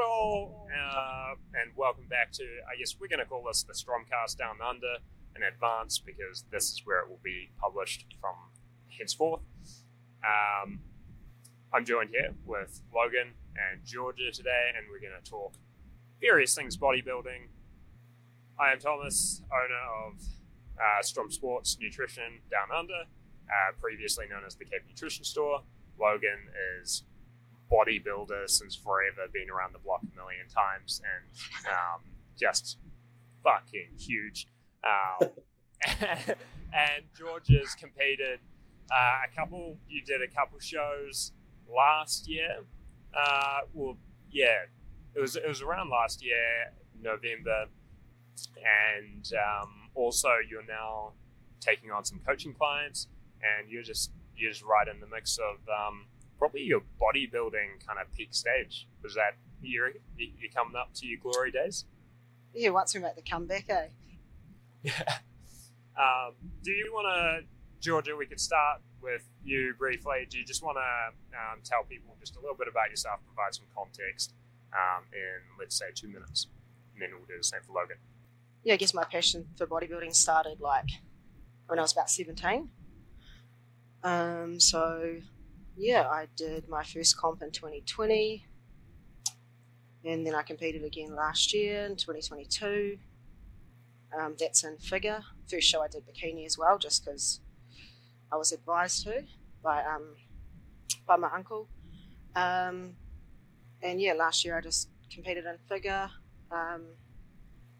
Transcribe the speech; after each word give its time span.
All, 0.00 0.68
uh, 0.70 1.34
and 1.60 1.72
welcome 1.74 2.06
back 2.08 2.30
to, 2.32 2.44
I 2.44 2.78
guess 2.78 2.96
we're 3.00 3.08
going 3.08 3.18
to 3.18 3.24
call 3.24 3.42
this 3.46 3.64
the 3.64 3.72
Stromcast 3.72 4.36
Down 4.36 4.56
Under 4.64 4.96
in 5.34 5.42
advance 5.42 5.98
because 5.98 6.44
this 6.52 6.70
is 6.70 6.82
where 6.84 7.00
it 7.00 7.08
will 7.08 7.20
be 7.24 7.50
published 7.60 8.06
from 8.20 8.34
henceforth. 8.96 9.40
Um, 10.22 10.80
I'm 11.72 11.84
joined 11.84 12.10
here 12.10 12.34
with 12.46 12.80
Logan 12.94 13.32
and 13.56 13.84
Georgia 13.84 14.30
today, 14.32 14.70
and 14.76 14.86
we're 14.88 15.00
going 15.00 15.20
to 15.20 15.30
talk 15.30 15.54
various 16.20 16.54
things 16.54 16.76
bodybuilding. 16.76 17.48
I 18.58 18.72
am 18.72 18.78
Thomas, 18.78 19.42
owner 19.52 20.06
of 20.06 20.22
uh, 20.78 21.02
Strom 21.02 21.30
Sports 21.30 21.76
Nutrition 21.80 22.40
Down 22.50 22.76
Under, 22.76 23.02
uh, 23.48 23.72
previously 23.80 24.26
known 24.30 24.42
as 24.46 24.54
the 24.54 24.64
Cape 24.64 24.82
Nutrition 24.88 25.24
Store. 25.24 25.62
Logan 25.98 26.38
is 26.80 27.02
bodybuilder 27.70 28.48
since 28.48 28.74
forever, 28.74 29.28
been 29.32 29.50
around 29.50 29.74
the 29.74 29.78
block 29.78 30.00
a 30.02 30.16
million 30.16 30.48
times, 30.48 31.02
and 31.04 31.66
um, 31.66 32.02
just 32.38 32.78
fucking 33.42 33.88
huge. 33.98 34.46
Um, 34.84 35.30
and 36.72 37.04
has 37.50 37.74
competed 37.74 38.40
uh, 38.90 39.20
a 39.30 39.36
couple. 39.36 39.76
You 39.88 40.02
did 40.02 40.22
a 40.22 40.28
couple 40.28 40.58
shows 40.58 41.32
last 41.74 42.28
year. 42.28 42.64
Uh, 43.14 43.60
well, 43.72 43.96
yeah, 44.30 44.64
it 45.14 45.20
was 45.20 45.36
it 45.36 45.46
was 45.46 45.62
around 45.62 45.90
last 45.90 46.24
year, 46.24 46.72
November, 47.00 47.66
and 48.56 49.30
um, 49.34 49.90
also 49.94 50.28
you're 50.48 50.66
now 50.66 51.12
taking 51.60 51.90
on 51.90 52.04
some 52.04 52.20
coaching 52.26 52.54
clients, 52.54 53.08
and 53.42 53.70
you're 53.70 53.82
just 53.82 54.12
you're 54.36 54.50
just 54.50 54.62
right 54.62 54.88
in 54.88 55.00
the 55.00 55.06
mix 55.06 55.38
of 55.38 55.56
um, 55.68 56.06
probably 56.38 56.62
your 56.62 56.80
bodybuilding 57.00 57.86
kind 57.86 57.98
of 58.00 58.12
peak 58.14 58.34
stage. 58.34 58.88
Was 59.02 59.14
that 59.14 59.36
you 59.60 59.92
you 60.16 60.48
coming 60.54 60.76
up 60.76 60.90
to 60.94 61.06
your 61.06 61.18
glory 61.20 61.50
days? 61.50 61.84
Yeah, 62.54 62.70
once 62.70 62.94
we 62.94 63.00
make 63.00 63.16
the 63.16 63.22
comeback, 63.22 63.66
eh? 63.68 63.88
Yeah. 64.82 65.18
Um, 65.96 66.34
do 66.62 66.70
you 66.70 66.90
want 66.92 67.06
to, 67.06 67.46
Georgia? 67.80 68.16
We 68.16 68.26
could 68.26 68.40
start 68.40 68.80
with 69.02 69.28
you 69.44 69.74
briefly. 69.78 70.26
Do 70.30 70.38
you 70.38 70.44
just 70.44 70.62
want 70.62 70.78
to 70.78 71.36
um, 71.36 71.60
tell 71.64 71.82
people 71.84 72.16
just 72.20 72.36
a 72.36 72.40
little 72.40 72.56
bit 72.56 72.68
about 72.68 72.90
yourself, 72.90 73.20
provide 73.26 73.54
some 73.54 73.66
context 73.74 74.34
um, 74.72 75.04
in 75.12 75.58
let's 75.58 75.76
say 75.76 75.86
two 75.94 76.08
minutes, 76.08 76.46
and 76.92 77.02
then 77.02 77.10
we'll 77.12 77.26
do 77.26 77.36
the 77.36 77.44
same 77.44 77.60
for 77.66 77.72
Logan. 77.72 77.96
Yeah, 78.62 78.74
I 78.74 78.76
guess 78.76 78.94
my 78.94 79.04
passion 79.04 79.46
for 79.56 79.66
bodybuilding 79.66 80.14
started 80.14 80.60
like 80.60 80.88
when 81.66 81.78
I 81.78 81.82
was 81.82 81.92
about 81.92 82.10
seventeen. 82.10 82.70
Um, 84.04 84.60
so 84.60 85.16
yeah, 85.78 86.08
I 86.08 86.26
did 86.36 86.68
my 86.68 86.82
first 86.82 87.16
comp 87.16 87.40
in 87.42 87.52
2020, 87.52 88.44
and 90.04 90.26
then 90.26 90.34
I 90.34 90.42
competed 90.42 90.84
again 90.84 91.14
last 91.14 91.54
year 91.54 91.84
in 91.86 91.96
2022. 91.96 92.98
Um, 94.18 94.34
that's 94.38 94.64
in 94.64 94.76
figure. 94.78 95.22
First 95.48 95.68
show 95.68 95.82
I 95.82 95.88
did 95.88 96.02
bikini 96.06 96.46
as 96.46 96.58
well, 96.58 96.78
just 96.78 97.04
because 97.04 97.40
I 98.32 98.36
was 98.36 98.52
advised 98.52 99.04
to 99.04 99.22
by 99.62 99.84
um, 99.84 100.16
by 101.06 101.16
my 101.16 101.30
uncle. 101.32 101.68
Um, 102.34 102.96
and 103.82 104.00
yeah, 104.00 104.14
last 104.14 104.44
year 104.44 104.56
I 104.56 104.60
just 104.60 104.88
competed 105.12 105.44
in 105.44 105.58
figure. 105.68 106.10
Um, 106.50 106.86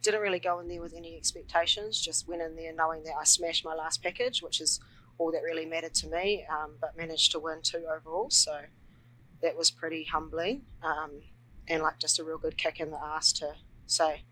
didn't 0.03 0.21
really 0.21 0.39
go 0.39 0.61
in 0.61 0.69
there 0.69 0.81
with 0.81 0.95
any 0.95 1.17
expectations. 1.17 2.01
Just 2.01 2.29
went 2.29 2.43
in 2.43 2.55
there 2.55 2.73
knowing 2.73 3.03
that 3.05 3.15
I 3.19 3.25
smashed 3.25 3.65
my 3.65 3.75
last 3.75 4.03
package, 4.03 4.43
which 4.43 4.61
is 4.61 4.81
all 5.19 5.33
that 5.33 5.43
really 5.43 5.67
mattered 5.67 5.95
to 5.95 6.09
me, 6.09 6.47
um, 6.51 6.73
but 6.81 6.97
managed 6.97 7.33
to 7.33 7.39
win 7.39 7.59
two 7.63 7.85
overall. 7.93 8.31
So 8.31 8.61
that 9.43 9.57
was 9.57 9.71
pretty 9.71 10.05
humbling 10.05 10.63
um, 10.83 11.11
and 11.69 11.83
like 11.83 11.99
just 11.99 12.19
a 12.19 12.25
real 12.25 12.39
good 12.39 12.57
kick 12.57 12.81
in 12.81 12.91
the 12.91 13.03
ass 13.03 13.33
to 13.33 13.55
say, 13.87 14.23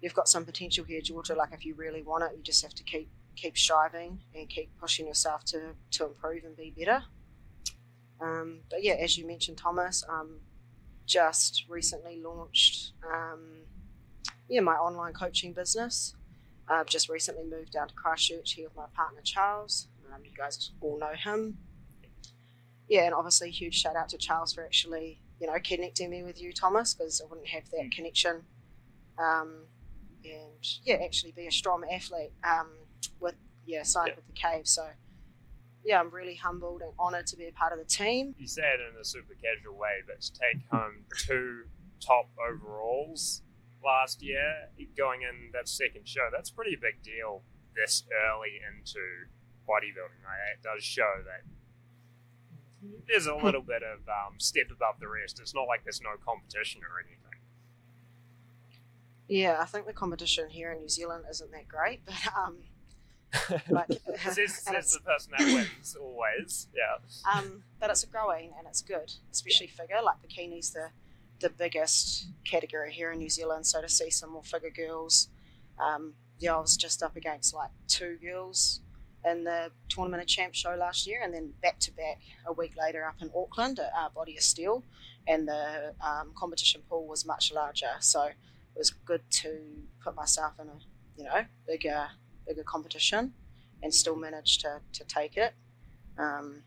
you've 0.00 0.14
got 0.14 0.28
some 0.28 0.44
potential 0.44 0.84
here, 0.84 1.00
Georgia. 1.00 1.34
Like 1.34 1.52
if 1.52 1.64
you 1.64 1.74
really 1.74 2.02
want 2.02 2.24
it, 2.24 2.32
you 2.36 2.42
just 2.42 2.62
have 2.62 2.74
to 2.74 2.84
keep 2.84 3.08
keep 3.36 3.58
striving 3.58 4.20
and 4.34 4.48
keep 4.48 4.70
pushing 4.80 5.06
yourself 5.06 5.44
to 5.44 5.74
to 5.92 6.06
improve 6.06 6.44
and 6.44 6.56
be 6.56 6.72
better. 6.76 7.02
Um, 8.20 8.60
but 8.70 8.82
yeah, 8.82 8.94
as 8.94 9.18
you 9.18 9.26
mentioned, 9.26 9.58
Thomas, 9.58 10.04
um, 10.08 10.40
just 11.06 11.64
recently 11.68 12.20
launched 12.20 12.92
um, 13.12 13.40
yeah 14.48 14.60
my 14.60 14.74
online 14.74 15.12
coaching 15.12 15.52
business. 15.52 16.14
I've 16.68 16.86
just 16.86 17.08
recently 17.08 17.44
moved 17.44 17.72
down 17.72 17.88
to 17.88 17.94
Christchurch 17.94 18.52
here 18.52 18.68
with 18.68 18.76
my 18.76 18.86
partner 18.94 19.20
Charles. 19.22 19.88
Um, 20.12 20.24
you 20.24 20.32
guys 20.36 20.72
all 20.80 20.98
know 20.98 21.12
him. 21.14 21.58
Yeah, 22.88 23.04
and 23.04 23.14
obviously, 23.14 23.50
huge 23.50 23.80
shout 23.80 23.96
out 23.96 24.08
to 24.10 24.18
Charles 24.18 24.52
for 24.52 24.64
actually, 24.64 25.20
you 25.40 25.46
know, 25.46 25.54
connecting 25.64 26.10
me 26.10 26.22
with 26.22 26.40
you, 26.40 26.52
Thomas, 26.52 26.94
because 26.94 27.20
I 27.20 27.28
wouldn't 27.28 27.48
have 27.48 27.70
that 27.70 27.90
connection. 27.94 28.42
Um, 29.18 29.64
and 30.24 30.66
yeah, 30.84 30.96
actually 30.96 31.32
be 31.32 31.46
a 31.46 31.52
Strom 31.52 31.84
athlete 31.90 32.32
um, 32.42 32.68
with 33.20 33.34
yeah, 33.66 33.82
signed 33.82 34.12
with 34.16 34.26
the 34.26 34.32
cave. 34.32 34.66
So 34.66 34.86
yeah, 35.84 36.00
I'm 36.00 36.10
really 36.10 36.34
humbled 36.34 36.82
and 36.82 36.92
honoured 36.98 37.26
to 37.28 37.36
be 37.36 37.46
a 37.46 37.52
part 37.52 37.72
of 37.72 37.78
the 37.78 37.84
team. 37.84 38.34
You 38.38 38.46
say 38.46 38.62
it 38.62 38.80
in 38.80 39.00
a 39.00 39.04
super 39.04 39.34
casual 39.34 39.76
way, 39.76 40.02
but 40.06 40.20
to 40.20 40.32
take 40.32 40.62
home 40.70 41.04
two 41.18 41.64
top 42.00 42.30
overalls 42.38 43.42
last 43.84 44.22
year, 44.22 44.70
going 44.96 45.20
in 45.22 45.50
that 45.52 45.68
second 45.68 46.08
show, 46.08 46.28
that's 46.32 46.50
a 46.50 46.54
pretty 46.54 46.76
big 46.76 47.02
deal 47.02 47.42
this 47.76 48.04
early 48.26 48.60
into 48.72 49.00
bodybuilding. 49.68 50.22
Right? 50.24 50.54
It 50.54 50.62
does 50.62 50.84
show 50.84 51.22
that 51.24 51.42
there's 53.08 53.26
a 53.26 53.34
little 53.34 53.62
bit 53.62 53.82
of 53.82 54.00
um, 54.08 54.38
step 54.38 54.66
above 54.70 55.00
the 55.00 55.08
rest. 55.08 55.40
It's 55.40 55.54
not 55.54 55.62
like 55.62 55.84
there's 55.84 56.00
no 56.00 56.10
competition 56.24 56.82
or 56.82 57.00
anything. 57.00 57.18
Yeah, 59.28 59.58
I 59.60 59.64
think 59.64 59.86
the 59.86 59.92
competition 59.92 60.50
here 60.50 60.72
in 60.72 60.80
New 60.80 60.88
Zealand 60.88 61.24
isn't 61.30 61.50
that 61.52 61.66
great, 61.66 62.00
but 62.04 62.14
um, 62.36 62.58
like 63.70 63.88
the 64.04 65.00
person 65.04 65.32
that 65.38 65.40
wins 65.40 65.96
always. 65.98 66.68
Yeah. 66.74 67.32
Um, 67.32 67.62
but 67.80 67.90
it's 67.90 68.04
growing 68.04 68.52
and 68.58 68.66
it's 68.66 68.82
good, 68.82 69.12
especially 69.32 69.68
figure. 69.68 69.96
Like 70.02 70.16
bikini's 70.22 70.70
the 70.70 70.88
the 71.40 71.50
biggest 71.50 72.26
category 72.44 72.92
here 72.92 73.12
in 73.12 73.18
New 73.18 73.28
Zealand. 73.28 73.66
So 73.66 73.80
to 73.80 73.88
see 73.88 74.10
some 74.10 74.30
more 74.30 74.44
figure 74.44 74.70
girls, 74.70 75.28
um, 75.78 76.14
yeah, 76.38 76.56
I 76.56 76.60
was 76.60 76.76
just 76.76 77.02
up 77.02 77.16
against 77.16 77.54
like 77.54 77.70
two 77.88 78.18
girls 78.22 78.80
in 79.24 79.44
the 79.44 79.70
Tournament 79.88 80.22
of 80.22 80.28
Champs 80.28 80.58
show 80.58 80.74
last 80.74 81.06
year, 81.06 81.20
and 81.22 81.32
then 81.32 81.52
back 81.62 81.78
to 81.80 81.92
back 81.92 82.20
a 82.46 82.52
week 82.52 82.74
later 82.78 83.04
up 83.04 83.16
in 83.20 83.30
Auckland 83.34 83.78
at 83.78 83.90
uh, 83.96 84.08
Body 84.14 84.36
of 84.36 84.42
Steel, 84.42 84.82
and 85.26 85.48
the 85.48 85.94
um, 86.00 86.32
competition 86.36 86.82
pool 86.88 87.06
was 87.06 87.24
much 87.24 87.52
larger. 87.52 87.90
So 88.00 88.24
it 88.24 88.34
was 88.76 88.90
good 88.90 89.22
to 89.42 89.58
put 90.02 90.14
myself 90.14 90.52
in 90.60 90.68
a 90.68 90.78
you 91.16 91.24
know 91.24 91.44
bigger 91.66 92.08
bigger 92.46 92.64
competition, 92.64 93.32
and 93.82 93.94
still 93.94 94.16
manage 94.16 94.58
to 94.58 94.80
to 94.92 95.04
take 95.04 95.36
it. 95.36 95.54
Um, 96.18 96.62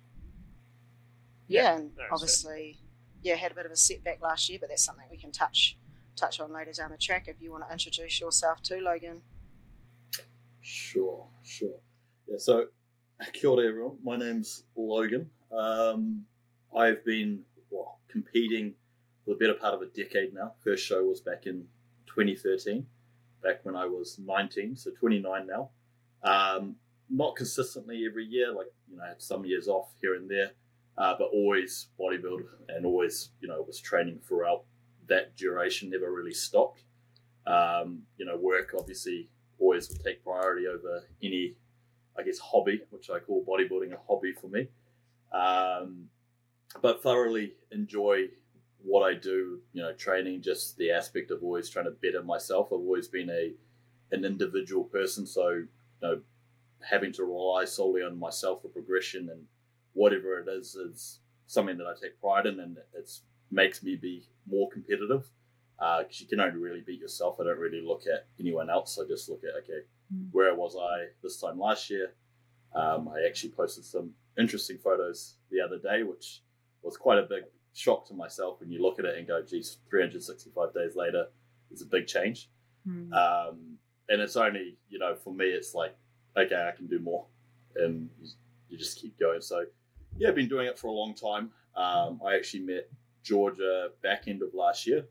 yeah, 1.48 1.64
yeah, 1.64 1.78
and 1.78 1.92
obviously, 2.12 2.78
yeah, 3.24 3.36
had 3.36 3.52
a 3.52 3.56
bit 3.56 3.66
of 3.66 3.72
a 3.72 3.78
setback 3.78 4.22
last 4.22 4.50
year, 4.50 4.58
but 4.60 4.70
that's 4.70 4.84
something 4.84 5.06
we 5.10 5.18
can 5.18 5.32
touch 5.32 5.78
touch 6.16 6.40
on 6.40 6.52
later 6.52 6.72
down 6.72 6.90
the 6.90 6.98
track 6.98 7.28
if 7.28 7.36
you 7.40 7.52
want 7.52 7.64
to 7.66 7.72
introduce 7.72 8.20
yourself 8.20 8.62
too, 8.64 8.82
Logan. 8.82 9.22
Sure, 10.62 11.28
sure. 11.44 11.80
Yeah, 12.28 12.38
so 12.38 12.66
kia 13.34 13.50
ora 13.50 13.68
everyone. 13.68 13.98
My 14.04 14.18
name's 14.18 14.64
Logan. 14.76 15.30
Um, 15.52 16.26
I've 16.76 17.04
been 17.06 17.42
well, 17.70 18.00
competing 18.10 18.74
for 19.24 19.34
the 19.34 19.38
better 19.38 19.54
part 19.54 19.74
of 19.74 19.82
a 19.82 19.86
decade 19.88 20.34
now. 20.34 20.54
First 20.64 20.86
show 20.86 21.04
was 21.04 21.22
back 21.22 21.46
in 21.46 21.66
2013, 22.08 22.86
back 23.42 23.64
when 23.64 23.76
I 23.76 23.86
was 23.86 24.20
19, 24.20 24.76
so 24.76 24.92
29 25.00 25.48
now. 25.48 25.70
Um, 26.24 26.76
not 27.10 27.36
consistently 27.38 28.06
every 28.06 28.26
year, 28.26 28.52
like 28.52 28.68
you 28.90 28.98
know, 28.98 29.04
I 29.04 29.10
had 29.10 29.22
some 29.22 29.46
years 29.46 29.70
off 29.70 29.90
here 30.02 30.16
and 30.16 30.30
there, 30.30 30.52
uh, 30.98 31.16
but 31.18 31.30
always 31.32 31.88
bodybuild 32.00 32.42
and 32.68 32.86
always 32.86 33.30
you 33.40 33.48
know 33.48 33.64
was 33.66 33.80
training 33.80 34.20
throughout 34.28 34.64
that 35.08 35.38
duration. 35.38 35.90
Never 35.90 36.12
really 36.12 36.34
stopped. 36.34 36.84
Um, 37.46 38.02
you 38.18 38.26
know, 38.26 38.36
work 38.36 38.74
obviously 38.78 39.30
always 39.60 39.88
would 39.90 40.04
take 40.04 40.24
priority 40.24 40.68
over 40.68 41.06
any 41.24 41.56
I 42.18 42.24
guess, 42.24 42.40
hobby, 42.40 42.82
which 42.90 43.10
I 43.10 43.20
call 43.20 43.46
bodybuilding 43.46 43.94
a 43.94 44.00
hobby 44.08 44.34
for 44.34 44.48
me. 44.48 44.68
Um, 45.32 46.10
but 46.82 47.02
thoroughly 47.02 47.54
enjoy 47.72 48.28
what 48.84 49.04
I 49.04 49.14
do, 49.14 49.60
you 49.74 49.82
know, 49.82 49.94
training, 49.94 50.42
just 50.42 50.78
the 50.78 50.92
aspect 50.92 51.32
of 51.32 51.44
always 51.44 51.70
trying 51.70 51.86
to 51.86 51.92
better 51.92 52.24
myself. 52.24 52.68
I've 52.68 52.80
always 52.80 53.08
been 53.08 53.30
a 53.30 53.54
an 54.12 54.24
individual 54.24 54.86
person, 54.86 55.26
so 55.26 55.50
you 55.50 55.68
know, 56.02 56.22
having 56.90 57.12
to 57.14 57.26
rely 57.26 57.66
solely 57.66 58.02
on 58.02 58.18
myself 58.18 58.62
for 58.62 58.70
progression 58.70 59.30
and 59.30 59.44
whatever 59.94 60.40
it 60.40 60.48
is 60.48 60.76
is 60.76 61.20
something 61.48 61.78
that 61.78 61.88
I 61.88 61.94
take 62.00 62.20
pride 62.22 62.46
in, 62.46 62.60
and 62.60 62.78
it 62.94 63.12
makes 63.52 63.84
me 63.84 63.96
be 63.96 64.24
more 64.50 64.70
competitive 64.70 65.28
because 65.78 66.06
uh, 66.22 66.22
you 66.22 66.28
can 66.28 66.40
only 66.40 66.60
really 66.60 66.82
beat 66.82 67.00
yourself. 67.00 67.38
I 67.40 67.44
don't 67.44 67.60
really 67.60 67.82
look 67.82 68.04
at 68.12 68.26
anyone 68.40 68.70
else. 68.70 69.00
I 69.02 69.08
just 69.08 69.30
look 69.30 69.42
at 69.44 69.64
okay, 69.64 69.86
Mm. 70.14 70.30
Where 70.32 70.54
was 70.56 70.76
I 70.76 71.08
this 71.22 71.40
time 71.40 71.60
last 71.60 71.90
year? 71.90 72.14
Um, 72.76 73.10
I 73.10 73.28
actually 73.28 73.52
posted 73.52 73.86
some 73.86 74.12
interesting 74.38 74.78
photos 74.78 75.36
the 75.52 75.62
other 75.62 75.78
day, 75.78 76.04
which 76.04 76.42
was 76.82 76.98
quite 76.98 77.18
a 77.18 77.24
big 77.24 77.44
shock 77.74 78.08
to 78.08 78.14
myself 78.14 78.60
when 78.60 78.72
you 78.72 78.82
look 78.82 79.00
at 79.00 79.06
it 79.06 79.18
and 79.18 79.28
go, 79.28 79.42
geez, 79.42 79.78
365 79.90 80.74
days 80.74 80.96
later, 80.96 81.28
it's 81.72 81.82
a 81.82 81.86
big 81.86 82.08
change. 82.08 82.50
Hmm. 82.86 83.12
Um, 83.14 83.78
and 84.10 84.22
it's 84.22 84.36
only, 84.36 84.78
you 84.90 85.00
know, 85.00 85.16
for 85.16 85.34
me, 85.34 85.46
it's 85.46 85.74
like, 85.74 85.96
okay, 86.38 86.70
I 86.72 86.76
can 86.76 86.88
do 86.88 87.00
more. 87.00 87.26
And 87.76 88.10
you, 88.22 88.30
you 88.70 88.78
just 88.78 89.00
keep 89.00 89.20
going. 89.20 89.42
So, 89.42 89.66
yeah, 90.18 90.30
I've 90.30 90.36
been 90.36 90.48
doing 90.48 90.68
it 90.68 90.80
for 90.80 90.88
a 90.88 90.92
long 90.92 91.14
time. 91.14 91.52
Um, 91.76 92.22
I 92.26 92.36
actually 92.36 92.64
met 92.64 92.90
Georgia 93.24 93.90
back 94.02 94.28
end 94.28 94.42
of 94.42 94.54
last 94.54 94.88
year 94.88 95.06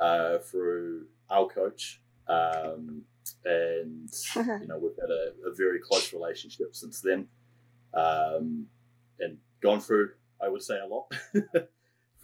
uh, 0.00 0.38
through 0.38 1.06
our 1.30 1.46
coach. 1.46 2.00
Um, 2.28 3.02
and, 3.44 4.10
you 4.36 4.66
know, 4.66 4.78
we've 4.78 4.96
had 5.00 5.10
a, 5.10 5.50
a 5.50 5.54
very 5.54 5.80
close 5.80 6.12
relationship 6.12 6.74
since 6.74 7.00
then. 7.00 7.28
Um, 7.94 8.66
and 9.18 9.38
gone 9.60 9.80
through, 9.80 10.10
I 10.40 10.48
would 10.48 10.62
say, 10.62 10.78
a 10.78 10.86
lot, 10.86 11.12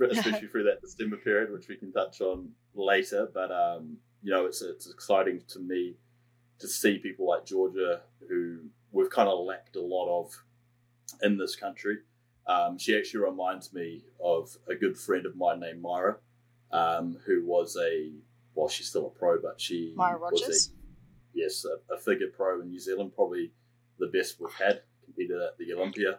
especially 0.00 0.48
through 0.48 0.64
that 0.64 0.80
December 0.82 1.16
period, 1.16 1.52
which 1.52 1.68
we 1.68 1.76
can 1.76 1.92
touch 1.92 2.20
on 2.20 2.50
later. 2.74 3.28
But 3.32 3.50
um, 3.50 3.96
you 4.22 4.30
know, 4.30 4.46
it's 4.46 4.62
it's 4.62 4.90
exciting 4.90 5.42
to 5.48 5.58
me 5.58 5.94
to 6.58 6.68
see 6.68 6.98
people 6.98 7.26
like 7.26 7.46
Georgia 7.46 8.02
who 8.28 8.58
we've 8.92 9.10
kind 9.10 9.28
of 9.28 9.40
lacked 9.40 9.76
a 9.76 9.80
lot 9.80 10.20
of 10.20 10.44
in 11.22 11.38
this 11.38 11.56
country. 11.56 11.98
Um, 12.46 12.78
she 12.78 12.96
actually 12.96 13.24
reminds 13.24 13.72
me 13.72 14.04
of 14.22 14.56
a 14.68 14.74
good 14.74 14.98
friend 14.98 15.26
of 15.26 15.36
mine 15.36 15.60
named 15.60 15.80
Myra, 15.80 16.16
um, 16.72 17.18
who 17.26 17.44
was 17.44 17.76
a 17.76 18.12
well, 18.54 18.68
she's 18.68 18.88
still 18.88 19.06
a 19.06 19.10
pro, 19.10 19.40
but 19.40 19.60
she 19.60 19.92
Myra 19.96 20.18
was 20.18 20.42
a 20.42 20.46
Rogers. 20.46 20.70
yes, 21.32 21.64
a, 21.64 21.94
a 21.94 21.98
figure 21.98 22.28
pro 22.34 22.60
in 22.60 22.68
New 22.68 22.78
Zealand, 22.78 23.12
probably 23.14 23.52
the 23.98 24.08
best 24.08 24.40
we've 24.40 24.52
had, 24.54 24.82
competed 25.04 25.40
at 25.40 25.56
the 25.58 25.72
Olympia, 25.72 26.18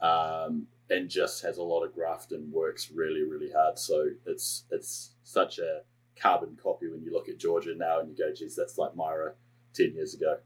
um, 0.00 0.66
and 0.88 1.08
just 1.08 1.42
has 1.42 1.58
a 1.58 1.62
lot 1.62 1.84
of 1.84 1.94
graft 1.94 2.32
and 2.32 2.52
works 2.52 2.90
really, 2.92 3.22
really 3.22 3.50
hard. 3.52 3.78
So 3.78 4.06
it's 4.26 4.64
it's 4.70 5.14
such 5.22 5.58
a 5.58 5.82
carbon 6.20 6.58
copy 6.60 6.88
when 6.88 7.02
you 7.02 7.12
look 7.12 7.28
at 7.28 7.38
Georgia 7.38 7.74
now 7.76 8.00
and 8.00 8.08
you 8.10 8.16
go, 8.16 8.32
geez, 8.34 8.56
that's 8.56 8.78
like 8.78 8.96
Myra 8.96 9.34
ten 9.74 9.94
years 9.94 10.14
ago, 10.14 10.38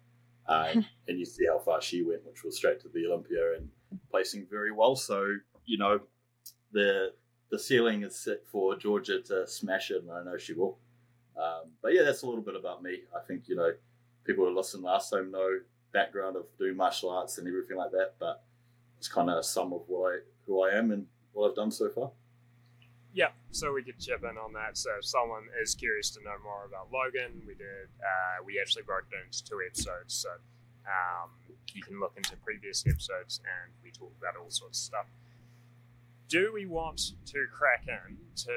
um, 0.49 0.85
and 1.09 1.19
you 1.19 1.25
see 1.25 1.47
how 1.47 1.59
far 1.59 1.81
she 1.81 2.03
went, 2.03 2.25
which 2.27 2.45
was 2.45 2.57
straight 2.57 2.81
to 2.81 2.89
the 2.89 3.07
Olympia 3.07 3.57
and 3.57 3.69
placing 4.11 4.47
very 4.51 4.73
well. 4.73 4.97
So 4.97 5.27
you 5.65 5.79
know, 5.79 6.01
the 6.73 7.13
the 7.55 7.59
ceiling 7.61 8.03
is 8.03 8.17
set 8.17 8.45
for 8.51 8.77
Georgia 8.77 9.21
to 9.21 9.47
smash 9.47 9.93
it, 9.93 10.03
and 10.03 10.11
I 10.11 10.25
know 10.25 10.37
she 10.37 10.55
will. 10.55 10.77
Um, 11.37 11.71
but 11.81 11.95
yeah, 11.95 12.03
that's 12.03 12.23
a 12.23 12.27
little 12.27 12.43
bit 12.43 12.57
about 12.57 12.83
me. 12.83 13.03
I 13.17 13.21
think 13.27 13.45
you 13.47 13.55
know 13.55 13.71
people 14.25 14.45
who 14.45 14.57
listened 14.57 14.83
last 14.83 15.11
time 15.11 15.31
know 15.31 15.61
background 15.93 16.35
of 16.35 16.47
doing 16.59 16.77
martial 16.77 17.11
arts 17.11 17.39
and 17.39 17.47
everything 17.47 17.77
like 17.77 17.93
that. 17.93 18.15
But 18.19 18.43
it's 18.99 19.07
kind 19.07 19.31
of 19.31 19.39
a 19.39 19.43
sum 19.45 19.73
of 19.73 19.83
what 19.87 20.13
I 20.13 20.19
who 20.47 20.65
I 20.65 20.77
am 20.77 20.91
and 20.91 21.07
what 21.33 21.49
I've 21.49 21.55
done 21.55 21.71
so 21.71 21.89
far. 21.91 22.11
Yeah, 23.13 23.31
so 23.53 23.73
we 23.73 23.85
could 23.85 24.01
chip 24.01 24.25
in 24.25 24.37
on 24.37 24.53
that. 24.55 24.77
So 24.77 24.91
if 24.99 25.05
someone 25.05 25.45
is 25.63 25.77
curious 25.77 26.11
to 26.11 26.25
know 26.25 26.35
more 26.43 26.65
about 26.67 26.91
Logan, 26.93 27.41
we 27.47 27.55
did. 27.55 27.87
Uh, 28.01 28.43
we 28.45 28.59
actually 28.61 28.83
broke 28.83 29.05
it 29.13 29.25
into 29.25 29.45
two 29.45 29.61
episodes, 29.65 30.15
so 30.15 30.31
um, 30.91 31.31
you 31.73 31.83
can 31.83 32.01
look 32.01 32.15
into 32.17 32.35
previous 32.39 32.85
episodes, 32.85 33.41
and 33.45 33.73
we 33.85 33.93
talk 33.93 34.13
about 34.19 34.35
all 34.37 34.51
sorts 34.51 34.81
of 34.81 34.85
stuff. 34.85 35.07
Do 36.35 36.51
we 36.53 36.67
want 36.67 37.01
to 37.27 37.47
crack 37.53 37.85
in 37.87 38.17
to 38.47 38.53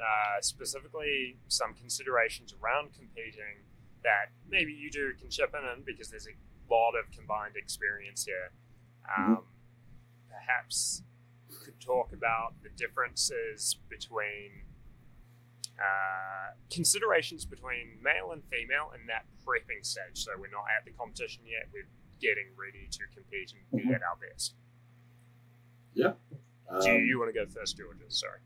uh, 0.00 0.40
specifically 0.40 1.36
some 1.48 1.74
considerations 1.74 2.54
around 2.62 2.94
competing 2.94 3.68
that 4.02 4.32
maybe 4.48 4.72
you 4.72 4.90
do 4.90 5.12
can 5.20 5.28
chip 5.28 5.52
in 5.52 5.62
on 5.68 5.82
because 5.84 6.08
there's 6.08 6.26
a 6.26 6.32
lot 6.72 6.92
of 6.94 7.10
combined 7.14 7.54
experience 7.56 8.24
here. 8.24 8.50
Um, 9.14 9.42
Perhaps 10.30 11.02
you 11.50 11.56
could 11.62 11.78
talk 11.80 12.14
about 12.14 12.54
the 12.62 12.70
differences 12.70 13.76
between 13.90 14.64
uh, 15.78 16.56
considerations 16.70 17.44
between 17.44 17.98
male 18.02 18.32
and 18.32 18.42
female 18.50 18.90
in 18.98 19.06
that 19.08 19.26
prepping 19.44 19.84
stage. 19.84 20.14
So 20.24 20.30
we're 20.40 20.48
not 20.50 20.64
at 20.74 20.86
the 20.86 20.92
competition 20.92 21.42
yet; 21.44 21.68
we're 21.74 21.88
getting 22.22 22.46
ready 22.56 22.88
to 22.90 23.00
compete 23.14 23.52
and 23.52 23.62
be 23.84 23.86
Mhm. 23.90 23.96
at 23.96 24.02
our 24.02 24.16
best. 24.16 24.54
Um, 26.72 26.80
Do 26.80 26.90
you 26.90 27.18
want 27.18 27.34
to 27.34 27.38
go 27.38 27.46
first, 27.50 27.76
Georgia? 27.76 28.04
Sorry. 28.08 28.38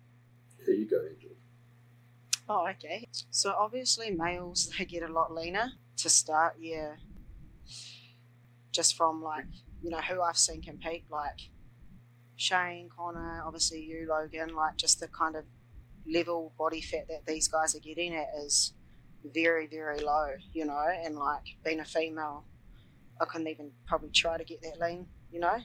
Here 0.65 0.75
you 0.75 0.87
go, 0.87 1.01
Angel. 1.09 1.31
Oh, 2.49 2.67
okay. 2.69 3.09
So 3.31 3.55
obviously 3.59 4.11
males 4.11 4.71
they 4.79 4.85
get 4.85 5.03
a 5.03 5.13
lot 5.13 5.33
leaner 5.35 5.73
to 5.99 6.09
start, 6.09 6.57
yeah. 6.61 6.95
Just 8.73 8.97
from 8.97 9.23
like, 9.23 9.47
you 9.83 9.91
know, 9.91 10.01
who 10.01 10.21
I've 10.23 10.39
seen 10.39 10.63
compete, 10.63 11.05
like 11.11 11.51
Shane, 12.37 12.89
Connor, 12.95 13.43
obviously 13.45 13.81
you, 13.81 14.07
Logan, 14.09 14.55
like 14.55 14.77
just 14.77 15.01
the 15.01 15.09
kind 15.09 15.37
of 15.37 15.45
level 16.07 16.53
body 16.59 16.81
fat 16.81 17.09
that 17.09 17.27
these 17.27 17.49
guys 17.49 17.75
are 17.75 17.81
getting 17.81 18.15
at 18.15 18.29
is 18.45 18.73
very, 19.25 19.67
very 19.67 20.01
low, 20.01 20.29
you 20.53 20.65
know, 20.65 20.87
and 21.05 21.17
like 21.17 21.43
being 21.65 21.81
a 21.81 21.85
female, 21.85 22.45
I 23.21 23.25
couldn't 23.25 23.49
even 23.49 23.73
probably 23.87 24.11
try 24.11 24.37
to 24.37 24.45
get 24.45 24.63
that 24.63 24.79
lean, 24.81 25.07
you 25.33 25.41
know? 25.41 25.59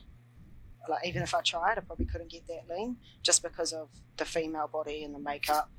Like 0.88 1.06
even 1.06 1.22
if 1.22 1.34
I 1.34 1.40
tried, 1.40 1.78
I 1.78 1.80
probably 1.80 2.06
couldn't 2.06 2.30
get 2.30 2.46
that 2.48 2.74
lean 2.74 2.96
just 3.22 3.42
because 3.42 3.72
of 3.72 3.88
the 4.16 4.24
female 4.24 4.68
body 4.68 5.04
and 5.04 5.14
the 5.14 5.18
makeup 5.18 5.70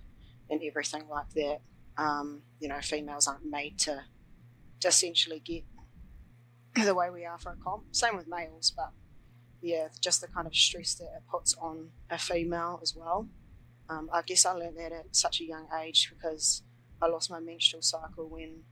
and 0.50 0.62
everything 0.64 1.08
like 1.10 1.30
that. 1.36 1.60
Um, 1.98 2.42
you 2.60 2.68
know, 2.68 2.80
females 2.82 3.28
aren't 3.28 3.46
made 3.46 3.80
to, 3.80 4.04
essentially 4.86 5.40
get 5.40 5.64
the 6.76 6.94
way 6.94 7.10
we 7.10 7.24
are 7.24 7.38
for 7.38 7.54
a 7.54 7.56
comp. 7.64 7.84
Same 7.92 8.18
with 8.18 8.28
males, 8.28 8.74
but 8.76 8.92
yeah, 9.62 9.88
just 10.02 10.20
the 10.20 10.28
kind 10.28 10.46
of 10.46 10.54
stress 10.54 10.96
that 10.96 11.06
it 11.06 11.24
puts 11.32 11.54
on 11.56 11.90
a 12.10 12.18
female 12.18 12.80
as 12.82 12.94
well. 12.94 13.30
Um, 13.90 14.10
I 14.12 14.22
guess 14.24 14.46
I 14.46 14.52
learned 14.52 14.78
that 14.78 14.92
at 14.92 15.16
such 15.16 15.40
a 15.40 15.46
young 15.46 15.68
age 15.82 16.12
because 16.14 16.64
I 17.02 17.08
lost 17.08 17.30
my 17.30 17.40
menstrual 17.40 17.82
cycle 17.82 18.28
when 18.30 18.64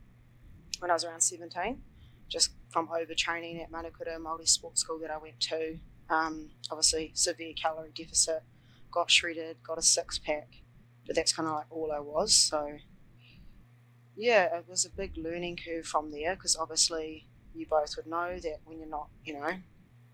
when 0.80 0.90
I 0.90 0.94
was 0.94 1.04
around 1.04 1.20
17, 1.20 1.80
just 2.28 2.50
from 2.70 2.88
overtraining 2.88 3.62
at 3.62 3.70
Manukura 3.70 4.20
Multi 4.20 4.46
Sports 4.46 4.80
School 4.80 4.98
that 4.98 5.10
I 5.10 5.18
went 5.18 5.38
to. 5.40 5.78
Um, 6.10 6.50
obviously, 6.70 7.12
severe 7.14 7.52
calorie 7.54 7.92
deficit, 7.94 8.42
got 8.90 9.10
shredded, 9.10 9.56
got 9.62 9.78
a 9.78 9.82
six 9.82 10.18
pack, 10.18 10.48
but 11.06 11.16
that's 11.16 11.32
kind 11.32 11.48
of 11.48 11.54
like 11.54 11.66
all 11.70 11.90
I 11.92 12.00
was. 12.00 12.34
So, 12.34 12.78
yeah, 14.16 14.56
it 14.56 14.64
was 14.68 14.84
a 14.84 14.90
big 14.90 15.16
learning 15.16 15.58
curve 15.64 15.86
from 15.86 16.10
there 16.10 16.34
because 16.34 16.56
obviously 16.56 17.26
you 17.54 17.66
both 17.66 17.96
would 17.96 18.06
know 18.06 18.38
that 18.38 18.58
when 18.64 18.78
you're 18.78 18.88
not, 18.88 19.08
you 19.24 19.34
know, 19.34 19.54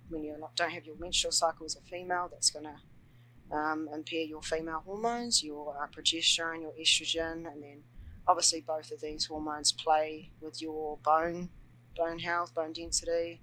when 0.09 0.25
you 0.25 0.35
don't 0.57 0.71
have 0.71 0.87
your 0.87 0.97
menstrual 0.99 1.33
cycle 1.33 1.67
as 1.67 1.77
a 1.77 1.81
female, 1.81 2.29
that's 2.31 2.51
going 2.51 2.65
to 2.65 3.57
um, 3.57 3.89
impair 3.93 4.23
your 4.23 4.43
female 4.43 4.83
hormones, 4.85 5.43
your 5.43 5.77
uh, 5.83 5.87
progesterone, 5.87 6.63
your 6.63 6.73
estrogen, 6.81 7.51
and 7.51 7.63
then 7.63 7.83
obviously 8.27 8.61
both 8.61 8.91
of 8.91 9.01
these 9.01 9.27
hormones 9.27 9.73
play 9.73 10.31
with 10.41 10.63
your 10.63 10.99
bone, 10.99 11.51
bone 11.97 12.19
health, 12.19 12.55
bone 12.55 12.73
density, 12.73 13.41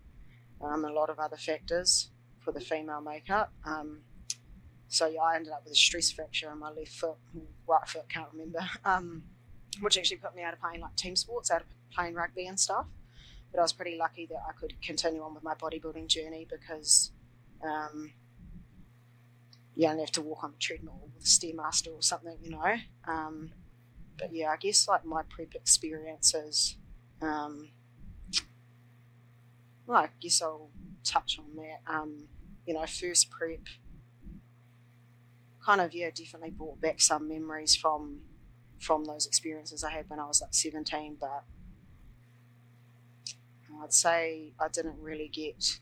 um, 0.61 0.85
and 0.85 0.93
a 0.93 0.95
lot 0.95 1.09
of 1.09 1.19
other 1.19 1.37
factors 1.37 2.09
for 2.45 2.51
the 2.51 2.61
female 2.61 3.01
makeup. 3.01 3.51
Um, 3.65 4.01
so 4.87 5.07
yeah, 5.07 5.21
I 5.21 5.35
ended 5.35 5.51
up 5.51 5.63
with 5.63 5.73
a 5.73 5.75
stress 5.75 6.11
fracture 6.11 6.51
in 6.51 6.59
my 6.59 6.69
left 6.69 6.91
foot, 6.91 7.17
right 7.67 7.87
foot, 7.87 8.07
can't 8.07 8.27
remember, 8.31 8.59
um, 8.85 9.23
which 9.81 9.97
actually 9.97 10.17
put 10.17 10.35
me 10.35 10.43
out 10.43 10.53
of 10.53 10.61
playing 10.61 10.79
like 10.79 10.95
team 10.95 11.15
sports, 11.15 11.51
out 11.51 11.61
of 11.61 11.67
playing 11.91 12.13
rugby 12.13 12.45
and 12.45 12.59
stuff. 12.59 12.85
But 13.51 13.59
I 13.59 13.63
was 13.63 13.73
pretty 13.73 13.97
lucky 13.97 14.27
that 14.27 14.39
I 14.47 14.51
could 14.53 14.79
continue 14.81 15.21
on 15.23 15.33
with 15.33 15.43
my 15.43 15.55
bodybuilding 15.55 16.07
journey 16.07 16.47
because 16.49 17.11
um, 17.63 18.13
you 19.75 19.87
don't 19.87 19.99
have 19.99 20.11
to 20.11 20.21
walk 20.21 20.43
on 20.43 20.51
the 20.51 20.57
treadmill 20.57 21.01
with 21.03 21.23
a 21.23 21.27
stairmaster 21.27 21.93
or 21.93 22.01
something, 22.01 22.37
you 22.41 22.51
know. 22.51 22.75
Um, 23.07 23.51
but 24.17 24.33
yeah, 24.33 24.49
I 24.51 24.57
guess 24.57 24.87
like 24.87 25.05
my 25.05 25.23
prep 25.29 25.55
experiences, 25.55 26.77
um, 27.21 27.69
well, 29.87 30.03
I 30.03 30.09
guess 30.21 30.41
I'll 30.41 30.69
touch 31.03 31.39
on 31.39 31.55
that. 31.55 31.91
Um, 31.91 32.27
you 32.65 32.73
know, 32.73 32.85
first 32.85 33.29
prep, 33.29 33.61
kind 35.63 35.81
of 35.81 35.93
yeah, 35.93 36.09
definitely 36.09 36.51
brought 36.51 36.79
back 36.81 37.01
some 37.01 37.27
memories 37.27 37.75
from 37.75 38.21
from 38.79 39.05
those 39.05 39.25
experiences 39.25 39.83
I 39.83 39.91
had 39.91 40.09
when 40.09 40.19
I 40.19 40.25
was 40.25 40.41
like 40.41 40.53
seventeen. 40.53 41.17
But 41.19 41.43
I'd 43.83 43.93
say 43.93 44.53
I 44.59 44.67
didn't 44.67 44.99
really 44.99 45.27
get 45.27 45.79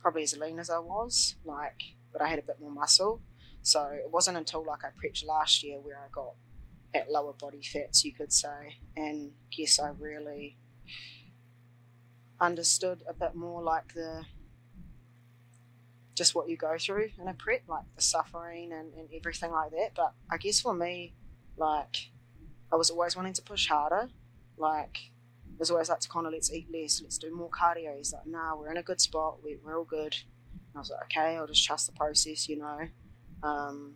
probably 0.00 0.22
as 0.22 0.36
lean 0.36 0.58
as 0.58 0.68
I 0.70 0.78
was, 0.78 1.36
like, 1.44 1.80
but 2.12 2.20
I 2.20 2.28
had 2.28 2.38
a 2.38 2.42
bit 2.42 2.60
more 2.60 2.70
muscle. 2.70 3.20
So 3.62 3.84
it 3.86 4.10
wasn't 4.10 4.36
until 4.36 4.64
like 4.66 4.84
I 4.84 4.88
prepped 4.88 5.24
last 5.24 5.62
year 5.62 5.78
where 5.78 5.96
I 5.98 6.08
got 6.10 6.34
at 6.94 7.10
lower 7.10 7.32
body 7.32 7.62
fats, 7.62 8.04
you 8.04 8.12
could 8.12 8.32
say, 8.32 8.76
and 8.96 9.32
guess 9.56 9.78
I 9.78 9.90
really 9.98 10.58
understood 12.40 13.02
a 13.08 13.14
bit 13.14 13.34
more 13.34 13.62
like 13.62 13.94
the 13.94 14.24
just 16.22 16.36
what 16.36 16.48
you 16.48 16.56
go 16.56 16.76
through 16.78 17.10
in 17.20 17.26
a 17.26 17.34
prep, 17.34 17.62
like 17.66 17.82
the 17.96 18.02
suffering 18.02 18.72
and, 18.72 18.94
and 18.94 19.08
everything 19.12 19.50
like 19.50 19.72
that. 19.72 19.90
But 19.96 20.12
I 20.30 20.36
guess 20.36 20.60
for 20.60 20.72
me, 20.72 21.14
like 21.56 22.10
I 22.72 22.76
was 22.76 22.90
always 22.90 23.16
wanting 23.16 23.32
to 23.32 23.42
push 23.42 23.66
harder. 23.66 24.08
Like 24.56 25.10
it 25.52 25.58
was 25.58 25.72
always 25.72 25.88
like 25.88 25.98
to 25.98 26.08
kind 26.08 26.26
of 26.26 26.32
let's 26.32 26.52
eat 26.52 26.68
less, 26.72 27.02
let's 27.02 27.18
do 27.18 27.34
more 27.34 27.50
cardio. 27.50 27.96
He's 27.96 28.12
like, 28.12 28.26
nah, 28.26 28.54
we're 28.54 28.70
in 28.70 28.76
a 28.76 28.84
good 28.84 29.00
spot, 29.00 29.42
we, 29.42 29.58
we're 29.64 29.76
all 29.76 29.84
good. 29.84 30.14
And 30.52 30.76
I 30.76 30.78
was 30.78 30.90
like, 30.90 31.02
okay, 31.06 31.36
I'll 31.36 31.48
just 31.48 31.64
trust 31.64 31.86
the 31.86 31.92
process, 31.92 32.48
you 32.48 32.58
know. 32.58 32.78
Um, 33.42 33.94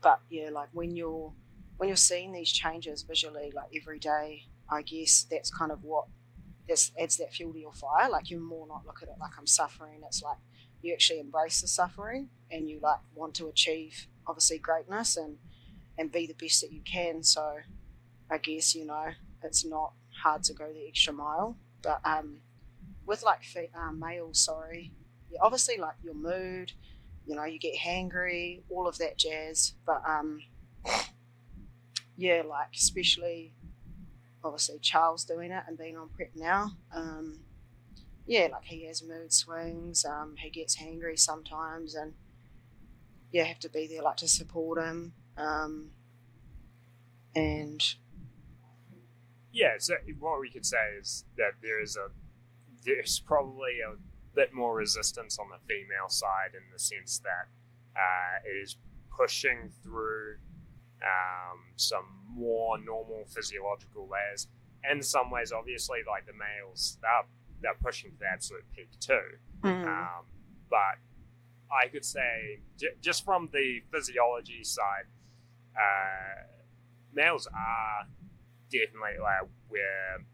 but 0.00 0.20
yeah, 0.30 0.50
like 0.50 0.68
when 0.72 0.94
you're 0.94 1.32
when 1.78 1.88
you're 1.88 1.96
seeing 1.96 2.30
these 2.30 2.52
changes 2.52 3.02
visually, 3.02 3.50
like 3.52 3.70
every 3.76 3.98
day, 3.98 4.44
I 4.70 4.82
guess 4.82 5.26
that's 5.28 5.50
kind 5.50 5.72
of 5.72 5.82
what 5.82 6.04
this 6.68 6.92
adds 6.96 7.16
that 7.16 7.32
fuel 7.32 7.52
to 7.52 7.58
your 7.58 7.72
fire. 7.72 8.08
Like 8.08 8.30
you 8.30 8.38
more 8.38 8.68
not 8.68 8.86
look 8.86 9.02
at 9.02 9.08
it 9.08 9.16
like 9.18 9.32
I'm 9.36 9.48
suffering. 9.48 10.02
It's 10.06 10.22
like 10.22 10.38
you 10.84 10.92
actually 10.92 11.20
embrace 11.20 11.60
the 11.60 11.68
suffering 11.68 12.28
and 12.50 12.68
you 12.68 12.78
like 12.82 13.00
want 13.14 13.34
to 13.34 13.48
achieve 13.48 14.06
obviously 14.26 14.58
greatness 14.58 15.16
and 15.16 15.38
and 15.96 16.10
be 16.10 16.26
the 16.26 16.34
best 16.34 16.60
that 16.60 16.72
you 16.72 16.80
can. 16.82 17.22
So 17.22 17.58
I 18.30 18.38
guess 18.38 18.74
you 18.74 18.84
know 18.84 19.12
it's 19.42 19.64
not 19.64 19.92
hard 20.22 20.42
to 20.44 20.52
go 20.52 20.72
the 20.72 20.86
extra 20.88 21.12
mile. 21.12 21.56
But 21.82 22.00
um, 22.04 22.38
with 23.06 23.22
like 23.22 23.40
uh, 23.74 23.92
males, 23.92 24.40
sorry, 24.40 24.92
obviously 25.40 25.76
like 25.76 25.94
your 26.02 26.14
mood, 26.14 26.72
you 27.26 27.36
know, 27.36 27.44
you 27.44 27.58
get 27.58 27.76
hangry, 27.76 28.62
all 28.70 28.86
of 28.86 28.98
that 28.98 29.18
jazz. 29.18 29.74
But 29.86 30.02
um, 30.06 30.40
yeah, 32.16 32.42
like 32.46 32.68
especially 32.74 33.54
obviously 34.42 34.78
Charles 34.80 35.24
doing 35.24 35.50
it 35.50 35.64
and 35.66 35.78
being 35.78 35.96
on 35.96 36.08
prep 36.08 36.30
now. 36.34 36.72
Um, 36.94 37.40
yeah, 38.26 38.48
like 38.52 38.64
he 38.64 38.86
has 38.86 39.02
mood 39.02 39.32
swings. 39.32 40.04
Um, 40.04 40.34
he 40.38 40.50
gets 40.50 40.76
hangry 40.76 41.18
sometimes, 41.18 41.94
and 41.94 42.14
yeah, 43.30 43.44
have 43.44 43.58
to 43.60 43.68
be 43.68 43.86
there 43.86 44.02
like 44.02 44.16
to 44.18 44.28
support 44.28 44.82
him. 44.82 45.12
Um, 45.36 45.90
and 47.34 47.82
yeah, 49.52 49.74
so 49.78 49.94
what 50.18 50.40
we 50.40 50.50
could 50.50 50.64
say 50.64 50.96
is 51.00 51.24
that 51.36 51.52
there 51.62 51.82
is 51.82 51.96
a 51.96 52.08
there's 52.84 53.20
probably 53.20 53.80
a 53.80 53.96
bit 54.34 54.52
more 54.52 54.74
resistance 54.74 55.38
on 55.38 55.46
the 55.48 55.58
female 55.68 56.08
side 56.08 56.54
in 56.54 56.62
the 56.72 56.78
sense 56.78 57.20
that 57.20 57.48
uh, 57.96 58.38
it 58.44 58.62
is 58.62 58.76
pushing 59.16 59.70
through 59.82 60.36
um, 61.02 61.60
some 61.76 62.04
more 62.28 62.78
normal 62.78 63.24
physiological 63.28 64.08
layers. 64.10 64.48
In 64.90 65.02
some 65.02 65.30
ways, 65.30 65.52
obviously, 65.52 66.00
like 66.06 66.26
the 66.26 66.32
males, 66.32 66.98
they're, 67.00 67.26
they're 67.64 67.74
pushing 67.82 68.12
to 68.12 68.18
the 68.18 68.26
absolute 68.32 68.64
peak 68.74 68.90
too. 69.00 69.38
mm. 69.62 69.86
Um, 69.86 70.24
but 70.70 70.98
I 71.72 71.88
could 71.88 72.04
say, 72.04 72.60
j- 72.78 72.94
just 73.00 73.24
from 73.24 73.48
the 73.52 73.80
physiology 73.92 74.62
side, 74.64 75.06
uh, 75.74 76.44
males 77.12 77.46
are 77.48 78.06
definitely 78.70 79.18
like 79.20 79.48
where 79.68 80.24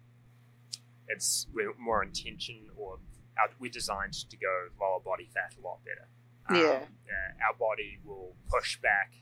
it's 1.09 1.47
we're 1.53 1.73
more 1.79 2.03
intention 2.03 2.67
or 2.77 2.99
our, 3.39 3.49
we're 3.59 3.71
designed 3.71 4.13
to 4.13 4.37
go 4.37 4.69
lower 4.81 5.01
body 5.01 5.29
fat 5.33 5.55
a 5.59 5.67
lot 5.67 5.79
better. 5.85 6.09
Yeah. 6.53 6.81
yeah. 7.07 7.47
Our 7.47 7.55
body 7.59 7.99
will 8.05 8.35
push 8.51 8.79
back 8.81 9.15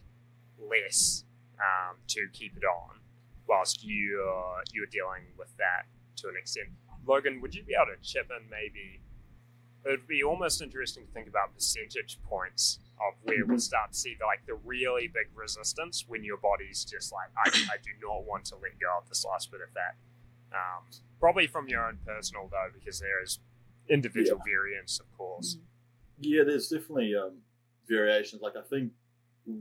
less 0.58 1.24
um, 1.58 1.96
to 2.08 2.26
keep 2.32 2.56
it 2.56 2.64
on, 2.64 3.00
whilst 3.46 3.84
you're 3.84 4.62
you're 4.72 4.86
dealing 4.86 5.24
with 5.36 5.56
that 5.58 5.86
to 6.16 6.28
an 6.28 6.34
extent. 6.38 6.68
Logan, 7.06 7.40
would 7.40 7.54
you 7.54 7.62
be 7.62 7.74
able 7.74 7.94
to 7.96 8.02
chip 8.02 8.30
in 8.30 8.48
maybe? 8.50 9.00
It 9.84 9.90
would 9.90 10.08
be 10.08 10.22
almost 10.22 10.60
interesting 10.60 11.06
to 11.06 11.12
think 11.12 11.28
about 11.28 11.54
percentage 11.54 12.18
points 12.28 12.80
of 12.98 13.14
where 13.22 13.46
we'll 13.46 13.60
start 13.60 13.92
to 13.92 13.98
see 13.98 14.16
the, 14.18 14.26
like 14.26 14.44
the 14.46 14.54
really 14.54 15.06
big 15.06 15.28
resistance 15.34 16.04
when 16.08 16.24
your 16.24 16.36
body's 16.36 16.84
just 16.84 17.12
like, 17.12 17.28
I, 17.36 17.48
I 17.72 17.76
do 17.82 17.90
not 18.02 18.24
want 18.24 18.44
to 18.46 18.56
let 18.56 18.78
go 18.80 18.98
of 19.00 19.08
this 19.08 19.24
last 19.24 19.50
bit 19.50 19.60
of 19.60 19.70
fat. 19.70 19.94
Um, 20.52 20.84
probably 21.20 21.46
from 21.46 21.68
your 21.68 21.86
own 21.86 21.98
personal 22.04 22.48
though, 22.50 22.68
because 22.74 22.98
there 23.00 23.22
is 23.22 23.38
individual 23.88 24.40
yeah. 24.44 24.52
variance, 24.52 24.98
of 24.98 25.10
course. 25.16 25.58
Yeah, 26.18 26.42
there's 26.44 26.68
definitely 26.68 27.14
um, 27.14 27.38
variations. 27.88 28.42
Like 28.42 28.56
I 28.56 28.62
think 28.62 28.92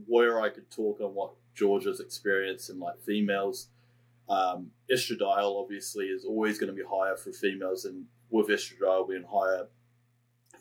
where 0.06 0.40
I 0.40 0.50
could 0.50 0.70
talk 0.70 1.00
on 1.00 1.14
what 1.14 1.32
Georgia's 1.54 2.00
experience 2.00 2.68
in 2.68 2.78
like 2.78 3.00
females, 3.04 3.68
um, 4.28 4.70
estradiol 4.92 5.62
obviously 5.62 6.06
is 6.06 6.24
always 6.24 6.58
going 6.58 6.74
to 6.74 6.76
be 6.76 6.88
higher 6.88 7.16
for 7.16 7.32
females, 7.32 7.84
and 7.84 8.04
with 8.30 8.48
estradiol 8.48 9.08
being 9.08 9.24
higher, 9.30 9.66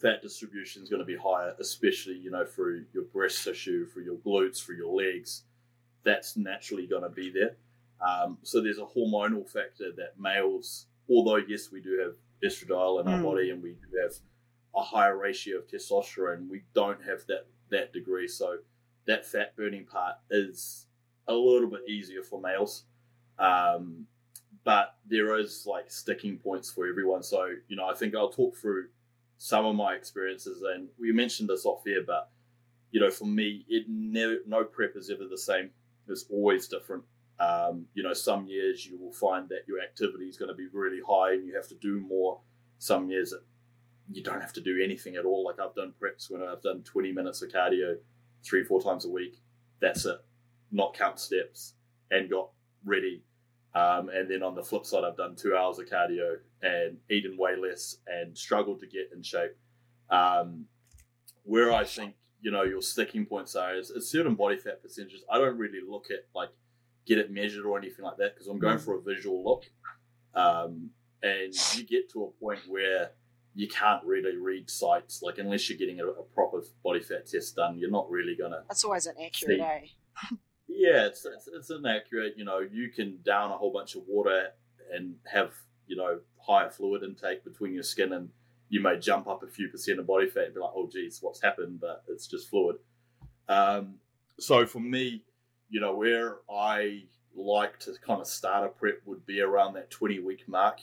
fat 0.02 0.22
distribution 0.22 0.84
is 0.84 0.90
going 0.90 1.02
to 1.02 1.06
be 1.06 1.18
higher, 1.18 1.54
especially 1.60 2.16
you 2.16 2.32
know 2.32 2.46
through 2.46 2.86
your 2.94 3.04
breast 3.04 3.44
tissue, 3.44 3.86
through 3.88 4.04
your 4.04 4.18
glutes, 4.18 4.64
through 4.64 4.78
your 4.78 4.94
legs. 4.94 5.44
That's 6.04 6.38
naturally 6.38 6.88
going 6.88 7.04
to 7.04 7.10
be 7.10 7.30
there. 7.30 7.58
Um, 8.00 8.38
so 8.44 8.62
there's 8.62 8.78
a 8.78 8.86
hormonal 8.86 9.50
factor 9.50 9.92
that 9.98 10.20
males, 10.20 10.86
although 11.10 11.38
yes, 11.48 11.72
we 11.72 11.82
do 11.82 12.00
have 12.00 12.14
estradiol 12.44 13.02
in 13.02 13.08
our 13.08 13.20
mm. 13.20 13.24
body 13.24 13.50
and 13.50 13.62
we 13.62 13.72
do 13.72 14.02
have 14.02 14.14
a 14.76 14.82
higher 14.82 15.18
ratio 15.18 15.58
of 15.58 15.68
testosterone, 15.68 16.48
we 16.48 16.64
don't 16.74 17.04
have 17.04 17.26
that 17.28 17.48
that 17.70 17.92
degree. 17.92 18.28
So 18.28 18.58
that 19.08 19.26
fat 19.26 19.56
burning 19.56 19.86
part 19.86 20.16
is 20.30 20.86
a 21.28 21.34
little 21.34 21.70
bit 21.70 21.82
easier 21.90 22.24
for 22.24 22.40
males. 22.40 22.84
Um, 23.40 24.06
but 24.64 24.96
there 25.08 25.40
is 25.40 25.66
like 25.66 25.90
sticking 25.90 26.38
points 26.38 26.70
for 26.70 26.88
everyone. 26.88 27.24
So, 27.24 27.48
you 27.68 27.76
know, 27.76 27.88
I 27.88 27.94
think 27.94 28.16
I'll 28.16 28.30
talk 28.30 28.58
through 28.58 28.88
some 29.38 29.66
of 29.66 29.76
my 29.76 29.94
experiences 29.94 30.64
and 30.64 30.90
we 31.00 31.12
mentioned 31.12 31.50
this 31.50 31.66
off 31.66 31.84
air, 31.88 32.02
but 32.06 32.30
you 32.92 33.00
know, 33.00 33.10
for 33.10 33.26
me, 33.26 33.66
it 33.70 33.86
never, 33.88 34.38
no 34.48 34.64
prep 34.64 34.96
is 34.96 35.10
ever 35.10 35.26
the 35.30 35.38
same. 35.38 35.70
It's 36.08 36.26
always 36.30 36.68
different. 36.68 37.04
Um, 37.40 37.86
you 37.94 38.04
know, 38.04 38.14
some 38.14 38.48
years 38.48 38.86
you 38.86 38.98
will 39.00 39.14
find 39.14 39.48
that 39.50 39.68
your 39.68 39.80
activity 39.80 40.26
is 40.26 40.38
going 40.38 40.50
to 40.50 40.56
be 40.56 40.68
really 40.74 41.00
high 41.08 41.34
and 41.34 41.46
you 41.46 41.56
have 41.56 41.68
to 41.68 41.76
do 41.76 42.00
more. 42.00 42.40
Some 42.80 43.10
years 43.10 43.34
you 44.12 44.24
don't 44.24 44.42
have 44.42 44.54
to 44.54 44.62
do 44.62 44.82
anything 44.84 45.16
at 45.16 45.26
all. 45.26 45.46
Like 45.46 45.60
I've 45.60 45.76
done 45.76 45.94
preps 46.02 46.32
when 46.32 46.42
I've 46.42 46.62
done 46.62 46.82
20 46.84 47.12
minutes 47.12 47.42
of 47.42 47.50
cardio 47.50 47.98
three, 48.44 48.64
four 48.64 48.82
times 48.82 49.06
a 49.06 49.10
week. 49.10 49.38
That's 49.80 50.06
it. 50.06 50.18
Not 50.72 50.94
count 50.94 51.20
steps 51.20 51.74
and 52.10 52.30
got 52.30 52.50
ready. 52.86 53.24
Um, 53.78 54.10
and 54.10 54.30
then 54.30 54.42
on 54.42 54.56
the 54.56 54.64
flip 54.64 54.86
side, 54.86 55.04
I've 55.04 55.18
done 55.18 55.36
two 55.36 55.56
hours 55.56 55.78
of 55.78 55.86
cardio 55.86 56.38
and 56.64 56.98
eaten 57.12 57.38
way 57.38 57.56
less 57.56 57.98
and 58.08 58.36
struggled 58.36 58.80
to 58.80 58.88
get 58.88 59.12
in 59.14 59.22
shape. 59.22 59.56
Um, 60.10 60.66
where 61.44 61.72
I 61.72 61.84
think 61.84 62.16
you 62.42 62.50
know 62.50 62.64
your 62.64 62.82
sticking 62.82 63.26
points 63.26 63.56
are 63.56 63.76
is, 63.76 63.92
is 63.92 64.10
certain 64.10 64.36
body 64.36 64.58
fat 64.58 64.82
percentages. 64.82 65.24
I 65.30 65.38
don't 65.38 65.58
really 65.58 65.80
look 65.88 66.08
at 66.10 66.26
like 66.34 66.50
get 67.06 67.20
it 67.20 67.32
measured 67.32 67.66
or 67.66 67.78
anything 67.78 68.04
like 68.04 68.18
that 68.18 68.34
because 68.34 68.48
I'm 68.48 68.60
going 68.60 68.78
mm. 68.78 68.86
for 68.86 68.96
a 68.98 69.02
visual 69.02 69.44
look. 69.44 69.66
Um, 70.34 70.90
and 71.22 71.54
you 71.76 71.84
get 71.84 72.10
to 72.14 72.24
a 72.24 72.32
point 72.40 72.60
where 72.68 73.12
you 73.54 73.68
can't 73.68 74.04
really 74.06 74.38
read 74.38 74.70
sites 74.70 75.22
like 75.22 75.40
unless 75.40 75.70
you're 75.70 75.80
getting 75.80 76.00
a, 76.00 76.06
a 76.06 76.24
proper 76.24 76.62
body 76.84 77.02
fat 77.02 77.28
test 77.28 77.56
done. 77.56 77.78
You're 77.78 77.92
not 77.92 78.10
really 78.10 78.36
gonna. 78.36 78.64
That's 78.68 78.84
always 78.84 79.06
an 79.06 79.16
accurate, 79.24 79.60
eh? 79.60 79.80
yeah, 80.78 81.08
it's, 81.08 81.26
it's 81.26 81.48
it's 81.48 81.70
inaccurate. 81.70 82.34
You 82.38 82.46
know, 82.46 82.60
you 82.60 82.90
can 82.90 83.20
down 83.26 83.52
a 83.52 83.58
whole 83.58 83.72
bunch 83.72 83.96
of 83.96 84.04
water 84.08 84.50
and 84.94 85.16
have 85.26 85.54
you 85.88 85.96
know 85.96 86.20
higher 86.40 86.70
fluid 86.70 87.04
intake 87.04 87.44
between 87.44 87.74
your 87.74 87.84
skin, 87.84 88.14
and 88.14 88.30
you 88.70 88.82
may 88.82 89.00
jump 89.00 89.28
up 89.28 89.44
a 89.44 89.48
few 89.48 89.70
percent 89.70 90.00
of 90.00 90.08
body 90.08 90.28
fat 90.28 90.46
and 90.46 90.54
be 90.54 90.60
like, 90.60 90.72
oh 90.76 90.88
geez, 90.92 91.20
what's 91.22 91.42
happened? 91.42 91.80
But 91.82 92.04
it's 92.08 92.28
just 92.28 92.50
fluid. 92.50 92.78
Um, 93.50 93.96
so 94.40 94.66
for 94.66 94.80
me, 94.80 95.24
you 95.70 95.80
know, 95.80 95.96
where 95.96 96.38
I 96.50 97.04
like 97.36 97.80
to 97.80 97.94
kind 98.06 98.22
of 98.22 98.28
start 98.28 98.66
a 98.66 98.70
prep 98.70 99.02
would 99.06 99.26
be 99.26 99.42
around 99.42 99.74
that 99.74 99.90
20 99.90 100.20
week 100.20 100.44
mark. 100.48 100.80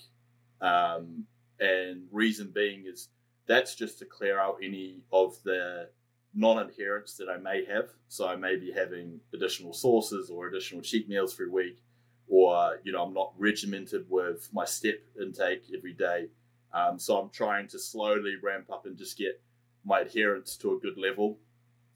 Um, 0.61 1.25
and 1.61 2.03
reason 2.11 2.51
being 2.55 2.85
is 2.87 3.09
that's 3.47 3.75
just 3.75 3.99
to 4.01 4.05
clear 4.05 4.39
out 4.39 4.59
any 4.63 4.99
of 5.13 5.37
the 5.45 5.89
non-adherence 6.35 7.17
that 7.17 7.29
I 7.29 7.37
may 7.37 7.65
have. 7.67 7.91
So 8.09 8.27
I 8.27 8.37
may 8.37 8.57
be 8.57 8.73
having 8.73 9.21
additional 9.33 9.73
sources 9.73 10.31
or 10.31 10.49
additional 10.49 10.83
cheat 10.83 11.09
meals 11.09 11.35
every 11.35 11.51
week, 11.51 11.83
or 12.29 12.81
you 12.85 12.93
know 12.93 13.05
I'm 13.05 13.15
not 13.15 13.33
regimented 13.39 14.07
with 14.09 14.49
my 14.53 14.65
step 14.65 14.97
intake 15.21 15.65
every 15.77 15.95
day. 15.95 16.29
Um, 16.73 16.99
so 16.99 17.19
I'm 17.19 17.31
trying 17.31 17.69
to 17.69 17.79
slowly 17.79 18.35
ramp 18.43 18.71
up 18.73 18.87
and 18.87 18.97
just 18.97 19.17
get 19.17 19.41
my 19.85 20.01
adherence 20.01 20.57
to 20.57 20.75
a 20.75 20.79
good 20.79 20.99
level, 20.99 21.39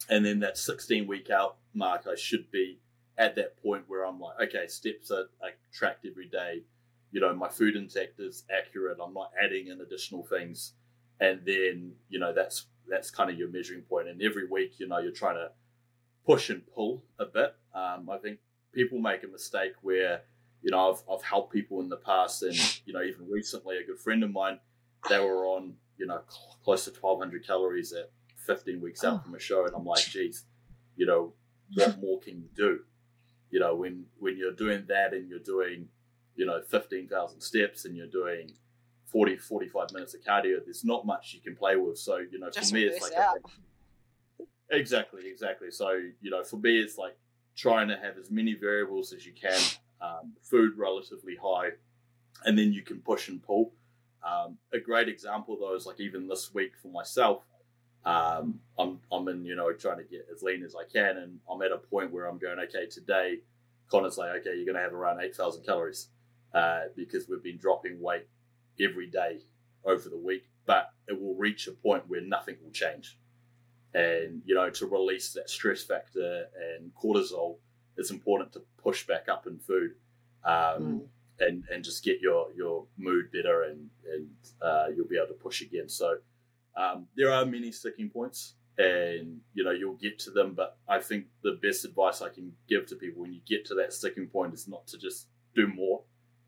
and 0.09 0.25
then 0.25 0.41
that 0.41 0.57
16 0.57 1.07
week 1.07 1.31
out 1.31 1.57
mark 1.75 2.07
I 2.07 2.15
should 2.15 2.51
be 2.51 2.81
at 3.17 3.35
that 3.37 3.61
point 3.63 3.85
where 3.89 4.05
I'm 4.05 4.21
like, 4.21 4.41
okay, 4.49 4.67
steps 4.69 5.11
are, 5.11 5.29
are 5.43 5.51
tracked 5.73 6.07
every 6.07 6.29
day 6.29 6.63
you 7.11 7.21
know, 7.21 7.35
my 7.35 7.49
food 7.49 7.77
intake 7.77 8.15
is 8.19 8.45
accurate. 8.55 8.99
I'm 9.03 9.15
not 9.15 9.31
adding 9.43 9.69
in 9.69 9.81
additional 9.81 10.25
things, 10.25 10.75
and 11.21 11.41
then 11.45 11.93
you 12.09 12.19
know 12.19 12.33
that's 12.33 12.67
that's 12.89 13.11
kind 13.11 13.31
of 13.31 13.39
your 13.39 13.49
measuring 13.49 13.83
point. 13.83 14.09
And 14.09 14.23
every 14.23 14.47
week, 14.49 14.79
you 14.79 14.89
know, 14.89 14.99
you're 14.99 15.13
trying 15.13 15.37
to 15.37 15.51
push 16.27 16.51
and 16.51 16.63
pull 16.75 17.05
a 17.19 17.27
bit. 17.27 17.55
Um, 17.75 18.09
I 18.11 18.19
think 18.19 18.39
people 18.73 18.99
make 18.99 19.25
a 19.25 19.29
mistake 19.29 19.73
where 19.83 20.23
you 20.63 20.71
know 20.71 20.91
I've 20.91 21.03
I've 21.11 21.23
helped 21.23 21.53
people 21.53 21.81
in 21.81 21.89
the 21.89 21.97
past, 21.97 22.43
and 22.43 22.55
you 22.85 22.93
know 22.93 23.03
even 23.03 23.29
recently, 23.29 23.79
a 23.79 23.87
good 23.87 23.99
friend 23.99 24.23
of 24.23 24.31
mine, 24.31 24.59
they 25.09 25.19
were 25.19 25.47
on 25.47 25.75
you 25.97 26.07
know 26.07 26.21
cl- 26.29 26.59
close 26.65 26.85
to 26.85 26.91
1,200 26.91 27.47
calories 27.47 27.93
at 27.93 28.11
15 28.47 28.81
weeks 28.81 29.05
out 29.05 29.21
oh. 29.21 29.25
from 29.25 29.35
a 29.35 29.39
show, 29.39 29.65
and 29.65 29.75
I'm 29.75 29.85
like, 29.85 30.05
geez, 30.05 30.45
you 30.97 31.07
know, 31.07 31.33
what 31.75 31.99
more 32.01 32.21
can 32.21 32.37
you 32.41 32.49
do? 32.55 32.81
You 33.51 33.61
know, 33.61 33.75
when 33.75 34.07
when 34.19 34.37
you're 34.37 34.53
doing 34.53 34.85
that 34.89 35.15
and 35.15 35.29
you're 35.29 35.39
doing 35.39 35.89
you 36.37 36.47
know 36.47 36.61
15,000 36.63 37.41
steps 37.41 37.85
and 37.85 37.97
you're 37.97 38.07
doing 38.07 38.53
40 39.11 39.37
45 39.37 39.93
minutes 39.93 40.15
of 40.15 40.21
cardio 40.23 40.63
there's 40.65 40.85
not 40.85 41.07
much 41.07 41.33
you 41.35 41.41
can 41.41 41.57
play 41.57 41.77
with 41.77 41.99
so 41.99 42.19
you 42.19 42.39
know 42.39 42.51
Just 42.51 42.71
for 42.71 42.75
me 42.77 42.85
it's 42.85 43.01
like 43.01 43.13
a, 43.13 44.45
exactly 44.71 45.23
exactly 45.27 45.71
so 45.71 45.91
you 46.21 46.31
know 46.31 46.45
for 46.45 46.57
me 46.57 46.79
it's 46.79 46.99
like 46.99 47.17
trying 47.59 47.89
to 47.89 47.97
have 47.97 48.17
as 48.17 48.31
many 48.31 48.55
variables 48.55 49.13
as 49.13 49.27
you 49.27 49.33
can, 49.33 49.61
um, 50.01 50.33
food 50.43 50.79
relatively 50.79 51.37
high, 51.43 51.71
and 52.45 52.57
then 52.57 52.73
you 52.73 52.83
can 52.83 53.01
push 53.01 53.29
and 53.29 53.43
pull. 53.43 53.73
Um, 54.23 54.59
a 54.73 54.79
great 54.79 55.09
example 55.09 55.57
though 55.61 55.75
is 55.75 55.85
like 55.85 56.01
even 56.01 56.29
this 56.29 56.55
week 56.55 56.73
for 56.81 56.89
myself, 56.89 57.43
um, 58.05 58.61
I'm 58.79 59.01
I'm 59.11 59.27
in 59.29 59.45
you 59.45 59.57
know 59.57 59.73
trying 59.73 59.99
to 59.99 60.05
get 60.05 60.27
as 60.33 60.43
lean 60.43 60.63
as 60.63 60.75
I 60.77 60.85
can, 60.91 61.19
and 61.19 61.41
I'm 61.51 61.61
at 61.63 61.73
a 61.73 61.79
point 61.79 62.13
where 62.13 62.27
I'm 62.27 62.39
going 62.39 62.61
okay 62.61 62.87
today. 62.87 63.41
Connor's 63.91 64.19
like 64.19 64.31
okay, 64.41 64.55
you're 64.55 64.65
going 64.65 64.77
to 64.77 64.83
have 64.83 64.95
around 64.95 65.21
eight 65.21 65.35
thousand 65.35 65.65
calories 65.65 66.09
uh, 66.55 66.83
because 66.95 67.29
we've 67.29 67.43
been 67.43 67.59
dropping 67.59 68.01
weight 68.01 68.27
every 68.81 69.07
day 69.07 69.41
over 69.85 70.09
the 70.09 70.19
week, 70.19 70.49
but 70.67 70.91
it 71.07 71.21
will 71.21 71.35
reach 71.35 71.67
a 71.67 71.73
point 71.73 72.09
where 72.09 72.21
nothing 72.21 72.57
will 72.63 72.73
change. 72.73 73.19
And 73.95 74.43
you 74.45 74.55
know 74.55 74.69
to 74.71 74.87
release 74.87 75.33
that 75.33 75.49
stress 75.49 75.83
factor 75.83 76.47
and 76.77 76.93
cortisol, 76.95 77.57
it's 77.97 78.11
important 78.11 78.53
to 78.53 78.63
push 78.83 79.07
back 79.07 79.29
up 79.29 79.47
in 79.47 79.59
food. 79.59 79.93
Um, 80.45 80.83
Mm. 80.83 81.09
and 81.41 81.65
and 81.71 81.85
just 81.85 82.05
get 82.05 82.21
your 82.21 82.49
your 82.55 82.87
mood 82.97 83.31
better 83.33 83.63
and 83.63 83.89
and 84.13 84.29
uh, 84.61 84.87
you'll 84.95 85.07
be 85.09 85.17
able 85.17 85.29
to 85.29 85.35
push 85.35 85.63
again. 85.63 85.89
So 85.89 86.19
um, 86.77 87.07
there 87.17 87.33
are 87.33 87.45
many 87.47 87.73
sticking 87.73 88.11
points, 88.11 88.55
and 88.77 89.41
you 89.55 89.65
know 89.65 89.71
you'll 89.73 89.95
get 89.97 90.19
to 90.21 90.31
them. 90.31 90.55
But 90.55 90.77
I 90.89 90.99
think 91.01 91.27
the 91.43 91.59
best 91.63 91.85
advice 91.85 92.23
I 92.23 92.29
can 92.29 92.53
give 92.69 92.87
to 92.87 92.97
people 92.97 93.23
when 93.23 93.33
you 93.33 93.41
get 93.47 93.65
to 93.67 93.75
that 93.77 93.93
sticking 93.93 94.27
point 94.29 94.53
is 94.55 94.69
not 94.69 94.87
to 94.89 94.99
just 94.99 95.29
do 95.55 95.67
more. 95.67 95.98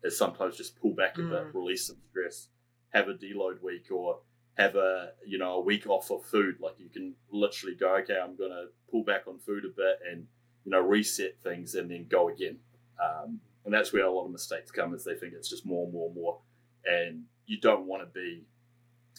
Is 0.03 0.17
sometimes 0.17 0.57
just 0.57 0.79
pull 0.79 0.93
back 0.93 1.17
a 1.17 1.21
bit, 1.21 1.29
Mm. 1.31 1.53
release 1.53 1.85
some 1.87 1.97
stress, 2.09 2.49
have 2.89 3.07
a 3.07 3.13
deload 3.13 3.61
week, 3.61 3.91
or 3.91 4.21
have 4.57 4.75
a 4.75 5.13
you 5.25 5.37
know 5.37 5.53
a 5.53 5.61
week 5.61 5.87
off 5.87 6.09
of 6.11 6.25
food. 6.25 6.59
Like 6.59 6.75
you 6.79 6.89
can 6.89 7.15
literally 7.31 7.75
go, 7.75 7.95
okay, 7.97 8.17
I'm 8.19 8.35
gonna 8.35 8.65
pull 8.89 9.03
back 9.03 9.27
on 9.27 9.39
food 9.39 9.63
a 9.65 9.69
bit 9.69 9.99
and 10.09 10.27
you 10.65 10.71
know 10.71 10.79
reset 10.81 11.39
things, 11.43 11.75
and 11.75 11.89
then 11.91 12.07
go 12.07 12.29
again. 12.29 12.59
Um, 13.03 13.41
and 13.65 13.73
that's 13.73 13.93
where 13.93 14.05
a 14.05 14.11
lot 14.11 14.25
of 14.25 14.31
mistakes 14.31 14.71
come 14.71 14.93
is 14.93 15.03
they 15.03 15.15
think 15.15 15.33
it's 15.33 15.49
just 15.49 15.65
more 15.65 15.83
and 15.85 15.93
more 15.93 16.07
and 16.07 16.15
more 16.15 16.39
and 16.83 17.25
you 17.45 17.59
don't 17.59 17.85
want 17.85 18.01
to 18.01 18.07
be 18.07 18.43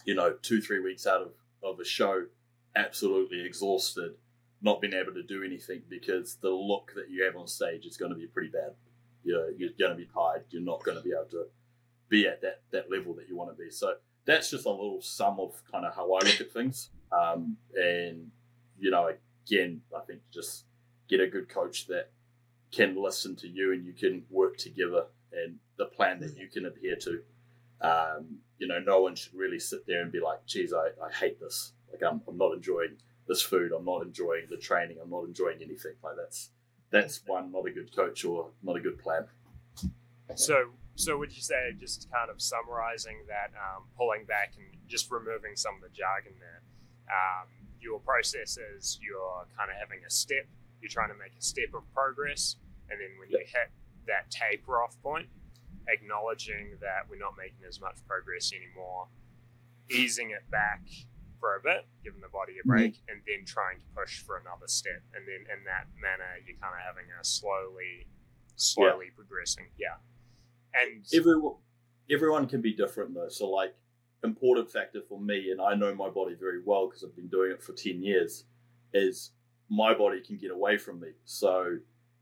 you 0.04 0.14
know 0.14 0.32
two 0.42 0.60
three 0.60 0.80
weeks 0.80 1.06
out 1.06 1.22
of, 1.22 1.32
of 1.62 1.78
a 1.78 1.84
show 1.84 2.24
absolutely 2.74 3.40
exhausted 3.44 4.14
not 4.60 4.80
being 4.80 4.94
able 4.94 5.12
to 5.12 5.22
do 5.22 5.42
anything 5.44 5.82
because 5.88 6.36
the 6.42 6.50
look 6.50 6.92
that 6.94 7.08
you 7.10 7.24
have 7.24 7.36
on 7.36 7.46
stage 7.46 7.84
is 7.86 7.96
going 7.96 8.10
to 8.10 8.16
be 8.18 8.26
pretty 8.26 8.48
bad 8.50 8.72
you're, 9.24 9.50
you're 9.52 9.70
going 9.78 9.90
to 9.90 9.96
be 9.96 10.08
tired 10.12 10.44
you're 10.50 10.62
not 10.62 10.82
going 10.84 10.96
to 10.96 11.02
be 11.02 11.10
able 11.10 11.28
to 11.30 11.46
be 12.08 12.26
at 12.26 12.40
that, 12.42 12.60
that 12.70 12.90
level 12.90 13.14
that 13.14 13.28
you 13.28 13.36
want 13.36 13.50
to 13.50 13.62
be 13.62 13.70
so 13.70 13.94
that's 14.24 14.50
just 14.50 14.66
a 14.66 14.70
little 14.70 15.00
sum 15.02 15.40
of 15.40 15.60
kind 15.70 15.84
of 15.84 15.94
how 15.94 16.12
i 16.14 16.18
look 16.24 16.40
at 16.40 16.52
things 16.52 16.90
um, 17.12 17.56
and 17.74 18.30
you 18.78 18.90
know 18.90 19.10
again 19.46 19.80
i 19.96 20.00
think 20.00 20.20
just 20.32 20.64
get 21.08 21.20
a 21.20 21.26
good 21.26 21.48
coach 21.48 21.86
that 21.86 22.10
can 22.72 23.00
listen 23.00 23.36
to 23.36 23.48
you 23.48 23.72
and 23.72 23.84
you 23.84 23.92
can 23.92 24.24
work 24.30 24.56
together 24.56 25.04
and 25.32 25.58
the 25.76 25.84
plan 25.84 26.20
that 26.20 26.36
you 26.36 26.48
can 26.48 26.66
adhere 26.66 26.96
to. 26.96 27.22
Um, 27.80 28.38
you 28.58 28.66
know, 28.66 28.78
no 28.78 29.00
one 29.00 29.14
should 29.14 29.34
really 29.34 29.58
sit 29.58 29.86
there 29.86 30.02
and 30.02 30.12
be 30.12 30.20
like, 30.20 30.46
geez, 30.46 30.72
I, 30.72 30.88
I 31.04 31.12
hate 31.12 31.40
this. 31.40 31.72
Like 31.90 32.02
I'm, 32.02 32.22
I'm 32.26 32.38
not 32.38 32.54
enjoying 32.54 32.96
this 33.28 33.42
food. 33.42 33.72
I'm 33.76 33.84
not 33.84 34.02
enjoying 34.02 34.46
the 34.48 34.56
training. 34.56 34.98
I'm 35.02 35.10
not 35.10 35.24
enjoying 35.24 35.58
anything. 35.62 35.92
Like 36.02 36.16
that's 36.16 36.50
that's 36.92 37.22
one 37.26 37.50
not 37.50 37.66
a 37.66 37.70
good 37.70 37.94
coach 37.96 38.24
or 38.24 38.50
not 38.62 38.76
a 38.76 38.80
good 38.80 38.98
plan. 39.02 39.24
So, 40.36 40.70
so 40.94 41.18
would 41.18 41.34
you 41.34 41.42
say, 41.42 41.72
just 41.80 42.08
kind 42.12 42.30
of 42.30 42.40
summarizing 42.40 43.16
that, 43.26 43.50
um, 43.58 43.84
pulling 43.96 44.24
back 44.24 44.52
and 44.56 44.66
just 44.86 45.10
removing 45.10 45.56
some 45.56 45.74
of 45.74 45.80
the 45.80 45.88
jargon 45.88 46.32
there, 46.38 46.62
um, 47.10 47.48
your 47.80 47.98
process 47.98 48.56
is 48.56 48.98
you're 49.02 49.46
kind 49.58 49.70
of 49.70 49.76
having 49.76 50.04
a 50.06 50.10
step, 50.10 50.46
you're 50.80 50.90
trying 50.90 51.08
to 51.08 51.16
make 51.16 51.32
a 51.36 51.42
step 51.42 51.74
of 51.74 51.82
progress, 51.92 52.56
and 52.90 53.00
then 53.00 53.08
when 53.18 53.28
you 53.30 53.38
hit 53.38 53.72
that 54.06 54.30
taper 54.30 54.82
off 54.82 55.00
point, 55.02 55.26
acknowledging 55.88 56.76
that 56.80 57.08
we're 57.10 57.18
not 57.18 57.34
making 57.36 57.66
as 57.68 57.80
much 57.80 57.96
progress 58.06 58.52
anymore, 58.52 59.08
easing 59.90 60.30
it 60.30 60.48
back 60.50 60.82
for 61.42 61.56
a 61.56 61.60
bit, 61.60 61.82
giving 62.04 62.22
the 62.22 62.30
body 62.30 62.54
a 62.62 62.64
break, 62.66 63.02
and 63.10 63.18
then 63.26 63.44
trying 63.44 63.80
to 63.82 63.86
push 63.98 64.22
for 64.22 64.38
another 64.38 64.68
step. 64.68 65.02
And 65.12 65.26
then 65.26 65.42
in 65.50 65.64
that 65.66 65.90
manner, 66.00 66.38
you're 66.46 66.62
kind 66.62 66.72
of 66.78 66.82
having 66.86 67.10
a 67.10 67.24
slowly, 67.24 68.06
slowly 68.54 69.10
progressing. 69.16 69.66
Yeah. 69.76 69.98
And 70.72 71.04
Everyone, 71.12 71.56
everyone 72.08 72.46
can 72.46 72.62
be 72.62 72.72
different 72.72 73.12
though. 73.12 73.28
So 73.28 73.50
like, 73.50 73.74
important 74.22 74.70
factor 74.70 75.00
for 75.08 75.18
me, 75.20 75.50
and 75.50 75.60
I 75.60 75.74
know 75.74 75.92
my 75.96 76.08
body 76.08 76.36
very 76.38 76.60
well 76.64 76.86
because 76.86 77.02
I've 77.02 77.16
been 77.16 77.26
doing 77.26 77.50
it 77.50 77.60
for 77.60 77.72
ten 77.72 78.00
years, 78.04 78.44
is 78.94 79.32
my 79.68 79.94
body 79.94 80.20
can 80.20 80.38
get 80.38 80.52
away 80.52 80.78
from 80.78 81.00
me. 81.00 81.08
So, 81.24 81.76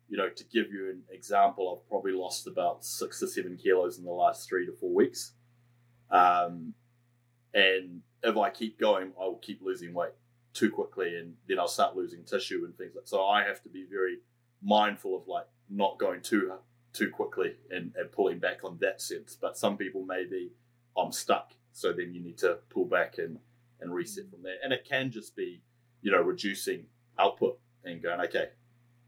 you 0.09 0.17
know, 0.17 0.31
to 0.31 0.45
give 0.45 0.73
you 0.73 0.89
an 0.89 1.03
example, 1.11 1.65
I've 1.77 1.89
probably 1.91 2.13
lost 2.13 2.47
about 2.47 2.87
six 2.87 3.21
to 3.21 3.29
seven 3.29 3.59
kilos 3.59 3.99
in 3.99 4.05
the 4.05 4.11
last 4.25 4.49
three 4.49 4.65
to 4.65 4.73
four 4.73 4.95
weeks. 4.95 5.35
Um, 6.11 6.73
and 7.55 8.03
if 8.23 8.37
I 8.37 8.51
keep 8.51 8.79
going, 8.79 9.13
I 9.21 9.25
will 9.25 9.41
keep 9.43 9.63
losing 9.63 9.95
weight 9.95 10.13
too 10.53 10.71
quickly, 10.71 11.17
and 11.17 11.35
then 11.49 11.59
I'll 11.59 11.69
start 11.69 11.97
losing 11.97 12.25
tissue 12.25 12.65
and 12.65 12.77
things 12.77 12.95
like. 12.95 13.07
So 13.07 13.25
I 13.25 13.45
have 13.45 13.63
to 13.63 13.69
be 13.69 13.87
very 13.91 14.19
mindful 14.63 15.17
of 15.17 15.27
like 15.27 15.47
not 15.69 15.99
going 15.99 16.21
too 16.21 16.53
too 16.93 17.11
quickly 17.11 17.55
and, 17.71 17.93
and 17.97 18.11
pulling 18.11 18.39
back 18.39 18.65
on 18.65 18.79
that 18.81 19.01
sense. 19.01 19.37
But 19.41 19.57
some 19.57 19.77
people 19.77 20.05
may 20.05 20.25
be, 20.25 20.51
I'm 20.99 21.13
stuck, 21.13 21.53
so 21.73 21.93
then 21.93 22.13
you 22.13 22.21
need 22.21 22.39
to 22.39 22.59
pull 22.69 22.85
back 22.85 23.19
and 23.19 23.39
and 23.81 23.95
reset 23.95 24.31
from 24.31 24.43
there. 24.43 24.57
And 24.63 24.73
it 24.73 24.85
can 24.89 25.11
just 25.11 25.35
be, 25.35 25.63
you 26.03 26.11
know, 26.11 26.21
reducing 26.21 26.87
output 27.19 27.59
and 27.85 28.03
going, 28.03 28.21
okay, 28.21 28.51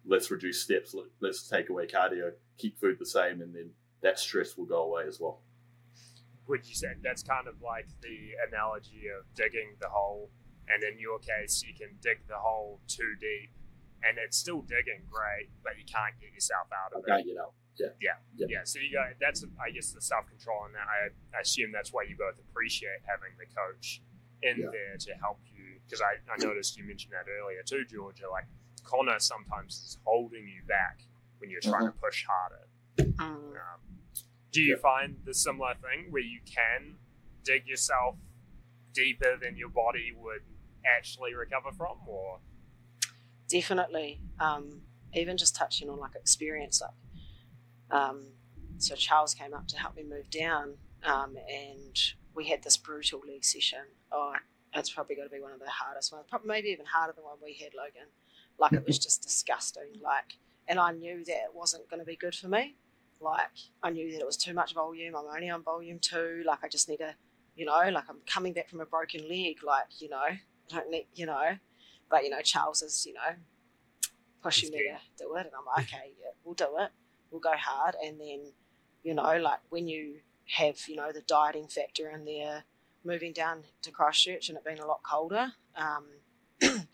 let's 0.07 0.31
reduce 0.31 0.63
steps, 0.63 0.95
let, 0.95 1.07
let's 1.21 1.49
take 1.49 1.69
away 1.69 1.87
cardio, 1.87 2.33
keep 2.59 2.81
food 2.81 2.99
the 2.99 3.07
same, 3.07 3.43
and 3.43 3.55
then 3.55 3.71
that 4.03 4.19
stress 4.19 4.57
will 4.57 4.65
go 4.65 4.83
away 4.83 5.05
as 5.07 5.21
well. 5.21 5.41
Would 6.53 6.69
you 6.69 6.75
say 6.77 6.93
that's 7.03 7.23
kind 7.23 7.49
of 7.49 7.57
like 7.65 7.89
the 8.03 8.19
analogy 8.47 9.09
of 9.09 9.25
digging 9.35 9.73
the 9.81 9.89
hole? 9.89 10.29
And 10.69 10.85
in 10.85 10.99
your 11.01 11.19
case, 11.19 11.65
you 11.67 11.73
can 11.75 11.97
dig 12.01 12.19
the 12.29 12.37
hole 12.37 12.81
too 12.87 13.15
deep, 13.19 13.51
and 14.05 14.19
it's 14.19 14.37
still 14.37 14.61
digging 14.61 15.03
great, 15.11 15.49
but 15.65 15.73
you 15.81 15.85
can't 15.89 16.13
get 16.21 16.31
yourself 16.33 16.69
out 16.71 16.93
I 16.95 16.99
of 16.99 17.05
it. 17.05 17.09
can't 17.09 17.27
get 17.27 17.39
out. 17.41 17.55
Yeah. 17.81 17.89
Yeah, 18.37 18.47
Yeah. 18.55 18.63
so 18.65 18.79
you 18.79 18.93
go. 18.93 19.03
That's 19.19 19.41
I 19.59 19.71
guess 19.71 19.93
the 19.93 20.01
self 20.03 20.29
control 20.29 20.67
in 20.69 20.73
that. 20.75 20.87
I, 20.87 20.99
I 21.37 21.41
assume 21.41 21.73
that's 21.73 21.91
why 21.93 22.03
you 22.05 22.17
both 22.17 22.37
appreciate 22.39 23.01
having 23.09 23.33
the 23.41 23.49
coach 23.49 24.03
in 24.43 24.61
Yeah. 24.61 24.71
there 24.71 24.97
to 25.09 25.11
help 25.25 25.41
you. 25.57 25.81
Because 25.87 26.03
I, 26.03 26.21
I 26.31 26.37
noticed 26.37 26.77
you 26.77 26.85
mentioned 26.85 27.13
that 27.17 27.27
earlier 27.41 27.63
too, 27.65 27.85
Georgia. 27.89 28.29
Like 28.31 28.45
Connor 28.85 29.19
sometimes 29.19 29.73
is 29.87 29.99
holding 30.05 30.47
you 30.47 30.63
back 30.69 31.01
when 31.39 31.49
you're 31.51 31.65
trying 31.65 31.87
to 31.87 31.97
push 31.97 32.25
harder. 32.29 32.65
Mm. 32.99 33.19
Um, 33.57 33.81
do 34.53 34.61
you 34.63 34.77
Yeah. 34.77 34.83
find 34.83 35.17
the 35.25 35.35
similar 35.35 35.75
thing 35.75 36.11
where 36.11 36.23
you 36.23 36.41
can 36.45 36.99
dig 37.43 37.67
yourself 37.67 38.17
deeper 38.93 39.37
than 39.37 39.57
your 39.57 39.71
body 39.71 40.13
would 40.13 40.43
actually 40.85 41.35
recover 41.35 41.73
from, 41.73 41.99
or? 42.07 42.41
Definitely. 43.49 44.21
Um, 44.39 44.83
even 45.15 45.37
just 45.37 45.55
touching 45.57 45.91
on 45.91 45.99
like 45.99 46.15
experience 46.15 46.81
like 46.81 46.91
um, 47.91 48.33
so 48.79 48.95
charles 48.95 49.35
came 49.35 49.53
up 49.53 49.69
to 49.69 49.77
help 49.77 49.95
me 49.95 50.03
move 50.03 50.31
down 50.31 50.79
um, 51.05 51.37
and 51.51 52.15
we 52.35 52.49
had 52.49 52.63
this 52.63 52.77
brutal 52.79 53.21
leg 53.27 53.45
session. 53.45 53.81
Oh 54.11 54.35
it's 54.75 54.89
probably 54.89 55.15
going 55.17 55.29
to 55.29 55.35
be 55.35 55.41
one 55.41 55.53
of 55.53 55.61
the 55.61 55.69
hardest 55.69 56.13
ones 56.13 56.25
probably 56.31 56.49
maybe 56.49 56.69
even 56.69 56.87
harder 56.87 57.13
than 57.13 57.25
one 57.25 57.37
we 57.43 57.53
had 57.55 57.75
logan. 57.75 58.09
Like 58.59 58.73
it 58.73 58.87
was 58.87 58.99
just 59.07 59.23
disgusting 59.23 60.01
like 60.03 60.39
and 60.69 60.79
i 60.79 60.93
knew 60.93 61.25
that 61.25 61.33
it 61.33 61.55
wasn't 61.55 61.89
going 61.91 62.01
to 62.01 62.07
be 62.07 62.17
good 62.17 62.35
for 62.35 62.49
me 62.49 62.77
like 63.23 63.49
i 63.83 63.91
knew 63.91 64.11
that 64.13 64.21
it 64.21 64.27
was 64.27 64.37
too 64.37 64.55
much 64.55 64.75
volume. 64.75 65.15
I'm 65.17 65.27
only 65.27 65.51
on 65.51 65.63
volume 65.63 65.99
two. 66.01 66.43
Like 66.47 66.63
i 66.63 66.69
just 66.69 66.89
need 66.89 66.99
to 66.99 67.15
you 67.55 67.67
know 67.67 67.91
like 67.93 68.05
i'm 68.09 68.21
coming 68.27 68.53
back 68.55 68.69
from 68.69 68.81
a 68.81 68.87
broken 68.87 69.29
leg 69.29 69.59
like 69.63 70.01
you 70.01 70.09
know 70.09 70.17
i 70.17 70.41
don't 70.69 70.91
need 70.91 71.07
you 71.15 71.27
know. 71.27 71.57
But 72.13 72.25
you 72.25 72.31
know, 72.31 72.43
Charles 72.43 72.83
is 72.83 73.07
you 73.07 73.15
know 73.15 73.37
pushing 74.43 74.71
me 74.71 74.79
to 74.79 75.25
do 75.25 75.35
it, 75.37 75.47
and 75.47 75.55
I'm 75.59 75.65
like, 75.65 75.87
okay, 75.87 76.13
yeah, 76.21 76.33
we'll 76.45 76.55
do 76.55 76.69
it. 76.79 76.91
We'll 77.31 77.41
go 77.41 77.55
hard, 77.57 77.97
and 78.05 78.21
then 78.21 78.53
you 79.03 79.15
know, 79.15 79.39
like 79.39 79.61
when 79.71 79.89
you 79.89 80.17
have 80.57 80.77
you 80.87 80.97
know 80.97 81.11
the 81.11 81.23
dieting 81.23 81.69
factor 81.69 82.11
in 82.11 82.27
there, 82.27 82.65
moving 83.03 83.33
down 83.33 83.63
to 83.81 83.91
Christchurch 83.91 84.51
and 84.51 84.59
it 84.59 84.65
being 84.65 84.79
a 84.79 84.87
lot 84.87 85.01
colder, 85.03 85.53
um, 85.75 86.05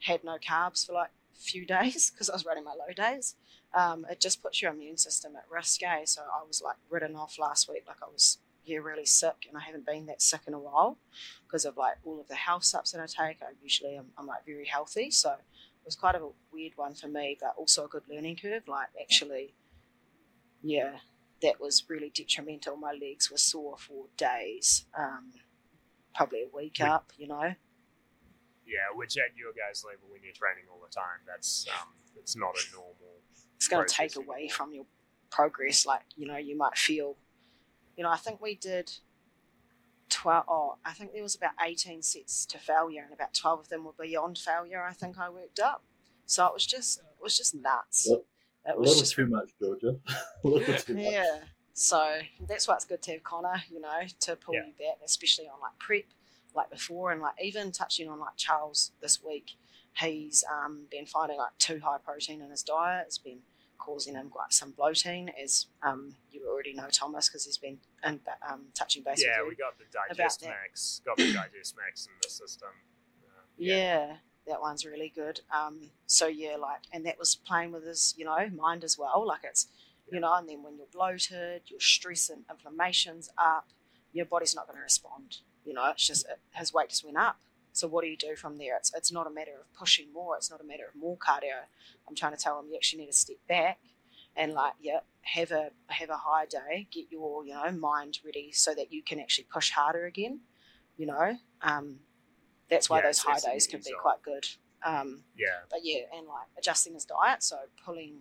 had 0.00 0.22
no 0.24 0.36
carbs 0.38 0.86
for 0.86 0.92
like 0.92 1.10
a 1.34 1.40
few 1.40 1.64
days 1.76 2.10
because 2.10 2.28
I 2.28 2.34
was 2.34 2.44
running 2.44 2.64
my 2.64 2.72
low 2.72 2.92
days. 2.94 3.34
Um, 3.76 4.06
it 4.10 4.20
just 4.20 4.42
puts 4.42 4.62
your 4.62 4.72
immune 4.72 4.96
system 4.96 5.36
at 5.36 5.44
risk, 5.50 5.82
eh? 5.82 6.06
So 6.06 6.22
I 6.22 6.42
was 6.46 6.62
like 6.62 6.76
written 6.88 7.14
off 7.14 7.38
last 7.38 7.68
week, 7.68 7.84
like 7.86 8.02
I 8.02 8.06
was 8.10 8.38
yeah 8.64 8.78
really 8.78 9.04
sick, 9.04 9.46
and 9.46 9.56
I 9.56 9.60
haven't 9.60 9.84
been 9.84 10.06
that 10.06 10.22
sick 10.22 10.40
in 10.46 10.54
a 10.54 10.58
while 10.58 10.96
because 11.46 11.66
of 11.66 11.76
like 11.76 11.96
all 12.04 12.18
of 12.18 12.28
the 12.28 12.34
health 12.34 12.64
subs 12.64 12.92
that 12.92 13.02
I 13.02 13.06
take. 13.06 13.42
I 13.42 13.52
usually 13.62 13.96
am 13.96 14.06
I'm 14.16 14.26
like 14.26 14.46
very 14.46 14.64
healthy, 14.64 15.10
so 15.10 15.32
it 15.32 15.84
was 15.84 15.94
quite 15.94 16.14
a 16.14 16.26
weird 16.50 16.72
one 16.76 16.94
for 16.94 17.08
me, 17.08 17.36
but 17.38 17.54
also 17.58 17.84
a 17.84 17.88
good 17.88 18.04
learning 18.08 18.36
curve. 18.36 18.66
Like 18.66 18.88
actually, 18.98 19.52
yeah, 20.62 20.96
that 21.42 21.60
was 21.60 21.84
really 21.88 22.10
detrimental. 22.14 22.76
My 22.76 22.92
legs 22.92 23.30
were 23.30 23.36
sore 23.36 23.76
for 23.76 24.06
days, 24.16 24.86
um, 24.98 25.32
probably 26.14 26.44
a 26.44 26.56
week 26.56 26.80
up, 26.80 27.12
you 27.18 27.28
know. 27.28 27.54
Yeah, 28.66 28.90
which 28.94 29.16
at 29.18 29.36
your 29.36 29.52
guys' 29.52 29.84
level, 29.84 30.08
when 30.10 30.22
you're 30.24 30.32
training 30.32 30.64
all 30.72 30.80
the 30.82 30.92
time, 30.92 31.22
that's 31.26 31.66
um, 31.70 31.88
it's 32.16 32.34
not 32.34 32.56
a 32.56 32.74
normal. 32.74 33.22
It's 33.56 33.68
going 33.68 33.86
to 33.86 33.92
take 33.94 34.16
away 34.16 34.48
from 34.48 34.72
your 34.72 34.86
progress. 35.30 35.84
Like 35.86 36.02
you 36.16 36.26
know, 36.26 36.36
you 36.36 36.56
might 36.56 36.76
feel, 36.76 37.16
you 37.96 38.04
know, 38.04 38.10
I 38.10 38.16
think 38.16 38.40
we 38.40 38.54
did 38.54 38.92
twelve. 40.08 40.44
Oh, 40.48 40.76
I 40.84 40.92
think 40.92 41.12
there 41.12 41.22
was 41.22 41.34
about 41.34 41.52
eighteen 41.64 42.02
sets 42.02 42.46
to 42.46 42.58
failure, 42.58 43.02
and 43.04 43.12
about 43.12 43.34
twelve 43.34 43.60
of 43.60 43.68
them 43.68 43.84
were 43.84 43.92
beyond 43.98 44.38
failure. 44.38 44.82
I 44.82 44.92
think 44.92 45.18
I 45.18 45.28
worked 45.30 45.60
up. 45.60 45.82
So 46.26 46.44
it 46.46 46.52
was 46.54 46.66
just, 46.66 46.98
it 46.98 47.22
was 47.22 47.36
just 47.36 47.54
nuts. 47.54 48.08
Yep. 48.10 48.24
It 48.66 48.74
A 48.74 48.78
was 48.80 48.88
little 48.88 49.02
just 49.02 49.14
too 49.14 49.26
much, 49.28 49.50
Georgia. 49.62 49.96
a 50.44 50.48
little 50.48 50.74
too 50.74 50.94
much. 50.94 51.04
Yeah. 51.04 51.38
So 51.72 52.18
that's 52.48 52.66
why 52.66 52.74
it's 52.74 52.84
good 52.84 53.00
to 53.02 53.12
have 53.12 53.22
Connor, 53.22 53.62
you 53.70 53.80
know, 53.80 54.00
to 54.20 54.34
pull 54.34 54.54
Yeah. 54.54 54.62
you 54.66 54.72
back, 54.72 54.96
especially 55.04 55.44
on 55.46 55.60
like 55.60 55.78
prep, 55.78 56.02
like 56.54 56.68
before, 56.70 57.12
and 57.12 57.20
like 57.22 57.34
even 57.40 57.70
touching 57.70 58.08
on 58.08 58.18
like 58.18 58.36
Charles 58.36 58.90
this 59.00 59.22
week, 59.22 59.52
he's 59.98 60.44
um, 60.50 60.86
been 60.90 61.06
finding 61.06 61.38
like 61.38 61.56
too 61.58 61.80
high 61.82 61.98
protein 62.04 62.40
in 62.40 62.50
his 62.50 62.62
diet. 62.62 63.04
It's 63.06 63.18
been 63.18 63.38
causing 63.78 64.14
him 64.14 64.28
quite 64.30 64.52
some 64.52 64.70
bloating, 64.72 65.30
as 65.42 65.66
um, 65.82 66.14
you 66.30 66.48
already 66.48 66.72
know 66.74 66.88
Thomas 66.90 67.28
because 67.28 67.44
he's 67.44 67.58
been 67.58 67.78
in, 68.04 68.20
um, 68.50 68.62
touching 68.74 69.02
base 69.02 69.22
Yeah, 69.22 69.40
with 69.42 69.50
we 69.50 69.56
got 69.56 69.78
the 69.78 69.84
digest 69.92 70.44
max. 70.44 71.00
Got 71.04 71.16
the 71.18 71.32
digest 71.32 71.76
max 71.76 72.06
in 72.06 72.12
the 72.22 72.28
system. 72.28 72.68
Uh, 73.22 73.42
Yeah. 73.56 74.16
that 74.46 74.60
one's 74.60 74.84
really 74.84 75.12
good. 75.14 75.40
Um, 75.52 75.90
so 76.06 76.26
yeah, 76.26 76.56
like, 76.56 76.82
and 76.92 77.04
that 77.06 77.18
was 77.18 77.34
playing 77.34 77.72
with 77.72 77.84
his, 77.84 78.14
you 78.16 78.24
know, 78.24 78.48
mind 78.54 78.84
as 78.84 78.96
well. 78.98 79.24
Like 79.26 79.40
it's, 79.44 79.66
you 80.10 80.20
know, 80.20 80.32
and 80.34 80.48
then 80.48 80.62
when 80.62 80.76
you're 80.76 80.86
bloated, 80.92 81.62
your 81.66 81.80
stress 81.80 82.30
and 82.30 82.44
inflammation's 82.50 83.28
up, 83.38 83.68
your 84.12 84.24
body's 84.24 84.54
not 84.54 84.66
going 84.66 84.76
to 84.78 84.82
respond. 84.82 85.38
You 85.64 85.74
know, 85.74 85.90
it's 85.90 86.06
just 86.06 86.26
it, 86.26 86.38
his 86.52 86.72
weight 86.72 86.90
just 86.90 87.04
went 87.04 87.16
up. 87.16 87.38
So 87.76 87.86
what 87.86 88.02
do 88.02 88.08
you 88.08 88.16
do 88.16 88.36
from 88.36 88.56
there? 88.56 88.76
It's 88.76 88.90
it's 88.94 89.12
not 89.12 89.26
a 89.26 89.30
matter 89.30 89.52
of 89.60 89.72
pushing 89.74 90.10
more. 90.12 90.34
It's 90.36 90.50
not 90.50 90.62
a 90.62 90.64
matter 90.64 90.84
of 90.88 90.98
more 90.98 91.18
cardio. 91.18 91.66
I'm 92.08 92.14
trying 92.14 92.32
to 92.34 92.38
tell 92.38 92.56
them 92.56 92.70
you 92.70 92.76
actually 92.76 93.00
need 93.00 93.10
to 93.10 93.12
step 93.12 93.36
back 93.46 93.78
and 94.34 94.54
like 94.54 94.72
yeah, 94.80 95.00
have 95.22 95.50
a 95.50 95.70
have 95.88 96.08
a 96.08 96.16
high 96.16 96.46
day. 96.46 96.88
Get 96.90 97.06
your 97.10 97.44
you 97.44 97.52
know 97.52 97.70
mind 97.72 98.20
ready 98.24 98.50
so 98.50 98.74
that 98.74 98.92
you 98.94 99.02
can 99.02 99.20
actually 99.20 99.46
push 99.52 99.72
harder 99.72 100.06
again. 100.06 100.40
You 100.96 101.06
know, 101.06 101.36
um, 101.60 101.96
that's 102.70 102.88
why 102.88 103.00
Yeah, 103.00 103.08
those 103.08 103.18
high 103.18 103.40
days 103.40 103.66
can 103.66 103.80
be 103.80 103.90
ease 103.90 103.96
quite 104.00 104.22
good. 104.22 104.46
Um, 104.82 105.24
yeah, 105.36 105.60
but 105.70 105.80
yeah, 105.82 106.04
and 106.16 106.26
like 106.26 106.46
adjusting 106.56 106.94
his 106.94 107.04
diet, 107.04 107.42
so 107.42 107.56
pulling 107.84 108.20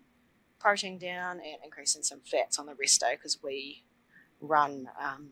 protein 0.59 0.97
down 0.97 1.37
and 1.37 1.57
increasing 1.63 2.03
some 2.03 2.19
fats 2.29 2.59
on 2.59 2.65
the 2.65 2.75
rest 2.75 2.99
day 2.99 3.15
because 3.15 3.41
we 3.41 3.85
run 4.41 4.89
um, 5.01 5.29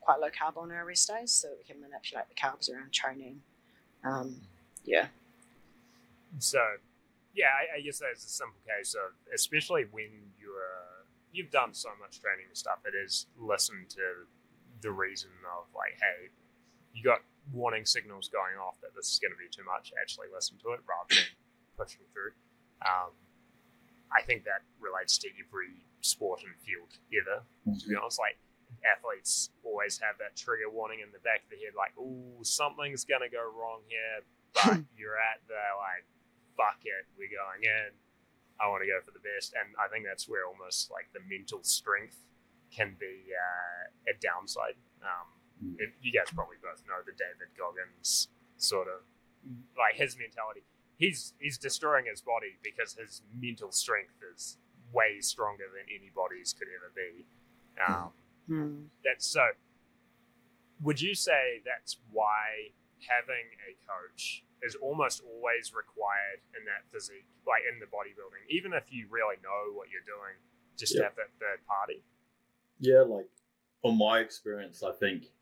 quite 0.00 0.18
low 0.18 0.30
carb 0.30 0.56
on 0.56 0.72
our 0.72 0.84
rest 0.84 1.08
days, 1.08 1.30
so 1.30 1.48
we 1.56 1.62
can 1.62 1.80
manipulate 1.80 2.24
the 2.28 2.34
carbs 2.34 2.68
around 2.68 2.92
training. 2.92 3.42
Um, 4.04 4.40
yeah, 4.84 5.06
So, 6.38 6.58
yeah, 7.34 7.46
I, 7.54 7.78
I 7.78 7.80
guess 7.82 7.98
that's 8.00 8.24
a 8.24 8.28
simple 8.28 8.58
case 8.66 8.94
of, 8.94 9.12
especially 9.34 9.84
when 9.90 10.10
you're 10.40 11.06
you've 11.32 11.50
done 11.50 11.72
so 11.72 11.88
much 12.00 12.20
training 12.20 12.46
and 12.48 12.56
stuff. 12.56 12.80
It 12.84 12.94
is 12.94 13.26
listen 13.38 13.86
to 13.90 14.28
the 14.82 14.90
reason 14.92 15.30
of 15.56 15.64
like, 15.74 15.96
hey, 15.96 16.28
you 16.92 17.02
got 17.02 17.20
warning 17.52 17.86
signals 17.86 18.28
going 18.28 18.58
off 18.60 18.80
that 18.82 18.94
this 18.94 19.08
is 19.12 19.18
going 19.18 19.32
to 19.32 19.38
be 19.38 19.48
too 19.50 19.64
much. 19.64 19.92
Actually, 20.00 20.26
listen 20.34 20.58
to 20.62 20.72
it 20.72 20.80
rather 20.84 21.08
than 21.08 21.24
pushing 21.78 22.04
through. 22.12 22.32
Um, 22.84 23.14
I 24.12 24.20
think 24.22 24.44
that 24.44 24.60
relates 24.80 25.16
to 25.18 25.28
every 25.40 25.72
sport 26.02 26.42
and 26.44 26.52
field 26.60 26.92
ever. 27.16 27.42
To 27.78 27.88
be 27.88 27.94
honest, 27.96 28.18
like 28.18 28.36
athletes 28.84 29.50
always 29.62 29.98
have 29.98 30.18
that 30.18 30.36
trigger 30.36 30.68
warning 30.70 31.00
in 31.00 31.10
the 31.12 31.22
back 31.22 31.44
of 31.44 31.50
the 31.50 31.56
head, 31.62 31.74
like, 31.76 31.92
"Oh, 31.98 32.42
something's 32.42 33.04
gonna 33.04 33.28
go 33.30 33.42
wrong 33.50 33.82
here." 33.88 34.22
But 34.52 34.84
you're 34.96 35.16
at 35.16 35.40
the 35.48 35.56
like, 35.80 36.04
"Fuck 36.56 36.84
it, 36.84 37.06
we're 37.16 37.32
going 37.32 37.64
in. 37.64 37.94
I 38.60 38.68
want 38.68 38.82
to 38.84 38.88
go 38.90 39.00
for 39.00 39.10
the 39.12 39.24
best." 39.24 39.54
And 39.56 39.72
I 39.80 39.88
think 39.88 40.04
that's 40.04 40.28
where 40.28 40.44
almost 40.46 40.90
like 40.90 41.08
the 41.14 41.20
mental 41.24 41.62
strength 41.64 42.18
can 42.70 42.96
be 43.00 43.32
uh, 43.32 44.10
a 44.10 44.14
downside. 44.20 44.76
Um, 45.02 45.28
Mm. 45.62 45.78
and 45.78 45.92
you 46.02 46.10
guys 46.10 46.26
probably 46.34 46.56
both 46.60 46.82
know 46.88 46.98
the 47.06 47.12
David 47.12 47.54
Goggins 47.56 48.26
sort 48.56 48.88
of 48.88 49.06
like 49.78 49.94
his 49.94 50.18
mentality. 50.18 50.64
He's 50.98 51.34
he's 51.38 51.56
destroying 51.56 52.06
his 52.10 52.20
body 52.20 52.58
because 52.64 52.94
his 52.94 53.22
mental 53.38 53.70
strength 53.70 54.18
is 54.34 54.58
way 54.92 55.20
stronger 55.20 55.64
than 55.70 55.86
anybody's 55.94 56.52
could 56.52 56.66
ever 56.66 56.90
be. 56.96 57.26
Um, 57.78 58.10
Hmm. 58.46 58.84
that's 59.04 59.26
so. 59.26 59.42
Would 60.82 61.00
you 61.00 61.14
say 61.14 61.62
that's 61.64 61.98
why 62.10 62.72
having 63.08 63.46
a 63.68 63.72
coach 63.86 64.44
is 64.62 64.74
almost 64.76 65.22
always 65.24 65.72
required 65.74 66.40
in 66.58 66.64
that 66.66 66.90
physique, 66.92 67.26
like 67.46 67.62
in 67.72 67.78
the 67.80 67.86
bodybuilding, 67.86 68.46
even 68.50 68.72
if 68.72 68.84
you 68.92 69.06
really 69.10 69.36
know 69.42 69.72
what 69.74 69.88
you're 69.90 70.06
doing, 70.06 70.34
just 70.76 70.92
to 70.92 70.98
Yeah. 70.98 71.04
have 71.04 71.16
that 71.16 71.30
third 71.38 71.64
party? 71.66 72.02
Yeah, 72.78 73.00
like 73.02 73.28
from 73.80 73.96
my 73.98 74.20
experience, 74.20 74.82
I 74.82 74.92
think 74.92 75.32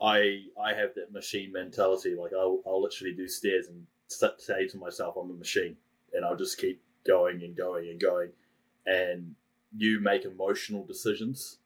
I 0.00 0.46
I 0.60 0.74
have 0.74 0.94
that 0.94 1.12
machine 1.12 1.52
mentality. 1.52 2.14
Like 2.14 2.32
I'll 2.32 2.62
I'll 2.66 2.82
literally 2.82 3.14
do 3.14 3.26
stairs 3.28 3.66
and 3.68 3.86
say 4.08 4.66
to 4.68 4.78
myself, 4.78 5.16
I'm 5.16 5.30
a 5.30 5.34
machine, 5.34 5.76
and 6.12 6.24
I'll 6.24 6.36
just 6.36 6.58
keep 6.58 6.80
going 7.06 7.42
and 7.42 7.56
going 7.56 7.88
and 7.88 8.00
going, 8.00 8.30
and 8.86 9.34
you 9.76 10.00
make 10.00 10.24
emotional 10.24 10.84
decisions, 10.84 11.58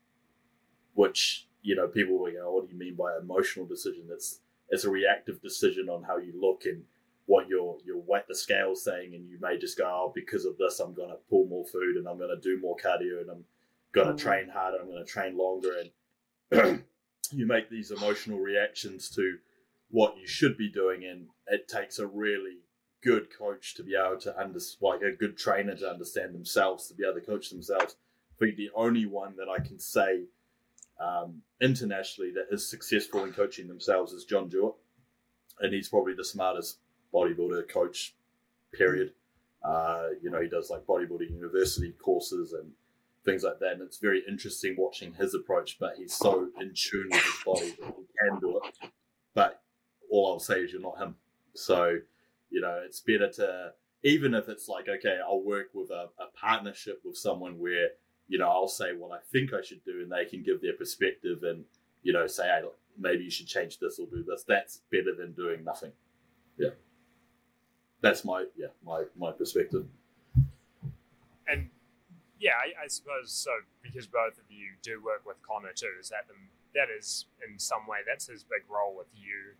which 0.94 1.46
you 1.62 1.74
know 1.76 1.88
people 1.88 2.18
will 2.18 2.32
go, 2.32 2.52
what 2.52 2.66
do 2.66 2.72
you 2.72 2.78
mean 2.78 2.94
by 2.94 3.16
emotional 3.20 3.66
decision? 3.66 4.08
It's 4.10 4.40
it's 4.68 4.84
a 4.84 4.90
reactive 4.90 5.40
decision 5.42 5.88
on 5.88 6.02
how 6.02 6.16
you 6.18 6.32
look 6.40 6.64
and 6.64 6.82
what 7.26 7.48
your 7.48 7.78
your 7.84 7.98
weight 7.98 8.26
the 8.28 8.34
scale's 8.34 8.82
saying, 8.84 9.14
and 9.14 9.28
you 9.28 9.38
may 9.40 9.58
just 9.58 9.78
go, 9.78 9.84
oh, 9.84 10.12
because 10.14 10.44
of 10.44 10.56
this, 10.58 10.80
I'm 10.80 10.94
gonna 10.94 11.16
pull 11.30 11.46
more 11.46 11.64
food 11.66 11.96
and 11.96 12.08
I'm 12.08 12.18
gonna 12.18 12.40
do 12.40 12.58
more 12.60 12.76
cardio 12.76 13.20
and 13.20 13.30
I'm 13.30 13.44
gonna 13.92 14.14
Mm. 14.14 14.18
train 14.18 14.48
harder, 14.48 14.78
I'm 14.80 14.88
gonna 14.88 15.04
train 15.04 15.36
longer, 15.36 15.72
and 16.50 16.84
you 17.32 17.46
make 17.46 17.70
these 17.70 17.90
emotional 17.90 18.38
reactions 18.40 19.08
to 19.10 19.38
what 19.90 20.16
you 20.16 20.26
should 20.26 20.56
be 20.56 20.70
doing, 20.70 21.04
and 21.04 21.28
it 21.46 21.68
takes 21.68 21.98
a 21.98 22.06
really 22.06 22.58
good 23.02 23.28
coach 23.36 23.74
to 23.74 23.82
be 23.82 23.94
able 23.94 24.18
to 24.20 24.36
understand, 24.38 24.78
like 24.80 25.02
a 25.02 25.14
good 25.14 25.36
trainer 25.36 25.76
to 25.76 25.90
understand 25.90 26.34
themselves, 26.34 26.88
to 26.88 26.94
be 26.94 27.04
able 27.04 27.20
to 27.20 27.26
coach 27.26 27.50
themselves. 27.50 27.96
I 28.30 28.44
think 28.46 28.56
the 28.56 28.70
only 28.74 29.06
one 29.06 29.36
that 29.36 29.48
I 29.48 29.58
can 29.58 29.78
say 29.78 30.24
um, 31.02 31.42
internationally 31.60 32.32
that 32.32 32.46
is 32.50 32.68
successful 32.68 33.24
in 33.24 33.32
coaching 33.32 33.68
themselves 33.68 34.12
is 34.12 34.24
John 34.24 34.48
Jewett, 34.48 34.74
and 35.60 35.72
he's 35.72 35.88
probably 35.88 36.14
the 36.14 36.24
smartest 36.24 36.78
bodybuilder 37.12 37.68
coach. 37.68 38.14
Period. 38.72 39.12
Uh, 39.62 40.08
you 40.22 40.30
know, 40.30 40.40
he 40.40 40.48
does 40.48 40.70
like 40.70 40.86
bodybuilding 40.86 41.30
university 41.30 41.92
courses 42.02 42.52
and 42.52 42.72
things 43.24 43.42
like 43.42 43.58
that, 43.60 43.72
and 43.72 43.82
it's 43.82 43.98
very 43.98 44.22
interesting 44.28 44.74
watching 44.78 45.14
his 45.14 45.34
approach. 45.34 45.78
But 45.78 45.96
he's 45.96 46.14
so 46.14 46.48
in 46.60 46.72
tune 46.74 47.08
with 47.10 47.22
his 47.22 47.44
body 47.44 47.70
that 47.80 47.94
he 47.96 48.04
can 48.18 48.40
do 48.40 48.60
it. 48.64 48.90
But 49.34 49.62
all 50.10 50.32
I'll 50.32 50.40
say 50.40 50.60
is 50.60 50.72
you're 50.72 50.80
not 50.80 50.98
him. 50.98 51.16
So, 51.54 51.98
you 52.50 52.60
know, 52.60 52.80
it's 52.84 53.00
better 53.00 53.30
to 53.32 53.72
even 54.02 54.34
if 54.34 54.48
it's 54.48 54.68
like 54.68 54.88
okay, 54.88 55.18
I'll 55.24 55.42
work 55.42 55.68
with 55.74 55.90
a, 55.90 56.08
a 56.18 56.26
partnership 56.34 57.00
with 57.04 57.16
someone 57.16 57.58
where 57.58 57.90
you 58.32 58.38
know 58.38 58.48
I'll 58.48 58.66
say 58.66 58.94
what 58.94 59.12
I 59.12 59.20
think 59.30 59.52
I 59.52 59.60
should 59.60 59.84
do, 59.84 60.00
and 60.00 60.10
they 60.10 60.24
can 60.24 60.42
give 60.42 60.62
their 60.62 60.72
perspective 60.72 61.42
and 61.42 61.64
you 62.02 62.14
know 62.14 62.26
say, 62.26 62.44
hey, 62.44 62.62
maybe 62.98 63.24
you 63.24 63.30
should 63.30 63.46
change 63.46 63.78
this 63.78 63.98
or 63.98 64.06
do 64.06 64.24
this. 64.26 64.42
That's 64.48 64.80
better 64.90 65.14
than 65.14 65.32
doing 65.32 65.62
nothing. 65.62 65.92
Yeah, 66.56 66.70
that's 68.00 68.24
my 68.24 68.46
yeah 68.56 68.68
my 68.82 69.04
my 69.18 69.32
perspective. 69.32 69.84
And 71.46 71.68
yeah, 72.40 72.52
I, 72.52 72.84
I 72.84 72.88
suppose 72.88 73.30
so 73.30 73.50
because 73.82 74.06
both 74.06 74.38
of 74.38 74.44
you 74.48 74.68
do 74.82 75.02
work 75.04 75.26
with 75.26 75.36
Connor 75.46 75.72
too. 75.74 75.92
Is 76.00 76.08
that 76.08 76.26
the, 76.26 76.34
that 76.74 76.88
is 76.98 77.26
in 77.46 77.58
some 77.58 77.86
way 77.86 77.98
that's 78.08 78.28
his 78.28 78.44
big 78.44 78.62
role 78.66 78.96
with 78.96 79.08
you, 79.14 79.52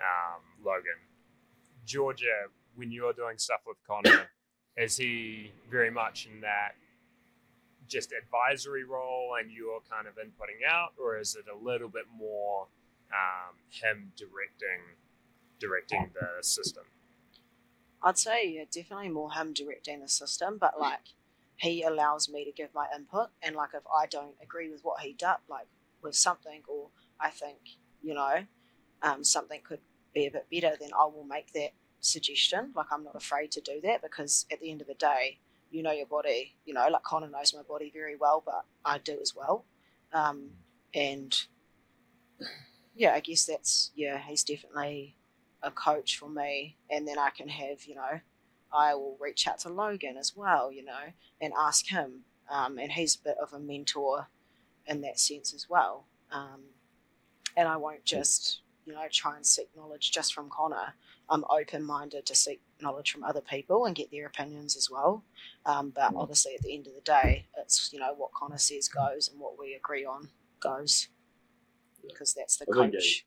um, 0.00 0.42
Logan. 0.64 0.98
Georgia, 1.84 2.50
when 2.74 2.90
you're 2.90 3.12
doing 3.12 3.38
stuff 3.38 3.60
with 3.64 3.76
Connor, 3.86 4.26
is 4.76 4.96
he 4.96 5.52
very 5.70 5.92
much 5.92 6.26
in 6.26 6.40
that 6.40 6.74
just 7.88 8.12
advisory 8.12 8.84
role 8.84 9.36
and 9.40 9.50
you're 9.50 9.80
kind 9.90 10.06
of 10.06 10.14
inputting 10.14 10.68
out, 10.68 10.90
or 10.98 11.18
is 11.18 11.36
it 11.36 11.44
a 11.52 11.56
little 11.56 11.88
bit 11.88 12.04
more 12.14 12.68
um, 13.12 13.56
him 13.70 14.12
directing 14.16 14.96
directing 15.58 16.10
the 16.14 16.42
system? 16.42 16.84
I'd 18.02 18.18
say 18.18 18.48
yeah, 18.48 18.64
definitely 18.70 19.08
more 19.08 19.32
him 19.32 19.52
directing 19.52 20.00
the 20.00 20.08
system, 20.08 20.58
but 20.58 20.78
like 20.78 21.14
he 21.56 21.82
allows 21.82 22.28
me 22.28 22.44
to 22.44 22.52
give 22.52 22.74
my 22.74 22.86
input, 22.94 23.28
and 23.42 23.56
like 23.56 23.70
if 23.74 23.82
I 23.86 24.06
don't 24.06 24.34
agree 24.42 24.70
with 24.70 24.82
what 24.82 25.00
he 25.00 25.12
does, 25.12 25.38
like 25.48 25.66
with 26.02 26.14
something, 26.14 26.62
or 26.68 26.88
I 27.20 27.30
think 27.30 27.58
you 28.02 28.14
know 28.14 28.44
um, 29.02 29.24
something 29.24 29.60
could 29.66 29.80
be 30.14 30.26
a 30.26 30.30
bit 30.30 30.46
better, 30.50 30.76
then 30.78 30.90
I 30.98 31.04
will 31.06 31.26
make 31.28 31.52
that 31.52 31.72
suggestion. 32.00 32.72
Like 32.74 32.86
I'm 32.90 33.04
not 33.04 33.16
afraid 33.16 33.50
to 33.52 33.60
do 33.60 33.80
that 33.82 34.02
because 34.02 34.46
at 34.52 34.60
the 34.60 34.70
end 34.70 34.80
of 34.80 34.86
the 34.86 34.94
day, 34.94 35.38
you 35.70 35.82
know 35.82 35.92
your 35.92 36.06
body. 36.06 36.54
You 36.64 36.74
know, 36.74 36.86
like 36.88 37.02
Connor 37.02 37.28
knows 37.28 37.54
my 37.54 37.62
body 37.62 37.90
very 37.92 38.16
well, 38.16 38.42
but 38.44 38.64
I 38.84 38.98
do 38.98 39.18
as 39.20 39.34
well. 39.34 39.64
Um, 40.12 40.50
and 40.94 41.36
yeah, 42.94 43.12
I 43.12 43.20
guess 43.20 43.44
that's 43.44 43.90
yeah, 43.94 44.18
he's 44.18 44.42
definitely 44.44 45.16
a 45.62 45.70
coach 45.70 46.18
for 46.18 46.28
me, 46.28 46.76
and 46.90 47.06
then 47.06 47.18
I 47.18 47.30
can 47.30 47.48
have 47.48 47.84
you 47.84 47.94
know, 47.94 48.20
I 48.72 48.94
will 48.94 49.16
reach 49.20 49.46
out 49.46 49.58
to 49.60 49.68
Logan 49.68 50.16
as 50.16 50.34
well, 50.36 50.72
you 50.72 50.84
know, 50.84 51.12
and 51.40 51.52
ask 51.58 51.88
him, 51.88 52.24
um, 52.50 52.78
and 52.78 52.92
he's 52.92 53.16
a 53.16 53.24
bit 53.24 53.36
of 53.42 53.52
a 53.52 53.58
mentor 53.58 54.28
in 54.86 55.00
that 55.02 55.18
sense 55.18 55.52
as 55.52 55.68
well. 55.68 56.06
Um, 56.30 56.62
and 57.56 57.68
I 57.68 57.76
won't 57.76 58.04
just 58.04 58.60
you 58.84 58.94
know 58.94 59.06
try 59.10 59.36
and 59.36 59.44
seek 59.44 59.68
knowledge 59.76 60.12
just 60.12 60.32
from 60.32 60.48
Connor. 60.48 60.94
I'm 61.28 61.44
open 61.50 61.82
minded 61.82 62.24
to 62.26 62.34
seek 62.34 62.60
knowledge 62.80 63.12
from 63.12 63.24
other 63.24 63.40
people 63.40 63.86
and 63.86 63.94
get 63.96 64.10
their 64.10 64.26
opinions 64.26 64.76
as 64.76 64.90
well. 64.90 65.22
Um, 65.64 65.90
but 65.90 66.12
Mm. 66.12 66.20
obviously, 66.20 66.54
at 66.54 66.62
the 66.62 66.74
end 66.74 66.86
of 66.86 66.94
the 66.94 67.00
day, 67.00 67.46
it's 67.58 67.92
you 67.92 67.98
know 67.98 68.14
what 68.14 68.32
Connor 68.32 68.58
says 68.58 68.88
goes 68.88 69.28
and 69.28 69.40
what 69.40 69.58
we 69.58 69.74
agree 69.74 70.04
on 70.04 70.28
goes 70.60 71.08
because 72.06 72.34
that's 72.34 72.56
the 72.56 72.66
I 72.66 72.72
coach. 72.72 73.24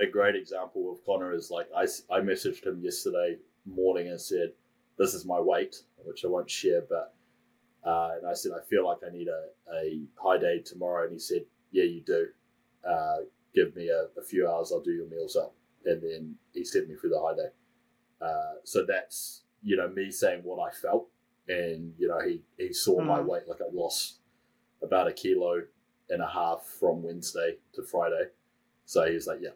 a 0.00 0.06
great 0.06 0.36
example 0.36 0.90
of 0.92 1.04
Connor 1.04 1.32
is 1.32 1.50
like 1.50 1.68
I, 1.76 1.82
I 2.10 2.20
messaged 2.20 2.66
him 2.66 2.80
yesterday 2.82 3.38
morning 3.64 4.08
and 4.08 4.20
said, 4.20 4.52
"This 4.98 5.14
is 5.14 5.24
my 5.24 5.40
weight," 5.40 5.82
which 6.04 6.24
I 6.24 6.28
won't 6.28 6.50
share, 6.50 6.82
but 6.82 7.14
uh, 7.84 8.12
and 8.18 8.26
I 8.26 8.34
said 8.34 8.52
I 8.52 8.62
feel 8.62 8.86
like 8.86 8.98
I 9.06 9.10
need 9.10 9.28
a, 9.28 9.48
a 9.74 10.00
high 10.16 10.38
day 10.38 10.60
tomorrow, 10.60 11.04
and 11.04 11.12
he 11.12 11.18
said, 11.18 11.44
"Yeah, 11.70 11.84
you 11.84 12.00
do. 12.00 12.28
Uh, 12.88 13.18
give 13.54 13.74
me 13.76 13.88
a, 13.88 14.08
a 14.18 14.22
few 14.22 14.48
hours, 14.48 14.72
I'll 14.72 14.80
do 14.80 14.92
your 14.92 15.06
meals 15.08 15.36
up," 15.36 15.54
and 15.84 16.02
then 16.02 16.34
he 16.52 16.64
sent 16.64 16.88
me 16.88 16.96
through 16.96 17.10
the 17.10 17.20
high 17.20 17.34
day. 17.36 17.48
Uh, 18.20 18.54
so 18.64 18.84
that's 18.86 19.42
you 19.62 19.76
know 19.76 19.88
me 19.88 20.10
saying 20.10 20.42
what 20.44 20.58
I 20.66 20.70
felt, 20.74 21.08
and 21.48 21.94
you 21.98 22.08
know 22.08 22.20
he 22.20 22.42
he 22.58 22.72
saw 22.72 23.00
my 23.00 23.18
Mm. 23.18 23.26
weight 23.26 23.48
like 23.48 23.60
I 23.60 23.68
lost 23.72 24.20
about 24.82 25.08
a 25.08 25.12
kilo 25.12 25.62
and 26.10 26.22
a 26.22 26.26
half 26.26 26.66
from 26.66 27.02
Wednesday 27.02 27.58
to 27.74 27.82
Friday. 27.82 28.30
So 28.84 29.06
he 29.06 29.14
was 29.14 29.26
like, 29.26 29.40
"Yeah, 29.40 29.50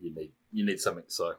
you 0.00 0.14
need 0.14 0.32
you 0.52 0.64
need 0.64 0.80
something." 0.80 1.04
So 1.08 1.34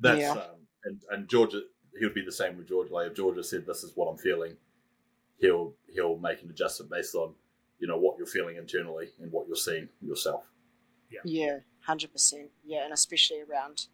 that's 0.00 0.20
Yeah. 0.20 0.32
um, 0.32 0.66
and 0.84 1.04
and 1.10 1.28
Georgia 1.28 1.62
he 1.98 2.04
would 2.04 2.14
be 2.14 2.24
the 2.24 2.32
same 2.32 2.56
with 2.58 2.68
Georgia. 2.68 2.92
Like 2.92 3.06
if 3.08 3.14
Georgia 3.14 3.42
said, 3.42 3.66
"This 3.66 3.82
is 3.84 3.92
what 3.96 4.06
I'm 4.10 4.18
feeling," 4.18 4.56
he'll 5.38 5.74
he'll 5.92 6.18
make 6.18 6.42
an 6.42 6.50
adjustment 6.50 6.90
based 6.90 7.14
on 7.14 7.34
you 7.78 7.86
know 7.86 7.98
what 7.98 8.16
you're 8.18 8.26
feeling 8.26 8.56
internally 8.56 9.10
and 9.20 9.30
what 9.32 9.46
you're 9.46 9.56
seeing 9.56 9.88
yourself. 10.00 10.44
Yeah, 11.24 11.60
hundred 11.80 12.12
percent. 12.12 12.50
Yeah, 12.64 12.84
and 12.84 12.92
especially 12.92 13.40
around 13.42 13.86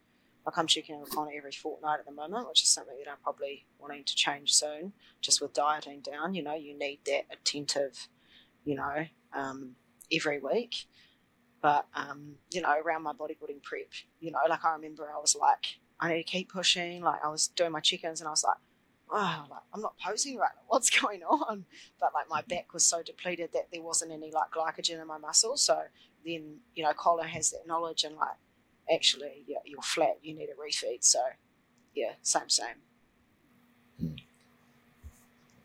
like 0.44 0.58
I'm 0.58 0.66
checking 0.66 0.96
on 1.16 1.28
every 1.36 1.52
fortnight 1.52 2.00
at 2.00 2.06
the 2.06 2.12
moment, 2.12 2.48
which 2.48 2.62
is 2.62 2.68
something 2.68 2.96
that 3.04 3.10
I'm 3.10 3.18
probably 3.22 3.66
wanting 3.78 4.04
to 4.04 4.14
change 4.14 4.52
soon. 4.52 4.92
Just 5.20 5.40
with 5.40 5.52
dieting 5.52 6.00
down, 6.00 6.34
you 6.34 6.42
know, 6.42 6.54
you 6.54 6.76
need 6.76 7.00
that 7.06 7.26
attentive, 7.30 8.08
you 8.64 8.74
know, 8.74 9.06
um, 9.32 9.76
every 10.12 10.40
week. 10.40 10.86
But 11.60 11.86
um, 11.94 12.34
you 12.50 12.60
know, 12.60 12.74
around 12.84 13.04
my 13.04 13.12
bodybuilding 13.12 13.62
prep, 13.62 13.92
you 14.20 14.32
know, 14.32 14.40
like 14.48 14.64
I 14.64 14.72
remember 14.72 15.08
I 15.14 15.20
was 15.20 15.36
like, 15.36 15.78
I 16.00 16.12
need 16.12 16.24
to 16.24 16.28
keep 16.28 16.52
pushing. 16.52 17.02
Like 17.02 17.24
I 17.24 17.28
was 17.28 17.46
doing 17.48 17.70
my 17.70 17.80
check-ins, 17.80 18.20
and 18.20 18.26
I 18.26 18.32
was 18.32 18.42
like, 18.42 18.56
oh, 19.12 19.46
like 19.48 19.62
I'm 19.72 19.80
not 19.80 19.94
posing 20.04 20.38
right. 20.38 20.50
now. 20.56 20.62
What's 20.66 20.90
going 21.00 21.22
on? 21.22 21.64
But 22.00 22.10
like 22.14 22.28
my 22.28 22.42
back 22.42 22.72
was 22.74 22.84
so 22.84 23.00
depleted 23.02 23.50
that 23.52 23.68
there 23.72 23.82
wasn't 23.82 24.10
any 24.10 24.32
like 24.32 24.50
glycogen 24.50 25.00
in 25.00 25.06
my 25.06 25.18
muscles, 25.18 25.62
so 25.62 25.82
then 26.26 26.56
you 26.74 26.82
know 26.82 26.92
Colin 26.94 27.28
has 27.28 27.52
that 27.52 27.66
knowledge 27.66 28.02
and 28.02 28.16
like 28.16 28.36
actually 28.92 29.44
yeah, 29.46 29.58
you're 29.64 29.82
flat 29.82 30.18
you 30.22 30.34
need 30.34 30.48
a 30.48 30.60
refeed 30.60 31.02
so 31.02 31.20
yeah 31.94 32.12
same 32.22 32.48
same 32.48 32.76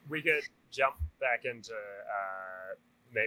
we 0.10 0.22
could 0.22 0.44
jump 0.72 0.96
back 1.20 1.46
into 1.46 1.74
uh, 1.74 2.58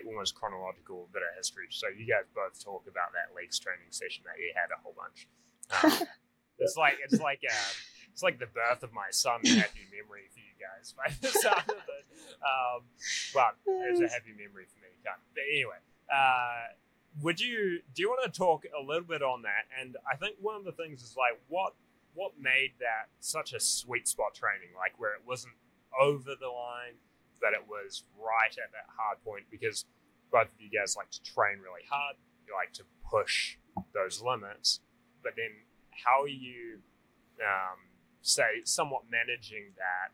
almost 0.07 0.35
chronological 0.35 1.09
bit 1.12 1.22
of 1.22 1.37
history. 1.37 1.66
So 1.70 1.88
you 1.88 2.07
guys 2.07 2.24
both 2.35 2.62
talk 2.62 2.85
about 2.87 3.12
that 3.12 3.35
legs 3.35 3.59
training 3.59 3.90
session 3.90 4.22
that 4.26 4.38
you 4.38 4.53
had 4.55 4.70
a 4.70 4.79
whole 4.83 4.94
bunch. 4.94 5.26
Um, 5.70 6.07
it's 6.59 6.76
like 6.76 6.98
it's 7.03 7.20
like 7.20 7.40
uh, 7.42 7.70
it's 8.12 8.22
like 8.22 8.38
the 8.38 8.46
birth 8.46 8.83
of 8.83 8.92
my 8.92 9.11
son. 9.11 9.40
Happy 9.44 9.87
memory 9.90 10.31
for 10.31 10.40
you 10.40 10.55
guys 10.61 10.94
by 10.94 11.11
the 11.20 11.33
sound 11.42 11.66
of 11.68 11.83
it. 11.90 12.05
Um, 12.42 12.87
but 13.35 13.57
it's 13.66 14.00
a 14.00 14.09
happy 14.09 14.33
memory 14.37 14.66
for 14.70 14.79
me. 14.79 14.90
But 15.03 15.42
anyway, 15.48 15.81
uh, 16.12 16.74
would 17.20 17.40
you 17.40 17.81
do 17.94 18.03
you 18.03 18.09
want 18.09 18.33
to 18.33 18.38
talk 18.38 18.64
a 18.79 18.83
little 18.83 19.07
bit 19.07 19.23
on 19.23 19.42
that? 19.42 19.66
And 19.79 19.96
I 20.11 20.16
think 20.16 20.37
one 20.40 20.57
of 20.57 20.64
the 20.64 20.73
things 20.73 21.03
is 21.03 21.16
like 21.16 21.40
what 21.49 21.75
what 22.14 22.33
made 22.38 22.73
that 22.81 23.09
such 23.20 23.53
a 23.53 23.61
sweet 23.61 24.07
spot 24.09 24.35
training, 24.35 24.70
like 24.77 24.99
where 24.99 25.14
it 25.14 25.23
wasn't 25.27 25.55
over 26.01 26.35
the 26.38 26.49
line, 26.49 26.99
but 27.40 27.51
it 27.53 27.66
was 27.68 28.05
right 28.18 28.51
at 28.51 28.70
that 28.73 28.87
hard 28.96 29.23
point 29.25 29.44
because 29.51 29.85
both 30.31 30.46
of 30.46 30.61
you 30.61 30.70
guys 30.70 30.96
like 30.96 31.11
to 31.11 31.23
train 31.23 31.59
really 31.59 31.87
hard. 31.88 32.16
You 32.46 32.55
like 32.55 32.73
to 32.75 32.85
push 33.09 33.57
those 33.94 34.23
limits, 34.23 34.81
but 35.23 35.33
then 35.37 35.51
how 36.05 36.23
are 36.23 36.29
you, 36.29 36.79
um, 37.38 37.79
say, 38.23 38.62
somewhat 38.64 39.03
managing 39.11 39.75
that 39.77 40.11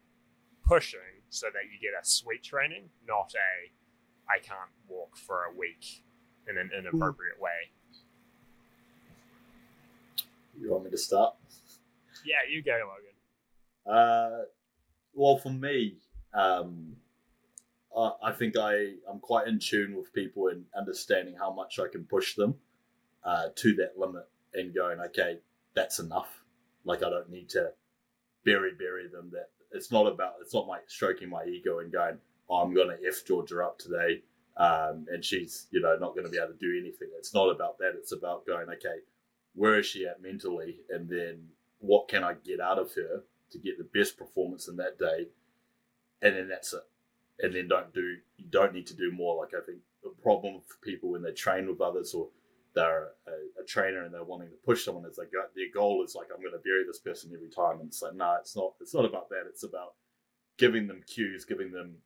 pushing 0.66 1.24
so 1.30 1.46
that 1.52 1.70
you 1.72 1.78
get 1.80 1.96
a 1.98 2.04
sweet 2.04 2.42
training, 2.42 2.90
not 3.06 3.32
a 3.34 3.70
I 4.28 4.40
can't 4.40 4.74
walk 4.88 5.16
for 5.16 5.44
a 5.44 5.56
week 5.56 6.02
in 6.48 6.58
an 6.58 6.70
inappropriate 6.76 7.40
way. 7.40 7.70
You 10.60 10.70
want 10.72 10.84
me 10.84 10.90
to 10.90 10.98
start? 10.98 11.34
Yeah, 12.24 12.36
you 12.50 12.62
go, 12.62 12.72
Logan. 12.72 13.96
Uh, 13.98 14.44
well, 15.14 15.36
for 15.36 15.50
me, 15.50 15.96
um, 16.34 16.96
I, 17.96 18.10
I 18.24 18.32
think 18.32 18.56
I 18.56 18.94
I'm 19.08 19.20
quite 19.20 19.48
in 19.48 19.58
tune 19.58 19.96
with 19.96 20.12
people 20.12 20.48
and 20.48 20.64
understanding 20.76 21.34
how 21.38 21.52
much 21.52 21.78
I 21.78 21.88
can 21.88 22.04
push 22.04 22.34
them 22.34 22.54
uh, 23.24 23.48
to 23.54 23.74
that 23.74 23.98
limit 23.98 24.28
and 24.54 24.74
going, 24.74 25.00
okay, 25.00 25.38
that's 25.74 25.98
enough. 25.98 26.42
Like 26.84 27.02
I 27.02 27.10
don't 27.10 27.30
need 27.30 27.48
to 27.50 27.72
bury 28.44 28.72
bury 28.78 29.08
them. 29.08 29.30
That 29.32 29.50
it's 29.72 29.92
not 29.92 30.06
about 30.06 30.34
it's 30.40 30.54
not 30.54 30.66
like 30.66 30.88
stroking 30.88 31.28
my 31.28 31.44
ego 31.44 31.80
and 31.80 31.92
going, 31.92 32.18
oh, 32.48 32.56
I'm 32.56 32.74
going 32.74 32.88
to 32.88 33.08
f 33.08 33.24
Georgia 33.26 33.64
up 33.64 33.78
today, 33.78 34.22
um, 34.56 35.06
and 35.12 35.24
she's 35.24 35.66
you 35.70 35.80
know 35.80 35.96
not 35.96 36.14
going 36.14 36.24
to 36.24 36.30
be 36.30 36.38
able 36.38 36.52
to 36.52 36.58
do 36.58 36.78
anything. 36.78 37.08
It's 37.18 37.34
not 37.34 37.50
about 37.50 37.78
that. 37.78 37.92
It's 37.96 38.12
about 38.12 38.46
going, 38.46 38.68
okay, 38.68 39.00
where 39.54 39.78
is 39.78 39.86
she 39.86 40.06
at 40.06 40.22
mentally, 40.22 40.80
and 40.90 41.08
then 41.08 41.48
what 41.78 42.08
can 42.08 42.24
I 42.24 42.34
get 42.44 42.60
out 42.60 42.78
of 42.78 42.92
her 42.94 43.22
to 43.50 43.58
get 43.58 43.78
the 43.78 43.98
best 43.98 44.18
performance 44.18 44.68
in 44.68 44.76
that 44.76 44.98
day, 44.98 45.28
and 46.22 46.36
then 46.36 46.48
that's 46.48 46.72
it. 46.72 46.82
And 47.38 47.54
then 47.54 47.68
don't 47.68 47.92
do 47.92 48.16
you 48.38 48.46
don't 48.48 48.72
need 48.72 48.86
to 48.86 48.94
do 48.96 49.12
more. 49.12 49.36
Like 49.36 49.52
I 49.54 49.64
think 49.64 49.78
the 50.02 50.10
problem 50.22 50.60
for 50.66 50.76
people 50.82 51.10
when 51.10 51.22
they 51.22 51.32
train 51.32 51.68
with 51.68 51.80
others 51.80 52.14
or 52.14 52.28
they're 52.74 53.08
a, 53.26 53.62
a 53.62 53.64
trainer 53.66 54.04
and 54.04 54.12
they're 54.12 54.22
wanting 54.22 54.50
to 54.50 54.56
push 54.64 54.84
someone 54.84 55.04
is 55.06 55.18
like 55.18 55.30
their 55.32 55.72
goal 55.74 56.04
is 56.04 56.14
like 56.14 56.28
I'm 56.32 56.40
going 56.40 56.52
to 56.52 56.58
bury 56.58 56.84
this 56.86 56.98
person 56.98 57.30
every 57.34 57.50
time, 57.50 57.80
and 57.80 57.88
it's 57.88 58.00
like 58.00 58.14
no, 58.14 58.36
it's 58.40 58.56
not. 58.56 58.72
It's 58.80 58.94
not 58.94 59.04
about 59.04 59.28
that. 59.30 59.44
It's 59.48 59.64
about 59.64 59.94
giving 60.58 60.86
them 60.86 61.02
cues, 61.06 61.44
giving 61.44 61.72
them 61.72 61.96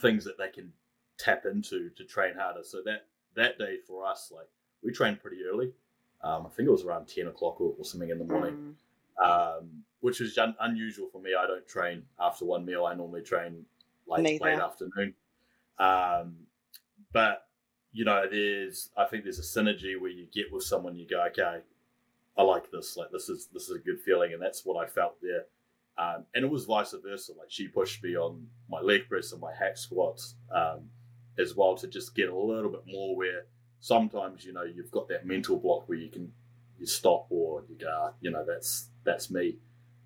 things 0.00 0.24
that 0.24 0.38
they 0.38 0.48
can 0.48 0.72
tap 1.18 1.44
into 1.46 1.90
to 1.90 2.04
train 2.04 2.34
harder. 2.34 2.62
So 2.64 2.82
that 2.84 3.06
that 3.34 3.58
day 3.58 3.78
for 3.86 4.06
us, 4.06 4.30
like 4.34 4.48
we 4.82 4.92
trained 4.92 5.20
pretty 5.20 5.38
early. 5.44 5.72
Um, 6.22 6.46
I 6.46 6.50
think 6.50 6.68
it 6.68 6.72
was 6.72 6.84
around 6.84 7.06
ten 7.06 7.26
o'clock 7.26 7.60
or, 7.60 7.74
or 7.78 7.84
something 7.84 8.10
in 8.10 8.18
the 8.18 8.24
morning 8.24 8.76
Mm, 9.18 9.58
um, 9.60 9.84
which 10.00 10.20
was 10.20 10.36
un- 10.38 10.56
unusual 10.60 11.08
for 11.12 11.20
me. 11.20 11.32
I 11.38 11.46
don't 11.46 11.66
train 11.66 12.04
after 12.18 12.44
one 12.44 12.64
meal. 12.64 12.86
I 12.86 12.94
normally 12.94 13.22
train 13.22 13.64
late, 14.06 14.22
Neither. 14.22 14.44
late 14.44 14.58
afternoon. 14.58 15.14
Um, 15.78 16.34
but 17.12 17.46
you 17.92 18.04
know, 18.04 18.24
there's 18.30 18.90
I 18.96 19.04
think 19.04 19.24
there's 19.24 19.38
a 19.38 19.42
synergy 19.42 20.00
where 20.00 20.10
you 20.10 20.26
get 20.32 20.52
with 20.52 20.64
someone, 20.64 20.96
you 20.96 21.06
go, 21.06 21.24
okay, 21.26 21.60
I 22.36 22.42
like 22.42 22.70
this. 22.70 22.96
Like 22.96 23.10
this 23.10 23.28
is 23.28 23.48
this 23.52 23.68
is 23.68 23.76
a 23.76 23.80
good 23.80 24.00
feeling, 24.00 24.32
and 24.32 24.40
that's 24.40 24.64
what 24.64 24.82
I 24.82 24.88
felt 24.88 25.20
there. 25.20 25.44
Um, 25.98 26.24
and 26.34 26.44
it 26.44 26.50
was 26.50 26.64
vice 26.64 26.94
versa. 27.04 27.32
Like 27.38 27.50
she 27.50 27.68
pushed 27.68 28.02
me 28.02 28.16
on 28.16 28.46
my 28.70 28.80
leg 28.80 29.08
press 29.08 29.32
and 29.32 29.40
my 29.40 29.52
hack 29.54 29.76
squats 29.76 30.36
um, 30.54 30.88
as 31.38 31.54
well 31.56 31.76
to 31.76 31.86
just 31.86 32.14
get 32.14 32.28
a 32.28 32.36
little 32.36 32.70
bit 32.70 32.82
more. 32.86 33.16
Where 33.16 33.46
sometimes 33.80 34.44
you 34.44 34.52
know 34.52 34.62
you've 34.64 34.90
got 34.90 35.08
that 35.08 35.26
mental 35.26 35.58
block 35.58 35.88
where 35.88 35.98
you 35.98 36.08
can 36.08 36.32
you 36.78 36.86
stop 36.86 37.26
or 37.30 37.62
you 37.68 37.76
go, 37.76 37.88
"Ah, 37.90 38.12
you 38.20 38.30
know, 38.30 38.44
that's 38.44 38.88
that's 39.04 39.30
me. 39.30 39.56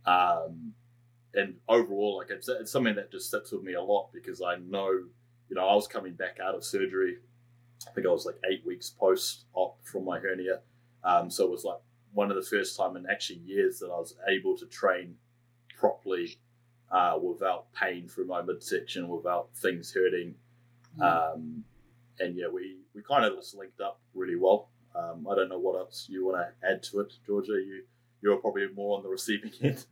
Um, 0.05 0.75
and 1.35 1.57
overall, 1.69 2.19
like 2.19 2.31
it's, 2.31 2.49
it's 2.49 2.73
something 2.73 2.95
that 2.97 3.11
just 3.13 3.31
sits 3.31 3.53
with 3.53 3.63
me 3.63 3.75
a 3.75 3.83
lot 3.83 4.11
because 4.13 4.41
I 4.41 4.57
know, 4.57 4.91
you 4.91 5.57
know, 5.57 5.67
I 5.67 5.75
was 5.75 5.87
coming 5.87 6.15
back 6.15 6.39
out 6.43 6.55
of 6.55 6.65
surgery. 6.65 7.19
I 7.87 7.91
think 7.93 8.07
I 8.07 8.11
was 8.11 8.25
like 8.25 8.37
eight 8.51 8.65
weeks 8.65 8.91
post 8.91 9.45
op 9.53 9.79
from 9.85 10.05
my 10.05 10.19
hernia. 10.19 10.61
Um, 11.05 11.31
so 11.31 11.45
it 11.45 11.51
was 11.51 11.65
like 11.65 11.79
one 12.13 12.31
of 12.31 12.37
the 12.37 12.43
first 12.43 12.77
time 12.77 12.97
in 12.97 13.07
actually 13.11 13.41
years 13.41 13.79
that 13.81 13.87
I 13.87 13.99
was 13.99 14.15
able 14.29 14.57
to 14.57 14.67
train 14.67 15.17
properly 15.79 16.39
uh, 16.91 17.19
without 17.23 17.73
pain 17.75 18.09
through 18.09 18.27
my 18.27 18.41
midsection, 18.41 19.09
without 19.09 19.49
things 19.57 19.93
hurting. 19.93 20.35
Um, 21.03 21.65
and 22.19 22.37
yeah, 22.37 22.47
we, 22.53 22.79
we 22.95 23.03
kind 23.03 23.25
of 23.25 23.37
just 23.37 23.55
linked 23.55 23.81
up 23.81 24.01
really 24.15 24.37
well. 24.37 24.69
Um, 24.95 25.27
I 25.31 25.35
don't 25.35 25.49
know 25.49 25.59
what 25.59 25.77
else 25.77 26.07
you 26.09 26.25
want 26.25 26.39
to 26.39 26.69
add 26.69 26.83
to 26.85 27.01
it, 27.01 27.13
Georgia. 27.27 27.53
You 27.53 27.85
you're 28.23 28.39
probably 28.39 28.67
more 28.75 28.97
on 28.97 29.03
the 29.03 29.11
receiving 29.11 29.53
end. 29.63 29.85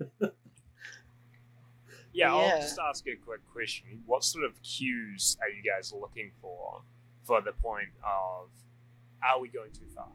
Yeah, 2.13 2.35
I'll 2.35 2.61
just 2.61 2.79
ask 2.79 3.07
a 3.07 3.17
quick 3.17 3.41
question. 3.53 4.03
What 4.07 4.25
sort 4.25 4.45
of 4.45 4.63
cues 4.63 5.37
are 5.43 5.49
you 5.49 5.63
guys 5.63 5.93
looking 5.93 6.31
for 6.41 6.83
for 7.23 7.41
the 7.43 7.53
point 7.53 7.91
of 8.03 8.49
are 9.23 9.41
we 9.41 9.49
going 9.49 9.73
too 9.73 9.87
far? 9.95 10.09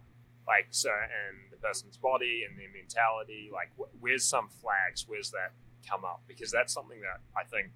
like 0.50 0.68
so, 0.72 0.90
and 0.90 1.38
the 1.52 1.58
person's 1.58 1.96
body 1.96 2.44
and 2.50 2.58
their 2.58 2.70
mentality. 2.74 3.50
Like, 3.54 3.70
wh- 3.78 3.94
where's 4.02 4.26
some 4.26 4.50
flags? 4.50 5.06
Where's 5.08 5.30
that 5.32 5.52
come 5.88 6.04
up? 6.04 6.24
Because 6.28 6.52
that's 6.52 6.74
something 6.74 7.00
that 7.02 7.22
I 7.40 7.44
think 7.44 7.70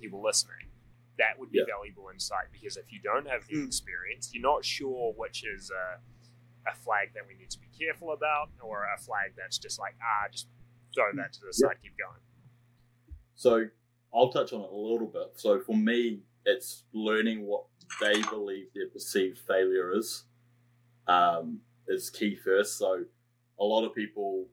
people 0.00 0.22
listening 0.22 0.66
that 1.18 1.38
would 1.38 1.50
be 1.50 1.58
Yeah. 1.58 1.64
valuable 1.66 2.08
insight. 2.12 2.46
Because 2.52 2.76
if 2.76 2.92
you 2.92 3.00
don't 3.00 3.26
have 3.26 3.46
the 3.46 3.54
Mm. 3.56 3.66
experience, 3.66 4.32
you're 4.34 4.42
not 4.42 4.64
sure 4.64 5.12
which 5.14 5.44
is 5.44 5.70
a, 5.70 6.00
a 6.70 6.74
flag 6.74 7.14
that 7.14 7.26
we 7.26 7.34
need 7.34 7.50
to 7.50 7.58
be 7.60 7.68
careful 7.68 8.12
about, 8.12 8.50
or 8.60 8.84
a 8.84 8.98
flag 8.98 9.34
that's 9.36 9.58
just 9.58 9.78
like 9.78 9.94
ah, 10.02 10.28
just 10.30 10.48
throw 10.94 11.12
that 11.14 11.32
to 11.34 11.40
the 11.40 11.46
Yeah. 11.46 11.68
side, 11.68 11.76
keep 11.82 11.96
going. 11.96 12.20
So 13.34 13.68
I'll 14.14 14.30
touch 14.30 14.52
on 14.52 14.60
it 14.62 14.70
a 14.70 14.74
little 14.76 15.06
bit. 15.06 15.32
So 15.38 15.60
for 15.60 15.76
me, 15.76 16.22
it's 16.44 16.84
learning 16.92 17.44
what 17.46 17.64
they 18.00 18.20
believe 18.22 18.72
their 18.74 18.88
perceived 18.88 19.38
failure 19.38 19.92
is 19.94 20.24
um, 21.06 21.60
is 21.86 22.10
key 22.10 22.34
first. 22.34 22.78
So 22.78 23.04
a 23.58 23.64
lot 23.64 23.84
of 23.84 23.94
people, 23.94 24.48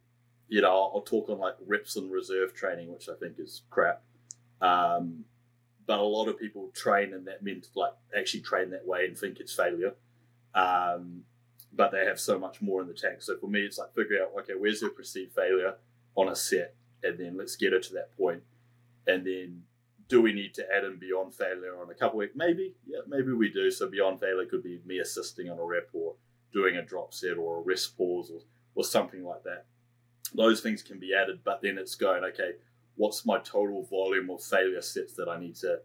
you 0.48 0.62
know, 0.62 0.70
I'll, 0.70 0.92
I'll 0.96 1.02
talk 1.02 1.30
on 1.30 1.40
like 1.40 1.56
reps 1.66 1.96
and 1.96 2.12
reserve 2.12 2.54
training, 2.54 2.92
which 2.92 3.10
I 3.10 3.16
think 3.16 3.40
is 3.40 3.64
crap. 3.70 4.04
Um, 4.62 5.26
but 5.86 6.00
a 6.00 6.04
lot 6.04 6.28
of 6.28 6.40
people 6.40 6.70
train 6.74 7.14
in 7.14 7.26
that 7.26 7.44
meant 7.44 7.68
like 7.76 7.94
actually 8.18 8.42
train 8.42 8.70
that 8.72 8.86
way 8.86 9.06
and 9.06 9.18
think 9.18 9.40
it's 9.40 9.54
failure. 9.54 9.94
Um, 10.56 11.24
but 11.76 11.92
they 11.92 12.06
have 12.06 12.20
so 12.20 12.38
much 12.38 12.62
more 12.62 12.82
in 12.82 12.88
the 12.88 12.94
tank. 12.94 13.22
So 13.22 13.38
for 13.38 13.48
me, 13.48 13.62
it's 13.62 13.78
like 13.80 13.94
figuring 13.96 14.22
out 14.24 14.40
okay, 14.42 14.54
where's 14.58 14.82
their 14.82 14.90
perceived 14.90 15.34
failure 15.34 15.76
on 16.16 16.30
a 16.30 16.36
set, 16.36 16.76
and 17.04 17.18
then 17.18 17.38
let's 17.38 17.56
get 17.56 17.74
it 17.74 17.84
to 17.84 17.94
that 17.94 18.16
point 18.18 18.44
and 19.08 19.26
then 19.26 19.64
do 20.10 20.22
we 20.22 20.34
need 20.34 20.54
to 20.54 20.66
add 20.76 20.84
in 20.84 20.98
beyond 20.98 21.34
failure 21.34 21.80
on 21.82 21.90
a 21.90 21.94
couple 21.94 22.20
week? 22.20 22.36
Maybe, 22.36 22.76
yeah, 22.86 23.00
maybe 23.08 23.32
we 23.32 23.50
do. 23.50 23.72
So 23.72 23.90
beyond 23.90 24.20
failure 24.20 24.46
could 24.46 24.64
be 24.64 24.82
me 24.86 25.00
assisting 25.00 25.50
on 25.50 25.60
a 25.60 25.64
rep 25.64 25.90
or 25.94 26.16
doing 26.52 26.76
a 26.76 26.82
drop 26.84 27.14
set 27.14 27.38
or 27.38 27.58
a 27.58 27.62
rest 27.62 27.98
pause 27.98 28.30
or, 28.32 28.42
or 28.76 28.84
something 28.84 29.24
like 29.24 29.44
that. 29.44 29.66
Those 30.36 30.62
things 30.62 30.82
can 30.82 31.00
be 31.00 31.14
added, 31.14 31.40
but 31.44 31.62
then 31.62 31.78
it's 31.78 31.96
going, 31.96 32.24
okay, 32.26 32.54
what's 32.96 33.26
my 33.26 33.40
total 33.40 33.84
volume 33.84 34.30
of 34.30 34.44
failure 34.44 34.82
sets 34.82 35.14
that 35.14 35.28
I 35.28 35.40
need 35.40 35.56
to 35.58 35.82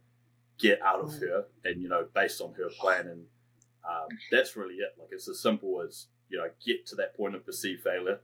get 0.59 0.81
out 0.83 1.01
of 1.01 1.11
Mm. 1.11 1.21
her? 1.21 1.47
And, 1.65 1.83
you 1.83 1.89
know, 1.89 2.07
based 2.15 2.41
on 2.41 2.55
her 2.55 2.69
plan. 2.79 3.07
And 3.09 3.27
um, 3.89 4.09
that's 4.31 4.57
really 4.57 4.77
it. 4.77 4.95
Like 4.99 5.09
it's 5.13 5.29
as 5.29 5.41
simple 5.41 5.81
as, 5.81 6.09
you 6.29 6.39
know, 6.39 6.51
get 6.65 6.87
to 6.87 6.97
that 6.97 7.17
point 7.17 7.35
of 7.35 7.45
perceived 7.47 7.83
failure, 7.83 8.21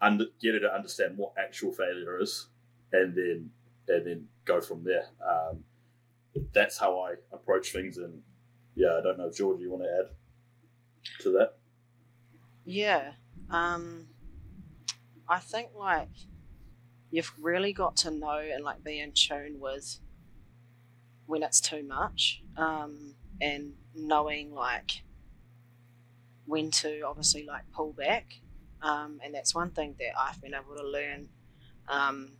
under, 0.00 0.26
get 0.40 0.54
her 0.54 0.60
to 0.60 0.74
understand 0.74 1.16
what 1.18 1.32
actual 1.38 1.72
failure 1.72 2.20
is, 2.20 2.48
and 2.92 3.14
then 3.14 3.50
and 3.86 4.06
then 4.06 4.28
go 4.46 4.60
from 4.62 4.82
there. 4.82 5.04
Um, 5.22 5.64
that's 6.54 6.78
how 6.78 7.00
I 7.00 7.14
approach 7.32 7.72
things, 7.72 7.98
and 7.98 8.22
yeah, 8.74 8.96
I 8.98 9.02
don't 9.02 9.18
know, 9.18 9.30
George, 9.30 9.60
you 9.60 9.70
want 9.70 9.82
to 9.84 9.90
add 9.90 11.20
to 11.20 11.30
that? 11.32 11.58
Yeah. 12.64 13.12
Um, 13.50 14.08
I 15.28 15.38
think 15.38 15.68
like 15.76 16.08
you've 17.14 17.32
really 17.40 17.72
got 17.72 17.96
to 17.96 18.10
know 18.10 18.38
and 18.38 18.64
like 18.64 18.82
be 18.82 18.98
in 19.00 19.12
tune 19.12 19.60
with 19.60 19.98
when 21.26 21.42
it's 21.42 21.60
too 21.60 21.82
much, 21.82 22.42
um, 22.56 23.14
and 23.40 23.74
knowing 23.94 24.52
like 24.52 25.02
when 26.46 26.70
to 26.70 27.02
obviously 27.02 27.44
like 27.46 27.62
pull 27.72 27.92
back. 27.92 28.34
Um, 28.82 29.20
and 29.24 29.34
that's 29.34 29.54
one 29.54 29.70
thing 29.70 29.94
that 29.98 30.18
I've 30.18 30.40
been 30.42 30.52
able 30.54 30.76
to 30.76 30.86
learn 30.86 31.28
um, 31.88 32.32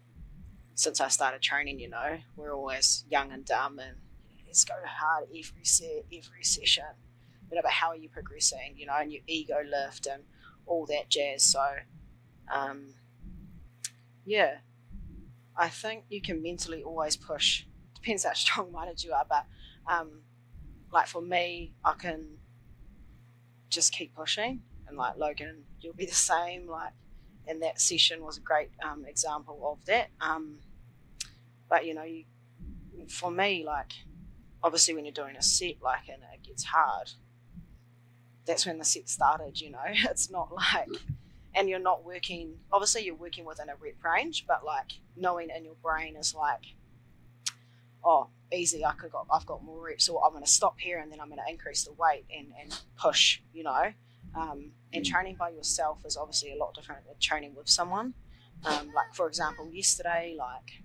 since 0.74 1.00
I 1.00 1.08
started 1.08 1.40
training. 1.40 1.78
You 1.78 1.90
know, 1.90 2.18
we're 2.36 2.52
always 2.52 3.04
young 3.08 3.32
and 3.32 3.44
dumb, 3.44 3.78
and 3.78 3.96
let's 4.46 4.64
go 4.64 4.74
hard 4.84 5.28
every 5.30 5.64
set, 5.64 6.04
every 6.12 6.42
session 6.42 6.84
you 7.50 7.56
know, 7.56 7.62
but 7.62 7.70
how 7.70 7.88
are 7.88 7.96
you 7.96 8.08
progressing, 8.08 8.74
you 8.76 8.86
know, 8.86 8.94
and 8.98 9.12
your 9.12 9.22
ego 9.26 9.56
lift 9.64 10.06
and 10.06 10.24
all 10.66 10.86
that 10.86 11.08
jazz. 11.08 11.44
So, 11.44 11.64
um, 12.52 12.94
yeah, 14.24 14.58
I 15.56 15.68
think 15.68 16.04
you 16.08 16.20
can 16.20 16.42
mentally 16.42 16.82
always 16.82 17.16
push. 17.16 17.64
Depends 17.94 18.24
how 18.24 18.32
strong 18.34 18.72
minded 18.72 19.02
you 19.02 19.12
are, 19.12 19.26
but 19.28 19.46
um, 19.86 20.22
like 20.92 21.06
for 21.06 21.22
me, 21.22 21.72
I 21.84 21.94
can 21.94 22.38
just 23.68 23.92
keep 23.92 24.14
pushing, 24.14 24.62
and 24.88 24.96
like 24.96 25.16
Logan, 25.16 25.64
you'll 25.80 25.94
be 25.94 26.06
the 26.06 26.14
same. 26.14 26.68
Like, 26.68 26.92
and 27.46 27.62
that 27.62 27.80
session 27.80 28.24
was 28.24 28.38
a 28.38 28.40
great 28.40 28.70
um, 28.82 29.04
example 29.06 29.60
of 29.64 29.84
that. 29.86 30.08
Um, 30.20 30.58
but 31.68 31.86
you 31.86 31.94
know, 31.94 32.04
you, 32.04 32.24
for 33.08 33.30
me, 33.30 33.64
like 33.64 33.92
obviously 34.64 34.94
when 34.94 35.04
you're 35.04 35.12
doing 35.12 35.36
a 35.36 35.42
set, 35.42 35.76
like, 35.82 36.08
and 36.08 36.22
it 36.32 36.42
gets 36.42 36.64
hard, 36.64 37.12
that's 38.46 38.66
when 38.66 38.78
the 38.78 38.84
set 38.84 39.08
started, 39.08 39.60
you 39.60 39.70
know. 39.70 39.78
It's 40.10 40.30
not 40.30 40.52
like, 40.52 40.88
and 41.54 41.68
you're 41.68 41.78
not 41.78 42.04
working, 42.04 42.56
obviously, 42.72 43.04
you're 43.04 43.14
working 43.14 43.44
within 43.44 43.68
a 43.68 43.76
rep 43.76 44.02
range, 44.04 44.44
but 44.46 44.64
like 44.64 44.92
knowing 45.16 45.48
in 45.56 45.64
your 45.64 45.76
brain 45.82 46.16
is 46.16 46.34
like, 46.34 46.64
oh, 48.04 48.28
easy, 48.52 48.84
I 48.84 48.92
could 48.92 49.12
got, 49.12 49.26
I've 49.32 49.46
got 49.46 49.64
more 49.64 49.80
reps, 49.80 50.08
or 50.08 50.24
I'm 50.24 50.32
going 50.32 50.44
to 50.44 50.50
stop 50.50 50.78
here 50.78 50.98
and 50.98 51.10
then 51.10 51.20
I'm 51.20 51.28
going 51.28 51.40
to 51.44 51.50
increase 51.50 51.84
the 51.84 51.92
weight 51.92 52.24
and, 52.36 52.48
and 52.60 52.78
push, 52.98 53.40
you 53.52 53.62
know. 53.62 53.92
Um, 54.36 54.72
and 54.92 55.06
training 55.06 55.36
by 55.36 55.50
yourself 55.50 55.98
is 56.04 56.16
obviously 56.16 56.52
a 56.52 56.56
lot 56.56 56.74
different 56.74 57.06
than 57.06 57.14
training 57.20 57.54
with 57.56 57.68
someone. 57.68 58.14
Um, 58.64 58.92
like, 58.94 59.14
for 59.14 59.28
example, 59.28 59.70
yesterday, 59.72 60.34
like, 60.38 60.82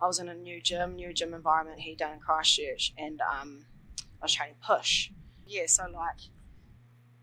I 0.00 0.06
was 0.06 0.18
in 0.18 0.28
a 0.28 0.34
new 0.34 0.60
gym, 0.60 0.94
new 0.96 1.12
gym 1.12 1.34
environment 1.34 1.80
here 1.80 1.96
down 1.96 2.14
in 2.14 2.20
Christchurch, 2.20 2.94
and 2.96 3.20
um, 3.20 3.66
I 4.20 4.24
was 4.24 4.32
training 4.32 4.56
push. 4.64 5.10
Yeah, 5.46 5.64
so 5.66 5.84
like, 5.84 6.16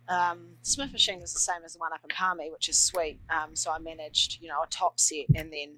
um, 0.09 0.55
Smith 0.61 0.91
machine 0.93 1.21
is 1.21 1.33
the 1.33 1.39
same 1.39 1.63
as 1.65 1.73
the 1.73 1.79
one 1.79 1.93
up 1.93 1.99
in 2.03 2.09
Palmy, 2.09 2.49
which 2.51 2.69
is 2.69 2.79
sweet. 2.79 3.19
Um, 3.29 3.55
so 3.55 3.71
I 3.71 3.79
managed, 3.79 4.41
you 4.41 4.47
know, 4.47 4.61
a 4.61 4.67
top 4.67 4.99
set, 4.99 5.25
and 5.35 5.51
then 5.51 5.75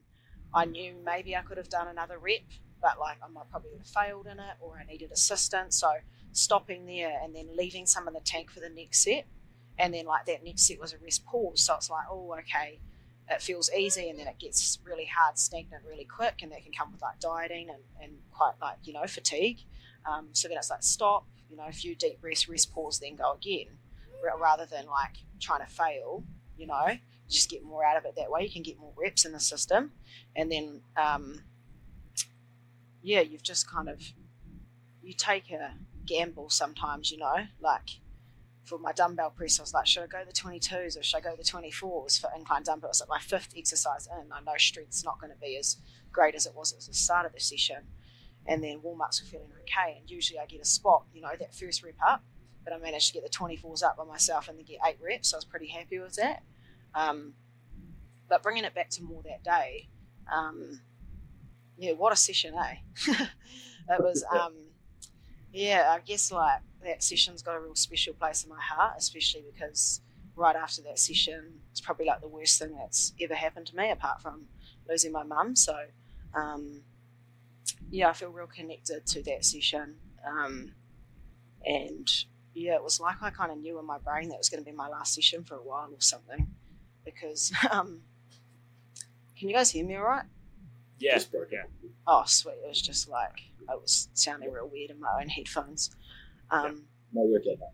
I 0.54 0.66
knew 0.66 0.96
maybe 1.04 1.36
I 1.36 1.42
could 1.42 1.58
have 1.58 1.70
done 1.70 1.88
another 1.88 2.20
rep, 2.20 2.42
but 2.82 3.00
like 3.00 3.18
I 3.24 3.28
might 3.28 3.50
probably 3.50 3.72
have 3.78 3.88
failed 3.88 4.28
in 4.28 4.40
it, 4.40 4.56
or 4.60 4.78
I 4.80 4.86
needed 4.86 5.12
assistance. 5.12 5.78
So 5.78 5.90
stopping 6.32 6.86
there 6.86 7.20
and 7.24 7.36
then 7.36 7.56
leaving 7.58 7.88
some 7.88 8.08
in 8.08 8.14
the 8.14 8.20
tank 8.20 8.52
for 8.52 8.60
the 8.60 8.70
next 8.70 9.04
set, 9.04 9.26
and 9.80 9.94
then 9.94 10.06
like 10.06 10.26
that 10.26 10.44
next 10.44 10.68
set 10.68 10.80
was 10.80 10.94
a 10.94 10.98
rest 11.00 11.26
pause. 11.26 11.64
So 11.64 11.76
it's 11.76 11.90
like, 11.90 12.06
oh, 12.12 12.36
okay, 12.40 12.80
it 13.30 13.42
feels 13.42 13.72
easy, 13.72 14.12
and 14.12 14.20
then 14.20 14.28
it 14.28 14.38
gets 14.38 14.78
really 14.84 15.06
hard, 15.06 15.40
stagnant, 15.40 15.84
really 15.90 16.06
quick, 16.06 16.42
and 16.44 16.52
that 16.52 16.64
can 16.64 16.72
come 16.72 16.92
with 16.92 17.02
like 17.02 17.20
dieting 17.20 17.70
and, 17.70 17.82
and 18.00 18.14
quite 18.32 18.54
like 18.62 18.78
you 18.84 18.94
know 18.94 19.08
fatigue. 19.08 19.62
Um, 20.06 20.30
so 20.34 20.48
then 20.48 20.58
it's 20.58 20.70
like 20.70 20.84
stop, 20.84 21.26
you 21.50 21.58
know, 21.58 21.68
a 21.68 21.72
few 21.72 21.96
deep 21.96 22.22
breaths, 22.22 22.48
rest 22.48 22.72
pause, 22.72 23.00
then 23.00 23.16
go 23.16 23.34
again 23.34 23.66
rather 24.40 24.66
than 24.66 24.86
like 24.88 25.18
trying 25.40 25.66
to 25.66 25.72
fail, 25.72 26.24
you 26.58 26.68
know, 26.68 26.98
just 27.30 27.50
get 27.50 27.64
more 27.64 27.86
out 27.86 27.98
of 27.98 28.06
it 28.06 28.16
that 28.16 28.30
way. 28.30 28.44
You 28.44 28.52
can 28.52 28.64
get 28.64 28.80
more 28.80 28.94
reps 28.98 29.26
in 29.26 29.32
the 29.32 29.40
system. 29.40 29.92
And 30.36 30.52
then, 30.52 30.82
um, 30.98 31.44
yeah, 33.02 33.22
you've 33.22 33.44
just 33.44 33.70
kind 33.70 33.88
of, 33.88 34.02
you 35.02 35.14
take 35.14 35.52
a 35.52 35.74
gamble 36.06 36.50
sometimes, 36.50 37.12
you 37.12 37.18
know, 37.18 37.36
like 37.62 38.00
for 38.66 38.78
my 38.78 38.92
dumbbell 38.92 39.32
press, 39.32 39.60
I 39.60 39.64
was 39.64 39.74
like, 39.74 39.88
should 39.88 40.04
I 40.04 40.08
go 40.08 40.24
the 40.26 40.34
22s 40.34 41.00
or 41.00 41.04
should 41.04 41.18
I 41.18 41.22
go 41.22 41.36
the 41.36 41.44
24s 41.44 42.20
for 42.20 42.30
incline 42.36 42.64
dumbbell? 42.64 42.90
It's 42.90 43.00
like 43.00 43.10
my 43.10 43.20
fifth 43.20 43.54
exercise 43.56 44.08
in. 44.08 44.32
I 44.32 44.42
know 44.42 44.58
strength's 44.58 45.04
not 45.04 45.20
going 45.20 45.32
to 45.32 45.40
be 45.40 45.56
as 45.58 45.78
great 46.12 46.36
as 46.36 46.46
it 46.46 46.56
was 46.56 46.74
at 46.74 46.82
the 46.82 46.94
start 46.94 47.26
of 47.26 47.34
the 47.34 47.40
session. 47.40 47.84
And 48.48 48.64
then 48.64 48.82
warm 48.82 49.02
ups 49.02 49.22
were 49.22 49.28
feeling 49.28 49.52
okay. 49.62 49.98
And 50.00 50.10
usually 50.10 50.40
I 50.40 50.46
get 50.46 50.62
a 50.62 50.66
spot, 50.66 51.06
you 51.14 51.22
know, 51.22 51.32
that 51.40 51.54
first 51.54 51.84
rep 51.84 51.96
up 52.06 52.24
but 52.70 52.76
I 52.76 52.80
managed 52.80 53.08
to 53.08 53.14
get 53.14 53.24
the 53.24 53.30
24s 53.30 53.84
up 53.84 53.98
by 53.98 54.04
myself 54.04 54.48
and 54.48 54.58
then 54.58 54.66
get 54.66 54.80
eight 54.88 54.98
reps. 55.02 55.30
So 55.30 55.38
I 55.38 55.40
was 55.40 55.46
pretty 55.46 55.68
happy 55.68 56.00
with 56.00 56.16
that. 56.16 56.44
Um, 56.94 57.34
but 58.28 58.44
bringing 58.44 58.64
it 58.64 58.76
back 58.76 58.90
to 58.92 59.04
more 59.04 59.24
that 59.24 59.44
day, 59.44 59.88
um, 60.32 60.82
yeah, 61.78 61.94
what 61.94 62.14
a 62.14 62.16
session, 62.16 62.54
eh? 62.56 62.76
it 63.08 64.00
was, 64.00 64.24
um, 64.32 64.54
yeah, 65.52 65.96
I 65.96 66.00
guess 66.06 66.32
like 66.32 66.62
that 66.84 67.04
session's 67.04 67.42
got 67.42 67.56
a 67.56 67.60
real 67.60 67.76
special 67.76 68.14
place 68.14 68.44
in 68.44 68.50
my 68.50 68.62
heart, 68.62 68.96
especially 68.98 69.44
because 69.52 70.02
right 70.36 70.56
after 70.56 70.82
that 70.84 71.00
session, 71.00 71.54
it's 71.72 71.82
probably 71.82 72.06
like 72.06 72.22
the 72.22 72.28
worst 72.28 72.60
thing 72.60 72.76
that's 72.78 73.14
ever 73.22 73.36
happened 73.36 73.68
to 73.68 73.76
me 73.76 73.90
apart 73.90 74.22
from 74.22 74.46
losing 74.88 75.12
my 75.12 75.24
mum. 75.24 75.56
So, 75.56 75.76
um, 76.36 76.82
yeah, 77.90 78.10
I 78.10 78.14
feel 78.14 78.30
real 78.30 78.48
connected 78.48 79.06
to 79.08 79.24
that 79.24 79.44
session. 79.44 79.96
Um, 80.28 80.74
and 81.66 82.08
yeah, 82.60 82.76
it 82.76 82.84
was 82.84 83.00
like 83.00 83.22
I 83.22 83.30
kind 83.30 83.52
of 83.52 83.58
knew 83.58 83.80
in 83.80 83.86
my 83.86 83.98
brain 83.98 84.30
that 84.30 84.38
was 84.38 84.50
going 84.50 84.64
to 84.64 84.70
be 84.70 84.76
my 84.76 84.88
last 84.88 85.14
session 85.14 85.44
for 85.44 85.56
a 85.56 85.64
while 85.64 85.90
or 85.92 86.02
something. 86.02 86.48
Because, 87.06 87.52
um, 87.72 88.02
can 89.38 89.50
you 89.50 89.56
guys 89.56 89.72
hear 89.72 89.86
me 89.86 89.96
all 89.96 90.04
right? 90.04 90.26
Yeah, 91.00 91.14
Just 91.14 91.32
broke 91.32 91.50
yeah. 91.52 91.64
Oh, 92.06 92.24
sweet. 92.26 92.56
It 92.64 92.68
was 92.68 92.82
just 92.82 93.08
like, 93.08 93.40
it 93.62 93.82
was 93.82 94.10
sounding 94.14 94.52
real 94.52 94.68
weird 94.68 94.92
in 94.92 95.00
my 95.00 95.20
own 95.22 95.30
headphones. 95.30 95.96
Um, 96.52 96.84
No, 97.14 97.22
we're 97.24 97.40
getting 97.40 97.60
that. 97.60 97.74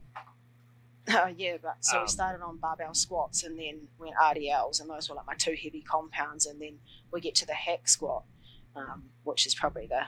Oh 1.08 1.28
yeah, 1.28 1.58
but 1.62 1.78
so 1.86 1.98
Um, 1.98 2.04
we 2.04 2.10
started 2.10 2.44
on 2.44 2.58
barbell 2.58 2.94
squats 2.96 3.44
and 3.44 3.60
then 3.60 3.88
went 4.00 4.16
RDLs, 4.16 4.82
and 4.82 4.90
those 4.90 5.08
were 5.08 5.16
like 5.16 5.28
my 5.28 5.36
two 5.36 5.56
heavy 5.62 5.82
compounds, 5.82 6.48
and 6.48 6.60
then 6.60 6.80
we 7.12 7.22
get 7.22 7.36
to 7.36 7.46
the 7.46 7.54
hack 7.54 7.88
squat, 7.88 8.24
um, 8.76 9.04
which 9.24 9.46
is 9.46 9.54
probably 9.54 9.86
the 9.88 10.06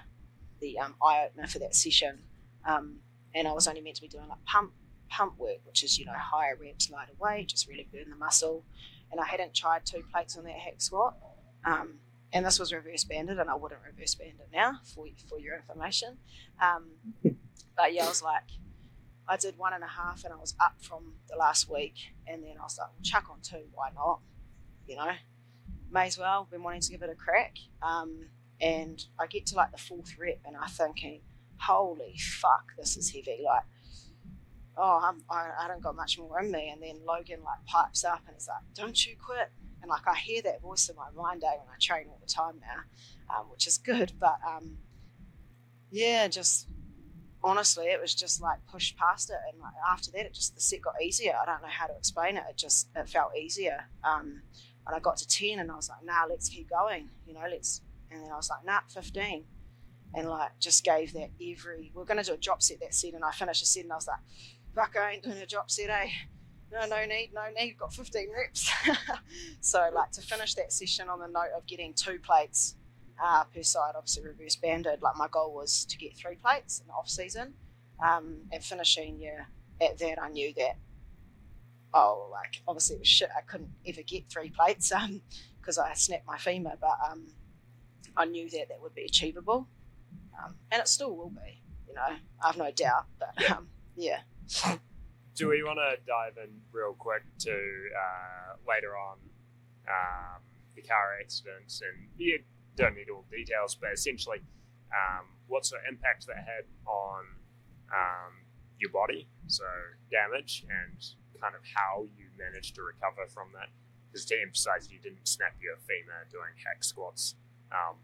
the 0.60 0.80
um, 0.80 0.96
eye 1.02 1.24
opener 1.26 1.46
for 1.48 1.60
that 1.60 1.76
session. 1.76 2.24
Um, 2.66 2.98
and 3.38 3.48
I 3.48 3.52
was 3.52 3.68
only 3.68 3.82
meant 3.82 3.96
to 3.98 4.02
be 4.02 4.08
doing 4.08 4.28
like 4.28 4.44
pump 4.46 4.72
pump 5.10 5.38
work, 5.38 5.58
which 5.64 5.84
is, 5.84 5.98
you 5.98 6.06
know, 6.06 6.14
higher 6.16 6.58
reps, 6.60 6.90
lighter 6.90 7.14
weight, 7.20 7.48
just 7.48 7.68
really 7.68 7.88
burn 7.92 8.10
the 8.10 8.16
muscle. 8.16 8.66
And 9.12 9.22
I 9.22 9.26
hadn't 9.26 9.54
tried 9.54 9.86
two 9.86 10.04
plates 10.12 10.38
on 10.38 10.44
that 10.46 10.58
hack 10.58 10.76
squat. 10.80 11.16
Um, 11.64 12.00
and 12.34 12.46
this 12.46 12.60
was 12.60 12.74
reverse 12.74 13.06
banded, 13.06 13.40
and 13.40 13.50
I 13.50 13.56
wouldn't 13.56 13.80
reverse 13.86 14.16
band 14.16 14.34
it 14.40 14.50
now 14.52 14.80
for, 14.84 15.06
for 15.30 15.40
your 15.40 15.56
information. 15.56 16.18
Um, 16.62 16.90
but 17.78 17.94
yeah, 17.94 18.06
I 18.06 18.10
was 18.10 18.22
like, 18.22 18.44
I 19.30 19.38
did 19.38 19.58
one 19.58 19.74
and 19.74 19.84
a 19.84 19.88
half, 19.88 20.24
and 20.26 20.34
I 20.34 20.38
was 20.38 20.56
up 20.60 20.74
from 20.82 21.14
the 21.30 21.38
last 21.38 21.72
week. 21.72 21.96
And 22.28 22.44
then 22.44 22.56
I 22.60 22.64
was 22.64 22.78
like, 22.78 22.90
well, 22.90 23.04
chuck 23.04 23.26
on 23.32 23.40
two, 23.42 23.68
why 23.74 23.90
not? 23.96 24.20
You 24.88 24.98
know, 24.98 25.12
may 25.90 26.08
as 26.08 26.18
well. 26.18 26.48
Been 26.52 26.64
wanting 26.64 26.82
to 26.82 26.92
give 26.92 27.02
it 27.02 27.10
a 27.10 27.16
crack. 27.16 27.56
Um, 27.82 28.26
and 28.60 29.06
I 29.20 29.28
get 29.28 29.46
to 29.48 29.56
like 29.56 29.72
the 29.72 29.78
fourth 29.78 30.18
rep, 30.20 30.40
and 30.46 30.56
I'm 30.58 30.70
thinking, 30.70 31.22
holy 31.60 32.16
fuck, 32.18 32.72
this 32.78 32.98
is 32.98 33.12
heavy. 33.12 33.40
Like, 33.44 33.64
oh, 34.78 35.00
I'm, 35.04 35.24
I, 35.30 35.50
I 35.62 35.68
don't 35.68 35.82
got 35.82 35.96
much 35.96 36.18
more 36.20 36.40
in 36.40 36.52
me. 36.52 36.70
And 36.70 36.82
then 36.82 37.00
Logan 37.06 37.42
like 37.44 37.66
pipes 37.66 38.04
up 38.04 38.22
and 38.28 38.36
he's 38.36 38.48
like, 38.48 38.64
don't 38.74 39.06
you 39.06 39.16
quit. 39.24 39.52
And 39.82 39.90
like 39.90 40.08
I 40.08 40.16
hear 40.16 40.42
that 40.44 40.62
voice 40.62 40.90
in 40.90 40.96
my 40.96 41.10
mind 41.16 41.42
day 41.42 41.48
eh, 41.48 41.58
when 41.58 41.68
I 41.70 41.78
train 41.80 42.08
all 42.10 42.20
the 42.20 42.32
time 42.32 42.60
now, 42.62 43.36
um, 43.36 43.46
which 43.52 43.68
is 43.68 43.78
good. 43.78 44.14
But 44.20 44.38
um, 44.48 44.78
yeah, 45.92 46.28
just 46.28 46.68
honestly, 47.44 47.86
it 47.86 48.02
was 48.02 48.16
just 48.16 48.42
like 48.42 48.60
pushed 48.72 48.98
past 48.98 49.30
it. 49.30 49.38
And 49.52 49.62
like, 49.62 49.74
after 49.90 50.12
that, 50.12 50.26
it 50.26 50.34
just 50.34 50.56
the 50.56 50.62
set 50.62 50.82
got 50.82 50.96
easier. 51.02 51.34
I 51.42 51.46
don't 51.46 51.62
know 51.62 51.68
how 51.70 51.88
to 51.88 51.96
explain 51.96 52.38
it. 52.38 52.44
It 52.50 52.58
just 52.58 52.90
it 52.96 53.08
felt 53.08 53.38
easier. 53.38 53.86
Um, 54.04 54.42
and 54.86 54.96
I 54.96 55.00
got 55.00 55.18
to 55.18 55.28
ten, 55.28 55.60
and 55.60 55.70
I 55.72 55.76
was 55.76 55.90
like, 55.90 56.04
nah, 56.04 56.26
let's 56.30 56.50
keep 56.50 56.70
going. 56.70 57.10
You 57.26 57.34
know, 57.34 57.46
let's. 57.50 57.82
And 58.10 58.24
then 58.24 58.32
I 58.32 58.38
was 58.38 58.50
like, 58.50 58.66
nah, 58.66 58.80
fifteen 58.88 59.44
and 60.14 60.30
like 60.30 60.52
just 60.60 60.84
gave 60.84 61.14
that 61.14 61.30
every. 61.42 61.92
We 61.94 62.02
are 62.02 62.06
going 62.06 62.18
to 62.18 62.24
do 62.24 62.34
a 62.34 62.38
drop 62.38 62.62
set 62.62 62.80
that 62.82 62.94
set, 62.94 63.14
and 63.14 63.24
I 63.24 63.32
finished 63.32 63.64
a 63.64 63.66
set, 63.66 63.84
and 63.84 63.94
I 63.94 63.96
was 63.96 64.08
like, 64.08 64.20
"Fuck, 64.76 64.96
I 64.96 65.14
ain't 65.14 65.24
doing 65.24 65.38
a 65.38 65.46
drop 65.46 65.70
set, 65.70 65.90
eh? 65.90 66.10
No, 66.72 66.86
no 66.86 67.06
need, 67.06 67.32
no 67.34 67.44
need. 67.58 67.78
Got 67.78 67.94
15 67.94 68.28
reps." 68.32 68.70
so 69.62 69.90
like 69.94 70.12
to 70.12 70.22
finish 70.22 70.56
that 70.56 70.72
session 70.74 71.10
on 71.10 71.20
the 71.20 71.28
note 71.28 71.52
of 71.56 71.66
getting 71.66 71.94
two 71.94 72.20
plates 72.20 72.76
uh, 73.24 73.44
per 73.46 73.64
side, 73.64 73.94
obviously 73.96 74.24
reverse 74.24 74.56
banded. 74.56 75.02
Like 75.02 75.16
my 75.16 75.28
goal 75.30 75.54
was 75.54 75.86
to 75.86 75.98
get 75.98 76.16
three 76.16 76.36
plates 76.36 76.80
in 76.80 76.88
the 76.88 76.94
off 76.94 77.10
season, 77.10 77.54
um, 78.04 78.38
and 78.52 78.64
finishing 78.64 79.20
yeah 79.20 79.46
at 79.82 79.98
that, 80.00 80.22
I 80.22 80.30
knew 80.30 80.54
that. 80.58 80.78
Oh, 81.94 82.30
like 82.32 82.62
obviously 82.68 82.98
it 82.98 83.00
was 83.00 83.08
shit. 83.08 83.30
I 83.36 83.42
couldn't 83.42 83.70
ever 83.88 84.02
get 84.02 84.30
three 84.30 84.50
plates 84.50 84.92
um 84.94 85.22
because 85.60 85.78
I 85.78 85.94
snapped 85.94 86.26
my 86.26 86.38
femur, 86.38 86.74
but 86.80 86.98
um 87.10 87.28
I 88.16 88.26
knew 88.26 88.50
that 88.50 88.70
that 88.70 88.82
would 88.82 88.96
be 88.96 89.04
achievable 89.04 89.68
um, 90.44 90.56
and 90.72 90.82
it 90.82 90.88
still 90.88 91.16
will 91.16 91.30
be. 91.30 91.62
You 91.88 91.96
know, 91.96 92.16
I 92.44 92.48
have 92.48 92.58
no 92.58 92.72
doubt. 92.72 93.06
But 93.20 93.52
um, 93.52 93.68
yeah. 93.96 94.20
Do 95.36 95.50
we 95.50 95.64
want 95.64 95.78
to 95.78 95.98
dive 96.08 96.38
in 96.44 96.50
real 96.72 96.96
quick 96.98 97.22
to 97.40 97.52
uh, 97.52 98.56
later 98.68 98.98
on 98.98 99.18
um, 99.88 100.42
the 100.76 100.82
car 100.82 101.18
accidents? 101.22 101.82
And 101.82 102.10
you 102.18 102.40
don't 102.76 102.96
need 102.96 103.10
all 103.10 103.24
the 103.30 103.38
details, 103.38 103.76
but 103.76 103.92
essentially, 103.94 104.40
um, 104.92 105.26
what 105.48 105.66
sort 105.66 105.82
of 105.82 105.94
impact 105.94 106.26
that 106.28 106.38
had 106.38 106.66
on 106.86 107.26
um, 107.94 108.34
your 108.80 108.92
body, 108.92 109.28
so 109.48 109.66
damage, 110.10 110.66
and 110.70 110.98
kind 111.40 111.54
of 111.54 111.62
how 111.76 112.06
you 112.18 112.26
managed 112.38 112.76
to 112.76 112.82
recover 112.82 113.28
from 113.28 113.50
that. 113.54 113.70
Because 114.10 114.26
to 114.26 114.42
emphasize, 114.42 114.90
you 114.92 115.00
didn't 115.00 115.28
snap 115.28 115.54
your 115.62 115.78
femur 115.86 116.26
doing 116.32 116.58
hack 116.66 116.84
squats. 116.84 117.36
Um, 117.72 117.98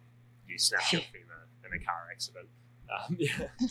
you 0.48 0.58
snapped 0.58 0.94
your 0.94 1.02
femur 1.02 1.48
in 1.66 1.82
a 1.82 1.84
car 1.84 2.08
accident. 2.12 2.48
Um, 2.90 3.18
yeah. 3.20 3.48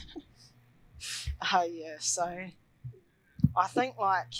Oh 1.52 1.64
yeah. 1.64 1.96
So 1.98 2.46
I 3.56 3.66
think 3.66 3.98
like 3.98 4.34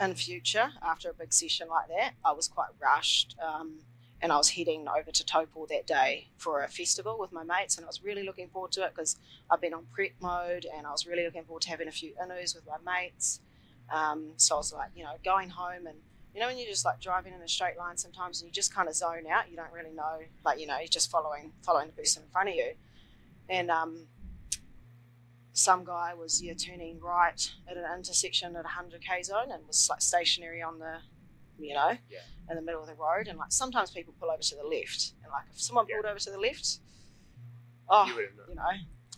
in 0.00 0.14
future 0.14 0.70
after 0.82 1.10
a 1.10 1.12
big 1.12 1.34
session 1.34 1.68
like 1.68 1.88
that, 1.88 2.14
I 2.24 2.32
was 2.32 2.48
quite 2.48 2.70
rushed. 2.80 3.36
Um, 3.46 3.80
and 4.20 4.32
I 4.32 4.36
was 4.36 4.50
heading 4.50 4.86
over 4.88 5.12
to 5.12 5.24
Taupo 5.24 5.66
that 5.66 5.86
day 5.86 6.28
for 6.38 6.62
a 6.64 6.68
festival 6.68 7.18
with 7.20 7.30
my 7.30 7.44
mates, 7.44 7.76
and 7.76 7.84
I 7.84 7.88
was 7.88 8.02
really 8.02 8.24
looking 8.24 8.48
forward 8.48 8.72
to 8.72 8.82
it 8.84 8.92
because 8.94 9.16
I've 9.48 9.60
been 9.60 9.74
on 9.74 9.86
prep 9.92 10.12
mode, 10.20 10.66
and 10.74 10.86
I 10.86 10.90
was 10.90 11.06
really 11.06 11.24
looking 11.24 11.44
forward 11.44 11.62
to 11.62 11.70
having 11.70 11.86
a 11.86 11.92
few 11.92 12.14
inners 12.20 12.56
with 12.56 12.64
my 12.66 13.00
mates. 13.00 13.40
Um, 13.92 14.32
so 14.36 14.56
I 14.56 14.58
was 14.58 14.72
like, 14.72 14.90
you 14.96 15.04
know, 15.04 15.14
going 15.24 15.50
home 15.50 15.86
and 15.86 15.98
you 16.34 16.40
know 16.40 16.46
when 16.46 16.58
you're 16.58 16.68
just 16.68 16.84
like 16.84 17.00
driving 17.00 17.32
in 17.34 17.40
a 17.40 17.48
straight 17.48 17.76
line 17.76 17.96
sometimes 17.96 18.40
and 18.40 18.48
you 18.48 18.52
just 18.52 18.74
kind 18.74 18.88
of 18.88 18.94
zone 18.94 19.26
out 19.30 19.50
you 19.50 19.56
don't 19.56 19.72
really 19.72 19.92
know 19.92 20.18
like 20.44 20.60
you 20.60 20.66
know 20.66 20.78
you're 20.78 20.86
just 20.86 21.10
following 21.10 21.52
following 21.62 21.86
the 21.86 21.92
person 21.92 22.22
in 22.22 22.28
front 22.30 22.48
of 22.48 22.54
you. 22.54 22.72
And 23.50 23.70
um, 23.70 24.06
some 25.52 25.84
guy 25.84 26.12
was 26.14 26.42
yeah 26.42 26.54
turning 26.54 27.00
right 27.00 27.50
at 27.68 27.76
an 27.76 27.84
intersection 27.96 28.54
at 28.56 28.64
a 28.64 28.68
100k 28.68 29.24
zone 29.24 29.50
and 29.50 29.66
was 29.66 29.88
like 29.88 30.02
stationary 30.02 30.62
on 30.62 30.78
the 30.78 30.98
you 31.58 31.74
know 31.74 31.96
yeah. 32.10 32.18
in 32.50 32.56
the 32.56 32.62
middle 32.62 32.80
of 32.80 32.86
the 32.86 32.94
road. 32.94 33.26
And 33.26 33.38
like 33.38 33.52
sometimes 33.52 33.90
people 33.90 34.14
pull 34.20 34.30
over 34.30 34.42
to 34.42 34.54
the 34.54 34.64
left 34.64 35.14
and 35.22 35.32
like 35.32 35.44
if 35.50 35.60
someone 35.60 35.86
pulled 35.86 36.04
over 36.04 36.18
to 36.18 36.30
the 36.30 36.38
left 36.38 36.78
oh 37.88 38.06
you, 38.06 38.28
you 38.48 38.54
know 38.54 38.62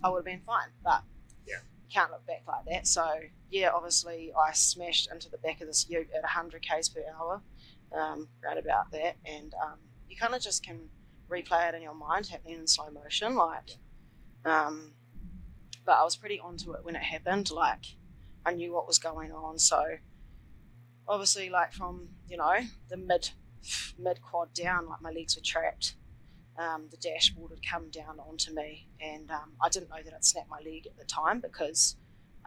i 0.04 0.08
would 0.08 0.18
have 0.18 0.24
been 0.24 0.42
fine. 0.46 0.68
But 0.84 1.02
yeah. 1.46 1.56
can't 1.92 2.11
look 2.11 2.26
back 2.26 2.44
like 2.46 2.64
that. 2.66 2.86
So 2.86 3.04
yeah, 3.51 3.70
obviously 3.74 4.32
I 4.38 4.53
smashed 4.53 5.11
into 5.11 5.28
the 5.28 5.38
back 5.38 5.61
of 5.61 5.66
this 5.66 5.88
ute 5.88 6.09
at 6.14 6.22
100 6.22 6.62
k's 6.62 6.88
per 6.88 7.03
hour, 7.16 7.42
um, 7.96 8.28
right 8.44 8.59
about 8.59 8.90
that, 8.92 9.16
and 9.24 9.53
um, 9.62 9.78
you 10.09 10.16
kind 10.16 10.34
of 10.34 10.40
just 10.40 10.64
can 10.64 10.88
replay 11.28 11.68
it 11.68 11.74
in 11.74 11.82
your 11.82 11.94
mind 11.94 12.26
happening 12.26 12.59
in 12.59 12.66
slow 12.66 12.90
motion, 12.90 13.34
like. 13.34 13.76
Um, 14.44 14.92
but 15.84 15.92
I 15.92 16.05
was 16.05 16.16
pretty 16.16 16.38
onto 16.40 16.72
it 16.72 16.84
when 16.84 16.96
it 16.96 17.03
happened. 17.03 17.51
Like, 17.51 17.84
I 18.44 18.53
knew 18.53 18.72
what 18.72 18.86
was 18.86 18.98
going 18.98 19.32
on, 19.32 19.59
so 19.59 19.82
obviously, 21.09 21.51
like 21.51 21.72
from 21.72 22.09
you 22.28 22.36
know 22.36 22.57
the 22.88 22.96
mid 22.96 23.30
mid 23.98 24.22
quad 24.22 24.53
down, 24.55 24.88
like 24.88 25.03
my 25.03 25.11
legs 25.11 25.36
were 25.36 25.42
trapped. 25.44 25.94
Um, 26.59 26.88
the 26.90 26.96
dashboard 26.96 27.53
had 27.53 27.61
come 27.68 27.90
down 27.90 28.18
onto 28.20 28.53
me, 28.53 28.88
and 29.01 29.30
um, 29.30 29.53
I 29.62 29.68
didn't 29.68 29.88
know 29.88 30.03
that 30.05 30.14
I'd 30.14 30.24
snapped 30.24 30.51
my 30.51 30.59
leg 30.59 30.86
at 30.86 30.96
the 30.96 31.05
time 31.05 31.40
because 31.40 31.96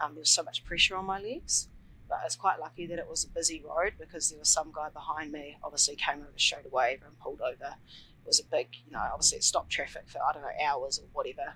um, 0.01 0.15
there 0.15 0.21
was 0.21 0.29
so 0.29 0.43
much 0.43 0.63
pressure 0.63 0.95
on 0.95 1.05
my 1.05 1.19
legs. 1.19 1.69
But 2.09 2.19
I 2.21 2.25
was 2.25 2.35
quite 2.35 2.59
lucky 2.59 2.85
that 2.87 2.99
it 2.99 3.07
was 3.09 3.23
a 3.23 3.29
busy 3.29 3.63
road 3.67 3.93
because 3.99 4.29
there 4.29 4.39
was 4.39 4.49
some 4.49 4.71
guy 4.73 4.89
behind 4.89 5.31
me, 5.31 5.57
obviously 5.63 5.95
came 5.95 6.21
over 6.21 6.37
straight 6.37 6.65
away 6.65 6.99
and 7.05 7.17
pulled 7.19 7.41
over. 7.41 7.75
It 8.23 8.27
was 8.27 8.39
a 8.39 8.45
big, 8.45 8.67
you 8.85 8.91
know, 8.91 9.03
obviously 9.11 9.37
it 9.37 9.43
stopped 9.43 9.71
traffic 9.71 10.03
for, 10.07 10.19
I 10.19 10.33
don't 10.33 10.41
know, 10.41 10.65
hours 10.65 10.99
or 10.99 11.07
whatever. 11.13 11.55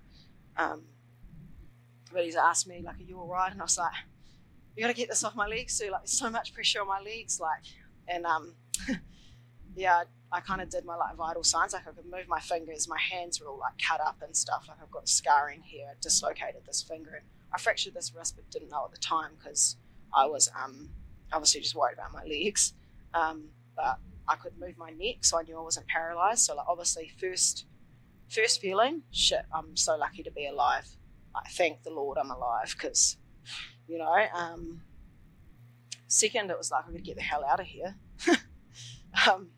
Um, 0.58 0.84
but 2.12 2.24
he's 2.24 2.36
asked 2.36 2.68
me, 2.68 2.82
like, 2.84 3.00
are 3.00 3.04
you 3.04 3.20
all 3.20 3.28
right? 3.28 3.52
And 3.52 3.62
I 3.62 3.66
was 3.66 3.78
like, 3.78 3.92
you 4.76 4.82
got 4.82 4.88
to 4.88 4.94
get 4.94 5.10
this 5.10 5.24
off 5.24 5.36
my 5.36 5.48
legs, 5.48 5.78
too. 5.78 5.90
Like, 5.92 6.02
there's 6.02 6.18
so 6.18 6.30
much 6.30 6.54
pressure 6.54 6.82
on 6.82 6.88
my 6.88 7.02
legs. 7.02 7.40
Like, 7.40 7.64
and 8.08 8.26
um, 8.26 8.54
yeah, 9.76 10.04
I, 10.32 10.38
I 10.38 10.40
kind 10.42 10.62
of 10.62 10.70
did 10.70 10.86
my 10.86 10.96
like 10.96 11.16
vital 11.16 11.44
signs. 11.44 11.74
Like, 11.74 11.88
I 11.88 11.92
could 11.92 12.06
move 12.06 12.28
my 12.28 12.40
fingers. 12.40 12.88
My 12.88 13.00
hands 13.00 13.42
were 13.42 13.48
all 13.48 13.60
like 13.60 13.74
cut 13.86 14.02
up 14.02 14.18
and 14.22 14.36
stuff. 14.36 14.66
Like, 14.68 14.78
I've 14.82 14.92
got 14.92 15.10
scarring 15.10 15.62
here. 15.64 15.88
I 15.92 15.94
dislocated 16.02 16.62
this 16.66 16.82
finger. 16.82 17.12
And 17.16 17.26
I 17.54 17.58
fractured 17.58 17.94
this 17.94 18.14
wrist, 18.16 18.36
but 18.36 18.50
didn't 18.52 18.70
know 18.70 18.86
at 18.86 18.92
the 18.92 18.98
time 18.98 19.32
because 19.38 19.78
I 20.14 20.26
was 20.26 20.50
um, 20.62 20.90
obviously 21.32 21.62
just 21.62 21.76
worried 21.76 21.94
about 21.94 22.14
my 22.14 22.24
legs. 22.24 22.74
Um, 23.14 23.50
but 23.76 24.00
I 24.28 24.36
could 24.36 24.54
move 24.60 24.78
my 24.78 24.92
neck, 24.92 25.18
so 25.22 25.40
I 25.40 25.44
knew 25.44 25.58
I 25.58 25.62
wasn't 25.62 25.88
paralyzed. 25.88 26.42
So, 26.42 26.56
like, 26.56 26.68
obviously, 26.68 27.12
first 27.20 27.66
first 28.30 28.60
feeling, 28.60 29.04
shit, 29.12 29.46
I'm 29.54 29.78
so 29.78 29.96
lucky 29.96 30.24
to 30.24 30.32
be 30.32 30.48
alive. 30.48 30.88
I 31.34 31.48
thank 31.52 31.84
the 31.84 31.92
Lord 31.92 32.18
I'm 32.18 32.32
alive 32.32 32.76
because, 32.78 33.18
you 33.88 33.98
know. 33.98 34.26
Um, 34.34 34.82
second, 36.08 36.52
it 36.52 36.58
was 36.58 36.72
like 36.72 36.86
I 36.88 36.92
could 36.92 37.04
get 37.04 37.16
the 37.16 37.22
hell 37.22 37.46
out 37.46 37.60
of 37.60 37.66
here. 37.66 37.96
um, 39.30 39.50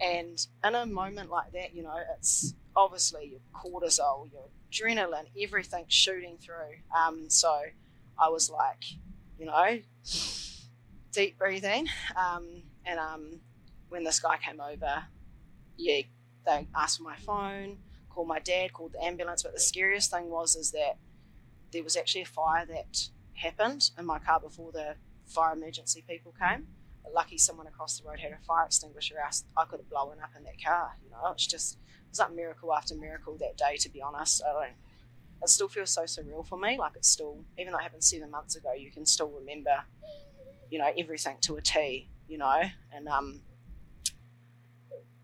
and 0.00 0.46
in 0.64 0.74
a 0.74 0.86
moment 0.86 1.30
like 1.30 1.52
that, 1.52 1.74
you 1.74 1.82
know, 1.82 1.98
it's 2.16 2.54
obviously 2.76 3.32
your 3.32 3.40
cortisol, 3.52 4.30
your 4.30 4.48
adrenaline, 4.70 5.26
everything 5.40 5.84
shooting 5.88 6.38
through. 6.38 6.76
Um, 6.96 7.28
so 7.28 7.60
I 8.18 8.28
was 8.28 8.50
like, 8.50 8.84
you 9.38 9.46
know, 9.46 9.78
deep 11.12 11.38
breathing. 11.38 11.88
Um, 12.16 12.62
and 12.84 12.98
um, 12.98 13.40
when 13.88 14.04
this 14.04 14.20
guy 14.20 14.38
came 14.38 14.60
over, 14.60 15.04
yeah, 15.76 16.02
they 16.46 16.66
asked 16.74 16.98
for 16.98 17.04
my 17.04 17.16
phone, 17.16 17.78
called 18.10 18.28
my 18.28 18.40
dad, 18.40 18.72
called 18.72 18.92
the 18.92 19.04
ambulance. 19.04 19.42
But 19.42 19.54
the 19.54 19.60
scariest 19.60 20.10
thing 20.10 20.30
was 20.30 20.56
is 20.56 20.72
that 20.72 20.96
there 21.72 21.84
was 21.84 21.96
actually 21.96 22.22
a 22.22 22.26
fire 22.26 22.66
that 22.66 23.08
happened 23.34 23.90
in 23.98 24.06
my 24.06 24.18
car 24.18 24.40
before 24.40 24.72
the 24.72 24.96
fire 25.26 25.54
emergency 25.54 26.02
people 26.08 26.34
came. 26.38 26.66
Lucky 27.14 27.38
someone 27.38 27.66
across 27.66 27.98
the 27.98 28.06
road 28.06 28.18
had 28.18 28.32
a 28.32 28.44
fire 28.46 28.66
extinguisher. 28.66 29.14
Else 29.24 29.44
I 29.56 29.64
could 29.64 29.80
have 29.80 29.88
blown 29.88 30.16
up 30.22 30.30
in 30.36 30.44
that 30.44 30.62
car. 30.62 30.96
You 31.02 31.10
know, 31.10 31.32
it's 31.32 31.46
just 31.46 31.78
was 32.10 32.18
like 32.18 32.34
miracle 32.34 32.74
after 32.74 32.94
miracle 32.94 33.36
that 33.38 33.56
day. 33.56 33.76
To 33.78 33.88
be 33.88 34.02
honest, 34.02 34.42
I 34.44 34.52
don't. 34.52 34.76
It 35.40 35.48
still 35.48 35.68
feels 35.68 35.90
so 35.90 36.02
surreal 36.02 36.46
for 36.46 36.58
me. 36.58 36.78
Like 36.78 36.92
it's 36.96 37.08
still, 37.08 37.44
even 37.58 37.72
though 37.72 37.78
it 37.78 37.82
happened 37.82 38.02
seven 38.02 38.30
months 38.30 38.56
ago, 38.56 38.72
you 38.72 38.90
can 38.90 39.06
still 39.06 39.30
remember, 39.30 39.84
you 40.68 40.80
know, 40.80 40.90
everything 40.98 41.36
to 41.42 41.56
a 41.56 41.62
T. 41.62 42.08
You 42.28 42.38
know, 42.38 42.60
and 42.92 43.08
um, 43.08 43.40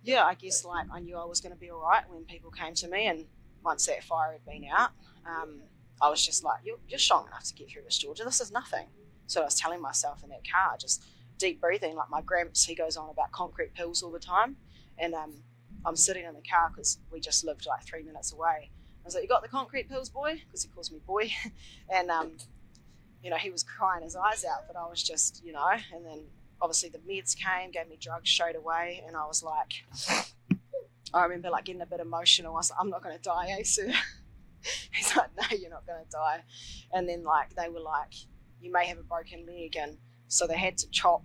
yeah, 0.02 0.24
I 0.24 0.34
guess 0.34 0.64
like 0.64 0.86
I 0.92 1.00
knew 1.00 1.16
I 1.16 1.24
was 1.24 1.40
going 1.40 1.52
to 1.52 1.58
be 1.58 1.70
all 1.70 1.80
right 1.80 2.04
when 2.08 2.24
people 2.24 2.50
came 2.50 2.74
to 2.74 2.88
me, 2.88 3.06
and 3.06 3.26
once 3.62 3.86
that 3.86 4.04
fire 4.04 4.32
had 4.32 4.44
been 4.44 4.66
out, 4.70 4.90
um, 5.26 5.62
I 6.00 6.08
was 6.10 6.24
just 6.24 6.44
like, 6.44 6.60
you're, 6.64 6.78
you're 6.88 6.98
strong 6.98 7.26
enough 7.26 7.44
to 7.44 7.54
get 7.54 7.70
through 7.70 7.82
this, 7.82 7.98
Georgia. 7.98 8.24
This 8.24 8.40
is 8.40 8.52
nothing. 8.52 8.86
So 9.26 9.40
I 9.40 9.44
was 9.44 9.54
telling 9.54 9.80
myself 9.80 10.22
in 10.22 10.28
that 10.30 10.42
car, 10.48 10.76
just 10.78 11.04
deep 11.38 11.60
breathing. 11.60 11.96
Like 11.96 12.10
my 12.10 12.20
gramps, 12.20 12.64
he 12.64 12.74
goes 12.74 12.96
on 12.96 13.08
about 13.08 13.32
concrete 13.32 13.74
pills 13.74 14.02
all 14.02 14.10
the 14.10 14.18
time. 14.18 14.56
And 14.98 15.14
um, 15.14 15.32
I'm 15.86 15.96
sitting 15.96 16.24
in 16.24 16.34
the 16.34 16.42
car 16.42 16.70
because 16.70 16.98
we 17.12 17.20
just 17.20 17.44
lived 17.44 17.66
like 17.66 17.84
three 17.84 18.02
minutes 18.02 18.32
away. 18.32 18.70
I 18.70 19.04
was 19.04 19.14
like, 19.14 19.22
you 19.22 19.28
got 19.28 19.42
the 19.42 19.48
concrete 19.48 19.88
pills, 19.88 20.08
boy? 20.08 20.40
Because 20.46 20.62
he 20.62 20.68
calls 20.70 20.90
me 20.90 20.98
boy. 21.06 21.30
and, 21.94 22.10
um, 22.10 22.32
you 23.22 23.30
know, 23.30 23.36
he 23.36 23.50
was 23.50 23.62
crying 23.62 24.02
his 24.02 24.16
eyes 24.16 24.44
out, 24.44 24.66
but 24.66 24.76
I 24.76 24.88
was 24.88 25.02
just, 25.02 25.44
you 25.44 25.52
know, 25.52 25.68
and 25.94 26.04
then 26.04 26.24
obviously 26.60 26.88
the 26.88 26.98
meds 26.98 27.36
came, 27.36 27.70
gave 27.70 27.88
me 27.88 27.98
drugs 28.00 28.30
straight 28.30 28.56
away. 28.56 29.02
And 29.06 29.16
I 29.16 29.26
was 29.26 29.42
like, 29.42 29.84
I 31.12 31.22
remember 31.22 31.50
like 31.50 31.64
getting 31.66 31.82
a 31.82 31.86
bit 31.86 32.00
emotional. 32.00 32.54
I 32.54 32.56
was 32.56 32.70
like, 32.70 32.80
I'm 32.80 32.90
not 32.90 33.02
going 33.02 33.16
to 33.16 33.22
die, 33.22 33.62
sir? 33.62 33.92
He's 34.92 35.14
like, 35.14 35.28
no, 35.38 35.56
you're 35.56 35.70
not 35.70 35.86
going 35.86 36.02
to 36.02 36.10
die. 36.10 36.42
And 36.92 37.08
then 37.08 37.22
like 37.24 37.54
they 37.54 37.68
were 37.68 37.80
like, 37.80 38.14
you 38.60 38.72
may 38.72 38.86
have 38.86 38.98
a 38.98 39.02
broken 39.02 39.44
leg, 39.46 39.76
and 39.76 39.98
so 40.28 40.46
they 40.46 40.56
had 40.56 40.78
to 40.78 40.90
chop 40.90 41.22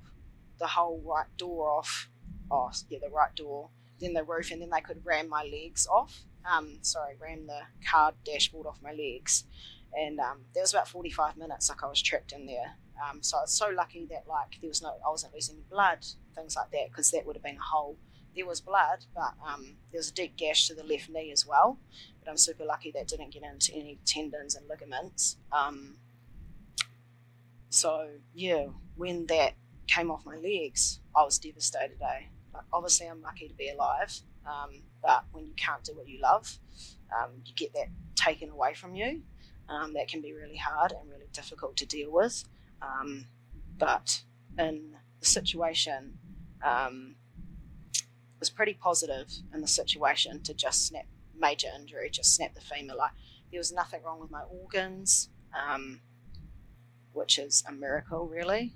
the 0.60 0.68
whole 0.68 1.02
right 1.06 1.26
door 1.38 1.70
off. 1.70 2.10
Oh, 2.52 2.70
yeah, 2.90 3.00
the 3.02 3.10
right 3.10 3.34
door, 3.36 3.70
then 4.00 4.14
the 4.14 4.24
roof, 4.24 4.52
and 4.52 4.62
then 4.62 4.70
they 4.70 4.82
could 4.82 5.06
ram 5.06 5.30
my 5.30 5.44
legs 5.44 5.88
off. 5.88 6.24
Um, 6.50 6.80
sorry, 6.82 7.16
ram 7.20 7.48
the 7.48 7.62
car 7.90 8.14
dashboard 8.26 8.68
off 8.68 8.80
my 8.82 8.94
legs, 8.94 9.44
and 9.98 10.20
um, 10.20 10.42
there 10.54 10.64
was 10.64 10.74
about 10.74 10.88
45 10.88 11.38
minutes 11.38 11.70
like 11.70 11.84
I 11.84 11.88
was 11.88 12.02
trapped 12.02 12.32
in 12.32 12.46
there. 12.46 12.76
Um, 13.02 13.24
so 13.24 13.38
I 13.38 13.42
was 13.42 13.54
so 13.54 13.70
lucky 13.70 14.06
that 14.10 14.28
like 14.28 14.60
there 14.62 14.68
was 14.68 14.82
no, 14.82 14.90
I 15.06 15.10
wasn't 15.10 15.34
losing 15.34 15.64
blood, 15.70 16.06
things 16.36 16.56
like 16.56 16.72
that, 16.72 16.90
because 16.90 17.12
that 17.12 17.26
would 17.26 17.36
have 17.36 17.44
been 17.44 17.58
a 17.58 17.76
hole 17.76 17.98
there 18.36 18.46
was 18.46 18.62
blood, 18.62 19.06
but 19.14 19.34
um, 19.46 19.76
there 19.92 20.00
was 20.00 20.10
a 20.10 20.14
deep 20.14 20.38
gash 20.38 20.68
to 20.68 20.74
the 20.74 20.84
left 20.84 21.10
knee 21.10 21.32
as 21.32 21.46
well. 21.46 21.78
But 22.20 22.30
I'm 22.30 22.38
super 22.38 22.66
lucky 22.66 22.92
that 22.92 23.08
didn't 23.08 23.32
get 23.32 23.44
into 23.44 23.74
any 23.74 24.00
tendons 24.06 24.56
and 24.56 24.68
ligaments. 24.68 25.38
Um, 25.52 25.98
so 27.70 28.08
yeah, 28.34 28.68
when 28.96 29.26
that 29.28 29.54
came 29.88 30.12
off 30.12 30.26
my 30.26 30.38
legs, 30.38 31.00
I 31.16 31.24
was 31.24 31.38
devastated. 31.38 32.02
Eh? 32.02 32.26
Obviously, 32.74 33.08
I'm 33.08 33.22
lucky 33.22 33.48
to 33.48 33.54
be 33.54 33.70
alive, 33.70 34.20
um, 34.46 34.82
but 35.02 35.26
when 35.32 35.46
you 35.46 35.54
can't 35.56 35.84
do 35.84 35.94
what 35.96 36.08
you 36.08 36.20
love, 36.22 36.58
um, 37.16 37.32
you 37.46 37.54
get 37.56 37.74
that 37.74 37.88
taken 38.16 38.50
away 38.50 38.74
from 38.74 38.96
you. 38.96 39.22
Um, 39.68 39.94
that 39.94 40.08
can 40.08 40.22
be 40.22 40.34
really 40.34 40.58
hard 40.58 40.92
and 40.92 41.10
really 41.10 41.28
difficult 41.32 41.78
to 41.78 41.86
deal 41.86 42.12
with. 42.12 42.44
Um, 42.82 43.28
but 43.78 44.22
in 44.58 44.96
the 45.20 45.26
situation, 45.26 46.18
um, 46.64 47.16
was 48.40 48.50
pretty 48.50 48.74
positive 48.74 49.32
in 49.54 49.62
the 49.62 49.68
situation 49.68 50.42
to 50.44 50.54
just 50.54 50.88
snap 50.88 51.06
major 51.38 51.68
injury, 51.76 52.10
just 52.10 52.36
snap 52.36 52.54
the 52.56 52.62
femur. 52.62 52.96
Like 52.96 53.12
there 53.52 53.60
was 53.60 53.72
nothing 53.72 54.02
wrong 54.04 54.20
with 54.20 54.32
my 54.32 54.42
organs, 54.42 55.30
um, 55.54 56.02
which 57.14 57.38
is 57.38 57.64
a 57.68 57.72
miracle, 57.72 58.28
really. 58.28 58.74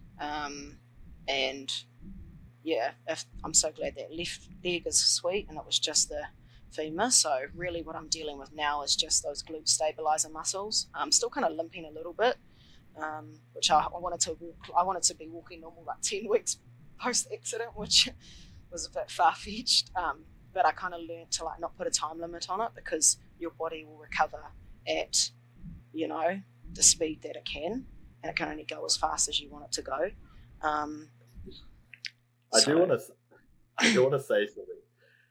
And 1.27 1.71
yeah, 2.63 2.91
if, 3.07 3.25
I'm 3.43 3.53
so 3.53 3.71
glad 3.71 3.95
that 3.95 4.15
left 4.15 4.47
leg 4.63 4.87
is 4.87 4.97
sweet, 4.97 5.47
and 5.49 5.57
it 5.57 5.65
was 5.65 5.79
just 5.79 6.09
the 6.09 6.23
femur. 6.71 7.11
So 7.11 7.37
really, 7.55 7.81
what 7.81 7.95
I'm 7.95 8.07
dealing 8.07 8.37
with 8.39 8.53
now 8.53 8.83
is 8.83 8.95
just 8.95 9.23
those 9.23 9.43
glute 9.43 9.67
stabilizer 9.67 10.29
muscles. 10.29 10.87
I'm 10.93 11.11
still 11.11 11.29
kind 11.29 11.45
of 11.45 11.53
limping 11.53 11.85
a 11.85 11.91
little 11.91 12.13
bit, 12.13 12.37
um, 13.01 13.39
which 13.53 13.69
I, 13.69 13.79
I 13.79 13.99
wanted 13.99 14.21
to 14.21 14.33
walk. 14.39 14.69
I 14.77 14.83
wanted 14.83 15.03
to 15.03 15.15
be 15.15 15.27
walking 15.27 15.61
normal 15.61 15.83
like 15.85 15.99
ten 16.01 16.27
weeks 16.29 16.57
post 16.99 17.27
accident, 17.33 17.71
which 17.75 18.09
was 18.71 18.87
a 18.87 18.91
bit 18.91 19.11
far 19.11 19.35
fetched. 19.35 19.91
Um, 19.95 20.23
but 20.53 20.65
I 20.65 20.71
kind 20.71 20.93
of 20.93 21.01
learned 21.01 21.31
to 21.31 21.45
like 21.45 21.59
not 21.59 21.75
put 21.77 21.87
a 21.87 21.91
time 21.91 22.19
limit 22.19 22.49
on 22.49 22.61
it 22.61 22.69
because 22.75 23.17
your 23.39 23.51
body 23.51 23.83
will 23.83 23.97
recover 23.97 24.39
at, 24.87 25.29
you 25.91 26.07
know, 26.07 26.39
the 26.73 26.83
speed 26.83 27.21
that 27.23 27.35
it 27.35 27.45
can, 27.45 27.85
and 28.21 28.29
it 28.29 28.35
can 28.35 28.47
only 28.47 28.63
go 28.63 28.85
as 28.85 28.95
fast 28.95 29.27
as 29.27 29.39
you 29.39 29.49
want 29.49 29.65
it 29.65 29.71
to 29.73 29.81
go. 29.81 30.11
Um, 30.61 31.09
I 32.53 32.59
so, 32.59 32.73
do 32.73 32.79
want 32.79 32.91
to, 32.91 33.01
I 33.77 33.93
do 33.93 34.01
want 34.03 34.13
to 34.13 34.19
say 34.19 34.45
something. 34.47 34.75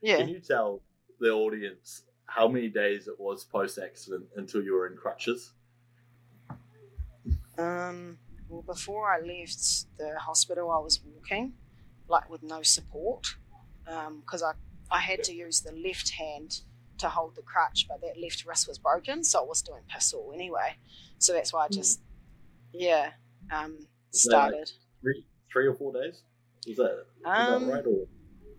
Yeah. 0.00 0.18
Can 0.18 0.28
you 0.28 0.40
tell 0.40 0.82
the 1.20 1.30
audience 1.30 2.02
how 2.26 2.48
many 2.48 2.68
days 2.68 3.08
it 3.08 3.18
was 3.18 3.44
post 3.44 3.78
accident 3.78 4.24
until 4.36 4.62
you 4.62 4.72
were 4.74 4.86
in 4.86 4.96
crutches? 4.96 5.52
Um. 7.58 8.18
Well, 8.48 8.62
before 8.62 9.10
I 9.10 9.18
left 9.20 9.86
the 9.96 10.18
hospital, 10.18 10.70
I 10.70 10.78
was 10.78 11.00
walking 11.02 11.54
like 12.06 12.28
with 12.28 12.42
no 12.42 12.60
support 12.62 13.26
because 13.84 14.42
um, 14.42 14.52
I, 14.90 14.96
I 14.96 15.00
had 15.00 15.22
to 15.24 15.34
use 15.34 15.62
the 15.62 15.72
left 15.72 16.10
hand 16.10 16.60
to 16.98 17.08
hold 17.08 17.34
the 17.34 17.40
crutch, 17.42 17.86
but 17.88 18.02
that 18.02 18.20
left 18.20 18.44
wrist 18.46 18.68
was 18.68 18.76
broken, 18.78 19.24
so 19.24 19.42
I 19.42 19.46
was 19.46 19.62
doing 19.62 19.80
piss 19.88 20.12
all 20.12 20.32
anyway. 20.34 20.76
So 21.18 21.32
that's 21.32 21.52
why 21.52 21.64
I 21.64 21.68
just, 21.68 22.00
mm. 22.00 22.04
yeah, 22.74 23.10
um, 23.50 23.78
started. 24.10 24.58
Like 24.58 24.68
three, 25.00 25.26
three 25.50 25.66
or 25.66 25.74
four 25.74 25.94
days? 25.94 26.22
Was 26.66 26.76
that, 26.76 27.04
um, 27.24 27.66
that 27.66 27.72
right? 27.72 27.86
Or? 27.86 28.06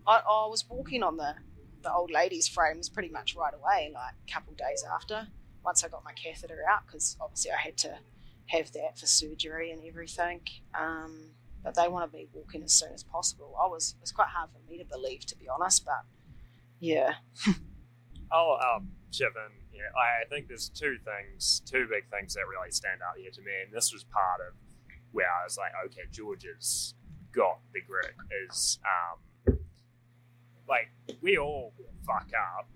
I, 0.06 0.16
I 0.18 0.46
was 0.46 0.64
walking 0.68 1.02
on 1.02 1.16
the, 1.16 1.34
the 1.82 1.92
old 1.92 2.10
lady's 2.10 2.48
frames 2.48 2.88
pretty 2.88 3.08
much 3.08 3.34
right 3.34 3.54
away, 3.54 3.90
like 3.94 4.14
a 4.28 4.32
couple 4.32 4.54
days 4.54 4.84
after, 4.92 5.28
once 5.64 5.84
I 5.84 5.88
got 5.88 6.04
my 6.04 6.12
catheter 6.12 6.60
out, 6.70 6.86
because 6.86 7.16
obviously 7.20 7.52
I 7.52 7.58
had 7.58 7.76
to 7.78 7.98
have 8.46 8.72
that 8.72 8.98
for 8.98 9.06
surgery 9.06 9.70
and 9.70 9.82
everything. 9.86 10.40
Um, 10.78 11.30
but 11.62 11.74
they 11.74 11.88
wanted 11.88 12.12
me 12.12 12.28
walking 12.34 12.62
as 12.62 12.72
soon 12.72 12.92
as 12.92 13.02
possible. 13.02 13.56
I 13.60 13.66
was 13.66 13.94
it 13.96 14.02
was 14.02 14.12
quite 14.12 14.28
hard 14.28 14.50
for 14.50 14.70
me 14.70 14.78
to 14.78 14.84
believe, 14.84 15.24
to 15.26 15.36
be 15.38 15.48
honest, 15.48 15.84
but 15.84 16.02
yeah. 16.78 17.14
oh, 18.32 18.58
um, 18.60 18.90
Chivin, 19.10 19.50
yeah, 19.72 19.88
I 19.96 20.28
think 20.28 20.48
there's 20.48 20.68
two 20.68 20.98
things, 21.04 21.62
two 21.64 21.86
big 21.90 22.10
things 22.10 22.34
that 22.34 22.42
really 22.46 22.70
stand 22.70 23.00
out 23.00 23.18
here 23.18 23.30
to 23.30 23.40
me, 23.40 23.52
and 23.64 23.72
this 23.72 23.92
was 23.92 24.04
part 24.04 24.40
of 24.46 24.54
where 25.12 25.26
I 25.26 25.44
was 25.44 25.56
like, 25.56 25.72
okay, 25.86 26.02
George's 26.12 26.94
got 27.34 27.58
the 27.72 27.80
grit. 27.80 28.14
Is 28.46 28.78
um, 28.84 29.58
like 30.68 30.90
we 31.20 31.38
all 31.38 31.72
fuck 32.06 32.30
up, 32.34 32.68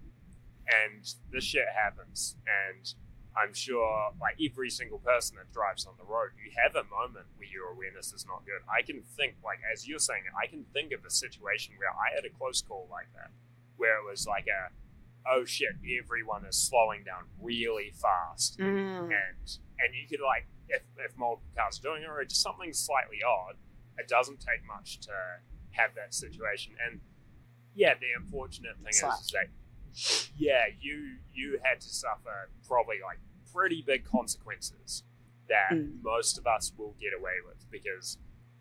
and 0.67 1.05
this 1.33 1.45
shit 1.45 1.67
happens, 1.75 2.37
and 2.47 2.95
I'm 3.37 3.55
sure, 3.55 4.11
like 4.21 4.37
every 4.43 4.71
single 4.71 4.99
person 4.99 5.37
that 5.37 5.53
drives 5.53 5.87
on 5.87 5.95
the 5.99 6.05
road, 6.05 6.31
you 6.43 6.51
have 6.57 6.75
a 6.75 6.85
moment 6.89 7.27
where 7.37 7.49
your 7.49 7.71
awareness 7.71 8.13
is 8.13 8.27
not 8.27 8.45
good. 8.45 8.61
I 8.69 8.83
can 8.83 9.03
think, 9.17 9.35
like 9.45 9.61
as 9.73 9.87
you're 9.87 10.01
saying, 10.01 10.23
I 10.41 10.47
can 10.47 10.65
think 10.73 10.93
of 10.93 11.05
a 11.05 11.11
situation 11.11 11.75
where 11.79 11.91
I 11.91 12.15
had 12.15 12.25
a 12.25 12.31
close 12.37 12.63
call 12.63 12.89
like 12.91 13.07
that, 13.15 13.31
where 13.77 13.99
it 13.99 14.11
was 14.11 14.27
like 14.27 14.47
a, 14.49 14.73
oh 15.31 15.45
shit, 15.45 15.77
everyone 16.03 16.45
is 16.47 16.57
slowing 16.57 17.05
down 17.05 17.25
really 17.41 17.93
fast, 17.95 18.59
mm. 18.59 18.67
and 18.67 19.45
and 19.79 19.95
you 19.95 20.09
could 20.09 20.25
like 20.25 20.47
if 20.69 20.83
if 20.99 21.17
multiple 21.17 21.51
cars 21.57 21.79
are 21.79 21.83
doing 21.83 22.03
it 22.03 22.09
or 22.09 22.25
just 22.25 22.43
something 22.43 22.73
slightly 22.73 23.19
odd, 23.23 23.55
it 23.99 24.09
doesn't 24.09 24.41
take 24.41 24.67
much 24.67 25.01
to 25.01 25.13
have 25.73 25.95
that 25.95 26.15
situation. 26.15 26.75
And 26.85 27.01
yeah, 27.75 27.95
the 27.95 28.07
unfortunate 28.19 28.77
thing 28.77 28.89
is, 28.91 28.97
is 28.97 29.33
that 29.33 29.49
yeah, 30.37 30.67
you 30.81 31.17
you 31.33 31.59
had 31.63 31.81
to 31.81 31.89
suffer 31.89 32.51
probably 32.67 32.97
like 33.05 33.19
pretty 33.53 33.83
big 33.87 34.05
consequences 34.05 35.03
that 35.49 35.73
mm. 35.73 35.91
most 36.03 36.39
of 36.39 36.47
us 36.47 36.73
will 36.77 36.95
get 37.01 37.19
away 37.19 37.41
with 37.47 37.65
because 37.71 38.19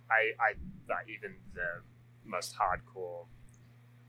I, 0.09 0.31
I 0.39 0.53
like 0.89 1.07
even 1.09 1.35
the 1.53 1.83
most 2.25 2.55
hardcore 2.55 3.25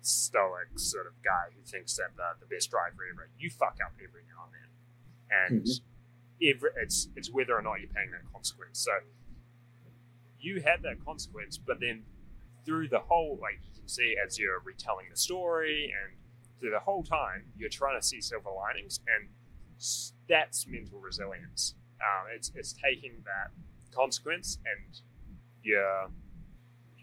stoic 0.01 0.79
sort 0.79 1.07
of 1.07 1.13
guy 1.25 1.51
who 1.55 1.63
thinks 1.65 1.97
that 1.97 2.17
the, 2.17 2.39
the 2.41 2.47
best 2.47 2.71
driver 2.71 3.03
ever, 3.13 3.29
you 3.37 3.51
fuck 3.51 3.79
up 3.85 3.93
every 3.97 4.23
now 4.31 4.47
and 4.47 4.55
then, 4.55 4.71
and 5.31 5.67
mm-hmm. 5.67 6.57
every, 6.57 6.71
it's 6.83 7.09
it's 7.17 7.31
whether 7.31 7.57
or 7.57 7.63
not 7.63 7.81
you're 7.81 7.91
paying 7.91 8.13
that 8.13 8.25
consequence. 8.33 8.79
So 8.79 8.93
you 10.41 10.61
had 10.61 10.83
that 10.83 11.05
consequence, 11.05 11.59
but 11.59 11.81
then 11.81 12.05
through 12.65 12.89
the 12.89 12.99
whole, 12.99 13.39
like 13.41 13.61
you 13.65 13.81
can 13.81 13.89
see 13.89 14.15
as 14.25 14.39
you're 14.39 14.61
retelling 14.65 15.07
the 15.11 15.17
story 15.17 15.93
and 16.03 16.17
through 16.61 16.71
the 16.71 16.81
whole 16.81 17.03
time, 17.03 17.45
you're 17.57 17.69
trying 17.69 17.99
to 18.01 18.07
see 18.07 18.21
silver 18.21 18.51
linings, 18.51 19.01
and 19.07 19.29
that's 20.29 20.67
mental 20.67 20.99
resilience. 20.99 21.75
Um, 22.01 22.27
it's 22.35 22.53
it's 22.55 22.73
taking 22.73 23.13
that 23.25 23.51
consequence, 23.95 24.59
and 24.67 25.01
you're 25.63 26.09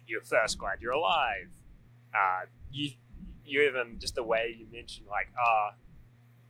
you're 0.08 0.22
first 0.22 0.58
glad 0.58 0.82
you're 0.82 0.94
alive. 0.94 1.50
Uh, 2.14 2.46
you 2.72 2.92
you 3.46 3.62
even 3.62 4.00
just 4.00 4.16
the 4.16 4.24
way 4.24 4.56
you 4.58 4.68
mentioned 4.72 5.08
like 5.08 5.28
ah, 5.40 5.70
uh, 5.70 5.72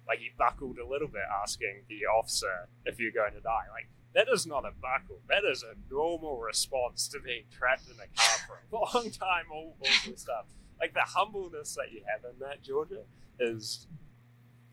like 0.08 0.20
you 0.22 0.32
buckled 0.38 0.78
a 0.78 0.86
little 0.86 1.08
bit 1.08 1.24
asking 1.42 1.84
the 1.90 2.06
officer 2.06 2.68
if 2.86 3.00
you're 3.00 3.12
going 3.12 3.34
to 3.34 3.42
die. 3.42 3.66
Like 3.72 3.88
that 4.16 4.28
is 4.32 4.48
not 4.48 4.66
a 4.66 4.72
buckle. 4.82 5.20
That 5.30 5.44
is 5.50 5.64
a 5.64 5.76
normal 5.94 6.40
response 6.40 7.08
to 7.10 7.20
being 7.20 7.44
trapped 7.52 7.88
in 7.88 7.96
a 7.96 8.08
car 8.18 8.38
for 8.48 8.76
a 8.76 8.96
long 8.96 9.12
time. 9.12 9.46
All, 9.52 9.76
all 9.80 9.88
this 10.06 10.22
stuff 10.22 10.46
like 10.80 10.94
the 10.94 11.02
humbleness 11.02 11.76
that 11.76 11.92
you 11.92 12.02
have 12.06 12.24
in 12.30 12.40
that 12.40 12.62
Georgia 12.62 13.04
is 13.40 13.88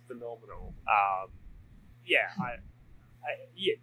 phenomenal. 0.07 0.75
Um, 0.87 1.31
yeah, 2.05 2.29
I, 2.39 2.59
I 3.25 3.31
yeah, 3.57 3.75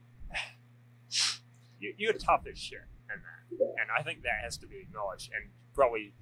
you, 1.80 2.10
are 2.10 2.14
tough 2.14 2.46
as 2.52 2.58
shit 2.58 2.80
in 3.14 3.22
that, 3.22 3.82
and 3.82 3.90
I 3.98 4.04
think 4.04 4.24
that 4.24 4.44
has 4.44 4.58
to 4.58 4.68
be 4.68 4.78
acknowledged, 4.78 5.32
and 5.34 5.50
probably 5.74 6.14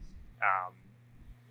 um, 0.41 0.73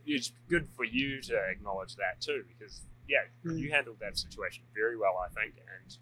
it's 0.06 0.32
good 0.48 0.68
for 0.76 0.84
you 0.84 1.20
to 1.22 1.36
acknowledge 1.50 1.96
that 1.96 2.20
too, 2.20 2.44
because 2.48 2.82
yeah, 3.08 3.18
mm. 3.44 3.58
you 3.58 3.70
handled 3.70 3.96
that 4.00 4.16
situation 4.16 4.64
very 4.74 4.96
well, 4.96 5.16
I 5.18 5.28
think, 5.34 5.54
and 5.56 5.96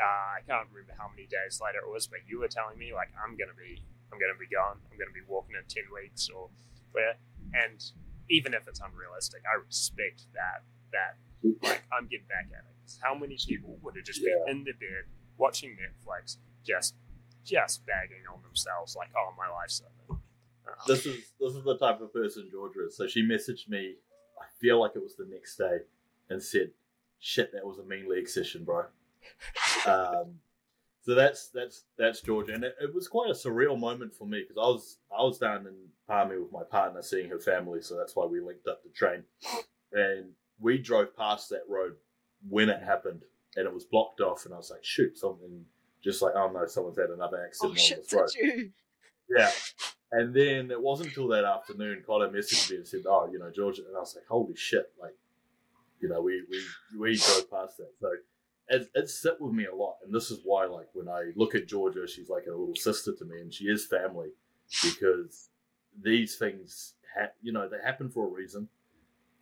uh, 0.00 0.38
I 0.38 0.40
can't 0.46 0.68
remember 0.72 0.94
how 0.98 1.08
many 1.08 1.26
days 1.26 1.60
later 1.62 1.78
it 1.84 1.90
was, 1.90 2.06
but 2.06 2.20
you 2.26 2.40
were 2.40 2.48
telling 2.48 2.78
me 2.78 2.92
like 2.94 3.10
I'm 3.16 3.36
gonna 3.36 3.56
be 3.56 3.82
I'm 4.12 4.18
gonna 4.18 4.38
be 4.38 4.46
gone. 4.48 4.78
I'm 4.90 4.98
gonna 4.98 5.12
be 5.14 5.24
walking 5.26 5.56
in 5.56 5.64
ten 5.68 5.84
weeks 5.92 6.28
or 6.28 6.48
where. 6.92 7.16
And 7.54 7.82
even 8.30 8.54
if 8.54 8.66
it's 8.68 8.80
unrealistic, 8.80 9.42
I 9.44 9.60
respect 9.64 10.24
that 10.34 10.62
that 10.92 11.16
like 11.62 11.82
I'm 11.92 12.06
getting 12.08 12.26
back 12.28 12.48
at 12.52 12.64
it. 12.64 12.98
How 13.02 13.14
many 13.14 13.36
people 13.36 13.78
would 13.82 13.96
have 13.96 14.04
just 14.04 14.20
Yeah. 14.20 14.34
been 14.46 14.58
in 14.58 14.64
their 14.64 14.74
bed 14.74 15.04
watching 15.38 15.76
Netflix, 15.76 16.36
just 16.64 16.94
just 17.44 17.84
bagging 17.86 18.22
on 18.32 18.40
themselves 18.42 18.94
like, 18.96 19.10
oh 19.16 19.34
my 19.36 19.48
life's 19.48 19.82
over. 20.08 20.20
This 20.86 21.06
is 21.06 21.32
this 21.40 21.54
is 21.54 21.64
the 21.64 21.76
type 21.78 22.00
of 22.00 22.12
person 22.12 22.48
Georgia 22.50 22.86
is. 22.86 22.96
So 22.96 23.06
she 23.06 23.22
messaged 23.22 23.68
me. 23.68 23.96
I 24.40 24.46
feel 24.60 24.80
like 24.80 24.92
it 24.94 25.02
was 25.02 25.14
the 25.16 25.26
next 25.26 25.56
day, 25.56 25.78
and 26.30 26.42
said, 26.42 26.72
"Shit, 27.20 27.52
that 27.52 27.64
was 27.66 27.78
a 27.78 27.84
mean 27.84 28.08
league 28.08 28.28
session, 28.28 28.64
bro." 28.64 28.86
Um, 29.86 30.34
so 31.02 31.14
that's 31.14 31.48
that's 31.48 31.84
that's 31.98 32.20
Georgia, 32.20 32.54
and 32.54 32.64
it, 32.64 32.74
it 32.80 32.94
was 32.94 33.08
quite 33.08 33.30
a 33.30 33.34
surreal 33.34 33.78
moment 33.78 34.14
for 34.14 34.26
me 34.26 34.44
because 34.46 34.56
I 34.60 34.68
was 34.68 34.98
I 35.16 35.22
was 35.22 35.38
down 35.38 35.66
in 35.66 35.74
Palmy 36.08 36.38
with 36.38 36.52
my 36.52 36.62
partner, 36.70 37.02
seeing 37.02 37.28
her 37.30 37.40
family, 37.40 37.82
so 37.82 37.96
that's 37.96 38.14
why 38.14 38.24
we 38.26 38.40
linked 38.40 38.68
up 38.68 38.82
the 38.82 38.90
train, 38.90 39.24
and 39.92 40.26
we 40.60 40.78
drove 40.78 41.16
past 41.16 41.50
that 41.50 41.62
road 41.68 41.94
when 42.48 42.68
it 42.68 42.82
happened, 42.82 43.22
and 43.56 43.66
it 43.66 43.74
was 43.74 43.84
blocked 43.84 44.20
off, 44.20 44.44
and 44.44 44.54
I 44.54 44.58
was 44.58 44.70
like, 44.70 44.84
"Shoot, 44.84 45.18
something." 45.18 45.64
Just 46.02 46.20
like, 46.20 46.32
oh 46.34 46.50
no, 46.50 46.66
someone's 46.66 46.98
had 46.98 47.10
another 47.10 47.44
accident 47.46 47.74
Oh 47.74 47.76
shit, 47.80 47.98
on 47.98 48.02
this 48.02 48.12
road. 48.12 48.28
you? 48.34 48.70
Yeah. 49.28 49.50
And 50.10 50.34
then 50.34 50.72
it 50.72 50.80
wasn't 50.82 51.10
until 51.10 51.28
that 51.28 51.44
afternoon 51.44 52.02
Colin 52.04 52.32
messaged 52.32 52.70
me 52.72 52.78
and 52.78 52.88
said, 52.88 53.02
Oh, 53.06 53.28
you 53.32 53.38
know, 53.38 53.52
Georgia 53.54 53.82
and 53.86 53.96
I 53.96 54.00
was 54.00 54.16
like, 54.16 54.26
Holy 54.28 54.56
shit, 54.56 54.90
like, 55.00 55.14
you 56.00 56.08
know, 56.08 56.20
we 56.20 56.42
we, 56.50 56.60
we 56.98 57.16
drove 57.16 57.48
past 57.52 57.76
that. 57.76 57.92
So 58.00 58.08
it, 58.72 58.90
it 58.94 59.08
sit 59.08 59.40
with 59.40 59.52
me 59.52 59.66
a 59.66 59.74
lot. 59.74 59.98
And 60.04 60.12
this 60.14 60.30
is 60.30 60.40
why, 60.44 60.64
like, 60.66 60.88
when 60.94 61.08
I 61.08 61.30
look 61.36 61.54
at 61.54 61.68
Georgia, 61.68 62.06
she's 62.08 62.28
like 62.30 62.46
a 62.46 62.50
little 62.50 62.74
sister 62.74 63.12
to 63.14 63.24
me 63.24 63.40
and 63.40 63.52
she 63.52 63.64
is 63.66 63.86
family 63.86 64.30
because 64.82 65.50
these 66.02 66.36
things 66.36 66.94
ha- 67.14 67.32
you 67.42 67.52
know, 67.52 67.68
they 67.68 67.76
happen 67.84 68.10
for 68.10 68.26
a 68.26 68.30
reason. 68.30 68.68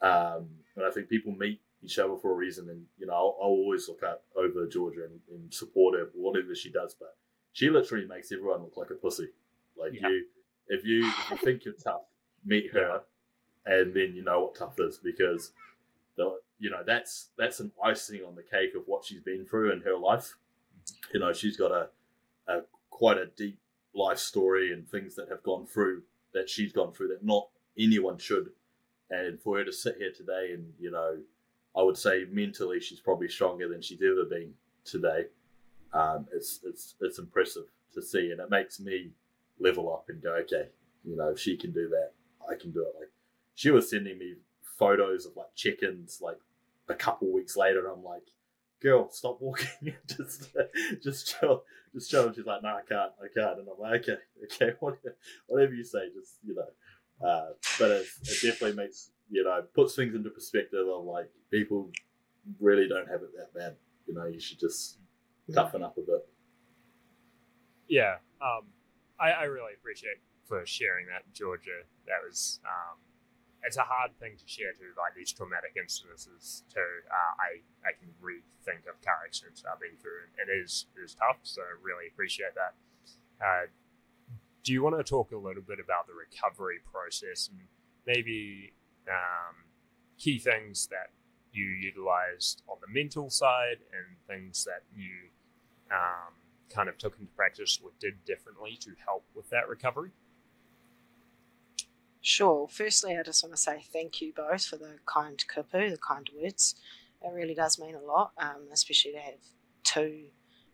Um, 0.02 0.48
and 0.76 0.84
I 0.86 0.90
think 0.90 1.08
people 1.08 1.32
meet 1.32 1.60
each 1.82 1.98
other 1.98 2.16
for 2.20 2.32
a 2.32 2.34
reason 2.34 2.68
and, 2.68 2.84
you 2.98 3.06
know, 3.06 3.14
I'll, 3.14 3.36
I'll 3.40 3.48
always 3.48 3.88
look 3.88 4.02
up 4.02 4.24
over 4.36 4.66
Georgia 4.66 5.04
and, 5.04 5.20
and 5.30 5.54
support 5.54 5.98
her 5.98 6.10
whatever 6.14 6.54
she 6.54 6.70
does, 6.70 6.94
but 6.98 7.16
she 7.52 7.70
literally 7.70 8.06
makes 8.06 8.32
everyone 8.32 8.62
look 8.62 8.76
like 8.76 8.90
a 8.90 8.94
pussy. 8.94 9.28
Like 9.76 9.92
Yeah. 9.94 10.08
you, 10.08 10.24
if 10.68 10.84
you 10.84 11.06
if 11.06 11.30
you 11.30 11.36
think 11.38 11.64
you're 11.64 11.74
tough, 11.74 12.02
meet 12.44 12.72
her, 12.72 13.02
and 13.66 13.94
then 13.94 14.14
you 14.14 14.22
know 14.22 14.40
what 14.44 14.54
tough 14.56 14.78
is 14.80 14.98
because 14.98 15.52
the 16.16 16.38
you 16.60 16.70
know 16.70 16.82
that's 16.86 17.30
that's 17.36 17.58
an 17.58 17.72
icing 17.82 18.20
on 18.26 18.36
the 18.36 18.42
cake 18.42 18.74
of 18.76 18.82
what 18.86 19.04
she's 19.04 19.22
been 19.22 19.46
through 19.46 19.72
in 19.72 19.80
her 19.80 19.96
life. 19.96 20.36
You 21.12 21.20
know, 21.20 21.32
she's 21.32 21.56
got 21.56 21.72
a, 21.72 21.88
a 22.46 22.60
quite 22.90 23.18
a 23.18 23.26
deep 23.26 23.58
life 23.94 24.18
story 24.18 24.72
and 24.72 24.88
things 24.88 25.16
that 25.16 25.28
have 25.28 25.42
gone 25.42 25.66
through 25.66 26.02
that 26.32 26.48
she's 26.48 26.72
gone 26.72 26.92
through 26.92 27.08
that 27.08 27.24
not 27.24 27.48
anyone 27.76 28.18
should. 28.18 28.50
And 29.10 29.40
for 29.40 29.58
her 29.58 29.64
to 29.64 29.72
sit 29.72 29.96
here 29.98 30.12
today 30.16 30.52
and 30.52 30.72
you 30.78 30.90
know, 30.90 31.18
I 31.76 31.82
would 31.82 31.96
say 31.96 32.26
mentally 32.30 32.78
she's 32.78 33.00
probably 33.00 33.28
stronger 33.28 33.66
than 33.68 33.82
she's 33.82 34.02
ever 34.02 34.24
been 34.24 34.52
today. 34.84 35.26
Um, 35.92 36.28
it's 36.32 36.60
it's 36.64 36.94
it's 37.00 37.18
impressive 37.18 37.64
to 37.94 38.02
see, 38.02 38.30
and 38.30 38.40
it 38.40 38.50
makes 38.50 38.78
me 38.78 39.10
level 39.58 39.92
up 39.92 40.04
and 40.08 40.22
go, 40.22 40.34
okay, 40.42 40.68
you 41.04 41.16
know, 41.16 41.30
if 41.30 41.38
she 41.38 41.56
can 41.56 41.72
do 41.72 41.88
that, 41.88 42.12
I 42.48 42.54
can 42.54 42.70
do 42.70 42.82
it. 42.82 42.94
Like 42.98 43.10
she 43.54 43.70
was 43.70 43.88
sending 43.90 44.18
me 44.18 44.34
photos 44.78 45.26
of 45.26 45.36
like 45.36 45.54
chickens, 45.54 46.20
like 46.22 46.38
a 46.90 46.94
couple 46.94 47.32
weeks 47.32 47.56
later, 47.56 47.80
and 47.80 47.88
I'm 47.96 48.04
like, 48.04 48.22
girl, 48.82 49.10
stop 49.10 49.38
walking, 49.40 49.94
just 50.06 50.48
just 51.02 51.34
chill, 51.40 51.64
just 51.94 52.10
chill. 52.10 52.26
And 52.26 52.34
she's 52.34 52.46
like, 52.46 52.62
no, 52.62 52.70
I 52.70 52.82
can't, 52.88 53.12
I 53.22 53.28
can't, 53.34 53.58
and 53.60 53.68
I'm 53.68 53.78
like, 53.80 54.02
okay, 54.02 54.18
okay, 54.44 54.72
whatever, 54.80 55.16
whatever 55.46 55.74
you 55.74 55.84
say, 55.84 56.10
just 56.14 56.36
you 56.46 56.54
know. 56.54 57.26
Uh, 57.26 57.50
but 57.78 57.90
it, 57.90 58.06
it 58.22 58.42
definitely 58.42 58.72
makes 58.72 59.10
you 59.30 59.44
know 59.44 59.62
puts 59.74 59.94
things 59.94 60.14
into 60.14 60.30
perspective 60.30 60.86
of 60.88 61.04
like 61.04 61.30
people 61.50 61.90
really 62.60 62.88
don't 62.88 63.08
have 63.08 63.22
it 63.22 63.30
that 63.36 63.52
bad. 63.54 63.76
You 64.06 64.14
know, 64.14 64.26
you 64.26 64.40
should 64.40 64.58
just 64.58 64.98
toughen 65.54 65.82
up 65.82 65.96
a 65.98 66.00
bit. 66.00 66.26
yeah, 67.88 68.14
um, 68.40 68.66
I, 69.18 69.30
I 69.32 69.42
really 69.44 69.74
appreciate 69.78 70.16
for 70.46 70.64
sharing 70.64 71.06
that, 71.06 71.22
Georgia. 71.34 71.82
That 72.06 72.26
was 72.26 72.60
um, 72.64 72.98
it's 73.64 73.76
a 73.76 73.84
hard 73.84 74.16
thing 74.18 74.36
to 74.36 74.46
share 74.46 74.72
to 74.72 74.86
like 74.96 75.14
these 75.14 75.32
traumatic 75.32 75.76
incidences. 75.76 76.62
To 76.74 76.80
uh, 76.80 77.32
I 77.38 77.60
I 77.84 77.92
can 77.98 78.08
rethink 78.22 78.88
of 78.88 79.00
car 79.04 79.20
accidents 79.26 79.64
I've 79.64 79.80
been 79.80 79.96
through, 80.00 80.32
and 80.38 80.48
it 80.48 80.64
is 80.64 80.86
it 80.96 81.00
is 81.00 81.14
tough. 81.14 81.38
So 81.42 81.62
I 81.62 81.76
really 81.82 82.08
appreciate 82.08 82.54
that. 82.54 82.74
Uh, 83.40 83.66
do 84.62 84.72
you 84.72 84.82
want 84.82 84.96
to 84.96 85.04
talk 85.04 85.32
a 85.32 85.36
little 85.36 85.62
bit 85.62 85.78
about 85.80 86.06
the 86.06 86.12
recovery 86.12 86.80
process 86.84 87.48
and 87.48 87.60
maybe 88.06 88.72
um, 89.08 89.56
key 90.18 90.38
things 90.38 90.86
that 90.88 91.10
you 91.52 91.64
utilized 91.64 92.62
on 92.68 92.76
the 92.80 92.92
mental 92.92 93.30
side 93.30 93.78
and 93.92 94.16
things 94.28 94.64
that 94.64 94.82
you 94.94 95.10
um, 95.90 96.34
kind 96.68 96.88
of 96.88 96.98
took 96.98 97.18
into 97.18 97.32
practice 97.32 97.80
or 97.82 97.90
did 97.98 98.24
differently 98.24 98.78
to 98.80 98.90
help 99.04 99.24
with 99.34 99.48
that 99.50 99.68
recovery? 99.68 100.10
Sure. 102.22 102.68
Firstly, 102.68 103.16
I 103.18 103.22
just 103.22 103.42
want 103.42 103.54
to 103.56 103.60
say 103.60 103.82
thank 103.92 104.20
you 104.20 104.32
both 104.34 104.64
for 104.64 104.76
the 104.76 104.98
kind 105.06 105.42
kupu, 105.52 105.90
the 105.90 105.98
kind 105.98 106.28
words. 106.40 106.74
It 107.22 107.32
really 107.32 107.54
does 107.54 107.78
mean 107.78 107.94
a 107.94 108.00
lot, 108.00 108.32
um, 108.38 108.68
especially 108.72 109.12
to 109.12 109.18
have 109.18 109.40
two 109.84 110.24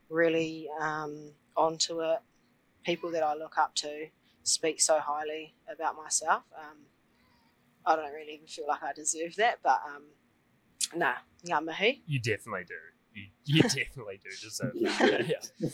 really 0.09 0.68
um, 0.80 1.32
onto 1.57 2.01
it 2.01 2.18
people 2.84 3.11
that 3.11 3.22
I 3.22 3.34
look 3.34 3.59
up 3.59 3.74
to 3.76 4.07
speak 4.44 4.80
so 4.80 4.99
highly 5.01 5.55
about 5.72 5.97
myself. 5.97 6.44
Um, 6.57 6.78
I 7.84 7.97
don't 7.97 8.12
really 8.12 8.34
even 8.34 8.47
feel 8.47 8.66
like 8.68 8.82
I 8.82 8.92
deserve 8.92 9.34
that, 9.36 9.59
but 9.62 9.80
um, 9.86 10.05
nah, 10.94 11.14
ngā. 11.44 12.01
You 12.07 12.20
definitely 12.20 12.64
do. 12.66 12.74
You, 13.14 13.26
you 13.44 13.62
definitely 13.62 14.20
do 14.22 14.30
deserve 14.40 14.72
that. 14.74 15.28
yeah. 15.62 15.70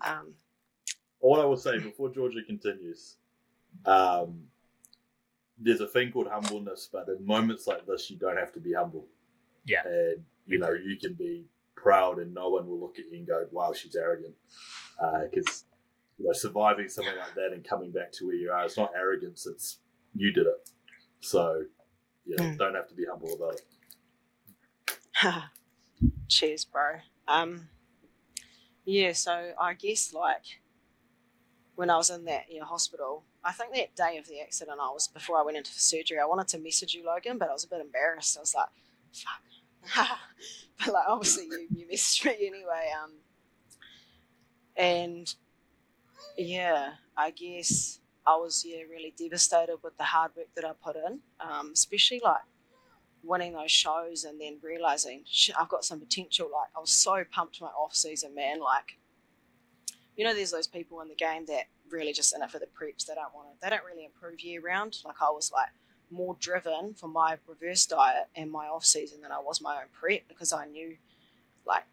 Um, 0.00 0.34
what 1.20 1.40
I 1.40 1.44
will 1.44 1.56
say 1.56 1.78
before 1.78 2.10
Georgia 2.10 2.40
continues, 2.44 3.16
um, 3.86 4.42
there's 5.58 5.80
a 5.80 5.86
thing 5.86 6.10
called 6.12 6.28
humbleness, 6.28 6.88
but 6.92 7.08
in 7.08 7.24
moments 7.24 7.66
like 7.66 7.86
this, 7.86 8.10
you 8.10 8.16
don't 8.16 8.36
have 8.36 8.52
to 8.52 8.60
be 8.60 8.72
humble. 8.72 9.06
Yeah. 9.66 9.82
And, 9.84 10.24
you 10.46 10.58
know, 10.58 10.72
you 10.72 10.96
can 10.96 11.14
be 11.14 11.46
proud 11.76 12.18
and 12.18 12.34
no 12.34 12.48
one 12.48 12.66
will 12.66 12.80
look 12.80 12.98
at 12.98 13.06
you 13.10 13.18
and 13.18 13.26
go, 13.26 13.46
wow, 13.50 13.72
she's 13.72 13.94
arrogant. 13.94 14.34
Because, 15.30 15.64
you 16.18 16.26
know, 16.26 16.32
surviving 16.32 16.88
something 16.88 17.16
like 17.16 17.34
that 17.34 17.52
and 17.52 17.64
coming 17.64 17.92
back 17.92 18.12
to 18.12 18.26
where 18.26 18.36
you 18.36 18.50
are, 18.50 18.64
it's 18.64 18.76
not 18.76 18.92
arrogance, 18.96 19.46
it's 19.46 19.78
you 20.14 20.32
did 20.32 20.46
it. 20.46 20.68
So, 21.20 21.64
you 22.24 22.36
know, 22.36 22.44
Mm. 22.44 22.58
don't 22.58 22.74
have 22.74 22.88
to 22.88 22.94
be 22.94 23.04
humble 23.08 23.34
about 23.34 23.54
it. 23.54 23.64
Cheers, 26.28 26.64
bro. 26.64 26.98
Um, 27.28 27.68
yeah, 28.84 29.12
so 29.12 29.52
I 29.60 29.74
guess 29.74 30.12
like 30.12 30.60
when 31.76 31.90
I 31.90 31.96
was 31.96 32.10
in 32.10 32.24
that 32.24 32.44
yeah, 32.48 32.64
hospital, 32.64 33.24
I 33.44 33.52
think 33.52 33.74
that 33.74 33.96
day 33.96 34.18
of 34.18 34.28
the 34.28 34.40
accident, 34.40 34.78
I 34.80 34.90
was 34.90 35.08
before 35.08 35.38
I 35.38 35.42
went 35.42 35.56
into 35.56 35.72
surgery. 35.72 36.18
I 36.18 36.26
wanted 36.26 36.48
to 36.48 36.58
message 36.58 36.94
you, 36.94 37.04
Logan, 37.04 37.38
but 37.38 37.48
I 37.48 37.52
was 37.52 37.64
a 37.64 37.68
bit 37.68 37.80
embarrassed. 37.80 38.36
I 38.36 38.40
was 38.40 38.54
like, 38.54 38.68
"Fuck," 39.12 40.08
but 40.78 40.92
like 40.92 41.04
obviously 41.08 41.44
you 41.44 41.66
you 41.74 41.86
messaged 41.86 42.24
me 42.24 42.46
anyway. 42.46 42.90
Um, 43.02 43.12
and 44.76 45.34
yeah, 46.38 46.92
I 47.16 47.30
guess 47.30 47.98
I 48.26 48.36
was 48.36 48.64
yeah 48.66 48.82
really 48.90 49.12
devastated 49.16 49.76
with 49.82 49.96
the 49.98 50.04
hard 50.04 50.32
work 50.36 50.48
that 50.54 50.64
I 50.64 50.72
put 50.82 50.96
in, 50.96 51.20
um, 51.40 51.70
especially 51.72 52.20
like 52.22 52.42
winning 53.24 53.52
those 53.52 53.70
shows 53.70 54.24
and 54.24 54.40
then 54.40 54.58
realizing 54.62 55.24
I've 55.58 55.68
got 55.68 55.84
some 55.84 56.00
potential. 56.00 56.48
Like 56.52 56.68
I 56.76 56.80
was 56.80 56.92
so 56.92 57.24
pumped 57.30 57.60
my 57.60 57.68
off 57.68 57.94
season, 57.94 58.34
man. 58.34 58.60
Like 58.60 58.98
you 60.16 60.24
know, 60.24 60.34
there's 60.34 60.50
those 60.50 60.66
people 60.66 61.00
in 61.00 61.08
the 61.08 61.14
game 61.14 61.46
that 61.46 61.64
really 61.92 62.12
just 62.12 62.34
in 62.34 62.42
it 62.42 62.50
for 62.50 62.58
the 62.58 62.66
preps. 62.66 63.06
They 63.06 63.14
don't 63.14 63.34
want 63.34 63.48
to. 63.48 63.56
They 63.60 63.70
don't 63.70 63.84
really 63.84 64.04
improve 64.04 64.40
year 64.40 64.60
round. 64.60 64.96
Like 65.04 65.20
I 65.20 65.30
was 65.30 65.52
like 65.52 65.68
more 66.10 66.36
driven 66.40 66.94
for 66.94 67.08
my 67.08 67.38
reverse 67.46 67.86
diet 67.86 68.28
and 68.34 68.50
my 68.50 68.66
off 68.66 68.84
season 68.84 69.20
than 69.20 69.32
I 69.32 69.38
was 69.38 69.60
my 69.60 69.76
own 69.76 69.88
prep 69.92 70.22
because 70.28 70.52
I 70.52 70.66
knew 70.66 70.96
like 71.66 71.84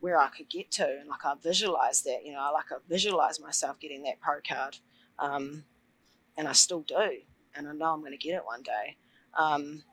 where 0.00 0.18
I 0.18 0.28
could 0.28 0.50
get 0.50 0.70
to 0.72 0.98
and 1.00 1.08
like 1.08 1.24
I 1.24 1.34
visualized 1.40 2.04
that. 2.06 2.24
You 2.24 2.32
know, 2.32 2.40
I 2.40 2.50
like 2.50 2.72
I 2.72 2.76
visualized 2.88 3.40
myself 3.40 3.78
getting 3.78 4.02
that 4.04 4.20
pro 4.20 4.36
card, 4.46 4.78
um, 5.18 5.64
and 6.36 6.48
I 6.48 6.52
still 6.52 6.80
do, 6.80 7.18
and 7.54 7.68
I 7.68 7.72
know 7.72 7.92
I'm 7.92 8.00
going 8.00 8.12
to 8.12 8.18
get 8.18 8.34
it 8.34 8.44
one 8.44 8.62
day. 8.62 8.96
Um, 9.38 9.84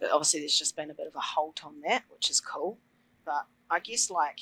but 0.00 0.10
obviously, 0.10 0.40
there's 0.40 0.58
just 0.58 0.76
been 0.76 0.90
a 0.90 0.94
bit 0.94 1.06
of 1.06 1.16
a 1.16 1.20
halt 1.20 1.60
on 1.64 1.80
that, 1.86 2.04
which 2.10 2.30
is 2.30 2.40
cool. 2.40 2.78
But 3.24 3.46
I 3.70 3.80
guess 3.80 4.10
like 4.10 4.38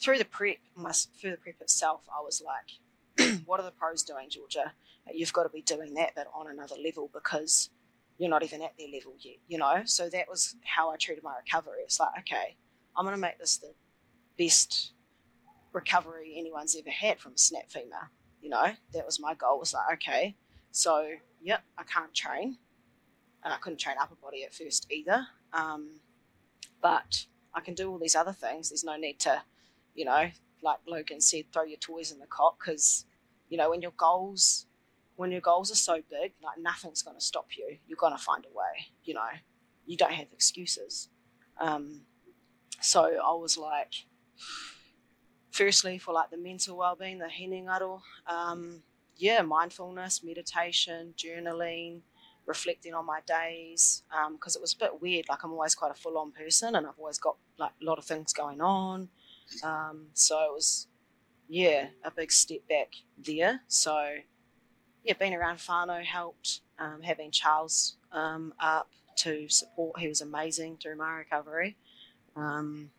through 0.00 0.18
the 0.18 0.24
prep, 0.24 0.56
my 0.74 0.92
through 0.92 1.32
the 1.32 1.36
prep 1.36 1.60
itself, 1.60 2.02
I 2.08 2.22
was 2.22 2.42
like, 2.44 2.78
"What 3.46 3.60
are 3.60 3.64
the 3.64 3.72
pros 3.72 4.02
doing, 4.02 4.28
Georgia? 4.30 4.72
You've 5.12 5.32
got 5.32 5.44
to 5.44 5.48
be 5.48 5.62
doing 5.62 5.94
that, 5.94 6.12
but 6.14 6.26
on 6.34 6.48
another 6.50 6.76
level 6.82 7.10
because 7.12 7.70
you're 8.18 8.30
not 8.30 8.42
even 8.42 8.62
at 8.62 8.74
their 8.78 8.88
level 8.88 9.14
yet." 9.18 9.36
You 9.48 9.58
know. 9.58 9.82
So 9.84 10.08
that 10.10 10.28
was 10.28 10.56
how 10.64 10.90
I 10.90 10.96
treated 10.96 11.24
my 11.24 11.34
recovery. 11.36 11.80
It's 11.84 12.00
like, 12.00 12.18
okay, 12.20 12.56
I'm 12.96 13.04
going 13.04 13.16
to 13.16 13.20
make 13.20 13.38
this 13.38 13.58
the 13.58 13.74
best 14.38 14.92
recovery 15.72 16.34
anyone's 16.36 16.76
ever 16.76 16.90
had 16.90 17.20
from 17.20 17.32
a 17.32 17.38
snap 17.38 17.70
femur. 17.70 18.10
You 18.40 18.50
know, 18.50 18.72
that 18.92 19.06
was 19.06 19.20
my 19.20 19.34
goal. 19.34 19.58
Was 19.58 19.74
like, 19.74 19.94
okay, 19.94 20.36
so 20.70 21.08
yep, 21.40 21.62
I 21.78 21.84
can't 21.84 22.14
train, 22.14 22.58
and 23.44 23.52
I 23.52 23.56
couldn't 23.56 23.78
train 23.78 23.96
upper 24.00 24.16
body 24.16 24.44
at 24.44 24.54
first 24.54 24.86
either. 24.90 25.26
Um, 25.52 26.00
but 26.82 27.26
I 27.54 27.60
can 27.60 27.74
do 27.74 27.90
all 27.90 27.98
these 27.98 28.14
other 28.14 28.32
things. 28.32 28.68
There's 28.68 28.84
no 28.84 28.96
need 28.96 29.18
to, 29.20 29.42
you 29.94 30.04
know, 30.04 30.30
like 30.62 30.78
Logan 30.86 31.20
said, 31.20 31.46
throw 31.52 31.64
your 31.64 31.78
toys 31.78 32.12
in 32.12 32.18
the 32.18 32.26
cot 32.26 32.56
because, 32.58 33.05
you 33.48 33.58
know, 33.58 33.70
when 33.70 33.82
your 33.82 33.92
goals, 33.96 34.66
when 35.16 35.30
your 35.30 35.40
goals 35.40 35.70
are 35.70 35.76
so 35.76 35.96
big, 36.10 36.32
like 36.42 36.58
nothing's 36.58 37.02
going 37.02 37.16
to 37.16 37.24
stop 37.24 37.48
you. 37.56 37.78
You're 37.86 37.96
going 37.96 38.16
to 38.16 38.22
find 38.22 38.44
a 38.44 38.56
way. 38.56 38.86
You 39.04 39.14
know, 39.14 39.28
you 39.86 39.96
don't 39.96 40.12
have 40.12 40.28
excuses. 40.32 41.08
Um, 41.60 42.02
so 42.80 43.04
I 43.04 43.32
was 43.34 43.56
like, 43.56 43.94
firstly 45.50 45.98
for 45.98 46.12
like 46.12 46.30
the 46.30 46.36
mental 46.36 46.76
well-being, 46.76 47.18
the 47.18 47.26
hinengaro, 47.26 48.00
um, 48.26 48.82
yeah, 49.16 49.40
mindfulness, 49.40 50.22
meditation, 50.22 51.14
journaling, 51.16 52.02
reflecting 52.46 52.94
on 52.94 53.06
my 53.06 53.20
days 53.26 54.02
because 54.32 54.56
um, 54.56 54.60
it 54.60 54.62
was 54.62 54.74
a 54.74 54.78
bit 54.78 55.00
weird. 55.00 55.26
Like 55.28 55.42
I'm 55.42 55.52
always 55.52 55.74
quite 55.74 55.90
a 55.90 55.94
full-on 55.94 56.32
person, 56.32 56.74
and 56.74 56.86
I've 56.86 56.98
always 56.98 57.18
got 57.18 57.36
like 57.58 57.72
a 57.80 57.84
lot 57.84 57.98
of 57.98 58.04
things 58.04 58.32
going 58.32 58.60
on. 58.60 59.08
Um, 59.62 60.08
so 60.12 60.36
it 60.44 60.52
was, 60.52 60.88
yeah, 61.48 61.88
a 62.04 62.10
big 62.10 62.32
step 62.32 62.68
back 62.68 62.94
there. 63.18 63.60
So 63.68 64.16
yeah, 65.04 65.14
being 65.18 65.34
around 65.34 65.58
whānau 65.58 66.04
helped. 66.04 66.60
Um, 66.78 67.00
having 67.02 67.30
Charles 67.30 67.96
um, 68.12 68.52
up 68.60 68.90
to 69.18 69.48
support, 69.48 69.98
he 69.98 70.08
was 70.08 70.20
amazing 70.20 70.78
through 70.82 70.96
my 70.96 71.12
recovery. 71.12 71.76
Um, 72.34 72.90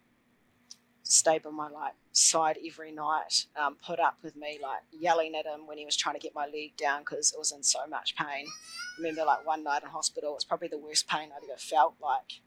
stay 1.03 1.37
by 1.37 1.49
my 1.51 1.69
like 1.69 1.93
side 2.11 2.57
every 2.65 2.91
night, 2.91 3.45
um, 3.55 3.77
put 3.85 3.99
up 3.99 4.17
with 4.23 4.35
me 4.35 4.59
like 4.61 4.81
yelling 4.91 5.35
at 5.35 5.45
him 5.45 5.67
when 5.67 5.77
he 5.77 5.85
was 5.85 5.95
trying 5.95 6.15
to 6.15 6.19
get 6.19 6.33
my 6.33 6.45
leg 6.45 6.75
down 6.75 7.01
because 7.01 7.31
it 7.31 7.37
was 7.37 7.51
in 7.51 7.61
so 7.61 7.79
much 7.87 8.15
pain. 8.15 8.45
I 8.47 9.01
remember 9.01 9.25
like 9.25 9.45
one 9.45 9.63
night 9.63 9.83
in 9.83 9.89
hospital, 9.89 10.31
it 10.31 10.35
was 10.35 10.43
probably 10.43 10.69
the 10.69 10.79
worst 10.79 11.07
pain 11.07 11.29
I'd 11.35 11.43
ever 11.43 11.57
felt 11.57 11.95
like 12.01 12.41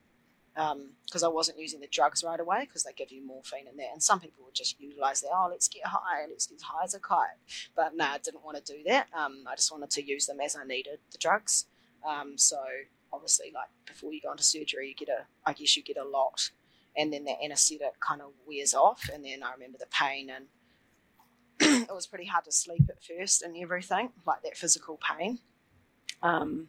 because 0.55 1.23
um, 1.23 1.25
I 1.25 1.29
wasn't 1.29 1.59
using 1.59 1.81
the 1.81 1.87
drugs 1.87 2.25
right 2.25 2.41
away 2.41 2.63
because 2.63 2.85
they 2.85 2.93
give 2.93 3.13
you 3.13 3.25
morphine 3.25 3.69
in 3.69 3.77
there. 3.77 3.91
And 3.93 4.03
some 4.03 4.21
people 4.21 4.45
would 4.45 4.55
just 4.55 4.81
utilize 4.81 5.21
that, 5.21 5.31
oh, 5.33 5.49
let's 5.51 5.69
get 5.69 5.87
high, 5.87 6.27
let's 6.29 6.47
get 6.47 6.61
high 6.61 6.85
as 6.85 6.95
a 6.95 6.99
kite. 6.99 7.39
But 7.77 7.95
no, 7.95 8.05
nah, 8.05 8.13
I 8.13 8.19
didn't 8.19 8.45
want 8.45 8.65
to 8.65 8.73
do 8.73 8.83
that. 8.87 9.07
Um, 9.17 9.45
I 9.47 9.55
just 9.55 9.71
wanted 9.71 9.91
to 9.91 10.05
use 10.05 10.27
them 10.27 10.41
as 10.41 10.57
I 10.57 10.65
needed 10.65 10.99
the 11.13 11.19
drugs. 11.19 11.67
Um, 12.07 12.37
so 12.37 12.59
obviously, 13.13 13.53
like 13.55 13.69
before 13.87 14.13
you 14.13 14.21
go 14.21 14.33
into 14.33 14.43
surgery, 14.43 14.89
you 14.89 14.95
get 14.95 15.09
a, 15.09 15.25
I 15.47 15.53
guess 15.53 15.77
you 15.77 15.83
get 15.83 15.97
a 15.97 16.05
lot 16.05 16.51
and 16.97 17.13
then 17.13 17.25
the 17.25 17.43
anesthetic 17.43 18.01
kind 18.01 18.21
of 18.21 18.33
wears 18.47 18.75
off, 18.75 19.09
and 19.13 19.25
then 19.25 19.43
I 19.43 19.53
remember 19.53 19.79
the 19.79 19.87
pain, 19.87 20.31
and 20.31 20.47
it 21.89 21.95
was 21.95 22.07
pretty 22.07 22.27
hard 22.27 22.45
to 22.45 22.53
sleep 22.53 22.89
at 22.89 23.03
first 23.03 23.43
and 23.43 23.57
everything, 23.57 24.11
like 24.27 24.43
that 24.43 24.57
physical 24.57 24.99
pain. 24.99 25.39
Um, 26.23 26.69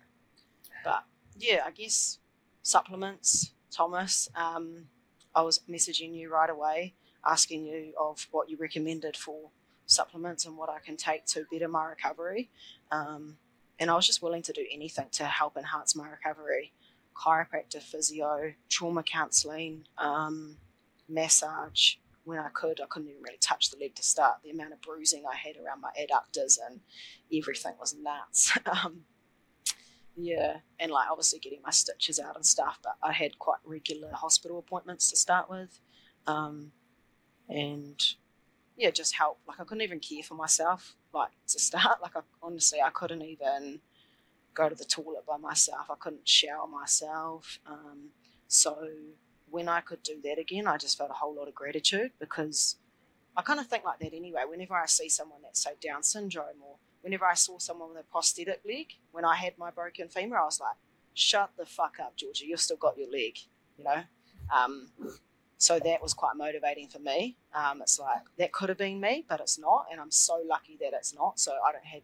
but 0.84 1.06
yeah, 1.38 1.62
I 1.66 1.72
guess 1.72 2.20
supplements, 2.62 3.52
Thomas. 3.72 4.30
Um, 4.36 4.86
I 5.34 5.42
was 5.42 5.62
messaging 5.70 6.14
you 6.14 6.32
right 6.32 6.50
away, 6.50 6.94
asking 7.26 7.66
you 7.66 7.94
of 8.00 8.28
what 8.32 8.50
you 8.50 8.58
recommended 8.58 9.16
for 9.16 9.50
supplements 9.86 10.46
and 10.46 10.58
what 10.58 10.70
I 10.70 10.80
can 10.80 10.98
take 10.98 11.26
to 11.28 11.46
better 11.52 11.68
my 11.68 11.86
recovery. 11.86 12.50
Um, 12.92 13.38
and 13.80 13.90
I 13.90 13.96
was 13.96 14.06
just 14.06 14.22
willing 14.22 14.44
to 14.44 14.54
do 14.54 14.66
anything 14.72 15.08
to 15.14 15.26
help 15.26 15.58
enhance 15.58 15.96
my 15.96 16.08
recovery 16.10 16.74
chiropractor, 17.16 17.82
physio, 17.82 18.54
trauma 18.70 19.04
counselling, 19.04 19.84
um, 19.98 20.58
massage 21.08 21.96
when 22.24 22.40
I 22.40 22.50
could. 22.50 22.80
I 22.82 22.86
couldn't 22.88 23.10
even 23.10 23.22
really 23.22 23.38
touch 23.40 23.70
the 23.70 23.78
leg 23.78 23.96
to 23.96 24.04
start. 24.04 24.38
The 24.44 24.52
amount 24.52 24.74
of 24.74 24.82
bruising 24.82 25.24
I 25.32 25.36
had 25.36 25.58
around 25.58 25.82
my 25.82 25.92
adductors 26.00 26.58
and 26.66 26.82
everything 27.34 27.74
was 27.80 27.96
nuts. 27.96 28.58
um, 28.66 29.02
yeah, 30.16 30.58
and 30.80 30.92
like 30.92 31.10
obviously 31.10 31.40
getting 31.40 31.62
my 31.64 31.72
stitches 31.72 32.20
out 32.20 32.36
and 32.36 32.46
stuff, 32.46 32.80
but 32.84 32.96
I 33.02 33.14
had 33.14 33.40
quite 33.40 33.60
regular 33.66 34.12
hospital 34.12 34.60
appointments 34.60 35.10
to 35.10 35.16
start 35.16 35.50
with. 35.50 35.80
Um, 36.28 36.72
and 37.50 38.02
yeah, 38.78 38.92
just 38.92 39.16
help. 39.16 39.40
Like 39.48 39.60
I 39.60 39.64
couldn't 39.64 39.84
even 39.84 40.00
care 40.00 40.24
for 40.24 40.36
myself, 40.36 40.96
like 41.14 41.32
to 41.48 41.60
start. 41.60 42.00
Like 42.02 42.16
I 42.16 42.22
honestly, 42.42 42.80
I 42.82 42.90
couldn't 42.90 43.22
even 43.22 43.80
go 44.54 44.70
to 44.70 44.76
the 44.76 44.86
toilet 44.86 45.26
by 45.26 45.38
myself. 45.38 45.90
I 45.90 45.96
couldn't 46.00 46.28
shower 46.28 46.68
myself. 46.68 47.60
Um, 47.66 48.10
so 48.48 48.90
when 49.50 49.70
I 49.70 49.82
could 49.82 50.04
do 50.04 50.20
that 50.24 50.40
again, 50.40 50.68
I 50.68 50.78
just 50.78 50.98
felt 50.98 51.10
a 51.10 51.14
whole 51.14 51.36
lot 51.36 51.48
of 51.48 51.56
gratitude 51.56 52.12
because 52.20 52.78
I 53.36 53.42
kind 53.42 53.60
of 53.60 53.68
think 53.68 53.86
like 53.86 54.00
that 54.00 54.14
anyway. 54.14 54.42
Whenever 54.48 54.76
I 54.76 54.86
see 54.88 55.10
someone 55.10 55.42
that's 55.42 55.64
say 55.64 55.72
Down 55.82 56.04
syndrome, 56.04 56.62
or 56.66 56.71
whenever 57.02 57.26
I 57.26 57.34
saw 57.34 57.60
someone 57.60 57.90
with 57.90 58.00
a 58.00 58.12
prosthetic 58.12 58.62
leg, 58.66 58.94
when 59.12 59.26
I 59.26 59.36
had 59.36 59.58
my 59.58 59.72
broken 59.72 60.08
femur, 60.08 60.38
I 60.38 60.46
was 60.46 60.60
like, 60.60 60.76
"Shut 61.14 61.52
the 61.58 61.66
fuck 61.66 61.98
up, 62.00 62.16
Georgia! 62.16 62.46
You've 62.46 62.62
still 62.62 62.78
got 62.78 62.98
your 62.98 63.12
leg," 63.12 63.38
you 63.78 63.84
know. 63.84 64.04
Um, 64.54 64.92
so 65.58 65.80
that 65.80 66.02
was 66.02 66.14
quite 66.14 66.36
motivating 66.36 66.88
for 66.88 67.00
me. 67.00 67.38
Um, 67.54 67.82
it's 67.82 68.00
like 68.00 68.24
that 68.38 68.52
could 68.52 68.70
have 68.70 68.78
been 68.78 69.00
me, 69.00 69.26
but 69.28 69.40
it's 69.40 69.60
not, 69.60 69.86
and 69.92 70.00
I'm 70.00 70.12
so 70.12 70.42
lucky 70.48 70.78
that 70.82 70.94
it's 70.94 71.14
not. 71.14 71.40
So 71.40 71.58
I 71.66 71.72
don't 71.72 71.86
have, 71.86 72.02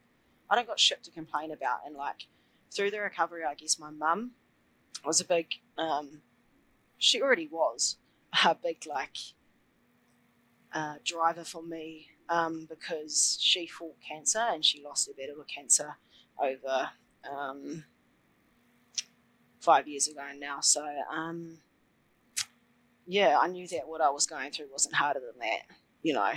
I 0.49 0.55
don't 0.55 0.67
got 0.67 0.79
shit 0.79 1.03
to 1.03 1.11
complain 1.11 1.51
about, 1.51 1.79
and 1.85 1.95
like 1.95 2.27
through 2.71 2.91
the 2.91 2.99
recovery, 2.99 3.43
I 3.43 3.55
guess 3.55 3.79
my 3.79 3.89
mum 3.89 4.31
was 5.05 5.19
a 5.21 5.25
big, 5.25 5.47
um, 5.77 6.21
she 6.97 7.21
already 7.21 7.47
was 7.47 7.97
a 8.45 8.55
big, 8.55 8.85
like, 8.85 9.17
uh, 10.73 10.95
driver 11.03 11.43
for 11.43 11.63
me 11.63 12.09
um, 12.29 12.67
because 12.69 13.37
she 13.41 13.67
fought 13.67 13.95
cancer 14.05 14.43
and 14.49 14.63
she 14.63 14.81
lost 14.83 15.07
her 15.07 15.13
battle 15.13 15.35
with 15.37 15.47
cancer 15.47 15.95
over 16.41 16.89
um, 17.29 17.83
five 19.59 19.87
years 19.87 20.07
ago 20.07 20.23
now. 20.37 20.59
So, 20.61 20.85
um, 21.11 21.57
yeah, 23.05 23.37
I 23.41 23.47
knew 23.47 23.67
that 23.69 23.87
what 23.87 24.01
I 24.01 24.09
was 24.09 24.25
going 24.25 24.51
through 24.51 24.67
wasn't 24.71 24.95
harder 24.95 25.19
than 25.19 25.39
that. 25.39 25.75
You 26.03 26.13
know, 26.13 26.31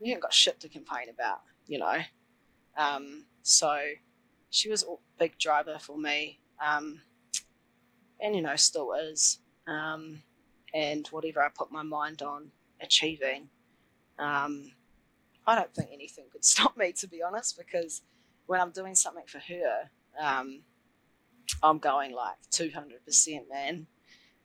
you 0.00 0.12
ain't 0.12 0.22
got 0.22 0.32
shit 0.32 0.60
to 0.60 0.68
complain 0.68 1.08
about, 1.08 1.40
you 1.66 1.78
know. 1.78 1.98
Um, 2.76 3.24
so, 3.42 3.78
she 4.50 4.68
was 4.68 4.82
a 4.82 4.94
big 5.18 5.38
driver 5.38 5.78
for 5.78 5.96
me, 5.96 6.40
um, 6.64 7.00
and 8.20 8.34
you 8.34 8.42
know 8.42 8.56
still 8.56 8.92
is. 8.92 9.38
Um, 9.66 10.22
and 10.74 11.06
whatever 11.08 11.42
I 11.42 11.48
put 11.48 11.72
my 11.72 11.82
mind 11.82 12.22
on 12.22 12.50
achieving, 12.80 13.48
um, 14.18 14.72
I 15.50 15.56
don't 15.56 15.74
think 15.74 15.90
anything 15.92 16.26
could 16.30 16.44
stop 16.54 16.76
me 16.76 16.92
to 16.92 17.08
be 17.08 17.22
honest. 17.22 17.58
Because 17.58 18.02
when 18.46 18.60
I'm 18.60 18.70
doing 18.70 18.94
something 18.94 19.24
for 19.26 19.38
her, 19.38 19.90
um, 20.20 20.62
I'm 21.62 21.78
going 21.78 22.12
like 22.12 22.36
200 22.50 23.04
percent, 23.04 23.48
man. 23.48 23.86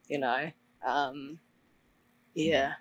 You 0.08 0.20
know, 0.20 0.52
um, 0.86 1.40
yeah. 2.34 2.74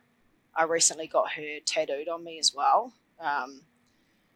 I 0.56 0.64
recently 0.64 1.08
got 1.08 1.32
her 1.32 1.58
tattooed 1.66 2.08
on 2.08 2.22
me 2.22 2.38
as 2.38 2.52
well. 2.54 2.92
Um, 3.20 3.62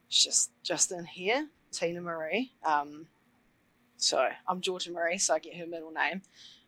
just 0.09 0.51
just 0.63 0.91
in 0.93 1.05
here. 1.05 1.49
Tina 1.71 2.01
Marie. 2.01 2.53
Um, 2.65 3.07
so 3.97 4.29
I'm 4.47 4.61
Georgia 4.61 4.91
Marie, 4.91 5.19
so 5.19 5.35
I 5.35 5.39
get 5.39 5.57
her 5.57 5.67
middle 5.67 5.91
name, 5.91 6.23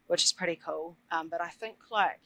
which 0.09 0.25
is 0.25 0.33
pretty 0.33 0.57
cool. 0.57 0.97
Um, 1.11 1.29
but 1.29 1.41
I 1.41 1.49
think 1.49 1.77
like 1.91 2.21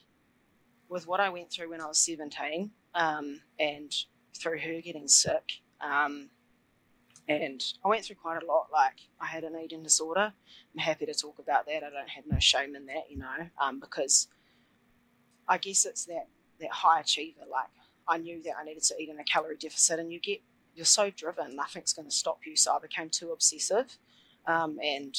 with 0.88 1.06
what 1.06 1.20
I 1.20 1.28
went 1.28 1.50
through 1.50 1.70
when 1.70 1.80
I 1.80 1.86
was 1.86 1.98
17, 1.98 2.70
um, 2.94 3.40
and 3.58 3.94
through 4.36 4.58
her 4.60 4.80
getting 4.80 5.08
sick, 5.08 5.60
um, 5.80 6.30
and 7.28 7.62
I 7.84 7.88
went 7.88 8.04
through 8.04 8.16
quite 8.16 8.42
a 8.42 8.46
lot. 8.46 8.68
Like 8.72 9.00
I 9.20 9.26
had 9.26 9.44
an 9.44 9.58
eating 9.62 9.82
disorder. 9.82 10.32
I'm 10.74 10.78
happy 10.80 11.06
to 11.06 11.14
talk 11.14 11.38
about 11.38 11.66
that. 11.66 11.82
I 11.84 11.90
don't 11.90 12.08
have 12.08 12.24
no 12.30 12.38
shame 12.38 12.76
in 12.76 12.86
that, 12.86 13.10
you 13.10 13.18
know, 13.18 13.48
um, 13.60 13.80
because 13.80 14.28
I 15.48 15.58
guess 15.58 15.86
it's 15.86 16.04
that 16.06 16.28
that 16.60 16.70
high 16.70 17.00
achiever. 17.00 17.40
Like 17.50 17.68
I 18.06 18.18
knew 18.18 18.42
that 18.42 18.54
I 18.60 18.64
needed 18.64 18.82
to 18.84 18.94
eat 19.00 19.08
in 19.08 19.18
a 19.18 19.24
calorie 19.24 19.56
deficit, 19.56 19.98
and 19.98 20.12
you 20.12 20.20
get 20.20 20.40
you're 20.74 20.84
so 20.84 21.10
driven, 21.10 21.54
nothing's 21.56 21.92
going 21.92 22.08
to 22.08 22.14
stop 22.14 22.40
you. 22.44 22.56
So 22.56 22.74
I 22.74 22.78
became 22.80 23.08
too 23.08 23.32
obsessive. 23.32 23.96
Um, 24.46 24.78
and 24.82 25.16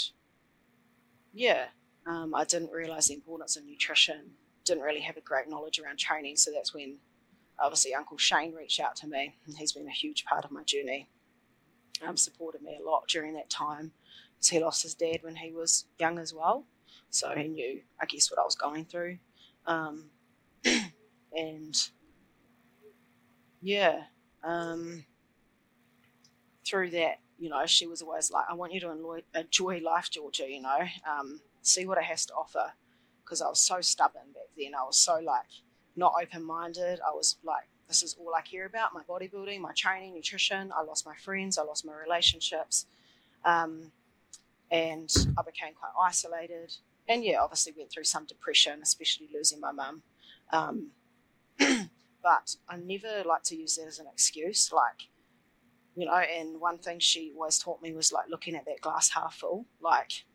yeah, 1.33 1.65
um, 2.05 2.35
I 2.35 2.43
didn't 2.43 2.71
realize 2.71 3.07
the 3.07 3.13
importance 3.15 3.55
of 3.55 3.65
nutrition, 3.65 4.31
didn't 4.65 4.83
really 4.83 4.99
have 5.01 5.17
a 5.17 5.21
great 5.21 5.49
knowledge 5.49 5.79
around 5.79 5.97
training. 5.97 6.35
So 6.35 6.51
that's 6.51 6.73
when 6.73 6.97
obviously 7.59 7.93
Uncle 7.93 8.17
Shane 8.17 8.53
reached 8.53 8.79
out 8.79 8.95
to 8.97 9.07
me, 9.07 9.35
and 9.45 9.57
he's 9.57 9.71
been 9.73 9.87
a 9.87 9.91
huge 9.91 10.25
part 10.25 10.45
of 10.45 10.51
my 10.51 10.63
journey. 10.63 11.07
Um, 12.05 12.17
supported 12.17 12.61
me 12.61 12.77
a 12.79 12.85
lot 12.85 13.07
during 13.07 13.33
that 13.35 13.49
time 13.49 13.91
because 14.35 14.49
he 14.49 14.59
lost 14.59 14.83
his 14.83 14.93
dad 14.93 15.19
when 15.21 15.37
he 15.37 15.51
was 15.51 15.85
young 15.97 16.19
as 16.19 16.33
well. 16.33 16.65
So 17.09 17.33
he 17.35 17.47
knew, 17.47 17.81
I 18.01 18.05
guess, 18.05 18.29
what 18.29 18.39
I 18.39 18.43
was 18.43 18.55
going 18.55 18.85
through. 18.85 19.19
Um, 19.65 20.09
and 21.33 21.89
yeah, 23.61 24.03
um, 24.43 25.05
through 26.65 26.91
that, 26.91 27.19
you 27.39 27.49
know, 27.49 27.65
she 27.65 27.87
was 27.87 28.01
always 28.01 28.31
like, 28.31 28.45
I 28.49 28.53
want 28.53 28.73
you 28.73 28.79
to 28.81 29.21
enjoy, 29.33 29.79
life, 29.79 30.09
Georgia, 30.09 30.45
you 30.49 30.61
know, 30.61 30.79
um, 31.09 31.39
see 31.61 31.85
what 31.85 31.97
it 31.97 32.03
has 32.03 32.25
to 32.27 32.33
offer. 32.33 32.73
Because 33.23 33.41
I 33.41 33.47
was 33.47 33.59
so 33.59 33.81
stubborn 33.81 34.33
back 34.33 34.49
then. 34.57 34.73
I 34.79 34.83
was 34.83 34.97
so 34.97 35.15
like, 35.15 35.47
not 35.95 36.13
open 36.21 36.43
minded. 36.43 36.99
I 37.05 37.11
was 37.13 37.37
like, 37.43 37.67
this 37.87 38.03
is 38.03 38.15
all 38.19 38.33
I 38.35 38.41
care 38.41 38.65
about 38.65 38.93
my 38.93 39.01
bodybuilding, 39.07 39.59
my 39.59 39.73
training, 39.73 40.13
nutrition. 40.13 40.71
I 40.75 40.81
lost 40.83 41.05
my 41.05 41.15
friends, 41.15 41.57
I 41.57 41.63
lost 41.63 41.85
my 41.85 41.93
relationships. 41.93 42.87
Um, 43.43 43.91
and 44.71 45.13
I 45.37 45.43
became 45.43 45.73
quite 45.73 45.91
isolated. 46.01 46.75
And 47.07 47.23
yeah, 47.23 47.39
obviously 47.41 47.73
went 47.77 47.91
through 47.91 48.05
some 48.05 48.25
depression, 48.25 48.79
especially 48.81 49.29
losing 49.33 49.59
my 49.59 49.71
mum. 49.71 50.01
Um, 50.51 50.87
but 51.59 52.55
I 52.67 52.77
never 52.77 53.23
like 53.25 53.43
to 53.43 53.55
use 53.55 53.75
that 53.75 53.87
as 53.87 53.99
an 53.99 54.07
excuse. 54.11 54.71
Like, 54.73 55.07
you 55.95 56.07
know, 56.07 56.15
and 56.15 56.59
one 56.59 56.79
thing 56.79 56.99
she 56.99 57.31
always 57.35 57.59
taught 57.59 57.81
me 57.81 57.93
was 57.93 58.11
like 58.11 58.29
looking 58.29 58.55
at 58.55 58.65
that 58.65 58.81
glass 58.81 59.11
half 59.11 59.35
full. 59.35 59.65
Like, 59.79 60.25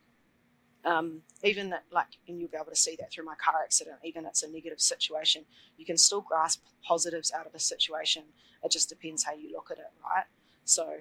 um, 0.84 1.22
even 1.42 1.70
that, 1.70 1.84
like, 1.90 2.06
and 2.26 2.40
you'll 2.40 2.50
be 2.50 2.56
able 2.56 2.70
to 2.70 2.76
see 2.76 2.96
that 3.00 3.12
through 3.12 3.24
my 3.24 3.34
car 3.34 3.62
accident, 3.62 3.96
even 4.02 4.24
it's 4.24 4.42
a 4.42 4.50
negative 4.50 4.80
situation, 4.80 5.44
you 5.76 5.84
can 5.84 5.96
still 5.96 6.20
grasp 6.22 6.62
positives 6.82 7.32
out 7.32 7.46
of 7.46 7.54
a 7.54 7.58
situation. 7.58 8.22
It 8.62 8.70
just 8.70 8.88
depends 8.88 9.24
how 9.24 9.34
you 9.34 9.52
look 9.52 9.70
at 9.70 9.78
it, 9.78 9.92
right? 10.02 10.24
So 10.64 10.98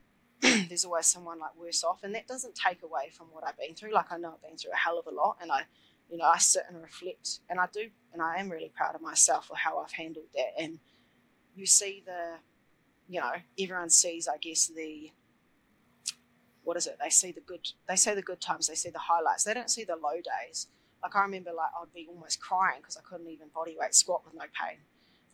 there's 0.68 0.84
always 0.84 1.06
someone 1.06 1.40
like 1.40 1.56
worse 1.58 1.82
off, 1.82 2.04
and 2.04 2.14
that 2.14 2.28
doesn't 2.28 2.54
take 2.54 2.82
away 2.82 3.10
from 3.12 3.26
what 3.32 3.44
I've 3.46 3.58
been 3.58 3.74
through. 3.74 3.92
Like, 3.92 4.12
I 4.12 4.18
know 4.18 4.34
I've 4.34 4.48
been 4.48 4.56
through 4.56 4.72
a 4.72 4.76
hell 4.76 4.98
of 4.98 5.06
a 5.06 5.14
lot, 5.14 5.38
and 5.40 5.50
I, 5.50 5.62
you 6.08 6.18
know, 6.18 6.26
I 6.26 6.38
sit 6.38 6.62
and 6.68 6.80
reflect, 6.80 7.40
and 7.50 7.58
I 7.58 7.66
do, 7.72 7.88
and 8.12 8.22
I 8.22 8.36
am 8.36 8.50
really 8.50 8.70
proud 8.74 8.94
of 8.94 9.02
myself 9.02 9.46
for 9.46 9.56
how 9.56 9.78
I've 9.78 9.92
handled 9.92 10.26
that. 10.34 10.62
And 10.62 10.78
you 11.56 11.66
see 11.66 12.02
the, 12.06 12.36
you 13.08 13.20
know, 13.20 13.32
everyone 13.58 13.90
sees, 13.90 14.28
I 14.28 14.36
guess, 14.36 14.68
the 14.68 15.10
what 16.66 16.76
is 16.76 16.88
it? 16.88 16.98
They 17.00 17.10
see 17.10 17.30
the 17.30 17.40
good. 17.40 17.68
They 17.88 17.94
say 17.94 18.16
the 18.16 18.22
good 18.22 18.40
times. 18.40 18.66
They 18.66 18.74
see 18.74 18.90
the 18.90 18.98
highlights. 18.98 19.44
They 19.44 19.54
don't 19.54 19.70
see 19.70 19.84
the 19.84 19.94
low 19.94 20.16
days. 20.16 20.66
Like 21.00 21.14
I 21.14 21.22
remember, 21.22 21.52
like 21.56 21.70
I'd 21.80 21.94
be 21.94 22.08
almost 22.10 22.40
crying 22.40 22.80
because 22.80 22.96
I 22.96 23.02
couldn't 23.08 23.30
even 23.30 23.46
body 23.54 23.76
weight 23.78 23.94
squat 23.94 24.22
with 24.24 24.34
no 24.34 24.40
pain. 24.40 24.78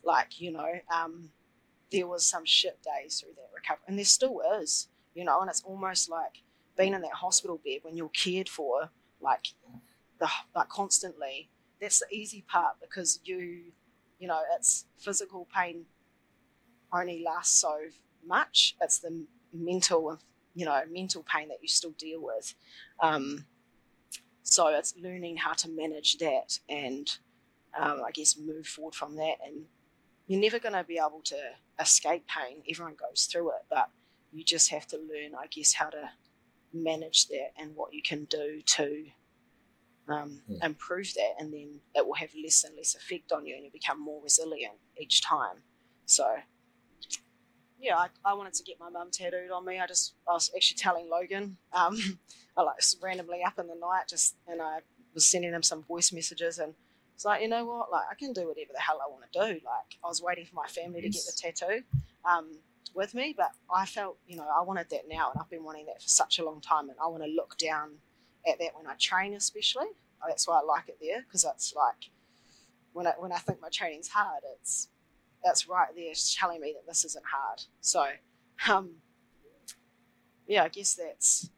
Like 0.03 0.39
you 0.39 0.51
know, 0.51 0.71
um, 0.93 1.31
there 1.91 2.05
was 2.05 2.23
some 2.23 2.45
shit 2.45 2.77
days 2.83 3.19
through 3.19 3.33
that 3.35 3.49
recovery, 3.53 3.83
and 3.87 3.97
there 3.97 4.05
still 4.05 4.41
is. 4.61 4.89
You 5.15 5.25
know, 5.25 5.41
and 5.41 5.49
it's 5.49 5.63
almost 5.63 6.07
like 6.07 6.43
being 6.77 6.93
in 6.93 7.01
that 7.01 7.13
hospital 7.13 7.59
bed 7.65 7.79
when 7.81 7.97
you're 7.97 8.09
cared 8.09 8.47
for, 8.47 8.89
like 9.19 9.47
the 10.19 10.29
like 10.55 10.69
constantly. 10.69 11.49
That's 11.81 11.99
the 11.99 12.15
easy 12.15 12.45
part 12.47 12.75
because 12.79 13.19
you, 13.25 13.63
you 14.19 14.27
know, 14.27 14.39
it's 14.55 14.85
physical 14.99 15.47
pain 15.53 15.85
only 16.93 17.23
lasts 17.25 17.59
so 17.59 17.75
much. 18.25 18.75
It's 18.79 18.99
the 18.99 19.25
mental 19.51 20.19
you 20.55 20.65
know 20.65 20.79
mental 20.91 21.23
pain 21.23 21.49
that 21.49 21.57
you 21.61 21.67
still 21.67 21.93
deal 21.97 22.21
with. 22.21 22.53
Um, 22.99 23.45
so 24.43 24.67
it's 24.67 24.93
learning 25.01 25.37
how 25.37 25.53
to 25.53 25.69
manage 25.69 26.17
that 26.17 26.59
and 26.69 27.17
um, 27.79 28.01
I 28.05 28.11
guess 28.11 28.37
move 28.37 28.67
forward 28.67 28.93
from 28.93 29.15
that. 29.15 29.35
And 29.45 29.65
you're 30.27 30.41
never 30.41 30.59
going 30.59 30.73
to 30.73 30.83
be 30.83 30.97
able 30.97 31.21
to 31.25 31.37
escape 31.79 32.25
pain. 32.27 32.57
Everyone 32.69 32.95
goes 32.95 33.25
through 33.25 33.49
it, 33.51 33.65
but 33.69 33.89
you 34.31 34.43
just 34.43 34.69
have 34.71 34.85
to 34.87 34.97
learn, 34.97 35.33
I 35.39 35.47
guess, 35.47 35.73
how 35.73 35.89
to 35.89 36.09
manage 36.73 37.27
that 37.27 37.51
and 37.57 37.75
what 37.75 37.93
you 37.93 38.01
can 38.01 38.25
do 38.25 38.61
to 38.65 39.05
um, 40.07 40.41
Hmm. 40.47 40.55
improve 40.61 41.13
that, 41.13 41.35
and 41.39 41.53
then 41.53 41.79
it 41.95 42.05
will 42.05 42.15
have 42.15 42.31
less 42.35 42.65
and 42.65 42.75
less 42.75 42.93
effect 42.93 43.31
on 43.31 43.45
you, 43.45 43.55
and 43.55 43.63
you 43.63 43.71
become 43.71 44.01
more 44.01 44.21
resilient 44.21 44.73
each 44.97 45.21
time. 45.21 45.63
So, 46.05 46.25
yeah, 47.83 47.97
I, 47.97 48.07
I 48.23 48.33
wanted 48.33 48.53
to 48.53 48.63
get 48.63 48.79
my 48.79 48.89
mum 48.89 49.09
tattooed 49.11 49.51
on 49.51 49.65
me. 49.65 49.79
I 49.79 49.85
just 49.85 50.13
I 50.27 50.33
was 50.33 50.51
actually 50.55 50.77
telling 50.77 51.09
Logan, 51.09 51.57
um, 51.73 51.97
I 52.57 52.61
like 52.61 52.77
randomly 53.01 53.43
up 53.43 53.59
in 53.59 53.67
the 53.67 53.75
night, 53.75 54.07
just 54.09 54.35
and 54.47 54.61
I 54.61 54.79
was 55.13 55.25
sending 55.25 55.51
him 55.51 55.63
some 55.63 55.83
voice 55.83 56.11
messages, 56.13 56.59
and 56.59 56.73
it's 57.13 57.25
like 57.25 57.41
you 57.41 57.49
know 57.49 57.65
what, 57.65 57.91
like 57.91 58.05
I 58.09 58.15
can 58.15 58.33
do 58.33 58.47
whatever 58.47 58.71
the 58.73 58.79
hell 58.79 58.99
I 59.05 59.11
want 59.11 59.23
to 59.31 59.39
do. 59.39 59.53
Like 59.65 59.97
I 60.03 60.07
was 60.07 60.21
waiting 60.21 60.45
for 60.45 60.55
my 60.55 60.67
family 60.67 61.01
to 61.01 61.09
get 61.09 61.23
the 61.25 61.33
tattoo. 61.37 61.83
Um, 62.25 62.51
with 62.95 63.15
me, 63.15 63.33
but 63.35 63.51
I 63.73 63.87
felt, 63.87 64.19
you 64.27 64.37
know, 64.37 64.45
I 64.55 64.61
wanted 64.61 64.87
that 64.91 65.09
now, 65.09 65.31
and 65.31 65.41
I've 65.41 65.49
been 65.49 65.63
wanting 65.63 65.87
that 65.87 65.99
for 65.99 66.07
such 66.07 66.37
a 66.37 66.45
long 66.45 66.61
time, 66.61 66.89
and 66.89 66.97
I 67.03 67.07
want 67.07 67.23
to 67.23 67.29
look 67.29 67.57
down 67.57 67.93
at 68.47 68.59
that 68.59 68.75
when 68.77 68.85
I 68.85 68.93
train, 68.99 69.33
especially. 69.33 69.87
That's 70.27 70.47
why 70.47 70.59
I 70.59 70.63
like 70.63 70.89
it 70.89 70.97
there 71.01 71.21
because 71.21 71.43
it's 71.43 71.73
like 71.75 72.11
when 72.93 73.07
I 73.07 73.13
when 73.17 73.31
I 73.31 73.37
think 73.37 73.61
my 73.61 73.69
training's 73.69 74.07
hard, 74.07 74.43
it's 74.55 74.87
that's 75.43 75.67
right 75.67 75.89
there 75.95 76.13
telling 76.35 76.61
me 76.61 76.73
that 76.73 76.87
this 76.87 77.05
isn't 77.05 77.25
hard. 77.25 77.61
So, 77.81 78.05
um, 78.69 78.91
yeah, 80.47 80.63
I 80.63 80.69
guess 80.69 80.95
that's 80.95 81.49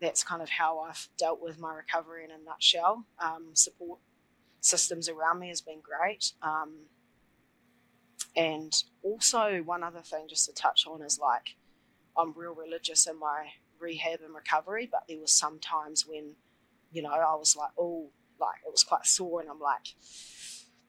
that's 0.00 0.24
kind 0.24 0.42
of 0.42 0.48
how 0.48 0.80
I've 0.80 1.08
dealt 1.16 1.40
with 1.40 1.60
my 1.60 1.74
recovery 1.74 2.24
in 2.24 2.30
a 2.30 2.38
nutshell. 2.44 3.06
Um, 3.20 3.50
support 3.54 4.00
systems 4.60 5.08
around 5.08 5.38
me 5.38 5.48
has 5.48 5.60
been 5.60 5.80
great. 5.80 6.32
Um, 6.42 6.72
and 8.34 8.82
also, 9.02 9.62
one 9.64 9.82
other 9.82 10.00
thing 10.00 10.26
just 10.28 10.46
to 10.46 10.54
touch 10.54 10.86
on 10.86 11.02
is 11.02 11.18
like, 11.18 11.56
I'm 12.16 12.32
real 12.32 12.54
religious 12.54 13.06
in 13.06 13.18
my 13.18 13.46
rehab 13.78 14.20
and 14.24 14.34
recovery, 14.34 14.88
but 14.90 15.04
there 15.08 15.18
was 15.18 15.32
some 15.32 15.58
times 15.58 16.06
when, 16.06 16.32
you 16.92 17.02
know, 17.02 17.10
I 17.10 17.34
was 17.36 17.56
like, 17.56 17.70
oh, 17.78 18.08
like 18.40 18.56
it 18.66 18.72
was 18.72 18.84
quite 18.84 19.06
sore, 19.06 19.40
and 19.40 19.50
I'm 19.50 19.60
like, 19.60 19.94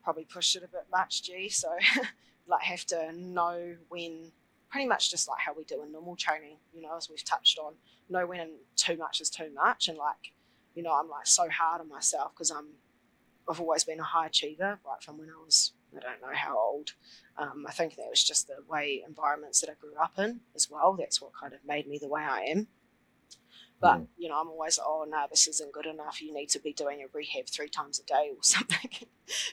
probably 0.03 0.25
pushed 0.25 0.55
it 0.55 0.63
a 0.63 0.67
bit 0.67 0.85
much, 0.91 1.23
gee. 1.23 1.49
So, 1.49 1.69
like, 2.47 2.63
have 2.63 2.85
to 2.87 3.11
know 3.13 3.75
when, 3.89 4.31
pretty 4.69 4.87
much 4.87 5.11
just 5.11 5.27
like 5.27 5.39
how 5.39 5.53
we 5.53 5.63
do 5.63 5.81
in 5.83 5.91
normal 5.91 6.15
training, 6.15 6.57
you 6.73 6.81
know, 6.81 6.95
as 6.97 7.09
we've 7.09 7.23
touched 7.23 7.59
on, 7.59 7.73
know 8.09 8.25
when 8.25 8.51
too 8.75 8.97
much 8.97 9.21
is 9.21 9.29
too 9.29 9.49
much, 9.53 9.87
and 9.87 9.97
like, 9.97 10.33
you 10.75 10.83
know, 10.83 10.93
I'm 10.93 11.09
like 11.09 11.27
so 11.27 11.47
hard 11.49 11.81
on 11.81 11.89
myself 11.89 12.31
because 12.33 12.51
I'm, 12.51 12.67
I've 13.49 13.59
always 13.59 13.83
been 13.83 13.99
a 13.99 14.03
high 14.03 14.27
achiever 14.27 14.79
right 14.85 15.03
from 15.03 15.17
when 15.17 15.29
I 15.29 15.37
was, 15.45 15.73
I 15.95 15.99
don't 15.99 16.21
know 16.21 16.35
how 16.35 16.57
old. 16.57 16.93
Um, 17.37 17.65
I 17.67 17.71
think 17.71 17.95
that 17.95 18.09
was 18.09 18.23
just 18.23 18.47
the 18.47 18.55
way 18.67 19.03
environments 19.07 19.61
that 19.61 19.69
I 19.69 19.73
grew 19.79 19.95
up 20.01 20.17
in 20.17 20.41
as 20.55 20.69
well. 20.69 20.95
That's 20.97 21.21
what 21.21 21.31
kind 21.39 21.53
of 21.53 21.59
made 21.67 21.87
me 21.87 21.97
the 21.99 22.07
way 22.07 22.21
I 22.21 22.41
am. 22.41 22.67
But 23.79 23.99
Mm. 23.99 24.07
you 24.17 24.29
know, 24.29 24.39
I'm 24.39 24.47
always 24.49 24.77
like, 24.77 24.87
oh 24.87 25.05
no, 25.07 25.25
this 25.29 25.47
isn't 25.47 25.73
good 25.73 25.85
enough. 25.85 26.21
You 26.21 26.33
need 26.33 26.49
to 26.49 26.59
be 26.59 26.73
doing 26.73 27.01
a 27.03 27.07
rehab 27.13 27.47
three 27.47 27.67
times 27.69 27.99
a 27.99 28.03
day 28.05 28.29
or 28.31 28.37
something. 28.41 28.89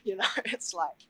you 0.04 0.16
know, 0.16 0.24
it's 0.46 0.72
like 0.72 1.06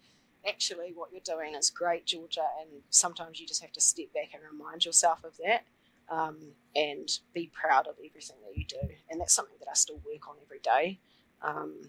actually 0.46 0.92
what 0.94 1.10
you're 1.12 1.36
doing 1.36 1.54
is 1.54 1.70
great, 1.70 2.06
Georgia, 2.06 2.46
and 2.60 2.82
sometimes 2.90 3.40
you 3.40 3.46
just 3.46 3.62
have 3.62 3.72
to 3.72 3.80
step 3.80 4.12
back 4.14 4.30
and 4.34 4.42
remind 4.50 4.84
yourself 4.84 5.24
of 5.24 5.36
that. 5.44 5.64
Um, 6.08 6.38
and 6.74 7.08
be 7.32 7.52
proud 7.52 7.86
of 7.86 7.94
everything 8.04 8.34
that 8.44 8.58
you 8.58 8.64
do. 8.64 8.94
And 9.08 9.20
that's 9.20 9.32
something 9.32 9.54
that 9.60 9.68
I 9.70 9.74
still 9.74 10.00
work 10.04 10.28
on 10.28 10.34
every 10.44 10.58
day. 10.58 10.98
Um, 11.40 11.82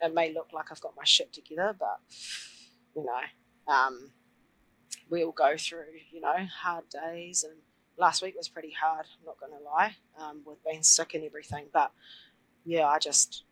it 0.00 0.14
may 0.14 0.32
look 0.32 0.50
like 0.52 0.66
I've 0.70 0.80
got 0.80 0.94
my 0.96 1.02
shit 1.02 1.32
together, 1.32 1.74
but 1.76 1.98
you 2.94 3.04
know, 3.04 3.72
um, 3.72 4.10
we 5.10 5.24
all 5.24 5.32
go 5.32 5.56
through, 5.56 5.84
you 6.12 6.20
know, 6.20 6.46
hard 6.62 6.84
days. 6.88 7.44
And 7.44 7.54
last 7.96 8.22
week 8.22 8.34
was 8.36 8.48
pretty 8.48 8.72
hard, 8.72 9.06
I'm 9.18 9.26
not 9.26 9.40
going 9.40 9.52
to 9.52 9.64
lie, 9.64 9.96
um, 10.20 10.42
with 10.44 10.62
being 10.64 10.82
sick 10.82 11.14
and 11.14 11.24
everything. 11.24 11.66
But 11.72 11.92
yeah, 12.64 12.86
I 12.86 12.98
just 12.98 13.44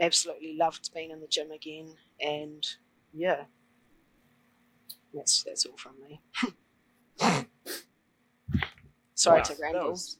absolutely 0.00 0.56
loved 0.56 0.90
being 0.94 1.10
in 1.10 1.20
the 1.20 1.26
gym 1.26 1.50
again. 1.50 1.94
And 2.20 2.66
yeah, 3.12 3.44
that's, 5.14 5.42
that's 5.44 5.66
all 5.66 5.76
from 5.76 5.94
me. 6.02 6.20
Sorry 9.14 9.38
Wow, 9.38 9.42
to 9.44 9.56
ramble. 9.60 9.90
was- 9.90 10.18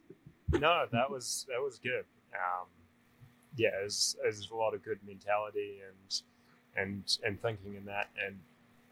no, 0.53 0.87
that 0.93 1.11
was 1.11 1.47
that 1.49 1.61
was 1.61 1.79
good. 1.79 2.05
Um, 2.33 2.67
yeah, 3.57 3.71
there's, 3.73 4.17
there's 4.23 4.51
a 4.51 4.55
lot 4.57 4.73
of 4.75 4.85
good 4.85 4.99
mentality 5.07 5.81
and 5.87 6.21
and 6.77 7.19
and 7.25 7.41
thinking 7.43 7.75
in 7.75 7.85
that. 7.87 8.11
And 8.25 8.39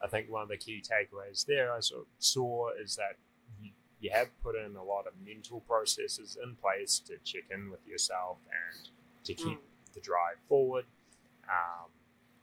I 0.03 0.07
think 0.07 0.29
one 0.29 0.41
of 0.43 0.49
the 0.49 0.57
key 0.57 0.81
takeaways 0.83 1.45
there 1.45 1.71
I 1.73 1.79
sort 1.79 2.01
of 2.01 2.07
saw 2.19 2.69
is 2.71 2.95
that 2.97 3.15
you, 3.61 3.71
you 4.01 4.09
have 4.13 4.27
put 4.41 4.55
in 4.55 4.75
a 4.75 4.83
lot 4.83 5.07
of 5.07 5.13
mental 5.25 5.61
processes 5.61 6.37
in 6.43 6.55
place 6.55 6.99
to 7.07 7.13
check 7.23 7.43
in 7.51 7.69
with 7.71 7.85
yourself 7.87 8.37
and 8.51 8.89
to 9.25 9.33
keep 9.33 9.61
the 9.93 10.01
drive 10.01 10.37
forward. 10.49 10.85
Um, 11.47 11.89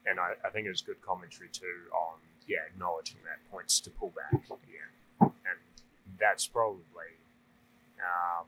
and 0.06 0.18
I, 0.18 0.32
I 0.46 0.50
think 0.50 0.66
it 0.66 0.70
was 0.70 0.80
good 0.80 1.00
commentary 1.02 1.50
too 1.52 1.90
on 1.92 2.18
yeah 2.50 2.58
acknowledging 2.68 3.18
that 3.24 3.38
points 3.50 3.78
to 3.80 3.90
pull 3.90 4.12
back 4.20 4.42
again, 4.44 4.90
and 5.20 5.58
that's 6.18 6.46
probably 6.46 7.14
um, 8.00 8.46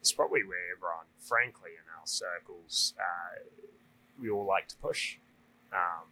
it's 0.00 0.12
probably 0.12 0.42
where 0.44 0.58
everyone, 0.76 1.06
frankly, 1.18 1.70
in 1.72 1.84
our 1.98 2.06
circles, 2.06 2.94
uh, 3.00 3.40
we 4.20 4.30
all 4.30 4.44
like 4.46 4.68
to 4.68 4.76
push, 4.76 5.16
um, 5.72 6.06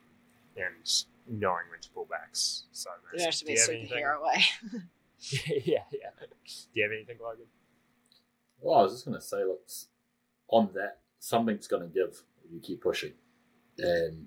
and 0.56 0.74
knowing 1.28 1.64
when 1.70 1.80
to 1.80 1.90
pull 1.90 2.06
back. 2.06 2.30
So 2.32 2.90
You 3.12 3.18
don't 3.18 3.24
have 3.26 3.34
to 3.36 3.44
be 3.44 3.52
a 3.52 3.56
do 3.66 3.72
you 3.72 3.78
have 3.78 3.80
anything- 3.80 4.04
superhero 4.04 4.22
way. 4.26 4.44
yeah, 5.64 5.84
yeah. 5.92 6.10
Do 6.20 6.52
you 6.74 6.82
have 6.84 6.92
anything, 6.92 7.16
Logan? 7.22 7.46
Well, 8.60 8.78
I 8.78 8.82
was 8.82 8.92
just 8.92 9.04
going 9.06 9.18
to 9.18 9.24
say, 9.24 9.38
look, 9.44 9.62
on 10.48 10.70
that, 10.74 10.98
something's 11.18 11.66
going 11.68 11.82
to 11.82 11.88
give 11.88 12.22
if 12.44 12.52
you 12.52 12.60
keep 12.60 12.80
pushing. 12.82 13.12
And, 13.78 14.26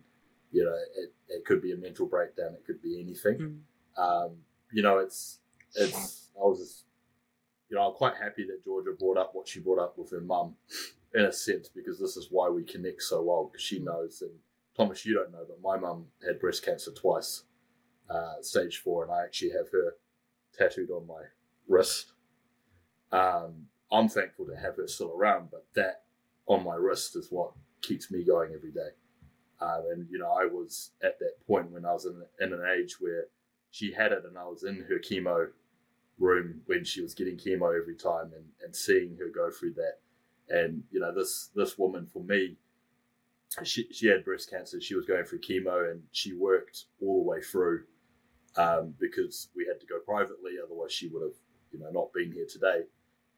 you 0.52 0.64
know, 0.64 0.74
it, 0.74 1.14
it 1.28 1.46
could 1.46 1.62
be 1.62 1.74
a 1.74 1.78
mental 1.78 2.08
breakdown, 2.08 2.54
it 2.54 2.66
could 2.66 2.82
be 2.82 3.00
anything. 3.00 3.62
Um, 3.98 4.38
you 4.72 4.82
know, 4.82 5.00
it's, 5.00 5.40
it's, 5.76 6.30
I 6.36 6.44
was 6.44 6.60
just, 6.60 6.86
you 7.70 7.78
know, 7.78 7.88
I'm 7.88 7.94
quite 7.94 8.16
happy 8.22 8.46
that 8.46 8.64
Georgia 8.64 8.92
brought 8.98 9.18
up 9.18 9.32
what 9.34 9.48
she 9.48 9.60
brought 9.60 9.80
up 9.80 9.98
with 9.98 10.12
her 10.12 10.22
mum, 10.22 10.56
in 11.14 11.26
a 11.26 11.32
sense, 11.32 11.70
because 11.70 12.00
this 12.00 12.18
is 12.18 12.28
why 12.30 12.50
we 12.50 12.64
connect 12.64 13.02
so 13.02 13.22
well, 13.22 13.50
because 13.52 13.64
she 13.64 13.80
knows 13.80 14.22
and 14.22 14.32
Thomas, 14.76 15.06
you 15.06 15.14
don't 15.14 15.32
know, 15.32 15.46
but 15.48 15.62
my 15.62 15.78
mum 15.78 16.06
had 16.26 16.40
breast 16.40 16.64
cancer 16.64 16.92
twice, 16.92 17.44
uh, 18.10 18.42
stage 18.42 18.78
four, 18.78 19.04
and 19.04 19.12
I 19.12 19.24
actually 19.24 19.52
have 19.52 19.70
her 19.72 19.96
tattooed 20.58 20.90
on 20.90 21.06
my 21.06 21.22
wrist. 21.68 22.14
Um, 23.12 23.66
I'm 23.92 24.08
thankful 24.08 24.46
to 24.46 24.56
have 24.56 24.78
her 24.78 24.88
still 24.88 25.12
around, 25.12 25.50
but 25.52 25.66
that 25.76 26.04
on 26.48 26.64
my 26.64 26.76
wrist 26.76 27.16
is 27.16 27.28
what 27.30 27.52
keeps 27.82 28.10
me 28.10 28.24
going 28.24 28.54
every 28.56 28.72
day. 28.72 28.90
Um, 29.62 29.84
and 29.92 30.08
you 30.10 30.18
know, 30.20 30.32
I 30.32 30.46
was 30.46 30.92
at 31.04 31.20
that 31.20 31.46
point 31.46 31.72
when 31.72 31.86
I 31.86 31.94
was 31.94 32.06
in, 32.06 32.22
in 32.40 32.54
an 32.54 32.64
age 32.78 32.98
where 33.00 33.26
she 33.72 33.94
had 33.94 34.12
it, 34.12 34.24
and 34.26 34.38
I 34.38 34.46
was 34.46 34.64
in 34.64 34.86
her 34.90 35.00
chemo 35.00 35.48
room 36.18 36.62
when 36.66 36.84
she 36.84 37.02
was 37.02 37.14
getting 37.14 37.38
chemo 37.38 37.80
every 37.80 37.96
time, 37.96 38.32
and, 38.36 38.46
and 38.64 38.76
seeing 38.76 39.18
her 39.18 39.30
go 39.34 39.50
through 39.52 39.74
that. 39.74 40.00
And 40.50 40.84
you 40.92 41.00
know, 41.00 41.14
this 41.14 41.50
this 41.56 41.78
woman 41.78 42.08
for 42.12 42.24
me, 42.24 42.58
she 43.64 43.88
she 43.92 44.08
had 44.08 44.24
breast 44.24 44.50
cancer. 44.50 44.80
She 44.80 44.96
was 44.96 45.06
going 45.06 45.26
through 45.26 45.42
chemo, 45.42 45.92
and 45.92 46.04
she 46.12 46.34
worked 46.34 46.86
all 47.02 47.24
the 47.24 47.30
way 47.30 47.42
through 47.42 47.84
um, 48.56 48.94
because 49.00 49.50
we 49.56 49.66
had 49.66 49.80
to 49.82 49.88
go 49.88 50.00
privately. 50.00 50.54
Otherwise, 50.64 50.94
she 50.94 51.10
would 51.10 51.22
have 51.22 51.38
you 51.72 51.80
know 51.80 51.90
not 51.92 52.14
been 52.14 52.32
here 52.32 52.48
today. 52.50 52.84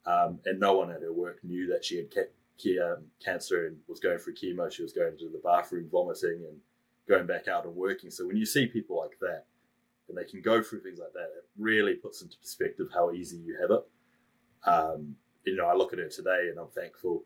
Um, 0.05 0.39
and 0.45 0.59
no 0.59 0.73
one 0.73 0.91
at 0.91 1.01
her 1.01 1.13
work 1.13 1.43
knew 1.43 1.67
that 1.67 1.85
she 1.85 1.97
had 1.97 2.09
um, 2.79 3.05
cancer 3.23 3.67
and 3.67 3.77
was 3.87 3.99
going 3.99 4.17
through 4.17 4.35
chemo. 4.35 4.71
She 4.71 4.81
was 4.81 4.93
going 4.93 5.17
to 5.17 5.29
the 5.29 5.41
bathroom, 5.43 5.89
vomiting, 5.91 6.45
and 6.47 6.57
going 7.07 7.27
back 7.27 7.47
out 7.47 7.65
and 7.65 7.75
working. 7.75 8.11
So 8.11 8.25
when 8.25 8.37
you 8.37 8.45
see 8.45 8.67
people 8.67 8.97
like 8.97 9.17
that, 9.19 9.45
and 10.09 10.17
they 10.17 10.29
can 10.29 10.41
go 10.41 10.61
through 10.61 10.81
things 10.81 10.99
like 10.99 11.13
that, 11.13 11.29
it 11.37 11.45
really 11.57 11.95
puts 11.95 12.21
into 12.21 12.37
perspective 12.37 12.87
how 12.93 13.11
easy 13.11 13.37
you 13.37 13.57
have 13.61 13.71
it. 13.71 13.83
Um, 14.65 15.15
you 15.45 15.55
know, 15.55 15.67
I 15.67 15.73
look 15.73 15.93
at 15.93 15.99
her 15.99 16.09
today, 16.09 16.49
and 16.49 16.59
I'm 16.59 16.69
thankful 16.69 17.23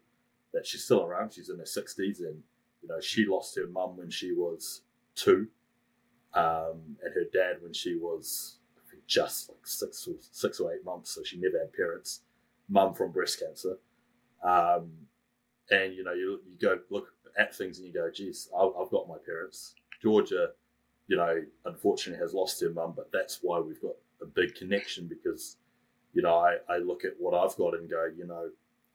that 0.53 0.65
she's 0.65 0.83
still 0.85 1.03
around. 1.03 1.33
She's 1.33 1.49
in 1.49 1.57
her 1.57 1.63
60s, 1.63 2.19
and 2.19 2.41
you 2.81 2.89
know, 2.89 3.01
she 3.01 3.25
lost 3.25 3.55
her 3.57 3.67
mum 3.67 3.97
when 3.97 4.09
she 4.09 4.33
was 4.33 4.81
two, 5.15 5.47
um, 6.33 6.97
and 7.03 7.13
her 7.13 7.25
dad 7.33 7.61
when 7.61 7.73
she 7.73 7.95
was 7.95 8.59
think 8.95 9.05
just 9.07 9.49
like 9.49 9.65
six 9.65 10.07
or 10.07 10.15
six 10.31 10.59
or 10.59 10.73
eight 10.73 10.85
months. 10.85 11.11
So 11.11 11.23
she 11.23 11.37
never 11.37 11.59
had 11.59 11.73
parents 11.73 12.21
mum 12.69 12.93
from 12.93 13.11
breast 13.11 13.39
cancer. 13.39 13.77
Um, 14.43 14.91
and 15.71 15.93
you 15.93 16.03
know, 16.03 16.13
you, 16.13 16.39
you 16.47 16.57
go 16.61 16.79
look 16.89 17.07
at 17.37 17.55
things 17.55 17.79
and 17.79 17.87
you 17.87 17.93
go, 17.93 18.09
geez, 18.11 18.49
I've, 18.57 18.91
got 18.91 19.07
my 19.07 19.17
parents. 19.25 19.75
Georgia, 20.01 20.49
you 21.07 21.17
know, 21.17 21.41
unfortunately 21.65 22.21
has 22.21 22.33
lost 22.33 22.61
her 22.61 22.69
mum, 22.69 22.93
but 22.95 23.09
that's 23.11 23.39
why 23.41 23.59
we've 23.59 23.81
got 23.81 23.95
a 24.21 24.25
big 24.25 24.55
connection 24.55 25.07
because, 25.07 25.57
you 26.13 26.21
know, 26.21 26.35
I, 26.35 26.57
I 26.69 26.77
look 26.77 27.03
at 27.03 27.13
what 27.19 27.33
I've 27.33 27.55
got 27.57 27.73
and 27.73 27.89
go, 27.89 28.07
you 28.15 28.25
know, 28.25 28.49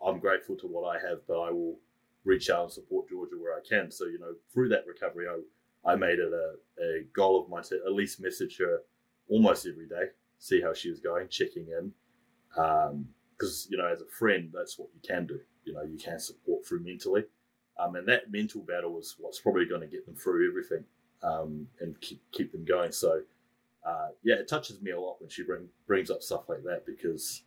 I'm 0.04 0.18
grateful 0.18 0.56
to 0.56 0.66
what 0.66 0.88
I 0.88 1.00
have, 1.06 1.18
but 1.26 1.40
I 1.40 1.50
will 1.50 1.78
reach 2.24 2.50
out 2.50 2.64
and 2.64 2.72
support 2.72 3.08
Georgia 3.08 3.36
where 3.38 3.54
I 3.54 3.60
can. 3.68 3.90
So, 3.90 4.06
you 4.06 4.18
know, 4.18 4.34
through 4.52 4.68
that 4.70 4.86
recovery, 4.86 5.26
I, 5.28 5.92
I 5.92 5.96
made 5.96 6.18
it 6.18 6.32
a, 6.32 6.82
a 6.82 7.02
goal 7.14 7.42
of 7.42 7.50
mine 7.50 7.64
to 7.64 7.80
at 7.86 7.92
least 7.92 8.20
message 8.20 8.58
her 8.58 8.80
almost 9.28 9.66
every 9.66 9.86
day, 9.86 10.10
see 10.38 10.60
how 10.60 10.72
she 10.72 10.90
was 10.90 11.00
going, 11.00 11.28
checking 11.28 11.66
in. 11.68 11.92
Um, 12.56 13.08
because 13.40 13.66
you 13.70 13.78
know 13.78 13.86
as 13.86 14.02
a 14.02 14.06
friend 14.06 14.50
that's 14.52 14.78
what 14.78 14.88
you 14.94 15.00
can 15.06 15.26
do 15.26 15.40
you 15.70 15.76
know 15.76 15.82
you 15.84 15.98
can 15.98 16.18
support 16.18 16.66
through 16.66 16.80
mentally. 16.80 17.22
Um, 17.78 17.94
and 17.94 18.06
that 18.08 18.30
mental 18.30 18.60
battle 18.62 18.98
is 18.98 19.14
what's 19.18 19.38
probably 19.40 19.64
going 19.66 19.80
to 19.82 19.86
get 19.86 20.04
them 20.04 20.16
through 20.16 20.48
everything 20.50 20.84
um, 21.22 21.68
and 21.80 21.98
keep, 22.00 22.20
keep 22.32 22.50
them 22.52 22.64
going. 22.64 22.90
So 22.92 23.22
uh, 23.86 24.08
yeah 24.24 24.34
it 24.34 24.48
touches 24.48 24.82
me 24.82 24.90
a 24.90 25.00
lot 25.00 25.20
when 25.20 25.30
she 25.30 25.42
bring, 25.44 25.68
brings 25.86 26.10
up 26.10 26.22
stuff 26.22 26.48
like 26.48 26.62
that 26.64 26.84
because 26.84 27.42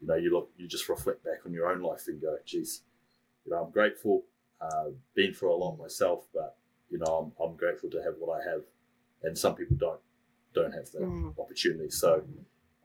you 0.00 0.06
know 0.06 0.14
you 0.14 0.32
look 0.32 0.50
you 0.56 0.66
just 0.68 0.88
reflect 0.88 1.24
back 1.24 1.40
on 1.44 1.52
your 1.52 1.70
own 1.70 1.82
life 1.82 2.04
and 2.08 2.20
go 2.20 2.36
geez 2.46 2.82
you 3.44 3.52
know 3.52 3.64
i'm 3.64 3.70
grateful 3.70 4.24
uh, 4.60 4.86
been 5.14 5.34
through 5.34 5.52
a 5.54 5.56
lot 5.56 5.76
myself 5.76 6.24
but 6.32 6.56
you 6.90 6.98
know 6.98 7.32
I'm, 7.38 7.44
I'm 7.44 7.56
grateful 7.56 7.90
to 7.90 8.02
have 8.02 8.14
what 8.18 8.40
i 8.40 8.50
have. 8.50 8.62
And 9.22 9.36
some 9.36 9.54
people 9.54 9.76
don't 9.76 10.00
don't 10.54 10.72
have 10.72 10.90
that 10.92 11.02
Mm. 11.02 11.38
opportunity. 11.38 11.90
So 11.90 12.22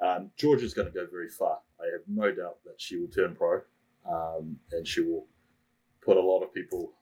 um, 0.02 0.32
Georgia's 0.38 0.74
going 0.74 0.88
to 0.88 0.94
go 0.94 1.06
very 1.10 1.30
far. 1.30 1.60
I 1.80 1.86
have 1.94 2.02
no 2.08 2.32
doubt 2.34 2.58
that 2.66 2.76
she 2.82 2.98
will 2.98 3.08
turn 3.08 3.36
pro, 3.36 3.62
um, 4.10 4.58
and 4.72 4.88
she 4.88 5.02
will 5.02 5.26
put 6.02 6.18
a 6.18 6.22
lot 6.22 6.42
of 6.42 6.54
people 6.54 6.94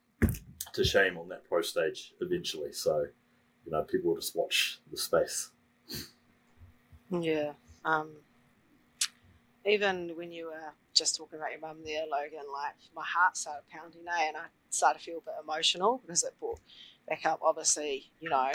to 0.73 0.83
shame 0.83 1.17
on 1.17 1.29
that 1.29 1.43
pro 1.45 1.61
stage 1.61 2.13
eventually. 2.21 2.71
So, 2.71 3.05
you 3.65 3.71
know, 3.71 3.83
people 3.83 4.11
will 4.11 4.19
just 4.19 4.35
watch 4.35 4.79
the 4.91 4.97
space. 4.97 5.51
Yeah. 7.09 7.53
Um, 7.85 8.11
even 9.65 10.11
when 10.15 10.31
you 10.31 10.47
were 10.47 10.73
just 10.93 11.15
talking 11.15 11.39
about 11.39 11.51
your 11.51 11.61
mum 11.61 11.77
there, 11.83 12.03
Logan, 12.09 12.45
like 12.51 12.75
my 12.95 13.03
heart 13.05 13.37
started 13.37 13.63
pounding, 13.71 14.01
eh? 14.07 14.27
And 14.27 14.37
I 14.37 14.45
started 14.69 14.99
to 14.99 15.05
feel 15.05 15.17
a 15.17 15.21
bit 15.21 15.33
emotional 15.43 16.01
because 16.05 16.23
it 16.23 16.33
brought 16.39 16.59
back 17.07 17.25
up, 17.25 17.39
obviously, 17.41 18.11
you 18.19 18.29
know, 18.29 18.51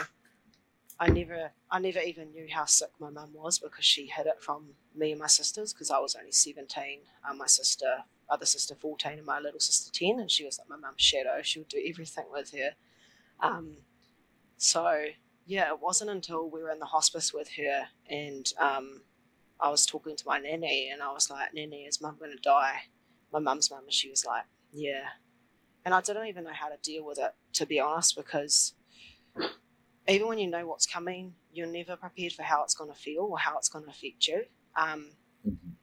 I 1.00 1.08
never, 1.10 1.50
I 1.70 1.80
never 1.80 1.98
even 1.98 2.30
knew 2.30 2.46
how 2.50 2.66
sick 2.66 2.90
my 3.00 3.10
mum 3.10 3.30
was 3.34 3.58
because 3.58 3.84
she 3.84 4.06
hid 4.06 4.26
it 4.26 4.40
from 4.40 4.66
me 4.94 5.10
and 5.10 5.20
my 5.20 5.26
sisters 5.26 5.72
because 5.72 5.90
I 5.90 5.98
was 5.98 6.14
only 6.14 6.30
seventeen, 6.30 7.00
um, 7.28 7.38
my 7.38 7.46
sister, 7.46 8.04
other 8.28 8.46
sister 8.46 8.74
fourteen, 8.74 9.18
and 9.18 9.26
my 9.26 9.40
little 9.40 9.60
sister 9.60 9.90
ten, 9.92 10.20
and 10.20 10.30
she 10.30 10.44
was 10.44 10.58
like 10.58 10.68
my 10.68 10.76
mum's 10.76 11.02
shadow. 11.02 11.40
She 11.42 11.60
would 11.60 11.68
do 11.68 11.82
everything 11.86 12.24
with 12.32 12.52
her. 12.52 12.70
Um, 13.40 13.76
so 14.56 15.06
yeah, 15.46 15.68
it 15.68 15.80
wasn't 15.80 16.10
until 16.10 16.48
we 16.48 16.62
were 16.62 16.70
in 16.70 16.78
the 16.78 16.86
hospice 16.86 17.34
with 17.34 17.50
her 17.56 17.84
and 18.08 18.50
um, 18.58 19.02
I 19.60 19.70
was 19.70 19.86
talking 19.86 20.16
to 20.16 20.24
my 20.26 20.38
nanny 20.38 20.90
and 20.90 21.02
I 21.02 21.12
was 21.12 21.30
like, 21.30 21.54
Nanny, 21.54 21.84
is 21.84 22.00
mum 22.00 22.16
going 22.18 22.32
to 22.32 22.42
die? 22.42 22.82
My 23.32 23.38
mum's 23.38 23.70
mum, 23.70 23.84
and 23.84 23.92
she 23.92 24.10
was 24.10 24.24
like, 24.24 24.44
Yeah. 24.72 25.04
And 25.84 25.92
I 25.92 26.00
didn't 26.00 26.26
even 26.26 26.44
know 26.44 26.52
how 26.52 26.68
to 26.68 26.76
deal 26.82 27.04
with 27.04 27.18
it, 27.18 27.34
to 27.54 27.66
be 27.66 27.78
honest, 27.78 28.16
because 28.16 28.72
even 30.08 30.28
when 30.28 30.38
you 30.38 30.48
know 30.48 30.66
what's 30.66 30.86
coming, 30.86 31.34
you're 31.52 31.66
never 31.66 31.96
prepared 31.96 32.32
for 32.32 32.42
how 32.42 32.62
it's 32.64 32.74
going 32.74 32.90
to 32.90 32.98
feel 32.98 33.28
or 33.30 33.38
how 33.38 33.58
it's 33.58 33.68
going 33.68 33.84
to 33.84 33.90
affect 33.90 34.26
you. 34.26 34.44
Um, 34.76 35.10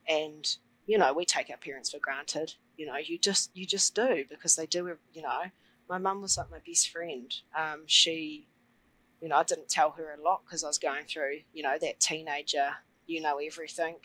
and 0.08 0.56
you 0.86 0.98
know, 0.98 1.14
we 1.14 1.26
take 1.26 1.50
our 1.50 1.58
parents 1.58 1.92
for 1.92 2.00
granted. 2.00 2.54
You 2.78 2.88
know, 2.88 2.98
you 2.98 3.18
just 3.18 3.52
you 3.54 3.66
just 3.66 3.96
do 3.96 4.26
because 4.30 4.56
they 4.56 4.66
do. 4.66 4.98
You 5.14 5.22
know, 5.22 5.42
my 5.90 5.98
mum 5.98 6.22
was 6.22 6.38
like 6.38 6.52
my 6.52 6.60
best 6.66 6.90
friend. 6.90 7.34
Um, 7.58 7.84
she, 7.86 8.48
you 9.22 9.30
know, 9.30 9.38
I 9.38 9.44
didn't 9.44 9.70
tell 9.70 9.92
her 9.92 10.16
a 10.18 10.22
lot 10.22 10.42
because 10.46 10.64
I 10.64 10.68
was 10.68 10.78
going 10.78 11.06
through, 11.06 11.40
you 11.54 11.64
know, 11.64 11.78
that 11.80 12.00
teenager, 12.00 12.72
you 13.08 13.22
know, 13.22 13.38
everything. 13.38 13.96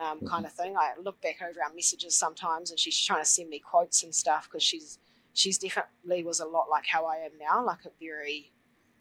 Um, 0.00 0.20
kind 0.28 0.46
of 0.46 0.52
thing. 0.52 0.76
I 0.76 0.92
look 1.02 1.20
back 1.20 1.42
over 1.42 1.60
our 1.60 1.74
messages 1.74 2.16
sometimes, 2.16 2.70
and 2.70 2.78
she's 2.78 3.04
trying 3.04 3.20
to 3.20 3.28
send 3.28 3.48
me 3.48 3.58
quotes 3.58 4.04
and 4.04 4.14
stuff 4.14 4.48
because 4.48 4.62
she's 4.62 5.00
she's 5.32 5.58
definitely 5.58 6.22
was 6.22 6.38
a 6.38 6.46
lot 6.46 6.66
like 6.70 6.86
how 6.86 7.04
I 7.04 7.16
am 7.16 7.32
now, 7.40 7.64
like 7.64 7.84
a 7.84 7.90
very 8.00 8.52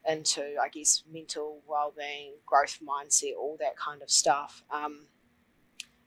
into, 0.08 0.56
I 0.62 0.70
guess, 0.70 1.04
mental 1.12 1.62
well-being, 1.68 2.34
growth 2.46 2.80
mindset, 2.82 3.36
all 3.38 3.58
that 3.60 3.78
kind 3.78 4.02
of 4.02 4.10
stuff. 4.10 4.64
Um, 4.72 5.08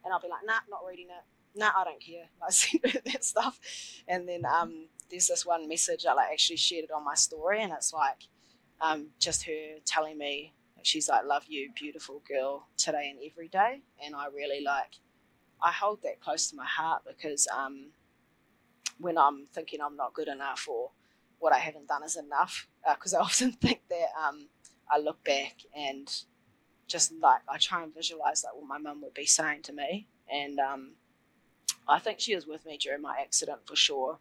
and 0.04 0.12
I'll 0.12 0.20
be 0.20 0.28
like, 0.28 0.44
nah, 0.44 0.54
not 0.68 0.80
reading 0.88 1.06
it. 1.06 1.58
Nah, 1.58 1.70
I 1.76 1.84
don't 1.84 2.00
care. 2.00 2.26
I 2.42 2.90
her 2.92 3.00
that 3.12 3.24
stuff, 3.24 3.58
and 4.06 4.28
then 4.28 4.44
um, 4.44 4.86
there's 5.10 5.28
this 5.28 5.44
one 5.44 5.68
message 5.68 6.06
I 6.06 6.14
like 6.14 6.30
actually 6.32 6.56
shared 6.56 6.84
it 6.84 6.92
on 6.92 7.04
my 7.04 7.14
story, 7.14 7.62
and 7.62 7.72
it's 7.72 7.92
like 7.92 8.28
um, 8.80 9.08
just 9.18 9.44
her 9.46 9.78
telling 9.84 10.16
me 10.16 10.54
she's 10.82 11.08
like, 11.08 11.24
love 11.24 11.44
you, 11.48 11.70
beautiful 11.74 12.22
girl, 12.26 12.68
today 12.76 13.10
and 13.10 13.18
every 13.30 13.48
day, 13.48 13.82
and 14.04 14.14
I 14.14 14.26
really 14.34 14.62
like, 14.64 14.96
I 15.62 15.72
hold 15.72 16.02
that 16.02 16.20
close 16.20 16.48
to 16.50 16.56
my 16.56 16.66
heart 16.66 17.02
because 17.06 17.46
um, 17.54 17.90
when 18.98 19.18
I'm 19.18 19.46
thinking 19.52 19.80
I'm 19.80 19.96
not 19.96 20.14
good 20.14 20.28
enough 20.28 20.66
or 20.70 20.90
what 21.38 21.52
I 21.52 21.58
haven't 21.58 21.88
done 21.88 22.02
is 22.02 22.16
enough 22.16 22.68
because 22.88 23.14
I 23.14 23.20
often 23.20 23.52
think 23.52 23.80
that 23.88 24.08
um, 24.26 24.48
I 24.90 24.98
look 24.98 25.22
back 25.24 25.56
and 25.74 26.08
just 26.90 27.12
like 27.22 27.40
I 27.48 27.56
try 27.56 27.82
and 27.84 27.94
visualize 27.94 28.44
like 28.44 28.54
what 28.54 28.66
my 28.66 28.78
mum 28.78 29.00
would 29.02 29.14
be 29.14 29.24
saying 29.24 29.62
to 29.62 29.72
me, 29.72 30.08
and 30.30 30.58
um, 30.58 30.92
I 31.88 32.00
think 32.00 32.18
she 32.20 32.34
was 32.34 32.46
with 32.46 32.66
me 32.66 32.76
during 32.76 33.00
my 33.00 33.16
accident 33.20 33.60
for 33.66 33.76
sure. 33.76 34.18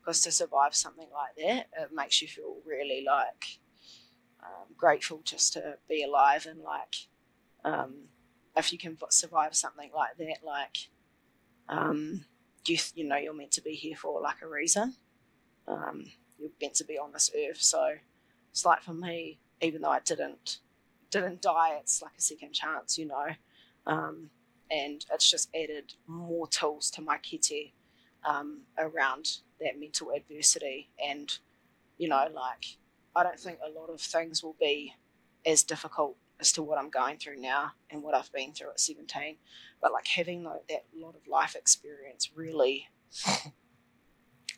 Because 0.00 0.20
to 0.22 0.32
survive 0.32 0.74
something 0.74 1.06
like 1.12 1.36
that, 1.36 1.68
it 1.80 1.90
makes 1.94 2.20
you 2.20 2.26
feel 2.26 2.56
really 2.66 3.04
like 3.06 3.58
um, 4.42 4.66
grateful 4.76 5.20
just 5.24 5.52
to 5.52 5.78
be 5.88 6.02
alive 6.02 6.46
and 6.46 6.60
like 6.60 7.06
um, 7.64 7.94
if 8.56 8.72
you 8.72 8.78
can 8.78 8.98
survive 9.10 9.54
something 9.54 9.90
like 9.94 10.16
that, 10.18 10.44
like 10.44 10.88
um, 11.68 12.24
you 12.66 12.78
you 12.94 13.04
know 13.04 13.16
you're 13.16 13.34
meant 13.34 13.52
to 13.52 13.62
be 13.62 13.74
here 13.74 13.96
for 13.96 14.20
like 14.20 14.42
a 14.42 14.48
reason. 14.48 14.94
Um, 15.66 16.06
you're 16.38 16.50
meant 16.60 16.74
to 16.74 16.84
be 16.84 16.98
on 16.98 17.12
this 17.12 17.30
earth. 17.36 17.60
So 17.60 17.94
it's 18.50 18.64
like 18.64 18.82
for 18.82 18.94
me, 18.94 19.38
even 19.60 19.82
though 19.82 19.90
I 19.90 20.00
didn't 20.00 20.58
didn't 21.12 21.42
die, 21.42 21.76
it's 21.78 22.02
like 22.02 22.12
a 22.18 22.20
second 22.20 22.52
chance, 22.52 22.98
you 22.98 23.06
know. 23.06 23.26
Um, 23.86 24.30
and 24.70 25.04
it's 25.12 25.30
just 25.30 25.50
added 25.54 25.94
more 26.06 26.48
tools 26.48 26.90
to 26.92 27.02
my 27.02 27.18
kete 27.18 27.72
um, 28.24 28.62
around 28.78 29.38
that 29.60 29.78
mental 29.78 30.10
adversity. 30.10 30.88
And, 31.04 31.38
you 31.98 32.08
know, 32.08 32.26
like 32.34 32.78
I 33.14 33.22
don't 33.22 33.38
think 33.38 33.58
a 33.64 33.78
lot 33.78 33.90
of 33.90 34.00
things 34.00 34.42
will 34.42 34.56
be 34.58 34.94
as 35.44 35.62
difficult 35.62 36.16
as 36.40 36.52
to 36.52 36.62
what 36.62 36.78
I'm 36.78 36.90
going 36.90 37.18
through 37.18 37.40
now 37.40 37.72
and 37.90 38.02
what 38.02 38.14
I've 38.14 38.32
been 38.32 38.52
through 38.52 38.70
at 38.70 38.80
17. 38.80 39.36
But 39.80 39.92
like 39.92 40.06
having 40.06 40.42
like, 40.44 40.66
that 40.68 40.86
lot 40.96 41.14
of 41.14 41.28
life 41.28 41.54
experience 41.54 42.30
really, 42.34 42.88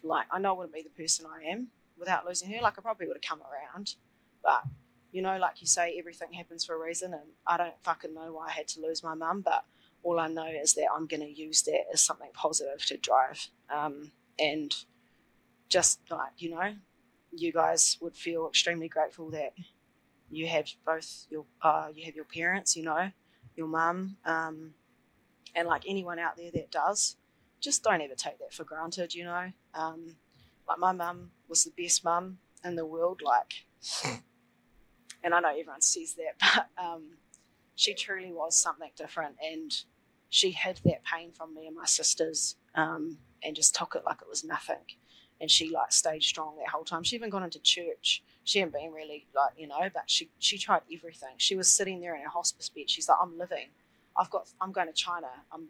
like 0.05 0.27
I 0.31 0.39
know 0.39 0.55
I 0.55 0.59
wouldn't 0.59 0.75
be 0.75 0.83
the 0.83 1.03
person 1.03 1.27
I 1.27 1.51
am 1.51 1.69
without 1.99 2.25
losing 2.25 2.51
her. 2.51 2.63
Like 2.63 2.79
I 2.79 2.83
probably 2.83 3.09
would 3.09 3.17
have 3.17 3.29
come 3.29 3.41
around, 3.43 3.97
but 4.43 4.63
you 5.15 5.23
know, 5.23 5.39
like 5.39 5.61
you 5.61 5.69
say, 5.69 5.95
everything 5.97 6.33
happens 6.33 6.65
for 6.65 6.75
a 6.75 6.85
reason, 6.85 7.15
and 7.15 7.23
I 7.47 7.57
don't 7.57 7.81
fucking 7.85 8.13
know 8.13 8.33
why 8.33 8.49
I 8.49 8.51
had 8.51 8.67
to 8.69 8.81
lose 8.81 9.05
my 9.05 9.15
mum, 9.15 9.43
but 9.43 9.65
all 10.03 10.19
I 10.19 10.27
know 10.27 10.49
is 10.49 10.75
that 10.75 10.89
I'm 10.93 11.07
going 11.07 11.23
to 11.23 11.33
use 11.33 11.63
that 11.63 11.85
as 11.93 12.01
something 12.01 12.31
positive 12.35 12.85
to 12.87 12.97
drive, 12.97 13.47
um, 13.73 14.11
and 14.41 14.75
just 15.69 16.01
like 16.11 16.33
you 16.39 16.51
know, 16.51 16.75
you 17.31 17.53
guys 17.53 17.97
would 18.01 18.17
feel 18.17 18.49
extremely 18.49 18.89
grateful 18.89 19.31
that 19.31 19.55
you 20.33 20.49
have 20.49 20.67
both 20.85 21.29
your 21.31 21.45
uh, 21.63 21.91
you 21.95 22.05
have 22.07 22.17
your 22.17 22.25
parents, 22.25 22.77
you 22.77 22.83
know, 22.83 23.13
your 23.55 23.69
mum, 23.69 24.17
um, 24.25 24.75
and 25.55 25.69
like 25.69 25.85
anyone 25.87 26.19
out 26.19 26.37
there 26.37 26.51
that 26.51 26.73
does, 26.73 27.15
just 27.61 27.85
don't 27.85 28.03
ever 28.03 28.17
take 28.17 28.41
that 28.41 28.53
for 28.53 28.65
granted, 28.65 29.15
you 29.15 29.23
know. 29.23 29.53
Um, 29.75 30.17
like 30.67 30.81
my 30.81 30.91
mum 30.91 31.31
was 31.47 31.63
the 31.63 31.73
best 31.81 32.03
mum 32.03 32.39
in 32.65 32.75
the 32.75 32.85
world, 32.85 33.23
like 33.25 34.23
and 35.25 35.35
I 35.35 35.41
know 35.41 35.49
everyone 35.49 35.81
says 35.81 36.15
that, 36.15 36.37
but 36.77 36.85
um, 36.85 37.03
she 37.75 37.95
truly 37.95 38.33
was 38.33 38.57
something 38.57 38.91
different, 38.97 39.37
and 39.43 39.75
she 40.29 40.51
hid 40.51 40.81
that 40.85 41.03
pain 41.05 41.33
from 41.33 41.55
me 41.55 41.67
and 41.67 41.75
my 41.75 41.87
sisters, 41.87 42.57
um, 42.75 43.19
and 43.43 43.57
just 43.57 43.75
took 43.75 43.95
it 43.97 44.05
like 44.05 44.21
it 44.23 44.29
was 44.29 44.45
nothing. 44.45 44.85
And 45.41 45.51
she 45.51 45.71
like 45.71 45.93
stayed 45.93 46.23
strong 46.23 46.57
that 46.59 46.69
whole 46.69 46.85
time. 46.85 47.03
She 47.03 47.17
even 47.17 47.31
gone 47.31 47.43
into 47.43 47.59
church. 47.59 48.23
She 48.45 48.61
hadn't 48.61 48.73
been 48.73 48.93
really 48.93 49.27
like 49.35 49.53
you 49.57 49.67
know, 49.67 49.89
but 49.93 50.05
she 50.07 50.31
she 50.39 50.59
tried 50.59 50.83
everything. 50.93 51.35
She 51.39 51.57
was 51.57 51.69
sitting 51.69 52.01
there 52.01 52.15
in 52.15 52.23
her 52.23 52.29
hospice 52.29 52.69
bed. 52.69 52.89
She's 52.89 53.09
like, 53.09 53.19
I'm 53.21 53.37
living. 53.37 53.69
I've 54.17 54.31
got. 54.31 54.49
I'm 54.61 54.73
going 54.73 54.87
to 54.87 54.93
China. 54.93 55.29
I'm. 55.51 55.69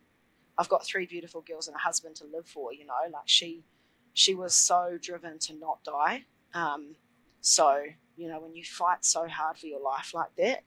I've 0.58 0.68
got 0.68 0.84
three 0.84 1.06
beautiful 1.06 1.40
girls 1.40 1.66
and 1.66 1.74
a 1.74 1.80
husband 1.80 2.16
to 2.16 2.24
live 2.24 2.46
for. 2.46 2.72
You 2.72 2.86
know, 2.86 2.94
like 3.12 3.26
she, 3.26 3.64
she 4.12 4.34
was 4.34 4.54
so 4.54 4.98
driven 5.00 5.38
to 5.40 5.54
not 5.54 5.82
die. 5.82 6.24
Um, 6.52 6.94
so 7.40 7.86
you 8.16 8.28
know, 8.28 8.40
when 8.40 8.54
you 8.54 8.64
fight 8.64 9.04
so 9.04 9.26
hard 9.28 9.58
for 9.58 9.66
your 9.66 9.80
life 9.80 10.12
like 10.14 10.34
that, 10.36 10.62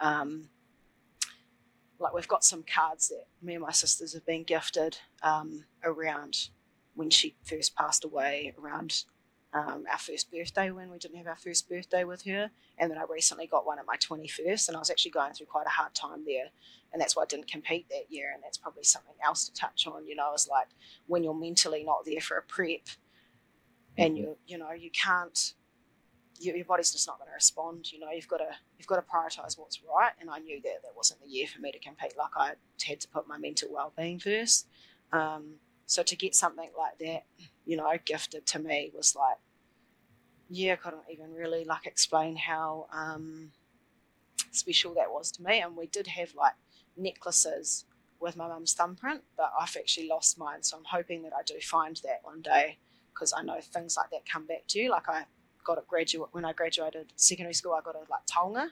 um, 0.00 0.48
like 1.98 2.14
we've 2.14 2.28
got 2.28 2.44
some 2.44 2.62
cards 2.62 3.08
that 3.08 3.26
me 3.42 3.54
and 3.54 3.62
my 3.62 3.72
sisters 3.72 4.14
have 4.14 4.24
been 4.24 4.44
gifted 4.44 4.98
um, 5.22 5.64
around 5.84 6.48
when 6.94 7.10
she 7.10 7.36
first 7.44 7.76
passed 7.76 8.04
away, 8.04 8.52
around 8.60 9.04
um, 9.52 9.84
our 9.90 9.98
first 9.98 10.30
birthday 10.30 10.70
when 10.70 10.90
we 10.90 10.98
didn't 10.98 11.16
have 11.16 11.26
our 11.26 11.36
first 11.36 11.68
birthday 11.68 12.04
with 12.04 12.24
her, 12.24 12.50
and 12.76 12.90
then 12.90 12.98
I 12.98 13.04
recently 13.08 13.46
got 13.46 13.66
one 13.66 13.78
at 13.78 13.86
my 13.86 13.96
21st, 13.96 14.68
and 14.68 14.76
I 14.76 14.80
was 14.80 14.90
actually 14.90 15.12
going 15.12 15.32
through 15.32 15.46
quite 15.46 15.66
a 15.66 15.70
hard 15.70 15.94
time 15.94 16.24
there, 16.26 16.46
and 16.92 17.00
that's 17.00 17.16
why 17.16 17.22
I 17.22 17.26
didn't 17.26 17.50
compete 17.50 17.88
that 17.88 18.10
year, 18.10 18.30
and 18.34 18.42
that's 18.42 18.58
probably 18.58 18.84
something 18.84 19.14
else 19.24 19.48
to 19.48 19.54
touch 19.54 19.86
on. 19.86 20.06
You 20.06 20.16
know, 20.16 20.30
it's 20.34 20.48
like 20.48 20.68
when 21.06 21.24
you're 21.24 21.34
mentally 21.34 21.82
not 21.82 22.04
there 22.04 22.20
for 22.20 22.36
a 22.36 22.42
prep, 22.42 22.88
and 23.96 24.14
mm-hmm. 24.14 24.24
you 24.24 24.36
you 24.46 24.58
know 24.58 24.72
you 24.72 24.90
can't 24.90 25.54
your, 26.38 26.56
your 26.56 26.64
body's 26.64 26.92
just 26.92 27.06
not 27.06 27.18
going 27.18 27.28
to 27.28 27.34
respond. 27.34 27.92
You 27.92 28.00
know, 28.00 28.10
you've 28.10 28.28
got 28.28 28.38
to 28.38 28.50
you've 28.78 28.86
got 28.86 28.96
to 28.96 29.02
prioritize 29.02 29.58
what's 29.58 29.80
right. 29.82 30.12
And 30.20 30.30
I 30.30 30.38
knew 30.38 30.60
that 30.62 30.82
that 30.82 30.92
wasn't 30.96 31.20
the 31.22 31.28
year 31.28 31.46
for 31.46 31.60
me 31.60 31.72
to 31.72 31.78
compete. 31.78 32.14
Like 32.16 32.36
I 32.36 32.52
had 32.84 33.00
to 33.00 33.08
put 33.08 33.28
my 33.28 33.38
mental 33.38 33.68
well 33.72 33.92
being 33.96 34.18
first. 34.18 34.66
Um, 35.12 35.54
so 35.86 36.02
to 36.02 36.16
get 36.16 36.34
something 36.34 36.68
like 36.76 36.98
that, 36.98 37.24
you 37.64 37.76
know, 37.76 37.90
gifted 38.04 38.46
to 38.46 38.58
me 38.58 38.92
was 38.94 39.16
like, 39.16 39.38
yeah, 40.50 40.74
I 40.74 40.76
couldn't 40.76 41.02
even 41.10 41.32
really 41.32 41.64
like 41.64 41.86
explain 41.86 42.36
how 42.36 42.86
um, 42.92 43.52
special 44.50 44.94
that 44.94 45.10
was 45.10 45.30
to 45.32 45.42
me. 45.42 45.60
And 45.60 45.76
we 45.76 45.86
did 45.86 46.06
have 46.06 46.34
like 46.34 46.54
necklaces 46.96 47.84
with 48.20 48.36
my 48.36 48.48
mum's 48.48 48.74
thumbprint, 48.74 49.22
but 49.36 49.52
I've 49.58 49.76
actually 49.76 50.08
lost 50.08 50.38
mine. 50.38 50.62
So 50.62 50.76
I'm 50.76 50.84
hoping 50.84 51.22
that 51.22 51.32
I 51.32 51.42
do 51.44 51.54
find 51.60 51.96
that 52.04 52.20
one 52.22 52.42
day 52.42 52.78
because 53.14 53.32
I 53.36 53.42
know 53.42 53.60
things 53.60 53.96
like 53.96 54.10
that 54.10 54.28
come 54.30 54.46
back 54.46 54.66
to 54.68 54.78
you. 54.78 54.90
Like 54.90 55.08
I 55.08 55.24
got 55.68 55.78
a 55.78 55.84
graduate 55.86 56.30
when 56.32 56.46
I 56.46 56.54
graduated 56.54 57.12
secondary 57.14 57.52
school. 57.52 57.74
I 57.74 57.82
got 57.82 57.94
a 57.94 57.98
like 58.10 58.26
taonga, 58.26 58.70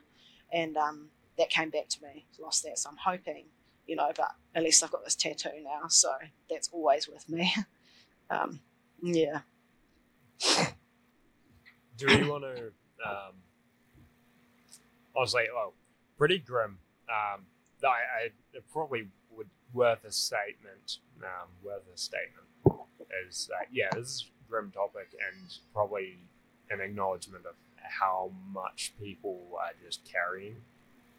and 0.50 0.76
um, 0.78 1.08
that 1.36 1.50
came 1.50 1.68
back 1.68 1.88
to 1.90 2.02
me. 2.02 2.24
Lost 2.40 2.64
that, 2.64 2.78
so 2.78 2.88
I'm 2.88 2.96
hoping, 2.96 3.44
you 3.86 3.96
know. 3.96 4.10
But 4.16 4.32
at 4.54 4.62
least 4.62 4.82
I've 4.82 4.90
got 4.90 5.04
this 5.04 5.14
tattoo 5.14 5.50
now, 5.62 5.88
so 5.88 6.10
that's 6.50 6.70
always 6.72 7.06
with 7.06 7.28
me. 7.28 7.54
um, 8.30 8.60
yeah. 9.02 9.40
Do 11.98 12.06
we 12.06 12.28
want 12.28 12.44
to? 12.44 12.72
Um, 13.06 13.34
I 15.14 15.20
was 15.20 15.34
like, 15.34 15.48
oh, 15.54 15.74
pretty 16.16 16.38
grim. 16.38 16.78
Um, 17.08 17.44
I, 17.84 17.86
I 17.86 18.24
it 18.54 18.64
probably 18.72 19.08
would 19.30 19.50
worth 19.74 20.04
a 20.04 20.12
statement. 20.12 20.98
Um, 21.22 21.48
worth 21.62 21.82
a 21.94 21.98
statement 21.98 22.46
is 23.28 23.48
that 23.48 23.68
yeah, 23.70 23.88
this 23.92 24.08
is 24.08 24.30
grim 24.48 24.70
topic 24.70 25.08
and 25.12 25.52
probably 25.74 26.18
an 26.70 26.80
acknowledgement 26.80 27.44
of 27.46 27.54
how 27.76 28.30
much 28.52 28.92
people 29.00 29.40
are 29.58 29.72
just 29.84 30.00
carrying 30.04 30.56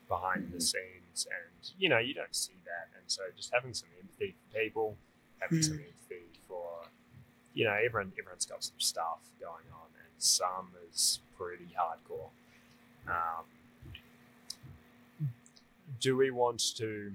behind 0.07 0.43
mm-hmm. 0.43 0.55
the 0.55 0.61
scenes 0.61 1.27
and 1.27 1.71
you 1.77 1.89
know 1.89 1.97
you 1.97 2.13
don't 2.13 2.35
see 2.35 2.55
that 2.65 2.87
and 2.97 3.03
so 3.07 3.21
just 3.35 3.53
having 3.53 3.73
some 3.73 3.89
empathy 3.99 4.35
for 4.35 4.59
people 4.59 4.97
having 5.39 5.59
mm-hmm. 5.59 5.67
some 5.67 5.79
empathy 5.79 6.25
for 6.47 6.67
you 7.53 7.65
know 7.65 7.73
everyone 7.73 8.11
everyone's 8.19 8.45
got 8.45 8.63
some 8.63 8.79
stuff 8.79 9.19
going 9.39 9.67
on 9.73 9.87
and 10.03 10.11
some 10.17 10.69
is 10.89 11.19
pretty 11.37 11.69
hardcore 11.77 12.29
um, 13.09 13.45
do 15.99 16.17
we 16.17 16.31
want 16.31 16.75
to 16.75 17.13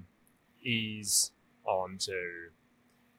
ease 0.63 1.31
onto 1.65 2.11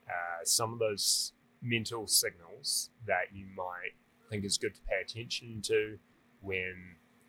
uh, 0.09 0.45
some 0.45 0.73
of 0.73 0.79
those 0.79 1.33
mental 1.63 2.07
signals 2.07 2.91
that 3.07 3.25
you 3.33 3.47
might 3.57 3.95
think 4.35 4.45
is 4.45 4.59
good 4.59 4.75
to 4.75 4.81
pay 4.89 5.01
attention 5.01 5.61
to 5.63 5.97
when 6.41 6.75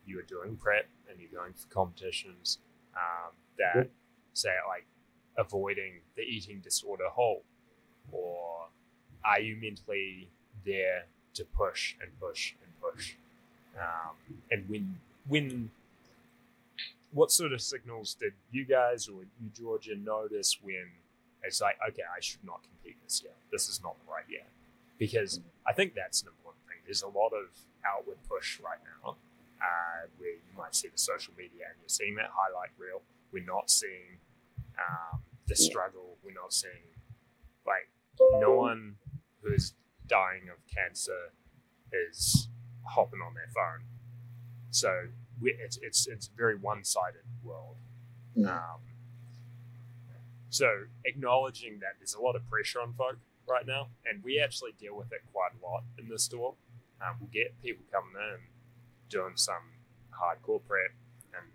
you 0.06 0.20
are 0.20 0.24
doing 0.24 0.56
prep 0.56 0.88
and 1.10 1.20
you're 1.20 1.40
going 1.40 1.54
for 1.54 1.68
competitions. 1.68 2.60
Um, 2.96 3.34
that 3.60 3.90
say 4.34 4.50
like 4.68 4.86
avoiding 5.38 6.00
the 6.16 6.24
eating 6.24 6.62
disorder 6.62 7.10
hole, 7.10 7.44
or 8.12 8.68
are 9.24 9.40
you 9.40 9.56
mentally 9.62 10.30
there 10.66 11.06
to 11.36 11.46
push 11.46 11.96
and 12.02 12.10
push 12.20 12.54
and 12.64 12.72
push? 12.82 13.16
Um, 13.78 14.16
and 14.50 14.68
when 14.68 15.00
when 15.28 15.70
what 17.12 17.32
sort 17.32 17.54
of 17.54 17.62
signals 17.62 18.16
did 18.16 18.34
you 18.52 18.66
guys 18.66 19.08
or 19.08 19.22
you 19.24 19.50
Georgia 19.54 19.96
notice 19.96 20.58
when 20.62 20.88
it's 21.44 21.62
like 21.62 21.78
okay 21.90 22.04
I 22.04 22.20
should 22.20 22.44
not 22.44 22.62
compete 22.64 22.98
this 23.04 23.22
year 23.22 23.34
this 23.52 23.70
is 23.70 23.82
not 23.84 23.96
the 24.06 24.12
right 24.12 24.26
year 24.30 24.48
because 24.98 25.40
I 25.68 25.74
think 25.74 25.94
that's 25.94 26.22
an 26.22 26.30
important 26.30 26.65
there's 26.86 27.02
a 27.02 27.08
lot 27.08 27.34
of 27.34 27.50
outward 27.86 28.18
push 28.30 28.60
right 28.60 28.80
now 29.04 29.16
uh, 29.62 30.08
where 30.18 30.32
you 30.32 30.58
might 30.58 30.76
see 30.76 30.88
the 30.88 30.98
social 30.98 31.34
media 31.38 31.66
and 31.70 31.76
you're 31.82 31.90
seeing 31.90 32.16
that 32.16 32.30
highlight 32.34 32.70
reel. 32.78 33.02
We're 33.32 33.44
not 33.44 33.70
seeing 33.70 34.20
um, 34.78 35.22
the 35.48 35.56
struggle. 35.56 36.18
We're 36.24 36.34
not 36.34 36.54
seeing, 36.54 36.96
like, 37.66 37.90
no 38.40 38.52
one 38.56 38.96
who's 39.42 39.74
dying 40.08 40.50
of 40.50 40.58
cancer 40.74 41.32
is 41.92 42.48
hopping 42.84 43.20
on 43.26 43.34
their 43.34 43.50
phone. 43.54 43.86
So 44.72 45.08
it's, 45.42 45.78
it's, 45.82 46.08
it's 46.08 46.28
a 46.28 46.38
very 46.38 46.56
one 46.56 46.84
sided 46.84 47.24
world. 47.44 47.76
Um, 48.50 48.80
so 50.50 50.68
acknowledging 51.06 51.80
that 51.80 51.96
there's 52.00 52.16
a 52.16 52.22
lot 52.22 52.36
of 52.36 52.48
pressure 52.50 52.82
on 52.82 52.94
folk 52.94 53.18
right 53.48 53.66
now, 53.66 53.88
and 54.06 54.24
we 54.24 54.40
actually 54.40 54.72
deal 54.80 54.96
with 54.96 55.12
it 55.12 55.22
quite 55.34 55.52
a 55.60 55.66
lot 55.66 55.84
in 55.98 56.08
the 56.10 56.18
store 56.20 56.54
um, 57.02 57.18
we'll 57.20 57.30
get 57.32 57.60
people 57.62 57.86
coming 57.92 58.16
in 58.16 58.40
doing 59.10 59.34
some 59.36 59.76
hardcore 60.12 60.62
prep 60.66 60.92
and 61.34 61.52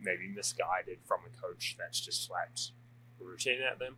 maybe 0.00 0.28
misguided 0.28 0.98
from 1.04 1.20
a 1.26 1.40
coach 1.40 1.76
that's 1.78 2.00
just 2.00 2.26
slapped 2.26 2.72
a 3.20 3.24
routine 3.24 3.60
at 3.62 3.78
them, 3.78 3.96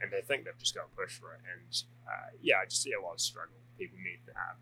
and 0.00 0.10
they 0.12 0.20
think 0.20 0.44
they've 0.44 0.58
just 0.58 0.74
got 0.74 0.90
to 0.90 0.96
push 0.96 1.18
for 1.18 1.34
it. 1.34 1.40
And 1.42 1.82
uh, 2.06 2.30
yeah, 2.40 2.56
I 2.62 2.66
just 2.66 2.82
see 2.82 2.92
a 2.92 3.00
lot 3.00 3.14
of 3.14 3.20
struggle 3.20 3.56
people 3.78 3.98
need 3.98 4.20
to 4.26 4.32
have. 4.34 4.56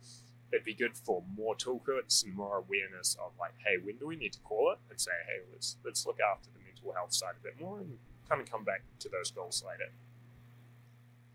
It'd 0.52 0.64
be 0.64 0.74
good 0.74 0.96
for 0.96 1.22
more 1.36 1.54
toolkits 1.54 2.24
and 2.24 2.34
more 2.34 2.58
awareness 2.58 3.16
of 3.22 3.32
like, 3.38 3.54
hey, 3.64 3.76
when 3.82 3.96
do 3.96 4.06
we 4.06 4.16
need 4.16 4.32
to 4.32 4.40
call 4.40 4.72
it 4.72 4.78
and 4.90 5.00
say, 5.00 5.12
hey, 5.26 5.42
let's 5.52 5.76
let's 5.84 6.06
look 6.06 6.18
after 6.20 6.48
the 6.52 6.58
mental 6.64 6.92
health 6.92 7.14
side 7.14 7.34
a 7.38 7.42
bit 7.42 7.60
more 7.60 7.78
and 7.78 7.98
kind 8.28 8.40
of 8.40 8.50
come 8.50 8.64
back 8.64 8.82
to 9.00 9.08
those 9.08 9.30
goals 9.30 9.62
later. 9.66 9.92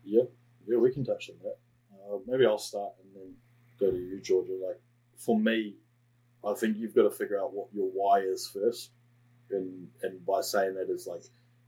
Yeah, 0.04 0.24
yeah, 0.66 0.76
we 0.76 0.92
can 0.92 1.04
touch 1.04 1.30
on 1.30 1.36
that. 1.42 1.58
Uh, 1.92 2.18
maybe 2.26 2.44
I'll 2.44 2.58
start 2.58 2.92
and 3.02 3.14
then 3.14 3.34
go 3.78 3.90
to 3.90 3.96
you, 3.96 4.20
Georgia. 4.20 4.52
Like 4.52 4.80
for 5.16 5.38
me, 5.38 5.74
I 6.44 6.54
think 6.54 6.76
you've 6.76 6.94
got 6.94 7.02
to 7.02 7.10
figure 7.10 7.40
out 7.40 7.52
what 7.52 7.68
your 7.72 7.88
why 7.92 8.20
is 8.20 8.48
first, 8.48 8.90
and 9.50 9.88
and 10.02 10.24
by 10.24 10.40
saying 10.40 10.74
that 10.74 10.90
is 10.90 11.06
like, 11.06 11.22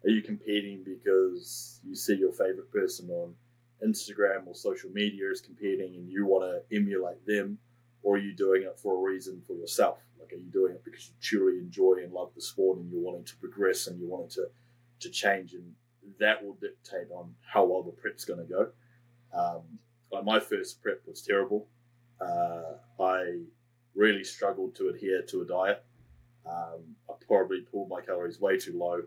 are 0.05 0.10
you 0.10 0.22
competing 0.22 0.85
because 0.85 1.80
you 1.86 1.94
see 1.94 2.14
your 2.14 2.32
favorite 2.32 2.70
person 2.70 3.10
on 3.10 3.35
Instagram 3.85 4.47
or 4.47 4.55
social 4.55 4.90
media 4.90 5.30
is 5.30 5.40
competing 5.40 5.94
and 5.94 6.10
you 6.10 6.26
want 6.26 6.44
to 6.44 6.76
emulate 6.76 7.24
them, 7.26 7.59
or 8.02 8.16
are 8.16 8.20
you 8.20 8.35
doing 8.35 8.62
it 8.62 8.78
for 8.78 8.97
a 8.97 9.10
reason 9.10 9.43
for 9.47 9.55
yourself? 9.55 9.98
Like, 10.20 10.32
are 10.32 10.36
you 10.36 10.51
doing 10.51 10.74
it 10.74 10.85
because 10.85 11.09
you 11.09 11.14
truly 11.20 11.59
enjoy 11.59 11.97
and 12.02 12.12
love 12.12 12.30
the 12.35 12.43
sport 12.43 12.78
and 12.78 12.90
you're 12.90 13.01
wanting 13.01 13.24
to 13.24 13.36
progress 13.36 13.86
and 13.86 13.98
you're 13.98 14.09
wanting 14.09 14.30
to 14.30 14.47
to 15.01 15.10
change 15.10 15.55
and 15.55 15.74
that 16.18 16.44
will 16.44 16.55
dictate 16.55 17.10
on 17.12 17.35
how 17.43 17.64
well 17.64 17.82
the 17.82 17.93
prep's 17.93 18.24
going 18.24 18.40
to 18.40 18.47
go. 18.47 18.68
Um, 19.32 19.62
like 20.10 20.24
my 20.24 20.40
first 20.40 20.82
prep 20.82 21.02
was 21.06 21.22
terrible 21.22 21.66
uh, 22.20 23.03
I 23.03 23.40
really 23.95 24.24
struggled 24.24 24.74
to 24.77 24.89
adhere 24.89 25.23
to 25.23 25.43
a 25.43 25.45
diet. 25.45 25.85
Um, 26.47 26.97
I 27.11 27.15
probably 27.27 27.61
pulled 27.61 27.89
my 27.89 28.01
calories 28.01 28.40
way 28.40 28.59
too 28.59 28.77
low. 28.78 29.03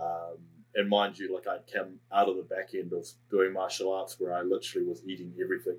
Um, 0.00 0.38
and 0.74 0.88
mind 0.88 1.18
you, 1.18 1.32
like 1.32 1.46
I 1.46 1.58
came 1.70 2.00
out 2.12 2.28
of 2.28 2.36
the 2.36 2.42
back 2.42 2.70
end 2.74 2.92
of 2.92 3.06
doing 3.30 3.52
martial 3.52 3.92
arts 3.92 4.16
where 4.18 4.34
I 4.34 4.42
literally 4.42 4.86
was 4.86 5.02
eating 5.06 5.32
everything 5.40 5.78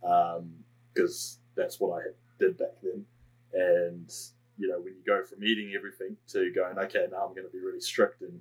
because 0.00 1.38
um, 1.38 1.42
that's 1.56 1.78
what 1.78 2.02
I 2.02 2.08
did 2.38 2.58
back 2.58 2.74
then. 2.82 3.04
And 3.52 4.12
you 4.58 4.68
know, 4.68 4.78
when 4.78 4.94
you 4.94 5.02
go 5.06 5.24
from 5.24 5.44
eating 5.44 5.72
everything 5.76 6.16
to 6.28 6.52
going, 6.52 6.78
okay, 6.78 7.06
now 7.10 7.26
I'm 7.26 7.34
going 7.34 7.46
to 7.46 7.52
be 7.52 7.60
really 7.60 7.80
strict 7.80 8.22
and 8.22 8.40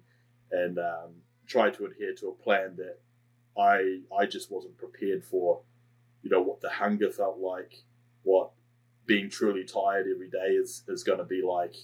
and 0.52 0.80
um, 0.80 1.12
try 1.48 1.70
to 1.70 1.86
adhere 1.86 2.14
to 2.16 2.30
a 2.30 2.44
plan 2.44 2.76
that 2.78 3.00
I 3.58 4.00
I 4.16 4.26
just 4.26 4.52
wasn't 4.52 4.78
prepared 4.78 5.24
for. 5.24 5.62
You 6.24 6.30
know 6.30 6.42
what 6.42 6.62
the 6.62 6.70
hunger 6.70 7.12
felt 7.12 7.38
like, 7.40 7.84
what 8.24 8.52
being 9.06 9.30
truly 9.30 9.66
tired 9.66 10.08
every 10.14 10.30
day 10.30 10.54
is 10.54 10.84
is 10.88 11.04
going 11.04 11.20
to 11.20 11.26
be 11.26 11.42
like, 11.42 11.76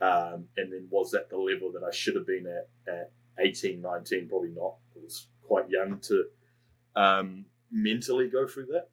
um, 0.00 0.46
and 0.56 0.72
then 0.72 0.86
was 0.90 1.10
that 1.10 1.28
the 1.28 1.36
level 1.36 1.72
that 1.72 1.82
I 1.82 1.90
should 1.90 2.16
have 2.16 2.26
been 2.26 2.46
at 2.46 2.68
at 2.92 3.12
18, 3.38 3.80
19? 3.82 4.28
Probably 4.28 4.50
not. 4.50 4.76
I 4.96 5.02
was 5.02 5.26
quite 5.42 5.68
young 5.68 5.98
to 6.00 6.24
um, 6.96 7.46
mentally 7.70 8.28
go 8.28 8.46
through 8.46 8.66
that. 8.66 8.88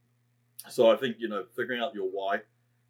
So 0.69 0.91
I 0.91 0.95
think 0.95 1.17
you 1.19 1.27
know 1.27 1.45
figuring 1.55 1.81
out 1.81 1.93
your 1.93 2.09
why, 2.09 2.41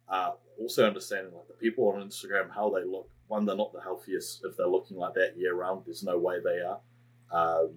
uh, 0.08 0.32
also 0.58 0.86
understanding 0.86 1.34
like 1.34 1.48
the 1.48 1.54
people 1.54 1.88
on 1.88 2.06
Instagram 2.06 2.50
how 2.54 2.70
they 2.70 2.84
look. 2.84 3.08
One, 3.28 3.46
they're 3.46 3.56
not 3.56 3.72
the 3.72 3.80
healthiest 3.80 4.44
if 4.44 4.56
they're 4.56 4.66
looking 4.66 4.96
like 4.96 5.14
that 5.14 5.34
year 5.38 5.54
round. 5.54 5.84
There's 5.86 6.02
no 6.02 6.18
way 6.18 6.36
they 6.42 6.60
are. 6.60 6.80
Um, 7.30 7.70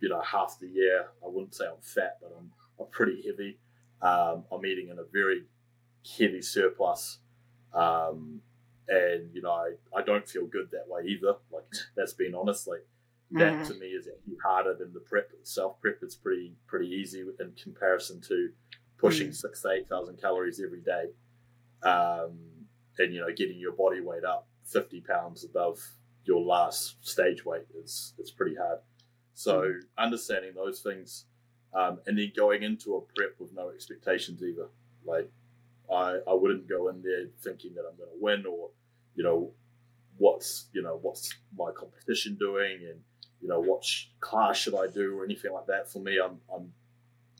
you 0.00 0.08
know, 0.08 0.20
half 0.22 0.58
the 0.60 0.68
year 0.68 1.08
I 1.22 1.28
wouldn't 1.28 1.54
say 1.54 1.66
I'm 1.66 1.80
fat, 1.82 2.18
but 2.22 2.32
I'm, 2.38 2.50
I'm 2.80 2.86
pretty 2.90 3.22
heavy. 3.26 3.58
Um, 4.02 4.44
I'm 4.52 4.64
eating 4.66 4.88
in 4.88 4.98
a 4.98 5.04
very 5.12 5.44
heavy 6.18 6.42
surplus. 6.42 7.18
Um, 7.72 8.40
and 8.88 9.30
you 9.32 9.42
know, 9.42 9.52
I, 9.52 9.72
I 9.96 10.02
don't 10.02 10.28
feel 10.28 10.46
good 10.46 10.70
that 10.72 10.88
way 10.88 11.02
either. 11.06 11.34
Like 11.52 11.64
that's 11.96 12.12
being 12.12 12.34
honest. 12.34 12.68
Like 12.68 12.86
that 13.32 13.52
mm-hmm. 13.52 13.64
to 13.64 13.74
me 13.78 13.86
is 13.86 14.06
actually 14.06 14.36
harder 14.42 14.74
than 14.74 14.92
the 14.92 15.00
prep 15.00 15.30
itself. 15.32 15.80
Prep 15.80 16.02
is 16.02 16.14
pretty 16.14 16.52
pretty 16.66 16.88
easy 16.88 17.24
in 17.40 17.52
comparison 17.60 18.20
to 18.28 18.50
pushing 18.98 19.28
mm. 19.28 19.34
six 19.34 19.62
to 19.62 19.70
eight 19.70 19.88
thousand 19.88 20.20
calories 20.20 20.60
every 20.64 20.80
day, 20.80 21.06
um, 21.82 22.38
and 22.98 23.12
you 23.12 23.20
know, 23.20 23.32
getting 23.34 23.58
your 23.58 23.72
body 23.72 24.00
weight 24.00 24.24
up 24.24 24.46
fifty 24.64 25.00
pounds 25.00 25.44
above 25.44 25.80
your 26.24 26.40
last 26.40 26.96
stage 27.06 27.44
weight 27.44 27.66
is 27.82 28.14
is 28.18 28.30
pretty 28.30 28.56
hard. 28.56 28.78
So 29.34 29.62
mm. 29.62 29.80
understanding 29.98 30.52
those 30.54 30.80
things, 30.80 31.24
um, 31.74 31.98
and 32.06 32.16
then 32.16 32.32
going 32.36 32.62
into 32.62 32.96
a 32.96 33.00
prep 33.00 33.34
with 33.38 33.52
no 33.52 33.70
expectations 33.70 34.42
either. 34.42 34.68
Like 35.04 35.30
I, 35.90 36.18
I 36.28 36.34
wouldn't 36.34 36.68
go 36.68 36.88
in 36.88 37.02
there 37.02 37.26
thinking 37.42 37.74
that 37.74 37.82
I'm 37.88 37.96
going 37.96 38.10
to 38.10 38.20
win 38.20 38.46
or, 38.46 38.70
you 39.14 39.24
know, 39.24 39.50
what's 40.16 40.66
you 40.72 40.80
know 40.80 40.98
what's 41.02 41.34
my 41.58 41.72
competition 41.72 42.36
doing 42.38 42.78
and 42.88 43.00
you 43.40 43.48
know 43.48 43.58
what 43.58 43.84
class 44.20 44.56
should 44.56 44.74
I 44.76 44.86
do 44.86 45.18
or 45.18 45.24
anything 45.24 45.52
like 45.52 45.66
that. 45.66 45.90
For 45.90 45.98
me, 45.98 46.18
I'm, 46.24 46.38
I'm 46.54 46.72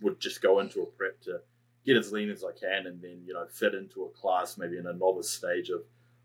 would 0.02 0.18
just 0.20 0.42
go 0.42 0.58
into 0.58 0.82
a 0.82 0.86
prep 0.86 1.20
to 1.22 1.40
get 1.86 1.96
as 1.96 2.10
lean 2.10 2.30
as 2.30 2.42
I 2.42 2.50
can 2.58 2.86
and 2.86 3.00
then 3.00 3.22
you 3.24 3.32
know 3.32 3.46
fit 3.46 3.74
into 3.74 4.04
a 4.04 4.08
class 4.08 4.58
maybe 4.58 4.76
in 4.76 4.86
a 4.86 4.92
novice 4.92 5.30
stage 5.30 5.70
of 5.70 5.82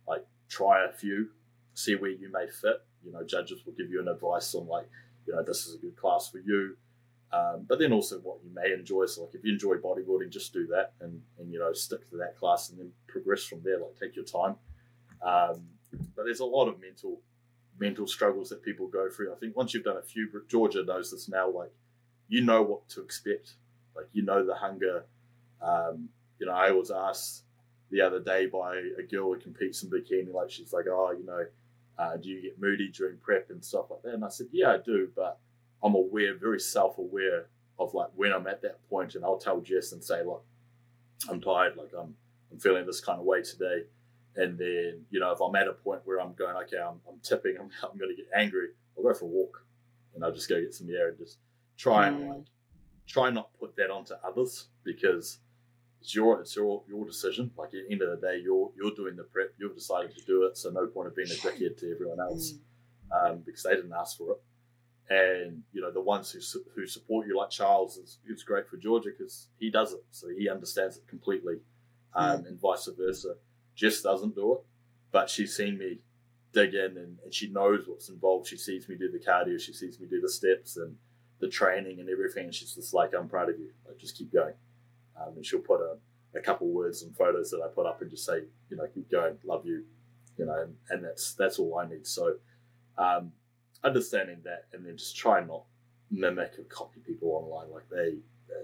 like 0.07 0.25
try 0.47 0.85
a 0.85 0.91
few, 0.91 1.29
see 1.75 1.93
where 1.93 2.09
you 2.09 2.31
may 2.31 2.47
fit. 2.47 2.81
You 3.05 3.11
know, 3.11 3.23
judges 3.23 3.63
will 3.65 3.73
give 3.73 3.91
you 3.91 4.01
an 4.01 4.07
advice 4.07 4.55
on 4.55 4.67
like 4.67 4.89
you 5.27 5.35
know 5.35 5.43
this 5.43 5.67
is 5.67 5.75
a 5.75 5.77
good 5.77 5.95
class 5.95 6.29
for 6.29 6.39
you 6.39 6.75
um, 7.31 7.65
but 7.67 7.79
then 7.79 7.93
also 7.93 8.19
what 8.19 8.37
you 8.43 8.49
may 8.53 8.73
enjoy. 8.73 9.05
So 9.05 9.23
like 9.23 9.35
if 9.35 9.43
you 9.43 9.53
enjoy 9.53 9.75
bodybuilding, 9.75 10.29
just 10.29 10.51
do 10.51 10.65
that 10.67 10.93
and, 10.99 11.21
and 11.37 11.51
you 11.51 11.59
know 11.59 11.73
stick 11.73 12.09
to 12.09 12.17
that 12.17 12.37
class 12.37 12.69
and 12.69 12.79
then 12.79 12.91
progress 13.07 13.43
from 13.43 13.61
there. 13.63 13.79
Like 13.79 13.99
take 13.99 14.15
your 14.15 14.25
time. 14.25 14.55
Um, 15.21 15.63
but 16.15 16.23
there's 16.23 16.39
a 16.39 16.45
lot 16.45 16.67
of 16.67 16.79
mental 16.81 17.21
mental 17.79 18.07
struggles 18.07 18.49
that 18.49 18.63
people 18.63 18.87
go 18.87 19.09
through. 19.09 19.31
I 19.31 19.35
think 19.35 19.55
once 19.55 19.73
you've 19.73 19.83
done 19.83 19.97
a 19.97 20.01
few, 20.01 20.29
Georgia 20.47 20.83
knows 20.83 21.11
this 21.11 21.29
now. 21.29 21.49
Like 21.49 21.71
you 22.27 22.41
know 22.41 22.63
what 22.63 22.89
to 22.89 23.01
expect. 23.01 23.53
Like 23.95 24.07
you 24.11 24.23
know 24.23 24.45
the 24.45 24.55
hunger. 24.55 25.05
Um, 25.61 26.09
you 26.39 26.47
know 26.47 26.53
I 26.53 26.71
was 26.71 26.89
asked 26.89 27.43
the 27.91 28.01
other 28.01 28.19
day 28.19 28.45
by 28.47 28.77
a 28.97 29.03
girl 29.03 29.33
who 29.33 29.39
competes 29.39 29.83
in 29.83 29.89
bikini. 29.89 30.33
Like 30.33 30.49
she's 30.49 30.73
like, 30.73 30.85
oh, 30.87 31.11
you 31.11 31.25
know, 31.25 31.45
uh, 31.97 32.17
do 32.17 32.29
you 32.29 32.41
get 32.41 32.59
moody 32.59 32.89
during 32.89 33.17
prep 33.17 33.49
and 33.49 33.63
stuff 33.63 33.85
like 33.89 34.01
that? 34.03 34.13
And 34.13 34.23
I 34.23 34.29
said, 34.29 34.47
yeah, 34.51 34.71
I 34.71 34.77
do, 34.77 35.09
but 35.15 35.39
I'm 35.83 35.95
aware, 35.95 36.37
very 36.37 36.59
self 36.59 36.97
aware 36.97 37.47
of 37.77 37.93
like 37.93 38.09
when 38.15 38.33
I'm 38.33 38.47
at 38.47 38.61
that 38.63 38.87
point, 38.89 39.15
and 39.15 39.23
I'll 39.23 39.37
tell 39.37 39.61
Jess 39.61 39.91
and 39.91 40.03
say, 40.03 40.23
look, 40.23 40.43
I'm 41.29 41.41
tired, 41.41 41.75
like 41.77 41.91
I'm 41.97 42.15
I'm 42.51 42.59
feeling 42.59 42.85
this 42.85 43.01
kind 43.01 43.19
of 43.19 43.25
way 43.25 43.41
today. 43.41 43.83
And 44.35 44.57
then, 44.57 45.05
you 45.09 45.19
know, 45.19 45.31
if 45.31 45.41
I'm 45.41 45.55
at 45.55 45.67
a 45.67 45.73
point 45.73 46.01
where 46.05 46.19
I'm 46.21 46.33
going, 46.33 46.55
okay, 46.63 46.77
I'm, 46.77 46.99
I'm 47.07 47.19
tipping, 47.21 47.57
I'm, 47.59 47.69
I'm 47.83 47.97
going 47.97 48.15
to 48.15 48.15
get 48.15 48.27
angry, 48.35 48.69
I'll 48.97 49.03
go 49.03 49.13
for 49.13 49.25
a 49.25 49.27
walk 49.27 49.65
and 50.15 50.23
I'll 50.23 50.33
just 50.33 50.49
go 50.49 50.59
get 50.59 50.73
some 50.73 50.89
air 50.89 51.09
and 51.09 51.17
just 51.17 51.37
try 51.77 52.07
and 52.07 52.17
mm. 52.17 52.29
like, 52.29 52.45
try 53.07 53.29
not 53.29 53.49
put 53.59 53.75
that 53.75 53.89
onto 53.89 54.13
others 54.23 54.67
because 54.83 55.39
it's 56.01 56.15
your 56.15 56.39
it's 56.39 56.55
your 56.55 56.83
your 56.87 57.05
decision. 57.05 57.51
Like 57.57 57.67
at 57.67 57.87
the 57.87 57.91
end 57.91 58.01
of 58.01 58.09
the 58.09 58.27
day, 58.27 58.39
you're 58.41 58.71
you're 58.77 58.95
doing 58.95 59.17
the 59.17 59.23
prep. 59.23 59.49
You've 59.57 59.75
decided 59.75 60.15
to 60.15 60.25
do 60.25 60.43
it, 60.43 60.57
so 60.57 60.69
no 60.69 60.87
point 60.87 61.07
of 61.07 61.15
being 61.15 61.27
a 61.27 61.31
dickhead 61.31 61.77
to 61.77 61.91
everyone 61.93 62.19
else 62.21 62.53
mm. 62.53 63.31
um, 63.31 63.39
because 63.45 63.63
they 63.63 63.75
didn't 63.75 63.93
ask 63.93 64.17
for 64.17 64.31
it 64.31 64.37
and 65.09 65.63
you 65.73 65.81
know 65.81 65.91
the 65.91 66.01
ones 66.01 66.31
who 66.31 66.39
who 66.75 66.85
support 66.85 67.27
you, 67.27 67.37
like 67.37 67.49
Charles, 67.49 67.97
is, 67.97 68.19
is 68.27 68.43
great 68.43 68.67
for 68.67 68.77
Georgia 68.77 69.09
because 69.17 69.47
he 69.59 69.69
does 69.69 69.93
it, 69.93 70.03
so 70.11 70.27
he 70.29 70.49
understands 70.49 70.97
it 70.97 71.07
completely, 71.07 71.55
um, 72.13 72.45
and 72.45 72.59
vice 72.59 72.87
versa. 72.97 73.35
Jess 73.75 74.01
doesn't 74.01 74.35
do 74.35 74.53
it, 74.53 74.59
but 75.11 75.29
she's 75.29 75.55
seen 75.55 75.77
me 75.77 75.99
dig 76.53 76.73
in, 76.73 76.97
and, 76.97 77.17
and 77.23 77.33
she 77.33 77.49
knows 77.49 77.85
what's 77.87 78.09
involved. 78.09 78.47
She 78.47 78.57
sees 78.57 78.87
me 78.87 78.95
do 78.95 79.11
the 79.11 79.19
cardio, 79.19 79.59
she 79.59 79.73
sees 79.73 79.99
me 79.99 80.07
do 80.07 80.21
the 80.21 80.29
steps 80.29 80.77
and 80.77 80.95
the 81.39 81.47
training 81.47 81.99
and 81.99 82.09
everything, 82.09 82.45
and 82.45 82.53
she's 82.53 82.75
just 82.75 82.93
like, 82.93 83.13
"I'm 83.15 83.29
proud 83.29 83.49
of 83.49 83.59
you. 83.59 83.71
Like, 83.87 83.97
just 83.97 84.15
keep 84.17 84.31
going." 84.31 84.53
Um, 85.19 85.33
and 85.37 85.45
she'll 85.45 85.59
put 85.59 85.81
a, 85.81 85.97
a 86.37 86.41
couple 86.41 86.67
words 86.67 87.01
and 87.01 87.15
photos 87.15 87.49
that 87.49 87.61
I 87.63 87.67
put 87.67 87.85
up 87.85 88.01
and 88.01 88.09
just 88.09 88.25
say, 88.25 88.43
you 88.69 88.77
know, 88.77 88.87
keep 88.93 89.11
going, 89.11 89.37
love 89.43 89.65
you, 89.65 89.83
you 90.37 90.45
know, 90.45 90.61
and, 90.61 90.75
and 90.89 91.03
that's 91.03 91.33
that's 91.33 91.57
all 91.57 91.79
I 91.79 91.89
need. 91.89 92.05
So. 92.05 92.35
Um, 92.97 93.31
understanding 93.83 94.39
that 94.43 94.65
and 94.73 94.85
then 94.85 94.97
just 94.97 95.15
try 95.15 95.43
not 95.43 95.63
mimic 96.11 96.53
or 96.57 96.63
copy 96.63 96.99
people 96.99 97.29
online. 97.29 97.71
Like 97.71 97.89
they 97.89 98.17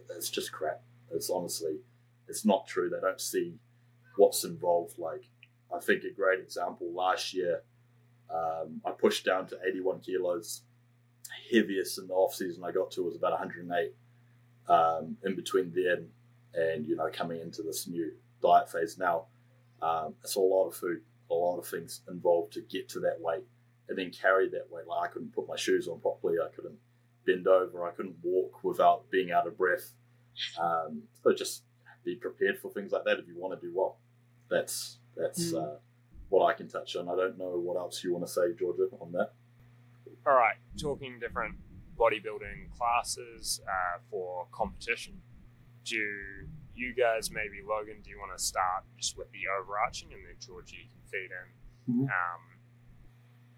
that's 0.08 0.30
just 0.30 0.52
crap. 0.52 0.82
It's 1.12 1.30
honestly 1.30 1.78
it's 2.28 2.46
not 2.46 2.68
true. 2.68 2.90
They 2.90 3.00
don't 3.00 3.22
see 3.22 3.56
what's 4.18 4.44
involved. 4.44 4.98
Like 4.98 5.24
i 5.76 5.80
think 5.80 6.04
a 6.04 6.12
great 6.12 6.40
example 6.40 6.94
last 6.94 7.34
year 7.34 7.64
um, 8.30 8.80
i 8.86 8.92
pushed 8.92 9.26
down 9.26 9.48
to 9.48 9.58
81 9.68 10.00
kilos 10.02 10.62
heaviest 11.52 11.98
in 11.98 12.06
the 12.08 12.14
off 12.14 12.36
season 12.36 12.64
i 12.64 12.72
got 12.72 12.92
to 12.92 13.02
was 13.02 13.16
about 13.16 13.32
108 13.32 13.92
um, 14.68 15.18
in 15.24 15.36
between 15.36 15.74
then 15.74 16.08
and 16.54 16.86
you 16.88 16.96
know 16.96 17.10
coming 17.12 17.42
into 17.42 17.62
this 17.62 17.88
new 17.88 18.12
diet 18.42 18.72
phase 18.72 18.98
now. 18.98 19.26
Um, 19.82 20.16
it's 20.24 20.36
a 20.36 20.40
lot 20.40 20.68
of 20.68 20.76
food 20.76 21.02
a 21.30 21.34
lot 21.34 21.58
of 21.58 21.68
things 21.68 22.02
involved 22.08 22.54
to 22.54 22.62
get 22.62 22.88
to 22.90 23.00
that 23.00 23.20
weight 23.20 23.44
and 23.90 23.98
then 23.98 24.12
carry 24.12 24.50
that 24.50 24.68
weight. 24.70 24.88
Like 24.88 25.10
I 25.10 25.14
couldn't 25.14 25.34
put 25.34 25.48
my 25.48 25.56
shoes 25.56 25.88
on 25.88 26.00
properly. 26.00 26.36
I 26.44 26.54
couldn't 26.56 26.78
bend 27.26 27.48
over. 27.48 27.88
I 27.88 27.92
couldn't 27.92 28.18
walk 28.24 28.64
without 28.64 29.10
being 29.12 29.32
out 29.32 29.48
of 29.48 29.58
breath. 29.58 29.92
Um, 30.60 31.04
so 31.24 31.34
just 31.34 31.64
be 32.04 32.16
prepared 32.16 32.60
for 32.60 32.72
things 32.72 32.92
like 32.92 33.04
that 33.06 33.20
if 33.20 33.28
you 33.28 33.36
want 33.38 33.60
to 33.60 33.66
do 33.66 33.74
well. 33.76 33.98
That's 34.50 35.00
that's 35.16 35.54
mm. 35.54 35.64
uh, 35.64 35.78
what 36.30 36.46
I 36.46 36.54
can 36.54 36.68
touch 36.68 36.96
on. 36.96 37.10
I 37.10 37.16
don't 37.16 37.38
know 37.38 37.58
what 37.58 37.78
else 37.78 38.04
you 38.04 38.14
want 38.14 38.26
to 38.26 38.32
say, 38.32 38.54
Georgia, 38.58 38.88
on 39.00 39.12
that. 39.14 39.32
All 40.28 40.34
right, 40.34 40.56
talking 40.80 41.20
different 41.20 41.56
bodybuilding 41.98 42.76
classes 42.78 43.62
uh, 43.68 44.00
for 44.10 44.48
competition. 44.52 45.22
Do 45.84 46.02
you 46.76 46.94
guys, 46.94 47.32
maybe 47.32 47.62
Logan, 47.66 47.98
do 48.04 48.10
you 48.10 48.20
want 48.20 48.38
to 48.38 48.44
start 48.44 48.84
just 48.98 49.18
with 49.18 49.32
the 49.32 49.48
overarching, 49.60 50.12
and 50.14 50.26
then 50.26 50.36
Georgia 50.40 50.76
you 50.76 50.90
can 50.90 51.10
feed 51.10 51.30
in 51.32 51.94
mm-hmm. 51.94 52.04
um, 52.04 52.55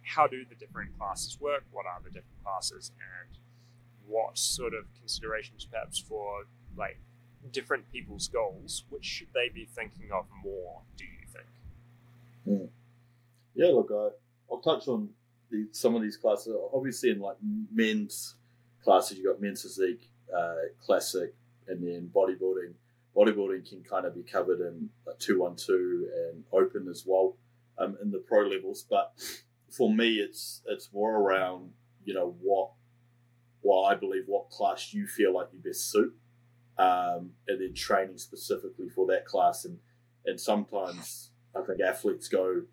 how 0.08 0.28
do 0.28 0.44
the 0.46 0.56
different 0.56 0.98
classes 0.98 1.40
work? 1.40 1.64
What 1.72 1.86
are 1.86 2.00
the 2.04 2.10
different 2.10 2.44
classes, 2.44 2.92
and 3.00 3.38
what 4.08 4.38
sort 4.38 4.74
of 4.74 4.86
considerations, 4.98 5.68
perhaps 5.70 6.00
for 6.00 6.44
like 6.78 7.00
different 7.52 7.92
people's 7.92 8.28
goals, 8.28 8.84
which 8.90 9.06
should 9.06 9.28
they 9.34 9.50
be 9.54 9.66
thinking 9.66 10.10
of 10.12 10.26
more? 10.44 10.82
Do 10.98 11.04
you 11.04 11.28
think? 11.28 11.48
Mm. 12.48 12.70
Yeah, 13.56 13.68
look, 13.68 13.90
I, 13.92 14.10
I'll 14.52 14.60
touch 14.60 14.88
on 14.88 15.10
the, 15.50 15.68
some 15.72 15.96
of 15.96 16.02
these 16.02 16.18
classes. 16.18 16.56
Obviously, 16.74 17.10
in 17.10 17.20
like 17.20 17.38
men's 17.74 18.36
classes, 18.84 19.18
you 19.18 19.28
have 19.28 19.38
got 19.38 19.42
men's 19.42 19.62
physique, 19.62 20.10
uh, 20.36 20.56
classic, 20.84 21.34
and 21.68 21.86
then 21.86 22.10
bodybuilding. 22.14 22.74
Bodybuilding 23.16 23.68
can 23.68 23.84
kind 23.84 24.06
of 24.06 24.14
be 24.14 24.22
covered 24.24 24.62
in 24.62 24.90
two 25.20 25.40
one 25.40 25.56
two 25.56 26.08
and 26.30 26.44
open 26.54 26.88
as 26.88 27.04
well 27.06 27.36
um, 27.78 27.98
in 28.02 28.12
the 28.12 28.20
pro 28.20 28.48
levels, 28.48 28.86
but 28.90 29.14
for 29.72 29.94
me, 29.94 30.16
it's 30.16 30.62
it's 30.68 30.90
more 30.94 31.16
around 31.16 31.72
you 32.06 32.14
know 32.14 32.36
what 32.42 32.72
what 33.62 33.92
I 33.92 33.96
believe 33.96 34.24
what 34.28 34.50
class 34.50 34.94
you 34.94 35.08
feel 35.08 35.34
like 35.34 35.48
you 35.52 35.60
best 35.60 35.92
suit. 35.92 36.14
um, 36.78 37.32
and 37.48 37.60
then 37.60 37.74
training 37.74 38.18
specifically 38.18 38.90
for 38.90 39.08
that 39.08 39.26
class. 39.26 39.66
And 39.66 39.80
and 40.26 40.40
sometimes 40.40 41.32
I 41.56 41.62
think 41.62 41.82
athletes 41.82 42.28
go 42.28 42.64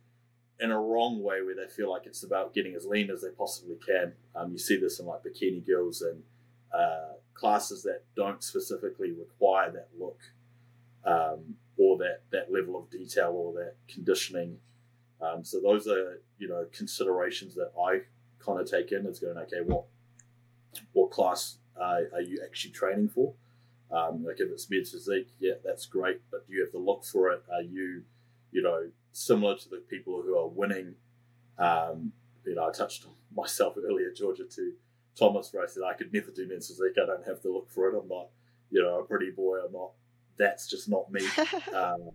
in 0.61 0.71
a 0.71 0.81
wrong 0.81 1.23
way 1.23 1.43
where 1.43 1.55
they 1.55 1.69
feel 1.73 1.91
like 1.91 2.07
it's 2.07 2.23
about 2.23 2.55
getting 2.55 2.75
as 2.75 2.85
lean 2.87 3.11
as 3.11 3.23
they 3.23 3.31
possibly 3.31 3.77
can. 3.85 4.12
Um, 4.35 4.53
you 4.53 4.59
see 4.59 4.77
this 4.77 5.01
in 5.01 5.07
like 5.07 5.21
bikini 5.23 5.66
girls 5.66 6.03
and 6.03 6.23
uh, 6.73 7.15
classes 7.35 7.83
that 7.85 8.03
don't 8.16 8.43
specifically 8.43 9.12
require 9.12 9.71
that 9.73 9.89
look 9.99 10.21
um, 11.05 11.57
or 11.77 11.99
that, 11.99 12.23
that 12.31 12.53
level 12.53 12.77
of 12.77 12.91
detail 12.91 13.33
or 13.35 13.53
that 13.55 13.75
conditioning. 13.89 14.59
Um, 15.24 15.44
so 15.44 15.60
those 15.60 15.88
are 15.88 16.20
you 16.38 16.48
know 16.48 16.66
considerations 16.72 17.55
that 17.55 17.72
I 17.80 18.01
kind 18.44 18.60
of 18.60 18.70
take 18.70 18.92
in. 18.92 19.06
It's 19.06 19.18
going 19.18 19.38
okay, 19.38 19.60
what 19.64 19.84
what 20.92 21.10
class 21.10 21.59
uh, 21.80 22.01
are 22.12 22.20
you 22.20 22.40
actually 22.44 22.72
training 22.72 23.09
for? 23.09 23.32
Um, 23.90 24.24
like 24.24 24.40
if 24.40 24.51
it's 24.51 24.68
men's 24.70 24.90
physique, 24.90 25.28
yeah, 25.38 25.55
that's 25.64 25.86
great, 25.86 26.20
but 26.30 26.46
do 26.46 26.55
you 26.55 26.62
have 26.62 26.72
to 26.72 26.78
look 26.78 27.05
for 27.05 27.30
it? 27.30 27.42
Are 27.52 27.62
you, 27.62 28.02
you 28.51 28.62
know, 28.62 28.88
similar 29.12 29.56
to 29.56 29.68
the 29.68 29.76
people 29.76 30.22
who 30.22 30.36
are 30.36 30.48
winning? 30.48 30.94
Um, 31.59 32.12
you 32.44 32.56
know, 32.56 32.68
I 32.68 32.72
touched 32.72 33.05
on 33.05 33.12
myself 33.36 33.76
earlier, 33.76 34.10
Georgia, 34.12 34.44
to 34.44 34.72
Thomas, 35.16 35.52
where 35.52 35.62
I 35.62 35.66
said 35.66 35.84
I 35.84 35.94
could 35.94 36.12
never 36.12 36.30
do 36.30 36.46
men's 36.48 36.68
physique. 36.68 36.96
I 37.01 37.06
don't 37.06 37.26
have 37.26 37.40
to 37.42 37.52
look 37.52 37.70
for 37.70 37.88
it. 37.88 37.96
I'm 37.96 38.09
not, 38.09 38.28
you 38.70 38.82
know, 38.82 39.01
a 39.01 39.05
pretty 39.05 39.30
boy. 39.30 39.59
I'm 39.64 39.72
not. 39.72 39.90
That's 40.36 40.68
just 40.68 40.88
not 40.88 41.12
me. 41.12 41.24
um, 41.74 42.10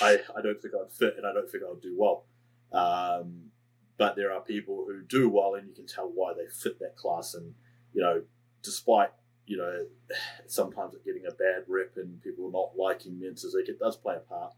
I 0.00 0.18
I 0.36 0.42
don't 0.42 0.60
think 0.60 0.74
I'd 0.74 0.92
fit, 0.92 1.14
and 1.16 1.26
I 1.26 1.32
don't 1.32 1.50
think 1.50 1.64
I'd 1.64 1.80
do 1.80 1.94
well. 1.96 2.24
Um, 2.72 3.50
but 3.96 4.16
there 4.16 4.32
are 4.32 4.40
people 4.40 4.84
who 4.86 5.02
do 5.02 5.28
well, 5.28 5.54
and 5.54 5.68
you 5.68 5.74
can 5.74 5.86
tell 5.86 6.10
why 6.14 6.32
they 6.34 6.46
fit 6.46 6.78
that 6.80 6.96
class. 6.96 7.34
And 7.34 7.54
you 7.92 8.02
know, 8.02 8.22
despite 8.62 9.10
you 9.46 9.56
know, 9.56 9.86
sometimes 10.46 10.94
it 10.94 11.04
getting 11.04 11.26
a 11.26 11.34
bad 11.34 11.64
rep 11.68 11.96
and 11.96 12.22
people 12.22 12.50
not 12.50 12.76
liking 12.76 13.18
men's 13.18 13.42
physique, 13.42 13.68
it 13.68 13.78
does 13.78 13.96
play 13.96 14.16
a 14.16 14.20
part. 14.20 14.54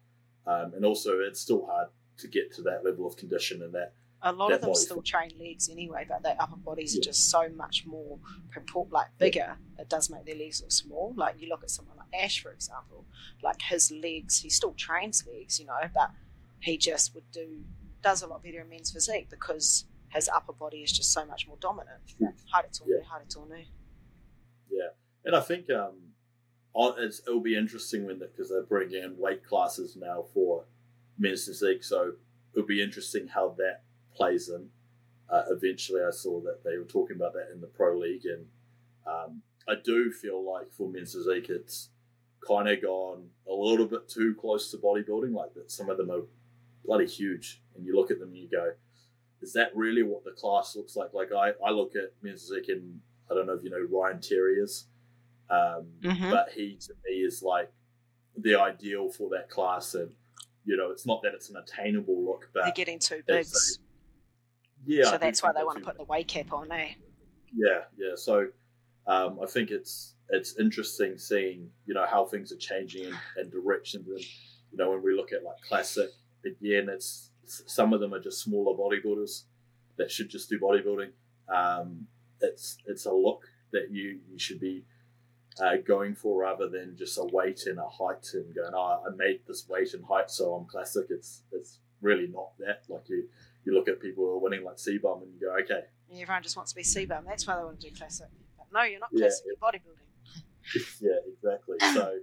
Um, 0.47 0.75
and 0.75 0.85
also, 0.85 1.21
it's 1.21 1.41
still 1.41 1.67
hard 1.67 1.89
to 2.19 2.29
get 2.29 2.53
to 2.55 2.63
that 2.63 2.85
level 2.85 3.07
of 3.07 3.17
condition 3.17 3.63
and 3.63 3.73
that. 3.75 3.95
A 4.25 4.33
lot 4.33 4.53
of 4.53 4.61
them 4.61 4.75
still 4.75 5.03
train 5.03 5.33
legs 5.39 5.69
anyway, 5.69 6.07
but 6.09 6.23
their 6.23 6.37
upper 6.39 6.57
bodies 6.57 6.95
Yeah. 6.95 7.01
are 7.01 7.05
just 7.05 7.29
so 7.29 7.49
much 7.51 7.85
more 7.87 8.19
propor- 8.51 8.91
like 8.93 9.09
bigger. 9.19 9.59
It 9.79 9.89
does 9.89 10.09
make 10.11 10.25
their 10.25 10.37
legs 10.37 10.61
look 10.63 10.71
small. 10.71 11.13
Like 11.17 11.41
you 11.41 11.49
look 11.49 11.63
at 11.65 11.71
someone 11.71 11.97
like 11.97 12.07
Ash, 12.15 12.41
for 12.41 12.53
example, 12.53 13.05
like 13.43 13.61
his 13.63 13.91
legs, 13.91 14.39
he 14.39 14.49
still 14.51 14.75
trains 14.75 15.27
legs, 15.27 15.59
you 15.59 15.67
know, 15.67 15.81
but 15.93 16.11
he 16.61 16.79
just 16.79 17.15
would 17.15 17.29
do 17.33 17.65
does 18.03 18.23
a 18.23 18.27
lot 18.27 18.43
better 18.43 18.61
in 18.61 18.69
men's 18.69 18.91
physique 18.93 19.29
because 19.31 19.87
his 20.09 20.29
upper 20.29 20.53
body 20.53 20.83
is 20.83 20.93
just 20.93 21.13
so 21.13 21.25
much 21.25 21.47
more 21.49 21.57
dominant. 21.61 22.01
Huge. 22.19 22.31
Haere 22.53 22.65
Yeah. 22.87 22.97
tonu, 22.99 23.03
haere 23.05 23.27
tonu. 23.29 23.67
Yeah, 24.71 24.89
and 25.25 25.35
I 25.37 25.41
think 25.41 25.69
um, 25.71 26.13
it's, 26.99 27.21
it'll 27.27 27.41
be 27.41 27.57
interesting 27.57 28.07
when 28.07 28.19
because 28.19 28.51
they're 28.51 28.63
bringing 28.63 29.03
in 29.03 29.19
weight 29.19 29.45
classes 29.45 29.97
now 29.97 30.23
for 30.35 30.65
men's 31.19 31.47
physique, 31.47 31.83
so 31.85 32.15
it'll 32.55 32.67
be 32.67 32.83
interesting 32.83 33.29
how 33.29 33.51
that 33.59 33.83
plays 34.15 34.49
in. 34.49 34.69
Uh, 35.29 35.45
eventually, 35.51 36.03
I 36.07 36.11
saw 36.11 36.41
that 36.43 36.63
they 36.65 36.77
were 36.79 36.85
talking 36.85 37.17
about 37.17 37.33
that 37.35 37.51
in 37.53 37.61
the 37.61 37.67
pro 37.67 37.97
league, 37.99 38.25
and 38.27 38.47
um, 39.07 39.43
I 39.69 39.75
do 39.83 40.11
feel 40.13 40.45
like 40.45 40.71
for 40.73 40.89
men's 40.89 41.15
physique, 41.15 41.49
it's 41.49 41.89
kind 42.47 42.69
of 42.69 42.83
gone 42.83 43.29
a 43.49 43.53
little 43.53 43.87
bit 43.87 44.09
too 44.09 44.35
close 44.35 44.71
to 44.71 44.77
bodybuilding. 44.77 45.33
Like 45.33 45.55
that, 45.55 45.71
some 45.71 45.89
of 45.89 45.97
them 45.97 46.11
are 46.11 46.23
bloody 46.85 47.07
huge, 47.07 47.63
and 47.75 47.87
you 47.87 47.97
look 47.97 48.11
at 48.11 48.19
them 48.19 48.29
and 48.29 48.37
you 48.37 48.49
go, 48.51 48.73
"Is 49.41 49.53
that 49.55 49.75
really 49.75 50.03
what 50.03 50.25
the 50.25 50.33
class 50.33 50.77
looks 50.77 50.97
like?" 50.97 51.15
Like 51.15 51.33
I, 51.33 51.53
I 51.65 51.71
look 51.71 51.97
at 51.97 52.13
men's 52.23 52.43
physique 52.49 52.69
and 52.69 53.01
I 53.31 53.35
don't 53.35 53.47
know 53.47 53.55
if 53.55 53.65
you 53.65 53.71
know 53.71 53.87
Ryan 53.91 54.21
Terriers, 54.21 54.87
um, 55.49 55.87
Mhm. 56.03 56.31
but 56.31 56.51
he 56.53 56.77
to 56.83 56.93
me 57.07 57.23
is 57.23 57.43
like 57.43 57.73
the 58.37 58.57
ideal 58.57 59.09
for 59.11 59.31
that 59.31 59.49
class, 59.49 59.95
and 59.95 60.15
you 60.67 60.77
know, 60.77 60.91
it's 60.91 61.07
not 61.07 61.23
that 61.23 61.33
it's 61.35 61.49
an 61.49 61.57
attainable 61.57 62.23
look, 62.23 62.51
but 62.53 62.65
They're 62.65 62.73
getting 62.73 62.99
too 62.99 63.23
big, 63.27 63.47
yeah, 64.87 65.05
so 65.05 65.19
that's 65.19 65.43
why 65.43 65.53
they 65.53 65.65
want 65.65 65.79
to 65.79 65.85
put 65.85 65.97
the 65.97 66.05
weight 66.05 66.29
cap 66.29 66.53
on, 66.53 66.71
eh? 66.73 66.89
yeah, 67.55 67.81
yeah. 67.97 68.15
So 68.17 68.49
um, 69.07 69.39
I 69.43 69.47
think 69.47 69.71
it's 69.71 70.15
it's 70.31 70.59
interesting 70.59 71.19
seeing 71.19 71.71
you 71.87 71.95
know 71.95 72.07
how 72.07 72.25
things 72.25 72.53
are 72.53 72.57
changing 72.57 73.07
and, 73.07 73.17
and 73.37 73.53
directions, 73.53 74.09
and 74.09 74.21
you 74.21 74.79
know 74.79 74.91
when 74.91 75.03
we 75.03 75.15
look 75.15 75.33
at 75.33 75.45
like 75.45 75.61
classic 75.67 76.11
again, 76.45 76.89
it's 76.89 77.31
some 77.47 77.93
of 77.93 78.01
them 78.01 78.15
are 78.15 78.21
just 78.21 78.41
smaller 78.41 78.77
bodybuilders 78.77 79.43
that 79.99 80.11
should 80.11 80.31
just 80.31 80.49
do 80.49 80.59
bodybuilding. 80.59 81.11
Um, 81.55 82.07
it's 82.41 82.79
it's 82.87 83.07
a 83.07 83.13
look 83.13 83.49
that 83.73 83.91
you 83.91 84.21
you 84.31 84.39
should 84.39 84.61
be 84.61 84.85
uh, 85.61 85.77
going 85.87 86.15
for 86.15 86.41
rather 86.41 86.69
than 86.69 86.97
just 86.97 87.19
a 87.19 87.25
weight 87.25 87.67
and 87.67 87.79
a 87.79 87.89
height 87.89 88.27
and 88.35 88.55
going, 88.55 88.73
oh, 88.75 89.03
I 89.07 89.15
made 89.15 89.41
this 89.47 89.69
weight 89.69 89.93
and 89.95 90.05
height, 90.05 90.31
so 90.31 90.55
I'm 90.55 90.67
classic. 90.67 91.07
It's 91.11 91.43
it's 91.53 91.79
really 92.01 92.29
not 92.29 92.57
that. 92.59 92.83
Like 92.89 93.09
you 93.09 93.29
you 93.65 93.75
look 93.75 93.89
at 93.89 94.01
people 94.01 94.25
who 94.25 94.31
are 94.33 94.39
winning 94.39 94.65
like 94.65 94.79
C-Bum 94.79 95.23
and 95.23 95.33
you 95.33 95.41
go, 95.41 95.55
okay, 95.63 95.87
And 96.11 96.21
everyone 96.21 96.43
just 96.43 96.57
wants 96.57 96.73
to 96.73 96.77
be 96.77 96.83
C-bum. 96.83 97.25
That's 97.27 97.47
why 97.47 97.57
they 97.57 97.63
want 97.65 97.81
to 97.81 97.89
do 97.91 97.95
classic. 97.97 98.27
But 98.57 98.67
no, 98.73 98.83
you're 98.85 99.01
not 99.01 99.11
Yeah, 99.13 99.27
classic. 99.27 99.45
You're 99.47 99.57
bodybuilding. 99.57 101.01
yeah, 101.01 101.19
exactly. 101.33 101.77
So 101.95 102.19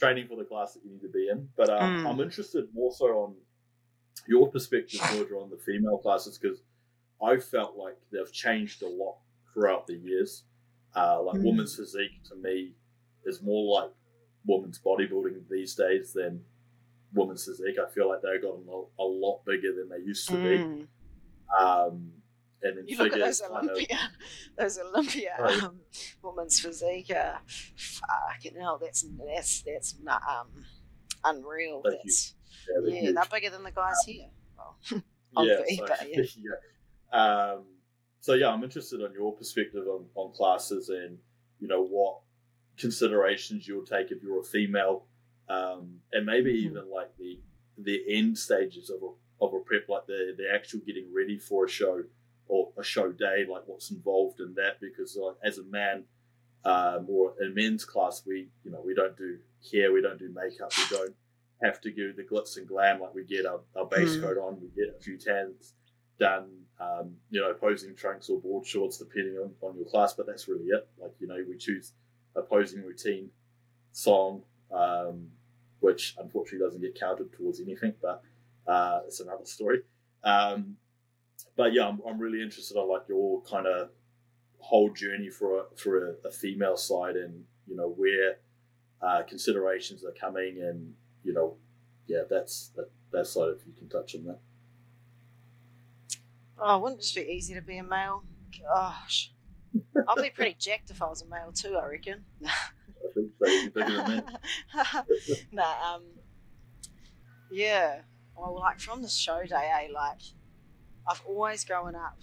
training 0.00 0.28
for 0.28 0.36
the 0.36 0.44
class 0.44 0.74
that 0.74 0.84
you 0.84 0.90
need 0.92 1.02
to 1.02 1.08
be 1.08 1.28
in. 1.30 1.48
But 1.56 1.70
um, 1.70 1.90
Mm. 2.04 2.10
I'm 2.10 2.20
interested 2.20 2.66
more 2.74 2.92
so 2.92 3.06
on 3.06 3.34
your 4.26 4.50
perspective, 4.50 5.00
Georgia, 5.12 5.34
on 5.34 5.50
the 5.50 5.56
female 5.58 5.98
classes 5.98 6.38
because 6.38 6.62
I 7.22 7.38
felt 7.38 7.76
like 7.76 7.96
they've 8.12 8.32
changed 8.32 8.82
a 8.82 8.88
lot 8.88 9.18
throughout 9.52 9.86
the 9.86 9.94
years. 9.94 10.44
Uh, 10.94 11.22
like 11.22 11.40
Mm. 11.40 11.44
women's 11.44 11.76
physique 11.76 12.22
to 12.28 12.36
me 12.36 12.74
is 13.24 13.42
more 13.42 13.80
like 13.80 13.90
women's 14.46 14.80
bodybuilding 14.80 15.48
these 15.50 15.74
days 15.74 16.12
than 16.12 16.44
women's 17.12 17.44
physique. 17.44 17.76
I 17.84 17.88
feel 17.90 18.08
like 18.08 18.20
they've 18.22 18.40
gotten 18.42 18.66
a, 18.68 19.02
a 19.02 19.04
lot 19.04 19.44
bigger 19.46 19.72
than 19.74 19.88
they 19.88 20.04
used 20.04 20.28
to 20.28 20.34
Mm. 20.34 20.78
be. 20.78 20.86
Um, 21.58 22.12
and 22.62 22.76
then 22.76 22.84
You 22.88 22.98
look 22.98 23.12
at 23.12 23.20
those 23.20 23.40
kind 23.40 23.54
of- 23.54 23.62
Olympia, 23.70 23.98
those 24.58 24.78
Olympia 24.78 25.36
Right. 25.40 25.62
um, 25.62 25.80
women's 26.22 26.60
physique. 26.60 27.10
Uh, 27.10 27.38
fucking 27.76 28.56
hell, 28.60 28.78
that's 28.82 29.06
that's 29.26 29.62
that's 29.62 29.94
not, 30.02 30.20
um, 30.28 30.64
unreal. 31.24 31.82
You. 31.84 31.90
That's 31.92 32.34
yeah, 32.68 32.80
they're 32.84 32.94
yeah, 33.04 33.12
they're 33.12 33.24
bigger 33.30 33.50
than 33.50 33.62
the 33.62 33.70
guys 33.70 33.94
here. 34.04 34.28
Well, 34.56 34.76
yeah, 35.46 35.56
so, 35.76 35.86
but 35.86 36.08
yeah. 36.10 36.22
yeah. 37.12 37.18
Um, 37.52 37.64
so 38.20 38.34
yeah, 38.34 38.48
I'm 38.48 38.62
interested 38.64 39.02
on 39.02 39.12
your 39.12 39.32
perspective 39.36 39.86
on, 39.86 40.06
on 40.16 40.32
classes 40.34 40.88
and 40.88 41.18
you 41.60 41.68
know 41.68 41.84
what 41.84 42.18
considerations 42.76 43.66
you'll 43.66 43.84
take 43.86 44.10
if 44.10 44.22
you're 44.22 44.40
a 44.40 44.44
female, 44.44 45.06
um, 45.48 46.00
and 46.12 46.26
maybe 46.26 46.52
Mhm. 46.52 46.66
even 46.66 46.90
like 46.90 47.16
the 47.16 47.40
the 47.78 48.02
end 48.08 48.36
stages 48.38 48.90
of 48.90 49.02
a 49.02 49.10
of 49.44 49.54
a 49.54 49.60
prep, 49.60 49.88
like 49.88 50.06
the 50.06 50.34
the 50.36 50.52
actual 50.52 50.80
getting 50.80 51.12
ready 51.14 51.38
for 51.38 51.64
a 51.64 51.68
show 51.68 52.04
or 52.48 52.72
a 52.78 52.82
show 52.82 53.12
day, 53.12 53.44
like 53.48 53.62
what's 53.66 53.90
involved 53.90 54.40
in 54.40 54.54
that. 54.54 54.80
Because 54.80 55.16
like 55.16 55.36
as 55.42 55.58
a 55.58 55.64
man, 55.64 56.04
um, 56.64 57.06
or 57.08 57.34
in 57.40 57.54
men's 57.54 57.84
class, 57.84 58.22
we 58.26 58.48
you 58.64 58.70
know 58.70 58.80
we 58.84 58.94
don't 58.94 59.16
do 59.16 59.38
hair, 59.72 59.92
we 59.92 60.02
don't 60.02 60.18
do 60.18 60.28
makeup, 60.30 60.72
we 60.76 60.96
don't 60.96 61.14
have 61.62 61.80
to 61.80 61.90
do 61.90 62.12
the 62.12 62.22
glitz 62.22 62.56
and 62.56 62.68
glam 62.68 63.00
like 63.00 63.14
we 63.14 63.24
get 63.24 63.44
our, 63.46 63.60
our 63.76 63.86
base 63.86 64.16
Mm. 64.16 64.20
coat 64.20 64.38
on, 64.38 64.60
we 64.60 64.68
get 64.68 64.94
a 64.94 64.98
few 65.02 65.16
tans 65.18 65.74
done, 66.20 66.64
um, 66.80 67.16
you 67.30 67.40
know, 67.40 67.52
posing 67.54 67.94
trunks 67.96 68.28
or 68.28 68.40
board 68.40 68.64
shorts 68.66 68.98
depending 68.98 69.36
on, 69.38 69.52
on 69.62 69.76
your 69.76 69.86
class, 69.86 70.12
but 70.14 70.26
that's 70.26 70.46
really 70.48 70.66
it. 70.66 70.88
Like, 70.98 71.12
you 71.20 71.26
know, 71.26 71.44
we 71.48 71.56
choose 71.56 71.92
a 72.36 72.42
posing 72.42 72.82
routine 72.82 73.30
song, 73.92 74.42
um, 74.70 75.28
which 75.80 76.16
unfortunately 76.18 76.66
doesn't 76.66 76.80
get 76.80 76.98
counted 76.98 77.32
towards 77.32 77.60
anything, 77.60 77.94
but 78.02 78.22
uh, 78.66 79.00
it's 79.06 79.20
another 79.20 79.44
story. 79.44 79.80
Um, 80.24 80.76
but 81.56 81.72
yeah, 81.72 81.88
I'm, 81.88 82.00
I'm 82.06 82.18
really 82.18 82.42
interested 82.42 82.76
on 82.76 82.88
like 82.88 83.02
your 83.08 83.42
kind 83.42 83.66
of 83.66 83.90
whole 84.58 84.90
journey 84.92 85.30
for 85.30 85.60
a, 85.60 85.62
for 85.76 86.08
a, 86.10 86.28
a 86.28 86.30
female 86.30 86.76
side 86.76 87.16
and, 87.16 87.44
you 87.66 87.76
know, 87.76 87.88
where 87.96 88.38
uh, 89.02 89.22
considerations 89.22 90.04
are 90.04 90.14
coming 90.20 90.60
and, 90.62 90.92
you 91.24 91.32
know, 91.32 91.56
yeah, 92.06 92.22
that's 92.28 92.70
that, 92.76 92.90
that 93.12 93.26
side 93.26 93.50
if 93.56 93.66
you 93.66 93.72
can 93.76 93.88
touch 93.88 94.14
on 94.14 94.24
that. 94.24 94.38
Oh, 96.60 96.78
wouldn't 96.78 97.00
it 97.00 97.02
just 97.02 97.14
be 97.14 97.22
easy 97.22 97.54
to 97.54 97.62
be 97.62 97.78
a 97.78 97.84
male? 97.84 98.24
Gosh, 98.60 99.32
I'd 100.08 100.22
be 100.22 100.30
pretty 100.30 100.56
jacked 100.58 100.90
if 100.90 101.00
I 101.02 101.06
was 101.06 101.22
a 101.22 101.26
male 101.26 101.52
too. 101.52 101.76
I 101.76 101.86
reckon. 101.86 102.24
Think 103.18 103.32
so. 103.38 103.50
You're 103.50 103.70
bigger 103.70 104.02
than 104.02 104.16
me. 104.16 104.22
nah, 105.52 105.94
um, 105.94 106.02
yeah. 107.50 108.00
Well, 108.36 108.54
like 108.54 108.78
from 108.80 109.02
the 109.02 109.08
show 109.08 109.42
day, 109.44 109.70
eh, 109.72 109.88
like 109.92 110.20
I've 111.08 111.22
always 111.26 111.64
grown 111.64 111.94
up, 111.94 112.18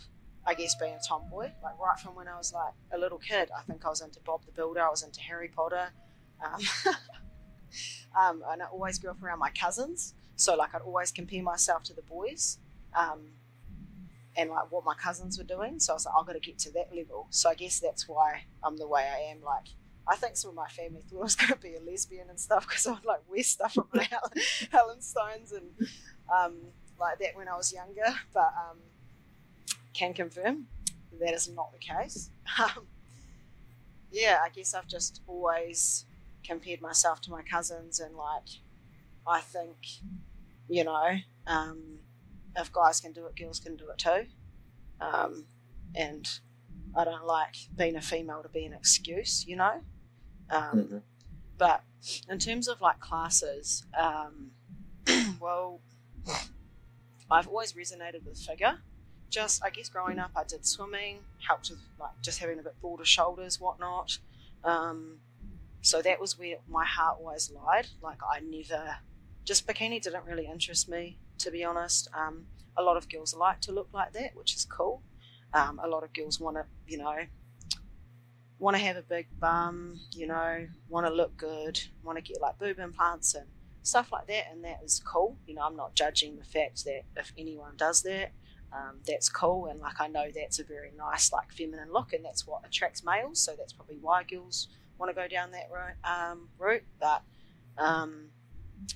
I 0.46 0.54
guess, 0.54 0.76
being 0.76 0.94
a 0.94 1.00
tomboy. 1.08 1.52
Like 1.62 1.80
right 1.80 2.00
from 2.02 2.16
when 2.16 2.28
I 2.28 2.38
was 2.38 2.54
like 2.54 2.74
a 2.94 2.98
little 2.98 3.18
kid, 3.18 3.50
I 3.58 3.62
think 3.64 3.86
I 3.86 3.90
was 3.90 4.02
into 4.02 4.20
Bob 4.22 4.46
the 4.46 4.52
Builder. 4.52 4.82
I 4.82 4.90
was 4.90 5.04
into 5.04 5.20
Harry 5.22 5.50
Potter. 5.50 5.90
Um, 6.44 6.62
um, 8.20 8.44
and 8.50 8.62
I 8.62 8.66
always 8.68 9.00
grew 9.00 9.10
up 9.12 9.22
around 9.22 9.40
my 9.40 9.50
cousins, 9.52 10.14
so 10.36 10.56
like 10.56 10.74
I'd 10.74 10.82
always 10.82 11.12
compare 11.12 11.44
myself 11.44 11.84
to 11.84 11.94
the 11.94 12.04
boys. 12.04 12.60
Um, 12.94 13.32
and 14.38 14.50
like 14.50 14.70
what 14.72 14.84
my 14.84 14.96
cousins 14.96 15.38
were 15.38 15.46
doing, 15.46 15.80
so 15.80 15.94
I 15.94 15.96
was 15.96 16.06
like, 16.06 16.16
I've 16.18 16.26
got 16.26 16.34
to 16.34 16.40
get 16.40 16.60
to 16.60 16.72
that 16.74 16.96
level. 16.96 17.28
So 17.30 17.50
I 17.50 17.56
guess 17.56 17.80
that's 17.80 18.08
why 18.08 18.44
I'm 18.64 18.78
the 18.78 18.88
way 18.88 19.02
I 19.04 19.32
am. 19.32 19.42
Like 19.42 19.68
I 20.08 20.16
think 20.16 20.38
some 20.38 20.50
of 20.50 20.56
my 20.56 20.68
family 20.68 21.02
thought 21.02 21.20
I 21.20 21.24
was 21.24 21.36
going 21.36 21.54
to 21.54 21.60
be 21.60 21.76
a 21.76 21.80
lesbian 21.80 22.30
and 22.30 22.40
stuff 22.40 22.68
because 22.68 22.86
I 22.86 22.92
would 22.92 23.06
like 23.06 23.22
wear 23.30 23.44
stuff 23.44 23.74
from 23.74 23.88
my 23.94 24.08
Helen, 24.72 25.02
Stones 25.02 25.52
and 25.52 25.66
um, 26.34 26.56
like 27.00 27.20
that 27.20 27.36
when 27.36 27.48
I 27.48 27.56
was 27.56 27.74
younger. 27.74 28.14
But 28.34 28.54
um, 28.70 28.78
can 29.94 30.14
confirm 30.14 30.68
that 31.20 31.34
is 31.34 31.50
not 31.50 31.72
the 31.72 31.80
case. 31.80 32.30
Um, 32.64 32.88
yeah, 34.12 34.40
I 34.42 34.48
guess 34.50 34.74
I've 34.74 34.88
just 34.88 35.22
always 35.28 36.06
compared 36.46 36.80
myself 36.80 37.20
to 37.22 37.32
my 37.32 37.42
cousins 37.42 38.00
and 38.00 38.16
like 38.16 38.48
I 39.28 39.42
think 39.42 39.76
you 40.70 40.86
know 40.86 41.18
um, 41.48 42.00
if 42.56 42.72
guys 42.72 43.02
can 43.02 43.12
do 43.12 43.26
it, 43.26 43.36
girls 43.36 43.60
can 43.60 43.76
do 43.76 43.90
it 43.90 43.98
too. 43.98 44.28
Um, 45.02 45.46
and 45.96 46.28
I 46.96 47.04
don't 47.04 47.26
like 47.26 47.56
being 47.76 47.96
a 47.96 48.02
female 48.02 48.42
to 48.42 48.50
be 48.50 48.66
an 48.66 48.74
excuse, 48.74 49.46
you 49.46 49.56
know. 49.56 49.82
Um, 50.50 50.80
Mhm. 50.84 51.02
But 51.58 51.84
in 52.30 52.38
terms 52.40 52.68
of 52.68 52.82
like 52.82 53.00
classes, 53.00 53.86
um, 53.98 54.52
well, 55.40 55.80
I've 57.32 57.48
always 57.48 57.74
resonated 57.74 58.26
with 58.26 58.38
figure. 58.38 58.80
Just, 59.30 59.64
I 59.64 59.70
guess, 59.70 59.90
growing 59.90 60.20
up, 60.20 60.32
I 60.36 60.44
did 60.44 60.66
swimming, 60.66 61.20
helped 61.48 61.70
with 61.70 61.80
like 62.00 62.12
just 62.22 62.40
having 62.40 62.60
a 62.60 62.64
bit 62.64 62.80
broader 62.82 63.06
shoulders, 63.06 63.60
whatnot. 63.60 64.18
Um, 64.64 65.20
so 65.82 66.02
that 66.02 66.20
was 66.20 66.38
where 66.38 66.58
my 66.68 66.86
heart 66.86 67.18
always 67.20 67.52
lied. 67.52 67.88
Like 68.02 68.18
I 68.24 68.40
never, 68.42 68.98
just 69.44 69.66
bikini 69.68 70.02
didn't 70.02 70.26
really 70.26 70.46
interest 70.46 70.88
me, 70.90 71.18
to 71.40 71.52
be 71.52 71.64
honest. 71.64 72.08
Um, 72.14 72.46
a 72.78 72.84
lot 72.84 72.98
of 72.98 73.10
girls 73.10 73.34
like 73.36 73.62
to 73.62 73.72
look 73.72 73.90
like 73.94 74.14
that, 74.14 74.36
which 74.36 74.56
is 74.56 74.66
cool. 74.66 75.02
Um, 75.54 75.80
a 75.84 75.88
lot 75.88 76.04
of 76.04 76.14
girls 76.14 76.40
want 76.40 76.58
to, 76.58 76.66
you 76.88 76.98
know, 76.98 77.18
want 78.60 78.78
to 78.78 78.84
have 78.84 78.96
a 78.96 79.02
big 79.02 79.28
bum, 79.40 80.00
you 80.12 80.28
know, 80.28 80.68
want 80.90 81.06
to 81.06 81.14
look 81.14 81.36
good, 81.38 81.80
want 82.04 82.18
to 82.18 82.22
get 82.22 82.42
like 82.42 82.58
boob 82.58 82.80
implants 82.80 83.36
and 83.36 83.46
stuff 83.84 84.12
like 84.12 84.28
that, 84.28 84.46
and 84.52 84.64
that 84.64 84.80
is 84.84 85.02
cool. 85.06 85.38
You 85.46 85.56
know, 85.56 85.62
I'm 85.62 85.76
not 85.76 85.96
judging 85.96 86.38
the 86.38 86.44
fact 86.44 86.86
that 86.86 87.02
if 87.18 87.34
anyone 87.38 87.74
does 87.78 88.02
that, 88.04 88.32
um, 88.74 88.98
that's 89.08 89.30
cool, 89.30 89.68
and 89.68 89.80
like 89.80 90.00
I 90.00 90.08
know 90.08 90.28
that's 90.34 90.60
a 90.60 90.64
very 90.64 90.92
nice, 90.98 91.32
like 91.32 91.52
feminine 91.52 91.92
look, 91.92 92.14
and 92.14 92.24
that's 92.24 92.48
what 92.48 92.66
attracts 92.66 93.04
males. 93.04 93.40
So 93.40 93.56
that's 93.58 93.74
probably 93.74 93.98
why 94.02 94.24
girls 94.24 94.68
want 94.98 95.10
to 95.10 95.16
go 95.16 95.28
down 95.28 95.52
that 95.52 95.70
route. 95.72 95.96
Um, 96.04 96.50
route. 96.58 96.84
But 97.00 97.22
um, 97.78 98.30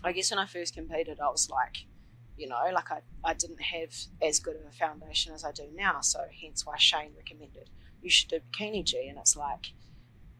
I 0.03 0.11
guess 0.11 0.31
when 0.31 0.40
I 0.40 0.45
first 0.45 0.73
competed, 0.73 1.19
I 1.19 1.30
was 1.30 1.49
like, 1.49 1.86
you 2.38 2.48
know, 2.48 2.60
like 2.73 2.91
I, 2.91 3.02
I 3.23 3.34
didn't 3.34 3.61
have 3.61 3.94
as 4.22 4.40
good 4.40 4.56
of 4.56 4.61
a 4.68 4.72
foundation 4.72 5.34
as 5.34 5.44
I 5.44 5.52
do 5.52 5.64
now. 5.76 6.02
So 6.02 6.26
hence 6.41 6.65
why 6.65 6.77
Shane 6.77 7.11
recommended 7.15 7.69
you 8.02 8.10
should 8.10 8.30
do 8.30 8.40
bikini 8.52 8.84
G, 8.84 9.08
and 9.10 9.18
it's 9.18 9.36
like 9.36 9.74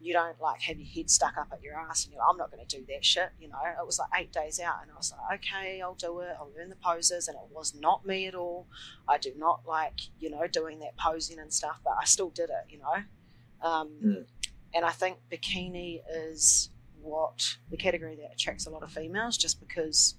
you 0.02 0.14
don't 0.14 0.40
like 0.40 0.62
have 0.62 0.78
your 0.78 0.88
head 0.88 1.10
stuck 1.10 1.36
up 1.36 1.48
at 1.52 1.62
your 1.62 1.74
ass 1.78 2.04
and 2.04 2.14
you're 2.14 2.22
like, 2.22 2.30
I'm 2.30 2.38
not 2.38 2.50
going 2.50 2.66
to 2.66 2.76
do 2.78 2.82
that 2.88 3.04
shit. 3.04 3.28
You 3.38 3.48
know, 3.48 3.58
it 3.62 3.84
was 3.84 3.98
like 3.98 4.08
eight 4.18 4.32
days 4.32 4.58
out, 4.58 4.76
and 4.82 4.90
I 4.90 4.94
was 4.96 5.12
like, 5.28 5.40
okay, 5.40 5.82
I'll 5.82 5.94
do 5.94 6.20
it. 6.20 6.34
I'll 6.38 6.50
learn 6.56 6.70
the 6.70 6.76
poses, 6.76 7.28
and 7.28 7.36
it 7.36 7.54
was 7.54 7.74
not 7.74 8.06
me 8.06 8.26
at 8.26 8.34
all. 8.34 8.66
I 9.06 9.18
do 9.18 9.32
not 9.36 9.62
like 9.66 10.00
you 10.18 10.30
know 10.30 10.46
doing 10.46 10.78
that 10.80 10.96
posing 10.96 11.38
and 11.38 11.52
stuff, 11.52 11.80
but 11.84 11.94
I 12.00 12.04
still 12.06 12.30
did 12.30 12.50
it. 12.50 12.70
You 12.72 12.78
know, 12.78 13.68
um, 13.68 13.88
Mm. 14.02 14.26
and 14.74 14.84
I 14.84 14.90
think 14.92 15.18
bikini 15.30 16.00
is 16.10 16.70
what 17.02 17.56
the 17.70 17.76
category 17.76 18.16
that 18.16 18.32
attracts 18.32 18.66
a 18.66 18.70
lot 18.70 18.82
of 18.82 18.90
females, 18.90 19.36
just 19.36 19.60
because. 19.60 20.14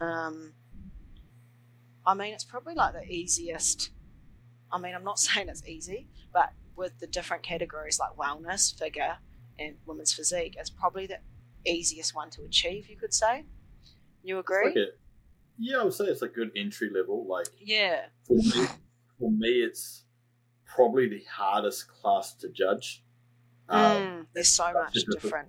Um, 0.00 0.52
I 2.06 2.12
mean, 2.14 2.34
it's 2.34 2.44
probably 2.44 2.74
like 2.74 2.92
the 2.92 3.04
easiest. 3.10 3.90
I 4.70 4.78
mean, 4.78 4.94
I'm 4.94 5.04
not 5.04 5.18
saying 5.26 5.48
it's 5.48 5.66
easy, 5.66 6.06
but 6.32 6.52
with 6.76 6.98
the 6.98 7.06
different 7.06 7.42
categories 7.42 7.98
like 7.98 8.10
wellness, 8.16 8.76
figure, 8.78 9.16
and 9.58 9.76
women's 9.86 10.12
physique, 10.12 10.56
it's 10.58 10.70
probably 10.70 11.06
the 11.06 11.18
easiest 11.66 12.14
one 12.14 12.30
to 12.30 12.42
achieve. 12.44 12.88
You 12.88 12.96
could 12.96 13.14
say. 13.14 13.44
You 14.22 14.38
agree? 14.38 14.66
like 14.66 14.76
a- 14.76 14.86
yeah, 15.58 15.78
I 15.78 15.84
would 15.84 15.94
say 15.94 16.06
it's 16.06 16.22
a 16.22 16.28
good 16.28 16.50
entry 16.56 16.90
level. 16.90 17.26
Like 17.28 17.46
yeah. 17.60 18.06
for 18.26 18.34
me, 18.34 18.66
for 19.18 19.30
me, 19.30 19.48
it's 19.62 20.04
probably 20.66 21.08
the 21.08 21.22
hardest 21.30 21.86
class 21.88 22.34
to 22.36 22.48
judge. 22.48 23.04
Um, 23.68 23.80
Mm, 23.80 24.26
there's 24.34 24.48
so 24.48 24.72
much 24.72 24.96
a- 24.96 25.04
different. 25.12 25.48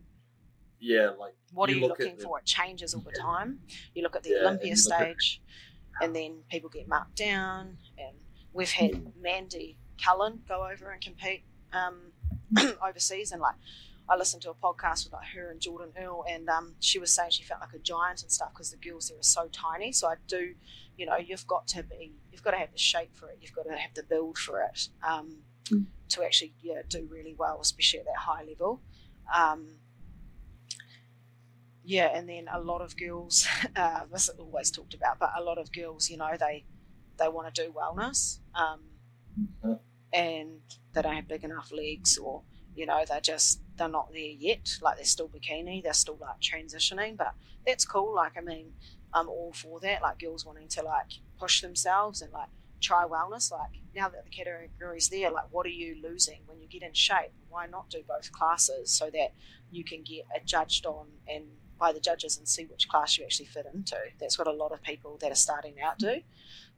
yeah, 0.80 1.10
like 1.20 1.34
What 1.54 1.70
you 1.70 1.78
are 1.78 1.80
you 1.80 1.88
looking 1.88 2.18
the- 2.18 2.24
for? 2.24 2.40
It 2.40 2.46
changes 2.46 2.94
all 2.94 3.02
the 3.02 3.12
time. 3.20 3.62
You 3.96 4.04
look 4.04 4.16
at 4.16 4.24
the 4.24 4.32
Yeah, 4.32 4.42
Olympia 4.42 4.76
you 4.76 4.84
look 4.84 4.94
at- 4.94 5.22
stage, 5.22 5.42
and 6.02 6.16
then 6.16 6.44
people 6.52 6.70
get 6.70 6.88
marked 6.88 7.16
down. 7.16 7.78
And 7.98 8.16
we've 8.54 8.70
had 8.72 9.16
Mandy 9.20 9.78
Cullen 10.04 10.42
go 10.48 10.68
over 10.68 10.90
and 10.92 11.02
compete 11.02 11.44
um, 11.74 12.12
overseas, 12.86 13.32
and 13.32 13.42
like 13.42 13.56
I 14.08 14.16
listened 14.16 14.44
to 14.44 14.52
a 14.52 14.54
podcast 14.54 15.06
with 15.06 15.14
like 15.14 15.28
her 15.36 15.50
and 15.50 15.60
Jordan 15.60 15.92
Earl, 16.00 16.26
and 16.30 16.48
um, 16.50 16.76
she 16.80 17.00
was 17.00 17.12
saying 17.12 17.32
she 17.32 17.44
felt 17.44 17.62
like 17.62 17.74
a 17.74 17.80
giant 17.80 18.22
and 18.22 18.32
stuff 18.32 18.52
because 18.54 18.72
the 18.72 18.78
girls 18.78 19.10
there 19.10 19.18
are 19.20 19.24
so 19.24 19.48
tiny. 19.52 19.92
So 19.92 20.08
I 20.08 20.16
do, 20.28 20.54
you 20.98 21.06
know, 21.06 21.18
you've 21.18 21.48
got 21.48 21.68
to 21.70 21.84
be, 21.84 22.14
you've 22.32 22.44
got 22.44 22.52
to 22.52 22.58
have 22.58 22.72
the 22.72 22.78
shape 22.78 23.16
for 23.16 23.30
it. 23.30 23.38
You've 23.42 23.54
got 23.54 23.64
to 23.64 23.76
have 23.76 23.94
the 23.96 24.04
build 24.04 24.38
for 24.38 24.62
it 24.62 24.90
um, 25.08 25.38
Mm. 25.66 25.88
to 26.10 26.24
actually 26.24 26.54
yeah 26.62 26.84
do 26.88 27.08
really 27.10 27.34
well, 27.36 27.60
especially 27.60 27.98
at 28.00 28.06
that 28.06 28.18
high 28.18 28.44
level. 28.44 28.82
Um, 29.36 29.80
yeah, 31.84 32.10
and 32.16 32.28
then 32.28 32.48
a 32.52 32.60
lot 32.60 32.82
of 32.82 32.98
girls, 32.98 33.48
uh, 33.76 34.02
this 34.12 34.30
is 34.30 34.36
always 34.40 34.72
talked 34.72 34.94
about, 34.94 35.20
but 35.20 35.32
a 35.38 35.42
lot 35.44 35.58
of 35.58 35.72
girls, 35.72 36.10
you 36.10 36.18
know, 36.18 36.32
they 36.40 36.66
they 37.18 37.28
want 37.30 37.54
to 37.54 37.64
do 37.64 37.72
wellness, 37.72 38.40
um, 38.54 38.82
Mhm. 39.40 39.80
and 40.14 40.62
they 40.94 41.02
don't 41.02 41.16
have 41.16 41.28
big 41.28 41.44
enough 41.44 41.72
legs, 41.72 42.18
or 42.18 42.44
you 42.76 42.86
know, 42.86 43.04
they're 43.08 43.22
just 43.22 43.62
they're 43.78 43.88
not 43.90 44.12
there 44.12 44.22
yet. 44.22 44.78
Like 44.82 44.98
they're 44.98 45.06
still 45.06 45.30
bikini, 45.30 45.84
they're 45.84 45.94
still 45.94 46.18
like 46.20 46.40
transitioning, 46.42 47.18
but 47.18 47.34
that's 47.66 47.86
cool. 47.86 48.14
Like 48.16 48.38
I 48.38 48.42
mean, 48.42 48.74
I'm 49.14 49.28
all 49.30 49.54
for 49.54 49.80
that. 49.82 50.02
Like 50.02 50.20
girls 50.20 50.46
wanting 50.46 50.68
to 50.70 50.84
like 50.84 51.12
push 51.40 51.62
themselves 51.62 52.22
and 52.22 52.32
like 52.32 52.50
try 52.82 53.06
wellness. 53.06 53.52
Like 53.52 53.72
now 53.96 54.10
that 54.10 54.24
the 54.24 54.30
category's 54.30 55.10
there, 55.10 55.32
like 55.32 55.46
what 55.52 55.66
are 55.66 55.70
you 55.70 56.02
losing 56.02 56.42
when 56.46 56.62
you 56.62 56.68
get 56.68 56.84
in 56.84 56.94
shape? 56.94 57.32
Why 57.50 57.66
not 57.68 57.90
do 57.90 58.04
both 58.08 58.32
classes 58.32 58.92
so 58.92 59.10
that 59.10 59.34
you 59.72 59.84
can 59.84 60.04
get 60.04 60.26
judged 60.46 60.86
on 60.86 61.08
and 61.28 61.46
by 61.78 61.92
the 61.92 62.00
judges 62.00 62.38
and 62.38 62.48
see 62.48 62.66
which 62.66 62.88
class 62.88 63.18
you 63.18 63.26
actually 63.26 63.48
fit 63.48 63.66
into. 63.74 63.98
That's 64.20 64.38
what 64.40 64.48
a 64.48 64.52
lot 64.52 64.72
of 64.72 64.82
people 64.82 65.18
that 65.22 65.30
are 65.32 65.36
starting 65.36 65.76
out 65.82 65.98
do. 65.98 66.22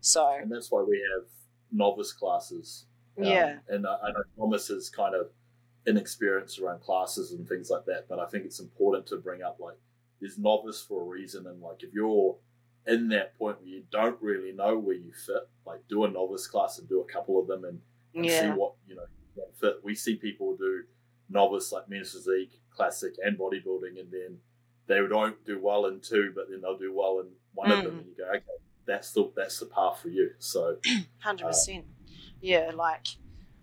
So 0.01 0.27
and 0.41 0.51
that's 0.51 0.71
why 0.71 0.81
we 0.81 0.99
have 1.13 1.27
novice 1.71 2.11
classes. 2.13 2.85
Um, 3.17 3.23
yeah, 3.25 3.57
and 3.67 3.85
I, 3.87 3.95
I 4.03 4.11
know 4.11 4.23
Thomas 4.37 4.69
is 4.69 4.89
kind 4.89 5.15
of 5.15 5.27
inexperienced 5.85 6.59
around 6.59 6.81
classes 6.81 7.31
and 7.31 7.47
things 7.47 7.69
like 7.69 7.85
that, 7.85 8.07
but 8.09 8.19
I 8.19 8.25
think 8.25 8.45
it's 8.45 8.59
important 8.59 9.07
to 9.07 9.17
bring 9.17 9.41
up 9.41 9.57
like 9.59 9.77
there's 10.19 10.37
novice 10.37 10.81
for 10.81 11.01
a 11.01 11.05
reason, 11.05 11.47
and 11.47 11.61
like 11.61 11.83
if 11.83 11.93
you're 11.93 12.35
in 12.85 13.09
that 13.09 13.37
point 13.37 13.59
where 13.59 13.67
you 13.69 13.83
don't 13.91 14.21
really 14.21 14.51
know 14.51 14.77
where 14.77 14.95
you 14.95 15.11
fit, 15.25 15.47
like 15.65 15.79
do 15.89 16.03
a 16.05 16.09
novice 16.09 16.47
class 16.47 16.79
and 16.79 16.87
do 16.89 17.01
a 17.01 17.05
couple 17.11 17.39
of 17.39 17.47
them 17.47 17.65
and, 17.65 17.79
and 18.15 18.25
see 18.29 18.47
what 18.49 18.73
you 18.87 18.95
know 18.95 19.05
what 19.35 19.55
fit. 19.59 19.75
We 19.83 19.95
see 19.95 20.15
people 20.15 20.55
do 20.55 20.83
novice 21.29 21.71
like 21.71 21.89
men's 21.89 22.11
physique, 22.13 22.59
classic, 22.75 23.13
and 23.23 23.37
bodybuilding, 23.37 23.99
and 23.99 24.11
then 24.11 24.37
they 24.87 24.99
don't 25.07 25.43
do 25.45 25.59
well 25.61 25.85
in 25.87 25.99
two, 25.99 26.31
but 26.35 26.49
then 26.49 26.61
they'll 26.61 26.77
do 26.77 26.93
well 26.95 27.19
in 27.19 27.27
one 27.53 27.71
of 27.71 27.83
them, 27.83 27.95
Mm. 27.95 27.99
and 27.99 28.07
you 28.07 28.15
go, 28.17 28.29
okay, 28.29 28.43
that's 28.87 29.11
the 29.11 29.31
that's 29.35 29.59
the 29.59 29.65
path 29.67 29.99
for 30.01 30.09
you. 30.09 30.31
So 30.39 30.77
hundred 31.19 31.45
uh, 31.45 31.49
percent. 31.49 31.85
Yeah, 32.41 32.71
like 32.73 33.07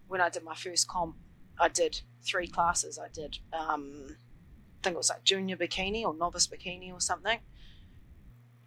when 0.09 0.21
I 0.21 0.29
did 0.29 0.45
my 0.45 0.55
first 0.55 0.87
comp, 0.87 1.17
I 1.59 1.69
did 1.69 2.01
three 2.25 2.47
classes. 2.47 2.99
I 2.99 3.09
did, 3.13 3.39
um, 3.53 4.07
I 4.09 4.83
think 4.83 4.95
it 4.95 4.97
was 4.97 5.11
like 5.11 5.25
junior 5.25 5.57
bikini 5.57 6.05
or 6.05 6.15
novice 6.15 6.47
bikini 6.47 6.93
or 6.93 7.01
something. 7.01 7.39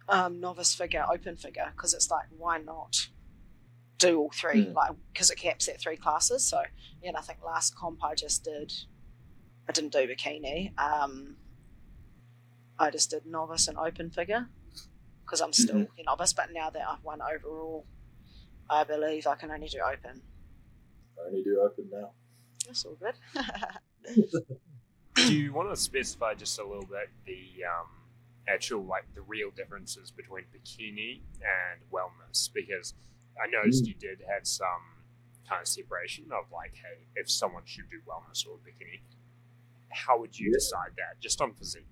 Um, 0.08 0.40
novice 0.40 0.74
figure, 0.74 1.04
open 1.12 1.36
figure, 1.36 1.70
because 1.76 1.92
it's 1.92 2.10
like, 2.10 2.26
why 2.36 2.58
not 2.58 3.08
do 3.98 4.18
all 4.18 4.30
three? 4.34 4.66
Mm. 4.66 4.74
Like, 4.74 4.92
because 5.12 5.30
it 5.30 5.36
caps 5.36 5.68
at 5.68 5.80
three 5.80 5.96
classes. 5.96 6.44
So, 6.44 6.62
yeah, 7.02 7.08
and 7.08 7.16
I 7.16 7.20
think 7.20 7.40
last 7.44 7.76
comp 7.76 8.02
I 8.02 8.14
just 8.14 8.42
did, 8.42 8.72
I 9.68 9.72
didn't 9.72 9.92
do 9.92 10.08
bikini. 10.08 10.78
Um, 10.78 11.36
I 12.78 12.90
just 12.90 13.10
did 13.10 13.26
novice 13.26 13.68
and 13.68 13.76
open 13.76 14.10
figure 14.10 14.48
because 15.28 15.42
I'm 15.42 15.52
still 15.52 15.76
Mhm. 15.80 15.98
a 15.98 16.02
novice. 16.04 16.32
But 16.32 16.52
now 16.52 16.70
that 16.70 16.88
I've 16.88 17.04
won 17.04 17.20
overall, 17.20 17.86
I 18.70 18.84
believe 18.84 19.26
I 19.26 19.34
can 19.36 19.50
only 19.50 19.68
do 19.68 19.80
open. 19.80 20.22
I 21.18 21.26
only 21.26 21.42
do 21.44 21.60
open 21.60 21.90
now. 21.90 22.14
That's 22.66 22.84
all 22.86 22.94
good. 22.96 23.14
Do 25.16 25.34
you 25.34 25.52
want 25.52 25.68
to 25.70 25.76
specify 25.76 26.34
just 26.34 26.58
a 26.58 26.64
little 26.64 26.86
bit 26.86 27.10
the 27.26 27.64
um, 27.64 27.88
actual, 28.46 28.84
like, 28.84 29.04
the 29.14 29.20
real 29.22 29.50
differences 29.50 30.10
between 30.10 30.44
bikini 30.54 31.20
and 31.42 31.80
wellness? 31.90 32.50
Because 32.52 32.94
I 33.42 33.48
noticed 33.48 33.84
Mm. 33.84 33.88
you 33.88 33.94
did 33.94 34.20
have 34.28 34.46
some 34.46 35.04
kind 35.48 35.60
of 35.60 35.68
separation 35.68 36.30
of, 36.32 36.50
like, 36.52 36.74
hey, 36.76 37.06
if 37.16 37.30
someone 37.30 37.64
should 37.66 37.90
do 37.90 38.00
wellness 38.02 38.46
or 38.46 38.58
bikini, 38.58 39.00
how 39.90 40.18
would 40.20 40.38
you 40.38 40.46
Yeah. 40.50 40.54
decide 40.56 40.92
that? 40.96 41.20
Just 41.20 41.40
on 41.40 41.52
physique. 41.54 41.84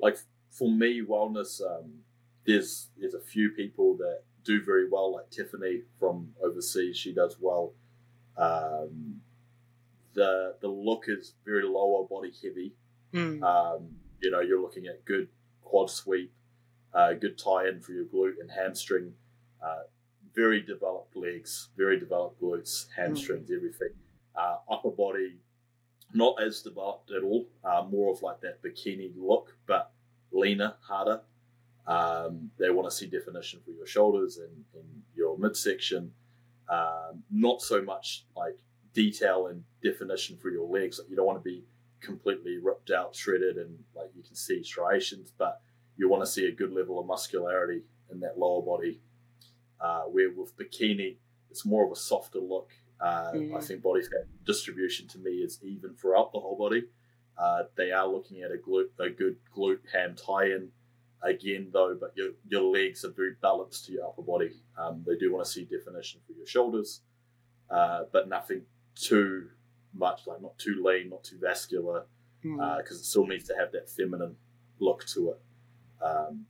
like 0.00 0.16
for 0.50 0.70
me, 0.70 1.02
wellness. 1.02 1.60
Um, 1.60 2.04
there's 2.48 2.88
there's 2.98 3.14
a 3.14 3.20
few 3.20 3.50
people 3.50 3.96
that 3.98 4.22
do 4.42 4.64
very 4.64 4.88
well, 4.90 5.14
like 5.14 5.30
Tiffany 5.30 5.82
from 6.00 6.30
overseas. 6.42 6.96
She 6.96 7.12
does 7.12 7.36
well. 7.38 7.74
Um, 8.38 9.20
the 10.14 10.54
the 10.60 10.68
look 10.68 11.04
is 11.08 11.34
very 11.44 11.62
lower 11.64 12.04
body 12.08 12.32
heavy. 12.42 12.72
Mm. 13.12 13.42
Um, 13.42 13.90
you 14.20 14.30
know, 14.30 14.40
you're 14.40 14.60
looking 14.60 14.86
at 14.86 15.04
good 15.04 15.28
quad 15.62 15.90
sweep, 15.90 16.32
uh, 16.94 17.12
good 17.12 17.36
tie 17.36 17.68
in 17.68 17.80
for 17.80 17.92
your 17.92 18.06
glute 18.06 18.40
and 18.40 18.50
hamstring, 18.50 19.12
uh, 19.62 19.82
very 20.34 20.62
developed 20.62 21.14
legs, 21.14 21.68
very 21.76 22.00
developed 22.00 22.40
glutes, 22.40 22.86
hamstrings, 22.96 23.50
everything. 23.54 23.90
Uh, 24.34 24.56
upper 24.70 24.90
body, 24.90 25.36
not 26.14 26.40
as 26.40 26.62
developed 26.62 27.10
at 27.10 27.22
all, 27.22 27.46
uh, 27.64 27.82
more 27.90 28.12
of 28.12 28.22
like 28.22 28.40
that 28.40 28.62
bikini 28.62 29.10
look, 29.16 29.54
but 29.66 29.90
leaner, 30.32 30.74
harder. 30.80 31.20
Um, 31.88 32.50
they 32.58 32.68
want 32.70 32.88
to 32.90 32.94
see 32.94 33.06
definition 33.06 33.60
for 33.64 33.70
your 33.70 33.86
shoulders 33.86 34.36
and, 34.36 34.64
and 34.74 35.02
your 35.16 35.38
midsection. 35.38 36.12
Um, 36.68 37.22
not 37.30 37.62
so 37.62 37.80
much 37.82 38.26
like 38.36 38.58
detail 38.92 39.46
and 39.46 39.64
definition 39.82 40.36
for 40.36 40.50
your 40.50 40.68
legs. 40.68 41.00
You 41.08 41.16
don't 41.16 41.26
want 41.26 41.42
to 41.42 41.48
be 41.48 41.64
completely 42.00 42.58
ripped 42.58 42.90
out, 42.90 43.16
shredded, 43.16 43.56
and 43.56 43.78
like 43.96 44.10
you 44.14 44.22
can 44.22 44.34
see 44.34 44.62
striations, 44.62 45.32
but 45.36 45.60
you 45.96 46.10
want 46.10 46.22
to 46.22 46.30
see 46.30 46.46
a 46.46 46.52
good 46.52 46.72
level 46.72 47.00
of 47.00 47.06
muscularity 47.06 47.82
in 48.12 48.20
that 48.20 48.38
lower 48.38 48.62
body. 48.62 49.00
Uh, 49.80 50.02
where 50.02 50.30
with 50.30 50.56
bikini, 50.58 51.16
it's 51.50 51.64
more 51.64 51.86
of 51.86 51.92
a 51.92 51.96
softer 51.96 52.40
look. 52.40 52.70
Uh, 53.00 53.32
Mm. 53.32 53.56
I 53.56 53.60
think 53.60 53.80
body 53.82 54.02
fat 54.02 54.26
distribution 54.44 55.06
to 55.08 55.18
me 55.18 55.30
is 55.30 55.60
even 55.62 55.94
throughout 55.94 56.32
the 56.32 56.40
whole 56.40 56.58
body. 56.58 56.84
Uh, 57.38 57.62
they 57.76 57.92
are 57.92 58.06
looking 58.08 58.42
at 58.42 58.50
a 58.50 58.56
glute, 58.56 58.90
a 58.98 59.08
good 59.08 59.36
glute 59.56 59.78
ham 59.92 60.16
tie-in 60.16 60.72
again, 61.22 61.68
though, 61.72 61.96
but 62.00 62.12
your 62.16 62.30
your 62.48 62.62
legs 62.62 63.04
are 63.04 63.10
very 63.12 63.34
balanced 63.42 63.86
to 63.86 63.92
your 63.92 64.06
upper 64.06 64.22
body. 64.22 64.52
Um, 64.76 65.04
they 65.06 65.16
do 65.16 65.32
want 65.32 65.44
to 65.44 65.50
see 65.50 65.64
definition 65.64 66.20
for 66.26 66.32
your 66.32 66.46
shoulders, 66.46 67.02
uh, 67.70 68.04
but 68.12 68.28
nothing 68.28 68.62
too 68.94 69.48
much, 69.94 70.26
like 70.26 70.40
not 70.42 70.56
too 70.58 70.82
lean, 70.84 71.10
not 71.10 71.24
too 71.24 71.38
vascular, 71.40 72.04
Mm. 72.44 72.76
because 72.78 73.00
it 73.00 73.04
still 73.04 73.26
needs 73.26 73.48
to 73.48 73.54
have 73.58 73.72
that 73.72 73.90
feminine 73.90 74.36
look 74.78 75.04
to 75.06 75.30
it. 75.30 75.40
Um, 76.04 76.46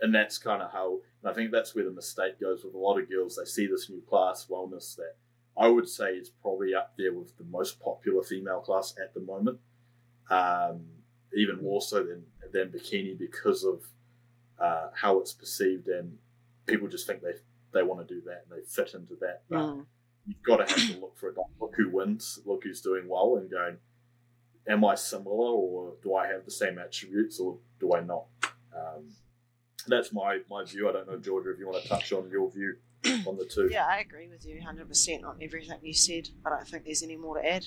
and 0.00 0.12
that's 0.12 0.36
kind 0.36 0.60
of 0.62 0.72
how, 0.72 0.98
and 1.22 1.30
I 1.30 1.32
think 1.32 1.52
that's 1.52 1.74
where 1.76 1.84
the 1.84 1.92
mistake 1.92 2.40
goes 2.40 2.64
with 2.64 2.74
a 2.74 2.78
lot 2.78 2.98
of 2.98 3.08
girls. 3.08 3.36
They 3.36 3.44
see 3.44 3.66
this 3.68 3.88
new 3.88 4.00
class, 4.00 4.46
wellness, 4.50 4.96
that 4.96 5.14
I 5.56 5.68
would 5.68 5.88
say 5.88 6.14
is 6.16 6.28
probably 6.30 6.74
up 6.74 6.94
there 6.98 7.12
with 7.14 7.36
the 7.38 7.44
most 7.44 7.78
popular 7.78 8.22
female 8.24 8.60
class 8.60 8.94
at 9.00 9.14
the 9.14 9.20
moment, 9.20 9.60
um, 10.30 10.84
even 11.36 11.62
more 11.62 11.80
so 11.82 12.02
than, 12.02 12.24
than 12.52 12.70
bikini 12.70 13.16
because 13.16 13.62
of 13.64 13.82
uh, 14.60 14.88
how 14.94 15.18
it's 15.20 15.32
perceived. 15.32 15.88
And 15.88 16.16
people 16.66 16.88
just 16.88 17.06
think 17.06 17.22
they, 17.22 17.32
they 17.72 17.82
want 17.82 18.06
to 18.06 18.14
do 18.14 18.20
that 18.26 18.44
and 18.48 18.58
they 18.58 18.64
fit 18.66 18.94
into 18.94 19.14
that. 19.20 19.42
But 19.48 19.58
Mm. 19.58 19.86
you've 20.26 20.42
got 20.42 20.66
to 20.66 20.74
have 20.74 20.94
to 20.94 21.00
look 21.00 21.16
for 21.16 21.28
it. 21.30 21.36
Look 21.60 21.74
who 21.76 21.90
wins, 21.90 22.38
look 22.44 22.64
who's 22.64 22.80
doing 22.80 23.08
well, 23.08 23.36
and 23.36 23.50
going, 23.50 23.78
am 24.66 24.84
I 24.84 24.94
similar, 24.94 25.50
or 25.52 25.94
do 26.02 26.14
I 26.14 26.26
have 26.26 26.44
the 26.44 26.50
same 26.50 26.78
attributes, 26.78 27.40
or 27.40 27.58
do 27.80 27.94
I 27.94 28.00
not? 28.00 28.24
Um, 28.76 29.10
that's 29.86 30.12
my 30.12 30.40
my 30.50 30.64
view. 30.64 30.88
I 30.88 30.92
don't 30.92 31.08
know, 31.08 31.16
Georgia, 31.18 31.50
if 31.52 31.58
you 31.58 31.66
want 31.68 31.82
to 31.82 31.88
touch 31.88 32.12
on 32.12 32.28
your 32.30 32.50
view 32.50 32.76
on 33.26 33.36
the 33.38 33.46
two. 33.46 33.68
Yeah, 33.72 33.86
I 33.86 34.00
agree 34.00 34.28
with 34.28 34.44
you 34.44 34.60
100% 34.60 35.24
on 35.24 35.38
everything 35.40 35.78
you 35.82 35.94
said. 35.94 36.28
I 36.44 36.50
don't 36.50 36.68
think 36.68 36.84
there's 36.84 37.02
any 37.02 37.16
more 37.16 37.40
to 37.40 37.46
add. 37.48 37.66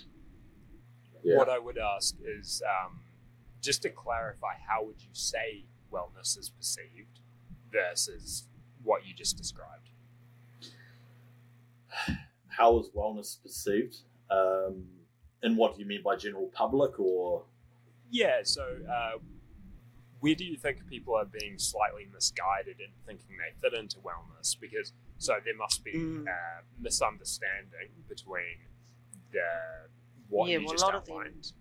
Yeah. 1.24 1.38
What 1.38 1.50
I 1.50 1.58
would 1.58 1.78
ask 1.80 2.16
is 2.24 2.62
um, 2.68 3.00
just 3.62 3.82
to 3.84 3.90
clarify, 3.90 4.54
how 4.68 4.84
would 4.86 5.02
you 5.02 5.10
say 5.14 5.66
wellness 5.92 6.38
is 6.38 6.50
perceived 6.50 7.20
versus 7.72 8.46
what 8.84 9.06
you 9.06 9.14
just 9.14 9.38
described? 9.38 9.90
How 12.48 12.78
is 12.80 12.90
wellness 12.90 13.42
perceived? 13.42 13.98
Um, 14.30 14.86
and 15.44 15.58
what 15.58 15.76
do 15.76 15.82
you 15.82 15.88
mean 15.88 16.02
by 16.04 16.16
general 16.16 16.50
public, 16.54 17.00
or 17.00 17.44
Yeah, 18.10 18.42
so 18.44 18.78
uh, 18.90 19.18
where 20.20 20.36
do 20.36 20.46
you 20.46 20.58
think 20.58 20.86
people 20.88 21.16
are 21.16 21.26
being 21.26 21.58
slightly 21.58 22.08
misguided 22.14 22.80
in 22.80 22.92
thinking 23.06 23.38
they 23.38 23.60
fit 23.60 23.78
into 23.78 23.98
wellness? 24.00 24.56
Because 24.60 24.94
so 25.18 25.34
there 25.44 25.56
must 25.56 25.84
be 25.84 25.94
Mm. 25.94 26.28
uh, 26.28 26.62
misunderstanding 26.80 27.90
between 28.08 28.58
the 29.32 29.88
what 30.30 30.50
Yeah, 30.50 30.58
you 30.60 30.66
well, 30.66 30.70
a 30.72 30.74
just 30.76 30.84
lot 30.86 30.96
of 30.96 31.06
them- 31.06 31.16
outlined. 31.18 31.54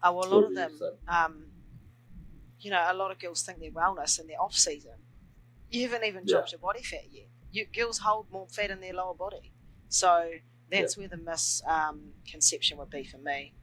Oh, 0.00 0.12
well, 0.12 0.28
a 0.28 0.30
lot 0.32 0.44
of 0.44 0.54
them, 0.54 0.72
um, 1.08 1.50
you 2.60 2.70
know, 2.70 2.84
a 2.88 2.94
lot 2.94 3.10
of 3.10 3.18
girls 3.18 3.42
think 3.42 3.60
they're 3.60 3.70
wellness 3.70 4.18
and 4.18 4.28
they're 4.28 4.40
off 4.40 4.54
season. 4.54 4.94
You 5.70 5.82
haven't 5.88 6.04
even 6.06 6.24
Yeah. 6.26 6.34
dropped 6.36 6.52
your 6.52 6.58
body 6.60 6.82
fat 6.82 7.10
yet. 7.10 7.28
You, 7.50 7.66
girls 7.66 7.98
hold 7.98 8.30
more 8.30 8.48
fat 8.48 8.70
in 8.70 8.80
their 8.80 8.92
lower 8.94 9.14
body. 9.14 9.52
So 9.88 10.32
that's 10.70 10.96
where 10.96 11.08
the 11.08 11.16
misconception 11.16 12.74
um, 12.76 12.80
would 12.80 12.90
be 12.90 13.04
for 13.04 13.18
me. 13.18 13.54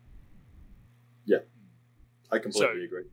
Yeah, 1.25 1.39
I 2.31 2.39
completely 2.39 2.79
So- 2.81 2.85
agree. 2.85 3.09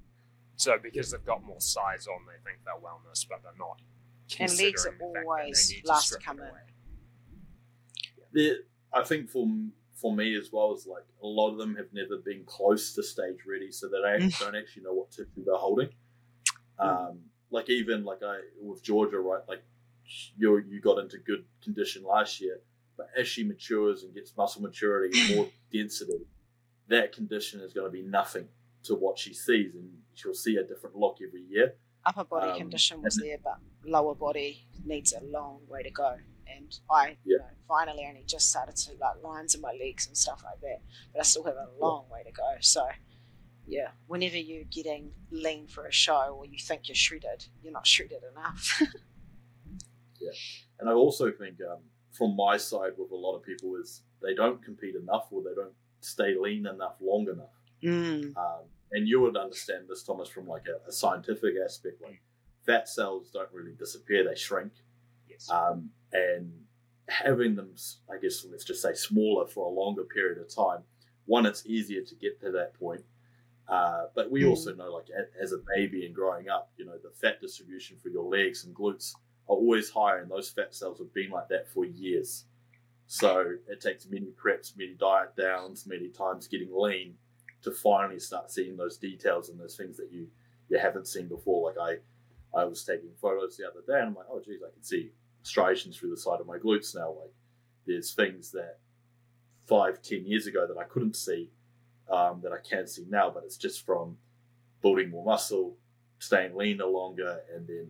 So 0.57 0.79
because 0.79 1.11
they've 1.11 1.25
got 1.25 1.43
more 1.43 1.61
size 1.61 2.07
on, 2.07 2.25
they 2.27 2.39
think 2.49 2.63
they're 2.65 2.75
wellness, 2.77 3.27
but 3.29 3.43
they're 3.43 3.53
not. 3.59 3.81
And 4.39 4.57
legs 4.59 4.87
are 4.87 4.93
the 4.93 4.97
fact 4.97 4.99
that 4.99 5.13
they 5.15 5.21
always 5.27 5.83
last 5.85 6.03
to 6.03 6.07
strip 6.07 6.23
come 6.23 6.39
in. 6.41 6.47
away. 6.49 6.61
There, 8.33 8.57
I 8.93 9.03
think 9.03 9.29
for 9.29 9.47
for 10.03 10.15
me 10.15 10.37
as 10.37 10.51
well 10.53 10.75
is 10.75 10.87
like 10.87 11.05
a 11.23 11.27
lot 11.27 11.53
of 11.53 11.59
them 11.59 11.77
have 11.77 11.93
never 11.93 12.17
been 12.19 12.43
close 12.45 12.93
to 12.95 13.03
stage 13.03 13.39
ready, 13.49 13.71
so 13.71 13.89
they 13.89 14.01
don't, 14.03 14.39
don't 14.41 14.57
actually 14.57 14.83
know 14.83 14.93
what 14.93 15.11
tissue 15.13 15.45
they're 15.47 15.55
holding. 15.55 15.89
Um, 16.79 17.21
like 17.51 17.71
even 17.71 18.05
like 18.05 18.23
I 18.25 18.41
with 18.61 18.83
Georgia, 18.83 19.19
right? 19.21 19.43
Like 19.49 19.63
you 20.37 20.59
you 20.59 20.81
got 20.81 20.99
into 20.99 21.19
good 21.19 21.45
condition 21.63 22.03
last 22.03 22.41
year, 22.41 22.59
but 22.97 23.07
as 23.17 23.29
she 23.29 23.45
matures 23.45 24.03
and 24.03 24.13
gets 24.15 24.37
muscle 24.37 24.61
maturity 24.63 25.19
and 25.21 25.37
more 25.37 25.49
density, 25.73 26.27
that 26.89 27.13
condition 27.13 27.61
is 27.61 27.73
going 27.73 27.87
to 27.87 27.93
be 27.93 28.03
nothing 28.03 28.49
to 28.85 28.95
what 28.97 29.17
she 29.19 29.33
sees, 29.33 29.75
and 29.75 29.89
she'll 30.15 30.35
see 30.35 30.57
a 30.57 30.65
different 30.65 30.97
look 30.97 31.19
every 31.27 31.43
year. 31.43 31.75
Upper 32.05 32.25
body 32.25 32.51
Um, 32.51 32.59
condition 32.59 33.01
was 33.01 33.17
there, 33.17 33.39
but 33.43 33.59
lower 33.85 34.17
body 34.17 34.67
needs 34.85 35.13
a 35.13 35.23
long 35.23 35.61
way 35.69 35.85
to 35.85 35.91
go. 35.91 36.17
And 36.57 36.79
I, 36.91 37.17
you 37.25 37.39
know, 37.39 37.45
finally 37.69 38.07
only 38.09 38.25
just 38.27 38.51
started 38.51 38.77
to 38.77 38.93
like 39.01 39.23
lines 39.23 39.55
in 39.55 39.61
my 39.61 39.73
legs 39.79 40.07
and 40.07 40.17
stuff 40.17 40.43
like 40.45 40.61
that. 40.61 40.81
But 41.13 41.21
I 41.21 41.23
still 41.23 41.45
have 41.45 41.57
a 41.57 41.69
long 41.81 42.05
way 42.11 42.23
to 42.25 42.33
go. 42.33 42.55
So, 42.61 42.87
yeah, 43.67 43.89
whenever 44.07 44.37
you're 44.37 44.65
getting 44.65 45.13
lean 45.31 45.67
for 45.67 45.87
a 45.87 45.93
show 45.93 46.37
or 46.39 46.47
you 46.47 46.59
think 46.59 46.89
you're 46.89 46.95
shredded, 46.95 47.47
you're 47.63 47.73
not 47.73 47.87
shredded 47.87 48.23
enough. 48.33 48.83
Yeah, 50.23 50.31
and 50.79 50.89
I 50.89 50.93
also 50.93 51.33
think 51.33 51.57
um, 51.69 51.79
from 52.13 52.37
my 52.37 52.57
side 52.57 52.93
with 52.97 53.11
a 53.11 53.17
lot 53.17 53.37
of 53.37 53.43
people 53.43 53.75
is 53.77 54.03
they 54.23 54.35
don't 54.35 54.63
compete 54.65 54.95
enough 54.95 55.27
or 55.33 55.43
they 55.43 55.55
don't 55.55 55.75
stay 56.01 56.37
lean 56.39 56.67
enough 56.67 56.95
long 57.01 57.27
enough. 57.29 57.57
mm. 57.83 58.37
Um, 58.37 58.65
and 58.93 59.09
you 59.09 59.21
would 59.21 59.37
understand 59.37 59.87
this, 59.89 60.03
Thomas, 60.03 60.29
from 60.29 60.47
like 60.47 60.67
a, 60.69 60.89
a 60.89 60.93
scientific 60.93 61.55
aspect. 61.65 62.03
Like 62.03 62.21
fat 62.65 62.89
cells 62.89 63.31
don't 63.33 63.49
really 63.53 63.73
disappear; 63.73 64.23
they 64.23 64.37
shrink. 64.37 64.73
Yes. 65.29 65.51
Um, 65.51 65.91
and 66.13 66.65
having 67.09 67.55
them, 67.57 67.75
I 68.11 68.19
guess, 68.19 68.45
let's 68.51 68.65
just 68.65 68.83
say 68.83 68.95
smaller 68.95 69.47
for 69.47 69.67
a 69.67 69.71
longer 69.71 70.05
period 70.05 70.39
of 70.39 70.49
time. 70.55 70.85
One, 71.27 71.47
it's 71.47 71.67
easier 71.67 72.03
to 72.03 72.15
get 72.17 72.41
to 72.41 72.51
that 72.53 72.75
point. 72.75 73.05
Uh, 73.69 74.09
but 74.15 74.31
we 74.31 74.43
Mm. 74.43 74.51
also 74.51 74.75
know, 74.75 74.93
like 74.93 75.09
as 75.41 75.53
a 75.53 75.59
baby 75.75 76.05
and 76.07 76.15
growing 76.15 76.49
up, 76.49 76.73
you 76.77 76.85
know, 76.85 76.99
the 76.99 77.11
fat 77.11 77.41
distribution 77.41 77.99
for 77.99 78.09
your 78.09 78.25
legs 78.25 78.65
and 78.65 78.75
glutes 78.75 79.15
are 79.49 79.57
always 79.57 79.91
higher, 79.91 80.19
and 80.19 80.31
those 80.31 80.51
fat 80.51 80.75
cells 80.75 80.99
have 80.99 81.13
been 81.15 81.31
like 81.31 81.49
that 81.49 81.69
for 81.69 81.85
years. 81.85 82.47
So 83.07 83.57
it 83.69 83.81
takes 83.81 84.07
many 84.07 84.33
preps, 84.33 84.77
many 84.77 84.95
diet 84.95 85.37
downs, 85.37 85.87
many 85.87 86.09
times 86.09 86.49
getting 86.49 86.71
lean 86.75 87.19
to 87.63 87.71
finally 87.71 88.19
start 88.19 88.51
seeing 88.51 88.77
those 88.77 88.97
details 88.99 89.49
and 89.49 89.61
those 89.61 89.77
things 89.77 89.97
that 89.99 90.11
you 90.13 90.31
you 90.69 90.79
haven't 90.79 91.07
seen 91.07 91.29
before. 91.29 91.73
Like 91.75 92.01
I, 92.55 92.59
I 92.61 92.65
was 92.65 92.85
taking 92.85 93.13
photos 93.21 93.57
the 93.57 93.69
other 93.69 93.83
day, 93.87 93.99
and 94.01 94.09
I'm 94.09 94.15
like, 94.15 94.27
oh 94.31 94.41
geez, 94.41 94.63
I 94.67 94.71
can 94.73 94.83
see 94.83 95.13
striations 95.43 95.97
through 95.97 96.11
the 96.11 96.17
side 96.17 96.41
of 96.41 96.47
my 96.47 96.59
glutes 96.59 96.95
now. 96.95 97.11
Like 97.21 97.33
there's 97.87 98.13
things 98.15 98.51
that 98.53 98.79
five, 99.67 100.03
ten 100.03 100.25
years 100.27 100.47
ago 100.47 100.67
that 100.67 100.79
I 100.79 100.85
couldn't 100.85 101.17
see 101.17 101.51
um, 102.11 102.41
that 102.43 102.53
I 102.53 102.59
can 102.59 102.87
see 102.87 103.05
now, 103.09 103.31
but 103.31 103.45
it's 103.45 103.57
just 103.57 103.85
from 103.87 104.17
building 104.83 105.11
more 105.11 105.25
muscle, 105.25 105.77
staying 106.19 106.57
leaner 106.57 106.87
longer, 106.87 107.41
and 107.55 107.67
then 107.67 107.89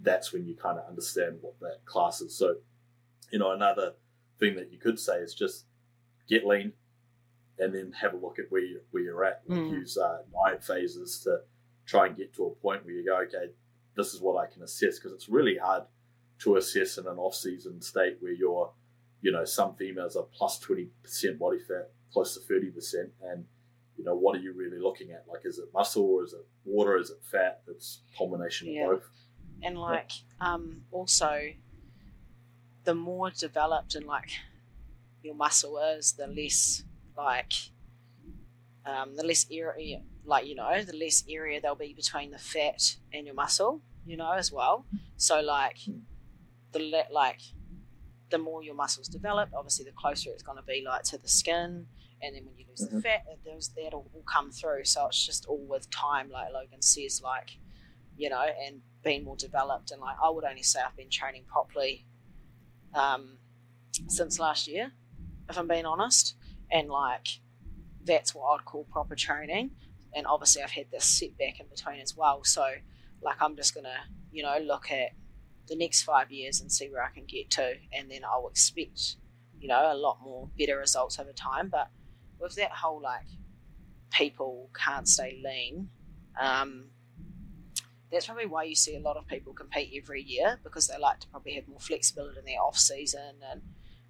that's 0.00 0.32
when 0.32 0.46
you 0.46 0.54
kind 0.54 0.78
of 0.78 0.86
understand 0.88 1.38
what 1.40 1.58
that 1.60 1.84
class 1.84 2.20
is. 2.20 2.36
So, 2.36 2.56
you 3.30 3.38
know, 3.38 3.52
another 3.52 3.94
thing 4.38 4.54
that 4.56 4.70
you 4.70 4.78
could 4.78 4.98
say 4.98 5.16
is 5.16 5.34
just 5.34 5.64
get 6.28 6.46
lean, 6.46 6.72
and 7.58 7.74
then 7.74 7.92
have 7.92 8.14
a 8.14 8.16
look 8.16 8.38
at 8.38 8.46
where 8.50 8.60
you 8.62 8.80
where 8.90 9.02
you're 9.02 9.24
at. 9.24 9.42
Like 9.46 9.60
Mm. 9.60 9.70
Use 9.70 9.96
uh, 9.96 10.18
diet 10.32 10.62
phases 10.62 11.20
to 11.20 11.40
try 11.86 12.06
and 12.06 12.16
get 12.16 12.34
to 12.34 12.46
a 12.46 12.50
point 12.50 12.84
where 12.84 12.94
you 12.94 13.04
go, 13.04 13.16
okay, 13.22 13.52
this 13.96 14.14
is 14.14 14.20
what 14.20 14.36
I 14.36 14.52
can 14.52 14.62
assess 14.62 14.98
because 14.98 15.12
it's 15.12 15.28
really 15.28 15.56
hard 15.56 15.84
to 16.40 16.56
assess 16.56 16.98
in 16.98 17.06
an 17.06 17.18
off-season 17.18 17.80
state 17.80 18.16
where 18.20 18.32
you're, 18.32 18.70
you 19.22 19.32
know, 19.32 19.44
some 19.44 19.74
females 19.76 20.16
are 20.16 20.24
plus 20.34 20.58
twenty 20.58 20.88
percent 21.02 21.38
body 21.38 21.58
fat, 21.58 21.90
close 22.12 22.34
to 22.34 22.40
thirty 22.40 22.70
percent, 22.70 23.10
and 23.22 23.44
you 23.96 24.04
know, 24.04 24.14
what 24.16 24.36
are 24.36 24.40
you 24.40 24.52
really 24.52 24.78
looking 24.80 25.12
at? 25.12 25.24
Like, 25.28 25.42
is 25.44 25.58
it 25.58 25.66
muscle 25.72 26.04
or 26.04 26.24
is 26.24 26.32
it 26.32 26.44
water? 26.64 26.96
Is 26.98 27.10
it 27.10 27.20
fat? 27.30 27.62
It's 27.68 28.00
combination 28.18 28.68
Yeah. 28.68 28.84
of 28.84 28.90
both. 29.00 29.08
and 29.62 29.78
like 29.78 30.10
um, 30.40 30.82
also 30.90 31.50
the 32.84 32.94
more 32.94 33.30
developed 33.30 33.94
and 33.94 34.04
like 34.06 34.30
your 35.22 35.34
muscle 35.34 35.78
is, 35.78 36.12
the 36.12 36.26
less 36.26 36.82
like 37.16 37.52
um, 38.84 39.16
the 39.16 39.24
less 39.24 39.46
area, 39.50 40.02
like 40.26 40.46
you 40.46 40.54
know, 40.54 40.82
the 40.82 40.94
less 40.96 41.24
area 41.28 41.60
there'll 41.60 41.76
be 41.76 41.94
between 41.94 42.30
the 42.30 42.38
fat 42.38 42.96
and 43.12 43.24
your 43.26 43.34
muscle, 43.34 43.80
you 44.04 44.16
know, 44.16 44.32
as 44.32 44.52
well. 44.52 44.84
So 45.16 45.40
like 45.40 45.78
the 46.74 46.80
le- 46.80 47.12
like 47.12 47.40
the 48.30 48.38
more 48.38 48.62
your 48.62 48.74
muscles 48.74 49.08
develop, 49.08 49.48
obviously 49.56 49.84
the 49.86 49.92
closer 49.92 50.30
it's 50.30 50.42
going 50.42 50.58
to 50.58 50.64
be 50.64 50.82
like 50.86 51.04
to 51.04 51.18
the 51.18 51.28
skin, 51.28 51.86
and 52.22 52.34
then 52.34 52.44
when 52.44 52.56
you 52.58 52.64
lose 52.68 52.80
the 52.90 52.96
Mhm. 52.96 53.02
fat, 53.02 53.22
those 53.44 53.70
that'll 53.76 54.10
all 54.14 54.22
come 54.26 54.50
through. 54.50 54.84
So 54.84 55.06
it's 55.06 55.24
just 55.24 55.46
all 55.46 55.64
with 55.66 55.88
time, 55.90 56.28
like 56.30 56.52
Logan 56.52 56.82
says, 56.82 57.20
like 57.22 57.58
you 58.16 58.28
know, 58.30 58.42
and 58.66 58.80
being 59.02 59.24
more 59.24 59.36
developed. 59.36 59.90
And 59.90 60.00
like 60.00 60.16
I 60.22 60.30
would 60.30 60.44
only 60.44 60.62
say 60.62 60.80
I've 60.80 60.96
been 60.96 61.10
training 61.10 61.44
properly 61.46 62.06
um, 62.94 63.38
since 64.08 64.38
last 64.38 64.68
year, 64.68 64.92
if 65.48 65.58
I'm 65.58 65.66
being 65.68 65.84
honest, 65.86 66.34
and 66.70 66.88
like 66.88 67.26
that's 68.04 68.34
what 68.34 68.44
I'd 68.60 68.64
call 68.64 68.84
proper 68.84 69.16
training. 69.16 69.70
And 70.14 70.26
obviously 70.26 70.62
I've 70.62 70.70
had 70.70 70.90
this 70.92 71.04
setback 71.04 71.58
in 71.60 71.66
between 71.66 72.00
as 72.00 72.16
well. 72.16 72.44
So 72.44 72.64
like 73.22 73.36
I'm 73.40 73.56
just 73.56 73.74
gonna 73.74 74.04
you 74.30 74.42
know 74.42 74.58
look 74.58 74.90
at 74.90 75.10
the 75.68 75.76
next 75.76 76.02
five 76.02 76.30
years 76.30 76.60
and 76.60 76.70
see 76.70 76.88
where 76.88 77.02
I 77.02 77.10
can 77.10 77.24
get 77.24 77.50
to, 77.52 77.74
and 77.92 78.10
then 78.10 78.20
I'll 78.24 78.48
expect, 78.48 79.16
you 79.60 79.68
know, 79.68 79.92
a 79.92 79.96
lot 79.96 80.18
more 80.22 80.48
better 80.58 80.78
results 80.78 81.18
over 81.18 81.32
time. 81.32 81.68
But 81.68 81.88
with 82.38 82.54
that 82.56 82.70
whole 82.70 83.00
like 83.00 83.26
people 84.10 84.70
can't 84.74 85.08
stay 85.08 85.40
lean, 85.44 85.88
um, 86.40 86.90
that's 88.10 88.26
probably 88.26 88.46
why 88.46 88.64
you 88.64 88.76
see 88.76 88.96
a 88.96 89.00
lot 89.00 89.16
of 89.16 89.26
people 89.26 89.52
compete 89.52 89.92
every 90.00 90.22
year 90.22 90.58
because 90.62 90.86
they 90.88 90.98
like 90.98 91.20
to 91.20 91.28
probably 91.28 91.52
have 91.54 91.66
more 91.66 91.80
flexibility 91.80 92.38
in 92.38 92.44
their 92.44 92.60
off 92.60 92.78
season 92.78 93.34
and 93.50 93.60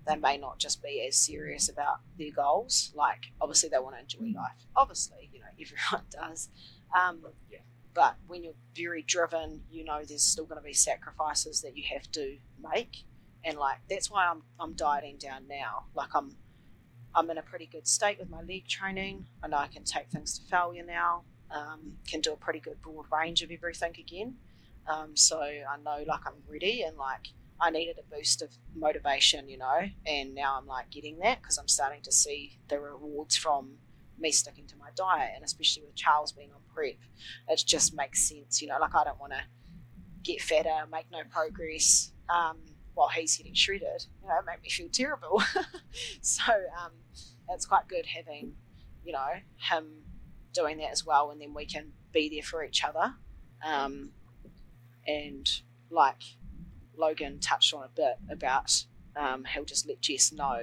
they 0.07 0.17
may 0.17 0.37
not 0.37 0.59
just 0.59 0.83
be 0.83 1.05
as 1.09 1.17
serious 1.17 1.71
about 1.71 2.01
their 2.19 2.31
goals. 2.31 2.93
Like 2.95 3.33
obviously 3.41 3.71
they 3.71 3.79
want 3.79 3.97
to 3.97 4.03
enjoy 4.03 4.39
life. 4.39 4.67
Obviously, 4.77 5.31
you 5.33 5.41
know, 5.41 5.47
everyone 5.61 6.07
does. 6.11 6.51
Um, 6.95 7.21
Yeah. 7.51 7.61
But 7.95 8.17
when 8.27 8.43
you're 8.43 8.55
very 8.77 9.03
driven, 9.03 9.63
you 9.71 9.85
know 9.85 10.03
there's 10.07 10.23
still 10.23 10.45
going 10.45 10.61
to 10.61 10.65
be 10.65 10.73
sacrifices 10.73 11.61
that 11.63 11.77
you 11.77 11.85
have 11.93 12.11
to 12.13 12.37
make, 12.73 13.05
and 13.45 13.57
like 13.57 13.79
that's 13.89 14.11
why 14.11 14.27
I'm 14.27 14.43
I'm 14.59 14.75
dieting 14.75 15.17
down 15.19 15.47
now. 15.49 15.85
Like 15.95 16.11
I'm 16.15 16.37
I'm 17.15 17.31
in 17.31 17.39
a 17.39 17.43
pretty 17.43 17.67
good 17.67 17.87
state 17.87 18.19
with 18.19 18.29
my 18.29 18.43
leg 18.43 18.67
training. 18.69 19.27
I 19.43 19.49
know 19.49 19.59
I 19.59 19.69
can 19.69 19.85
take 19.85 20.09
things 20.09 20.39
to 20.39 20.45
failure 20.51 20.85
now. 20.85 21.23
Um, 21.51 21.99
can 22.09 22.21
do 22.21 22.33
a 22.33 22.37
pretty 22.37 22.59
good 22.59 22.83
broad 22.83 23.07
range 23.13 23.43
of 23.43 23.51
everything 23.51 23.95
again. 23.99 24.35
Um, 24.89 25.17
so 25.17 25.41
I 25.41 25.77
know 25.83 26.05
like 26.07 26.27
I'm 26.27 26.43
ready 26.51 26.83
and 26.83 26.97
like 26.97 27.29
I 27.61 27.71
needed 27.71 27.99
a 27.99 28.15
boost 28.15 28.43
of 28.43 28.51
motivation, 28.75 29.49
you 29.49 29.59
know, 29.59 29.81
and 30.07 30.35
now 30.35 30.59
I'm 30.59 30.67
like 30.67 30.91
getting 30.91 31.19
that 31.19 31.41
because 31.41 31.57
I'm 31.57 31.69
starting 31.69 32.03
to 32.03 32.13
see 32.13 32.59
the 32.69 32.81
rewards 32.81 33.37
from 33.37 33.79
me 34.19 34.31
sticking 34.31 34.67
to 34.67 34.77
my 34.77 34.89
diet 34.95 35.33
and 35.35 35.45
especially 35.45 35.83
with 35.85 35.95
Charles 35.95 36.33
being 36.33 36.51
on 36.53 36.61
prep, 36.75 36.97
it 37.49 37.63
just 37.67 37.95
makes 37.95 38.29
sense, 38.29 38.61
you 38.61 38.69
know, 38.69 38.79
like 38.81 38.95
I 38.95 39.05
don't 39.05 39.21
want 39.21 39.33
to 39.33 39.41
get 40.23 40.41
fatter, 40.41 40.87
make 40.91 41.07
no 41.11 41.23
progress 41.31 42.13
um, 42.29 42.59
while 42.95 43.09
he's 43.09 43.37
getting 43.37 43.55
shredded, 43.55 44.07
you 44.23 44.29
know, 44.29 44.39
it 44.39 44.45
make 44.47 44.63
me 44.63 44.69
feel 44.69 44.89
terrible. 44.91 45.43
so 46.21 46.53
um, 46.53 46.93
it's 47.51 47.67
quite 47.67 47.89
good 47.89 48.07
having, 48.07 48.55
you 49.05 49.13
know, 49.13 49.29
him 49.57 50.03
doing 50.53 50.79
that 50.79 50.91
as 50.91 51.05
well 51.05 51.31
and 51.31 51.41
then 51.41 51.53
we 51.53 51.67
can 51.67 51.93
be 52.13 52.29
there 52.29 52.43
for 52.43 52.65
each 52.65 52.85
other. 52.85 53.15
Um, 53.65 54.11
and 55.07 55.49
like 55.91 56.23
Logan 56.97 57.41
touched 57.41 57.75
on 57.75 57.85
a 57.85 57.89
bit 57.89 58.17
about 58.31 58.85
um, 59.17 59.45
he'll 59.45 59.65
just 59.65 59.87
let 59.87 60.01
Jess 60.01 60.33
know, 60.33 60.61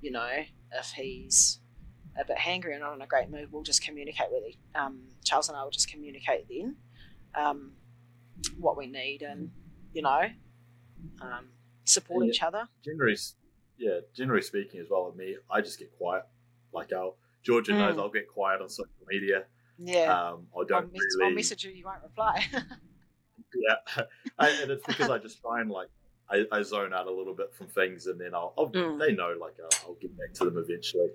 you 0.00 0.10
know, 0.10 0.44
if 0.72 0.92
he's 0.92 1.60
a 2.18 2.24
bit 2.24 2.36
hangry 2.36 2.72
and 2.72 2.80
not 2.80 2.94
in 2.94 3.02
a 3.02 3.06
great 3.06 3.30
mood, 3.30 3.48
we'll 3.52 3.62
just 3.62 3.82
communicate 3.82 4.26
with 4.30 4.44
each, 4.48 4.58
um, 4.74 5.00
Charles 5.24 5.48
and 5.48 5.56
I 5.58 5.62
will 5.64 5.70
just 5.70 5.90
communicate 5.90 6.46
then 6.48 6.76
um, 7.34 7.72
what 8.58 8.76
we 8.76 8.86
need 8.86 9.22
and, 9.22 9.50
you 9.92 10.02
know, 10.02 10.22
um, 11.20 11.48
support 11.84 12.26
each 12.26 12.42
other. 12.42 12.68
generally, 12.84 13.16
yeah, 13.78 13.98
generally 14.14 14.42
speaking, 14.42 14.80
as 14.80 14.86
well 14.90 15.06
with 15.06 15.16
me, 15.16 15.36
I 15.50 15.60
just 15.60 15.78
get 15.78 15.90
quiet. 15.98 16.24
Like 16.72 16.92
I'll, 16.92 17.16
Georgia 17.42 17.72
knows 17.72 17.96
Mm. 17.96 18.00
I'll 18.00 18.10
get 18.10 18.28
quiet 18.28 18.60
on 18.62 18.68
social 18.68 18.90
media. 19.08 19.44
Yeah. 19.78 20.02
Um, 20.30 20.46
I 20.54 20.60
I'll, 20.60 20.64
don't 20.64 20.92
mes- 20.92 21.00
really. 21.18 21.30
I'll 21.30 21.34
message 21.34 21.64
you, 21.64 21.72
you 21.72 21.84
won't 21.84 22.02
reply. 22.02 22.44
Yeah, 23.56 24.02
I, 24.38 24.48
and 24.62 24.70
it's 24.72 24.84
because 24.84 25.10
I 25.10 25.18
just 25.18 25.40
try 25.40 25.60
and 25.60 25.70
like 25.70 25.88
I, 26.28 26.44
I 26.50 26.62
zone 26.62 26.92
out 26.92 27.06
a 27.06 27.12
little 27.12 27.34
bit 27.34 27.54
from 27.54 27.68
things, 27.68 28.06
and 28.08 28.20
then 28.20 28.34
I'll, 28.34 28.52
I'll 28.58 28.68
Mm. 28.68 28.98
they 28.98 29.12
know 29.12 29.32
like 29.40 29.54
I'll, 29.62 29.88
I'll 29.90 29.94
get 30.00 30.16
back 30.18 30.32
to 30.34 30.46
them 30.46 30.58
eventually. 30.58 31.06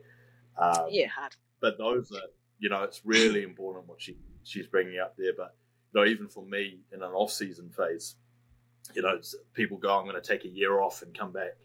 Um, 0.59 0.87
yeah, 0.89 1.07
hard. 1.07 1.35
but 1.61 1.77
those 1.77 2.11
are 2.11 2.27
you 2.59 2.69
know 2.69 2.83
it's 2.83 3.01
really 3.05 3.43
important 3.43 3.87
what 3.87 4.01
she 4.01 4.17
she's 4.43 4.67
bringing 4.67 4.99
up 4.99 5.15
there. 5.17 5.33
But 5.35 5.55
you 5.93 5.99
know 6.01 6.07
even 6.07 6.27
for 6.27 6.43
me 6.45 6.79
in 6.91 7.01
an 7.01 7.11
off 7.11 7.31
season 7.31 7.69
phase, 7.69 8.15
you 8.93 9.01
know 9.01 9.19
people 9.53 9.77
go 9.77 9.97
I'm 9.97 10.05
going 10.05 10.21
to 10.21 10.27
take 10.27 10.45
a 10.45 10.49
year 10.49 10.79
off 10.81 11.01
and 11.01 11.17
come 11.17 11.31
back 11.31 11.55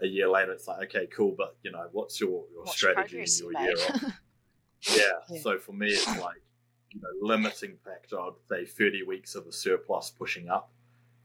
a 0.00 0.06
year 0.06 0.28
later. 0.28 0.52
It's 0.52 0.66
like 0.66 0.88
okay 0.88 1.06
cool, 1.06 1.34
but 1.36 1.56
you 1.62 1.70
know 1.70 1.86
what's 1.92 2.20
your 2.20 2.44
your 2.52 2.62
What's 2.62 2.76
strategy 2.76 3.20
in 3.20 3.26
your 3.38 3.62
year 3.62 3.74
off? 3.88 4.04
Yeah. 4.96 5.02
Yeah. 5.28 5.40
So 5.42 5.58
for 5.58 5.72
me, 5.72 5.88
it's 5.88 6.06
like 6.06 6.40
you 6.90 7.00
know 7.00 7.08
limiting 7.20 7.76
factor. 7.84 8.18
I'd 8.18 8.32
say 8.48 8.64
thirty 8.64 9.02
weeks 9.02 9.34
of 9.34 9.46
a 9.46 9.52
surplus 9.52 10.10
pushing 10.10 10.48
up, 10.48 10.72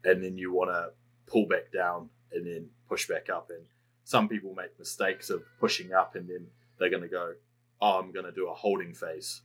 and 0.04 0.22
then 0.22 0.38
you 0.38 0.52
want 0.52 0.72
to 0.72 0.90
pull 1.26 1.48
back 1.48 1.72
down 1.72 2.10
and 2.34 2.46
then 2.46 2.68
push 2.90 3.08
back 3.08 3.30
up. 3.30 3.50
And 3.50 3.66
some 4.04 4.28
people 4.28 4.54
make 4.54 4.78
mistakes 4.78 5.30
of 5.30 5.44
pushing 5.60 5.94
up, 5.94 6.16
and 6.16 6.28
then 6.30 6.48
they're 6.80 6.90
going 6.90 7.04
to 7.04 7.10
go, 7.10 7.34
"Oh, 7.82 8.00
I'm 8.00 8.12
going 8.12 8.26
to 8.26 8.32
do 8.32 8.50
a 8.50 8.54
holding 8.54 8.94
phase. 8.94 9.42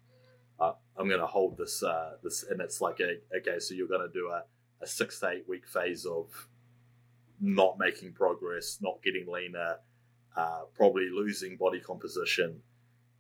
Uh, 0.59 0.73
I'm 0.97 1.09
going 1.09 1.21
to 1.21 1.27
hold 1.27 1.57
this 1.57 1.83
uh, 1.83 2.13
this," 2.23 2.45
and 2.49 2.61
it's 2.61 2.81
like, 2.81 3.01
a, 3.01 3.19
okay, 3.37 3.59
so 3.59 3.75
you're 3.75 3.89
going 3.89 4.07
to 4.07 4.13
do 4.13 4.29
a, 4.29 4.45
a 4.83 4.87
six 4.87 5.21
to 5.21 5.31
eight 5.31 5.49
week 5.49 5.67
phase 5.67 6.07
of 6.07 6.49
not 7.41 7.79
making 7.79 8.13
progress, 8.13 8.79
not 8.81 9.03
getting 9.03 9.27
leaner, 9.27 9.77
uh, 10.37 10.61
probably 10.75 11.09
losing 11.11 11.57
body 11.57 11.81
composition. 11.81 12.61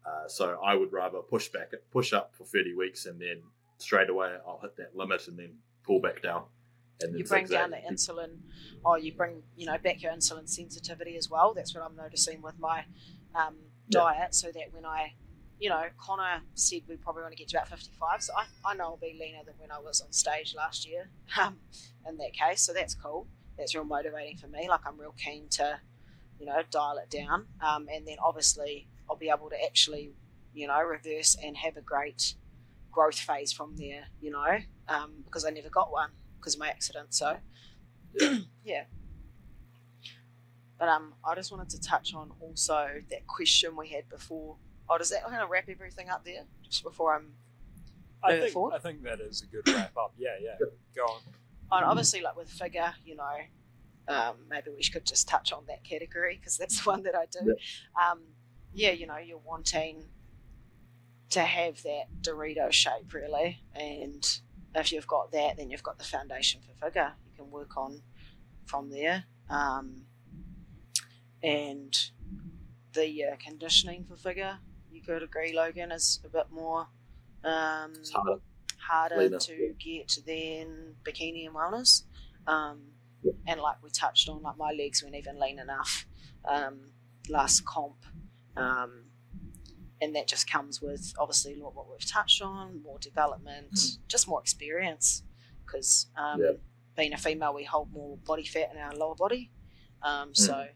Uh, 0.07 0.29
so 0.29 0.59
I 0.65 0.75
would 0.75 0.93
rather 0.93 1.19
push 1.19 1.49
back, 1.49 1.73
push 1.91 2.13
up 2.13 2.35
for 2.35 2.45
30 2.45 2.75
weeks, 2.75 3.07
and 3.07 3.21
then 3.21 3.43
straight 3.79 4.11
away 4.11 4.35
I'll 4.47 4.61
hit 4.61 4.77
that 4.77 4.97
limit 4.97 5.27
and 5.29 5.39
then 5.39 5.55
pull 5.85 6.01
back 6.01 6.23
down. 6.23 6.45
And 7.03 7.15
then 7.15 7.19
you 7.19 7.25
bring 7.25 7.47
down 7.47 7.71
the 7.71 7.79
insulin 7.79 8.39
or 8.85 8.99
you 8.99 9.15
bring 9.15 9.43
you 9.57 9.67
know 9.67 9.79
back 9.79 10.03
your 10.03 10.13
insulin 10.13 10.49
sensitivity 10.49 11.17
as 11.17 11.31
well 11.31 11.55
that's 11.55 11.75
what 11.75 11.83
i'm 11.83 11.97
noticing 11.97 12.43
with 12.43 12.59
my 12.59 12.85
um, 13.35 13.57
Diet 13.91 14.35
so 14.35 14.49
that 14.49 14.73
when 14.73 14.85
i 14.85 15.13
you 15.59 15.69
know 15.69 15.85
connor 15.99 16.43
said 16.55 16.83
we 16.89 16.97
probably 16.97 17.23
want 17.23 17.33
to 17.33 17.39
get 17.39 17.49
to 17.49 17.57
about 17.57 17.69
55 17.69 18.23
so 18.23 18.33
i, 18.37 18.45
I 18.71 18.75
know 18.75 18.85
i'll 18.85 18.97
be 18.97 19.19
leaner 19.21 19.45
than 19.45 19.55
when 19.59 19.71
i 19.71 19.79
was 19.79 20.01
on 20.01 20.13
stage 20.13 20.55
last 20.57 20.89
year 20.89 21.11
um, 21.41 21.59
in 22.09 22.17
that 22.19 22.33
case 22.33 22.63
so 22.63 22.73
that's 22.73 22.95
cool 22.95 23.27
that's 23.59 23.75
real 23.75 23.85
motivating 23.85 24.37
for 24.37 24.49
me 24.49 24.69
like 24.69 24.81
i'm 24.87 24.99
real 24.99 25.15
keen 25.23 25.49
to 25.51 25.79
you 26.39 26.47
know 26.47 26.63
dial 26.71 26.99
it 26.99 27.11
down 27.11 27.47
um, 27.61 27.87
and 27.93 28.07
then 28.07 28.17
obviously 28.25 28.89
i'll 29.09 29.17
be 29.17 29.29
able 29.29 29.51
to 29.51 29.65
actually 29.65 30.15
you 30.55 30.67
know 30.67 30.81
reverse 30.83 31.37
and 31.43 31.57
have 31.59 31.77
a 31.77 31.83
great 31.83 32.35
growth 32.91 33.19
phase 33.19 33.53
from 33.53 33.77
there 33.77 34.05
you 34.21 34.31
know 34.31 34.59
um, 34.89 35.23
because 35.25 35.45
i 35.45 35.51
never 35.51 35.69
got 35.69 35.93
one 35.93 36.11
because 36.41 36.55
of 36.55 36.61
my 36.61 36.69
accident. 36.69 37.15
So, 37.15 37.37
yeah. 38.65 38.85
But 40.81 40.89
um, 40.89 41.13
I 41.23 41.35
just 41.35 41.53
wanted 41.53 41.69
to 41.71 41.81
touch 41.81 42.15
on 42.15 42.33
also 42.41 42.89
that 43.11 43.27
question 43.27 43.77
we 43.77 43.89
had 43.89 44.09
before. 44.09 44.57
Oh, 44.89 44.99
does 44.99 45.11
that 45.11 45.23
kind 45.25 45.43
of 45.43 45.51
wrap 45.51 45.69
everything 45.69 46.09
up 46.09 46.25
there? 46.25 46.43
Just 46.69 46.83
before 46.83 47.15
I'm 47.15 47.35
I 48.25 48.39
think, 48.39 48.53
forward. 48.53 48.75
I 48.75 48.79
think 48.79 49.03
that 49.03 49.21
is 49.21 49.43
a 49.43 49.47
good 49.47 49.69
wrap 49.73 49.97
up. 49.97 50.15
Yeah, 50.19 50.31
yeah. 50.41 50.57
Go 50.97 51.03
on. 51.03 51.21
and 51.73 51.85
obviously 51.85 52.23
like 52.23 52.35
with 52.37 52.49
figure, 52.51 52.93
you 53.05 53.15
know, 53.17 53.37
um, 54.09 54.37
maybe 54.49 54.71
we 54.75 54.83
could 54.83 55.05
just 55.05 55.29
touch 55.29 55.53
on 55.53 55.65
that 55.69 55.85
category 55.85 56.37
because 56.41 56.57
that's 56.57 56.83
the 56.83 56.89
one 56.89 57.03
that 57.03 57.15
I 57.15 57.27
do. 57.31 57.55
Um, 58.01 58.21
yeah, 58.73 58.93
you 58.93 59.07
know, 59.07 59.19
you're 59.19 59.39
wanting 59.39 60.05
to 61.31 61.41
have 61.41 61.83
that 61.83 62.05
Dorito 62.23 62.73
shape 62.73 63.13
really, 63.13 63.61
and 63.75 64.41
if 64.75 64.93
you've 64.93 65.07
got 65.07 65.31
that, 65.33 65.59
then 65.59 65.71
you've 65.71 65.83
got 65.83 65.99
the 65.99 66.05
foundation 66.05 66.61
for 66.63 66.87
figure. 66.87 67.13
You 67.27 67.45
can 67.45 67.51
work 67.53 67.77
on 67.77 68.01
from 68.67 68.91
there, 68.91 69.25
um, 69.49 70.03
and 71.43 71.97
the 72.93 73.25
uh, 73.25 73.37
conditioning 73.45 74.05
for 74.05 74.17
figure. 74.17 74.59
You 74.91 75.03
could 75.03 75.23
agree, 75.23 75.55
Logan, 75.55 75.93
is 75.93 76.21
a 76.25 76.29
bit 76.29 76.47
more 76.51 76.89
um, 77.45 77.93
harder. 78.13 78.41
harder 78.79 79.39
to 79.39 79.75
get 79.79 80.19
than 80.27 80.95
bikini 81.05 81.47
and 81.47 81.55
wellness. 81.55 82.05
Um, 82.47 82.81
Yeah. 83.23 83.33
And 83.47 83.61
like 83.61 83.83
we 83.83 83.91
touched 83.91 84.29
on, 84.29 84.43
like 84.43 84.57
my 84.57 84.73
legs 84.73 85.03
weren't 85.03 85.15
even 85.15 85.39
lean 85.39 85.59
enough 85.59 86.07
um, 86.47 86.93
last 87.29 87.65
comp. 87.65 88.05
Um, 88.57 89.05
and 90.03 90.15
that 90.17 90.27
just 90.27 90.51
comes 90.51 90.81
with 90.81 91.13
obviously 91.19 91.55
what 91.61 91.75
what 91.75 91.87
we've 91.91 92.05
touched 92.11 92.41
on, 92.43 92.83
more 92.83 92.99
development, 92.99 93.79
just 94.09 94.27
more 94.27 94.41
experience. 94.41 95.23
Because 95.65 96.07
um, 96.17 96.41
Yeah. 96.41 96.53
being 96.97 97.13
a 97.13 97.19
female, 97.19 97.55
we 97.55 97.65
hold 97.65 97.93
more 97.93 98.17
body 98.27 98.45
fat 98.45 98.71
in 98.73 98.79
our 98.79 98.95
lower 98.95 99.15
body. 99.15 99.51
Um, 100.03 100.35
So, 100.35 100.69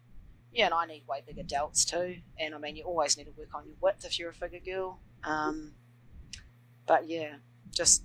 yeah, 0.54 0.66
and 0.66 0.74
I 0.74 0.86
need 0.86 1.04
way 1.08 1.22
bigger 1.26 1.42
delts 1.42 1.84
too. 1.84 2.16
And 2.38 2.54
I 2.54 2.58
mean, 2.58 2.76
you 2.76 2.84
always 2.84 3.16
need 3.18 3.24
to 3.24 3.32
work 3.32 3.54
on 3.54 3.66
your 3.66 3.76
width 3.80 4.04
if 4.04 4.18
you're 4.18 4.30
a 4.30 4.34
figure 4.34 4.60
girl. 4.64 5.00
Um, 5.24 5.72
but 6.86 7.08
yeah, 7.08 7.36
just 7.70 8.04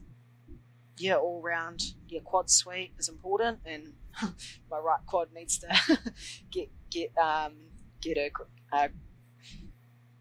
yeah, 0.97 1.15
all 1.15 1.41
round, 1.41 1.81
yeah, 2.07 2.19
quad 2.23 2.49
sweep 2.49 2.93
is 2.99 3.07
important, 3.09 3.59
and 3.65 3.93
my 4.71 4.77
right 4.77 4.99
quad 5.05 5.29
needs 5.33 5.59
to 5.59 5.99
get 6.51 6.69
get 6.89 7.17
um, 7.17 7.53
get 8.01 8.17
her 8.17 8.29
uh, 8.73 8.87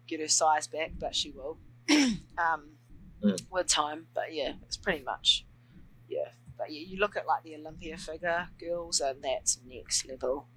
get 0.07 0.19
her 0.21 0.27
size 0.27 0.67
back, 0.67 0.91
but 0.99 1.15
she 1.15 1.31
will 1.31 1.57
um, 2.37 2.75
Mm. 3.21 3.37
with 3.51 3.67
time. 3.67 4.07
But 4.15 4.33
yeah, 4.33 4.53
it's 4.63 4.77
pretty 4.77 5.03
much 5.03 5.45
yeah. 6.07 6.29
But 6.57 6.71
yeah, 6.71 6.85
you 6.87 6.99
look 6.99 7.17
at 7.17 7.27
like 7.27 7.43
the 7.43 7.55
Olympia 7.55 7.97
figure 7.97 8.47
girls, 8.57 9.01
and 9.01 9.21
that's 9.21 9.59
next 9.67 10.07
level. 10.07 10.47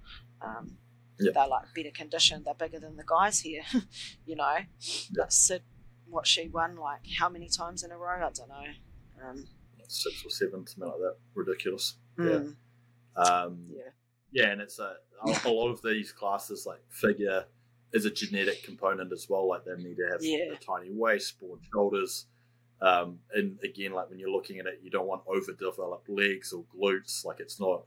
Um, 0.41 0.77
Yeah. 1.19 1.31
They're 1.33 1.47
like 1.47 1.65
better 1.75 1.91
conditioned. 1.93 2.45
They're 2.45 2.53
bigger 2.53 2.79
than 2.79 2.95
the 2.97 3.03
guys 3.05 3.39
here, 3.41 3.63
you 4.25 4.35
know. 4.35 4.57
But 5.15 5.31
Sid, 5.31 5.61
what 6.09 6.25
she 6.27 6.47
won 6.49 6.75
like 6.75 7.01
how 7.19 7.29
many 7.29 7.47
times 7.49 7.83
in 7.83 7.91
a 7.91 7.97
row? 7.97 8.17
I 8.17 8.29
don't 8.33 8.49
know. 8.49 9.27
Um, 9.29 9.45
Six 9.87 10.25
or 10.25 10.29
seven, 10.29 10.65
something 10.65 10.89
like 10.89 10.99
that. 10.99 11.15
Ridiculous. 11.35 11.95
mm, 12.17 12.55
Um, 13.15 13.65
yeah. 13.69 13.89
Yeah, 14.31 14.47
and 14.51 14.61
it's 14.61 14.79
a, 14.79 14.95
a 15.45 15.49
lot 15.51 15.69
of 15.69 15.81
these 15.83 16.11
classes 16.11 16.65
like 16.65 16.81
figure 16.89 17.45
is 17.91 18.05
a 18.05 18.09
genetic 18.09 18.63
component 18.63 19.11
as 19.13 19.27
well. 19.29 19.47
Like 19.47 19.65
they 19.65 19.75
need 19.75 19.97
to 19.97 20.07
have 20.11 20.21
Yeah. 20.23 20.53
a 20.53 20.55
tiny 20.55 20.89
waist, 20.91 21.39
broad 21.39 21.59
shoulders. 21.71 22.25
Um, 22.81 23.19
and 23.35 23.59
again, 23.63 23.91
like 23.93 24.09
when 24.09 24.17
you're 24.17 24.31
looking 24.31 24.57
at 24.59 24.65
it, 24.65 24.79
you 24.81 24.89
don't 24.89 25.05
want 25.05 25.21
overdeveloped 25.27 26.09
legs 26.09 26.51
or 26.51 26.63
glutes. 26.75 27.23
Like 27.23 27.39
it's 27.39 27.59
not 27.59 27.83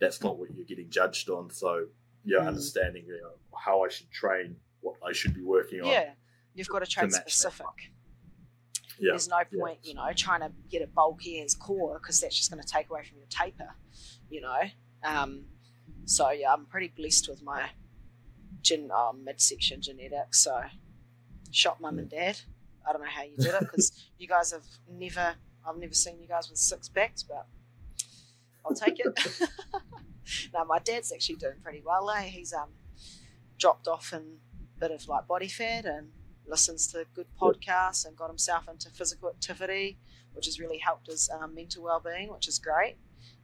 that's 0.00 0.22
not 0.22 0.38
what 0.38 0.48
you're 0.54 0.64
getting 0.64 0.88
judged 0.88 1.28
on. 1.28 1.50
So 1.50 1.86
yeah, 2.24 2.38
Mm. 2.40 2.48
understanding 2.48 3.04
you 3.06 3.20
know, 3.20 3.32
how 3.56 3.84
I 3.84 3.88
should 3.88 4.10
train, 4.10 4.56
what 4.80 4.96
I 5.06 5.12
should 5.12 5.34
be 5.34 5.42
working 5.42 5.80
on. 5.80 5.86
Yeah, 5.88 6.12
you've 6.54 6.68
got 6.68 6.80
to 6.80 6.86
train 6.86 7.10
specific. 7.10 7.66
Yeah. 8.98 9.12
There's 9.12 9.28
no 9.28 9.38
Yeah. 9.50 9.60
point, 9.60 9.78
you 9.82 9.94
know, 9.94 10.10
trying 10.14 10.40
to 10.40 10.52
get 10.68 10.82
it 10.82 10.94
bulky 10.94 11.40
as 11.40 11.54
core 11.54 11.98
because 11.98 12.20
that's 12.20 12.36
just 12.36 12.50
going 12.50 12.62
to 12.62 12.68
take 12.68 12.90
away 12.90 13.02
from 13.04 13.18
your 13.18 13.26
taper, 13.28 13.74
you 14.28 14.40
know. 14.42 14.60
Um, 15.02 15.46
so 16.04 16.30
yeah, 16.30 16.52
I'm 16.52 16.66
pretty 16.66 16.88
blessed 16.88 17.28
with 17.28 17.42
my 17.42 17.70
gen, 18.62 18.90
uh, 18.94 19.12
midsection 19.12 19.80
genetics. 19.80 20.40
So, 20.40 20.62
shot 21.50 21.80
mum 21.80 21.98
and 21.98 22.10
dad. 22.10 22.38
I 22.86 22.92
don't 22.92 23.00
know 23.02 23.08
how 23.08 23.22
you 23.22 23.36
did 23.38 23.54
it 23.54 23.60
because 23.60 23.92
you 24.18 24.26
guys 24.28 24.52
have 24.52 24.66
never. 24.90 25.34
I've 25.66 25.76
never 25.78 25.94
seen 25.94 26.20
you 26.20 26.26
guys 26.28 26.48
with 26.50 26.58
six 26.58 26.88
packs, 26.88 27.22
but 27.22 27.46
I'll 28.64 28.74
take 28.74 28.98
it. 28.98 29.18
no, 30.54 30.64
my 30.64 30.78
dad's 30.78 31.12
actually 31.12 31.36
doing 31.36 31.56
pretty 31.62 31.82
well. 31.84 32.10
Eh? 32.10 32.22
He's 32.22 32.52
um 32.52 32.70
dropped 33.58 33.88
off 33.88 34.12
in 34.12 34.38
a 34.76 34.80
bit 34.80 34.90
of 34.90 35.06
like 35.08 35.26
body 35.26 35.48
fat 35.48 35.84
and 35.84 36.08
listens 36.46 36.86
to 36.88 37.04
good 37.14 37.26
podcasts 37.40 38.06
and 38.06 38.16
got 38.16 38.28
himself 38.28 38.68
into 38.68 38.90
physical 38.90 39.28
activity, 39.28 39.98
which 40.32 40.46
has 40.46 40.58
really 40.58 40.78
helped 40.78 41.06
his 41.06 41.30
um, 41.30 41.54
mental 41.54 41.84
well-being, 41.84 42.32
which 42.32 42.48
is 42.48 42.58
great. 42.58 42.96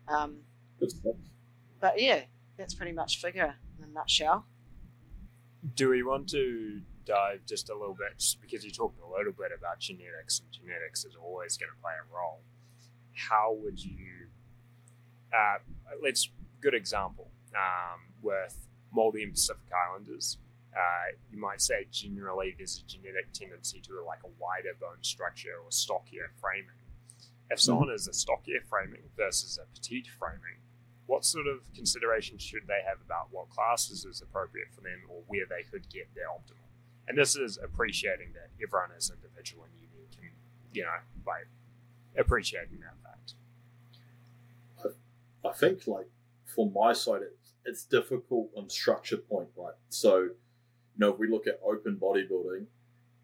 Um, 0.09 0.39
but 1.81 2.01
yeah, 2.01 2.23
that's 2.57 2.74
pretty 2.74 2.93
much 2.93 3.20
figure 3.20 3.55
in 3.78 3.85
a 3.85 3.89
nutshell. 3.89 4.47
Do 5.74 5.90
we 5.90 6.03
want 6.03 6.28
to 6.31 6.81
dive 7.07 7.40
just 7.47 7.70
a 7.70 7.74
little 7.74 7.94
bit, 7.94 8.19
just 8.19 8.40
because 8.43 8.65
you 8.65 8.70
talked 8.70 9.01
a 9.01 9.09
little 9.09 9.32
bit 9.32 9.53
about 9.57 9.78
genetics, 9.78 10.40
and 10.40 10.53
genetics 10.53 11.05
is 11.05 11.16
always 11.16 11.57
going 11.57 11.70
to 11.74 11.81
play 11.81 11.93
a 11.93 12.15
role. 12.15 12.43
How 13.15 13.57
would 13.62 13.82
you, 13.82 14.28
uh, 15.32 15.59
let's, 16.03 16.28
good 16.66 16.74
example, 16.74 17.30
um, 17.55 18.01
with 18.22 18.66
Maldives 18.90 19.22
and 19.22 19.32
Pacific 19.32 19.70
Islanders, 19.86 20.38
uh, 20.74 21.14
you 21.30 21.38
might 21.38 21.62
say 21.62 21.86
generally 21.93 22.56
there's 22.59 22.82
a 22.84 22.90
genetic 22.90 23.32
tendency 23.32 23.80
to 23.82 24.02
like 24.05 24.18
a 24.24 24.32
wider 24.40 24.74
bone 24.80 24.98
structure 25.02 25.55
or 25.62 25.70
stockier 25.70 26.28
framing. 26.40 26.80
If 27.51 27.60
someone 27.60 27.90
is 27.90 28.09
a 28.09 28.12
stockier 28.12 28.62
framing 28.68 29.02
versus 29.16 29.60
a 29.62 29.66
petite 29.72 30.09
framing, 30.18 30.59
what 31.06 31.24
sort 31.24 31.47
of 31.47 31.60
considerations 31.72 32.43
should 32.43 32.66
they 32.66 32.82
have 32.84 32.98
about 33.01 33.28
what 33.30 33.48
classes 33.48 34.05
is 34.05 34.20
appropriate 34.20 34.66
for 34.74 34.80
them 34.80 35.02
or 35.09 35.22
where 35.28 35.47
they 35.48 35.62
could 35.70 35.88
get 35.88 36.12
their 36.16 36.26
optimal? 36.26 36.66
And 37.06 37.16
this 37.16 37.36
is 37.36 37.60
appreciating 37.62 38.32
that 38.34 38.51
everyone 38.60 38.90
is 38.98 39.12
individual 39.14 39.66
and 39.70 39.74
unique 39.78 40.18
and, 40.20 40.32
you 40.72 40.82
know, 40.82 40.98
by 41.24 41.43
appreciating 42.18 42.80
that 42.80 42.97
fact. 43.05 43.34
I 45.44 45.52
think 45.52 45.86
like 45.86 46.09
for 46.57 46.70
my 46.74 46.93
side, 46.93 47.20
it's, 47.23 47.53
it's 47.65 47.85
difficult 47.85 48.51
on 48.57 48.69
structure 48.69 49.19
point, 49.19 49.49
right? 49.57 49.74
So, 49.91 50.23
you 50.23 50.31
know, 50.99 51.12
if 51.12 51.19
we 51.19 51.28
look 51.28 51.47
at 51.47 51.61
open 51.65 51.99
bodybuilding, 52.03 52.66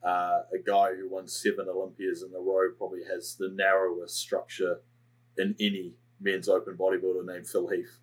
uh, 0.05 0.43
a 0.53 0.59
guy 0.65 0.95
who 0.95 1.09
won 1.09 1.27
seven 1.27 1.67
Olympias 1.69 2.23
in 2.23 2.35
a 2.35 2.39
row 2.39 2.71
probably 2.77 3.01
has 3.11 3.37
the 3.37 3.49
narrowest 3.49 4.17
structure 4.17 4.81
in 5.39 5.57
any 5.59 5.95
men's 6.21 6.49
open 6.49 6.77
bodybuilder 6.77 7.25
named 7.25 7.49
Phil 7.49 7.69
Heath. 7.69 7.99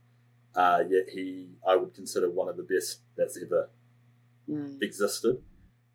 Uh, 0.55 0.83
yet 0.89 1.09
he, 1.13 1.49
I 1.67 1.75
would 1.75 1.93
consider 1.93 2.29
one 2.29 2.49
of 2.49 2.57
the 2.57 2.63
best 2.63 3.01
that's 3.15 3.37
ever 3.41 3.69
existed. 4.81 5.41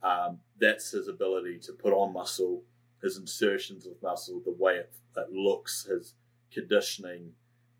Um, 0.03 0.39
that's 0.61 0.93
his 0.93 1.09
ability 1.09 1.59
to 1.61 1.73
put 1.73 1.93
on 1.93 2.13
muscle, 2.13 2.63
his 3.03 3.17
insertions 3.17 3.87
of 3.87 3.95
muscle, 4.03 4.41
the 4.45 4.53
way 4.53 4.75
it, 4.75 4.93
it 5.17 5.33
looks, 5.33 5.87
his 5.87 6.15
conditioning, 6.53 7.33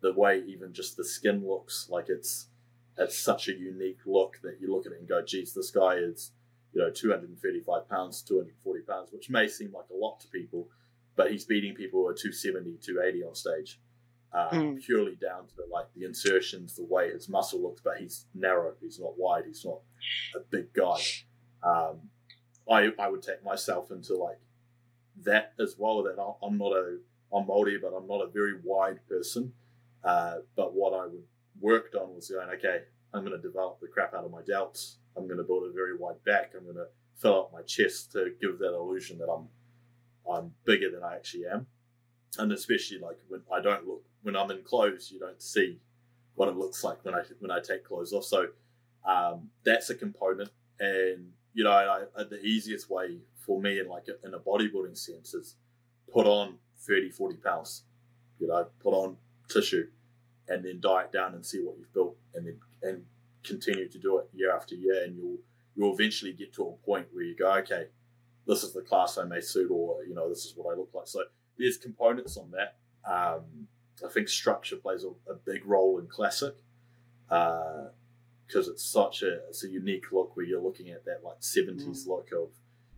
the 0.05 0.13
way 0.13 0.43
even 0.47 0.71
just 0.73 0.95
the 0.97 1.03
skin 1.03 1.37
looks 1.47 1.87
like 1.89 2.05
it's 2.09 2.47
it's 2.97 3.17
such 3.17 3.47
a 3.49 3.53
unique 3.53 3.99
look 4.05 4.39
that 4.43 4.57
you 4.61 4.71
look 4.73 4.85
at 4.85 4.91
it 4.93 4.99
and 4.99 5.09
go, 5.09 5.21
geez, 5.21 5.53
this 5.53 5.69
guy 5.71 5.95
is, 5.95 6.31
you 6.73 6.79
know, 6.81 6.89
235 6.89 7.89
pounds, 7.89 8.21
240 8.21 8.81
pounds, 8.83 9.09
which 9.11 9.29
may 9.29 9.47
seem 9.47 9.73
like 9.73 9.89
a 9.91 9.95
lot 10.05 10.19
to 10.21 10.27
people, 10.29 10.69
but 11.17 11.29
he's 11.31 11.43
beating 11.43 11.73
people 11.75 11.99
who 12.01 12.07
are 12.07 12.13
270, 12.13 12.77
280 12.81 13.23
on 13.23 13.35
stage. 13.35 13.79
Uh, 14.31 14.49
Mm. 14.51 14.81
Purely 14.85 15.15
down 15.15 15.47
to 15.47 15.55
like 15.71 15.87
the 15.95 16.03
insertions, 16.05 16.75
the 16.75 16.83
way 16.85 17.11
his 17.11 17.27
muscle 17.27 17.61
looks, 17.61 17.81
but 17.81 17.97
he's 17.97 18.25
narrow, 18.33 18.73
he's 18.81 18.99
not 18.99 19.17
wide, 19.17 19.43
he's 19.45 19.65
not 19.65 19.79
a 20.35 20.39
big 20.55 20.71
guy. 20.73 20.99
Um, 21.63 21.95
I 22.69 22.79
I 22.99 23.07
would 23.09 23.23
take 23.23 23.43
myself 23.43 23.91
into 23.91 24.13
like 24.27 24.39
that 25.23 25.53
as 25.59 25.75
well. 25.77 26.03
That 26.03 26.17
I'm- 26.19 26.35
I'm 26.45 26.57
not 26.57 26.73
a 26.73 26.99
I'm 27.33 27.45
Māori, 27.47 27.81
but 27.81 27.93
I'm 27.97 28.07
not 28.07 28.21
a 28.21 28.27
very 28.39 28.55
wide 28.71 28.99
person. 29.09 29.53
Uh, 30.05 30.37
but 30.55 30.73
what 30.73 30.93
I 30.93 31.07
worked 31.59 31.95
on 31.95 32.13
was 32.15 32.29
going, 32.29 32.49
okay, 32.49 32.81
I'm 33.13 33.25
going 33.25 33.35
to 33.35 33.41
develop 33.41 33.79
the 33.81 33.87
crap 33.87 34.13
out 34.13 34.23
of 34.23 34.31
my 34.31 34.41
delts. 34.41 34.95
I'm 35.17 35.25
going 35.25 35.37
to 35.37 35.43
build 35.43 35.63
a 35.63 35.73
very 35.73 35.97
wide 35.97 36.23
back. 36.25 36.51
I'm 36.55 36.63
going 36.63 36.75
to 36.75 36.87
fill 37.17 37.39
up 37.39 37.53
my 37.53 37.61
chest 37.63 38.11
to 38.11 38.31
give 38.41 38.59
that 38.59 38.73
illusion 38.73 39.17
that 39.19 39.29
I'm 39.29 39.47
I'm 40.29 40.51
bigger 40.65 40.89
than 40.89 41.03
I 41.03 41.15
actually 41.15 41.43
am. 41.51 41.67
And 42.37 42.51
especially 42.51 42.97
like 42.97 43.17
when 43.27 43.41
I 43.53 43.61
don't 43.61 43.87
look 43.87 44.03
when 44.23 44.35
I'm 44.35 44.51
in 44.51 44.63
clothes, 44.63 45.11
you 45.11 45.19
don't 45.19 45.41
see 45.41 45.79
what 46.35 46.49
it 46.49 46.57
looks 46.57 46.83
like 46.83 47.03
when 47.05 47.15
I 47.15 47.21
when 47.39 47.51
I 47.51 47.59
take 47.59 47.85
clothes 47.85 48.11
off. 48.11 48.25
So 48.25 48.47
um, 49.07 49.49
that's 49.63 49.89
a 49.89 49.95
component. 49.95 50.49
And 50.79 51.31
you 51.53 51.63
know, 51.63 51.71
I, 51.71 52.03
I, 52.19 52.23
the 52.23 52.41
easiest 52.41 52.89
way 52.89 53.19
for 53.45 53.61
me 53.61 53.79
in 53.79 53.87
like 53.87 54.07
a, 54.09 54.27
in 54.27 54.33
a 54.33 54.39
bodybuilding 54.39 54.97
sense 54.97 55.33
is 55.33 55.55
put 56.11 56.25
on 56.25 56.55
30, 56.79 57.11
40 57.11 57.37
pounds. 57.37 57.83
You 58.39 58.47
know, 58.47 58.67
put 58.81 58.93
on 58.93 59.15
tissue, 59.47 59.87
and 60.47 60.63
then 60.63 60.79
diet 60.79 61.11
down 61.11 61.33
and 61.33 61.45
see 61.45 61.59
what 61.59 61.77
you've 61.77 61.93
built, 61.93 62.15
and 62.33 62.47
then 62.47 62.59
and 62.83 63.03
continue 63.43 63.87
to 63.87 63.99
do 63.99 64.17
it 64.19 64.29
year 64.33 64.55
after 64.55 64.75
year, 64.75 65.03
and 65.03 65.15
you'll 65.15 65.37
you'll 65.75 65.93
eventually 65.93 66.33
get 66.33 66.53
to 66.53 66.63
a 66.63 66.85
point 66.85 67.07
where 67.11 67.23
you 67.23 67.35
go, 67.35 67.51
okay, 67.55 67.87
this 68.47 68.63
is 68.63 68.73
the 68.73 68.81
class 68.81 69.17
I 69.17 69.25
may 69.25 69.41
suit, 69.41 69.69
or 69.71 70.03
you 70.03 70.15
know, 70.15 70.29
this 70.29 70.45
is 70.45 70.53
what 70.55 70.73
I 70.73 70.77
look 70.77 70.89
like. 70.93 71.07
So 71.07 71.23
there's 71.57 71.77
components 71.77 72.37
on 72.37 72.51
that. 72.51 72.75
Um, 73.09 73.67
I 74.03 74.09
think 74.09 74.27
structure 74.27 74.75
plays 74.75 75.03
a, 75.03 75.31
a 75.31 75.35
big 75.35 75.65
role 75.65 75.99
in 75.99 76.07
classic 76.07 76.55
because 77.27 78.67
it's 78.67 78.83
such 78.83 79.23
a 79.23 79.47
it's 79.47 79.63
a 79.63 79.69
unique 79.69 80.11
look 80.11 80.35
where 80.35 80.45
you're 80.45 80.61
looking 80.61 80.89
at 80.89 81.05
that 81.05 81.21
like 81.23 81.39
70s 81.39 82.07
look 82.07 82.29
of 82.31 82.49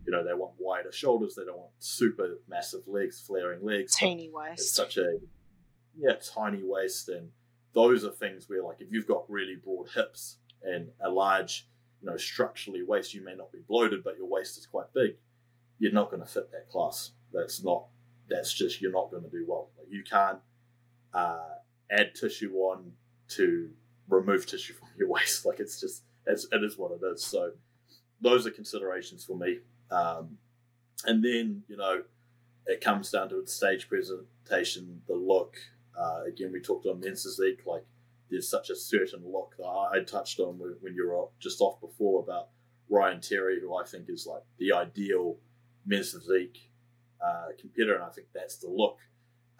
you 0.04 0.12
know 0.12 0.22
they 0.24 0.34
want 0.34 0.52
wider 0.58 0.92
shoulders 0.92 1.34
they 1.34 1.44
don't 1.44 1.56
want 1.56 1.70
super 1.78 2.38
massive 2.48 2.82
legs 2.86 3.20
flaring 3.20 3.64
legs 3.64 3.94
Teeny 3.94 4.26
it's 4.26 4.34
waist. 4.34 4.74
such 4.74 4.98
a 4.98 5.18
yeah 5.98 6.12
tiny 6.34 6.62
waist 6.62 7.08
and 7.08 7.28
those 7.74 8.04
are 8.04 8.10
things 8.10 8.48
where 8.48 8.62
like 8.62 8.80
if 8.80 8.88
you've 8.90 9.06
got 9.06 9.28
really 9.28 9.56
broad 9.56 9.88
hips 9.94 10.36
and 10.62 10.88
a 11.02 11.10
large 11.10 11.66
you 12.00 12.08
know 12.08 12.16
structurally 12.16 12.82
waist 12.82 13.14
you 13.14 13.24
may 13.24 13.34
not 13.34 13.52
be 13.52 13.58
bloated 13.68 14.02
but 14.04 14.16
your 14.16 14.26
waist 14.26 14.56
is 14.56 14.66
quite 14.66 14.92
big 14.94 15.16
you're 15.78 15.92
not 15.92 16.10
going 16.10 16.22
to 16.22 16.28
fit 16.28 16.50
that 16.52 16.68
class. 16.68 17.12
That's 17.32 17.62
not 17.62 17.84
that's 18.28 18.52
just 18.52 18.80
you're 18.80 18.92
not 18.92 19.10
going 19.10 19.22
to 19.22 19.30
do 19.30 19.44
well. 19.48 19.68
Like 19.78 19.88
you 19.90 20.02
can't 20.02 20.38
uh, 21.14 21.54
add 21.90 22.14
tissue 22.14 22.54
on 22.56 22.92
to 23.30 23.70
remove 24.08 24.46
tissue 24.46 24.74
from 24.74 24.88
your 24.98 25.08
waist. 25.08 25.46
Like 25.46 25.60
it's 25.60 25.80
just 25.80 26.02
it's, 26.26 26.46
it 26.52 26.62
is 26.62 26.76
what 26.76 26.92
it 26.92 27.04
is. 27.04 27.24
So 27.24 27.52
those 28.20 28.46
are 28.46 28.50
considerations 28.50 29.24
for 29.24 29.36
me. 29.36 29.58
Um, 29.90 30.38
and 31.04 31.24
then 31.24 31.62
you 31.68 31.76
know 31.76 32.02
it 32.66 32.80
comes 32.80 33.10
down 33.10 33.28
to 33.30 33.40
the 33.40 33.46
stage 33.46 33.88
presentation, 33.88 35.02
the 35.06 35.14
look. 35.14 35.56
Uh, 35.98 36.24
again, 36.26 36.52
we 36.52 36.60
talked 36.60 36.86
on 36.86 37.00
men's 37.00 37.22
physique. 37.22 37.62
Like 37.66 37.84
there's 38.30 38.48
such 38.48 38.70
a 38.70 38.76
certain 38.76 39.22
look 39.26 39.54
that 39.58 39.64
I, 39.64 39.98
I 39.98 40.04
touched 40.04 40.40
on 40.40 40.58
when, 40.58 40.76
when 40.80 40.94
you 40.94 41.08
were 41.08 41.26
just 41.40 41.60
off 41.60 41.80
before 41.80 42.22
about 42.22 42.48
Ryan 42.88 43.20
Terry, 43.20 43.60
who 43.60 43.76
I 43.76 43.84
think 43.84 44.08
is 44.08 44.26
like 44.26 44.42
the 44.58 44.72
ideal 44.72 45.36
men's 45.86 46.12
physique 46.12 46.70
uh, 47.24 47.48
competitor, 47.60 47.94
and 47.94 48.04
I 48.04 48.10
think 48.10 48.28
that's 48.34 48.56
the 48.56 48.68
look. 48.68 48.98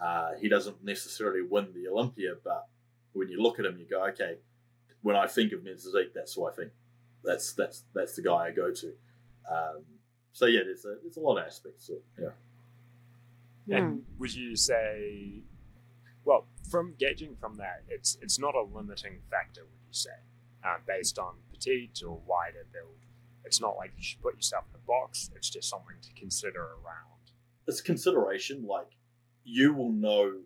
Uh, 0.00 0.30
he 0.40 0.48
doesn't 0.48 0.84
necessarily 0.84 1.42
win 1.42 1.68
the 1.74 1.88
Olympia, 1.88 2.34
but 2.44 2.66
when 3.12 3.28
you 3.28 3.42
look 3.42 3.58
at 3.58 3.64
him, 3.64 3.78
you 3.78 3.86
go, 3.88 4.06
okay. 4.06 4.38
When 5.02 5.16
I 5.16 5.26
think 5.26 5.52
of 5.52 5.64
men's 5.64 5.84
physique, 5.84 6.12
that's 6.14 6.34
who 6.34 6.48
I 6.48 6.52
think. 6.52 6.70
That's 7.24 7.52
that's 7.52 7.84
that's 7.94 8.14
the 8.16 8.22
guy 8.22 8.46
I 8.46 8.50
go 8.52 8.72
to. 8.72 8.86
Um, 9.50 9.82
so 10.32 10.46
yeah, 10.46 10.60
there's 10.64 10.84
a 10.84 10.96
there's 11.02 11.16
a 11.16 11.20
lot 11.20 11.38
of 11.38 11.46
aspects. 11.46 11.86
To 11.86 11.94
it, 11.94 12.04
yeah. 13.66 13.76
And 13.76 14.02
would 14.18 14.34
you 14.34 14.56
say, 14.56 15.42
well, 16.28 16.46
from 16.70 16.94
gauging 16.98 17.34
from 17.40 17.54
that, 17.56 17.84
it's 17.88 18.18
it's 18.20 18.38
not 18.38 18.54
a 18.54 18.60
limiting 18.60 19.20
factor, 19.30 19.62
would 19.62 19.86
you 19.88 19.94
say, 19.94 20.18
uh, 20.62 20.76
based 20.86 21.18
on 21.18 21.36
petite 21.50 22.02
or 22.06 22.20
wider 22.26 22.66
build? 22.70 23.06
It's 23.46 23.62
not 23.62 23.78
like 23.78 23.92
you 23.96 24.02
should 24.02 24.20
put 24.20 24.34
yourself 24.36 24.64
in 24.68 24.76
a 24.76 24.86
box. 24.86 25.30
It's 25.34 25.48
just 25.48 25.70
something 25.70 25.96
to 26.02 26.12
consider 26.12 26.60
around. 26.60 27.32
It's 27.66 27.80
consideration. 27.80 28.66
Like 28.66 28.90
you 29.42 29.72
will 29.72 29.90
know 29.90 30.40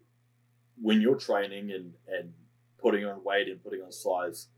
when 0.80 1.00
you're 1.00 1.16
training 1.16 1.72
and 1.72 1.94
and 2.06 2.32
putting 2.78 3.04
on 3.04 3.24
weight 3.24 3.48
and 3.48 3.60
putting 3.60 3.82
on 3.82 3.90
size, 3.90 4.50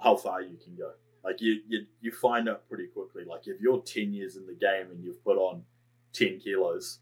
how 0.00 0.16
far 0.16 0.42
you 0.42 0.56
can 0.56 0.74
go. 0.74 0.90
Like 1.22 1.40
you, 1.40 1.60
you, 1.68 1.86
you 2.00 2.10
find 2.10 2.48
out 2.48 2.68
pretty 2.68 2.88
quickly. 2.88 3.22
Like 3.24 3.46
if 3.46 3.60
you're 3.60 3.82
ten 3.82 4.12
years 4.12 4.34
in 4.34 4.44
the 4.44 4.54
game 4.54 4.90
and 4.90 5.04
you've 5.04 5.22
put 5.22 5.36
on 5.36 5.62
ten 6.12 6.40
kilos, 6.40 6.98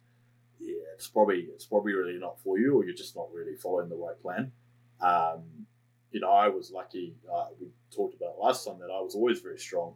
yeah, 0.61 0.75
it's 0.95 1.09
probably 1.09 1.49
it's 1.55 1.67
probably 1.67 1.93
really 1.93 2.19
not 2.19 2.41
for 2.41 2.59
you, 2.59 2.77
or 2.77 2.85
you're 2.85 2.95
just 2.95 3.17
not 3.17 3.33
really 3.33 3.57
following 3.57 3.89
the 3.89 3.97
right 3.97 4.21
plan. 4.21 4.53
Um, 5.01 5.67
you 6.11 6.21
know, 6.21 6.31
I 6.31 6.49
was 6.49 6.71
lucky. 6.71 7.15
Uh, 7.33 7.47
we 7.61 7.69
talked 7.95 8.15
about 8.15 8.39
last 8.39 8.65
time 8.65 8.79
that 8.81 8.91
I 8.91 9.01
was 9.01 9.15
always 9.15 9.41
very 9.41 9.59
strong. 9.59 9.95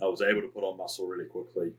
I 0.00 0.06
was 0.06 0.22
able 0.22 0.42
to 0.42 0.48
put 0.48 0.62
on 0.62 0.76
muscle 0.76 1.06
really 1.06 1.24
quickly, 1.24 1.72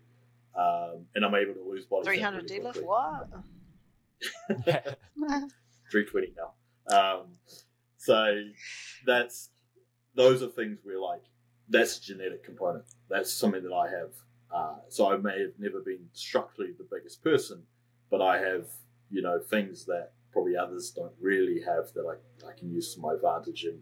um, 0.56 1.06
and 1.16 1.24
I'm 1.24 1.36
able 1.36 1.54
to 1.54 1.64
lose 1.64 1.86
body. 1.86 2.06
Three 2.06 2.20
hundred 2.20 2.50
really 2.50 2.62
deadlift. 2.62 2.84
quickly. 2.84 3.44
What? 5.16 5.44
Three 5.92 6.06
twenty 6.06 6.34
now. 6.38 6.54
Um, 6.94 7.28
so 7.98 8.44
that's 9.06 9.50
those 10.16 10.44
are 10.44 10.48
things 10.48 10.80
where 10.84 11.00
like 11.00 11.24
that's 11.70 11.98
a 11.98 12.02
genetic 12.02 12.44
component. 12.44 12.86
That's 13.10 13.32
something 13.32 13.64
that 13.64 13.74
I 13.74 13.90
have. 13.90 14.12
Uh, 14.54 14.78
so 14.88 15.12
I 15.12 15.18
may 15.18 15.42
have 15.42 15.54
never 15.60 15.80
been 15.82 16.08
structurally 16.14 16.72
the 16.78 16.88
biggest 16.90 17.24
person, 17.24 17.64
but 18.10 18.22
I 18.22 18.40
have 18.40 18.68
you 19.12 19.22
know 19.22 19.40
things 19.40 19.86
that 19.86 20.12
probably 20.32 20.56
others 20.56 20.92
don't 20.92 21.14
really 21.20 21.62
have 21.62 21.92
that 21.94 22.06
I, 22.06 22.48
I 22.48 22.54
can 22.58 22.72
use 22.72 22.94
to 22.94 23.02
my 23.02 23.14
advantage. 23.14 23.64
And 23.64 23.80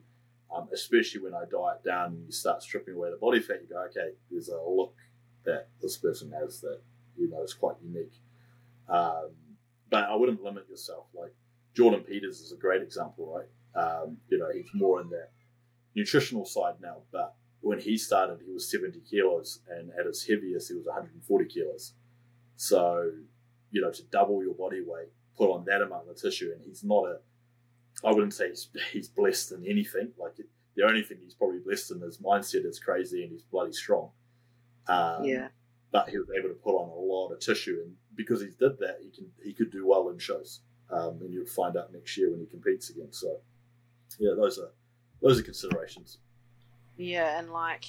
um, 0.55 0.69
especially 0.73 1.21
when 1.21 1.33
I 1.33 1.43
diet 1.51 1.83
down 1.83 2.13
and 2.13 2.25
you 2.25 2.31
start 2.31 2.63
stripping 2.63 2.95
away 2.95 3.11
the 3.11 3.17
body 3.17 3.41
fat, 3.41 3.61
you 3.61 3.67
go, 3.67 3.83
okay, 3.85 4.15
there's 4.31 4.49
a 4.49 4.57
look 4.57 4.95
that 5.45 5.67
this 5.81 5.97
person 5.97 6.31
has 6.31 6.61
that 6.61 6.81
you 7.17 7.29
know 7.29 7.43
is 7.43 7.53
quite 7.53 7.75
unique. 7.83 8.13
Um, 8.89 9.31
but 9.89 10.03
I 10.05 10.15
wouldn't 10.15 10.43
limit 10.43 10.69
yourself. 10.69 11.05
Like 11.13 11.33
Jordan 11.75 12.01
Peters 12.01 12.39
is 12.39 12.51
a 12.51 12.57
great 12.57 12.81
example, 12.81 13.33
right? 13.33 13.81
Um, 13.81 14.17
you 14.29 14.37
know, 14.37 14.47
he's 14.53 14.69
more 14.73 15.01
in 15.01 15.09
that 15.09 15.31
nutritional 15.95 16.45
side 16.45 16.75
now, 16.81 16.97
but 17.11 17.35
when 17.61 17.79
he 17.79 17.97
started, 17.97 18.39
he 18.45 18.51
was 18.51 18.69
70 18.71 19.01
kilos, 19.09 19.59
and 19.69 19.91
at 19.99 20.05
his 20.05 20.25
heaviest, 20.25 20.69
he 20.69 20.75
was 20.75 20.85
140 20.85 21.45
kilos. 21.45 21.93
So, 22.55 23.11
you 23.71 23.81
know, 23.81 23.91
to 23.91 24.03
double 24.03 24.43
your 24.43 24.53
body 24.53 24.81
weight, 24.85 25.09
put 25.37 25.51
on 25.51 25.65
that 25.65 25.81
amount 25.81 26.09
of 26.09 26.19
tissue, 26.19 26.51
and 26.55 26.63
he's 26.63 26.83
not 26.83 27.05
a, 27.05 27.19
I 28.05 28.11
wouldn't 28.11 28.33
say 28.33 28.49
he's, 28.49 28.69
he's 28.91 29.07
blessed 29.07 29.53
in 29.53 29.65
anything. 29.65 30.11
Like, 30.17 30.35
the 30.75 30.83
only 30.83 31.01
thing 31.01 31.17
he's 31.23 31.33
probably 31.33 31.59
blessed 31.59 31.91
in 31.91 32.03
is 32.03 32.19
mindset 32.19 32.65
is 32.65 32.79
crazy 32.79 33.23
and 33.23 33.31
he's 33.31 33.41
bloody 33.41 33.73
strong. 33.73 34.11
Um, 34.87 35.23
yeah. 35.23 35.47
But 35.91 36.09
he 36.09 36.17
was 36.17 36.27
able 36.37 36.49
to 36.49 36.55
put 36.55 36.75
on 36.75 36.89
a 36.89 36.93
lot 36.93 37.31
of 37.31 37.39
tissue, 37.39 37.79
and 37.83 37.95
because 38.15 38.41
he 38.41 38.47
did 38.47 38.77
that, 38.79 38.97
he 39.01 39.09
can 39.09 39.31
he 39.43 39.53
could 39.53 39.71
do 39.71 39.87
well 39.87 40.09
in 40.09 40.19
shows. 40.19 40.61
Um, 40.89 41.19
and 41.21 41.33
you'll 41.33 41.45
find 41.45 41.75
out 41.75 41.93
next 41.93 42.17
year 42.17 42.29
when 42.29 42.39
he 42.39 42.45
competes 42.45 42.89
again. 42.89 43.07
So, 43.11 43.39
yeah, 44.19 44.31
those 44.35 44.59
are 44.59 44.71
those 45.21 45.39
are 45.39 45.43
considerations. 45.43 46.19
Yeah, 46.97 47.39
and 47.39 47.51
like 47.51 47.85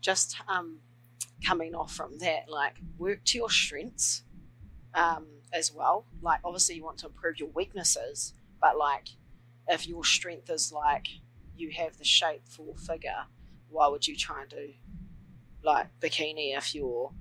just 0.00 0.36
um, 0.48 0.78
coming 1.44 1.74
off 1.74 1.94
from 1.94 2.18
that, 2.18 2.48
like 2.48 2.74
work 2.98 3.24
to 3.24 3.38
your 3.38 3.50
strengths 3.50 4.22
um, 4.94 5.26
as 5.52 5.72
well. 5.72 6.06
Like 6.20 6.40
obviously 6.44 6.76
you 6.76 6.84
want 6.84 6.98
to 6.98 7.06
improve 7.06 7.38
your 7.38 7.48
weaknesses, 7.48 8.34
but 8.60 8.76
like 8.76 9.08
if 9.66 9.88
your 9.88 10.04
strength 10.04 10.50
is 10.50 10.72
like 10.72 11.06
you 11.56 11.70
have 11.70 11.96
the 11.96 12.04
shape 12.04 12.42
for 12.48 12.74
figure, 12.76 13.24
why 13.70 13.88
would 13.88 14.06
you 14.06 14.16
try 14.16 14.42
and 14.42 14.50
do 14.50 14.68
like 15.62 15.86
bikini 16.00 16.56
if 16.56 16.74
your 16.74 17.12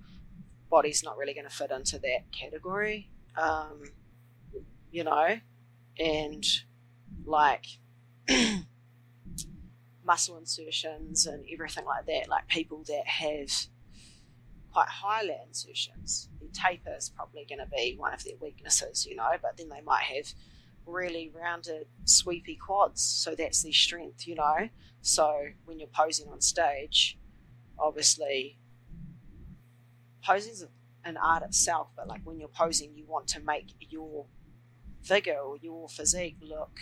body's 0.69 1.03
not 1.03 1.17
really 1.17 1.33
going 1.33 1.47
to 1.47 1.53
fit 1.53 1.71
into 1.71 1.99
that 1.99 2.31
category? 2.31 3.09
Um, 3.37 3.83
you 4.91 5.03
know, 5.03 5.37
and 5.97 6.45
like 7.25 7.65
muscle 10.05 10.37
insertions 10.37 11.25
and 11.25 11.45
everything 11.51 11.85
like 11.85 12.05
that, 12.05 12.29
like 12.29 12.47
people 12.47 12.83
that 12.87 13.07
have 13.07 13.49
quite 14.71 14.87
high 14.87 15.21
lat 15.23 15.43
insertions, 15.47 16.29
the 16.41 16.47
taper 16.47 16.95
is 16.97 17.09
probably 17.09 17.45
going 17.47 17.59
to 17.59 17.67
be 17.75 17.95
one 17.97 18.13
of 18.13 18.23
their 18.23 18.35
weaknesses, 18.41 19.05
you 19.05 19.15
know, 19.15 19.31
but 19.41 19.55
then 19.57 19.69
they 19.69 19.81
might 19.81 20.03
have 20.03 20.33
really 20.85 21.31
rounded, 21.33 21.87
sweepy 22.05 22.55
quads, 22.55 23.01
so 23.01 23.35
that's 23.35 23.63
their 23.63 23.71
strength, 23.71 24.27
you 24.27 24.35
know. 24.35 24.69
So 25.01 25.47
when 25.65 25.79
you're 25.79 25.87
posing 25.87 26.27
on 26.29 26.41
stage, 26.41 27.17
obviously, 27.77 28.57
posing's 30.23 30.65
an 31.05 31.17
art 31.17 31.43
itself, 31.43 31.89
but 31.95 32.07
like 32.07 32.21
when 32.23 32.39
you're 32.39 32.49
posing, 32.49 32.95
you 32.95 33.05
want 33.05 33.27
to 33.27 33.41
make 33.41 33.73
your 33.79 34.25
figure 35.03 35.37
or 35.37 35.57
your 35.57 35.87
physique 35.89 36.37
look 36.41 36.79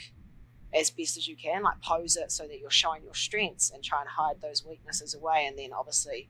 as 0.73 0.89
best 0.91 1.17
as 1.17 1.27
you 1.27 1.35
can, 1.35 1.63
like 1.63 1.81
pose 1.81 2.15
it 2.15 2.31
so 2.31 2.47
that 2.47 2.59
you're 2.59 2.69
showing 2.69 3.03
your 3.03 3.13
strengths 3.13 3.69
and 3.71 3.83
try 3.83 3.99
and 4.01 4.09
hide 4.09 4.41
those 4.41 4.65
weaknesses 4.65 5.13
away, 5.13 5.45
and 5.47 5.57
then 5.57 5.71
obviously 5.73 6.29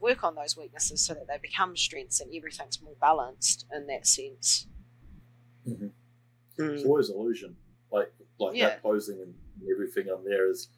work 0.00 0.24
on 0.24 0.34
those 0.34 0.56
weaknesses 0.56 1.04
so 1.04 1.14
that 1.14 1.26
they 1.28 1.38
become 1.40 1.76
strengths 1.76 2.20
and 2.20 2.32
everything's 2.34 2.80
more 2.82 2.94
balanced 3.00 3.66
in 3.74 3.86
that 3.86 4.06
sense. 4.06 4.66
Mm-hmm. 5.68 5.86
It's 6.58 6.84
always 6.84 7.08
illusion, 7.10 7.56
like 7.90 8.12
like 8.38 8.56
Yeah. 8.56 8.68
that 8.70 8.82
posing 8.82 9.20
and 9.20 9.34
everything 9.70 10.08
on 10.10 10.24
there 10.24 10.50
is, 10.50 10.68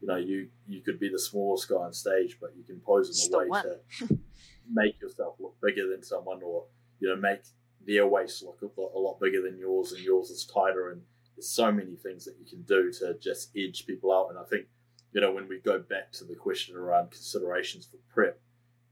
you 0.00 0.08
know, 0.08 0.16
you 0.16 0.48
you 0.66 0.80
could 0.82 0.98
be 0.98 1.08
the 1.08 1.18
smallest 1.18 1.68
guy 1.68 1.76
on 1.76 1.92
stage, 1.92 2.38
but 2.40 2.54
you 2.56 2.64
can 2.64 2.80
pose 2.80 3.08
in 3.08 3.14
Still 3.14 3.40
a 3.40 3.42
way 3.44 3.48
win. 3.50 3.62
to 4.08 4.18
make 4.72 5.00
yourself 5.00 5.36
look 5.38 5.56
bigger 5.62 5.88
than 5.88 6.02
someone, 6.02 6.42
or 6.42 6.66
you 7.00 7.08
know, 7.08 7.16
make 7.16 7.40
their 7.86 8.06
waist 8.06 8.42
look 8.42 8.60
a 8.62 8.98
lot 8.98 9.18
bigger 9.20 9.42
than 9.42 9.58
yours, 9.58 9.92
and 9.92 10.02
yours 10.02 10.30
is 10.30 10.44
tighter. 10.44 10.90
And 10.90 11.02
there's 11.36 11.48
so 11.48 11.72
many 11.72 11.96
things 11.96 12.24
that 12.24 12.36
you 12.38 12.46
can 12.46 12.62
do 12.62 12.92
to 12.92 13.14
just 13.20 13.50
edge 13.56 13.86
people 13.86 14.12
out. 14.12 14.28
And 14.30 14.38
I 14.38 14.44
think, 14.44 14.66
you 15.12 15.20
know, 15.20 15.32
when 15.32 15.48
we 15.48 15.58
go 15.58 15.78
back 15.78 16.12
to 16.12 16.24
the 16.24 16.34
question 16.34 16.76
around 16.76 17.10
considerations 17.10 17.86
for 17.86 17.98
prep, 18.12 18.40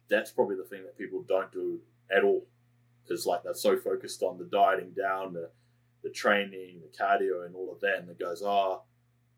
that's 0.09 0.31
probably 0.31 0.57
the 0.57 0.65
thing 0.65 0.83
that 0.85 0.99
people 0.99 1.25
don't 1.29 1.53
do 1.53 1.81
at 2.15 2.25
all. 2.25 2.47
Is 3.09 3.27
like 3.27 3.43
they're 3.43 3.55
so 3.55 3.77
focused 3.77 4.23
on 4.23 4.39
the 4.39 4.45
dieting 4.45 4.93
down, 4.97 5.33
the 5.33 5.51
the 6.05 6.11
training, 6.11 6.81
the 6.81 6.97
cardio, 6.97 7.45
and 7.45 7.57
all 7.57 7.73
of 7.73 7.81
that, 7.81 7.99
and 7.99 8.09
it 8.09 8.21
goes, 8.21 8.41
oh, 8.45 8.83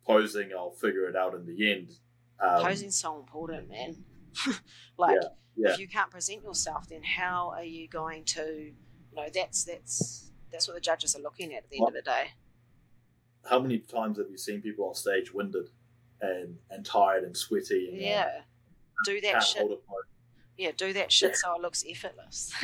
posing, 0.06 0.50
I'll 0.56 0.72
figure 0.72 1.08
it 1.08 1.16
out 1.16 1.34
in 1.34 1.46
the 1.46 1.72
end. 1.72 1.92
Um, 2.38 2.62
Posing's 2.62 3.00
so 3.00 3.18
important, 3.18 3.70
man. 3.70 4.04
like 4.98 5.18
yeah. 5.56 5.70
if 5.70 5.78
you 5.78 5.88
can't 5.88 6.10
present 6.10 6.42
yourself, 6.42 6.88
then 6.88 7.02
how 7.02 7.52
are 7.54 7.64
you 7.64 7.88
going 7.88 8.24
to? 8.24 8.42
You 8.42 9.16
know, 9.16 9.28
that's 9.32 9.64
that's 9.64 10.30
that's 10.50 10.68
what 10.68 10.74
the 10.74 10.80
judges 10.80 11.14
are 11.16 11.22
looking 11.22 11.54
at 11.54 11.64
at 11.64 11.70
the 11.70 11.78
end 11.78 11.88
of 11.88 11.94
the 11.94 12.02
day. 12.02 12.32
How 13.48 13.58
many 13.60 13.78
times 13.78 14.18
have 14.18 14.30
you 14.30 14.38
seen 14.38 14.62
people 14.62 14.86
on 14.88 14.94
stage 14.94 15.32
winded 15.34 15.68
and 16.20 16.58
and 16.70 16.84
tired 16.86 17.24
and 17.24 17.36
sweaty? 17.36 17.88
And, 17.90 17.98
uh, 17.98 18.02
Yeah, 18.04 18.40
do 19.04 19.20
that 19.22 19.42
shit. 19.42 19.58
hold 19.60 19.72
a 19.72 19.76
pose? 19.76 20.04
Yeah, 20.56 20.70
do 20.76 20.92
that 20.92 21.10
shit 21.10 21.36
so 21.36 21.54
it 21.56 21.60
looks 21.62 21.84
effortless. 21.88 22.52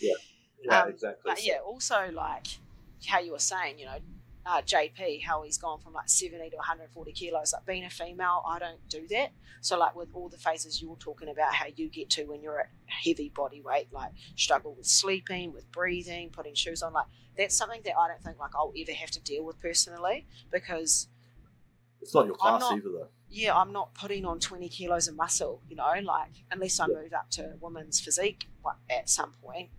Yeah, 0.00 0.80
Um, 0.82 0.88
exactly. 0.88 1.22
But 1.24 1.44
yeah, 1.44 1.58
also 1.64 2.10
like 2.12 2.46
how 3.06 3.20
you 3.20 3.32
were 3.32 3.38
saying, 3.38 3.78
you 3.78 3.84
know, 3.84 3.98
uh, 4.46 4.60
JP, 4.62 5.22
how 5.22 5.42
he's 5.42 5.56
gone 5.58 5.80
from 5.80 5.92
like 5.94 6.08
70 6.08 6.50
to 6.50 6.56
140 6.56 7.12
kilos. 7.12 7.52
Like 7.52 7.64
being 7.66 7.84
a 7.84 7.90
female, 7.90 8.42
I 8.46 8.58
don't 8.58 8.86
do 8.88 9.06
that. 9.08 9.32
So 9.62 9.78
like 9.78 9.96
with 9.96 10.08
all 10.12 10.28
the 10.28 10.36
phases 10.36 10.82
you're 10.82 10.96
talking 10.96 11.28
about, 11.30 11.54
how 11.54 11.66
you 11.74 11.88
get 11.88 12.10
to 12.10 12.24
when 12.24 12.42
you're 12.42 12.60
at 12.60 12.68
heavy 12.86 13.30
body 13.30 13.62
weight, 13.62 13.88
like 13.92 14.12
struggle 14.36 14.74
with 14.74 14.86
sleeping, 14.86 15.52
with 15.52 15.70
breathing, 15.72 16.28
putting 16.30 16.54
shoes 16.54 16.82
on, 16.82 16.92
like 16.92 17.06
that's 17.38 17.56
something 17.56 17.80
that 17.84 17.94
I 17.98 18.08
don't 18.08 18.22
think 18.22 18.38
like 18.38 18.50
I'll 18.54 18.72
ever 18.78 18.92
have 18.92 19.10
to 19.12 19.20
deal 19.20 19.44
with 19.44 19.58
personally 19.60 20.26
because 20.52 21.08
it's 22.02 22.14
not 22.14 22.26
your 22.26 22.34
class 22.34 22.60
not- 22.60 22.72
either, 22.76 22.90
though. 22.90 23.08
yeah, 23.30 23.56
I'm 23.56 23.72
not 23.72 23.94
putting 23.94 24.26
on 24.26 24.38
20 24.40 24.68
kilos 24.68 25.08
of 25.08 25.16
muscle, 25.16 25.62
you 25.70 25.76
know, 25.76 25.90
like 26.02 26.32
unless 26.50 26.78
I 26.78 26.86
Yeah. 26.86 26.94
move 27.00 27.12
up 27.14 27.30
to 27.30 27.56
women's 27.60 27.98
physique 28.00 28.46
at 28.90 29.08
some 29.08 29.32
point, 29.42 29.70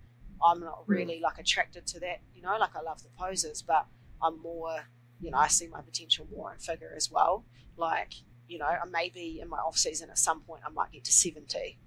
I'm 0.44 0.60
not 0.60 0.84
really 0.88 1.20
like 1.20 1.38
attracted 1.38 1.86
to 1.88 2.00
that, 2.00 2.22
you 2.34 2.42
know, 2.42 2.58
like 2.58 2.76
I 2.76 2.82
love 2.82 3.04
the 3.04 3.10
poses, 3.18 3.62
but 3.62 3.86
I'm 4.22 4.42
more 4.42 4.80
you 5.22 5.32
know, 5.32 5.38
I 5.38 5.48
see 5.48 5.68
my 5.68 5.82
potential 5.82 6.28
more 6.36 6.54
in 6.54 6.60
figure 6.60 6.94
as 6.96 7.10
well. 7.12 7.46
Like, 7.78 8.14
you 8.48 8.60
know, 8.60 8.66
I 8.66 8.80
maybe 8.92 9.40
in 9.42 9.50
my 9.50 9.58
off 9.58 9.78
season 9.78 10.10
at 10.10 10.18
some 10.18 10.42
point 10.42 10.62
I 10.66 10.70
might 10.70 10.92
get 10.92 11.04
to 11.06 11.12
70, 11.12 11.80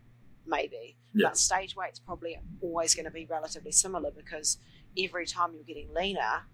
maybe. 0.47 0.97
Yeah. 1.15 1.29
But 1.29 1.37
stage 1.37 1.77
weight's 1.77 1.99
probably 1.99 2.41
always 2.61 2.95
going 2.95 3.05
to 3.05 3.11
be 3.11 3.27
relatively 3.27 3.73
similar 3.73 4.11
because 4.11 4.59
every 4.99 5.27
time 5.27 5.53
you're 5.55 5.65
getting 5.65 5.93
leaner, 5.95 6.47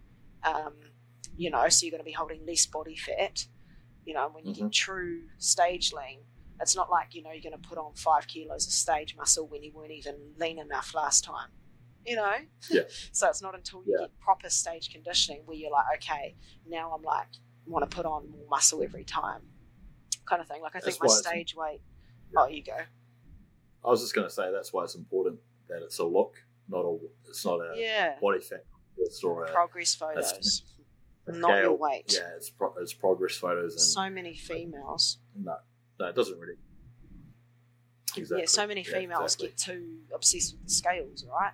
um, 0.42 0.74
you 1.36 1.50
know, 1.50 1.68
so 1.68 1.86
you're 1.86 1.90
going 1.92 2.00
to 2.00 2.04
be 2.04 2.12
holding 2.12 2.44
less 2.46 2.66
body 2.66 2.96
fat. 2.96 3.46
You 4.04 4.14
know, 4.14 4.28
when 4.32 4.44
you 4.44 4.52
Mm-hmm. 4.52 4.64
get 4.64 4.72
true 4.72 5.22
stage 5.38 5.92
lean, 5.92 6.20
it's 6.60 6.76
not 6.76 6.90
like, 6.90 7.14
you 7.14 7.22
know, 7.22 7.30
you're 7.32 7.42
going 7.42 7.60
to 7.60 7.68
put 7.68 7.78
on 7.78 7.94
five 7.94 8.26
kilos 8.26 8.66
of 8.66 8.72
stage 8.72 9.16
muscle 9.16 9.46
when 9.46 9.62
you 9.62 9.72
weren't 9.72 9.92
even 9.92 10.16
lean 10.38 10.58
enough 10.58 10.94
last 10.94 11.24
time. 11.24 11.48
You 12.06 12.16
know? 12.16 12.34
Yeah. 12.70 12.82
so 13.12 13.28
it's 13.28 13.40
not 13.42 13.54
until 13.54 13.82
you 13.86 13.96
Yeah. 13.98 14.06
get 14.06 14.18
proper 14.18 14.50
stage 14.50 14.90
conditioning 14.92 15.42
where 15.46 15.56
you're 15.56 15.70
like, 15.70 15.86
okay, 15.96 16.36
now 16.66 16.92
I'm 16.94 17.02
like, 17.02 17.28
want 17.66 17.88
to 17.88 17.94
put 17.96 18.04
on 18.06 18.30
more 18.30 18.46
muscle 18.50 18.82
every 18.82 19.04
time, 19.04 19.42
kind 20.28 20.42
of 20.42 20.48
thing. 20.48 20.60
Like, 20.62 20.76
I 20.76 20.80
think 20.80 20.96
my 21.00 21.08
stage 21.08 21.54
weight. 21.56 21.80
Oh, 22.36 22.46
you 22.48 22.62
go. 22.62 22.76
I 23.84 23.88
was 23.88 24.00
just 24.00 24.14
going 24.14 24.26
to 24.26 24.32
say 24.32 24.50
that's 24.52 24.72
why 24.72 24.84
it's 24.84 24.94
important 24.96 25.38
that 25.68 25.82
it's 25.82 25.98
a 25.98 26.04
look, 26.04 26.34
not 26.68 26.80
a. 26.84 26.98
It's 27.28 27.44
not 27.44 27.60
a 27.60 27.72
Yeah. 27.76 28.16
body 28.20 28.40
fat. 28.40 28.64
It's 28.98 29.22
or 29.24 29.44
a, 29.44 29.52
Progress 29.52 29.94
photos, 29.94 30.62
a 31.26 31.32
not 31.36 31.62
your 31.62 31.74
weight. 31.76 32.12
Yeah, 32.14 32.28
it's 32.36 32.50
pro- 32.50 32.74
it's 32.80 32.92
progress 32.92 33.36
photos 33.36 33.72
and 33.72 33.80
So 33.80 34.08
many 34.10 34.34
females. 34.36 35.18
no, 35.36 35.56
no, 35.98 36.06
it 36.06 36.14
doesn't 36.14 36.38
really. 36.38 36.56
Exactly. 38.16 38.42
Yeah, 38.42 38.46
so 38.46 38.66
many 38.66 38.82
Yeah, 38.82 38.98
females 38.98 39.34
exactly. 39.34 39.48
get 39.48 39.56
too 39.58 39.98
obsessed 40.14 40.54
with 40.54 40.64
the 40.64 40.70
scales, 40.70 41.24
right? 41.28 41.52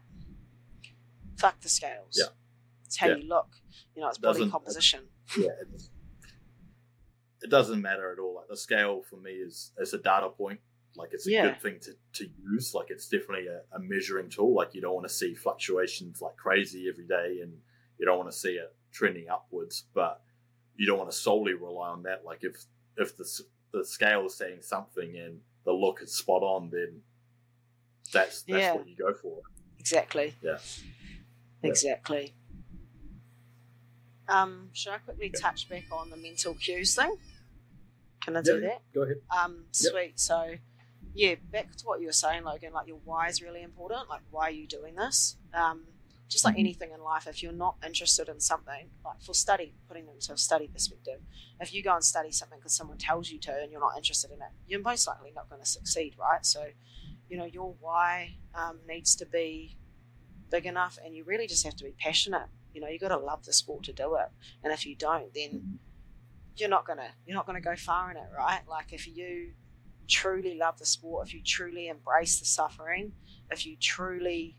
Fuck 1.41 1.61
the 1.61 1.69
scales. 1.69 2.17
Yeah. 2.19 2.27
It's 2.85 2.97
how 2.97 3.09
Yeah. 3.09 3.17
you 3.17 3.29
look. 3.29 3.49
You 3.95 4.03
know, 4.03 4.09
it's 4.09 4.19
body 4.19 4.49
composition. 4.51 5.09
yeah, 5.39 5.49
it 7.43 7.49
doesn't 7.51 7.81
matter 7.81 8.13
at 8.13 8.19
all. 8.19 8.35
Like 8.35 8.49
the 8.49 8.57
scale 8.57 9.03
for 9.09 9.17
me 9.17 9.33
is 9.33 9.73
is 9.79 9.93
a 9.95 9.99
data 9.99 10.29
point. 10.29 10.61
Like 10.97 11.11
it's 11.13 11.27
a 11.27 11.31
Yeah. 11.31 11.47
good 11.47 11.61
thing 11.63 11.79
to, 11.81 11.93
to 12.25 12.31
use. 12.53 12.75
Like 12.75 12.91
it's 12.91 13.09
definitely 13.09 13.47
a, 13.47 13.63
a 13.75 13.79
measuring 13.79 14.29
tool. 14.29 14.55
Like 14.55 14.75
you 14.75 14.81
don't 14.81 14.95
want 14.95 15.07
to 15.09 15.13
see 15.15 15.35
fluctuations 15.35 16.21
like 16.21 16.37
crazy 16.37 16.89
every 16.89 17.07
day, 17.07 17.41
and 17.43 17.61
you 17.99 18.05
don't 18.07 18.19
want 18.19 18.31
to 18.31 18.37
see 18.37 18.55
it 18.55 18.75
trending 18.93 19.29
upwards. 19.29 19.85
But 19.95 20.21
you 20.77 20.87
don't 20.87 20.99
want 20.99 21.11
to 21.11 21.17
solely 21.17 21.55
rely 21.55 21.89
on 21.91 22.03
that. 22.03 22.25
Like 22.25 22.41
if 22.43 22.65
if 22.97 23.17
the 23.17 23.25
the 23.73 23.85
scale 23.85 24.27
is 24.27 24.35
saying 24.35 24.63
something 24.63 25.17
and 25.17 25.41
the 25.65 25.73
look 25.73 26.03
is 26.03 26.13
spot 26.15 26.43
on, 26.43 26.71
then 26.71 27.03
that's 28.13 28.43
that's 28.43 28.49
Yeah. 28.61 28.75
what 28.75 28.89
you 28.89 28.97
go 28.97 29.15
for. 29.15 29.41
Exactly. 29.79 30.35
Yeah. 30.43 30.59
Exactly. 31.63 32.35
Um, 34.29 34.71
should 34.73 34.93
I 34.93 34.99
quickly 34.99 35.31
Yeah. 35.35 35.41
touch 35.41 35.69
back 35.69 35.85
on 35.91 36.11
the 36.11 36.17
mental 36.17 36.55
cues 36.55 36.95
thing? 36.95 37.17
Can 38.21 38.37
I 38.37 38.43
do 38.43 38.55
Yeah, 38.55 38.69
that? 38.69 38.83
Go 38.93 39.03
ahead. 39.03 39.23
Um, 39.31 39.67
sweet. 39.73 40.21
So, 40.21 40.57
yeah, 41.15 41.35
back 41.51 41.75
to 41.77 41.87
what 41.87 42.01
you 42.01 42.07
were 42.07 42.13
saying, 42.13 42.45
Logan. 42.45 42.73
Like 42.73 42.87
your 42.87 42.99
why 42.99 43.29
is 43.29 43.43
really 43.43 43.63
important. 43.63 44.09
Like 44.09 44.23
why 44.31 44.49
are 44.49 44.51
you 44.53 44.67
doing 44.69 44.95
this? 44.95 45.37
Um, 45.53 45.87
just 46.29 46.45
like 46.45 46.55
Mhm. 46.55 46.61
anything 46.61 46.93
in 46.93 47.01
life, 47.01 47.27
if 47.27 47.43
you're 47.43 47.51
not 47.53 47.77
interested 47.85 48.29
in 48.29 48.39
something, 48.39 48.89
like 49.05 49.21
for 49.21 49.35
study, 49.35 49.75
putting 49.89 50.07
it 50.07 50.13
into 50.13 50.33
a 50.33 50.37
study 50.37 50.69
perspective, 50.69 51.21
if 51.59 51.75
you 51.75 51.83
go 51.83 51.93
and 51.95 52.05
study 52.05 52.31
something 52.31 52.59
because 52.61 52.73
someone 52.73 52.99
tells 52.99 53.31
you 53.31 53.39
to 53.41 53.53
and 53.61 53.73
you're 53.73 53.81
not 53.81 53.97
interested 53.97 54.31
in 54.31 54.41
it, 54.41 54.53
you're 54.69 54.81
most 54.81 55.09
likely 55.09 55.33
not 55.33 55.49
going 55.49 55.61
to 55.61 55.67
succeed, 55.67 56.17
right? 56.17 56.47
So, 56.47 56.71
you 57.29 57.37
know, 57.37 57.47
your 57.47 57.75
why 57.81 58.37
um, 58.55 58.79
needs 58.87 59.17
to 59.17 59.27
be 59.27 59.77
big 60.51 60.67
enough, 60.67 60.99
and 61.05 61.15
you 61.15 61.25
really 61.25 61.47
just 61.47 61.65
have 61.65 61.77
to 61.77 61.85
be 61.85 61.95
passionate. 61.99 62.49
You 62.73 62.81
know, 62.81 62.89
you 62.89 62.99
got 62.99 63.09
to 63.09 63.19
love 63.19 63.45
the 63.45 63.53
sport 63.53 63.85
to 63.85 63.93
do 63.93 64.17
it, 64.17 64.29
and 64.63 64.73
if 64.73 64.87
you 64.87 64.95
don't, 64.95 65.33
then 65.35 65.79
you're 66.57 66.69
not 66.69 66.87
gonna 66.87 67.09
you're 67.27 67.37
not 67.37 67.47
gonna 67.47 67.61
go 67.61 67.77
far 67.77 68.11
in 68.11 68.17
it, 68.17 68.29
right? 68.37 68.61
Like 68.69 68.93
if 68.93 69.07
you 69.07 69.53
truly 70.09 70.57
love 70.57 70.79
the 70.79 70.87
sport, 70.87 71.27
if 71.27 71.35
you 71.35 71.41
truly 71.43 71.89
embrace 71.89 72.39
the 72.39 72.47
suffering, 72.47 73.13
if 73.51 73.65
you 73.65 73.77
truly 73.77 74.57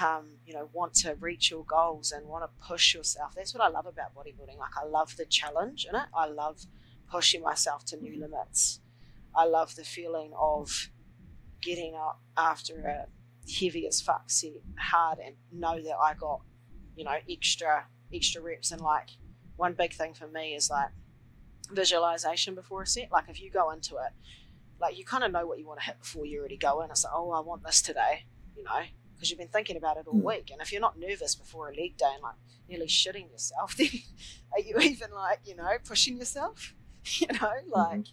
um, 0.00 0.26
you 0.46 0.52
know 0.52 0.68
want 0.72 0.94
to 0.94 1.14
reach 1.20 1.50
your 1.50 1.64
goals 1.64 2.12
and 2.12 2.26
want 2.26 2.44
to 2.44 2.66
push 2.66 2.94
yourself, 2.94 3.34
that's 3.34 3.54
what 3.54 3.62
I 3.62 3.68
love 3.68 3.86
about 3.86 4.14
bodybuilding. 4.14 4.58
Like 4.58 4.76
I 4.80 4.84
love 4.84 5.16
the 5.16 5.24
challenge 5.24 5.86
in 5.88 5.94
it. 5.94 6.06
I 6.14 6.26
love 6.26 6.60
pushing 7.10 7.42
myself 7.42 7.84
to 7.86 7.96
new 7.96 8.20
limits. 8.20 8.80
I 9.34 9.44
love 9.44 9.76
the 9.76 9.84
feeling 9.84 10.32
of 10.38 10.90
getting 11.62 11.94
up 11.94 12.20
after 12.36 12.80
a 12.80 13.06
heavy 13.58 13.86
as 13.86 14.00
fuck 14.00 14.30
set 14.30 14.52
hard 14.78 15.18
and 15.24 15.36
know 15.52 15.80
that 15.82 15.96
I 16.00 16.14
got 16.14 16.40
you 16.96 17.04
know 17.04 17.16
extra 17.28 17.86
extra 18.12 18.42
reps 18.42 18.70
and 18.72 18.80
like 18.80 19.10
one 19.56 19.74
big 19.74 19.92
thing 19.92 20.14
for 20.14 20.26
me 20.26 20.54
is 20.54 20.70
like 20.70 20.90
visualization 21.70 22.54
before 22.54 22.82
a 22.82 22.86
set. 22.86 23.10
Like 23.12 23.28
if 23.28 23.40
you 23.40 23.50
go 23.50 23.70
into 23.70 23.96
it, 23.96 24.12
like 24.80 24.98
you 24.98 25.04
kind 25.04 25.24
of 25.24 25.32
know 25.32 25.46
what 25.46 25.58
you 25.58 25.66
want 25.66 25.80
to 25.80 25.86
hit 25.86 25.98
before 26.00 26.26
you 26.26 26.40
already 26.40 26.56
go 26.56 26.80
in. 26.82 26.90
It's 26.90 27.04
like, 27.04 27.12
oh, 27.14 27.30
I 27.30 27.40
want 27.40 27.62
this 27.64 27.82
today, 27.82 28.24
you 28.56 28.64
know, 28.64 28.80
because 29.14 29.30
you've 29.30 29.38
been 29.38 29.48
thinking 29.48 29.76
about 29.76 29.96
it 29.98 30.06
all 30.06 30.18
Mm. 30.20 30.24
week. 30.24 30.50
And 30.50 30.60
if 30.60 30.72
you're 30.72 30.80
not 30.80 30.98
nervous 30.98 31.34
before 31.34 31.68
a 31.68 31.74
leg 31.74 31.96
day 31.96 32.10
and 32.12 32.22
like 32.22 32.36
nearly 32.68 32.86
shitting 32.86 33.30
yourself, 33.30 33.76
then 33.78 33.88
are 34.52 34.60
you 34.60 34.78
even 34.80 35.10
like, 35.12 35.40
you 35.44 35.56
know, 35.56 35.70
pushing 35.84 36.16
yourself? 36.16 36.74
you 37.04 37.26
know, 37.40 37.52
like, 37.68 38.06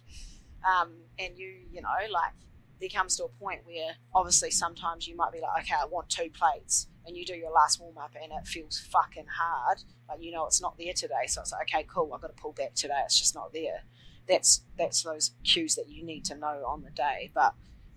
um, 0.66 0.92
and 1.18 1.36
you, 1.36 1.60
you 1.70 1.80
know, 1.82 1.88
like 2.10 2.32
there 2.80 2.88
comes 2.88 3.16
to 3.16 3.24
a 3.24 3.28
point 3.28 3.60
where 3.64 3.92
obviously 4.14 4.50
sometimes 4.50 5.06
you 5.08 5.16
might 5.16 5.32
be 5.32 5.40
like, 5.40 5.64
okay, 5.64 5.74
I 5.80 5.86
want 5.86 6.08
two 6.08 6.30
plates, 6.30 6.86
and 7.06 7.16
you 7.16 7.24
do 7.24 7.34
your 7.34 7.50
last 7.50 7.80
warm 7.80 7.98
up 7.98 8.12
and 8.20 8.32
it 8.32 8.46
feels 8.46 8.78
fucking 8.78 9.26
hard. 9.38 9.78
Like 10.08 10.22
you 10.22 10.30
know 10.32 10.46
it's 10.46 10.60
not 10.62 10.76
there 10.78 10.92
today, 10.92 11.26
so 11.26 11.40
it's 11.40 11.52
like, 11.52 11.62
okay, 11.74 11.84
cool, 11.88 12.12
I've 12.14 12.20
got 12.20 12.28
to 12.36 12.40
pull 12.42 12.52
back 12.52 12.74
today. 12.74 13.00
It's 13.04 13.18
just 13.18 13.34
not 13.34 13.52
there. 13.52 13.82
That's 14.28 14.62
that's 14.76 15.02
those 15.02 15.32
cues 15.44 15.74
that 15.76 15.88
you 15.88 16.04
need 16.04 16.24
to 16.26 16.36
know 16.36 16.64
on 16.66 16.82
the 16.82 16.90
day. 16.90 17.30
But 17.34 17.54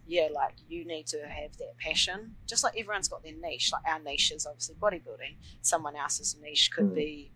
yeah, 0.08 0.28
like 0.34 0.56
you 0.68 0.86
need 0.86 1.08
to 1.08 1.20
have 1.28 1.58
that 1.58 1.78
passion. 1.78 2.36
Just 2.48 2.64
like 2.64 2.78
everyone's 2.78 3.08
got 3.08 3.22
their 3.24 3.36
niche. 3.36 3.72
Like 3.72 3.84
our 3.88 4.00
niche 4.00 4.32
is 4.32 4.46
obviously 4.46 4.76
bodybuilding. 4.76 5.36
Someone 5.62 5.96
else's 5.96 6.36
niche 6.42 6.72
could 6.72 6.86
Mm. 6.92 6.96
be 6.96 7.32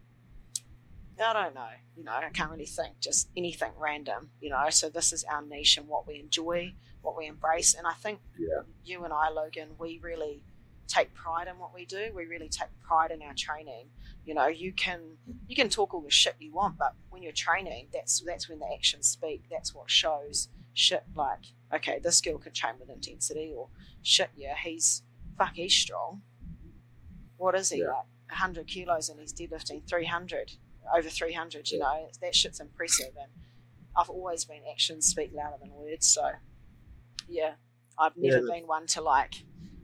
I 1.17 1.31
don't 1.31 1.55
know. 1.55 1.69
You 1.95 2.03
know, 2.03 2.11
I 2.11 2.29
can't 2.29 2.51
really 2.51 2.65
think. 2.65 2.99
Just 2.99 3.29
anything 3.37 3.71
random. 3.77 4.31
You 4.41 4.49
know. 4.49 4.69
So 4.69 4.89
this 4.89 5.13
is 5.13 5.23
our 5.25 5.41
niche 5.41 5.77
and 5.77 5.87
what 5.87 6.05
we 6.07 6.19
enjoy, 6.19 6.73
what 7.05 7.15
we 7.17 7.27
embrace. 7.27 7.73
And 7.75 7.85
I 7.87 7.93
think 7.93 8.19
Yeah. 8.37 8.63
you 8.83 9.03
and 9.05 9.13
I, 9.13 9.29
Logan, 9.29 9.77
we 9.77 9.99
really 9.99 10.43
take 10.87 11.13
pride 11.13 11.47
in 11.47 11.57
what 11.57 11.73
we 11.73 11.85
do. 11.85 12.11
We 12.13 12.25
really 12.25 12.49
take 12.49 12.69
pride 12.81 13.11
in 13.11 13.21
our 13.21 13.33
training. 13.33 13.89
You 14.25 14.33
know, 14.33 14.47
you 14.47 14.73
can 14.73 15.17
you 15.47 15.55
can 15.55 15.69
talk 15.69 15.93
all 15.93 16.01
the 16.01 16.11
shit 16.11 16.35
you 16.39 16.51
want, 16.53 16.77
but 16.77 16.93
when 17.09 17.21
you're 17.23 17.31
training, 17.31 17.89
that's 17.93 18.21
that's 18.21 18.49
when 18.49 18.59
the 18.59 18.71
actions 18.73 19.07
speak. 19.07 19.43
That's 19.49 19.73
what 19.73 19.89
shows 19.89 20.49
shit 20.73 21.03
like, 21.15 21.45
okay, 21.73 21.99
this 21.99 22.19
girl 22.19 22.37
can 22.37 22.51
train 22.51 22.73
with 22.79 22.89
intensity, 22.89 23.53
or 23.55 23.69
shit, 24.01 24.29
yeah, 24.35 24.55
he's 24.61 25.03
fuck, 25.37 25.53
he's 25.53 25.73
strong. 25.73 26.21
What 27.37 27.55
is 27.55 27.69
he 27.69 27.79
Yeah. 27.79 27.87
like? 27.91 28.05
100 28.29 28.67
kilos 28.67 29.09
and 29.09 29.19
he's 29.19 29.33
deadlifting 29.33 29.87
300, 29.87 30.53
over 30.93 31.09
300. 31.09 31.69
You 31.71 31.77
Yeah. 31.77 31.83
know, 31.83 32.09
that 32.21 32.35
shit's 32.35 32.59
impressive. 32.59 33.15
And 33.15 33.31
I've 33.95 34.09
always 34.09 34.45
been 34.45 34.63
actions 34.69 35.07
speak 35.07 35.31
louder 35.33 35.57
than 35.59 35.71
words. 35.71 36.07
So, 36.07 36.33
yeah, 37.27 37.53
I've 37.97 38.15
never 38.17 38.41
that's- 38.41 38.59
been 38.59 38.67
one 38.67 38.87
to 38.87 39.01
like 39.01 39.35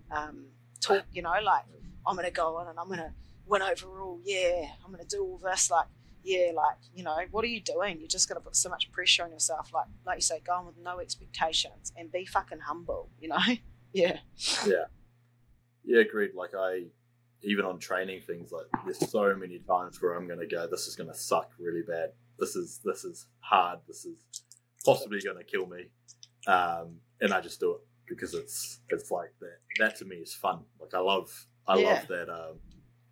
um, 0.10 0.48
talk. 0.80 1.06
You 1.12 1.22
know, 1.22 1.34
like 1.44 1.64
I'm 2.06 2.16
gonna 2.16 2.32
go 2.32 2.58
on 2.58 2.68
and 2.68 2.80
I'm 2.80 2.90
gonna 2.90 3.14
win 3.46 3.62
overall. 3.62 4.20
Yeah, 4.24 4.66
I'm 4.86 4.92
gonna 4.92 5.06
do 5.06 5.24
all 5.24 5.38
this. 5.38 5.70
Like, 5.72 5.88
yeah, 6.24 6.52
like 6.56 6.78
you 6.94 7.04
know, 7.04 7.18
what 7.32 7.44
are 7.44 7.48
you 7.50 7.62
doing? 7.62 8.00
You're 8.00 8.08
just 8.08 8.28
gonna 8.28 8.42
put 8.42 8.56
so 8.56 8.70
much 8.70 8.92
pressure 8.92 9.24
on 9.24 9.32
yourself. 9.32 9.72
Like, 9.74 9.88
like 10.06 10.18
you 10.18 10.22
say, 10.22 10.42
go 10.46 10.54
on 10.54 10.66
with 10.66 10.78
no 10.78 11.00
expectations 11.00 11.92
and 11.98 12.12
be 12.12 12.26
fucking 12.26 12.60
humble. 12.60 13.10
You 13.20 13.30
know? 13.30 13.40
yeah. 13.94 14.20
Yeah. 14.66 14.86
Yeah, 15.84 16.02
agreed. 16.02 16.32
Like 16.36 16.52
I 16.58 16.86
even 17.44 17.66
on 17.66 17.80
training 17.80 18.22
things 18.22 18.52
like 18.52 18.66
there's 18.86 19.10
so 19.10 19.36
many 19.36 19.60
times 19.60 20.00
where 20.02 20.14
I'm 20.14 20.28
gonna 20.28 20.46
go, 20.46 20.68
this 20.68 20.88
is 20.88 20.96
gonna 20.96 21.14
suck 21.14 21.52
really 21.60 21.82
bad. 21.82 22.12
This 22.40 22.56
is 22.56 22.80
this 22.84 23.04
is 23.04 23.28
hard, 23.40 23.80
this 23.88 24.06
is 24.06 24.18
possibly 24.86 25.20
gonna 25.22 25.44
kill 25.44 25.66
me. 25.68 25.86
Um, 26.48 26.98
and 27.22 27.34
I 27.34 27.42
just 27.42 27.60
do 27.60 27.72
it 27.72 27.82
because 28.08 28.34
it's 28.34 28.80
it's 28.90 29.12
like 29.12 29.34
that 29.40 29.58
that 29.80 29.96
to 29.98 30.06
me 30.06 30.18
is 30.18 30.34
fun. 30.34 30.60
Like 30.80 30.94
I 30.94 31.00
love 31.00 31.48
I 31.68 31.78
Yeah. 31.78 31.94
love 31.94 32.08
that 32.08 32.30
um 32.30 32.58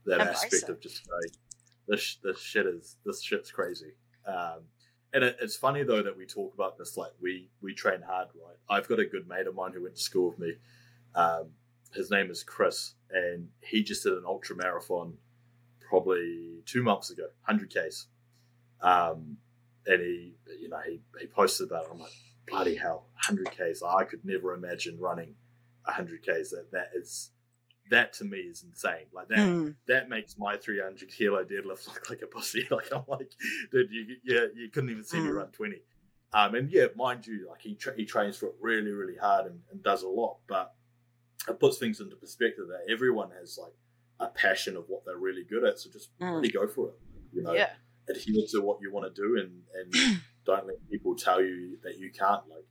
that 0.05 0.19
Embrace 0.21 0.43
aspect 0.43 0.63
it. 0.63 0.69
of 0.69 0.81
just 0.81 1.07
like 1.09 1.33
this 1.87 2.17
this 2.23 2.39
shit 2.39 2.65
is 2.65 2.97
this 3.05 3.21
shit's 3.21 3.51
crazy. 3.51 3.93
Um 4.25 4.61
and 5.13 5.23
it, 5.23 5.37
it's 5.41 5.55
funny 5.55 5.83
though 5.83 6.03
that 6.03 6.17
we 6.17 6.25
talk 6.25 6.53
about 6.53 6.77
this 6.77 6.97
like 6.97 7.11
we 7.21 7.49
we 7.61 7.73
train 7.73 8.01
hard, 8.01 8.27
right? 8.35 8.57
I've 8.69 8.87
got 8.87 8.99
a 8.99 9.05
good 9.05 9.27
mate 9.27 9.47
of 9.47 9.55
mine 9.55 9.71
who 9.73 9.83
went 9.83 9.95
to 9.95 10.01
school 10.01 10.29
with 10.29 10.39
me. 10.39 10.53
Um, 11.15 11.47
his 11.93 12.11
name 12.11 12.29
is 12.29 12.43
Chris, 12.43 12.93
and 13.09 13.47
he 13.61 13.81
just 13.81 14.03
did 14.03 14.13
an 14.13 14.23
ultra 14.25 14.55
marathon 14.55 15.17
probably 15.81 16.61
two 16.65 16.83
months 16.83 17.09
ago, 17.09 17.27
hundred 17.41 17.73
k's. 17.73 18.05
Um, 18.81 19.37
and 19.87 20.01
he, 20.01 20.35
you 20.61 20.69
know, 20.69 20.79
he, 20.85 21.01
he 21.19 21.25
posted 21.25 21.67
about 21.67 21.85
it. 21.85 21.89
I'm 21.91 21.99
like, 21.99 22.11
bloody 22.49 22.75
hell, 22.75 23.07
hundred 23.15 23.51
k's. 23.51 23.81
I 23.83 24.03
could 24.03 24.23
never 24.25 24.53
imagine 24.53 24.97
running 24.99 25.35
hundred 25.85 26.23
k's. 26.23 26.51
That 26.51 26.71
that 26.71 26.89
is 26.95 27.31
that 27.89 28.13
to 28.13 28.23
me 28.23 28.37
is 28.37 28.63
insane. 28.63 29.05
Like 29.13 29.27
that 29.29 29.39
Mm. 29.39 29.75
that 29.87 30.09
makes 30.09 30.37
my 30.37 30.57
300 30.57 31.09
kilo 31.09 31.43
deadlift 31.43 31.87
look 31.87 32.09
like 32.09 32.21
a 32.21 32.27
pussy. 32.27 32.67
Like 32.71 32.93
I'm 32.93 33.03
like, 33.07 33.31
dude, 33.71 33.89
you 33.91 34.17
yeah, 34.23 34.45
you 34.55 34.69
couldn't 34.69 34.91
even 34.91 35.03
see 35.03 35.19
me 35.19 35.29
Mm. 35.29 35.35
run 35.35 35.47
20. 35.51 35.81
Um, 36.31 36.53
and 36.53 36.71
yeah, 36.71 36.85
mind 36.95 37.25
you, 37.25 37.47
like 37.49 37.61
he 37.61 37.73
tra- 37.73 37.95
he 37.95 38.05
trains 38.05 38.37
for 38.37 38.47
it 38.47 38.55
really, 38.61 38.91
really 38.91 39.15
hard 39.15 39.47
and, 39.47 39.59
and 39.71 39.81
does 39.81 40.03
a 40.03 40.07
lot, 40.07 40.37
but 40.47 40.75
it 41.47 41.59
puts 41.59 41.79
things 41.79 41.99
into 42.01 42.15
perspective 42.15 42.65
that 42.67 42.91
everyone 42.93 43.31
has 43.39 43.57
like 43.59 43.73
a 44.19 44.27
passion 44.27 44.75
of 44.77 44.83
what 44.87 45.03
they're 45.05 45.17
really 45.17 45.43
good 45.43 45.63
at. 45.63 45.79
So 45.79 45.89
just 45.89 46.09
Mm. 46.19 46.35
really 46.35 46.49
go 46.51 46.67
for 46.67 46.89
it. 46.89 46.95
You 47.33 47.41
know, 47.41 47.53
yeah. 47.53 47.71
adhere 48.07 48.45
to 48.51 48.61
what 48.61 48.77
you 48.81 48.91
want 48.93 49.13
to 49.15 49.19
do 49.21 49.39
and 49.39 49.63
and 49.73 50.19
don't 50.49 50.67
let 50.67 50.89
people 50.89 51.15
tell 51.15 51.41
you 51.41 51.77
that 51.83 51.97
you 51.97 52.11
can't. 52.11 52.43
Like 52.49 52.65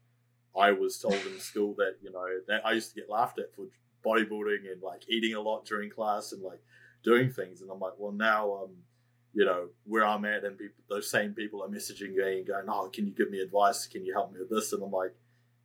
I 0.56 0.72
was 0.72 0.98
told 0.98 1.14
in 1.14 1.38
school 1.38 1.74
that 1.78 1.96
you 2.02 2.10
know 2.10 2.26
that 2.48 2.64
I 2.66 2.72
used 2.72 2.90
to 2.90 3.00
get 3.00 3.08
laughed 3.10 3.38
at 3.38 3.54
for 3.54 3.66
bodybuilding 4.04 4.70
and 4.72 4.82
like 4.82 5.02
eating 5.08 5.34
a 5.34 5.40
lot 5.40 5.64
during 5.64 5.90
class 5.90 6.32
and 6.32 6.42
like 6.42 6.60
doing 7.04 7.30
things, 7.30 7.60
and 7.62 7.70
I'm 7.70 7.80
like, 7.80 7.94
well 7.98 8.12
now 8.12 8.64
um 8.64 8.70
you 9.34 9.44
know 9.44 9.68
where 9.84 10.04
I'm 10.06 10.24
at 10.24 10.44
and 10.44 10.56
people 10.58 10.82
those 10.88 11.10
same 11.10 11.34
people 11.34 11.62
are 11.62 11.68
messaging 11.68 12.14
me 12.14 12.38
and 12.38 12.46
going, 12.46 12.66
oh 12.68 12.88
can 12.92 13.06
you 13.06 13.12
give 13.12 13.30
me 13.30 13.40
advice? 13.40 13.86
Can 13.86 14.04
you 14.04 14.12
help 14.14 14.32
me 14.32 14.40
with 14.40 14.50
this? 14.50 14.72
And 14.72 14.82
I'm 14.82 14.90
like, 14.90 15.14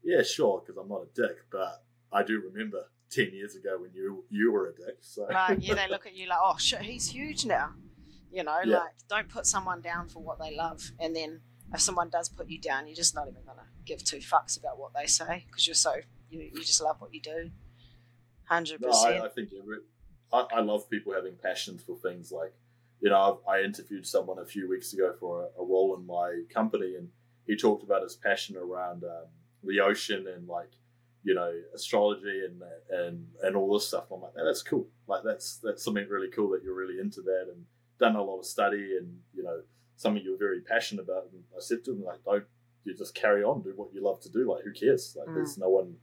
yeah 0.03 0.21
sure 0.21 0.61
because 0.61 0.77
I'm 0.81 0.89
not 0.89 1.03
a 1.03 1.07
dick, 1.15 1.37
but 1.51 1.83
I 2.11 2.23
do 2.23 2.41
remember. 2.41 2.85
10 3.11 3.29
years 3.31 3.55
ago 3.55 3.77
when 3.79 3.91
you 3.93 4.23
you 4.31 4.51
were 4.51 4.69
a 4.69 4.75
dick 4.75 4.97
so 5.01 5.27
Like, 5.31 5.59
yeah, 5.61 5.75
they 5.75 5.87
look 5.93 6.07
at 6.07 6.15
you 6.15 6.27
like, 6.27 6.39
oh 6.41 6.55
shit, 6.57 6.81
he's 6.81 7.07
huge 7.09 7.45
now. 7.45 7.69
You 8.31 8.43
know, 8.43 8.57
Yeah. 8.65 8.79
like, 8.79 8.93
don't 9.07 9.29
put 9.29 9.45
someone 9.45 9.81
down 9.81 10.09
for 10.09 10.19
what 10.23 10.39
they 10.39 10.55
love. 10.55 10.81
And 10.99 11.15
then 11.15 11.41
if 11.73 11.81
someone 11.81 12.09
does 12.09 12.29
put 12.29 12.49
you 12.49 12.59
down, 12.59 12.87
you're 12.87 12.95
just 12.95 13.15
not 13.15 13.27
even 13.27 13.43
going 13.43 13.57
to 13.57 13.63
give 13.85 14.03
two 14.03 14.17
fucks 14.17 14.57
about 14.57 14.77
what 14.79 14.91
they 14.93 15.07
say 15.07 15.45
because 15.47 15.67
you're 15.67 15.73
so, 15.73 15.95
you, 16.29 16.49
you 16.53 16.61
just 16.61 16.81
love 16.81 16.97
what 16.99 17.13
you 17.13 17.21
do. 17.21 17.49
100%. 18.49 18.79
No, 18.81 18.89
I, 18.89 19.25
I 19.25 19.29
think 19.29 19.49
every, 19.57 19.77
I, 20.31 20.45
I 20.55 20.61
love 20.61 20.89
people 20.89 21.13
having 21.13 21.35
passions 21.41 21.81
for 21.81 21.95
things 21.95 22.31
like, 22.31 22.53
you 23.01 23.09
know, 23.09 23.41
I've, 23.47 23.55
I 23.55 23.63
interviewed 23.63 24.05
someone 24.05 24.39
a 24.39 24.45
few 24.45 24.69
weeks 24.69 24.93
ago 24.93 25.13
for 25.19 25.43
a, 25.43 25.61
a 25.61 25.65
role 25.65 25.95
in 25.97 26.05
my 26.05 26.43
company, 26.53 26.95
and 26.95 27.09
he 27.45 27.57
talked 27.57 27.83
about 27.83 28.03
his 28.03 28.15
passion 28.15 28.55
around 28.55 29.03
um, 29.03 29.25
the 29.63 29.81
ocean 29.81 30.25
and 30.33 30.47
like, 30.47 30.71
you 31.23 31.33
know, 31.33 31.51
astrology 31.73 32.43
and 32.45 32.61
and 32.89 33.27
and 33.41 33.55
all 33.55 33.73
this 33.73 33.87
stuff. 33.87 34.05
I'm 34.11 34.21
like, 34.21 34.33
that's 34.35 34.61
cool. 34.61 34.87
Like 35.07 35.23
that's 35.23 35.57
that's 35.57 35.83
something 35.83 36.07
really 36.07 36.29
cool 36.29 36.49
that 36.51 36.63
you're 36.63 36.75
really 36.75 36.99
into 36.99 37.21
that 37.21 37.47
and 37.53 37.65
done 37.99 38.15
a 38.15 38.23
lot 38.23 38.39
of 38.39 38.45
study 38.45 38.97
and 38.97 39.19
you 39.33 39.43
know 39.43 39.61
something 40.03 40.21
you're 40.23 40.37
very 40.37 40.61
passionate 40.61 41.01
about. 41.03 41.23
And 41.31 41.43
I 41.57 41.59
said 41.59 41.83
to 41.85 41.91
him 41.93 42.03
like, 42.03 42.23
don't 42.23 42.45
you 42.83 42.93
just 42.95 43.15
carry 43.15 43.43
on, 43.43 43.61
do 43.63 43.73
what 43.75 43.93
you 43.93 44.03
love 44.03 44.19
to 44.21 44.29
do. 44.29 44.49
Like, 44.51 44.63
who 44.63 44.71
cares? 44.73 45.15
Like, 45.17 45.27
Mm. 45.29 45.35
there's 45.35 45.57
no 45.57 45.69
one. 45.69 45.97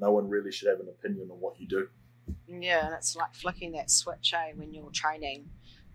No 0.00 0.10
one 0.12 0.28
really 0.28 0.50
should 0.52 0.68
have 0.68 0.80
an 0.80 0.88
opinion 0.88 1.30
on 1.30 1.40
what 1.40 1.58
you 1.60 1.66
do. 1.68 1.88
Yeah, 2.48 2.86
and 2.86 2.94
it's 2.94 3.14
like 3.16 3.34
flicking 3.34 3.72
that 3.72 3.90
switch, 3.90 4.34
eh, 4.34 4.52
when 4.56 4.74
you're 4.74 4.90
training. 4.90 5.50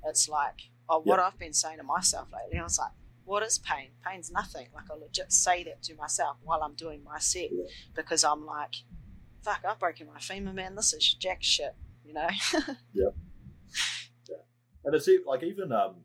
It's 0.05 0.29
like, 0.29 0.59
oh, 0.87 0.99
what 1.01 1.19
I've 1.19 1.37
been 1.37 1.53
saying 1.53 1.77
to 1.77 1.83
myself 1.83 2.29
lately, 2.33 2.59
I 2.59 2.63
was 2.63 2.79
like, 2.79 2.91
what 3.25 3.43
is 3.43 3.59
pain? 3.59 3.89
Pain's 4.05 4.31
nothing. 4.31 4.67
Like, 4.73 4.89
I 4.89 4.95
legit 4.95 5.31
say 5.31 5.63
that 5.65 5.83
to 5.83 5.95
myself 5.95 6.37
while 6.43 6.63
I'm 6.63 6.75
doing 6.75 7.03
my 7.03 7.19
set 7.19 7.49
Yeah. 7.51 7.65
because 7.93 8.23
I'm 8.23 8.45
like, 8.45 8.75
fuck, 9.43 9.63
I've 9.67 9.79
broken 9.79 10.07
my 10.07 10.19
femur, 10.19 10.53
man. 10.53 10.75
This 10.75 10.93
is 10.93 11.13
jack 11.15 11.39
shit, 11.43 11.75
you 12.05 12.13
know? 12.13 12.27
Yeah. 12.93 13.09
Yeah. 14.29 14.35
And 14.85 14.95
it's 14.95 15.09
like 15.25 15.43
even 15.43 15.71
um, 15.71 15.97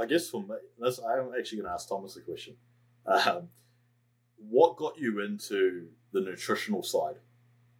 I 0.00 0.06
guess 0.06 0.28
for 0.30 0.42
me, 0.42 0.54
this 0.78 0.98
I'm 0.98 1.30
actually 1.38 1.58
going 1.58 1.68
to 1.68 1.74
ask 1.74 1.88
Thomas 1.88 2.16
a 2.16 2.20
question. 2.20 2.56
Um, 3.06 3.48
what 4.36 4.76
got 4.76 4.98
you 4.98 5.20
into 5.20 5.88
the 6.12 6.20
nutritional 6.20 6.82
side 6.82 7.16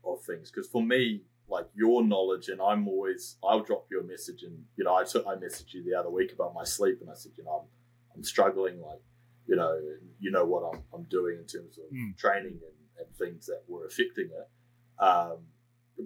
of 0.05 0.22
things? 0.22 0.51
Because 0.51 0.68
for 0.68 0.82
me, 0.82 1.22
like 1.48 1.66
your 1.74 2.05
knowledge, 2.05 2.48
and 2.48 2.60
I'm 2.60 2.86
always 2.86 3.36
I'll 3.42 3.62
drop 3.62 3.86
you 3.90 4.01
a 4.01 4.05
message, 4.05 4.42
and 4.42 4.64
you 4.76 4.84
know 4.84 4.94
I 4.94 5.05
took 5.05 5.26
I 5.26 5.34
messaged 5.34 5.72
you 5.72 5.82
the 5.82 5.94
other 5.98 6.10
week 6.10 6.32
about 6.32 6.55
my 6.55 6.64
sleep, 6.64 6.98
and 7.01 7.10
I 7.10 7.14
said 7.14 7.32
you 7.36 7.44
know 7.44 7.62
I'm 7.62 7.68
I'm 8.16 8.24
struggling, 8.24 8.80
like 8.80 9.01
you 9.47 9.56
know 9.56 9.80
you 10.20 10.30
know 10.30 10.44
what 10.44 10.62
I'm 10.72 10.82
I'm 10.94 11.05
doing 11.05 11.38
in 11.38 11.47
terms 11.47 11.78
of 11.78 11.84
Mm. 11.92 12.16
training 12.18 12.60
and, 12.68 13.06
and 13.06 13.16
things 13.16 13.47
that 13.47 13.62
were 13.66 13.86
affecting 13.86 14.26
it. 14.30 15.02
Um, 15.02 15.38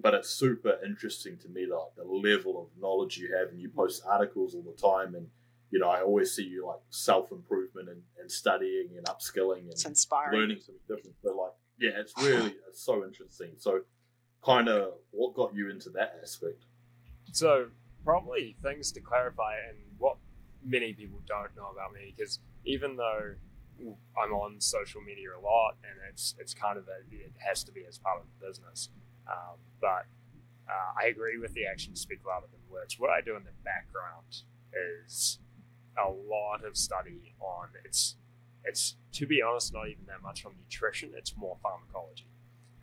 but 0.01 0.13
it's 0.13 0.29
super 0.29 0.79
interesting 0.85 1.37
to 1.39 1.49
me 1.49 1.65
like 1.67 1.95
the 1.95 2.03
level 2.03 2.61
of 2.61 2.81
knowledge 2.81 3.17
you 3.17 3.35
have 3.35 3.49
and 3.49 3.59
you 3.61 3.69
post 3.69 4.03
articles 4.05 4.55
all 4.55 4.63
the 4.63 4.81
time 4.81 5.15
and 5.15 5.27
you 5.71 5.79
know 5.79 5.89
i 5.89 6.01
always 6.01 6.31
see 6.33 6.43
you 6.43 6.65
like 6.65 6.79
self-improvement 6.89 7.89
and, 7.89 8.01
and 8.19 8.31
studying 8.31 8.89
and 8.97 9.05
upskilling 9.07 9.67
it's 9.69 9.83
and 9.83 9.91
inspiring. 9.91 10.39
learning 10.39 10.59
something 10.59 10.81
different 10.87 11.15
but 11.23 11.35
like 11.35 11.51
yeah 11.79 11.91
it's 11.97 12.13
really 12.21 12.55
it's 12.67 12.81
so 12.83 13.03
interesting 13.03 13.51
so 13.57 13.81
kind 14.43 14.67
of 14.69 14.93
what 15.11 15.33
got 15.33 15.53
you 15.55 15.69
into 15.69 15.89
that 15.89 16.13
aspect 16.21 16.65
So, 17.31 17.67
probably 18.03 18.55
things 18.61 18.91
to 18.93 19.01
clarify 19.01 19.55
and 19.67 19.77
what 19.97 20.17
many 20.63 20.93
people 20.93 21.19
don't 21.27 21.53
know 21.57 21.69
about 21.73 21.91
me, 21.93 22.13
because 22.15 22.39
even 22.63 22.95
though 22.95 23.33
I'm 24.21 24.31
on 24.33 24.61
social 24.61 25.01
media 25.01 25.29
a 25.37 25.41
lot 25.41 25.73
and 25.83 25.95
it's 26.11 26.35
it's 26.39 26.53
kind 26.53 26.77
of 26.77 26.85
a, 26.87 26.97
it 27.13 27.33
has 27.39 27.63
to 27.65 27.71
be 27.71 27.83
as 27.89 27.97
part 27.97 28.21
of 28.21 28.25
the 28.29 28.47
business, 28.47 28.89
um, 29.27 29.57
but 29.81 30.05
uh, 30.69 30.91
I 31.01 31.07
agree 31.07 31.37
with 31.39 31.53
the 31.53 31.65
actions 31.65 31.99
speak 32.01 32.19
louder 32.25 32.47
than 32.51 32.61
words. 32.71 32.99
What 32.99 33.09
I 33.09 33.21
do 33.21 33.35
in 33.35 33.43
the 33.43 33.57
background 33.63 34.43
is 35.07 35.39
a 35.97 36.09
lot 36.09 36.63
of 36.65 36.75
study 36.77 37.35
on 37.39 37.69
it's 37.83 38.15
it's 38.63 38.95
to 39.13 39.25
be 39.27 39.41
honest 39.41 39.73
not 39.73 39.87
even 39.87 40.05
that 40.07 40.21
much 40.21 40.45
on 40.45 40.53
nutrition. 40.63 41.11
It's 41.15 41.35
more 41.37 41.57
pharmacology. 41.61 42.27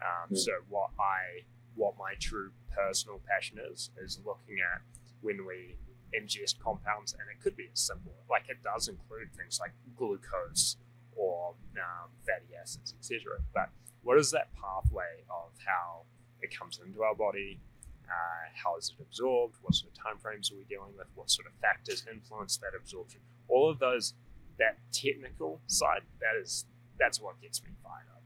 Um, 0.00 0.28
Hmm. 0.30 0.34
So 0.36 0.52
what 0.68 0.90
I 0.98 1.44
what 1.74 1.94
my 1.98 2.14
true 2.20 2.52
personal 2.74 3.20
passion 3.28 3.58
is 3.72 3.90
is 4.02 4.20
looking 4.24 4.58
at 4.74 4.82
when 5.20 5.46
we 5.46 5.76
ingest 6.18 6.58
compounds, 6.58 7.12
and 7.14 7.22
it 7.30 7.42
could 7.42 7.56
be 7.56 7.68
as 7.72 7.80
simple 7.80 8.12
like 8.28 8.44
it 8.48 8.62
does 8.62 8.88
include 8.88 9.32
things 9.36 9.58
like 9.60 9.72
glucose 9.96 10.76
or 11.16 11.54
um, 11.76 12.10
fatty 12.26 12.54
acids, 12.60 12.94
etc. 12.98 13.38
But 13.54 13.70
what 14.02 14.18
is 14.18 14.30
that 14.32 14.48
pathway 14.54 15.24
of 15.30 15.52
how 15.64 16.02
it 16.40 16.56
comes 16.56 16.80
into 16.84 17.02
our 17.02 17.14
body? 17.14 17.60
Uh, 18.08 18.50
how 18.62 18.76
is 18.76 18.92
it 18.96 19.02
absorbed? 19.02 19.56
What 19.62 19.74
sort 19.74 19.92
of 19.92 19.98
timeframes 19.98 20.52
are 20.52 20.56
we 20.56 20.64
dealing 20.64 20.92
with? 20.96 21.06
What 21.14 21.30
sort 21.30 21.46
of 21.46 21.52
factors 21.60 22.04
influence 22.10 22.56
that 22.58 22.72
absorption? 22.76 23.20
All 23.48 23.70
of 23.70 23.78
those, 23.78 24.14
that 24.58 24.78
technical 24.92 25.60
side, 25.66 26.02
that 26.20 26.40
is 26.40 26.66
that's 26.98 27.20
what 27.20 27.40
gets 27.40 27.62
me 27.62 27.70
fired 27.82 28.08
up. 28.14 28.22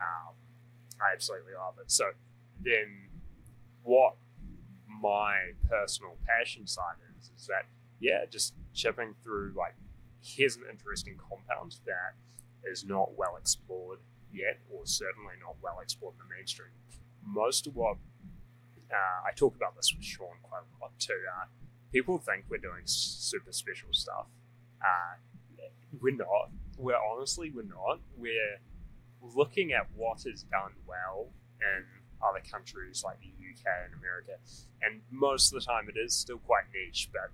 Um, 0.00 0.34
I 1.00 1.12
absolutely 1.12 1.54
love 1.54 1.74
it. 1.80 1.90
So 1.90 2.04
then, 2.62 3.08
what 3.82 4.16
my 4.86 5.52
personal 5.68 6.16
passion 6.26 6.66
side 6.66 6.96
is 7.18 7.30
is 7.36 7.46
that 7.46 7.66
yeah, 8.00 8.24
just 8.30 8.54
chipping 8.74 9.14
through 9.22 9.54
like 9.56 9.74
here's 10.22 10.56
an 10.56 10.64
interesting 10.70 11.16
compound 11.16 11.76
that 11.86 12.14
is 12.70 12.84
not 12.84 13.16
well 13.16 13.36
explored 13.36 13.98
yet, 14.32 14.58
or 14.70 14.82
certainly 14.84 15.34
not 15.40 15.56
well 15.62 15.78
explored 15.82 16.14
in 16.14 16.28
the 16.28 16.34
mainstream. 16.34 16.70
Most 17.24 17.66
of 17.66 17.76
what 17.76 17.96
uh, 18.92 19.28
I 19.28 19.32
talk 19.34 19.56
about 19.56 19.76
this 19.76 19.92
with 19.94 20.04
Sean 20.04 20.36
quite 20.42 20.62
a 20.62 20.82
lot 20.82 20.92
too. 20.98 21.18
Uh, 21.40 21.46
people 21.92 22.18
think 22.18 22.44
we're 22.48 22.58
doing 22.58 22.82
super 22.84 23.52
special 23.52 23.88
stuff. 23.92 24.26
Uh, 24.80 25.16
we're 26.00 26.16
not. 26.16 26.50
We're 26.78 26.96
honestly 26.96 27.50
we're 27.50 27.62
not. 27.62 28.00
We're 28.16 28.60
looking 29.34 29.72
at 29.72 29.86
what 29.94 30.24
is 30.26 30.44
done 30.44 30.72
well 30.86 31.28
in 31.60 31.84
other 32.26 32.42
countries 32.50 33.02
like 33.04 33.18
the 33.20 33.28
UK 33.28 33.66
and 33.86 33.94
America, 33.98 34.32
and 34.82 35.00
most 35.10 35.52
of 35.52 35.60
the 35.60 35.64
time 35.64 35.88
it 35.88 35.98
is 35.98 36.14
still 36.14 36.38
quite 36.38 36.64
niche, 36.74 37.10
but 37.12 37.30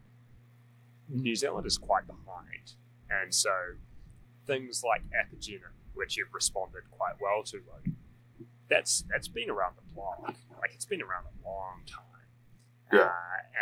New 1.08 1.34
Zealand 1.34 1.66
is 1.66 1.78
quite 1.78 2.06
behind, 2.06 2.74
and 3.10 3.32
so 3.34 3.50
things 4.46 4.82
like 4.84 5.02
Apigenin, 5.10 5.74
which 5.94 6.16
you've 6.16 6.32
responded 6.32 6.82
quite 6.90 7.14
well 7.20 7.42
to, 7.44 7.60
Logan, 7.68 7.95
that's 8.68 9.04
that's 9.10 9.28
been 9.28 9.50
around 9.50 9.76
the 9.76 9.82
block. 9.94 10.34
Like 10.60 10.72
it's 10.74 10.84
been 10.86 11.02
around 11.02 11.24
a 11.26 11.48
long 11.48 11.82
time, 11.86 12.26
Yeah. 12.92 13.00
uh, 13.00 13.10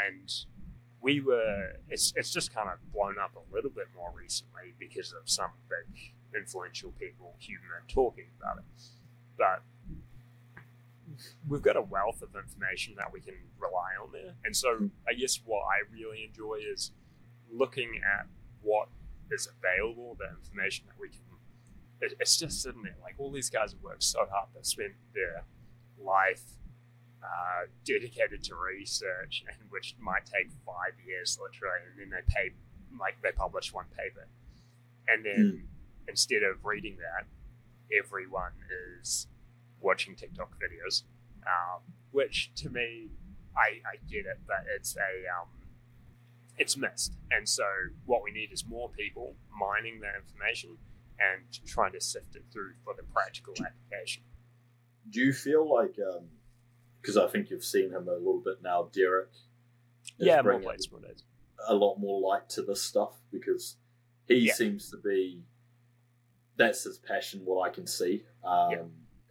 and 0.08 0.30
we 1.00 1.20
were. 1.20 1.72
It's 1.88 2.12
it's 2.16 2.32
just 2.32 2.54
kind 2.54 2.68
of 2.68 2.78
blown 2.92 3.16
up 3.22 3.32
a 3.36 3.54
little 3.54 3.70
bit 3.70 3.86
more 3.94 4.12
recently 4.16 4.74
because 4.78 5.12
of 5.12 5.28
some 5.28 5.50
big 5.68 6.14
influential 6.34 6.92
people, 6.98 7.36
Huberman, 7.40 7.86
talking 7.92 8.26
about 8.40 8.58
it, 8.58 8.64
but 9.36 9.62
we've 11.48 11.62
got 11.62 11.76
a 11.76 11.82
wealth 11.82 12.22
of 12.22 12.34
information 12.34 12.94
that 12.96 13.12
we 13.12 13.20
can 13.20 13.34
rely 13.58 13.92
on 14.02 14.10
there. 14.12 14.34
And 14.44 14.56
so 14.56 14.88
I 15.08 15.12
guess 15.14 15.40
what 15.44 15.60
I 15.60 15.84
really 15.92 16.24
enjoy 16.24 16.58
is 16.72 16.90
looking 17.52 18.00
at 18.18 18.26
what 18.62 18.88
is 19.30 19.46
available, 19.46 20.16
the 20.18 20.28
information 20.36 20.86
that 20.88 20.96
we 21.00 21.08
can. 21.10 21.20
It, 22.00 22.14
it's 22.20 22.36
just 22.36 22.62
sitting 22.62 22.82
there. 22.82 22.96
Like 23.02 23.14
all 23.18 23.30
these 23.30 23.50
guys 23.50 23.72
have 23.72 23.82
worked 23.82 24.02
so 24.02 24.26
hard. 24.30 24.48
They've 24.54 24.66
spent 24.66 24.92
their 25.14 25.44
life 25.98 26.42
uh, 27.24 27.66
dedicated 27.84 28.42
to 28.44 28.54
research, 28.54 29.44
and 29.48 29.56
which 29.70 29.96
might 29.98 30.26
take 30.26 30.50
five 30.66 30.92
years 31.06 31.38
literally, 31.40 31.80
and 31.90 31.98
then 31.98 32.10
they 32.10 32.34
pay 32.34 32.50
like 33.00 33.16
they 33.22 33.32
publish 33.32 33.72
one 33.72 33.86
paper, 33.96 34.26
and 35.08 35.24
then 35.24 35.64
instead 36.08 36.42
of 36.42 36.64
reading 36.64 36.96
that, 36.98 37.26
everyone 37.96 38.52
is 39.00 39.26
watching 39.80 40.14
TikTok 40.14 40.52
videos, 40.60 41.02
um, 41.46 41.80
which 42.12 42.50
to 42.56 42.70
me 42.70 43.08
I, 43.56 43.80
I 43.86 43.96
get 44.08 44.26
it, 44.26 44.40
but 44.46 44.64
it's 44.76 44.96
a 44.96 45.40
um, 45.40 45.48
it's 46.58 46.76
missed, 46.76 47.14
and 47.30 47.48
so 47.48 47.64
what 48.06 48.22
we 48.22 48.30
need 48.30 48.52
is 48.52 48.66
more 48.66 48.90
people 48.90 49.34
mining 49.58 50.00
that 50.00 50.14
information 50.16 50.76
and 51.18 51.42
trying 51.66 51.92
to 51.92 52.00
sift 52.00 52.34
it 52.36 52.44
through 52.52 52.72
for 52.84 52.94
the 52.96 53.02
practical 53.04 53.54
application. 53.64 54.22
Do 55.10 55.20
you 55.20 55.32
feel 55.32 55.72
like, 55.72 55.96
because 57.00 57.16
I 57.16 57.26
think 57.28 57.50
you've 57.50 57.64
seen 57.64 57.90
him 57.90 58.08
a 58.08 58.12
little 58.14 58.42
bit 58.44 58.62
now, 58.62 58.88
Derek? 58.92 59.28
Yeah, 60.18 60.42
More 60.42 60.58
Plates, 60.60 60.90
More 60.90 61.00
Dates. 61.00 61.22
a 61.68 61.74
lot 61.74 61.96
more 61.98 62.20
light 62.20 62.48
to 62.50 62.62
this 62.62 62.82
stuff 62.82 63.12
because 63.32 63.76
he 64.26 64.36
Yeah. 64.36 64.54
seems 64.54 64.90
to 64.90 64.96
be 64.98 65.42
that's 66.56 66.84
his 66.84 66.98
passion 66.98 67.40
what 67.44 67.68
i 67.68 67.72
can 67.72 67.84
see 67.86 68.22
um, 68.44 68.70
Yeah. 68.70 68.82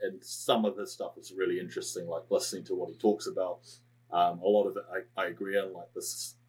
and 0.02 0.24
some 0.24 0.66
of 0.66 0.76
this 0.76 0.92
stuff 0.92 1.18
is 1.18 1.32
really 1.32 1.58
interesting 1.60 2.06
like 2.08 2.24
listening 2.30 2.66
to 2.66 2.76
what 2.76 2.90
he 2.90 2.98
talks 2.98 3.28
about 3.28 3.62
um, 4.12 4.40
a 4.40 4.48
lot 4.48 4.66
of 4.68 4.76
it 4.76 4.84
I, 5.18 5.22
I 5.22 5.28
agree 5.28 5.58
on 5.58 5.72
like 5.74 5.94
the 5.94 6.02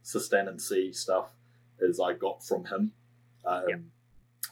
sustainancy 0.02 0.92
stuff 0.92 1.28
is 1.80 2.00
i 2.00 2.12
got 2.14 2.44
from 2.44 2.64
him 2.64 2.92
um, 3.44 3.64
Yeah. 3.68 3.76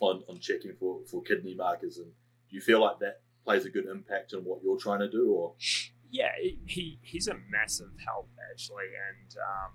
On, 0.01 0.23
on 0.29 0.39
checking 0.39 0.75
for, 0.79 1.01
for 1.11 1.23
kidney 1.23 1.55
markers 1.55 1.99
and 1.99 2.07
do 2.07 2.57
you 2.57 2.61
feel 2.61 2.81
like 2.81 2.99
that 2.99 3.21
plays 3.45 3.65
a 3.65 3.71
good 3.71 3.87
impact 3.87 4.35
on 4.35 4.41
what 4.41 4.61
you're 4.63 4.79
trying 4.79 5.01
to 5.01 5.11
do 5.11 5.33
or 5.33 5.55
yeah, 6.13 6.33
he, 6.39 6.59
he 6.67 6.99
he's 7.01 7.27
a 7.27 7.37
massive 7.49 7.91
help 8.05 8.29
actually, 8.53 8.85
and 8.85 9.35
um, 9.41 9.73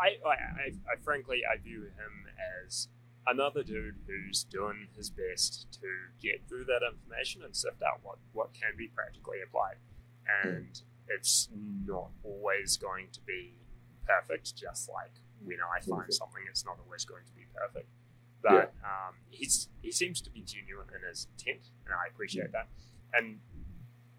I, 0.00 0.16
I, 0.26 0.32
I 0.32 0.66
I 0.90 0.96
frankly 1.04 1.42
I 1.44 1.58
view 1.58 1.82
him 1.82 2.26
as 2.64 2.88
another 3.26 3.62
dude 3.62 3.96
who's 4.06 4.44
doing 4.44 4.88
his 4.96 5.10
best 5.10 5.66
to 5.72 5.88
get 6.20 6.48
through 6.48 6.64
that 6.64 6.80
information 6.82 7.42
and 7.44 7.54
sift 7.54 7.82
out 7.82 8.00
what 8.02 8.16
what 8.32 8.54
can 8.54 8.72
be 8.76 8.88
practically 8.88 9.36
applied, 9.46 9.76
and 10.44 10.80
it's 11.08 11.50
not 11.84 12.08
always 12.24 12.78
going 12.78 13.08
to 13.12 13.20
be 13.20 13.52
perfect. 14.06 14.56
Just 14.56 14.88
like 14.88 15.12
when 15.44 15.58
I 15.60 15.80
find 15.80 16.12
something, 16.12 16.42
it's 16.48 16.64
not 16.64 16.78
always 16.82 17.04
going 17.04 17.26
to 17.26 17.32
be 17.34 17.44
perfect. 17.54 17.90
But 18.48 18.74
um, 18.84 19.14
he's 19.30 19.68
he 19.82 19.90
seems 19.90 20.20
to 20.22 20.30
be 20.30 20.42
genuine 20.42 20.86
in 20.94 21.08
his 21.08 21.26
intent, 21.32 21.70
and 21.84 21.94
I 21.94 22.08
appreciate 22.12 22.52
that. 22.52 22.68
And 23.14 23.38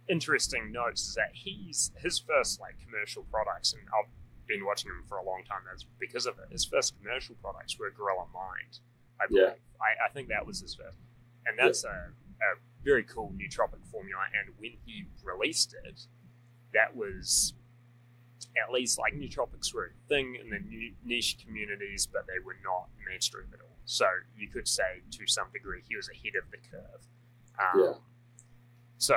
interesting 0.08 0.72
notes 0.72 1.08
is 1.08 1.16
that 1.16 1.32
he's 1.34 1.92
his 1.98 2.20
first 2.20 2.60
like 2.60 2.76
commercial 2.84 3.24
products, 3.32 3.74
and 3.74 3.82
I've 3.98 4.10
been 4.48 4.66
watching 4.66 4.90
him 4.90 5.04
for 5.08 5.18
a 5.18 5.24
long 5.24 5.44
time. 5.48 5.62
That's 5.70 5.86
because 6.00 6.26
of 6.26 6.40
it. 6.40 6.52
His 6.52 6.66
first 6.66 6.96
commercial 6.98 7.36
products 7.42 7.78
were 7.78 7.92
Gorilla 7.92 8.26
Mind, 8.34 8.80
I 9.22 9.28
believe. 9.28 9.44
Yeah. 9.44 9.54
I, 9.82 10.08
I 10.08 10.10
think 10.10 10.30
that 10.30 10.46
was 10.46 10.60
his 10.60 10.76
first, 10.76 10.98
and 11.46 11.58
that's 11.58 11.84
a, 11.84 11.88
a 11.90 12.50
very 12.84 13.04
cool 13.04 13.34
nootropic 13.38 13.86
formula. 13.92 14.24
And 14.38 14.54
when 14.58 14.72
he 14.86 15.06
released 15.24 15.76
it, 15.86 16.08
that 16.74 16.96
was 16.96 17.54
at 18.64 18.72
least 18.72 18.98
like 18.98 19.14
nootropics 19.14 19.74
were 19.74 19.86
a 19.86 20.08
thing 20.08 20.36
in 20.42 20.50
the 20.50 20.94
niche 21.06 21.38
communities, 21.44 22.08
but 22.12 22.26
they 22.28 22.44
were 22.44 22.58
not 22.64 22.90
mainstream 23.08 23.48
at 23.54 23.60
all. 23.62 23.78
So 23.90 24.06
you 24.38 24.48
could 24.48 24.68
say 24.68 25.02
to 25.10 25.26
some 25.26 25.48
degree 25.52 25.82
he 25.90 25.96
was 25.96 26.08
ahead 26.10 26.34
of 26.40 26.52
the 26.52 26.58
curve. 26.58 27.02
Um, 27.58 27.82
Yeah. 27.82 27.94
So 29.00 29.16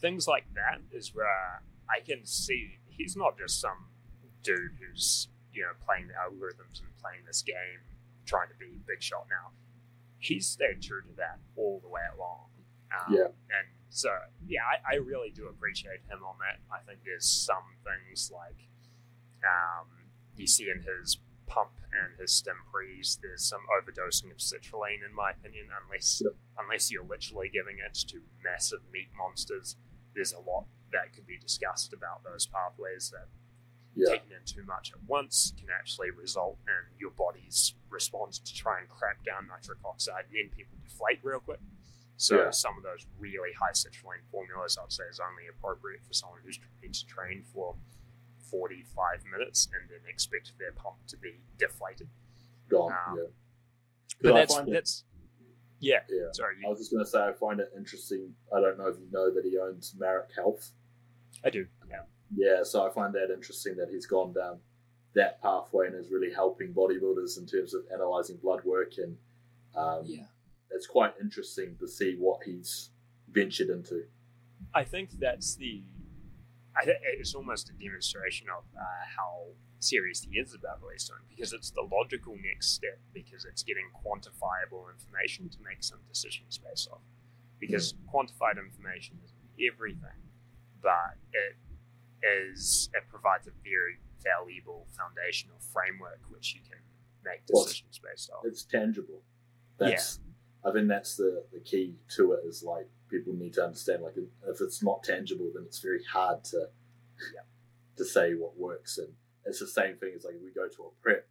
things 0.00 0.26
like 0.26 0.46
that 0.54 0.80
is 0.90 1.14
where 1.14 1.62
I 1.88 2.00
can 2.00 2.24
see 2.24 2.78
he's 2.88 3.16
not 3.16 3.38
just 3.38 3.60
some 3.60 3.86
dude 4.42 4.72
who's 4.80 5.28
you 5.52 5.62
know 5.62 5.72
playing 5.86 6.08
the 6.08 6.14
algorithms 6.14 6.80
and 6.80 6.88
playing 7.00 7.20
this 7.24 7.42
game, 7.42 7.80
trying 8.26 8.48
to 8.48 8.56
be 8.56 8.80
big 8.84 9.00
shot 9.00 9.26
now. 9.30 9.52
He's 10.18 10.48
stayed 10.48 10.82
true 10.82 11.02
to 11.02 11.12
that 11.16 11.38
all 11.54 11.78
the 11.80 11.88
way 11.88 12.02
along. 12.16 12.46
Um, 12.90 13.14
Yeah. 13.14 13.26
And 13.26 13.68
so, 13.90 14.10
yeah, 14.44 14.62
I, 14.64 14.94
I 14.94 14.96
really 14.96 15.30
do 15.30 15.46
appreciate 15.46 16.00
him 16.10 16.24
on 16.26 16.34
that. 16.40 16.58
I 16.74 16.80
think 16.84 16.98
there's 17.04 17.24
some 17.26 17.62
things 17.84 18.32
like 18.34 18.58
um, 19.44 19.86
you 20.36 20.48
see 20.48 20.68
in 20.68 20.82
his 20.82 21.18
pump 21.48 21.70
and 21.92 22.18
his 22.20 22.32
stim 22.32 22.56
pres, 22.70 23.18
there's 23.22 23.42
some 23.48 23.62
overdosing 23.72 24.30
of 24.30 24.38
citrulline, 24.38 25.00
in 25.06 25.14
my 25.14 25.30
opinion, 25.30 25.66
unless 25.84 26.22
unless 26.58 26.90
you're 26.90 27.04
literally 27.04 27.48
giving 27.48 27.78
it 27.84 27.94
to 28.08 28.20
massive 28.44 28.80
meat 28.92 29.08
monsters. 29.16 29.76
There's 30.14 30.32
a 30.32 30.40
lot 30.40 30.66
that 30.92 31.12
could 31.14 31.26
be 31.26 31.38
discussed 31.38 31.92
about 31.92 32.24
those 32.24 32.46
pathways 32.46 33.10
that 33.10 33.28
yeah 33.94 34.10
taking 34.12 34.30
in 34.32 34.44
too 34.44 34.64
much 34.64 34.92
at 34.92 35.02
once 35.06 35.52
can 35.58 35.68
actually 35.76 36.10
result 36.10 36.58
in 36.66 36.98
your 36.98 37.10
body's 37.10 37.74
response 37.90 38.38
to 38.38 38.54
try 38.54 38.78
and 38.78 38.88
crack 38.88 39.24
down 39.24 39.46
nitric 39.48 39.78
oxide, 39.84 40.24
and 40.28 40.36
then 40.36 40.48
people 40.54 40.76
deflate 40.82 41.18
real 41.22 41.40
quick. 41.40 41.60
So 42.16 42.36
Yeah. 42.36 42.50
some 42.50 42.76
of 42.76 42.82
those 42.82 43.06
really 43.18 43.52
high 43.52 43.70
citrulline 43.72 44.24
formulas, 44.30 44.76
I'd 44.82 44.92
say, 44.92 45.04
is 45.10 45.20
only 45.20 45.46
appropriate 45.46 46.04
for 46.04 46.12
someone 46.12 46.40
who's 46.44 46.58
been 46.80 46.92
to 46.92 47.06
train 47.06 47.44
for 47.44 47.76
45 48.50 49.24
minutes 49.30 49.68
and 49.72 49.88
then 49.90 50.00
expect 50.08 50.52
their 50.58 50.72
pump 50.72 50.96
to 51.08 51.16
be 51.16 51.40
deflated. 51.58 52.08
gone 52.68 52.92
Um, 52.92 53.16
yeah 53.18 53.24
But 54.20 54.28
'Cause 54.28 54.30
I 54.36 54.38
that's 54.40 54.54
find 54.54 54.68
it- 54.68 54.72
that's 54.72 55.04
yeah. 55.80 56.00
yeah 56.08 56.28
Sorry, 56.32 56.56
I 56.64 56.68
was 56.68 56.78
just 56.80 56.90
going 56.90 57.04
to 57.04 57.10
say, 57.10 57.20
I 57.20 57.32
find 57.32 57.60
it 57.60 57.70
interesting. 57.76 58.34
I 58.54 58.60
don't 58.60 58.76
know 58.78 58.88
if 58.88 58.98
you 58.98 59.06
know 59.12 59.32
that 59.32 59.44
he 59.44 59.56
owns 59.58 59.94
Marek 59.96 60.30
Health. 60.34 60.72
I 61.44 61.50
do. 61.50 61.66
Yeah, 61.88 62.02
Yeah, 62.34 62.62
so 62.64 62.84
I 62.86 62.90
find 62.92 63.14
that 63.14 63.30
interesting 63.32 63.76
that 63.76 63.88
he's 63.88 64.06
gone 64.06 64.32
down 64.32 64.60
that 65.14 65.40
pathway 65.40 65.86
and 65.86 65.94
is 65.96 66.10
really 66.10 66.32
helping 66.32 66.74
bodybuilders 66.74 67.38
in 67.38 67.46
terms 67.46 67.74
of 67.74 67.82
analyzing 67.92 68.36
blood 68.38 68.64
work. 68.64 68.98
And 68.98 69.16
um, 69.76 70.02
yeah. 70.04 70.26
it's 70.70 70.86
quite 70.86 71.14
interesting 71.20 71.76
to 71.78 71.86
see 71.88 72.16
what 72.18 72.42
he's 72.44 72.90
ventured 73.30 73.68
into. 73.70 74.02
I 74.74 74.82
think 74.84 75.10
that's 75.20 75.54
the. 75.54 75.82
I 76.78 76.84
it's 77.18 77.34
almost 77.34 77.70
a 77.70 77.72
demonstration 77.72 78.48
of 78.50 78.64
uh, 78.76 78.82
how 79.16 79.46
serious 79.80 80.22
he 80.22 80.38
is 80.38 80.54
about 80.54 80.80
doing 80.80 81.20
because 81.28 81.52
it's 81.52 81.70
the 81.70 81.82
logical 81.82 82.36
next 82.42 82.74
step 82.74 82.98
because 83.12 83.44
it's 83.44 83.62
getting 83.62 83.84
quantifiable 84.04 84.86
information 84.92 85.48
to 85.48 85.58
make 85.62 85.82
some 85.82 85.98
decisions 86.08 86.58
based 86.58 86.88
off. 86.90 87.00
Because 87.58 87.94
quantified 88.12 88.58
information 88.58 89.18
is 89.24 89.32
everything, 89.72 90.22
but 90.80 91.18
it 91.32 91.56
is 92.22 92.88
it 92.94 93.02
provides 93.08 93.46
a 93.46 93.52
very 93.64 93.98
valuable 94.22 94.86
foundational 94.96 95.58
framework 95.72 96.20
which 96.28 96.54
you 96.54 96.60
can 96.68 96.78
make 97.24 97.42
Well, 97.52 97.64
decisions 97.64 97.98
based 97.98 98.30
off. 98.30 98.44
It's 98.44 98.62
tangible. 98.62 99.22
That's 99.78 100.20
I 100.64 100.72
think 100.72 100.88
that's 100.88 101.16
the, 101.16 101.44
the 101.52 101.60
key 101.60 101.94
to 102.16 102.32
it 102.32 102.40
is 102.46 102.62
like 102.62 102.88
people 103.08 103.32
need 103.34 103.52
to 103.54 103.64
understand 103.64 104.02
like 104.02 104.14
if 104.16 104.60
it's 104.60 104.82
not 104.82 105.02
tangible 105.02 105.50
then 105.54 105.64
it's 105.66 105.80
very 105.80 106.02
hard 106.04 106.44
to 106.44 106.68
Yeah. 107.34 107.40
to 107.96 108.04
say 108.04 108.34
what 108.34 108.56
works 108.58 108.98
and 108.98 109.08
it's 109.44 109.60
the 109.60 109.66
same 109.66 109.96
thing 109.96 110.12
as 110.16 110.24
like 110.24 110.34
we 110.42 110.50
go 110.50 110.68
to 110.68 110.82
a 110.84 110.90
prep 111.02 111.26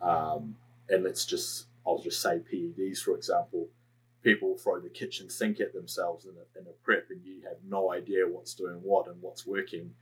um, 0.00 0.56
and 0.88 1.02
let's 1.04 1.24
just 1.24 1.66
I'll 1.86 1.98
just 2.02 2.20
say 2.20 2.40
PEDs 2.40 2.98
for 2.98 3.14
example 3.16 3.68
people 4.22 4.56
throw 4.56 4.80
the 4.80 4.88
kitchen 4.88 5.30
sink 5.30 5.60
at 5.60 5.72
themselves 5.72 6.24
in 6.24 6.32
a, 6.32 6.58
in 6.60 6.66
a 6.66 6.72
prep 6.84 7.06
and 7.10 7.24
you 7.24 7.42
have 7.42 7.58
no 7.68 7.92
idea 7.92 8.24
what's 8.28 8.54
doing 8.54 8.76
what 8.82 9.06
and 9.06 9.20
what's 9.22 9.46
working 9.46 9.92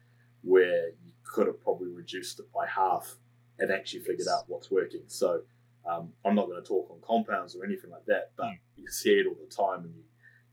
where 0.42 0.88
you 0.88 1.12
could 1.24 1.46
have 1.46 1.62
probably 1.62 1.88
reduced 1.90 2.38
it 2.40 2.46
by 2.52 2.66
half 2.66 3.16
and 3.58 3.70
actually 3.70 4.00
figured 4.00 4.28
out 4.28 4.44
what's 4.48 4.70
working 4.70 5.02
so 5.06 5.42
um, 5.86 6.10
I'm 6.24 6.34
not 6.34 6.46
going 6.46 6.60
to 6.62 6.66
talk 6.66 6.90
on 6.90 6.96
compounds 7.06 7.54
or 7.54 7.62
anything 7.62 7.90
like 7.90 8.06
that, 8.06 8.30
but 8.38 8.46
Mm. 8.46 8.58
you 8.78 8.88
see 8.88 9.10
it 9.20 9.26
all 9.26 9.34
the 9.34 9.54
time, 9.54 9.84
and 9.84 9.94
you, 9.94 10.02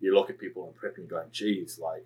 you 0.02 0.14
look 0.16 0.30
at 0.30 0.38
people 0.40 0.68
in 0.68 0.74
prep 0.74 0.98
and 0.98 1.08
you're 1.10 1.20
going, 1.20 1.32
"Geez, 1.32 1.80
like 1.80 2.06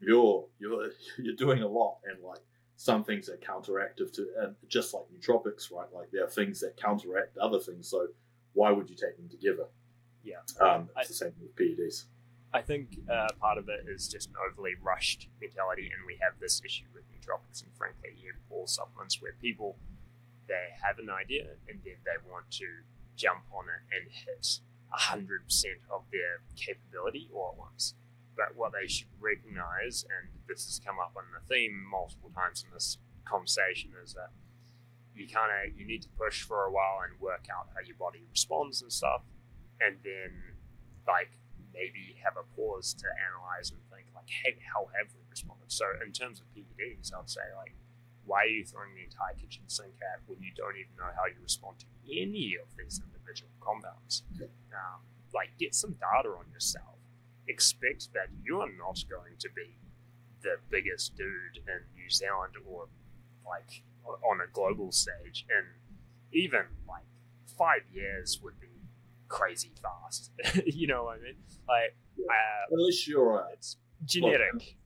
you're 0.00 0.44
you're 0.58 0.90
you're 1.18 1.36
doing 1.36 1.62
a 1.62 1.68
lot," 1.68 1.98
and 2.04 2.22
like 2.22 2.40
some 2.76 3.04
things 3.04 3.28
are 3.28 3.36
counteractive 3.38 4.12
to, 4.14 4.26
and 4.40 4.54
just 4.68 4.92
like 4.94 5.04
nootropics, 5.14 5.72
right? 5.72 5.86
Like 5.94 6.10
there 6.10 6.24
are 6.24 6.30
things 6.30 6.60
that 6.60 6.76
counteract 6.76 7.38
other 7.38 7.60
things, 7.60 7.88
so 7.88 8.08
why 8.52 8.70
would 8.72 8.90
you 8.90 8.96
take 8.96 9.16
them 9.16 9.28
together? 9.28 9.66
Yeah. 10.24 10.36
um, 10.60 10.88
I- 10.96 11.00
it's 11.00 11.08
the 11.08 11.14
same 11.14 11.32
with 11.40 11.54
PEDs. 11.56 12.04
I 12.52 12.62
think 12.62 13.00
uh, 13.10 13.26
part 13.40 13.58
of 13.58 13.68
it 13.68 13.86
is 13.88 14.06
just 14.08 14.28
an 14.28 14.34
overly 14.48 14.74
rushed 14.80 15.28
mentality, 15.40 15.90
and 15.92 16.06
we 16.06 16.16
have 16.22 16.38
this 16.40 16.62
issue 16.64 16.84
with 16.94 17.02
nootropics 17.10 17.62
and 17.64 17.72
frankly, 17.76 18.10
all 18.50 18.66
supplements 18.66 19.20
where 19.20 19.32
people 19.40 19.76
they 20.46 20.68
have 20.82 20.98
an 20.98 21.08
idea 21.10 21.46
and 21.68 21.80
then 21.84 21.94
they 22.04 22.30
want 22.30 22.48
to 22.50 22.66
jump 23.16 23.40
on 23.52 23.64
it 23.64 23.94
and 23.96 24.10
hit 24.12 24.60
hundred 25.00 25.44
percent 25.44 25.78
of 25.90 26.02
their 26.12 26.42
capability 26.56 27.28
all 27.34 27.50
at 27.52 27.58
once. 27.58 27.94
But 28.36 28.56
what 28.56 28.72
they 28.72 28.88
should 28.88 29.08
recognize, 29.20 30.04
and 30.04 30.30
this 30.48 30.66
has 30.66 30.80
come 30.84 30.98
up 30.98 31.12
on 31.16 31.24
the 31.32 31.54
theme 31.54 31.84
multiple 31.88 32.30
times 32.34 32.64
in 32.66 32.74
this 32.74 32.98
conversation, 33.24 33.92
is 34.02 34.14
that 34.14 34.30
you 35.14 35.28
kind 35.28 35.50
of 35.52 35.78
you 35.78 35.86
need 35.86 36.02
to 36.02 36.08
push 36.18 36.42
for 36.42 36.64
a 36.64 36.72
while 36.72 37.00
and 37.08 37.20
work 37.20 37.46
out 37.50 37.68
how 37.74 37.80
your 37.86 37.96
body 37.96 38.22
responds 38.30 38.82
and 38.82 38.92
stuff, 38.92 39.22
and 39.80 39.96
then 40.02 40.56
like 41.06 41.30
maybe 41.72 42.16
have 42.22 42.34
a 42.36 42.46
pause 42.56 42.94
to 42.94 43.06
analyze 43.18 43.70
and 43.70 43.80
think 43.90 44.06
like, 44.14 44.30
hey, 44.30 44.56
how 44.72 44.86
have 44.96 45.12
we 45.14 45.22
responded? 45.30 45.70
So 45.70 45.84
in 46.04 46.12
terms 46.12 46.40
of 46.40 46.46
PEDs, 46.54 47.12
I'd 47.12 47.28
say 47.30 47.42
like, 47.56 47.74
why 48.26 48.44
are 48.44 48.46
you 48.46 48.64
throwing 48.64 48.94
the 48.94 49.04
entire 49.04 49.34
kitchen 49.40 49.62
sink 49.66 49.94
at 50.00 50.20
when 50.26 50.40
you 50.40 50.50
don't 50.56 50.76
even 50.76 50.92
know 50.96 51.10
how 51.16 51.26
you 51.26 51.40
respond 51.42 51.78
to 51.80 51.86
any 52.08 52.56
of 52.60 52.68
these 52.76 53.00
individual 53.04 53.50
compounds? 53.60 54.22
Um, 54.40 55.00
like, 55.34 55.50
get 55.58 55.74
some 55.74 55.92
data 55.92 56.28
on 56.28 56.46
yourself. 56.52 56.98
Expect 57.48 58.12
that 58.14 58.28
you 58.42 58.60
are 58.60 58.70
not 58.78 59.04
going 59.10 59.36
to 59.38 59.48
be 59.54 59.76
the 60.42 60.56
biggest 60.70 61.16
dude 61.16 61.58
in 61.66 61.80
New 61.94 62.10
Zealand 62.10 62.54
or 62.66 62.86
like 63.46 63.82
on 64.06 64.40
a 64.40 64.50
global 64.52 64.92
stage 64.92 65.46
in 65.48 65.64
even 66.38 66.62
like 66.88 67.04
five 67.56 67.82
years 67.92 68.40
would 68.42 68.60
be 68.60 68.68
crazy 69.28 69.72
fast. 69.82 70.30
you 70.66 70.86
know 70.86 71.04
what 71.04 71.18
I 71.18 71.22
mean? 71.22 71.36
Like, 71.68 71.96
uh, 72.18 72.66
unless 72.70 73.08
you're 73.08 73.46
it's 73.52 73.76
genetic. 74.04 74.76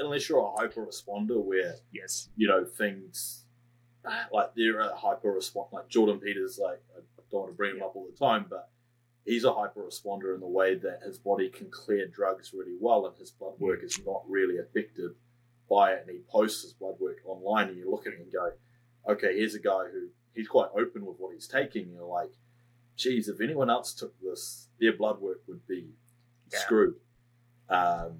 Unless 0.00 0.28
you're 0.28 0.40
a 0.40 0.50
hyper 0.52 0.84
responder 0.86 1.42
where 1.42 1.76
yes. 1.92 2.28
you 2.36 2.46
know 2.48 2.64
things 2.64 3.44
like 4.32 4.50
they're 4.56 4.80
a 4.80 4.94
hyper 4.96 5.30
respond 5.32 5.68
like 5.72 5.88
Jordan 5.88 6.18
Peters 6.18 6.58
like 6.62 6.80
I 6.96 7.00
don't 7.30 7.40
want 7.40 7.52
to 7.52 7.56
bring 7.56 7.76
him 7.76 7.82
up 7.82 7.94
all 7.96 8.06
the 8.10 8.16
time 8.16 8.46
but 8.48 8.70
he's 9.24 9.44
a 9.44 9.52
hyper 9.52 9.82
responder 9.82 10.34
in 10.34 10.40
the 10.40 10.46
way 10.46 10.74
that 10.76 11.00
his 11.04 11.18
body 11.18 11.48
can 11.50 11.68
clear 11.70 12.06
drugs 12.06 12.52
really 12.54 12.76
well 12.80 13.06
and 13.06 13.16
his 13.16 13.30
blood 13.30 13.54
work 13.58 13.82
is 13.82 13.98
not 14.06 14.22
really 14.28 14.58
affected 14.58 15.10
by 15.68 15.92
it 15.92 16.04
and 16.06 16.10
he 16.16 16.22
posts 16.30 16.62
his 16.62 16.72
blood 16.72 16.94
work 16.98 17.18
online 17.26 17.68
and 17.68 17.76
you 17.76 17.90
look 17.90 18.06
at 18.06 18.14
it 18.14 18.20
and 18.20 18.32
go 18.32 18.50
okay 19.06 19.36
here's 19.36 19.54
a 19.54 19.58
guy 19.60 19.84
who 19.92 20.08
he's 20.34 20.48
quite 20.48 20.68
open 20.74 21.04
with 21.04 21.16
what 21.18 21.34
he's 21.34 21.46
taking 21.46 21.90
you're 21.92 22.04
like 22.04 22.32
geez 22.96 23.28
if 23.28 23.40
anyone 23.40 23.68
else 23.68 23.92
took 23.92 24.14
this 24.22 24.68
their 24.80 24.94
blood 24.96 25.20
work 25.20 25.42
would 25.46 25.66
be 25.66 25.88
Yeah. 26.50 26.58
screwed 26.60 26.94
um, 27.68 28.18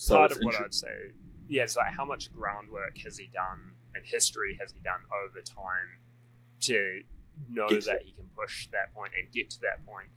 so 0.00 0.16
Part 0.16 0.32
of 0.32 0.38
what 0.38 0.58
I'd 0.58 0.72
say, 0.72 1.12
yeah, 1.46 1.64
it's 1.64 1.76
like 1.76 1.92
how 1.92 2.06
much 2.06 2.32
groundwork 2.32 2.96
has 3.04 3.18
he 3.18 3.28
done 3.34 3.72
and 3.94 4.02
history 4.02 4.56
has 4.58 4.72
he 4.72 4.78
done 4.82 5.00
over 5.12 5.42
time 5.42 6.00
to 6.60 7.02
know 7.50 7.68
Get 7.68 7.82
to 7.82 7.86
that 7.88 8.02
he 8.04 8.12
can 8.12 8.24
push 8.34 8.68
that 8.68 8.94
point 8.94 9.12
and 9.14 9.30
get 9.30 9.50
to 9.50 9.60
that 9.60 9.84
point. 9.84 10.08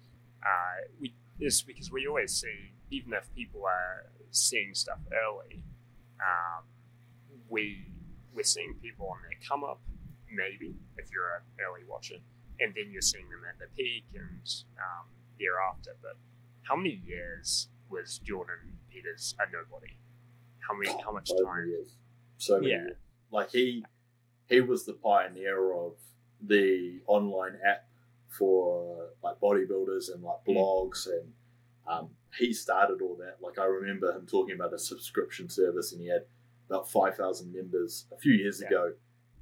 Uh, 0.42 0.88
we 1.02 1.14
it's 1.38 1.62
because 1.64 1.92
we 1.92 2.08
always 2.08 2.32
see, 2.32 2.72
even 2.92 3.12
if 3.12 3.28
people 3.36 3.66
are 3.66 4.06
seeing 4.32 4.74
stuff 4.74 5.00
early, 5.12 5.62
um, 6.22 6.64
we 7.50 7.86
we're 8.34 8.44
seeing 8.44 8.76
people 8.82 9.10
on 9.10 9.18
their 9.24 9.38
come 9.46 9.66
up, 9.66 9.82
maybe 10.32 10.78
if 10.98 11.12
you're 11.12 11.36
an 11.36 11.44
early 11.60 11.84
watcher, 11.90 12.20
and 12.62 12.74
then 12.74 12.86
you're 12.90 13.02
seeing 13.02 13.30
them 13.30 13.42
at 13.50 13.60
the 13.60 13.68
peak 13.76 14.06
and 14.16 14.48
um, 14.78 15.08
thereafter. 15.38 15.98
But 16.02 16.16
how 16.62 16.78
many 16.78 17.02
years 17.06 17.68
was 17.94 18.18
Jordan 18.20 18.78
Peters 18.92 19.36
a 19.40 19.44
nobody? 19.52 19.94
How 20.68 20.74
many? 20.78 21.02
How 21.04 21.12
much 21.12 21.28
so 21.30 21.44
time? 21.44 21.56
many 21.58 21.70
years. 21.72 21.96
So 22.38 22.56
many 22.60 22.72
Yeah. 22.72 22.82
years. 22.84 22.98
Like 23.32 23.50
he 23.52 23.86
he 24.50 24.60
was 24.62 24.86
the 24.86 24.94
pioneer 24.94 25.74
of 25.74 25.94
the 26.42 27.00
online 27.08 27.58
app 27.66 27.88
for 28.30 29.10
like 29.24 29.40
bodybuilders 29.40 30.14
and 30.14 30.24
like 30.24 30.44
Mm. 30.48 30.56
blogs 30.56 31.08
and 31.08 31.34
um, 31.88 32.10
he 32.38 32.54
started 32.54 33.02
all 33.02 33.16
that. 33.18 33.38
Like 33.42 33.58
I 33.60 33.66
remember 33.66 34.12
him 34.12 34.26
talking 34.26 34.56
about 34.56 34.74
a 34.74 34.80
subscription 34.80 35.50
service 35.50 35.92
and 35.92 36.02
he 36.02 36.08
had 36.08 36.26
about 36.70 36.90
five 36.90 37.16
thousand 37.16 37.54
members 37.54 38.06
a 38.12 38.18
few 38.18 38.34
years 38.34 38.62
Yeah. 38.62 38.68
ago, 38.68 38.94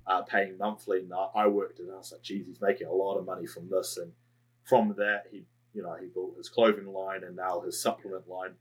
uh, 0.07 0.23
paying 0.23 0.57
monthly. 0.57 0.99
And 1.01 1.13
I- 1.13 1.31
I 1.35 1.47
worked 1.47 1.79
it 1.79 1.83
and 1.83 1.93
I 1.93 1.97
was 1.97 2.11
like, 2.11 2.21
geez, 2.23 2.45
he's 2.47 2.59
making 2.61 2.87
a 2.87 2.93
lot 2.93 3.17
of 3.17 3.25
money 3.25 3.45
from 3.45 3.69
this. 3.69 3.97
And 3.97 4.13
from 4.63 4.95
that, 4.95 5.27
he 5.31 5.45
you 5.73 5.81
know 5.83 5.95
he 5.99 6.07
built 6.07 6.35
his 6.37 6.49
clothing 6.49 6.87
line 6.87 7.23
and 7.23 7.35
now 7.35 7.61
his 7.61 7.81
supplement 7.81 8.27
line. 8.27 8.51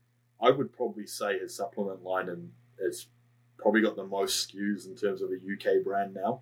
I 0.41 0.49
would 0.51 0.71
probably 0.75 1.05
say 1.05 1.37
his 1.39 1.55
supplement 1.55 2.03
line 2.03 2.29
and 2.29 2.51
is 2.79 3.07
probably 3.57 3.81
got 3.81 3.95
the 3.95 4.05
most 4.05 4.49
SKUs 4.49 4.87
in 4.87 4.95
terms 4.95 5.21
of 5.21 5.29
a 5.29 5.35
UK 5.35 5.83
brand 5.83 6.15
now. 6.15 6.41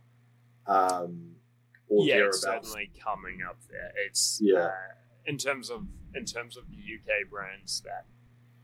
Um, 0.67 1.35
or 1.89 2.05
yeah, 2.05 2.27
it's 2.27 2.41
certainly 2.41 2.91
coming 3.03 3.41
up 3.41 3.57
there. 3.69 3.91
It's 4.05 4.39
Yeah. 4.41 4.59
uh, 4.59 4.71
in 5.25 5.37
terms 5.37 5.69
of 5.69 5.87
in 6.15 6.25
terms 6.25 6.57
of 6.57 6.63
the 6.69 6.77
UK 6.77 7.29
brands 7.29 7.81
that 7.81 8.05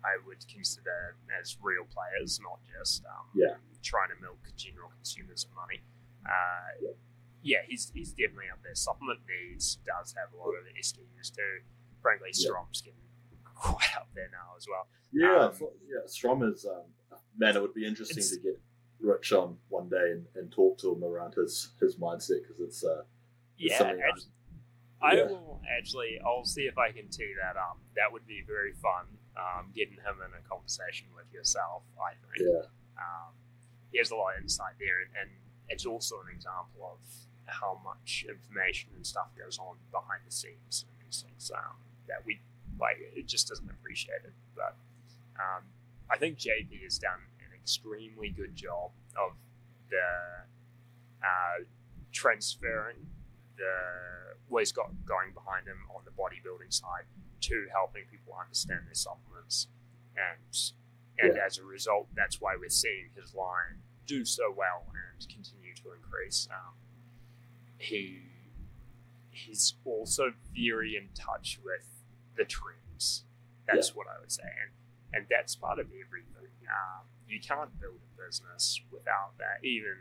I 0.03 0.17
would 0.25 0.45
consider 0.47 1.15
as 1.39 1.57
real 1.61 1.85
players, 1.85 2.39
not 2.39 2.59
just 2.63 3.03
um, 3.05 3.27
Yeah. 3.33 3.55
trying 3.83 4.09
to 4.09 4.21
milk 4.21 4.39
general 4.55 4.89
consumers 4.89 5.43
of 5.45 5.51
money. 5.53 5.81
Uh, 6.25 6.77
Yeah. 6.81 6.89
yeah, 7.41 7.61
he's 7.67 7.89
he's 7.89 8.11
definitely 8.13 8.49
up 8.51 8.61
there. 8.63 8.75
Supplement 8.75 9.21
needs 9.27 9.77
does 9.85 10.13
have 10.13 10.31
a 10.33 10.37
lot 10.37 10.53
of 10.53 10.65
SKUs 10.79 11.31
too. 11.35 11.61
Frankly. 12.05 12.33
Strom's 12.33 12.81
getting 12.81 12.99
quite 13.55 13.95
up 13.97 14.07
there 14.13 14.29
now 14.31 14.53
as 14.57 14.67
well. 14.69 14.87
Yeah, 15.11 15.47
Um, 15.47 15.55
so- 15.57 15.73
yeah. 15.87 16.05
Strom 16.05 16.43
is 16.43 16.65
um, 16.65 16.83
man. 17.37 17.55
It 17.55 17.61
would 17.61 17.73
be 17.73 17.85
interesting 17.85 18.21
to 18.23 18.43
get 18.43 18.59
Rich 19.01 19.33
on 19.33 19.57
one 19.69 19.89
day 19.89 20.11
and, 20.13 20.25
and 20.35 20.51
talk 20.51 20.77
to 20.79 20.93
him 20.93 21.03
around 21.03 21.33
his 21.35 21.73
his 21.79 21.95
mindset 21.97 22.41
because 22.43 22.59
it's 22.59 22.83
uh, 22.83 23.03
Yeah, 23.57 23.77
something 23.77 24.01
I 25.01 25.15
yeah. 25.15 25.23
will 25.27 25.61
actually. 25.77 26.19
I'll 26.25 26.45
see 26.45 26.63
if 26.63 26.77
I 26.77 26.91
can 26.91 27.09
tee 27.09 27.33
that 27.41 27.57
up. 27.57 27.77
That 27.95 28.11
would 28.11 28.25
be 28.25 28.41
very 28.45 28.73
fun. 28.73 29.05
Um, 29.35 29.71
getting 29.75 29.95
him 29.99 30.15
in 30.23 30.31
a 30.31 30.41
conversation 30.47 31.07
with 31.13 31.25
yourself, 31.33 31.83
I 31.99 32.11
think. 32.15 32.47
yeah, 32.47 32.67
Um, 32.97 33.33
he 33.91 33.97
has 33.97 34.09
a 34.11 34.15
lot 34.15 34.37
of 34.37 34.43
insight 34.43 34.75
there, 34.79 35.01
and, 35.03 35.11
and 35.21 35.29
it's 35.67 35.85
also 35.85 36.15
an 36.25 36.33
example 36.33 36.87
of 36.95 36.99
how 37.45 37.81
much 37.83 38.25
information 38.29 38.91
and 38.95 39.05
stuff 39.05 39.27
goes 39.37 39.59
on 39.59 39.75
behind 39.91 40.21
the 40.25 40.31
scenes 40.31 40.85
and 40.87 41.05
these 41.05 41.21
things 41.27 41.51
um, 41.53 41.75
that 42.07 42.25
we 42.25 42.39
like. 42.79 42.97
It 43.15 43.27
just 43.27 43.47
doesn't 43.47 43.69
appreciate 43.69 44.23
it. 44.23 44.33
But 44.55 44.75
um, 45.39 45.63
I 46.09 46.17
think 46.17 46.37
JP 46.37 46.83
has 46.83 46.97
done 46.97 47.19
an 47.39 47.55
extremely 47.55 48.29
good 48.29 48.55
job 48.55 48.91
of 49.17 49.33
the 49.89 50.45
uh, 51.23 51.63
transferring 52.11 53.07
the 53.57 54.35
what 54.47 54.59
he's 54.59 54.71
got 54.71 54.89
going 55.05 55.31
behind 55.33 55.67
him 55.67 55.77
on 55.95 56.01
the 56.05 56.11
bodybuilding 56.11 56.71
side 56.71 57.03
to 57.41 57.67
helping 57.71 58.03
people 58.11 58.33
understand 58.39 58.81
their 58.85 58.93
supplements 58.93 59.67
and 60.15 60.73
and 61.17 61.37
as 61.37 61.57
a 61.57 61.63
result 61.63 62.07
that's 62.15 62.41
why 62.41 62.55
we're 62.59 62.69
seeing 62.69 63.09
his 63.15 63.33
line 63.33 63.79
do 64.05 64.25
so 64.25 64.53
well 64.55 64.83
and 64.87 65.27
continue 65.29 65.73
to 65.73 65.93
increase 65.93 66.47
um, 66.51 66.73
he 67.77 68.21
he's 69.31 69.75
also 69.85 70.33
very 70.55 70.95
in 70.95 71.09
touch 71.13 71.59
with 71.63 71.87
the 72.37 72.45
trends 72.45 73.23
that's 73.67 73.95
what 73.95 74.07
I 74.07 74.19
would 74.19 74.31
say 74.31 74.43
and 74.43 74.71
and 75.13 75.25
that's 75.29 75.55
part 75.55 75.79
of 75.79 75.87
everything 75.87 76.51
um, 76.67 77.05
you 77.27 77.39
can't 77.39 77.69
build 77.79 77.95
a 77.95 78.21
business 78.25 78.81
without 78.91 79.37
that 79.37 79.65
even 79.65 79.95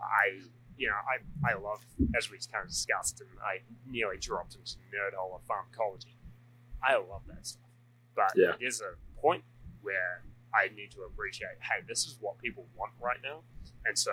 I 0.00 0.40
you 0.78 0.86
know, 0.86 0.94
I, 0.94 1.50
I 1.50 1.58
love, 1.58 1.80
as 2.16 2.30
we 2.30 2.38
kind 2.50 2.62
of 2.62 2.70
discussed, 2.70 3.20
and 3.20 3.28
I 3.44 3.58
nearly 3.90 4.16
dropped 4.16 4.54
into 4.54 4.76
nerd 4.94 5.14
hole 5.18 5.34
of 5.34 5.42
pharmacology. 5.42 6.16
I 6.82 6.94
love 6.94 7.22
that 7.26 7.44
stuff. 7.44 7.68
But 8.14 8.32
Yeah. 8.36 8.52
there's 8.60 8.80
a 8.80 8.94
point 9.20 9.42
where 9.82 10.22
I 10.54 10.68
need 10.68 10.92
to 10.92 11.02
appreciate, 11.02 11.58
hey, 11.60 11.82
this 11.86 12.06
is 12.06 12.16
what 12.20 12.38
people 12.38 12.64
want 12.76 12.92
right 13.00 13.18
now. 13.22 13.42
And 13.84 13.98
so 13.98 14.12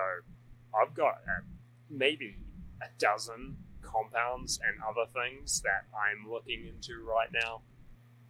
I've 0.73 0.95
got 0.95 1.21
uh, 1.27 1.41
maybe 1.89 2.37
a 2.81 2.87
dozen 2.97 3.57
compounds 3.85 4.59
and 4.65 4.75
other 4.83 5.05
things 5.13 5.61
that 5.61 5.85
I'm 5.95 6.29
looking 6.29 6.65
into 6.67 7.03
right 7.03 7.29
now, 7.31 7.61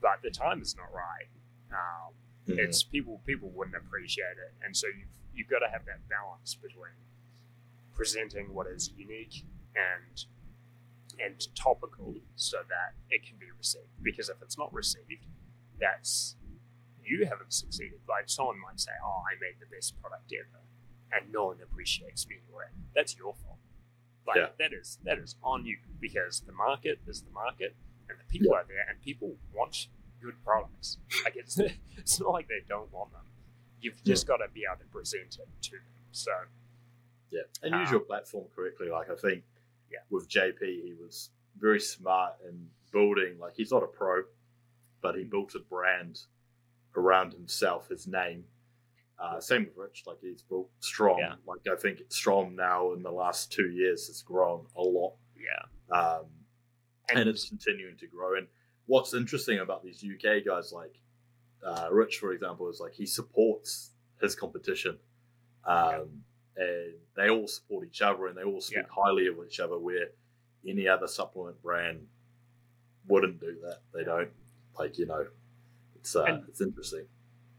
but 0.02 0.22
the 0.22 0.30
time 0.32 0.61
is 0.61 0.76
not 0.76 0.91
right. 0.94 1.27
Um, 1.72 2.14
Mhm. 2.48 2.60
it's 2.60 2.84
people 2.84 3.22
people 3.26 3.49
wouldn't 3.49 3.76
appreciate 3.76 4.38
it. 4.38 4.53
And 4.61 4.76
so 4.77 4.88
you've 4.88 5.10
you've 5.34 5.48
got 5.49 5.60
to 5.60 5.69
have 5.69 5.86
that 5.86 6.07
balance 6.07 6.56
between 6.56 6.94
presenting 7.94 8.53
what 8.53 8.68
is 8.68 8.91
unique 8.98 9.45
and 9.76 10.26
and 11.19 11.56
topical 11.56 12.15
so 12.36 12.57
that 12.68 12.94
it 13.10 13.23
can 13.26 13.38
be 13.38 13.49
received. 13.52 13.88
Because 14.03 14.30
if 14.30 14.41
it's 14.41 14.57
not 14.57 14.73
received 14.73 15.26
that's 15.80 16.36
you 17.03 17.26
haven't 17.26 17.53
succeeded. 17.53 17.99
Like 18.07 18.30
someone 18.30 18.60
might 18.60 18.80
say 18.80 18.91
oh 19.03 19.23
i 19.30 19.36
made 19.40 19.60
the 19.60 19.65
best 19.76 19.99
product 20.02 20.32
ever 20.34 20.61
and 21.11 21.32
no 21.32 21.48
one 21.48 21.61
appreciates 21.61 22.27
me 22.27 22.38
or 22.53 22.72
that's 22.94 23.18
your 23.18 23.34
fault 23.34 23.60
like 24.27 24.38
Yeah. 24.38 24.47
that 24.60 24.73
is 24.73 24.97
that 25.03 25.18
is 25.19 25.35
on 25.43 25.65
you 25.65 25.77
because 25.99 26.41
the 26.41 26.52
market 26.52 26.99
is 27.07 27.22
the 27.22 27.31
market 27.31 27.76
and 28.10 28.19
the 28.19 28.23
people 28.26 28.52
Yeah. 28.52 28.60
are 28.60 28.65
there 28.68 28.85
and 28.89 29.02
people 29.02 29.35
want 29.53 29.88
good 30.22 30.35
products 30.43 30.97
like 31.23 31.35
it's 31.35 31.57
it's 31.97 32.19
not 32.19 32.31
like 32.31 32.47
they 32.47 32.61
don't 32.68 32.91
want 32.91 33.11
them 33.11 33.22
you've 33.81 34.03
just 34.03 34.26
got 34.27 34.38
to 34.38 34.47
be 34.53 34.64
able 34.69 34.80
to 34.80 34.85
present 34.88 35.38
it 35.39 35.47
to 35.61 35.72
them 35.72 35.81
so 36.11 36.31
yeah, 37.31 37.41
and 37.64 37.73
Um, 37.73 37.81
use 37.81 37.91
your 37.91 37.99
platform 37.99 38.45
correctly. 38.56 38.88
Like 38.89 39.10
I 39.10 39.15
think, 39.15 39.43
Yeah. 39.91 39.99
with 40.10 40.30
JP, 40.30 40.60
he 40.84 40.93
was 40.93 41.31
very 41.57 41.80
smart 41.81 42.35
in 42.47 42.69
building. 42.91 43.39
Like 43.39 43.56
he's 43.56 43.72
not 43.72 43.84
a 43.84 43.88
pro, 43.88 44.23
but 45.02 45.15
he 45.18 45.23
built 45.26 45.53
a 45.56 45.60
brand 45.60 46.22
around 46.95 47.34
himself, 47.34 47.89
his 47.89 48.07
name. 48.07 48.45
Uh, 49.17 49.39
same 49.39 49.63
with 49.65 49.77
Rich, 49.77 50.03
like 50.05 50.17
he's 50.21 50.41
built 50.41 50.69
Strom. 50.81 51.17
Yeah. 51.19 51.35
Like 51.47 51.61
I 51.71 51.75
think 51.79 51.99
Strom 52.09 52.55
now 52.55 52.91
in 52.93 53.01
the 53.01 53.11
last 53.11 53.51
two 53.51 53.69
years 53.69 54.07
has 54.07 54.21
grown 54.21 54.65
a 54.75 54.81
lot. 54.81 55.13
yeah 55.37 55.97
um, 55.97 56.25
and, 57.09 57.29
it's 57.29 57.47
continuing 57.47 57.95
to 57.97 58.07
grow. 58.07 58.35
And 58.35 58.47
what's 58.87 59.13
interesting 59.13 59.59
about 59.59 59.83
these 59.83 60.03
UK 60.03 60.43
guys, 60.45 60.73
like 60.73 60.99
uh, 61.65 61.87
Rich, 61.91 62.17
for 62.17 62.33
example, 62.33 62.69
is 62.69 62.79
like 62.79 62.93
he 62.93 63.05
supports 63.05 63.91
his 64.21 64.35
competition, 64.35 64.97
um, 65.65 66.23
and 66.57 66.93
they 67.15 67.29
all 67.29 67.47
support 67.47 67.85
each 67.87 68.01
other, 68.01 68.27
and 68.27 68.37
they 68.37 68.43
all 68.43 68.59
speak 68.61 68.77
Yeah. 68.79 68.83
highly 69.03 69.27
of 69.27 69.35
each 69.47 69.59
other. 69.59 69.77
Where 69.77 70.07
any 70.67 70.87
other 70.87 71.07
supplement 71.07 71.61
brand 71.61 72.07
wouldn't 73.07 73.39
do 73.39 73.55
that. 73.63 73.79
They 73.93 74.03
don't. 74.03 74.29
Like 74.77 74.97
you 74.97 75.05
know, 75.05 75.25
it's 75.95 76.15
uh, 76.15 76.23
And- 76.23 76.43
it's 76.49 76.59
interesting. 76.61 77.05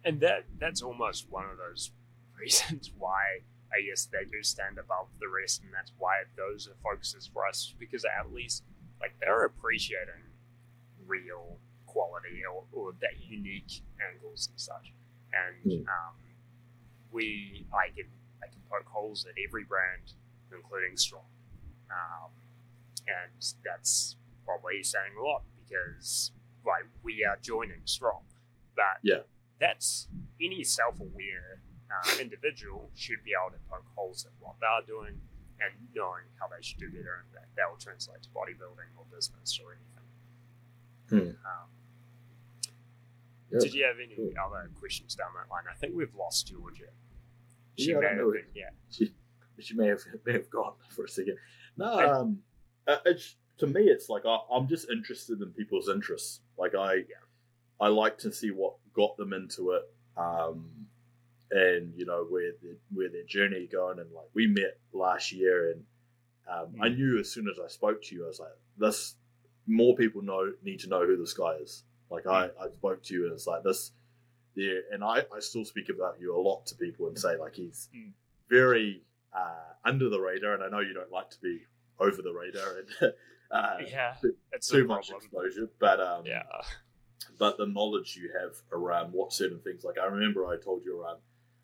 And 0.06 0.20
that 0.20 0.44
that's 0.58 0.80
almost 0.82 1.26
one 1.30 1.44
of 1.50 1.58
those 1.58 1.90
reasons 2.40 2.92
why 2.96 3.40
I 3.72 3.82
guess 3.82 4.06
they 4.06 4.24
do 4.30 4.42
stand 4.42 4.78
above 4.78 5.08
the 5.20 5.28
rest, 5.28 5.62
and 5.62 5.72
that's 5.74 5.92
why 5.98 6.22
those 6.36 6.68
are 6.68 6.76
focuses 6.82 7.26
for 7.26 7.44
us 7.46 7.74
because 7.78 8.04
at 8.06 8.32
least 8.32 8.62
like 9.00 9.14
they're 9.20 9.44
appreciating 9.44 10.22
real 11.06 11.58
quality 11.86 12.42
or, 12.50 12.64
or 12.72 12.92
that 13.00 13.20
unique 13.20 13.82
angles 14.00 14.48
and 14.50 14.60
such. 14.60 14.92
And 15.32 15.84
Mm. 15.84 15.88
um, 15.88 16.14
we, 17.10 17.66
I 17.72 17.88
can, 17.94 18.06
I 18.42 18.46
can 18.46 18.60
poke 18.70 18.86
holes 18.86 19.26
at 19.26 19.34
every 19.46 19.64
brand, 19.64 20.12
including 20.54 20.96
Strom, 20.96 21.22
um, 21.90 22.30
and 23.08 23.32
that's 23.64 24.16
probably 24.44 24.82
saying 24.82 25.12
a 25.18 25.22
lot 25.22 25.42
because 25.64 26.30
like 26.64 26.84
we 27.02 27.24
are 27.24 27.36
joining 27.42 27.80
Strom, 27.84 28.22
but 28.76 28.98
Yeah. 29.02 29.22
That's 29.60 30.08
any 30.40 30.62
self-aware 30.64 31.60
uh, 31.90 32.20
individual 32.20 32.90
should 32.94 33.22
be 33.24 33.30
able 33.32 33.56
to 33.56 33.62
poke 33.70 33.86
holes 33.94 34.26
at 34.26 34.32
what 34.40 34.54
they're 34.60 34.86
doing 34.86 35.20
and 35.60 35.72
knowing 35.94 36.24
how 36.38 36.46
they 36.48 36.60
should 36.60 36.78
do 36.78 36.88
better, 36.90 37.24
and 37.24 37.32
that, 37.34 37.48
that 37.56 37.64
will 37.70 37.78
translate 37.78 38.22
to 38.22 38.28
bodybuilding 38.30 38.90
or 38.98 39.04
business 39.14 39.58
or 39.64 39.72
anything. 39.72 40.06
Hmm. 41.08 41.46
Um, 41.46 41.68
Yeah. 43.50 43.58
Did 43.60 43.74
you 43.74 43.84
have 43.84 43.96
any 44.04 44.16
Cool. 44.16 44.32
other 44.44 44.70
questions 44.78 45.14
down 45.14 45.28
that 45.34 45.48
line? 45.50 45.64
I 45.70 45.74
think 45.74 45.94
we've 45.94 46.14
lost 46.14 46.48
Georgia. 46.48 46.90
Yeah, 47.76 48.00
may 48.00 48.06
have 48.08 48.16
been- 48.32 48.44
yeah. 48.54 48.70
she, 48.90 49.14
she 49.60 49.74
may 49.74 49.86
have 49.86 50.00
may 50.26 50.32
have 50.32 50.50
gone 50.50 50.74
for 50.90 51.04
a 51.04 51.08
second. 51.08 51.38
No, 51.76 51.98
And- 51.98 52.10
um, 52.10 52.42
uh, 52.88 52.98
it's 53.06 53.36
to 53.58 53.66
me, 53.66 53.82
it's 53.84 54.08
like 54.10 54.26
I, 54.26 54.38
I'm 54.52 54.66
just 54.68 54.90
interested 54.90 55.40
in 55.40 55.50
people's 55.52 55.88
interests. 55.88 56.40
Like 56.58 56.74
I, 56.74 56.94
Yeah. 56.96 57.22
I 57.80 57.88
like 57.88 58.18
to 58.18 58.32
see 58.32 58.50
what 58.50 58.74
got 58.94 59.16
them 59.16 59.32
into 59.32 59.72
it, 59.72 59.82
um, 60.16 60.70
and 61.50 61.92
you 61.96 62.06
know 62.06 62.24
where 62.28 62.52
the, 62.62 62.76
where 62.92 63.08
their 63.08 63.24
journey 63.24 63.66
going. 63.70 63.98
And 63.98 64.10
like 64.12 64.28
we 64.34 64.46
met 64.46 64.78
last 64.92 65.32
year, 65.32 65.72
and 65.72 65.84
um, 66.50 66.74
I 66.80 66.88
knew 66.88 67.18
as 67.18 67.30
soon 67.30 67.48
as 67.48 67.58
I 67.62 67.68
spoke 67.68 68.02
to 68.04 68.14
you, 68.14 68.24
I 68.24 68.28
was 68.28 68.40
like, 68.40 68.56
this. 68.78 69.14
More 69.68 69.96
people 69.96 70.22
know 70.22 70.52
need 70.62 70.78
to 70.80 70.88
know 70.88 71.04
who 71.04 71.16
this 71.16 71.32
guy 71.32 71.56
is. 71.60 71.82
Like 72.08 72.26
I, 72.28 72.44
I 72.60 72.68
spoke 72.76 73.02
to 73.04 73.14
you, 73.14 73.24
and 73.24 73.32
it's 73.32 73.48
like 73.48 73.64
this. 73.64 73.90
Yeah, 74.54 74.78
and 74.92 75.02
I, 75.04 75.18
I 75.34 75.40
still 75.40 75.64
speak 75.64 75.88
about 75.88 76.20
you 76.20 76.34
a 76.34 76.40
lot 76.40 76.64
to 76.66 76.76
people 76.76 77.08
and 77.08 77.18
say 77.18 77.36
like 77.36 77.54
he's 77.56 77.88
Mm. 77.94 78.12
very 78.48 79.02
uh, 79.34 79.72
under 79.84 80.08
the 80.08 80.20
radar, 80.20 80.54
and 80.54 80.62
I 80.62 80.68
know 80.68 80.78
you 80.80 80.94
don't 80.94 81.10
like 81.10 81.28
to 81.30 81.40
be 81.40 81.62
over 81.98 82.22
the 82.22 82.32
radar 82.32 82.78
and 82.78 83.12
uh, 83.50 83.76
yeah, 83.90 84.14
it's 84.52 84.68
too 84.68 84.86
much 84.86 85.08
problem. 85.08 85.26
exposure, 85.26 85.68
but 85.80 86.00
um, 86.00 86.24
Yeah, 86.24 86.44
but 87.38 87.56
the 87.58 87.66
knowledge 87.66 88.16
you 88.20 88.30
have 88.40 88.56
around 88.72 89.12
what 89.12 89.32
certain 89.32 89.60
things, 89.60 89.84
like 89.84 89.98
I 89.98 90.06
remember 90.06 90.46
I 90.46 90.56
told 90.56 90.84
you 90.84 91.00
around 91.00 91.18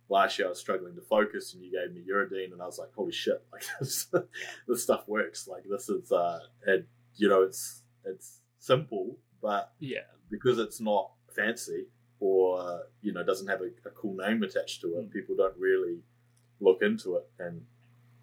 last 0.09 0.39
year 0.39 0.47
I 0.47 0.51
was 0.51 0.59
struggling 0.61 0.95
to 0.97 1.01
focus, 1.03 1.55
and 1.55 1.62
you 1.62 1.70
gave 1.70 1.95
me 1.95 2.03
Uridine, 2.11 2.53
and 2.53 2.61
I 2.61 2.66
was 2.66 2.79
like, 2.79 2.93
holy 2.95 3.12
shit, 3.12 3.43
like 3.53 3.65
this, 3.81 4.09
this 4.69 4.83
stuff 4.83 5.07
works. 5.09 5.49
Like 5.49 5.65
this 5.69 5.89
is, 5.89 6.11
uh, 6.12 6.41
and 6.66 6.85
you 7.16 7.29
know, 7.29 7.43
it's 7.43 7.83
it's 8.05 8.41
simple, 8.59 9.16
but 9.41 9.73
yeah, 9.79 10.01
because 10.31 10.59
it's 10.59 10.81
not 10.81 11.11
fancy 11.35 11.87
or 12.20 12.83
you 13.01 13.12
know 13.12 13.24
doesn't 13.24 13.49
have 13.49 13.61
a, 13.62 13.70
a 13.89 13.91
cool 13.91 14.15
name 14.15 14.43
attached 14.43 14.81
to 14.83 14.89
it, 14.99 15.09
Mm. 15.09 15.12
people 15.12 15.35
don't 15.37 15.57
really 15.59 15.99
look 16.61 16.83
into 16.83 17.16
it. 17.16 17.29
And 17.39 17.62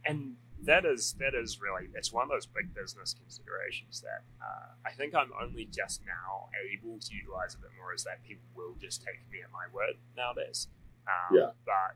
and 0.05 0.35
that 0.63 0.85
is 0.85 1.13
that 1.19 1.33
is 1.33 1.59
really 1.61 1.87
it's 1.95 2.11
one 2.11 2.23
of 2.23 2.29
those 2.29 2.45
big 2.45 2.73
business 2.73 3.13
considerations 3.13 4.01
that 4.01 4.23
uh, 4.41 4.75
I 4.85 4.91
think 4.91 5.15
I'm 5.15 5.31
only 5.41 5.65
just 5.65 6.01
now 6.05 6.49
able 6.71 6.99
to 6.99 7.15
utilize 7.15 7.55
a 7.55 7.59
bit 7.59 7.71
more. 7.77 7.93
Is 7.93 8.03
that 8.03 8.23
people 8.23 8.45
will 8.55 8.75
just 8.79 9.01
take 9.01 9.23
me 9.31 9.39
at 9.43 9.51
my 9.51 9.65
word 9.73 9.95
nowadays. 10.17 10.67
Um, 11.07 11.37
Yeah. 11.37 11.51
But 11.65 11.95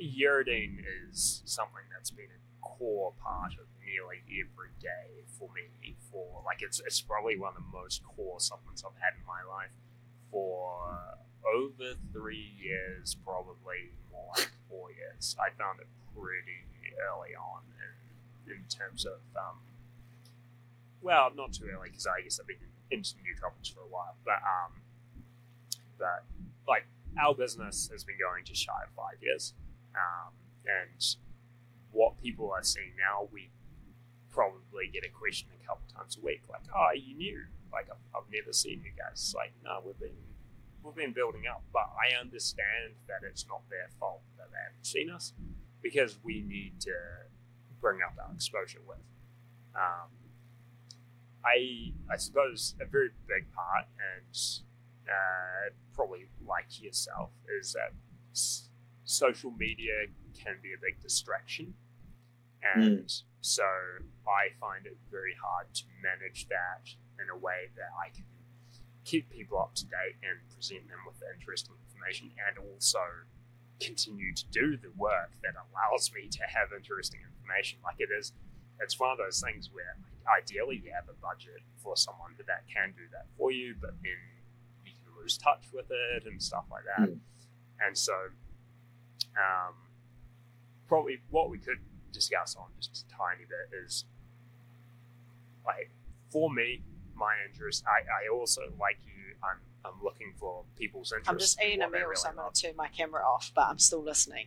Uridine 0.00 0.82
is 1.10 1.42
something 1.44 1.84
that's 1.92 2.10
been 2.10 2.26
a 2.26 2.40
core 2.62 3.12
part 3.22 3.52
of 3.52 3.66
nearly 3.84 4.22
every 4.30 4.72
day 4.80 5.24
for 5.38 5.48
me. 5.54 5.96
For 6.10 6.42
like, 6.44 6.62
it's 6.62 6.80
it's 6.80 7.00
probably 7.00 7.38
one 7.38 7.54
of 7.56 7.62
the 7.62 7.78
most 7.78 8.02
core 8.04 8.40
supplements 8.40 8.84
I've 8.84 9.00
had 9.00 9.14
in 9.18 9.26
my 9.26 9.42
life 9.48 9.74
for 10.30 11.18
over 11.54 11.94
three 12.12 12.52
years, 12.58 13.16
probably 13.24 13.90
more 14.10 14.32
like 14.36 14.52
four 14.68 14.92
years. 14.92 15.36
I 15.38 15.50
found 15.58 15.80
it 15.80 15.88
pretty 16.14 16.64
early 17.00 17.34
on 17.34 17.62
in, 18.46 18.52
in 18.52 18.64
terms 18.68 19.04
of, 19.04 19.20
um, 19.36 19.58
well, 21.00 21.30
not 21.34 21.52
too 21.52 21.64
early 21.64 21.90
because 21.90 22.06
I 22.06 22.22
guess 22.22 22.38
I've 22.40 22.46
been 22.46 22.56
into 22.90 23.14
nootropics 23.16 23.72
for 23.72 23.80
a 23.80 23.88
while, 23.88 24.14
but 24.24 24.40
um, 24.44 24.72
but 25.98 26.24
like 26.68 26.86
our 27.20 27.34
business 27.34 27.88
has 27.92 28.04
been 28.04 28.16
going 28.18 28.44
just 28.44 28.62
shy 28.62 28.72
of 28.84 28.90
five 28.94 29.16
years, 29.20 29.54
um, 29.94 30.32
and 30.66 31.16
what 31.90 32.20
people 32.22 32.50
are 32.52 32.62
seeing 32.62 32.92
now, 32.98 33.28
we 33.32 33.50
probably 34.30 34.88
get 34.92 35.04
a 35.04 35.10
question 35.10 35.48
a 35.52 35.66
couple 35.66 35.82
times 35.94 36.16
a 36.16 36.24
week, 36.24 36.42
like, 36.50 36.62
"Oh, 36.74 36.90
you 36.94 37.16
new? 37.16 37.40
Like, 37.72 37.88
I've, 37.90 38.04
I've 38.14 38.30
never 38.32 38.52
seen 38.52 38.82
you 38.84 38.92
guys." 38.96 39.12
It's 39.14 39.34
like, 39.34 39.52
no, 39.64 39.80
we've 39.84 39.98
been 39.98 40.16
we've 40.82 40.94
been 40.94 41.12
building 41.12 41.44
up, 41.50 41.62
but 41.72 41.88
I 41.96 42.18
understand 42.20 42.94
that 43.08 43.26
it's 43.26 43.46
not 43.48 43.62
their 43.70 43.88
fault 43.98 44.22
that 44.36 44.50
they 44.50 44.58
haven't 44.58 44.86
seen 44.86 45.10
us 45.10 45.32
because 45.82 46.18
we 46.22 46.42
need 46.42 46.80
to 46.80 46.92
bring 47.80 48.00
up 48.06 48.14
our 48.24 48.32
exposure 48.34 48.80
with. 48.86 48.98
Um, 49.74 50.10
I 51.44 51.92
I 52.10 52.16
suppose 52.16 52.74
a 52.80 52.84
very 52.84 53.10
big 53.26 53.50
part, 53.52 53.86
and 53.98 54.36
uh, 55.08 55.70
probably 55.94 56.26
like 56.46 56.80
yourself, 56.80 57.30
is 57.60 57.72
that 57.72 57.92
s- 58.32 58.68
social 59.04 59.50
media 59.50 60.06
can 60.38 60.56
be 60.62 60.72
a 60.72 60.80
big 60.80 61.00
distraction, 61.02 61.74
and 62.62 63.12
so 63.40 63.64
I 64.26 64.54
find 64.60 64.86
it 64.86 64.96
very 65.10 65.34
hard 65.42 65.66
to 65.74 65.84
manage 66.00 66.46
that 66.48 66.86
in 67.20 67.28
a 67.28 67.36
way 67.36 67.70
that 67.76 67.90
I 67.98 68.10
can 68.14 68.24
keep 69.04 69.28
people 69.30 69.58
up 69.58 69.74
to 69.74 69.84
date 69.86 70.14
and 70.22 70.38
present 70.54 70.86
them 70.88 70.98
with 71.06 71.20
interesting 71.34 71.74
information, 71.88 72.30
and 72.46 72.56
also 72.70 73.00
continue 73.84 74.34
to 74.34 74.44
do 74.50 74.76
the 74.76 74.90
work 74.96 75.30
that 75.42 75.54
allows 75.54 76.12
me 76.14 76.28
to 76.28 76.42
have 76.42 76.72
interesting 76.76 77.20
information. 77.20 77.78
Like 77.84 77.96
it 77.98 78.08
is, 78.16 78.32
it's 78.80 78.98
one 78.98 79.10
of 79.10 79.18
those 79.18 79.40
things 79.40 79.70
where 79.72 79.96
ideally 80.26 80.80
you 80.84 80.92
have 80.92 81.08
a 81.08 81.18
budget 81.20 81.62
for 81.76 81.96
someone 81.96 82.34
that 82.46 82.64
can 82.72 82.92
do 82.96 83.02
that 83.12 83.26
for 83.36 83.50
you, 83.50 83.74
but 83.80 83.94
then 84.02 84.18
you 84.84 84.92
can 84.92 85.20
lose 85.20 85.36
touch 85.36 85.64
with 85.72 85.86
it 85.90 86.26
and 86.26 86.42
stuff 86.42 86.64
like 86.70 86.84
that. 86.96 87.08
Mm. 87.08 87.18
And 87.84 87.98
so, 87.98 88.14
um, 89.36 89.74
probably 90.88 91.20
what 91.30 91.50
we 91.50 91.58
could 91.58 91.78
discuss 92.12 92.54
on 92.56 92.66
just 92.80 93.06
a 93.06 93.16
tiny 93.16 93.44
bit 93.48 93.78
is 93.84 94.04
like 95.64 95.90
for 96.30 96.50
me, 96.50 96.82
my 97.14 97.34
interest. 97.48 97.84
I, 97.86 98.00
I 98.08 98.28
also 98.32 98.62
like 98.80 98.98
you. 99.04 99.36
I'm 99.44 99.60
I'm 99.84 100.02
looking 100.02 100.32
for 100.38 100.64
people's 100.78 101.12
interest. 101.12 101.30
I'm 101.30 101.38
just 101.38 101.60
eating 101.62 101.82
a 101.82 101.88
meal, 101.90 102.02
really 102.02 102.16
so 102.16 102.28
I'm 102.28 102.36
going 102.36 102.52
to 102.52 102.62
turn 102.62 102.76
my 102.76 102.88
camera 102.88 103.22
off, 103.24 103.50
but 103.54 103.66
I'm 103.66 103.78
still 103.78 104.02
listening. 104.02 104.46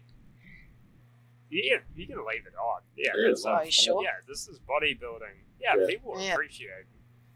Yeah, 1.49 1.77
you 1.95 2.07
can 2.07 2.17
leave 2.17 2.45
it 2.47 2.55
on. 2.59 2.81
Yeah, 2.97 3.11
Yeah, 3.17 3.29
it's, 3.31 3.45
Are 3.45 3.63
you 3.65 3.71
sure? 3.71 4.03
yeah. 4.03 4.11
This 4.27 4.47
is 4.47 4.59
bodybuilding. 4.59 5.35
Yeah, 5.59 5.75
Yeah. 5.77 5.85
people 5.87 6.19
Yeah. 6.19 6.33
appreciate. 6.33 6.85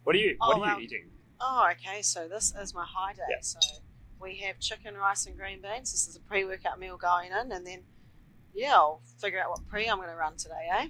What 0.04 0.16
are 0.16 0.20
you? 0.20 0.38
Oh, 0.42 0.48
What 0.48 0.56
are 0.56 0.60
you 0.60 0.76
well. 0.76 0.80
eating? 0.82 1.12
Oh, 1.40 1.70
okay. 1.72 2.02
So 2.02 2.28
this 2.28 2.54
is 2.56 2.74
my 2.74 2.86
high 2.86 3.14
day. 3.14 3.22
Yeah. 3.30 3.38
So 3.42 3.60
we 4.20 4.38
have 4.38 4.60
chicken, 4.60 4.96
rice, 4.96 5.26
and 5.26 5.38
green 5.38 5.62
beans. 5.62 5.92
This 5.92 6.08
is 6.08 6.16
a 6.16 6.20
pre-workout 6.22 6.80
meal 6.80 6.98
going 6.98 7.32
in, 7.32 7.52
and 7.52 7.66
then 7.66 7.84
yeah, 8.54 8.74
I'll 8.74 9.02
figure 9.20 9.40
out 9.42 9.52
what 9.52 9.68
pre 9.68 9.88
I'm 9.88 9.98
going 9.98 10.10
to 10.10 10.16
run 10.16 10.36
today. 10.38 10.68
Eh? 10.72 10.88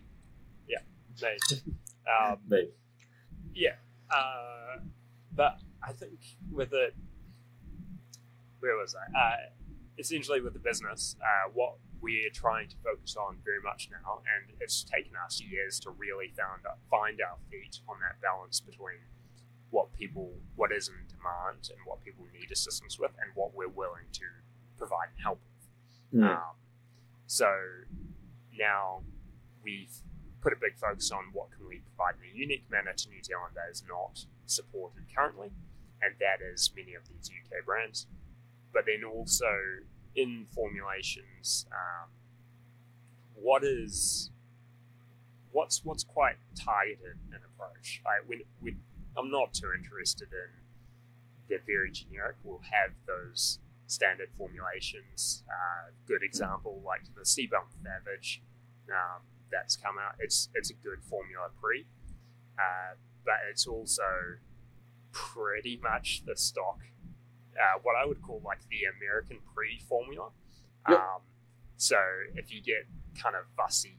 Mate. 1.21 1.63
um, 2.07 2.37
me, 2.47 2.69
Yeah, 3.53 3.75
uh, 4.09 4.77
but 5.33 5.59
I 5.83 5.93
think 5.93 6.19
with 6.51 6.73
it, 6.73 6.95
where 8.59 8.77
was 8.77 8.95
I? 8.95 9.17
Uh, 9.17 9.37
essentially, 9.97 10.41
with 10.41 10.53
the 10.53 10.59
business, 10.59 11.15
uh, 11.21 11.49
what 11.53 11.75
we're 12.01 12.29
trying 12.33 12.69
to 12.69 12.75
focus 12.83 13.15
on 13.15 13.37
very 13.43 13.61
much 13.61 13.89
now, 13.91 14.21
and 14.35 14.55
it's 14.59 14.83
taken 14.83 15.11
us 15.25 15.41
years 15.41 15.79
to 15.81 15.89
really 15.91 16.31
found 16.37 16.63
find 16.89 17.19
our 17.21 17.37
feet 17.49 17.79
on 17.87 17.97
that 18.01 18.21
balance 18.21 18.59
between 18.59 18.99
what 19.69 19.93
people, 19.93 20.33
what 20.55 20.71
is 20.71 20.87
in 20.89 20.95
demand, 21.07 21.69
and 21.69 21.79
what 21.85 22.03
people 22.03 22.25
need 22.33 22.51
assistance 22.51 22.97
with, 22.97 23.11
and 23.21 23.31
what 23.35 23.53
we're 23.53 23.69
willing 23.69 24.07
to 24.13 24.25
provide 24.77 25.09
and 25.13 25.21
help 25.21 25.39
with. 26.11 26.21
Mm. 26.21 26.35
Um, 26.35 26.55
so 27.27 27.51
now 28.57 29.01
we've 29.63 29.93
put 30.41 30.53
a 30.53 30.55
big 30.55 30.77
focus 30.77 31.11
on 31.11 31.25
what 31.33 31.51
can 31.51 31.67
we 31.67 31.81
provide 31.95 32.15
in 32.23 32.31
a 32.31 32.37
unique 32.37 32.63
manner 32.71 32.93
to 32.93 33.09
New 33.09 33.21
Zealand 33.23 33.53
that 33.55 33.69
is 33.71 33.83
not 33.87 34.25
supported 34.45 35.03
currently, 35.13 35.51
and 36.01 36.13
that 36.19 36.43
is 36.53 36.71
many 36.75 36.93
of 36.93 37.07
these 37.07 37.29
UK 37.29 37.65
brands. 37.65 38.07
But 38.73 38.85
then 38.85 39.03
also 39.03 39.51
in 40.15 40.45
formulations, 40.53 41.65
um, 41.71 42.09
what 43.35 43.63
is 43.63 44.31
what's 45.51 45.83
what's 45.83 46.03
quite 46.03 46.35
targeted 46.55 47.17
an 47.31 47.41
approach. 47.45 48.01
I, 48.05 48.25
we, 48.27 48.45
we, 48.61 48.75
I'm 49.17 49.31
not 49.31 49.53
too 49.53 49.71
interested 49.77 50.29
in 50.31 50.49
the 51.49 51.59
very 51.65 51.91
generic. 51.91 52.35
We'll 52.43 52.61
have 52.71 52.91
those 53.07 53.59
standard 53.87 54.29
formulations. 54.37 55.43
Uh, 55.49 55.91
good 56.07 56.21
example, 56.23 56.81
like 56.85 57.01
the 57.15 57.21
CBum 57.21 57.65
Savage, 57.83 58.41
um, 58.89 59.21
that's 59.51 59.75
come 59.75 59.95
out. 59.97 60.15
It's 60.19 60.49
it's 60.53 60.69
a 60.69 60.75
good 60.75 61.03
formula 61.03 61.49
pre, 61.61 61.85
uh, 62.57 62.95
but 63.25 63.35
it's 63.49 63.65
also 63.65 64.03
pretty 65.11 65.79
much 65.81 66.23
the 66.25 66.35
stock, 66.35 66.79
uh, 67.55 67.79
what 67.83 67.95
I 67.95 68.05
would 68.05 68.21
call 68.21 68.41
like 68.45 68.59
the 68.69 68.81
American 68.97 69.39
pre 69.53 69.79
formula. 69.87 70.29
Yep. 70.89 70.99
Um, 70.99 71.21
so 71.77 71.97
if 72.35 72.53
you 72.53 72.61
get 72.61 72.87
kind 73.21 73.35
of 73.35 73.45
fussy, 73.57 73.97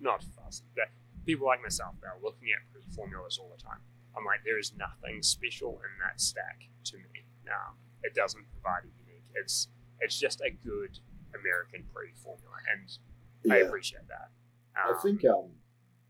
not 0.00 0.22
fussy, 0.22 0.64
but 0.74 0.88
people 1.24 1.46
like 1.46 1.62
myself, 1.62 1.94
they're 2.00 2.12
looking 2.22 2.48
at 2.56 2.70
pre 2.72 2.82
formulas 2.94 3.38
all 3.40 3.50
the 3.56 3.62
time. 3.62 3.78
I'm 4.16 4.24
like, 4.24 4.40
there 4.44 4.58
is 4.58 4.72
nothing 4.76 5.22
special 5.22 5.72
in 5.72 5.92
that 6.02 6.20
stack 6.20 6.68
to 6.84 6.96
me. 6.96 7.24
Um, 7.48 7.74
it 8.02 8.14
doesn't 8.14 8.44
provide 8.52 8.84
a 8.84 8.88
unique. 9.06 9.24
It's 9.34 9.68
it's 10.00 10.18
just 10.18 10.40
a 10.40 10.50
good 10.50 10.98
American 11.34 11.84
pre 11.92 12.12
formula, 12.14 12.56
and 12.72 13.52
I 13.52 13.58
appreciate 13.58 14.08
that. 14.08 14.30
I 14.74 14.90
Um, 14.90 14.98
think 15.02 15.24
um, 15.24 15.50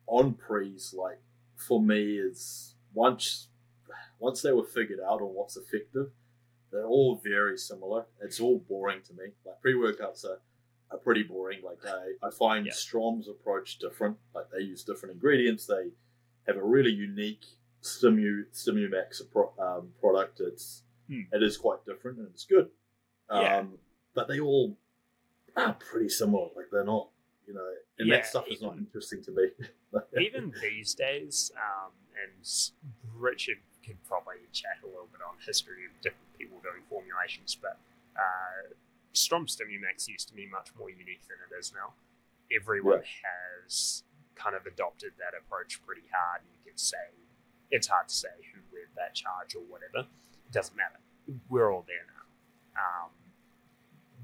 on 0.06 0.35
pre's 0.35 0.94
like 0.97 1.20
for 1.56 1.81
me 1.81 2.18
is 2.18 2.74
once 2.94 3.48
once 4.18 4.43
they 4.43 4.52
were 4.52 4.64
figured 4.64 5.01
out 5.01 5.20
on 5.20 5.28
what's 5.34 5.56
effective, 5.56 6.10
they're 6.72 6.86
all 6.86 7.20
very 7.22 7.56
similar. 7.59 8.06
It's 8.22 8.40
all 8.40 8.59
boring 8.68 9.02
to 9.06 9.12
me. 9.14 9.26
Like 9.44 9.60
pre 9.60 9.74
workouts 9.74 10.24
are, 10.24 10.40
are 10.90 10.98
pretty 10.98 11.22
boring. 11.22 11.60
Like 11.64 11.84
I, 11.86 12.26
I 12.26 12.30
find 12.30 12.66
Yeah. 12.66 12.72
Strom's 12.72 13.28
approach 13.28 13.78
different. 13.78 14.16
Like 14.34 14.47
they 14.51 14.62
use 14.64 14.82
different 14.84 15.14
ingredients. 15.14 15.66
They 15.66 15.90
have 16.47 16.56
a 16.56 16.62
really 16.64 16.90
unique 16.93 17.44
Stimu 17.82 18.44
Stimumax 18.52 19.22
appro- 19.22 19.59
um, 19.59 19.93
product. 20.01 20.40
It's 20.40 20.82
Hmm. 21.09 21.20
it 21.32 21.40
is 21.40 21.56
quite 21.56 21.84
different 21.86 22.18
and 22.18 22.26
it's 22.32 22.44
good. 22.44 22.68
Um, 23.28 23.43
Yeah. 23.43 23.64
But 24.14 24.26
they 24.28 24.40
all 24.40 24.76
are 25.56 25.74
pretty 25.74 26.09
similar. 26.09 26.48
Like 26.56 26.66
they're 26.72 26.84
not, 26.84 27.10
you 27.47 27.55
know, 27.55 27.68
and 27.98 28.09
Yeah, 28.09 28.16
that 28.16 28.26
stuff 28.26 28.47
is 28.48 28.60
not 28.60 28.76
interesting 28.76 29.22
to 29.24 29.30
me. 29.30 29.51
even 30.20 30.52
these 30.60 30.94
days, 30.94 31.52
um, 31.56 31.93
and 32.20 32.44
Richard 33.14 33.59
could 33.86 34.02
probably 34.08 34.42
chat 34.52 34.82
a 34.82 34.86
little 34.86 35.06
bit 35.14 35.22
on 35.22 35.38
history 35.46 35.86
of 35.86 35.94
different 36.02 36.26
people 36.38 36.58
doing 36.62 36.82
formulations, 36.90 37.54
but 37.54 37.78
uh, 38.18 38.74
Strom 39.12 39.46
Stimumax 39.46 40.08
used 40.08 40.26
to 40.28 40.34
be 40.34 40.46
much 40.46 40.74
more 40.78 40.90
unique 40.90 41.22
than 41.30 41.38
it 41.46 41.54
is 41.54 41.72
now. 41.72 41.94
Everyone 42.50 43.02
has 43.22 44.02
kind 44.34 44.54
of 44.54 44.66
adopted 44.66 45.12
that 45.18 45.38
approach 45.38 45.80
pretty 45.86 46.04
hard. 46.12 46.42
You 46.44 46.70
can 46.70 46.76
say 46.78 47.14
it's 47.70 47.86
hard 47.86 48.08
to 48.08 48.14
say 48.14 48.34
who 48.52 48.60
led 48.74 48.90
that 48.96 49.14
charge 49.14 49.54
or 49.54 49.62
whatever. 49.70 50.06
It 50.06 50.52
doesn't 50.52 50.76
matter. 50.76 50.98
We're 51.48 51.72
all 51.72 51.84
there 51.86 52.06
now. 52.06 52.24
Um, 52.76 53.10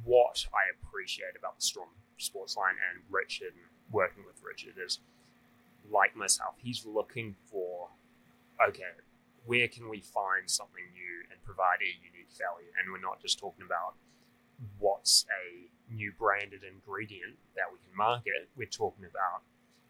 what 0.05 0.45
I 0.53 0.71
appreciate 0.75 1.35
about 1.39 1.57
the 1.57 1.63
Strom 1.63 1.89
Sports 2.19 2.57
line 2.57 2.75
and 2.91 3.03
Richard 3.11 3.55
working 3.91 4.25
with 4.27 4.37
Richard 4.43 4.75
is 4.85 4.99
like 5.91 6.15
myself, 6.17 6.55
he's 6.59 6.87
looking 6.87 7.35
for 7.51 7.89
okay, 8.69 8.93
where 9.45 9.69
can 9.69 9.89
we 9.89 10.01
find 10.01 10.49
something 10.49 10.85
new 10.93 11.27
and 11.31 11.43
provide 11.43 11.83
a 11.83 11.91
unique 11.99 12.31
value? 12.39 12.71
And 12.79 12.93
we're 12.93 13.01
not 13.03 13.21
just 13.21 13.39
talking 13.39 13.65
about 13.65 13.95
what's 14.79 15.27
a 15.31 15.69
new 15.93 16.13
branded 16.19 16.63
ingredient 16.63 17.37
that 17.57 17.67
we 17.73 17.79
can 17.83 17.97
market, 17.97 18.49
we're 18.57 18.71
talking 18.71 19.05
about 19.05 19.43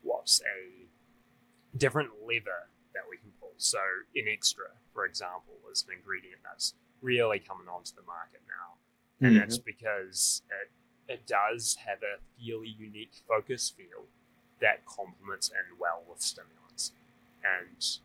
what's 0.02 0.40
a 0.40 0.88
different 1.76 2.10
lever 2.26 2.68
that 2.94 3.02
we 3.08 3.16
can 3.18 3.30
pull. 3.40 3.52
So, 3.58 3.78
Enxtra, 4.16 4.72
for 4.92 5.04
example, 5.04 5.54
is 5.70 5.84
an 5.86 5.94
ingredient 5.96 6.40
that's 6.42 6.74
really 7.00 7.38
coming 7.38 7.68
onto 7.68 7.94
the 7.94 8.02
market 8.02 8.40
now 8.48 8.78
and 9.22 9.36
that's 9.36 9.58
mm-hmm. 9.58 9.64
because 9.66 10.42
it, 10.50 11.12
it 11.12 11.26
does 11.26 11.76
have 11.86 11.98
a 12.02 12.18
fairly 12.44 12.74
unique 12.78 13.12
focus 13.28 13.72
feel 13.74 14.06
that 14.60 14.84
complements 14.84 15.50
and 15.50 15.78
well 15.78 16.02
with 16.08 16.20
stimulants, 16.20 16.92
and 17.42 17.98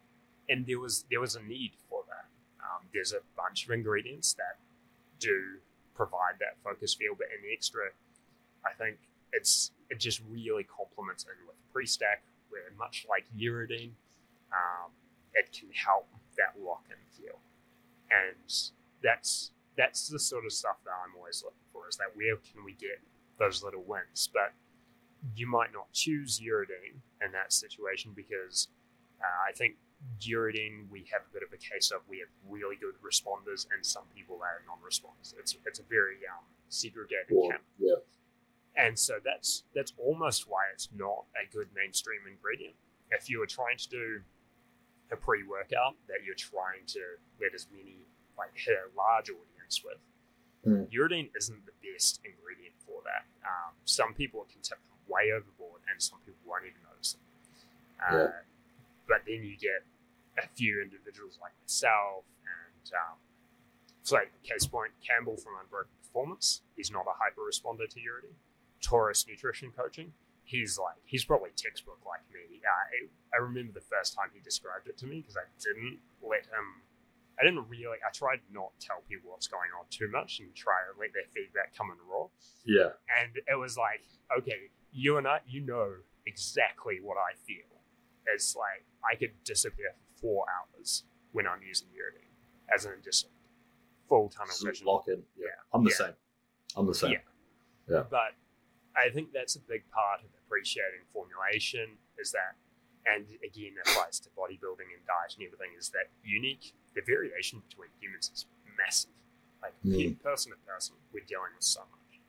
and 0.50 0.66
there 0.66 0.80
was 0.80 1.06
there 1.10 1.20
was 1.20 1.36
a 1.36 1.42
need 1.42 1.74
for 1.90 2.04
that. 2.08 2.26
Um, 2.62 2.88
there's 2.94 3.14
a 3.14 3.22
bunch 3.36 3.66
of 3.66 3.72
ingredients 3.72 4.34
that 4.34 4.58
do 5.20 5.58
provide 5.96 6.36
that 6.40 6.58
focus 6.64 6.94
feel, 6.94 7.16
but 7.18 7.28
in 7.36 7.48
the 7.48 7.54
extra, 7.54 7.90
I 8.66 8.74
think 8.74 8.98
it's 9.34 9.72
it 9.90 10.00
just 10.00 10.22
really 10.30 10.64
complements 10.64 11.24
in 11.26 11.48
with 11.48 11.56
pre-stack, 11.74 12.24
where 12.50 12.62
much 12.78 13.06
like 13.10 13.26
uridine, 13.38 13.92
um, 14.52 14.92
it 15.34 15.52
can 15.52 15.70
help 15.74 16.08
that 16.38 16.62
lock-in 16.62 16.98
feel, 17.18 17.40
and 18.12 18.54
that's 19.04 19.52
that's 19.78 20.08
the 20.08 20.20
sort 20.20 20.46
of 20.46 20.52
stuff 20.52 20.78
that 20.86 20.92
I'm 20.92 21.16
always 21.18 21.44
looking 21.44 21.58
for. 21.72 21.88
Is 21.88 21.98
that 21.98 22.16
where 22.16 22.36
can 22.38 22.64
we 22.66 22.74
get 22.74 23.00
those 23.40 23.64
little 23.64 23.84
wins? 23.86 24.30
But 24.34 24.54
you 25.36 25.48
might 25.48 25.72
not 25.74 25.92
choose 25.94 26.40
uridine 26.40 27.00
in 27.24 27.32
that 27.32 27.54
situation 27.54 28.14
because 28.16 28.68
uh, 29.22 29.50
I 29.50 29.52
think 29.54 29.76
uridine 30.22 30.90
we 30.90 31.06
have 31.12 31.22
a 31.30 31.34
bit 31.34 31.44
of 31.44 31.52
a 31.54 31.58
case 31.58 31.92
of 31.92 32.02
we 32.08 32.20
have 32.20 32.30
really 32.48 32.76
good 32.76 32.94
responders 33.02 33.66
and 33.74 33.86
some 33.86 34.04
people 34.16 34.40
are 34.42 34.62
non-responders. 34.68 35.34
It's 35.40 35.56
it's 35.66 35.80
a 35.80 35.84
very 35.90 36.18
um, 36.32 36.44
segregated 36.70 37.36
camp, 37.50 37.64
yeah. 37.80 37.96
and 38.76 38.98
so 38.98 39.16
that's 39.24 39.64
that's 39.76 39.94
almost 39.98 40.48
why 40.48 40.64
it's 40.74 40.90
not 40.96 41.26
a 41.36 41.52
good 41.52 41.68
mainstream 41.76 42.22
ingredient. 42.30 42.76
If 43.12 43.30
you 43.30 43.40
were 43.40 43.48
trying 43.48 43.78
to 43.78 43.90
do 43.90 44.22
a 45.12 45.16
pre-workout 45.16 45.96
that 46.08 46.20
you're 46.26 46.36
trying 46.36 46.86
to 46.88 47.00
let 47.42 47.54
as 47.56 47.68
many 47.72 47.96
like 48.38 48.52
hit 48.54 48.76
a 48.76 48.96
large 48.98 49.30
audience 49.30 49.84
with, 49.84 49.98
Mm. 50.66 50.92
uridine 50.92 51.30
isn't 51.38 51.66
the 51.66 51.72
best 51.94 52.20
ingredient 52.26 52.74
for 52.86 53.02
that. 53.06 53.24
Um, 53.48 53.74
some 53.86 54.14
people 54.14 54.46
can 54.52 54.60
tip 54.62 54.80
way 55.08 55.32
overboard, 55.32 55.80
and 55.90 56.02
some 56.02 56.20
people 56.26 56.42
won't 56.46 56.66
even 56.66 56.82
notice 56.92 57.16
it. 57.16 57.22
Uh, 58.04 58.18
Yeah. 58.18 58.32
But 59.08 59.24
then 59.26 59.44
you 59.44 59.58
get 59.58 59.86
a 60.38 60.48
few 60.56 60.82
individuals 60.82 61.40
like 61.42 61.54
myself, 61.64 62.26
and 62.44 62.92
um, 62.94 63.18
so 64.04 64.16
like 64.16 64.32
case 64.44 64.68
point, 64.68 64.92
Campbell 65.06 65.38
from 65.38 65.54
Unbroken 65.64 65.92
Performance, 66.04 66.62
he's 66.76 66.92
not 66.92 67.06
a 67.08 67.16
hyper 67.16 67.42
responder 67.42 67.88
to 67.90 68.00
uridine. 68.00 68.36
Taurus 68.82 69.26
Nutrition 69.28 69.72
Coaching, 69.76 70.14
he's 70.44 70.78
like 70.78 70.96
he's 71.06 71.26
probably 71.26 71.50
textbook 71.56 72.00
like 72.06 72.22
me. 72.32 72.62
Uh, 72.64 72.72
I, 72.72 73.38
I 73.38 73.44
remember 73.44 73.74
the 73.74 73.86
first 73.86 74.16
time 74.16 74.30
he 74.34 74.40
described 74.40 74.88
it 74.88 74.98
to 75.00 75.06
me 75.06 75.22
because 75.22 75.38
I 75.38 75.48
didn't 75.60 76.00
let 76.22 76.46
him. 76.46 76.84
I 77.40 77.44
didn't 77.44 77.68
really. 77.70 77.98
I 78.06 78.12
tried 78.12 78.40
not 78.52 78.72
tell 78.80 79.04
people 79.08 79.32
what's 79.32 79.48
going 79.48 79.70
on 79.78 79.86
too 79.90 80.10
much 80.10 80.40
and 80.40 80.56
try 80.56 80.80
to 80.88 81.00
let 81.00 81.14
their 81.14 81.28
feedback 81.36 81.76
come 81.78 81.88
in 81.92 81.98
raw. 82.10 82.28
Yeah. 82.66 82.98
And 83.22 83.38
it 83.48 83.60
was 83.60 83.78
like, 83.78 84.02
okay, 84.40 84.72
you 84.92 85.18
and 85.18 85.28
I, 85.28 85.40
you 85.48 85.62
know 85.62 86.02
exactly 86.26 87.00
what 87.02 87.18
I 87.18 87.36
feel. 87.46 87.77
It's 88.34 88.56
like 88.56 88.84
I 89.10 89.16
could 89.16 89.34
disappear 89.44 89.92
for 90.16 90.20
four 90.22 90.46
hours 90.50 91.04
when 91.32 91.48
I'm 91.48 91.62
using 91.62 91.88
uridine, 91.90 92.28
as 92.74 92.86
an 92.86 92.94
just 93.04 93.28
full 94.10 94.30
tunnel 94.30 94.48
Just 94.48 94.66
vision. 94.66 94.88
lock 94.88 95.08
in. 95.08 95.24
Yeah. 95.38 95.48
I'm 95.74 95.84
the 95.84 95.90
Yeah. 95.92 95.96
same. 95.96 96.14
I'm 96.76 96.86
the 96.88 96.94
same. 96.96 97.12
Yeah. 97.88 98.04
But 98.10 98.36
I 98.96 99.10
think 99.10 99.32
that's 99.32 99.56
a 99.56 99.62
big 99.62 99.90
part 99.92 100.22
of 100.24 100.30
appreciating 100.46 101.02
formulation 101.14 101.98
is 102.18 102.32
that, 102.32 102.56
and 103.06 103.26
again, 103.44 103.76
applies 103.86 104.20
to 104.22 104.30
bodybuilding 104.32 104.90
and 104.92 105.06
diet 105.06 105.36
and 105.38 105.46
everything, 105.46 105.72
is 105.78 105.90
that 105.92 106.10
unique, 106.24 106.74
the 106.96 107.02
variation 107.06 107.62
between 107.70 107.90
humans 108.00 108.32
is 108.34 108.46
massive. 108.78 109.12
Like 109.62 109.74
Mm. 109.86 110.22
person 110.22 110.52
to 110.52 110.58
person, 110.60 110.96
we're 111.14 111.24
dealing 111.26 111.54
with 111.56 111.64
so 111.64 111.82
much. 111.82 112.20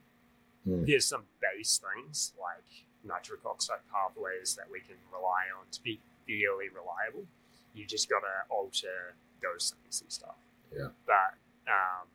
Mm. 0.67 0.87
There's 0.87 1.07
some 1.07 1.27
base 1.41 1.79
things 1.79 2.33
like 2.39 2.87
nitric 3.05 3.45
oxide 3.47 3.79
pathways 3.93 4.55
that 4.57 4.67
we 4.71 4.81
can 4.81 4.97
rely 5.13 5.45
on 5.59 5.67
to 5.71 5.83
be 5.83 6.01
fairly 6.27 6.69
reliable. 6.69 7.27
You 7.75 7.87
just 7.87 8.09
got 8.09 8.21
to 8.21 8.55
alter 8.55 9.15
those 9.43 9.75
things 9.83 10.01
and 10.03 10.11
stuff. 10.13 10.37
Yeah. 10.73 10.89
But 11.07 11.39
um, 11.71 12.09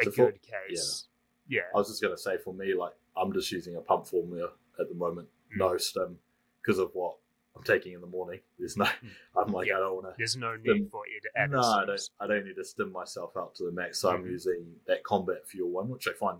a 0.00 0.04
So 0.04 0.10
for- 0.10 0.30
good 0.32 0.40
case, 0.42 1.06
yeah. 1.48 1.62
I 1.74 1.78
was 1.78 1.88
just 1.88 2.00
going 2.02 2.14
to 2.14 2.20
say 2.22 2.36
for 2.42 2.54
me, 2.54 2.74
like, 2.74 2.92
I'm 3.16 3.32
just 3.32 3.50
using 3.50 3.76
a 3.76 3.80
pump 3.80 4.06
formula 4.06 4.50
at 4.78 4.88
the 4.88 4.94
moment. 4.94 5.28
Mm. 5.54 5.58
No 5.58 5.76
stim, 5.78 6.18
because 6.62 6.78
of 6.78 6.90
what 6.94 7.16
I'm 7.56 7.64
taking 7.64 7.92
in 7.94 8.00
the 8.00 8.06
morning. 8.06 8.40
There's 8.58 8.76
no, 8.76 8.86
I'm 9.36 9.52
like, 9.52 9.66
Mm. 9.66 9.70
Yeah. 9.70 9.76
I 9.76 9.80
don't 9.80 9.94
want 9.94 10.06
to. 10.06 10.14
There's 10.16 10.36
no 10.36 10.54
need 10.56 10.88
for 10.90 11.02
you 11.08 11.20
to 11.22 11.30
add 11.40 11.50
No, 11.50 11.60
I 11.60 11.84
don't. 11.86 12.10
I 12.20 12.26
don't 12.26 12.44
need 12.44 12.54
to 12.56 12.64
stim 12.64 12.92
myself 12.92 13.32
out 13.36 13.54
to 13.56 13.64
the 13.64 13.72
max. 13.72 13.98
So 13.98 14.10
I'm 14.10 14.22
Mhm. 14.24 14.30
using 14.30 14.66
that 14.86 15.02
Combat 15.02 15.46
Fuel 15.48 15.70
one, 15.70 15.88
which 15.88 16.06
I 16.06 16.12
find 16.12 16.38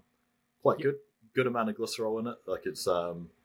quite 0.63 0.79
Yeah. 0.79 0.85
good. 0.85 0.99
Good 1.35 1.47
amount 1.47 1.69
of 1.71 1.77
glycerol 1.77 2.21
in 2.21 2.27
it. 2.29 2.37
Like 2.47 2.67
it's 2.67 2.87
um, 2.87 3.29
Yeah. 3.29 3.38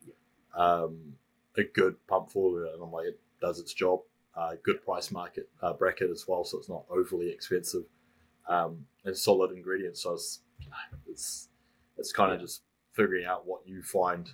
Um, 0.56 1.14
a 1.58 1.64
good 1.64 1.96
pump 2.08 2.32
formula, 2.32 2.74
and 2.74 2.82
I'm 2.84 2.92
like, 2.92 3.08
it 3.08 3.20
does 3.42 3.60
its 3.60 3.74
job. 3.74 4.02
Uh, 4.36 4.54
good 4.64 4.84
price 4.84 5.12
market 5.12 5.48
uh, 5.62 5.74
bracket 5.74 6.10
as 6.10 6.26
well, 6.28 6.44
so 6.44 6.58
it's 6.58 6.70
not 6.70 6.86
overly 6.90 7.30
expensive. 7.30 7.84
Um, 8.50 8.86
and 9.06 9.16
solid 9.16 9.52
ingredients. 9.52 10.02
So 10.04 10.14
it's 10.14 10.40
it's 11.08 11.50
it's 11.98 12.12
kind 12.12 12.34
of 12.34 12.42
just 12.42 12.64
figuring 12.94 13.26
out 13.26 13.46
what 13.46 13.62
you 13.68 13.82
find. 13.84 14.30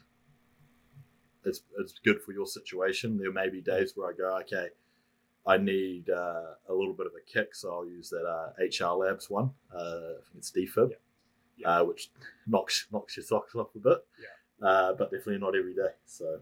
It's, 1.46 1.62
it's 1.80 1.94
good 2.04 2.22
for 2.22 2.34
your 2.34 2.46
situation. 2.46 3.18
There 3.18 3.32
may 3.32 3.50
be 3.50 3.62
days 3.62 3.94
where 3.96 4.10
I 4.10 4.14
go, 4.14 4.38
okay, 4.42 4.68
I 5.48 5.58
need 5.58 6.10
uh, 6.10 6.54
a 6.68 6.74
little 6.74 6.94
bit 6.94 7.08
of 7.08 7.14
a 7.14 7.32
kick, 7.32 7.56
so 7.56 7.72
I'll 7.74 7.88
use 7.88 8.10
that 8.10 8.26
uh, 8.26 8.52
HR 8.60 8.94
Labs 8.96 9.30
one. 9.30 9.52
Uh, 9.74 9.80
I 9.80 10.22
think 10.32 10.38
it's 10.38 10.52
DFib. 10.52 10.92
Yeah. 10.92 10.96
Yeah. 11.58 11.80
uh, 11.80 11.84
which 11.84 12.10
knocks 12.48 12.88
knocks 12.92 13.18
your 13.18 13.26
socks 13.26 13.54
off 13.56 13.76
a 13.76 13.80
bit. 13.80 13.98
Yeah. 14.20 14.28
Uh, 14.62 14.94
but 14.94 15.10
definitely 15.12 15.38
not 15.38 15.56
every 15.56 15.74
day. 15.74 15.94
So 16.06 16.40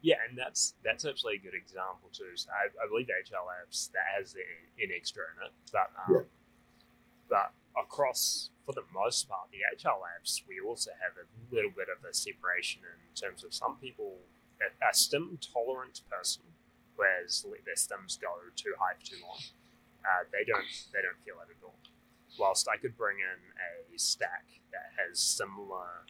Yeah, 0.00 0.16
and 0.28 0.36
that's 0.36 0.74
that's 0.84 1.04
actually 1.04 1.34
a 1.36 1.38
good 1.38 1.54
example 1.54 2.08
too. 2.12 2.32
So 2.36 2.50
I, 2.50 2.68
I 2.82 2.88
believe 2.88 3.06
HL 3.06 3.46
Labs 3.46 3.90
that 3.94 4.04
has 4.16 4.34
an, 4.34 4.90
extra 4.96 5.22
in 5.36 5.46
it, 5.46 5.52
but 5.72 5.90
um, 6.08 6.14
Yeah. 6.14 6.22
but 7.28 7.52
across 7.76 8.50
for 8.64 8.72
the 8.72 8.84
most 8.94 9.28
part, 9.28 9.48
the 9.50 9.60
HL 9.76 10.00
Labs 10.00 10.42
we 10.48 10.60
also 10.60 10.90
have 11.02 11.12
a 11.18 11.26
little 11.54 11.70
bit 11.70 11.88
of 11.88 12.02
a 12.08 12.14
separation 12.14 12.82
in 12.82 13.14
terms 13.14 13.44
of 13.44 13.52
some 13.52 13.76
people 13.76 14.18
a, 14.60 14.88
a 14.90 14.94
stim 14.94 15.38
tolerant 15.40 16.00
person, 16.10 16.42
whereas 16.96 17.44
let 17.48 17.64
their 17.64 17.74
stims 17.74 18.20
go 18.20 18.28
too 18.56 18.72
high 18.78 18.94
for 18.98 19.04
too 19.06 19.20
long, 19.22 19.40
uh, 20.04 20.24
they 20.32 20.44
don't 20.44 20.66
they 20.92 21.02
don't 21.02 21.18
feel 21.24 21.36
it 21.44 21.50
at 21.50 21.62
all. 21.64 21.76
Whilst 22.38 22.66
I 22.68 22.76
could 22.78 22.96
bring 22.96 23.18
in 23.18 23.40
a 23.94 23.98
stack 23.98 24.46
that 24.72 24.92
has 24.96 25.18
similar 25.20 26.06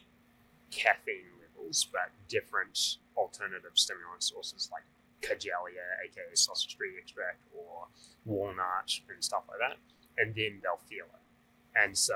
caffeine 0.75 1.29
levels, 1.41 1.87
but 1.91 2.11
different 2.27 2.97
alternative 3.17 3.71
stimulant 3.75 4.23
sources 4.23 4.69
like 4.71 4.83
Kigelia, 5.21 6.03
aka 6.03 6.33
sausage 6.35 6.75
tree 6.75 6.93
extract, 6.99 7.43
or 7.55 7.87
walnut 8.25 8.99
and 9.09 9.23
stuff 9.23 9.43
like 9.47 9.59
that, 9.59 9.77
and 10.17 10.35
then 10.35 10.59
they'll 10.61 10.81
feel 10.89 11.05
it. 11.05 11.79
And 11.81 11.97
so 11.97 12.15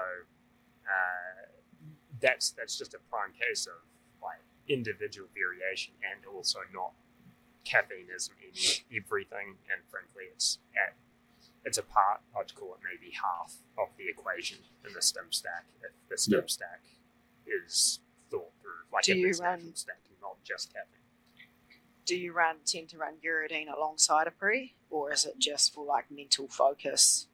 uh, 0.85 1.47
that's 2.19 2.51
that's 2.51 2.77
just 2.77 2.93
a 2.93 2.99
prime 3.09 3.31
case 3.39 3.65
of 3.67 3.79
like 4.21 4.41
individual 4.67 5.29
variation, 5.33 5.93
and 6.03 6.25
also 6.35 6.59
not 6.73 6.91
caffeine 7.63 8.07
isn't 8.13 8.35
in 8.41 8.97
everything, 8.97 9.55
and 9.71 9.81
frankly, 9.89 10.23
it's 10.33 10.59
at 10.75 10.95
it's 11.65 11.77
a 11.77 11.83
part. 11.83 12.21
I'd 12.37 12.53
call 12.55 12.73
it 12.75 12.79
maybe 12.83 13.13
half 13.13 13.55
of 13.77 13.87
the 13.97 14.07
equation 14.09 14.57
in 14.85 14.93
the 14.93 15.01
stim 15.01 15.31
stack. 15.31 15.65
If 15.81 15.91
the 16.09 16.17
stim 16.17 16.41
Yeah. 16.41 16.47
stack 16.47 16.81
is 17.45 17.99
like 18.97 19.05
Do 19.05 19.15
you 19.15 19.31
run- 19.39 19.75
stacking, 19.75 20.17
not 20.21 20.43
just 20.43 20.73
caffeine. 20.73 21.01
Do 22.05 22.17
you 22.17 22.33
run 22.33 22.57
tend 22.65 22.89
to 22.89 22.97
run 22.97 23.15
uridine 23.23 23.67
alongside 23.75 24.27
a 24.27 24.31
pre, 24.31 24.73
or 24.89 25.11
is 25.11 25.25
it 25.25 25.37
just 25.37 25.73
for 25.73 25.85
like 25.85 26.09
mental 26.09 26.47
focus? 26.47 27.27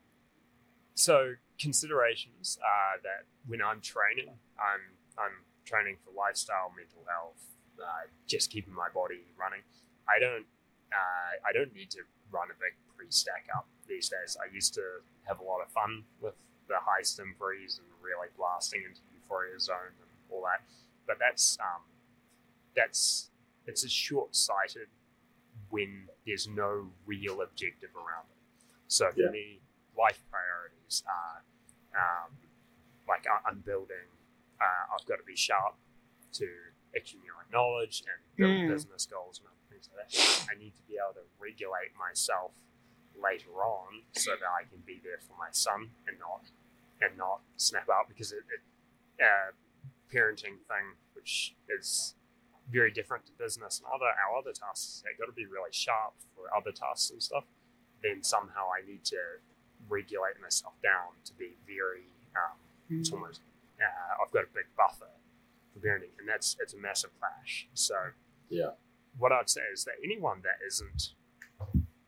So 0.95 1.35
considerations 1.59 2.57
are 2.61 2.99
that 3.03 3.25
when 3.47 3.61
I'm 3.61 3.81
training, 3.81 4.29
I'm 4.59 4.81
I'm 5.17 5.45
training 5.65 5.97
for 6.03 6.11
lifestyle, 6.11 6.71
mental 6.75 7.05
health, 7.07 7.39
uh, 7.79 8.09
just 8.27 8.49
keeping 8.49 8.73
my 8.73 8.89
body 8.93 9.21
running. 9.39 9.61
I 10.09 10.19
don't 10.19 10.45
uh, 10.91 11.31
I 11.47 11.53
don't 11.53 11.73
need 11.73 11.89
to 11.91 12.01
run 12.31 12.49
a 12.49 12.57
big 12.59 12.73
pre-stack 12.97 13.47
up 13.55 13.67
these 13.87 14.09
days. 14.09 14.37
I 14.41 14.53
used 14.53 14.73
to 14.73 14.81
have 15.23 15.39
a 15.39 15.43
lot 15.43 15.61
of 15.61 15.69
fun 15.71 16.03
with 16.19 16.33
the 16.67 16.75
high 16.81 17.03
stim 17.03 17.35
pres 17.39 17.77
and 17.79 17.87
really 18.01 18.27
blasting 18.37 18.81
into 18.81 19.01
euphoria 19.13 19.59
zone 19.59 19.93
and 20.01 20.09
all 20.31 20.41
that. 20.43 20.61
But 21.07 21.17
that's 21.19 21.57
um, 21.59 21.83
that's 22.75 23.29
it's 23.65 23.83
a 23.83 23.89
short-sighted 23.89 24.87
when 25.69 26.07
there's 26.25 26.47
no 26.47 26.91
real 27.05 27.41
objective 27.41 27.89
around 27.95 28.25
it. 28.31 28.37
So 28.87 29.09
for 29.11 29.19
Yeah. 29.21 29.29
me, 29.29 29.61
life 29.97 30.21
priorities 30.29 31.03
are 31.07 31.43
um, 31.95 32.37
like 33.07 33.25
I- 33.27 33.41
I'm 33.49 33.59
building. 33.61 34.09
Uh, 34.59 34.93
I've 34.95 35.05
got 35.05 35.17
to 35.17 35.23
be 35.23 35.35
sharp 35.35 35.75
to 36.33 36.47
accumulate 36.95 37.49
knowledge 37.51 38.03
and 38.07 38.35
build 38.37 38.51
Mm. 38.63 38.67
business 38.67 39.05
goals 39.05 39.39
and 39.39 39.47
other 39.47 39.57
things 39.69 39.89
like 39.95 40.09
that. 40.09 40.51
I 40.51 40.55
need 40.55 40.75
to 40.75 40.81
be 40.83 40.97
able 40.97 41.13
to 41.15 41.25
regulate 41.39 41.95
myself 41.97 42.51
later 43.15 43.51
on 43.63 44.03
so 44.13 44.31
that 44.35 44.47
I 44.59 44.63
can 44.65 44.79
be 44.81 44.99
there 45.03 45.19
for 45.19 45.35
my 45.37 45.51
son 45.51 45.91
and 46.07 46.17
not 46.19 46.49
and 47.01 47.17
not 47.17 47.41
snap 47.57 47.89
out 47.89 48.07
because 48.07 48.31
it, 48.31 48.43
it 48.49 48.61
uh, 49.23 49.51
parenting 50.11 50.57
thing, 50.67 50.97
which 51.13 51.55
is 51.79 52.15
very 52.71 52.91
different 52.91 53.25
to 53.25 53.31
business 53.33 53.79
and 53.79 53.87
other 53.93 54.05
our 54.05 54.37
other 54.39 54.51
tasks. 54.53 55.03
I 55.05 55.17
got 55.19 55.25
to 55.27 55.33
be 55.33 55.45
really 55.45 55.71
sharp 55.71 56.13
for 56.35 56.53
other 56.55 56.71
tasks 56.71 57.11
and 57.11 57.21
stuff. 57.21 57.43
Then 58.01 58.23
somehow 58.23 58.67
I 58.71 58.85
need 58.85 59.03
to 59.05 59.17
regulate 59.89 60.39
myself 60.41 60.73
down 60.81 61.15
to 61.25 61.33
be 61.33 61.55
very. 61.67 62.07
Um, 62.35 62.57
it's 62.89 63.11
almost 63.11 63.41
uh, 63.79 64.23
I've 64.23 64.31
got 64.31 64.43
a 64.43 64.53
big 64.53 64.65
buffer 64.77 65.11
for 65.73 65.79
parenting, 65.79 66.13
and 66.19 66.27
that's 66.27 66.55
it's 66.61 66.73
a 66.73 66.77
massive 66.77 67.11
clash. 67.19 67.67
So 67.73 67.95
Yeah. 68.49 68.71
what 69.17 69.31
I'd 69.31 69.49
say 69.49 69.61
is 69.73 69.83
that 69.85 69.95
anyone 70.03 70.41
that 70.43 70.59
isn't 70.65 71.13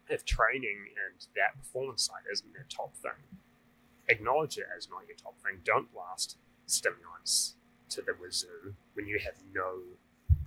if 0.08 0.24
training 0.24 0.86
and 1.03 1.26
that 1.36 1.58
performance 1.58 2.03
side 2.06 2.22
isn't 2.32 2.53
their 2.53 2.66
top 2.69 2.95
thing, 2.95 3.40
acknowledge 4.08 4.58
it 4.58 4.68
as 4.76 4.88
not 4.90 5.08
your 5.08 5.18
top 5.18 5.36
thing. 5.40 5.61
Don't 5.64 5.92
blast 5.92 6.38
stimulants 6.68 7.56
to 7.90 8.02
the 8.02 8.14
wazoo 8.22 8.74
when 8.94 9.08
you 9.08 9.20
have 9.20 9.36
no, 9.54 9.82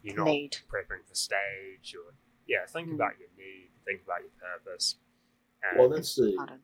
you're 0.02 0.16
not 0.16 0.26
Need. 0.26 0.56
prepping 0.72 1.06
for 1.06 1.14
stage 1.14 1.94
or 1.94 2.12
yeah. 2.46 2.64
Think 2.66 2.88
Mm. 2.88 2.94
about 2.94 3.18
your 3.18 3.28
need. 3.36 3.70
Think 3.84 4.02
about 4.04 4.20
your 4.22 4.30
purpose. 4.40 4.96
And 5.62 5.78
well, 5.78 5.88
that's 5.88 6.14
the 6.14 6.34
Pardon. 6.36 6.60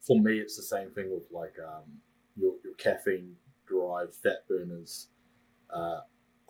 for 0.00 0.20
me. 0.20 0.38
It's 0.38 0.56
the 0.56 0.62
same 0.62 0.90
thing 0.92 1.10
with 1.12 1.30
like 1.30 1.54
um, 1.58 1.84
your 2.36 2.54
your 2.64 2.74
caffeine 2.74 3.36
derived 3.68 4.14
fat 4.14 4.46
burners. 4.48 5.08
Uh, 5.70 6.00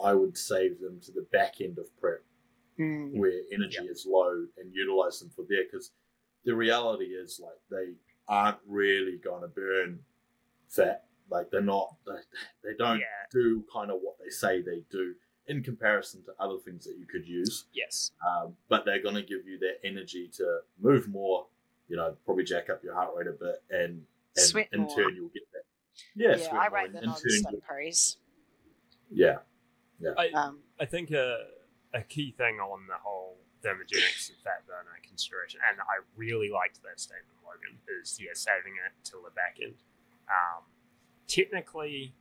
I 0.02 0.12
would 0.12 0.36
save 0.36 0.80
them 0.80 1.00
to 1.00 1.12
the 1.12 1.26
back 1.32 1.60
end 1.60 1.78
of 1.78 1.86
prep 1.98 2.22
Mm. 2.78 3.16
where 3.16 3.40
energy 3.52 3.86
is 3.86 4.04
low 4.06 4.44
and 4.58 4.74
utilize 4.74 5.20
them 5.20 5.30
for 5.34 5.46
there 5.48 5.64
because 5.64 5.92
the 6.44 6.54
reality 6.54 7.06
is 7.06 7.40
like 7.42 7.56
they 7.70 7.94
aren't 8.28 8.58
really 8.66 9.16
going 9.16 9.40
to 9.40 9.48
burn 9.48 9.98
fat 10.68 11.06
like 11.30 11.50
they're 11.50 11.60
not 11.60 11.94
they, 12.06 12.70
they 12.70 12.76
don't 12.78 12.98
yeah, 12.98 13.04
do 13.32 13.64
kind 13.72 13.90
of 13.90 13.98
what 14.02 14.16
they 14.22 14.30
say 14.30 14.62
they 14.62 14.82
do 14.90 15.14
in 15.48 15.62
comparison 15.62 16.22
to 16.24 16.32
other 16.40 16.58
things 16.64 16.84
that 16.84 16.96
you 16.98 17.06
could 17.06 17.26
use 17.26 17.66
yes, 17.72 18.10
um, 18.26 18.54
but 18.68 18.84
they're 18.84 19.02
going 19.02 19.14
to 19.14 19.22
give 19.22 19.46
you 19.46 19.58
that 19.58 19.76
energy 19.84 20.28
to 20.36 20.58
move 20.80 21.08
more 21.08 21.46
you 21.88 21.96
know 21.96 22.16
probably 22.24 22.44
jack 22.44 22.68
up 22.70 22.82
your 22.82 22.94
heart 22.94 23.10
rate 23.16 23.26
a 23.28 23.32
bit 23.32 23.62
and, 23.70 24.02
and 24.36 24.44
Sweat 24.46 24.68
in 24.72 24.80
more. 24.82 24.96
turn 24.96 25.14
you'll 25.14 25.28
get 25.28 25.42
that 25.52 25.62
yeah, 26.14 26.30
Yeah, 26.36 26.48
sweat 26.48 26.60
I 26.62 26.68
more, 26.68 26.78
rate 26.78 26.86
and 26.86 26.94
the 26.94 26.98
in 27.00 27.06
non 27.06 27.14
turn 27.20 27.30
stim 27.30 27.44
you'll- 27.52 27.60
pre's. 27.66 28.16
yeah 29.10 29.36
Um, 30.34 30.58
I 30.80 30.84
think 30.84 31.10
a, 31.10 31.46
a 31.94 32.02
key 32.02 32.32
thing 32.36 32.58
on 32.60 32.86
the 32.86 32.98
whole 33.02 33.38
thermogenics 33.64 34.28
and 34.28 34.38
fat 34.44 34.66
burner 34.66 34.98
consideration, 35.06 35.58
and 35.70 35.80
I 35.80 36.04
really 36.16 36.50
liked 36.50 36.82
that 36.82 37.00
statement, 37.00 37.32
Logan, 37.46 37.78
is 38.00 38.18
yeah, 38.20 38.30
saving 38.34 38.74
it 38.84 38.92
till 39.04 39.22
the 39.22 39.30
back 39.30 39.56
end. 39.62 39.74
Um, 40.28 40.62
technically, 41.26 42.14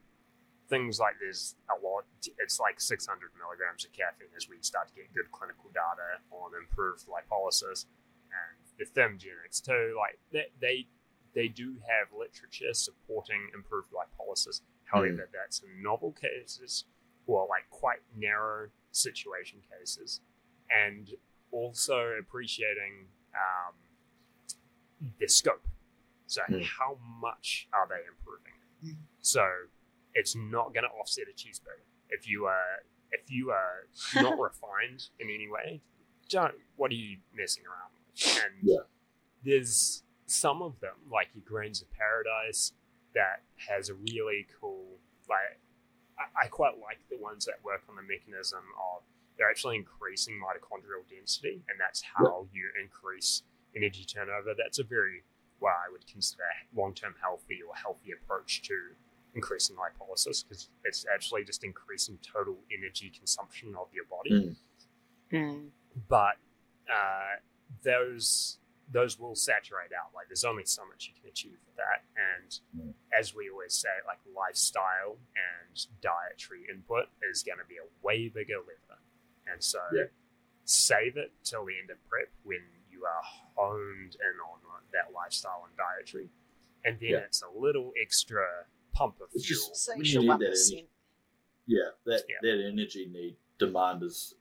things 0.69 0.99
like 0.99 1.13
there's 1.19 1.55
a 1.69 1.85
lot, 1.85 2.05
it's 2.39 2.59
like 2.59 2.79
600 2.81 3.29
milligrams 3.37 3.85
of 3.85 3.91
caffeine 3.93 4.27
as 4.35 4.49
we 4.49 4.57
start 4.61 4.87
to 4.89 4.95
get 4.95 5.13
good 5.13 5.31
clinical 5.31 5.69
data 5.73 6.19
on 6.31 6.51
improved 6.59 7.05
lipolysis 7.07 7.85
and 8.33 8.57
the 8.79 8.85
thermogenics 8.99 9.61
too. 9.63 9.95
Like 9.97 10.17
they, 10.31 10.45
they, 10.59 10.87
they 11.35 11.47
do 11.47 11.75
have 11.87 12.07
literature 12.17 12.73
supporting 12.73 13.49
improved 13.53 13.89
lipolysis. 13.91 14.61
However, 14.85 15.29
that's 15.33 15.61
in 15.61 15.83
novel 15.83 16.13
cases 16.13 16.85
or 17.27 17.47
like 17.49 17.69
quite 17.69 17.99
narrow 18.17 18.69
situation 18.91 19.59
cases, 19.69 20.21
and 20.69 21.09
also 21.51 22.13
appreciating 22.19 23.07
um, 23.33 23.73
the 25.19 25.27
scope. 25.27 25.67
So, 26.27 26.41
Mm. 26.49 26.63
how 26.63 26.97
much 27.21 27.67
are 27.73 27.87
they 27.87 28.01
improving? 28.07 28.53
Mm. 28.85 28.95
So, 29.21 29.43
it's 30.13 30.35
not 30.35 30.73
going 30.73 30.83
to 30.83 30.89
offset 30.99 31.25
a 31.29 31.33
cheeseburger. 31.35 31.83
If 32.09 32.27
you 32.27 32.45
are 32.45 32.83
if 33.11 33.31
you 33.31 33.51
are 33.51 33.87
not 34.15 34.37
refined 34.39 35.07
in 35.19 35.29
any 35.29 35.47
way, 35.49 35.81
don't. 36.29 36.53
What 36.75 36.91
are 36.91 36.95
you 36.95 37.17
messing 37.33 37.63
around 37.65 37.91
with? 37.93 38.43
And 38.43 38.53
Yeah. 38.69 38.83
there's 39.43 40.03
some 40.25 40.61
of 40.61 40.79
them, 40.79 40.95
like 41.11 41.29
your 41.33 41.43
grains 41.45 41.81
of 41.81 41.87
paradise, 41.91 42.73
that 43.13 43.41
has 43.69 43.89
a 43.89 43.93
really 43.93 44.45
cool 44.59 44.85
like 45.29 45.59
I, 46.19 46.45
I 46.45 46.47
quite 46.47 46.75
like 46.79 46.99
the 47.09 47.17
ones 47.17 47.45
that 47.45 47.55
work 47.63 47.81
on 47.89 47.95
the 47.95 48.03
mechanism 48.03 48.59
of 48.93 49.03
they're 49.37 49.49
actually 49.49 49.77
increasing 49.77 50.35
mitochondrial 50.35 51.07
density 51.09 51.63
and 51.69 51.79
that's 51.79 52.03
how 52.13 52.47
you 52.53 52.69
increase 52.81 53.43
energy 53.75 54.03
turnover 54.05 54.53
that's 54.57 54.79
a 54.79 54.83
very 54.83 55.23
what 55.59 55.73
i 55.85 55.91
would 55.91 56.05
consider 56.07 56.43
long-term 56.75 57.15
healthy 57.21 57.59
or 57.67 57.73
healthy 57.75 58.11
approach 58.11 58.61
to 58.63 58.73
increasing 59.33 59.75
lipolysis 59.75 60.43
because 60.47 60.69
it's 60.83 61.05
actually 61.13 61.43
just 61.43 61.63
increasing 61.63 62.17
total 62.21 62.57
energy 62.71 63.11
consumption 63.17 63.75
of 63.79 63.87
your 63.93 64.05
body 64.05 64.55
Mm. 65.31 65.37
mm. 65.37 65.69
but 66.07 66.35
uh, 66.91 67.35
those 67.83 68.59
those 68.91 69.17
will 69.19 69.33
saturate 69.33 69.89
out. 69.99 70.11
Like 70.13 70.27
there's 70.27 70.43
only 70.45 70.63
so 70.65 70.83
much 70.87 71.07
you 71.09 71.19
can 71.19 71.27
achieve 71.27 71.57
with 71.65 71.75
that, 71.77 72.03
and 72.15 72.59
Mm. 72.77 72.93
as 73.19 73.33
we 73.33 73.49
always 73.49 73.73
say, 73.73 73.89
like 74.05 74.19
lifestyle 74.35 75.17
and 75.33 75.87
dietary 76.01 76.67
input 76.71 77.07
is 77.27 77.41
going 77.41 77.57
to 77.57 77.65
be 77.65 77.77
a 77.77 77.87
way 78.05 78.29
bigger 78.29 78.59
lever, 78.59 78.99
and 79.47 79.63
so 79.63 79.79
Yeah. 79.91 80.03
save 80.65 81.17
it 81.17 81.31
till 81.43 81.65
the 81.65 81.73
end 81.79 81.89
of 81.89 81.97
prep 82.07 82.29
when 82.43 82.61
you 82.91 83.03
are 83.05 83.23
honed 83.55 84.15
in 84.15 84.39
on 84.51 84.59
that 84.95 85.13
lifestyle 85.13 85.65
and 85.67 85.75
dietary, 85.77 86.29
and 86.83 86.99
then 86.99 87.09
Yeah. 87.11 87.17
it's 87.27 87.41
a 87.43 87.49
little 87.49 87.91
extra 88.01 88.45
pump 88.93 89.19
of 89.21 89.29
It's 89.33 89.45
fuel. 89.45 89.59
just- 89.69 89.85
So 89.85 89.93
We 89.97 90.05
you 90.07 90.19
need 90.21 90.29
that 90.29 90.39
percent. 90.39 90.89
Yeah, 91.67 91.89
that 92.05 92.23
Yeah. 92.29 92.37
that 92.41 92.57
energy 92.73 93.05
need 93.07 93.37
demand 93.57 94.03
is 94.03 94.35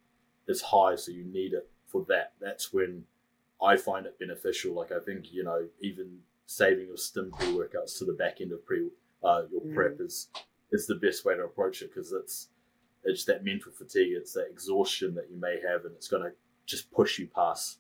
is 0.46 0.60
high, 0.60 0.94
so 0.96 1.10
you 1.10 1.24
need 1.24 1.54
it 1.54 1.70
for 1.86 2.04
that. 2.06 2.34
That's 2.38 2.70
when 2.72 3.06
I 3.62 3.76
find 3.78 4.04
it 4.06 4.18
beneficial. 4.18 4.74
Like 4.74 4.92
I 4.92 5.00
think 5.00 5.32
you 5.32 5.42
know, 5.42 5.68
even 5.80 6.22
saving 6.46 6.86
your 6.88 6.98
stim 6.98 7.30
pre 7.32 7.46
workouts 7.48 7.96
to 7.98 8.04
the 8.04 8.12
back 8.12 8.40
end 8.42 8.52
of 8.52 8.64
pre 8.64 8.90
uh, 9.22 9.46
your 9.50 9.62
Mm. 9.62 9.74
prep 9.74 10.00
is 10.00 10.30
is 10.70 10.86
the 10.86 10.96
best 10.96 11.24
way 11.24 11.34
to 11.34 11.44
approach 11.44 11.80
it 11.82 11.88
because 11.88 12.12
it's 12.12 12.50
it's 13.04 13.24
that 13.26 13.44
mental 13.44 13.70
fatigue, 13.72 14.12
it's 14.12 14.32
that 14.34 14.48
exhaustion 14.48 15.14
that 15.14 15.30
you 15.30 15.36
may 15.36 15.60
have, 15.60 15.84
and 15.86 15.94
it's 15.94 16.08
going 16.08 16.22
to 16.22 16.34
just 16.66 16.90
push 16.90 17.18
you 17.18 17.26
past. 17.28 17.78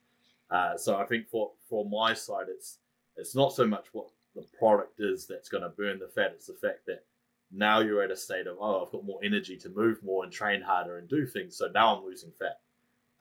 Uh, 0.50 0.76
so 0.76 0.96
I 0.96 1.04
think 1.04 1.28
for 1.28 1.52
for 1.68 1.84
my 1.88 2.14
side, 2.14 2.46
it's 2.48 2.78
it's 3.16 3.34
not 3.34 3.52
so 3.54 3.66
much 3.66 3.86
what 3.92 4.08
the 4.34 4.44
product 4.58 5.00
is 5.00 5.26
that's 5.26 5.48
going 5.48 5.62
to 5.62 5.68
burn 5.70 5.98
the 5.98 6.08
fat; 6.08 6.32
it's 6.34 6.46
the 6.46 6.54
fact 6.54 6.86
that 6.86 7.04
now 7.52 7.80
you're 7.80 8.02
at 8.02 8.10
a 8.10 8.16
state 8.16 8.46
of 8.46 8.56
oh, 8.60 8.84
I've 8.84 8.92
got 8.92 9.04
more 9.04 9.20
energy 9.24 9.56
to 9.58 9.68
move 9.70 10.02
more 10.02 10.24
and 10.24 10.32
train 10.32 10.60
harder 10.60 10.98
and 10.98 11.08
do 11.08 11.26
things. 11.26 11.56
So 11.56 11.68
now 11.72 11.96
I'm 11.96 12.04
losing 12.04 12.32
fat. 12.38 12.60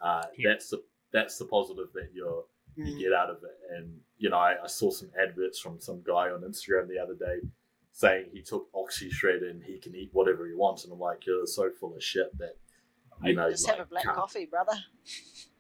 Uh, 0.01 0.23
Yeah. 0.37 0.49
That's 0.51 0.69
the 0.69 0.83
that's 1.11 1.37
the 1.37 1.45
positive 1.45 1.87
that 1.93 2.09
you're 2.13 2.45
you 2.75 2.85
Mm. 2.85 2.99
get 2.99 3.13
out 3.13 3.29
of 3.29 3.37
it. 3.43 3.57
And 3.75 3.99
you 4.17 4.29
know, 4.31 4.37
I, 4.37 4.55
I 4.63 4.67
saw 4.67 4.89
some 4.89 5.11
adverts 5.21 5.59
from 5.59 5.79
some 5.79 6.01
guy 6.03 6.29
on 6.31 6.41
Instagram 6.41 6.87
the 6.87 6.97
other 6.97 7.13
day 7.13 7.47
saying 7.91 8.25
he 8.33 8.41
took 8.41 8.67
Oxy 8.73 9.11
Shred 9.11 9.43
and 9.43 9.63
he 9.63 9.77
can 9.77 9.93
eat 9.95 10.09
whatever 10.13 10.47
he 10.47 10.55
wants, 10.55 10.83
and 10.83 10.91
I'm 10.91 10.99
like, 10.99 11.25
you're 11.27 11.45
so 11.45 11.69
full 11.69 11.95
of 11.95 12.03
shit 12.03 12.35
that 12.39 12.57
you 13.23 13.35
know, 13.35 13.49
Just 13.51 13.67
like, 13.67 13.77
have 13.77 13.85
a 13.85 13.89
black 13.89 14.03
can't- 14.05 14.17
coffee, 14.17 14.45
brother. 14.47 14.73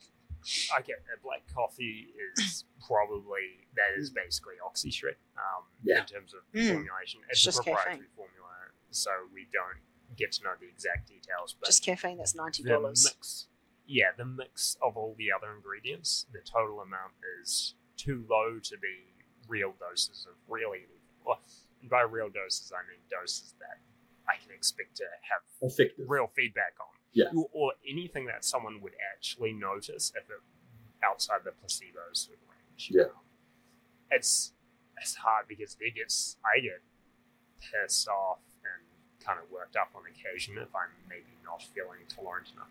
I 0.75 0.81
get 0.81 1.03
that 1.09 1.21
black 1.23 1.43
coffee 1.53 2.07
is 2.37 2.65
probably 2.87 3.67
that 3.75 3.97
is 3.97 4.09
basically 4.09 4.55
oxyshred 4.65 5.15
um, 5.37 5.63
Yeah. 5.83 6.01
in 6.01 6.05
terms 6.05 6.33
of 6.33 6.41
Mm. 6.53 6.67
formulation. 6.73 7.21
It's 7.29 7.39
It's, 7.39 7.41
just 7.43 7.59
a 7.59 7.63
proprietary 7.63 7.95
caffeine. 7.97 8.15
formula, 8.15 8.49
so 8.91 9.11
we 9.33 9.47
don't 9.51 9.79
get 10.15 10.31
to 10.33 10.43
know 10.43 10.53
the 10.59 10.67
exact 10.67 11.07
details. 11.07 11.55
But 11.59 11.67
Just 11.67 11.83
caffeine 11.83 12.17
that's 12.17 12.35
ninety 12.35 12.63
the 12.63 12.69
dollars. 12.69 13.47
yeah, 13.87 14.11
the 14.15 14.25
mix 14.25 14.77
of 14.81 14.95
all 14.97 15.15
the 15.17 15.31
other 15.31 15.53
ingredients, 15.55 16.25
the 16.31 16.39
total 16.41 16.81
amount 16.81 17.13
is 17.41 17.75
too 17.97 18.25
low 18.29 18.59
to 18.59 18.77
be 18.77 19.13
real 19.47 19.73
doses 19.79 20.25
of 20.29 20.35
really. 20.47 20.85
Well, 21.25 21.41
and 21.81 21.89
by 21.89 22.01
real 22.01 22.29
doses, 22.29 22.71
I 22.75 22.81
mean 22.87 22.99
doses 23.09 23.55
that 23.59 23.79
I 24.27 24.37
can 24.37 24.51
expect 24.55 24.95
to 24.97 25.05
have 25.31 25.41
effective. 25.61 26.05
real 26.09 26.27
feedback 26.35 26.75
on. 26.79 26.87
Yeah. 27.13 27.25
Or, 27.35 27.47
or 27.53 27.73
anything 27.89 28.25
that 28.25 28.43
someone 28.43 28.81
would 28.81 28.93
actually 29.15 29.53
notice 29.53 30.11
if 30.15 30.29
it 30.29 30.41
outside 31.05 31.41
the 31.43 31.51
placebo 31.51 31.99
sort 32.13 32.37
of 32.37 32.49
range. 32.49 32.89
Yeah. 32.91 33.11
It's 34.11 34.53
it's 35.01 35.15
hard 35.15 35.47
because 35.47 35.75
it 35.79 35.95
gets 35.95 36.37
I 36.45 36.59
get 36.59 36.81
pissed 37.59 38.07
off 38.07 38.39
and 38.63 39.25
kind 39.25 39.39
of 39.39 39.51
worked 39.51 39.75
up 39.75 39.89
on 39.95 40.03
occasion 40.09 40.57
if 40.57 40.73
I'm 40.75 40.89
maybe 41.09 41.25
not 41.43 41.61
feeling 41.63 41.99
tolerant 42.09 42.51
enough 42.55 42.67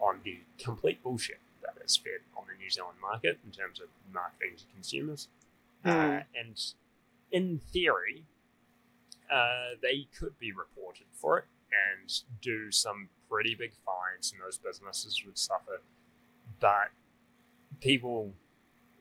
on 0.00 0.20
the 0.24 0.38
complete 0.58 1.02
bullshit 1.02 1.38
that 1.62 1.74
is 1.84 1.96
fed 1.96 2.20
on 2.36 2.44
the 2.48 2.58
New 2.62 2.68
Zealand 2.70 2.98
market 3.00 3.38
in 3.44 3.52
terms 3.52 3.80
of 3.80 3.86
marketing 4.12 4.56
to 4.58 4.64
consumers. 4.74 5.28
Uh, 5.84 5.88
Mm. 5.90 6.24
and 6.40 6.72
in 7.32 7.58
theory, 7.58 8.24
uh, 9.32 9.70
they 9.80 10.06
could 10.16 10.38
be 10.38 10.52
reported 10.52 11.06
for 11.12 11.38
it 11.38 11.44
and 11.72 12.22
do 12.40 12.70
some 12.70 13.08
pretty 13.32 13.54
big 13.54 13.72
fines, 13.88 14.30
and 14.32 14.42
those 14.44 14.58
businesses 14.58 15.22
would 15.24 15.38
suffer. 15.38 15.80
But 16.60 16.92
people 17.80 18.34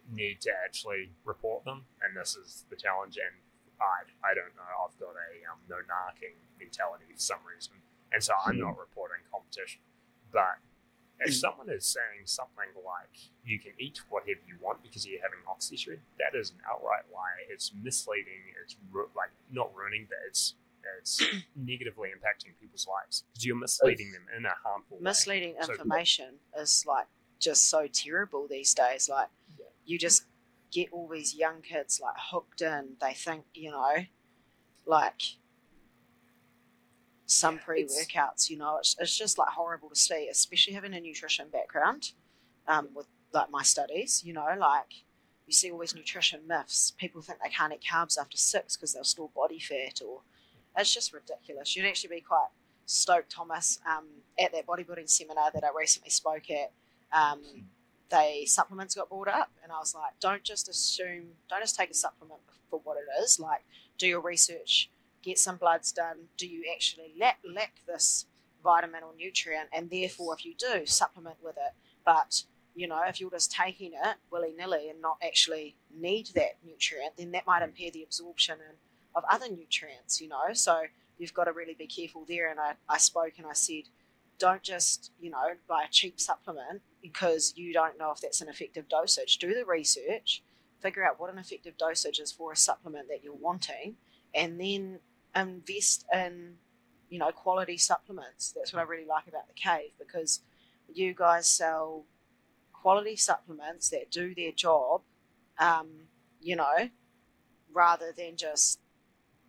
need 0.08 0.40
to 0.42 0.52
actually 0.64 1.12
report 1.26 1.66
them, 1.66 1.84
and 2.02 2.16
this 2.16 2.36
is 2.36 2.64
the 2.70 2.78
challenge. 2.78 3.20
And 3.20 3.36
I, 3.84 4.08
I 4.24 4.32
don't 4.34 4.56
know. 4.56 4.72
I've 4.88 4.98
got 5.00 5.20
a 5.20 5.32
um, 5.52 5.60
no 5.68 5.84
narking 5.84 6.40
mentality 6.58 7.12
for 7.12 7.20
some 7.20 7.44
reason, 7.44 7.74
and 8.14 8.24
so 8.24 8.34
I'm 8.46 8.58
not 8.58 8.80
reporting 8.80 9.28
competition. 9.28 9.82
But 10.32 10.64
if 11.20 11.36
someone 11.36 11.70
is 11.70 11.86
saying 11.86 12.24
something 12.26 12.72
like 12.86 13.36
you 13.44 13.60
can 13.60 13.74
eat 13.78 14.00
whatever 14.10 14.40
you 14.48 14.56
want 14.62 14.82
because 14.82 15.06
you're 15.06 15.22
having 15.22 15.44
oxyshred, 15.44 16.00
that 16.18 16.40
is 16.40 16.52
an 16.52 16.64
outright 16.66 17.04
lie. 17.14 17.44
It's 17.52 17.72
misleading. 17.84 18.56
It's 18.64 18.78
ru- 18.92 19.12
like 19.16 19.30
not 19.52 19.76
ruining, 19.76 20.08
but 20.08 20.18
it's 20.28 20.56
it's 21.00 21.22
negatively 21.56 22.10
impacting 22.10 22.60
people's 22.60 22.88
lives 22.88 23.24
because 23.32 23.46
you're 23.46 23.56
misleading 23.56 24.12
them 24.12 24.26
in 24.38 24.46
a 24.46 24.54
harmful 24.64 24.98
way. 24.98 25.04
Misleading 25.04 25.56
So- 25.62 25.72
information 25.72 26.36
is 26.58 26.86
like 26.88 27.08
just 27.40 27.70
so 27.70 27.88
terrible 27.88 28.48
these 28.48 28.74
days. 28.74 29.10
Like 29.10 29.30
Yeah. 29.60 29.66
you 29.86 29.98
just 29.98 30.26
get 30.72 30.90
all 30.92 31.08
these 31.08 31.36
young 31.36 31.62
kids 31.62 32.00
like 32.02 32.16
hooked 32.18 32.62
in. 32.62 32.96
They 33.02 33.14
think 33.14 33.46
you 33.54 33.72
know, 33.72 33.96
like 34.86 35.22
some 37.26 37.56
Yeah, 37.56 37.62
pre-workouts 37.66 38.50
You 38.50 38.58
know, 38.58 38.78
it's, 38.78 38.96
it's 39.00 39.18
just 39.18 39.38
like 39.38 39.50
horrible 39.50 39.90
to 39.90 39.96
see, 39.96 40.28
especially 40.30 40.74
having 40.74 40.94
a 40.94 41.00
nutrition 41.00 41.48
background. 41.50 42.12
Um, 42.68 42.90
with 42.94 43.08
like 43.34 43.50
my 43.50 43.64
studies, 43.64 44.22
you 44.24 44.34
know, 44.34 44.46
like 44.60 44.94
you 45.48 45.54
see 45.54 45.72
all 45.72 45.80
these 45.80 45.96
nutrition 45.96 46.42
myths. 46.48 46.92
People 46.92 47.22
think 47.22 47.40
they 47.44 47.50
can't 47.50 47.74
eat 47.74 47.82
carbs 47.90 48.18
after 48.20 48.38
six 48.38 48.76
because 48.78 48.94
they'll 48.94 49.04
store 49.04 49.30
body 49.36 49.60
fat, 49.60 50.00
or 50.06 50.22
it's 50.78 50.94
just 50.94 51.14
ridiculous. 51.14 51.76
You'd 51.76 51.86
actually 51.86 52.16
be 52.16 52.22
quite 52.22 52.48
stoked, 52.86 53.32
Thomas, 53.32 53.80
um, 53.90 54.06
at 54.40 54.52
that 54.54 54.66
bodybuilding 54.66 55.10
seminar 55.10 55.52
that 55.54 55.64
I 55.64 55.70
recently 55.78 56.10
spoke 56.10 56.50
at. 56.50 56.72
Um, 57.12 57.42
they 58.10 58.46
supplements 58.46 58.96
got 58.96 59.10
brought 59.10 59.28
up, 59.28 59.52
and 59.64 59.72
I 59.72 59.80
was 59.80 59.96
like, 59.96 60.14
don't 60.20 60.44
just 60.44 60.68
assume, 60.68 61.28
don't 61.50 61.62
just 61.62 61.78
take 61.78 61.90
a 61.90 61.94
supplement 61.94 62.42
for 62.70 62.82
what 62.84 62.98
it 62.98 63.24
is. 63.24 63.40
Like, 63.40 63.64
do 63.98 64.08
your 64.08 64.22
research, 64.22 64.90
get 65.22 65.40
some 65.40 65.58
bloods 65.58 65.92
done. 65.92 66.18
Do 66.38 66.48
you 66.48 66.64
actually 66.74 67.14
lack, 67.20 67.40
lack 67.44 67.82
this 67.88 68.26
vitamin 68.64 69.04
or 69.04 69.14
nutrient? 69.18 69.70
And 69.74 69.90
therefore, 69.90 70.36
if 70.36 70.46
you 70.46 70.54
do, 70.58 70.86
supplement 70.86 71.38
with 71.42 71.56
it. 71.58 71.74
But 72.06 72.44
you 72.76 72.88
know, 72.88 73.02
if 73.06 73.20
you're 73.20 73.32
just 73.32 73.52
taking 73.52 73.92
it 73.94 74.16
willy 74.32 74.54
nilly 74.58 74.90
and 74.90 75.02
not 75.02 75.18
actually 75.26 75.76
need 75.94 76.28
that 76.36 76.58
nutrient, 76.66 77.18
then 77.18 77.32
that 77.32 77.46
might 77.46 77.64
impair 77.64 77.92
the 77.92 78.04
absorption 78.04 78.58
and, 78.68 78.78
of 79.16 79.24
other 79.30 79.50
nutrients, 79.50 80.22
you 80.22 80.28
know. 80.28 80.54
So 80.54 80.84
you've 81.18 81.34
got 81.34 81.46
to 81.46 81.54
really 81.54 81.76
be 81.76 81.88
careful 81.88 82.26
there. 82.28 82.50
And 82.50 82.60
I, 82.60 82.74
I 82.90 82.98
spoke 82.98 83.34
and 83.38 83.48
I 83.48 83.54
said, 83.54 83.84
don't 84.40 84.64
just, 84.64 85.12
you 85.22 85.30
know, 85.30 85.52
buy 85.68 85.84
a 85.84 85.92
cheap 85.92 86.20
supplement 86.20 86.82
because 87.02 87.54
you 87.56 87.74
don't 87.74 87.98
know 88.00 88.12
if 88.12 88.22
that's 88.22 88.42
an 88.42 88.50
effective 88.50 88.90
dosage. 88.90 89.38
Do 89.38 89.54
the 89.54 89.66
research, 89.66 90.42
figure 90.80 91.06
out 91.06 91.20
what 91.20 91.32
an 91.32 91.38
effective 91.38 91.78
dosage 91.78 92.20
is 92.20 92.32
for 92.32 92.52
a 92.52 92.58
supplement 92.58 93.08
that 93.10 93.24
you're 93.24 93.34
wanting, 93.34 93.96
and 94.34 94.60
then 94.60 95.00
invest 95.36 96.06
in, 96.12 96.56
you 97.10 97.20
know, 97.20 97.32
quality 97.32 97.78
supplements. 97.78 98.52
That's 98.52 98.74
what 98.74 98.80
I 98.80 98.84
really 98.84 99.06
like 99.06 99.28
about 99.28 99.48
the 99.48 99.54
cave 99.54 99.92
because 100.00 100.42
you 100.92 101.14
guys 101.14 101.48
sell 101.48 102.06
quality 102.74 103.16
supplements 103.16 103.90
that 103.90 104.10
do 104.10 104.34
their 104.34 104.52
job, 104.52 105.02
um, 105.60 105.88
you 106.42 106.56
know, 106.56 106.90
rather 107.72 108.12
than 108.16 108.36
just 108.38 108.80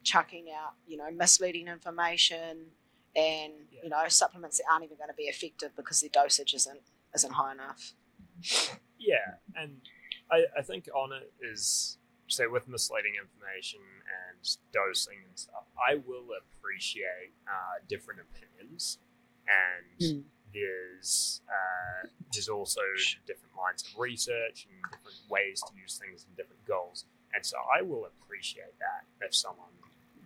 chucking 0.03 0.47
out, 0.51 0.75
you 0.87 0.97
know, 0.97 1.11
misleading 1.11 1.69
information 1.69 2.67
and 3.15 3.53
Yeah. 3.71 3.81
you 3.85 3.89
know 3.91 4.09
supplements 4.09 4.57
that 4.59 4.65
aren't 4.73 4.85
even 4.85 4.97
going 4.97 5.11
to 5.11 5.15
be 5.15 5.25
effective 5.25 5.75
because 5.77 6.01
their 6.01 6.11
dosage 6.11 6.55
isn't 6.55 6.81
isn't 7.15 7.33
high 7.33 7.53
enough. 7.53 7.93
Yeah, 8.99 9.37
and 9.55 9.81
I, 10.31 10.45
I 10.59 10.63
think 10.63 10.89
on 10.95 11.13
it 11.13 11.33
is 11.41 11.99
say 12.29 12.47
with 12.47 12.67
misleading 12.69 13.13
information 13.21 13.81
and 14.07 14.39
dosing 14.73 15.19
and 15.29 15.39
stuff, 15.39 15.65
I 15.77 15.97
will 15.97 16.29
appreciate 16.41 17.35
uh, 17.47 17.85
different 17.89 18.21
opinions, 18.21 18.99
and 19.47 20.01
Mm. 20.01 20.25
there's 20.55 21.43
uh, 21.49 22.09
there's 22.33 22.49
also 22.49 22.81
different 23.27 23.55
lines 23.57 23.83
of 23.87 23.99
research 23.99 24.67
and 24.71 24.81
different 24.91 25.19
ways 25.29 25.63
to 25.69 25.73
use 25.79 25.99
things 25.99 26.25
and 26.27 26.35
different 26.37 26.65
goals, 26.65 27.05
and 27.35 27.45
so 27.45 27.59
I 27.77 27.83
will 27.83 28.07
appreciate 28.07 28.79
that 28.79 29.05
if 29.27 29.35
someone 29.35 29.75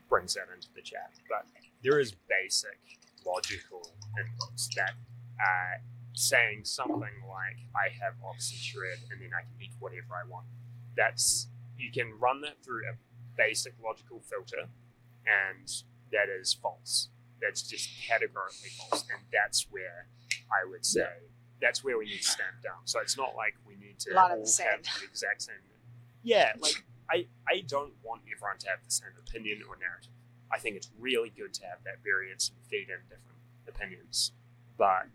brings 0.09 0.35
that 0.35 0.47
into 0.55 0.69
the 0.75 0.83
chat. 0.83 1.13
But 1.29 1.47
there 1.83 1.99
is 2.01 2.13
basic 2.29 2.79
logical 3.25 3.83
inputs 4.19 4.69
that 4.77 4.93
uh, 5.41 5.79
saying 6.15 6.65
something 6.65 7.17
like 7.29 7.59
I 7.75 7.93
have 8.03 8.15
oxyshred 8.25 9.11
and 9.11 9.21
then 9.21 9.31
I 9.37 9.43
can 9.43 9.61
eat 9.61 9.73
whatever 9.81 10.15
I 10.15 10.29
want. 10.29 10.47
That's 10.97 11.49
you 11.79 11.91
can 11.93 12.19
run 12.19 12.41
that 12.43 12.63
through 12.65 12.83
a 12.89 12.95
basic 13.37 13.75
logical 13.85 14.21
filter 14.21 14.69
and 15.27 15.69
that 16.13 16.29
is 16.29 16.55
false. 16.55 17.09
That's 17.43 17.63
just 17.63 17.91
categorically 18.09 18.71
false. 18.79 19.05
And 19.13 19.21
that's 19.33 19.67
where 19.71 20.09
I 20.51 20.69
would 20.71 20.87
say 20.87 21.07
that's 21.61 21.83
where 21.85 21.99
we 21.99 22.07
need 22.07 22.19
to 22.19 22.23
stamp 22.23 22.63
down. 22.63 22.81
So 22.85 23.01
it's 23.01 23.17
not 23.17 23.35
like 23.37 23.55
we 23.67 23.75
need 23.77 23.99
to 24.01 24.15
Line 24.15 24.31
in 24.33 24.37
all 24.39 24.41
the 24.43 24.49
sand. 24.49 24.87
have 24.87 25.01
the 25.01 25.07
exact 25.07 25.43
same 25.43 25.57
Yeah, 26.23 26.53
like 26.61 26.83
I, 27.11 27.27
I 27.49 27.61
don't 27.67 27.93
want 28.03 28.23
everyone 28.33 28.59
to 28.59 28.69
have 28.69 28.79
the 28.85 28.91
same 28.91 29.11
opinion 29.19 29.61
or 29.69 29.77
narrative. 29.77 30.13
I 30.53 30.59
think 30.59 30.77
it's 30.77 30.91
really 30.99 31.31
good 31.31 31.53
to 31.55 31.67
have 31.67 31.79
that 31.85 32.03
variance 32.05 32.51
and 32.51 32.59
feed 32.69 32.89
in 32.89 33.01
different 33.09 33.39
opinions. 33.69 34.33
But 34.79 35.07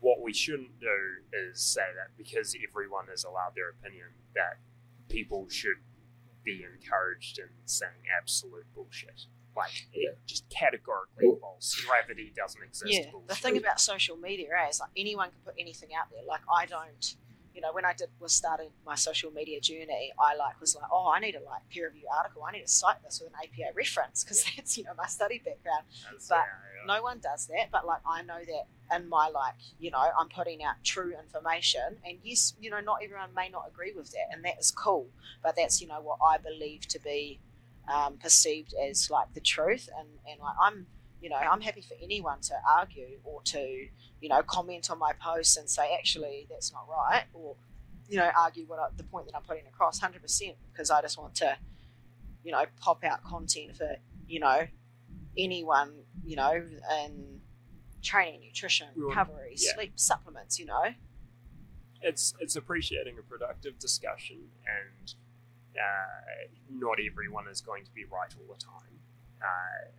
what 0.00 0.20
we 0.22 0.32
shouldn't 0.32 0.78
do 0.80 0.96
is 1.32 1.60
say 1.60 1.86
that 1.96 2.16
because 2.16 2.56
everyone 2.68 3.06
is 3.12 3.24
allowed 3.24 3.52
their 3.54 3.70
opinion, 3.70 4.06
that 4.34 4.58
people 5.08 5.48
should 5.48 5.78
be 6.44 6.64
encouraged 6.64 7.38
in 7.38 7.48
saying 7.64 7.92
absolute 8.20 8.66
bullshit. 8.74 9.26
like 9.56 9.86
Yeah. 9.90 10.10
just 10.26 10.46
categorically 10.50 11.26
Well- 11.28 11.38
false. 11.40 11.74
Gravity 11.86 12.30
doesn't 12.36 12.62
exist. 12.62 12.92
yeah, 12.92 13.10
the 13.26 13.34
thing 13.34 13.56
about 13.56 13.80
social 13.80 14.14
media 14.18 14.48
eh, 14.54 14.68
is 14.68 14.80
like 14.80 14.90
anyone 14.94 15.30
can 15.30 15.40
put 15.40 15.54
anything 15.58 15.94
out 15.94 16.10
there. 16.10 16.22
Like 16.24 16.42
I 16.54 16.66
don't, 16.66 17.16
you 17.56 17.62
know, 17.62 17.72
when 17.72 17.86
I 17.86 17.94
did 17.94 18.10
was 18.20 18.34
starting 18.34 18.68
my 18.84 18.94
social 18.94 19.30
media 19.32 19.60
journey, 19.60 20.12
I 20.20 20.36
like 20.36 20.60
was 20.60 20.76
like, 20.76 20.84
oh, 20.92 21.10
I 21.10 21.18
need 21.20 21.34
a 21.34 21.40
like 21.40 21.66
peer 21.70 21.88
review 21.88 22.06
article. 22.14 22.44
I 22.44 22.52
need 22.52 22.60
to 22.60 22.68
cite 22.68 23.02
this 23.02 23.20
with 23.20 23.32
an 23.32 23.38
APA 23.42 23.72
reference 23.74 24.22
because 24.22 24.44
that's 24.56 24.76
you 24.76 24.84
know 24.84 24.92
my 24.96 25.06
study 25.06 25.38
background. 25.44 25.84
That's- 26.04 26.28
but 26.28 26.34
yeah, 26.36 26.42
yeah. 26.86 26.94
No 26.94 27.02
one 27.02 27.18
does 27.20 27.46
that, 27.46 27.70
but 27.72 27.86
like 27.86 28.02
I 28.06 28.22
know 28.22 28.38
that 28.38 28.96
in 28.96 29.08
my 29.08 29.28
like, 29.30 29.54
you 29.80 29.90
know, 29.90 29.98
I'm 29.98 30.28
putting 30.28 30.62
out 30.62 30.76
true 30.84 31.12
information, 31.18 31.96
and 32.04 32.18
yes, 32.22 32.52
you 32.60 32.70
know, 32.70 32.80
not 32.80 32.98
everyone 33.02 33.30
may 33.34 33.48
not 33.48 33.64
agree 33.66 33.92
with 33.96 34.10
that, 34.12 34.28
and 34.32 34.44
that 34.44 34.58
is 34.60 34.70
cool. 34.70 35.06
But 35.42 35.56
that's 35.56 35.80
you 35.80 35.88
know 35.88 36.00
what 36.02 36.18
I 36.24 36.36
believe 36.36 36.86
to 36.88 37.00
be 37.00 37.40
um, 37.92 38.18
perceived 38.18 38.74
as 38.74 39.10
like 39.10 39.32
the 39.32 39.40
truth, 39.40 39.88
and 39.98 40.08
and 40.30 40.40
like 40.40 40.54
I'm, 40.62 40.86
you 41.26 41.30
know, 41.30 41.38
I'm 41.38 41.60
happy 41.60 41.80
for 41.80 41.94
anyone 42.00 42.40
to 42.42 42.54
argue 42.78 43.18
or 43.24 43.42
to, 43.46 43.58
you 44.20 44.28
know, 44.28 44.42
comment 44.42 44.92
on 44.92 44.98
my 45.00 45.12
posts 45.20 45.56
and 45.56 45.68
say 45.68 45.92
actually 45.92 46.46
that's 46.48 46.72
not 46.72 46.86
right, 46.88 47.24
or 47.34 47.56
you 48.08 48.16
know, 48.16 48.30
argue 48.38 48.64
what 48.64 48.78
I, 48.78 48.86
the 48.96 49.02
point 49.02 49.26
that 49.26 49.34
I'm 49.34 49.42
putting 49.42 49.66
across, 49.66 49.98
hundred 49.98 50.22
percent, 50.22 50.54
because 50.70 50.88
I 50.88 51.02
just 51.02 51.18
want 51.18 51.34
to, 51.36 51.56
you 52.44 52.52
know, 52.52 52.64
pop 52.80 53.02
out 53.02 53.24
content 53.24 53.74
for 53.76 53.96
you 54.28 54.38
know 54.38 54.68
anyone, 55.36 55.94
you 56.24 56.36
know, 56.36 56.62
in 57.04 57.40
training, 58.04 58.42
nutrition, 58.42 58.86
recovery, 58.94 59.56
yeah. 59.56 59.72
sleep 59.74 59.94
supplements, 59.96 60.60
you 60.60 60.66
know. 60.66 60.84
it's 62.02 62.34
it's 62.38 62.54
appreciating 62.54 63.16
a 63.18 63.22
productive 63.22 63.80
discussion, 63.80 64.36
and 64.64 65.14
uh, 65.74 66.46
not 66.70 66.98
everyone 67.04 67.48
is 67.48 67.60
going 67.60 67.84
to 67.84 67.90
be 67.90 68.04
right 68.04 68.32
all 68.38 68.54
the 68.54 68.62
time. 68.62 69.00
Uh, 69.42 69.90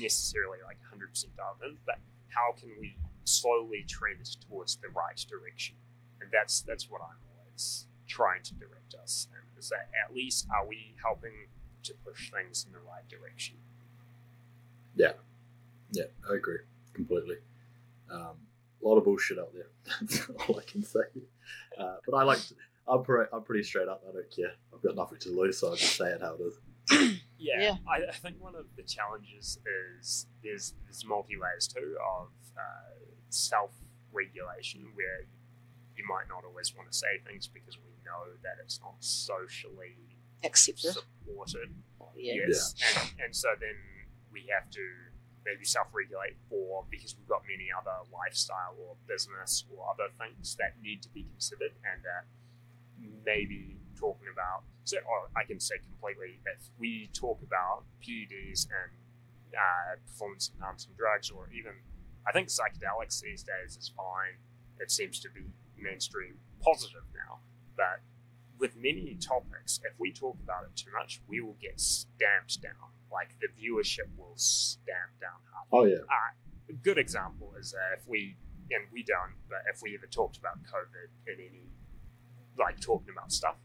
necessarily 0.00 0.58
like 0.66 0.78
100% 0.92 1.24
of 1.38 1.58
them, 1.60 1.78
but 1.86 1.98
how 2.28 2.52
can 2.58 2.70
we 2.80 2.96
slowly 3.24 3.84
trend 3.88 4.24
towards 4.48 4.76
the 4.76 4.88
right 4.88 5.24
direction? 5.28 5.76
And 6.20 6.30
that's 6.32 6.62
that's 6.62 6.90
what 6.90 7.00
I'm 7.02 7.18
always 7.38 7.86
trying 8.06 8.42
to 8.44 8.54
direct 8.54 8.94
us. 9.02 9.28
And 9.32 9.42
is 9.58 9.68
that 9.70 9.88
at 10.04 10.14
least 10.14 10.46
are 10.54 10.66
we 10.66 10.94
helping 11.02 11.48
to 11.84 11.94
push 12.04 12.30
things 12.30 12.64
in 12.66 12.72
the 12.72 12.78
right 12.80 13.06
direction? 13.08 13.56
Yeah, 14.94 15.12
Yeah, 15.92 16.04
I 16.30 16.34
agree 16.36 16.58
completely. 16.94 17.36
Um, 18.10 18.36
a 18.82 18.88
lot 18.88 18.96
of 18.96 19.04
bullshit 19.04 19.38
out 19.38 19.52
there. 19.52 19.68
That's 20.00 20.28
all 20.48 20.58
I 20.58 20.62
can 20.70 20.82
say. 20.82 21.00
Uh, 21.78 21.96
but 22.06 22.16
I 22.16 22.22
like. 22.22 22.38
To, 22.38 22.54
I'm 22.88 23.02
pretty. 23.02 23.28
I'm 23.32 23.42
pretty 23.42 23.62
straight 23.64 23.88
up. 23.88 24.02
I 24.08 24.12
don't 24.12 24.30
care. 24.30 24.52
I've 24.74 24.82
got 24.82 24.94
nothing 24.96 25.18
to 25.18 25.30
lose, 25.30 25.58
so 25.58 25.72
I 25.72 25.76
just 25.76 25.96
say 25.96 26.06
it 26.06 26.20
how 26.22 26.36
it 26.38 26.40
is. 26.40 27.20
Yeah, 27.38 27.60
Yeah. 27.60 27.76
I, 27.88 28.08
I 28.08 28.12
think 28.12 28.36
one 28.40 28.54
of 28.54 28.66
the 28.76 28.82
challenges 28.82 29.58
is 30.00 30.26
there's 30.42 30.74
there's 30.84 31.04
multi 31.04 31.34
layers 31.36 31.68
too 31.68 31.96
of 32.16 32.28
uh, 32.56 32.96
self 33.30 33.70
regulation 34.12 34.86
where 34.94 35.26
you 35.96 36.04
might 36.08 36.28
not 36.28 36.44
always 36.44 36.74
want 36.74 36.90
to 36.90 36.96
say 36.96 37.18
things 37.26 37.46
because 37.48 37.76
we 37.78 37.92
know 38.04 38.32
that 38.42 38.56
it's 38.62 38.80
not 38.80 38.94
socially 39.00 39.96
Accepted. 40.44 40.92
supported. 40.92 41.74
Yeah. 42.16 42.34
Yes, 42.48 42.74
and, 42.96 43.12
and 43.24 43.36
so 43.36 43.48
then 43.60 43.76
we 44.32 44.46
have 44.52 44.70
to 44.70 44.80
maybe 45.44 45.64
self-regulate 45.64 46.34
for 46.48 46.84
because 46.90 47.14
we've 47.16 47.28
got 47.28 47.42
many 47.48 47.68
other 47.70 47.92
lifestyle 48.12 48.74
or 48.80 48.96
business 49.06 49.64
or 49.70 49.86
other 49.90 50.08
things 50.18 50.56
that 50.56 50.74
need 50.82 51.02
to 51.02 51.08
be 51.10 51.24
considered, 51.24 51.72
and 51.84 52.02
that 52.04 52.24
maybe 53.24 53.76
talking 53.98 54.28
about. 54.32 54.62
So, 54.84 54.98
or 54.98 55.28
I 55.36 55.44
can 55.44 55.58
say 55.58 55.76
completely 55.78 56.38
if 56.46 56.70
we 56.78 57.10
talk 57.12 57.40
about 57.42 57.84
PEDs 58.00 58.68
and 58.70 58.92
uh, 59.54 59.96
performance 60.06 60.50
enhancing 60.54 60.92
drugs, 60.96 61.30
or 61.30 61.48
even 61.52 61.72
I 62.26 62.32
think 62.32 62.48
psychedelics 62.48 63.20
these 63.20 63.42
days 63.42 63.76
is 63.76 63.90
fine. 63.96 64.38
It 64.78 64.90
seems 64.90 65.18
to 65.20 65.28
be 65.30 65.42
mainstream 65.78 66.36
positive 66.62 67.04
now, 67.14 67.38
but 67.76 68.00
with 68.58 68.76
many 68.76 69.16
topics, 69.20 69.80
if 69.84 69.98
we 69.98 70.12
talk 70.12 70.36
about 70.42 70.64
it 70.64 70.76
too 70.76 70.90
much, 70.98 71.20
we 71.28 71.40
will 71.40 71.56
get 71.60 71.80
stamped 71.80 72.60
down. 72.62 72.92
Like 73.12 73.34
the 73.40 73.48
viewership 73.48 74.08
will 74.16 74.34
stamp 74.36 75.20
down 75.20 75.38
hard. 75.52 75.68
Oh 75.72 75.84
yeah. 75.84 76.04
A 76.68 76.72
good 76.72 76.98
example 76.98 77.54
is 77.58 77.72
that 77.72 77.98
if 77.98 78.08
we, 78.08 78.36
and 78.70 78.84
we 78.92 79.02
don't, 79.02 79.34
but 79.48 79.58
if 79.72 79.82
we 79.82 79.94
ever 79.94 80.06
talked 80.06 80.36
about 80.36 80.58
COVID 80.64 81.32
in 81.32 81.34
any, 81.34 81.70
like 82.58 82.80
talking 82.80 83.10
about 83.12 83.30
stuff, 83.30 83.56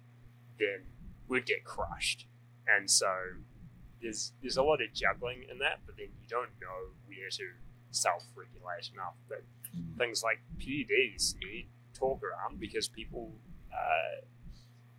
then 0.62 0.86
we'd 1.28 1.46
get 1.46 1.66
crushed. 1.66 2.28
And 2.68 2.90
so 2.90 3.12
there's 4.02 4.32
there's 4.42 4.58
a 4.58 4.64
lot 4.64 4.82
of 4.82 4.94
juggling 4.94 5.44
in 5.52 5.58
that, 5.60 5.80
but 5.86 5.98
then 5.98 6.08
you 6.22 6.28
don't 6.30 6.50
know 6.62 6.80
where 7.08 7.30
to 7.30 7.46
self-regulate 7.92 8.90
enough. 8.94 9.16
But 9.28 9.44
things 9.98 10.24
like 10.24 10.40
PEDs 10.60 11.36
need 11.44 11.68
talk 11.94 12.22
around 12.24 12.60
because 12.60 12.88
people. 12.88 13.34
Uh, 13.74 14.22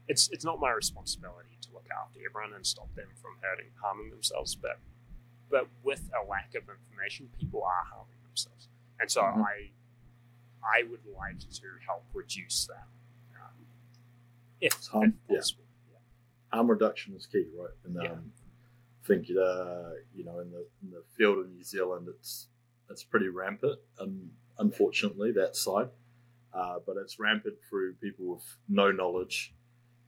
it's 0.08 0.28
it's 0.31 0.44
not 0.44 0.58
my 0.58 0.70
responsibility 0.73 1.57
to 1.62 1.68
look 1.73 1.86
after 2.02 2.18
everyone 2.28 2.52
and 2.55 2.66
stop 2.66 2.92
them 2.97 3.07
from 3.23 3.32
hurting, 3.41 3.70
harming 3.81 4.10
themselves, 4.10 4.55
but 4.57 4.78
but 5.50 5.68
with 5.84 6.02
a 6.20 6.28
lack 6.28 6.55
of 6.57 6.65
information, 6.68 7.28
people 7.39 7.62
are 7.62 7.84
harming 7.92 8.18
themselves, 8.26 8.68
and 9.00 9.08
so 9.10 9.23
Mhm. 9.23 9.44
I 9.47 9.70
I 10.65 10.82
would 10.91 11.07
like 11.07 11.39
to 11.39 11.68
help 11.86 12.05
reduce 12.12 12.66
that, 12.66 12.89
if, 14.62 14.86
Harm, 14.86 15.15
if 15.28 15.36
possible. 15.36 15.65
Yeah. 15.92 15.99
harm 16.57 16.70
reduction 16.70 17.15
is 17.15 17.26
key, 17.26 17.47
right? 17.58 17.70
And 17.84 17.97
um, 17.99 18.05
Yeah. 18.05 18.12
I 18.12 19.07
think 19.07 19.26
uh, 19.31 19.91
you 20.15 20.24
know 20.24 20.39
in 20.39 20.50
the 20.50 20.65
in 20.82 20.91
the 20.91 21.02
field 21.16 21.39
of 21.39 21.50
New 21.50 21.65
Zealand, 21.65 22.07
it's 22.08 22.47
it's 22.89 23.02
pretty 23.02 23.28
rampant, 23.28 23.78
and 23.99 24.31
unfortunately 24.58 25.32
that 25.32 25.57
side, 25.57 25.89
uh, 26.55 26.76
but 26.86 26.97
it's 26.97 27.18
rampant 27.18 27.57
through 27.68 27.94
people 27.94 28.26
with 28.34 28.44
no 28.68 28.92
knowledge 28.92 29.55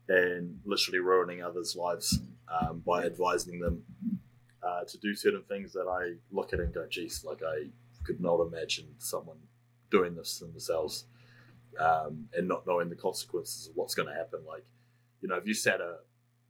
and 0.09 0.61
literally 0.65 1.01
ruining 1.01 1.43
others' 1.43 1.75
lives 1.75 2.21
um, 2.49 2.83
by 2.87 3.05
advising 3.05 3.59
them 3.59 3.83
uh, 4.63 4.85
to 4.85 4.99
do 4.99 5.15
certain 5.15 5.43
things 5.49 5.73
that 5.73 5.89
I 5.89 6.15
look 6.31 6.53
at 6.53 6.61
and 6.61 6.73
go, 6.75 6.87
geez, 6.89 7.25
like 7.25 7.41
I 7.43 7.69
could 8.05 8.21
not 8.21 8.41
imagine 8.43 8.87
someone 8.99 9.39
doing 9.91 10.15
this 10.15 10.39
themselves 10.39 11.07
um, 11.79 12.29
and 12.35 12.49
not 12.49 12.67
knowing 12.67 12.89
the 12.89 12.97
consequences 12.97 13.69
of 13.69 13.77
what's 13.77 13.95
going 13.95 14.09
to 14.09 14.15
happen. 14.15 14.41
Like, 14.47 14.65
you 15.21 15.29
know, 15.29 15.37
if 15.37 15.47
you 15.47 15.55
sat 15.55 15.81
a 15.81 15.97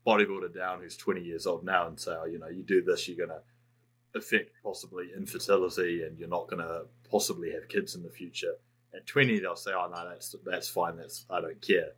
bodybuilder 0.06 0.54
down 0.54 0.80
who's 0.80 0.96
20 0.96 1.22
years 1.22 1.46
old 1.46 1.64
now 1.64 1.86
and 1.86 1.98
say, 1.98 2.12
oh, 2.12 2.26
you 2.26 2.38
know, 2.38 2.48
you 2.48 2.62
do 2.62 2.82
this, 2.82 3.08
you're 3.08 3.26
going 3.26 3.36
to 3.36 4.18
affect 4.18 4.50
possibly 4.62 5.10
infertility 5.16 6.02
and 6.02 6.18
you're 6.18 6.28
not 6.28 6.48
going 6.48 6.62
to 6.62 6.82
possibly 7.10 7.52
have 7.52 7.68
kids 7.68 7.94
in 7.94 8.02
the 8.02 8.10
future. 8.10 8.54
At 8.94 9.06
20, 9.06 9.40
they'll 9.40 9.56
say, 9.56 9.72
oh, 9.74 9.88
no, 9.90 10.08
that's, 10.08 10.34
that's 10.44 10.68
fine. 10.68 10.96
That's, 10.96 11.24
I 11.30 11.40
don't 11.40 11.60
care. 11.60 11.92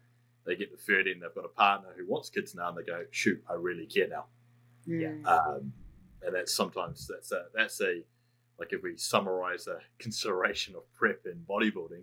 They 0.47 0.57
get 0.57 0.71
to 0.71 0.77
30 0.77 1.13
and 1.13 1.23
they've 1.23 1.35
got 1.35 1.45
a 1.45 1.49
partner 1.49 1.89
who 1.97 2.07
wants 2.07 2.31
kids 2.31 2.55
now 2.55 2.69
and 2.69 2.79
they 2.79 2.83
go, 2.83 3.05
shoot, 3.11 3.43
I 3.51 3.55
really 3.55 3.87
care 3.87 4.09
now. 4.09 4.27
Yeah. 4.87 5.09
Mm. 5.09 5.27
Um, 5.27 5.73
and 6.23 6.35
that's 6.35 6.55
sometimes, 6.55 7.07
that's 7.09 7.33
a, 7.33 7.47
that's 7.55 7.81
a, 7.81 8.03
like 8.59 8.73
if 8.73 8.83
we 8.83 8.97
summarize 8.97 9.67
a 9.67 9.79
consideration 9.99 10.75
of 10.75 10.83
prep 10.95 11.27
in 11.27 11.45
bodybuilding, 11.49 12.03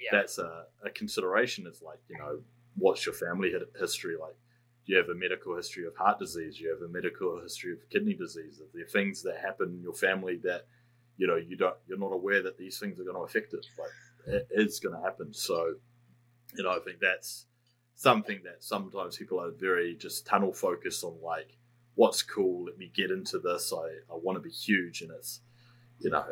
Yeah. 0.00 0.18
that's 0.18 0.38
a, 0.38 0.64
a 0.84 0.90
consideration 0.90 1.66
is 1.66 1.82
like 1.82 1.98
you 2.08 2.18
know 2.18 2.40
what's 2.76 3.04
your 3.04 3.14
family 3.14 3.52
history 3.78 4.16
like? 4.20 4.36
Do 4.86 4.92
you 4.92 4.98
have 4.98 5.08
a 5.08 5.14
medical 5.14 5.54
history 5.54 5.86
of 5.86 5.94
heart 5.96 6.18
disease? 6.18 6.56
Do 6.56 6.64
you 6.64 6.70
have 6.70 6.82
a 6.82 6.92
medical 6.92 7.40
history 7.40 7.72
of 7.72 7.78
kidney 7.90 8.14
disease? 8.14 8.60
Are 8.60 8.68
there 8.72 8.86
things 8.86 9.22
that 9.22 9.36
happen 9.36 9.74
in 9.76 9.82
your 9.82 9.92
family 9.94 10.38
that 10.44 10.66
you 11.16 11.26
know 11.26 11.36
you 11.36 11.56
don't 11.56 11.76
you're 11.86 11.98
not 11.98 12.12
aware 12.12 12.42
that 12.42 12.58
these 12.58 12.78
things 12.78 12.98
are 12.98 13.04
going 13.04 13.16
to 13.16 13.22
affect 13.22 13.52
it? 13.52 13.66
Like 13.78 14.34
it 14.34 14.48
is 14.50 14.80
going 14.80 14.94
to 14.94 15.02
happen. 15.02 15.32
So 15.32 15.74
you 16.56 16.64
know 16.64 16.70
i 16.70 16.78
think 16.84 16.98
that's 17.00 17.46
something 17.94 18.40
that 18.44 18.62
sometimes 18.62 19.18
people 19.18 19.40
are 19.40 19.50
very 19.50 19.94
just 19.94 20.26
tunnel 20.26 20.52
focused 20.52 21.04
on 21.04 21.14
like 21.22 21.56
what's 21.94 22.22
cool 22.22 22.64
let 22.64 22.78
me 22.78 22.90
get 22.94 23.10
into 23.10 23.38
this. 23.38 23.72
I, 23.76 24.12
I 24.12 24.16
want 24.16 24.36
to 24.36 24.42
be 24.42 24.50
huge 24.50 25.02
and 25.02 25.10
it's 25.10 25.40
you 25.98 26.10
know 26.10 26.24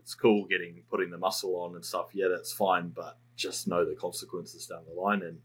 it's 0.00 0.14
cool 0.14 0.44
getting 0.46 0.82
putting 0.90 1.10
the 1.10 1.18
muscle 1.18 1.54
on 1.56 1.74
and 1.76 1.84
stuff. 1.84 2.08
Yeah, 2.12 2.28
that's 2.28 2.52
fine, 2.52 2.88
but 2.88 3.18
just 3.36 3.68
know 3.68 3.84
the 3.84 3.94
consequences 3.94 4.66
down 4.66 4.82
the 4.92 5.00
line. 5.00 5.22
And 5.22 5.38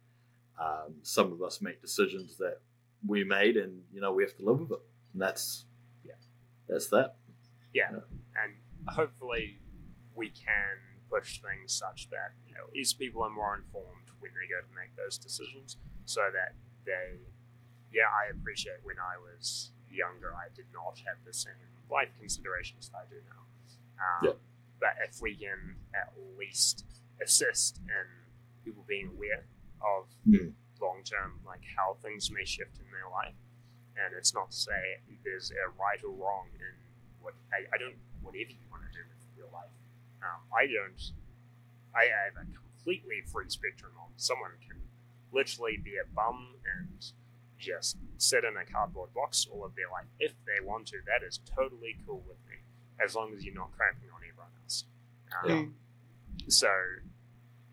um, 0.59 0.95
some 1.03 1.31
of 1.31 1.41
us 1.43 1.61
make 1.61 1.81
decisions 1.81 2.37
that 2.37 2.59
we 3.05 3.23
made, 3.23 3.57
and 3.57 3.81
you 3.93 4.01
know 4.01 4.11
we 4.13 4.23
have 4.23 4.35
to 4.37 4.43
live 4.43 4.59
with 4.61 4.71
it. 4.71 4.79
And 5.13 5.21
that's 5.21 5.65
Yeah. 6.03 6.13
that's 6.67 6.87
that. 6.87 7.15
yeah, 7.73 7.89
and 8.41 8.51
hopefully 8.87 9.59
we 10.15 10.29
can 10.29 10.75
push 11.09 11.39
things 11.41 11.73
such 11.73 12.09
that 12.09 12.31
you 12.47 12.53
know 12.55 12.65
is 12.73 12.93
people 12.93 13.21
are 13.23 13.29
more 13.29 13.55
informed 13.55 14.07
when 14.19 14.31
they 14.33 14.47
go 14.47 14.59
to 14.65 14.73
make 14.75 14.95
those 14.95 15.17
decisions, 15.17 15.77
so 16.05 16.21
that 16.33 16.55
they, 16.85 17.19
yeah, 17.91 18.09
I 18.09 18.31
appreciate 18.31 18.79
when 18.83 18.97
I 18.99 19.15
was 19.17 19.71
younger, 19.91 20.33
I 20.33 20.47
did 20.55 20.65
not 20.73 20.99
have 21.05 21.17
the 21.25 21.33
same 21.33 21.53
life 21.91 22.09
considerations 22.19 22.89
that 22.89 22.97
I 22.97 23.05
do 23.09 23.19
now. 23.29 23.43
Um, 23.99 24.25
Yeah. 24.27 24.33
But 24.79 24.95
if 25.07 25.21
we 25.21 25.35
can 25.35 25.77
at 25.95 26.13
least 26.37 26.85
assist 27.21 27.79
in 27.79 28.05
people 28.63 28.83
being 28.87 29.07
aware 29.09 29.45
of 29.81 30.07
Mm. 30.27 30.53
long 30.81 31.03
term, 31.03 31.39
like 31.45 31.63
how 31.75 31.95
things 31.95 32.29
may 32.29 32.43
shift 32.45 32.77
in 32.79 32.91
their 32.91 33.09
life, 33.09 33.35
and 33.95 34.13
it's 34.13 34.33
not 34.33 34.51
to 34.51 34.57
say 34.57 34.99
there's 35.23 35.51
a 35.51 35.69
right 35.79 36.03
or 36.03 36.11
wrong 36.11 36.49
in 36.59 36.75
what 37.21 37.33
I, 37.53 37.65
I 37.73 37.77
don't 37.77 37.97
whatever 38.21 38.51
you 38.51 38.67
want 38.69 38.83
to 38.83 38.91
do 38.91 39.03
with 39.07 39.37
your 39.37 39.47
life. 39.51 39.71
Um, 40.21 40.41
I 40.53 40.67
don't. 40.67 41.11
I 41.95 42.05
have 42.05 42.35
a 42.35 42.45
completely 42.51 43.21
free 43.21 43.49
spectrum 43.49 43.93
on. 43.97 44.09
Someone 44.17 44.51
can 44.67 44.81
literally 45.31 45.77
be 45.77 45.97
a 45.97 46.05
bum 46.13 46.55
and 46.77 47.05
just 47.57 47.97
sit 48.17 48.43
in 48.43 48.57
a 48.57 48.65
cardboard 48.65 49.13
box 49.13 49.47
all 49.51 49.63
of 49.63 49.75
their 49.75 49.89
life 49.89 50.05
if 50.19 50.33
they 50.45 50.59
want 50.63 50.87
to. 50.87 50.97
That 51.05 51.23
is 51.25 51.39
totally 51.55 51.95
cool 52.05 52.21
with 52.27 52.37
me, 52.44 52.44
as 53.03 53.15
long 53.15 53.33
as 53.33 53.43
you're 53.45 53.53
not 53.55 53.71
cramping 53.75 54.09
on 54.13 54.21
everyone 54.27 54.51
else. 54.63 54.85
Um, 55.43 55.49
Yeah. 55.49 55.65
So, 56.47 56.69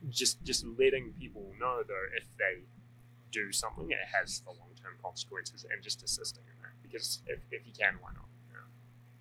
just 0.09 0.43
just 0.45 0.65
letting 0.79 1.13
people 1.19 1.53
know 1.61 1.83
though 1.87 2.07
if 2.17 2.25
they 2.39 2.63
do 3.31 3.53
something, 3.53 3.91
it 3.91 3.99
has 4.13 4.41
the 4.41 4.51
long 4.51 4.71
term 4.81 4.93
consequences, 5.03 5.65
and 5.71 5.83
just 5.83 6.03
assisting 6.03 6.45
in 6.45 6.55
that 6.63 6.73
because 6.83 7.23
if, 7.27 7.39
if 7.51 7.67
you 7.67 7.73
can, 7.73 7.95
why 8.01 8.11
not? 8.15 8.29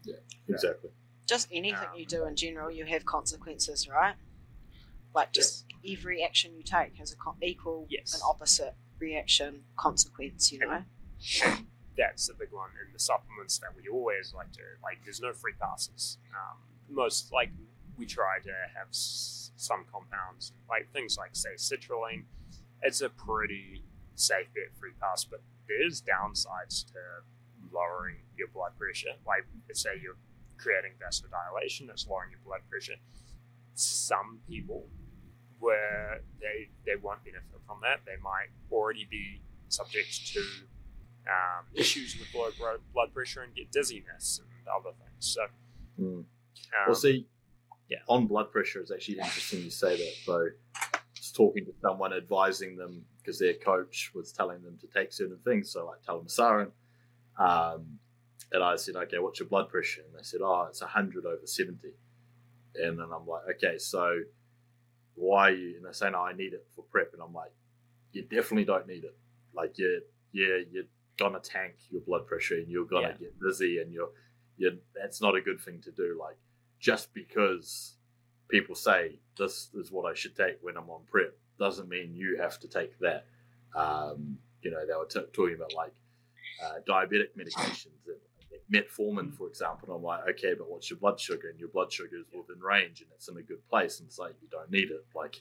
You 0.06 0.14
know? 0.14 0.20
Exactly. 0.56 0.90
Just 1.28 1.48
anything 1.52 1.88
Um, 1.92 1.98
you 1.98 2.06
do 2.06 2.26
in 2.26 2.36
general, 2.36 2.70
you 2.72 2.86
have 2.86 3.06
consequences, 3.06 3.88
right? 3.88 4.16
Like 5.14 5.32
just 5.34 5.66
every 5.88 6.24
action 6.24 6.56
you 6.56 6.64
take 6.64 6.96
has 6.98 7.12
a 7.12 7.16
con- 7.16 7.38
equal 7.42 7.88
Yes. 7.90 8.14
and 8.14 8.22
opposite 8.26 8.76
reaction 9.00 9.64
consequence. 9.78 10.52
You 10.52 10.60
know. 10.60 10.84
That's 11.98 12.30
a 12.30 12.34
big 12.34 12.52
one 12.52 12.70
in 12.86 12.94
the 12.94 13.00
supplements 13.00 13.58
that 13.60 13.70
we 13.76 13.88
always 13.90 14.34
like 14.36 14.52
to 14.54 14.62
like 14.84 15.00
there's 15.04 15.22
no 15.22 15.34
free 15.34 15.54
passes. 15.60 16.18
Um, 16.34 16.58
most 16.90 17.32
like 17.32 17.52
we 17.98 18.06
try 18.06 18.40
to 18.44 18.52
have 18.76 18.88
s- 18.90 19.52
some 19.58 19.86
compounds 19.92 20.54
like 20.70 20.92
things 20.94 21.18
like 21.18 21.32
say 21.34 21.50
citrulline. 21.58 22.24
It's 22.82 23.02
a 23.02 23.10
pretty 23.10 23.84
safe 24.16 24.48
bet 24.54 24.76
free 24.80 24.92
pass 25.00 25.24
but 25.26 25.42
there's 25.68 26.02
downsides 26.02 26.86
to 26.92 27.00
lowering 27.72 28.18
your 28.38 28.48
blood 28.50 28.72
pressure. 28.78 29.16
Like 29.26 29.46
say 29.74 29.92
you're 30.02 30.18
creating 30.58 30.92
vasodilation 31.02 31.88
that's 31.88 32.08
lowering 32.08 32.32
your 32.32 32.40
blood 32.46 32.62
pressure. 32.70 32.96
Some 33.74 34.40
people 34.48 34.88
where 35.60 36.22
they 36.40 36.70
they 36.86 36.96
won't 37.02 37.24
benefit 37.24 37.62
from 37.68 37.80
that. 37.84 38.00
They 38.06 38.20
might 38.22 38.50
already 38.72 39.08
be 39.10 39.42
subject 39.70 40.28
to 40.34 40.44
um, 41.28 41.66
issues 41.74 42.18
with 42.20 42.28
low 42.34 42.50
blood 42.94 43.14
pressure 43.14 43.42
and 43.42 43.54
get 43.56 43.72
dizziness 43.72 44.40
and 44.42 44.68
other 44.68 44.96
things. 44.98 45.10
So, 45.20 45.42
Mm. 46.00 46.20
um, 46.20 46.26
well, 46.88 46.96
see, 46.96 47.28
yeah. 47.90 48.00
on 48.08 48.26
blood 48.28 48.52
pressure, 48.52 48.80
it's 48.80 48.92
actually 48.92 49.20
interesting 49.20 49.62
you 49.64 49.70
say 49.70 49.98
that. 49.98 50.14
So, 50.26 50.48
just 51.14 51.36
talking 51.36 51.66
to 51.66 51.74
someone, 51.82 52.14
advising 52.14 52.76
them 52.78 53.06
because 53.18 53.38
their 53.38 53.54
coach 53.54 54.12
was 54.16 54.32
telling 54.32 54.64
them 54.64 54.78
to 54.80 54.88
take 54.88 55.12
certain 55.14 55.38
things. 55.44 55.72
So, 55.72 55.86
like 55.86 56.02
telmisartan, 56.04 56.72
um, 57.38 58.00
and 58.52 58.64
I 58.64 58.76
said, 58.78 58.96
"Okay, 58.96 59.20
what's 59.20 59.40
your 59.40 59.50
blood 59.50 59.70
pressure?" 59.70 60.02
And 60.02 60.14
they 60.18 60.24
said, 60.24 60.42
"Oh, 60.42 60.66
it's 60.70 60.82
hundred 60.82 61.26
over 61.26 61.46
70. 61.46 61.94
And 62.76 62.98
then 62.98 63.08
I'm 63.14 63.28
like, 63.28 63.44
"Okay, 63.58 63.78
so 63.78 64.22
why?" 65.16 65.50
Are 65.50 65.54
you? 65.54 65.76
And 65.78 65.86
they 65.86 65.92
say, 65.92 66.10
"No, 66.10 66.22
I 66.22 66.34
need 66.34 66.54
it 66.54 66.66
for 66.76 66.84
prep." 66.86 67.14
And 67.14 67.22
I'm 67.22 67.34
like, 67.34 67.52
"You 68.14 68.24
definitely 68.24 68.66
don't 68.66 68.88
need 68.88 69.04
it. 69.04 69.16
Like, 69.54 69.78
you, 69.78 70.02
yeah, 70.32 70.58
you're 70.72 70.86
gonna 71.24 71.40
tank 71.40 71.76
your 71.92 72.02
blood 72.10 72.24
pressure, 72.30 72.56
and 72.62 72.68
you're 72.74 72.86
gonna 72.94 73.10
Yeah. 73.10 73.26
get 73.26 73.40
dizzy, 73.46 73.74
and 73.82 73.90
you're, 73.96 74.12
you're. 74.58 74.78
That's 75.00 75.20
not 75.26 75.34
a 75.36 75.42
good 75.42 75.60
thing 75.66 75.82
to 75.88 75.92
do. 75.92 76.08
Like." 76.20 76.38
just 76.92 77.14
because 77.14 77.96
people 78.50 78.74
say 78.74 79.20
this 79.38 79.70
is 79.76 79.92
what 79.92 80.06
I 80.12 80.16
should 80.16 80.36
take 80.36 80.58
when 80.64 80.76
I'm 80.78 80.90
on 80.90 81.02
prep 81.12 81.34
doesn't 81.60 81.88
mean 81.88 82.16
you 82.16 82.30
have 82.42 82.58
to 82.62 82.68
take 82.68 82.98
that. 83.02 83.28
Um, 83.76 84.40
you 84.64 84.72
know, 84.72 84.84
they 84.88 84.96
were 84.96 85.06
t- 85.06 85.32
talking 85.32 85.54
about 85.54 85.74
like 85.76 85.94
uh, 86.64 86.80
diabetic 86.88 87.30
medications, 87.38 88.02
and 88.08 88.18
like 88.52 88.64
metformin, 88.74 89.32
for 89.32 89.48
example. 89.48 89.90
And 89.90 89.98
I'm 89.98 90.02
like, 90.04 90.28
okay, 90.32 90.56
but 90.56 90.68
what's 90.72 90.90
your 90.90 90.98
blood 90.98 91.20
sugar? 91.20 91.50
And 91.52 91.60
your 91.60 91.70
blood 91.70 91.94
sugar 91.94 92.18
is 92.18 92.26
within 92.36 92.60
range, 92.64 93.02
and 93.02 93.12
it's 93.16 93.28
in 93.30 93.38
a 93.38 93.44
good 93.44 93.64
place, 93.70 94.00
and 94.00 94.08
it's 94.08 94.18
like 94.18 94.34
you 94.42 94.48
don't 94.50 94.72
need 94.72 94.90
it. 94.90 95.06
Like 95.16 95.36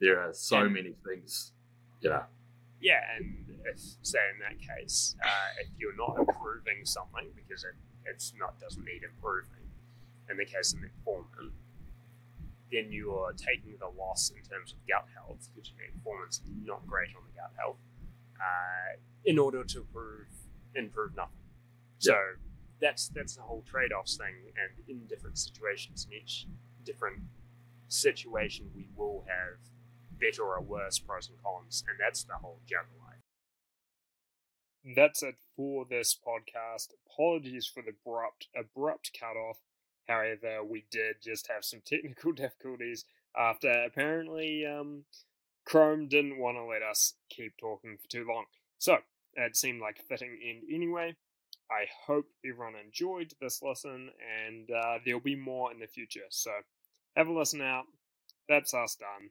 there 0.00 0.18
are 0.18 0.32
so 0.32 0.62
And- 0.62 0.74
many 0.74 0.94
things, 1.06 1.52
you 2.00 2.10
know. 2.10 2.24
Yeah, 2.84 3.00
and 3.16 3.34
if 3.64 3.80
say 4.02 4.18
in 4.34 4.38
that 4.40 4.60
case, 4.60 5.16
uh, 5.24 5.50
if 5.58 5.68
you're 5.78 5.96
not 5.96 6.18
improving 6.18 6.84
something 6.84 7.32
because 7.34 7.64
it 7.64 7.74
it's 8.04 8.34
not 8.38 8.60
doesn't 8.60 8.84
need 8.84 9.02
improving, 9.02 9.64
in 10.30 10.36
the 10.36 10.44
case 10.44 10.74
of 10.74 10.80
metformin, 10.80 11.50
then 12.70 12.92
you 12.92 13.14
are 13.14 13.32
taking 13.32 13.74
the 13.80 13.88
loss 13.98 14.30
in 14.36 14.42
terms 14.44 14.72
of 14.72 14.78
gut 14.86 15.06
health 15.14 15.48
because 15.54 15.72
metformin's 15.80 16.42
not 16.62 16.86
great 16.86 17.08
on 17.16 17.22
the 17.26 17.40
gut 17.40 17.52
health. 17.56 17.80
Uh, 18.38 19.00
in 19.24 19.38
order 19.38 19.64
to 19.64 19.78
improve 19.78 20.26
improve 20.74 21.16
nothing. 21.16 21.32
So 22.00 22.14
that's 22.82 23.08
that's 23.08 23.36
the 23.36 23.42
whole 23.42 23.64
trade 23.66 23.92
offs 23.92 24.18
thing, 24.18 24.34
and 24.60 24.88
in 24.88 25.06
different 25.06 25.38
situations, 25.38 26.06
in 26.10 26.18
each 26.18 26.46
different 26.84 27.22
situation, 27.88 28.70
we 28.76 28.88
will 28.94 29.24
have 29.26 29.56
better 30.24 30.44
or 30.44 30.60
worse 30.62 30.98
pros 30.98 31.28
and 31.28 31.38
cons, 31.42 31.84
and 31.88 31.98
that's 32.00 32.24
the 32.24 32.34
whole 32.34 32.60
juggle 32.66 32.98
life. 33.00 33.22
That's 34.96 35.22
it 35.22 35.36
for 35.56 35.86
this 35.88 36.16
podcast. 36.16 36.88
Apologies 37.06 37.66
for 37.66 37.82
the 37.82 37.90
abrupt 37.90 38.48
abrupt 38.56 39.16
cutoff. 39.18 39.58
However, 40.08 40.62
we 40.62 40.84
did 40.90 41.16
just 41.22 41.48
have 41.48 41.64
some 41.64 41.80
technical 41.84 42.32
difficulties 42.44 43.04
after 43.36 43.70
apparently 43.70 44.66
um, 44.66 45.04
Chrome 45.64 46.08
didn't 46.08 46.38
want 46.38 46.56
to 46.58 46.64
let 46.64 46.82
us 46.82 47.14
keep 47.30 47.56
talking 47.56 47.96
for 47.96 48.08
too 48.08 48.26
long. 48.28 48.44
So 48.78 48.98
it 49.34 49.56
seemed 49.56 49.80
like 49.80 49.98
a 49.98 50.02
fitting 50.02 50.38
end 50.46 50.62
anyway. 50.72 51.16
I 51.70 51.86
hope 52.06 52.26
everyone 52.44 52.74
enjoyed 52.76 53.32
this 53.40 53.62
lesson, 53.62 54.10
and 54.46 54.70
uh, 54.70 54.98
there'll 55.04 55.20
be 55.20 55.34
more 55.34 55.72
in 55.72 55.78
the 55.80 55.86
future. 55.86 56.28
So 56.28 56.50
have 57.16 57.28
a 57.28 57.32
listen 57.32 57.62
out. 57.62 57.84
That's 58.48 58.74
us 58.74 58.96
done. 58.96 59.30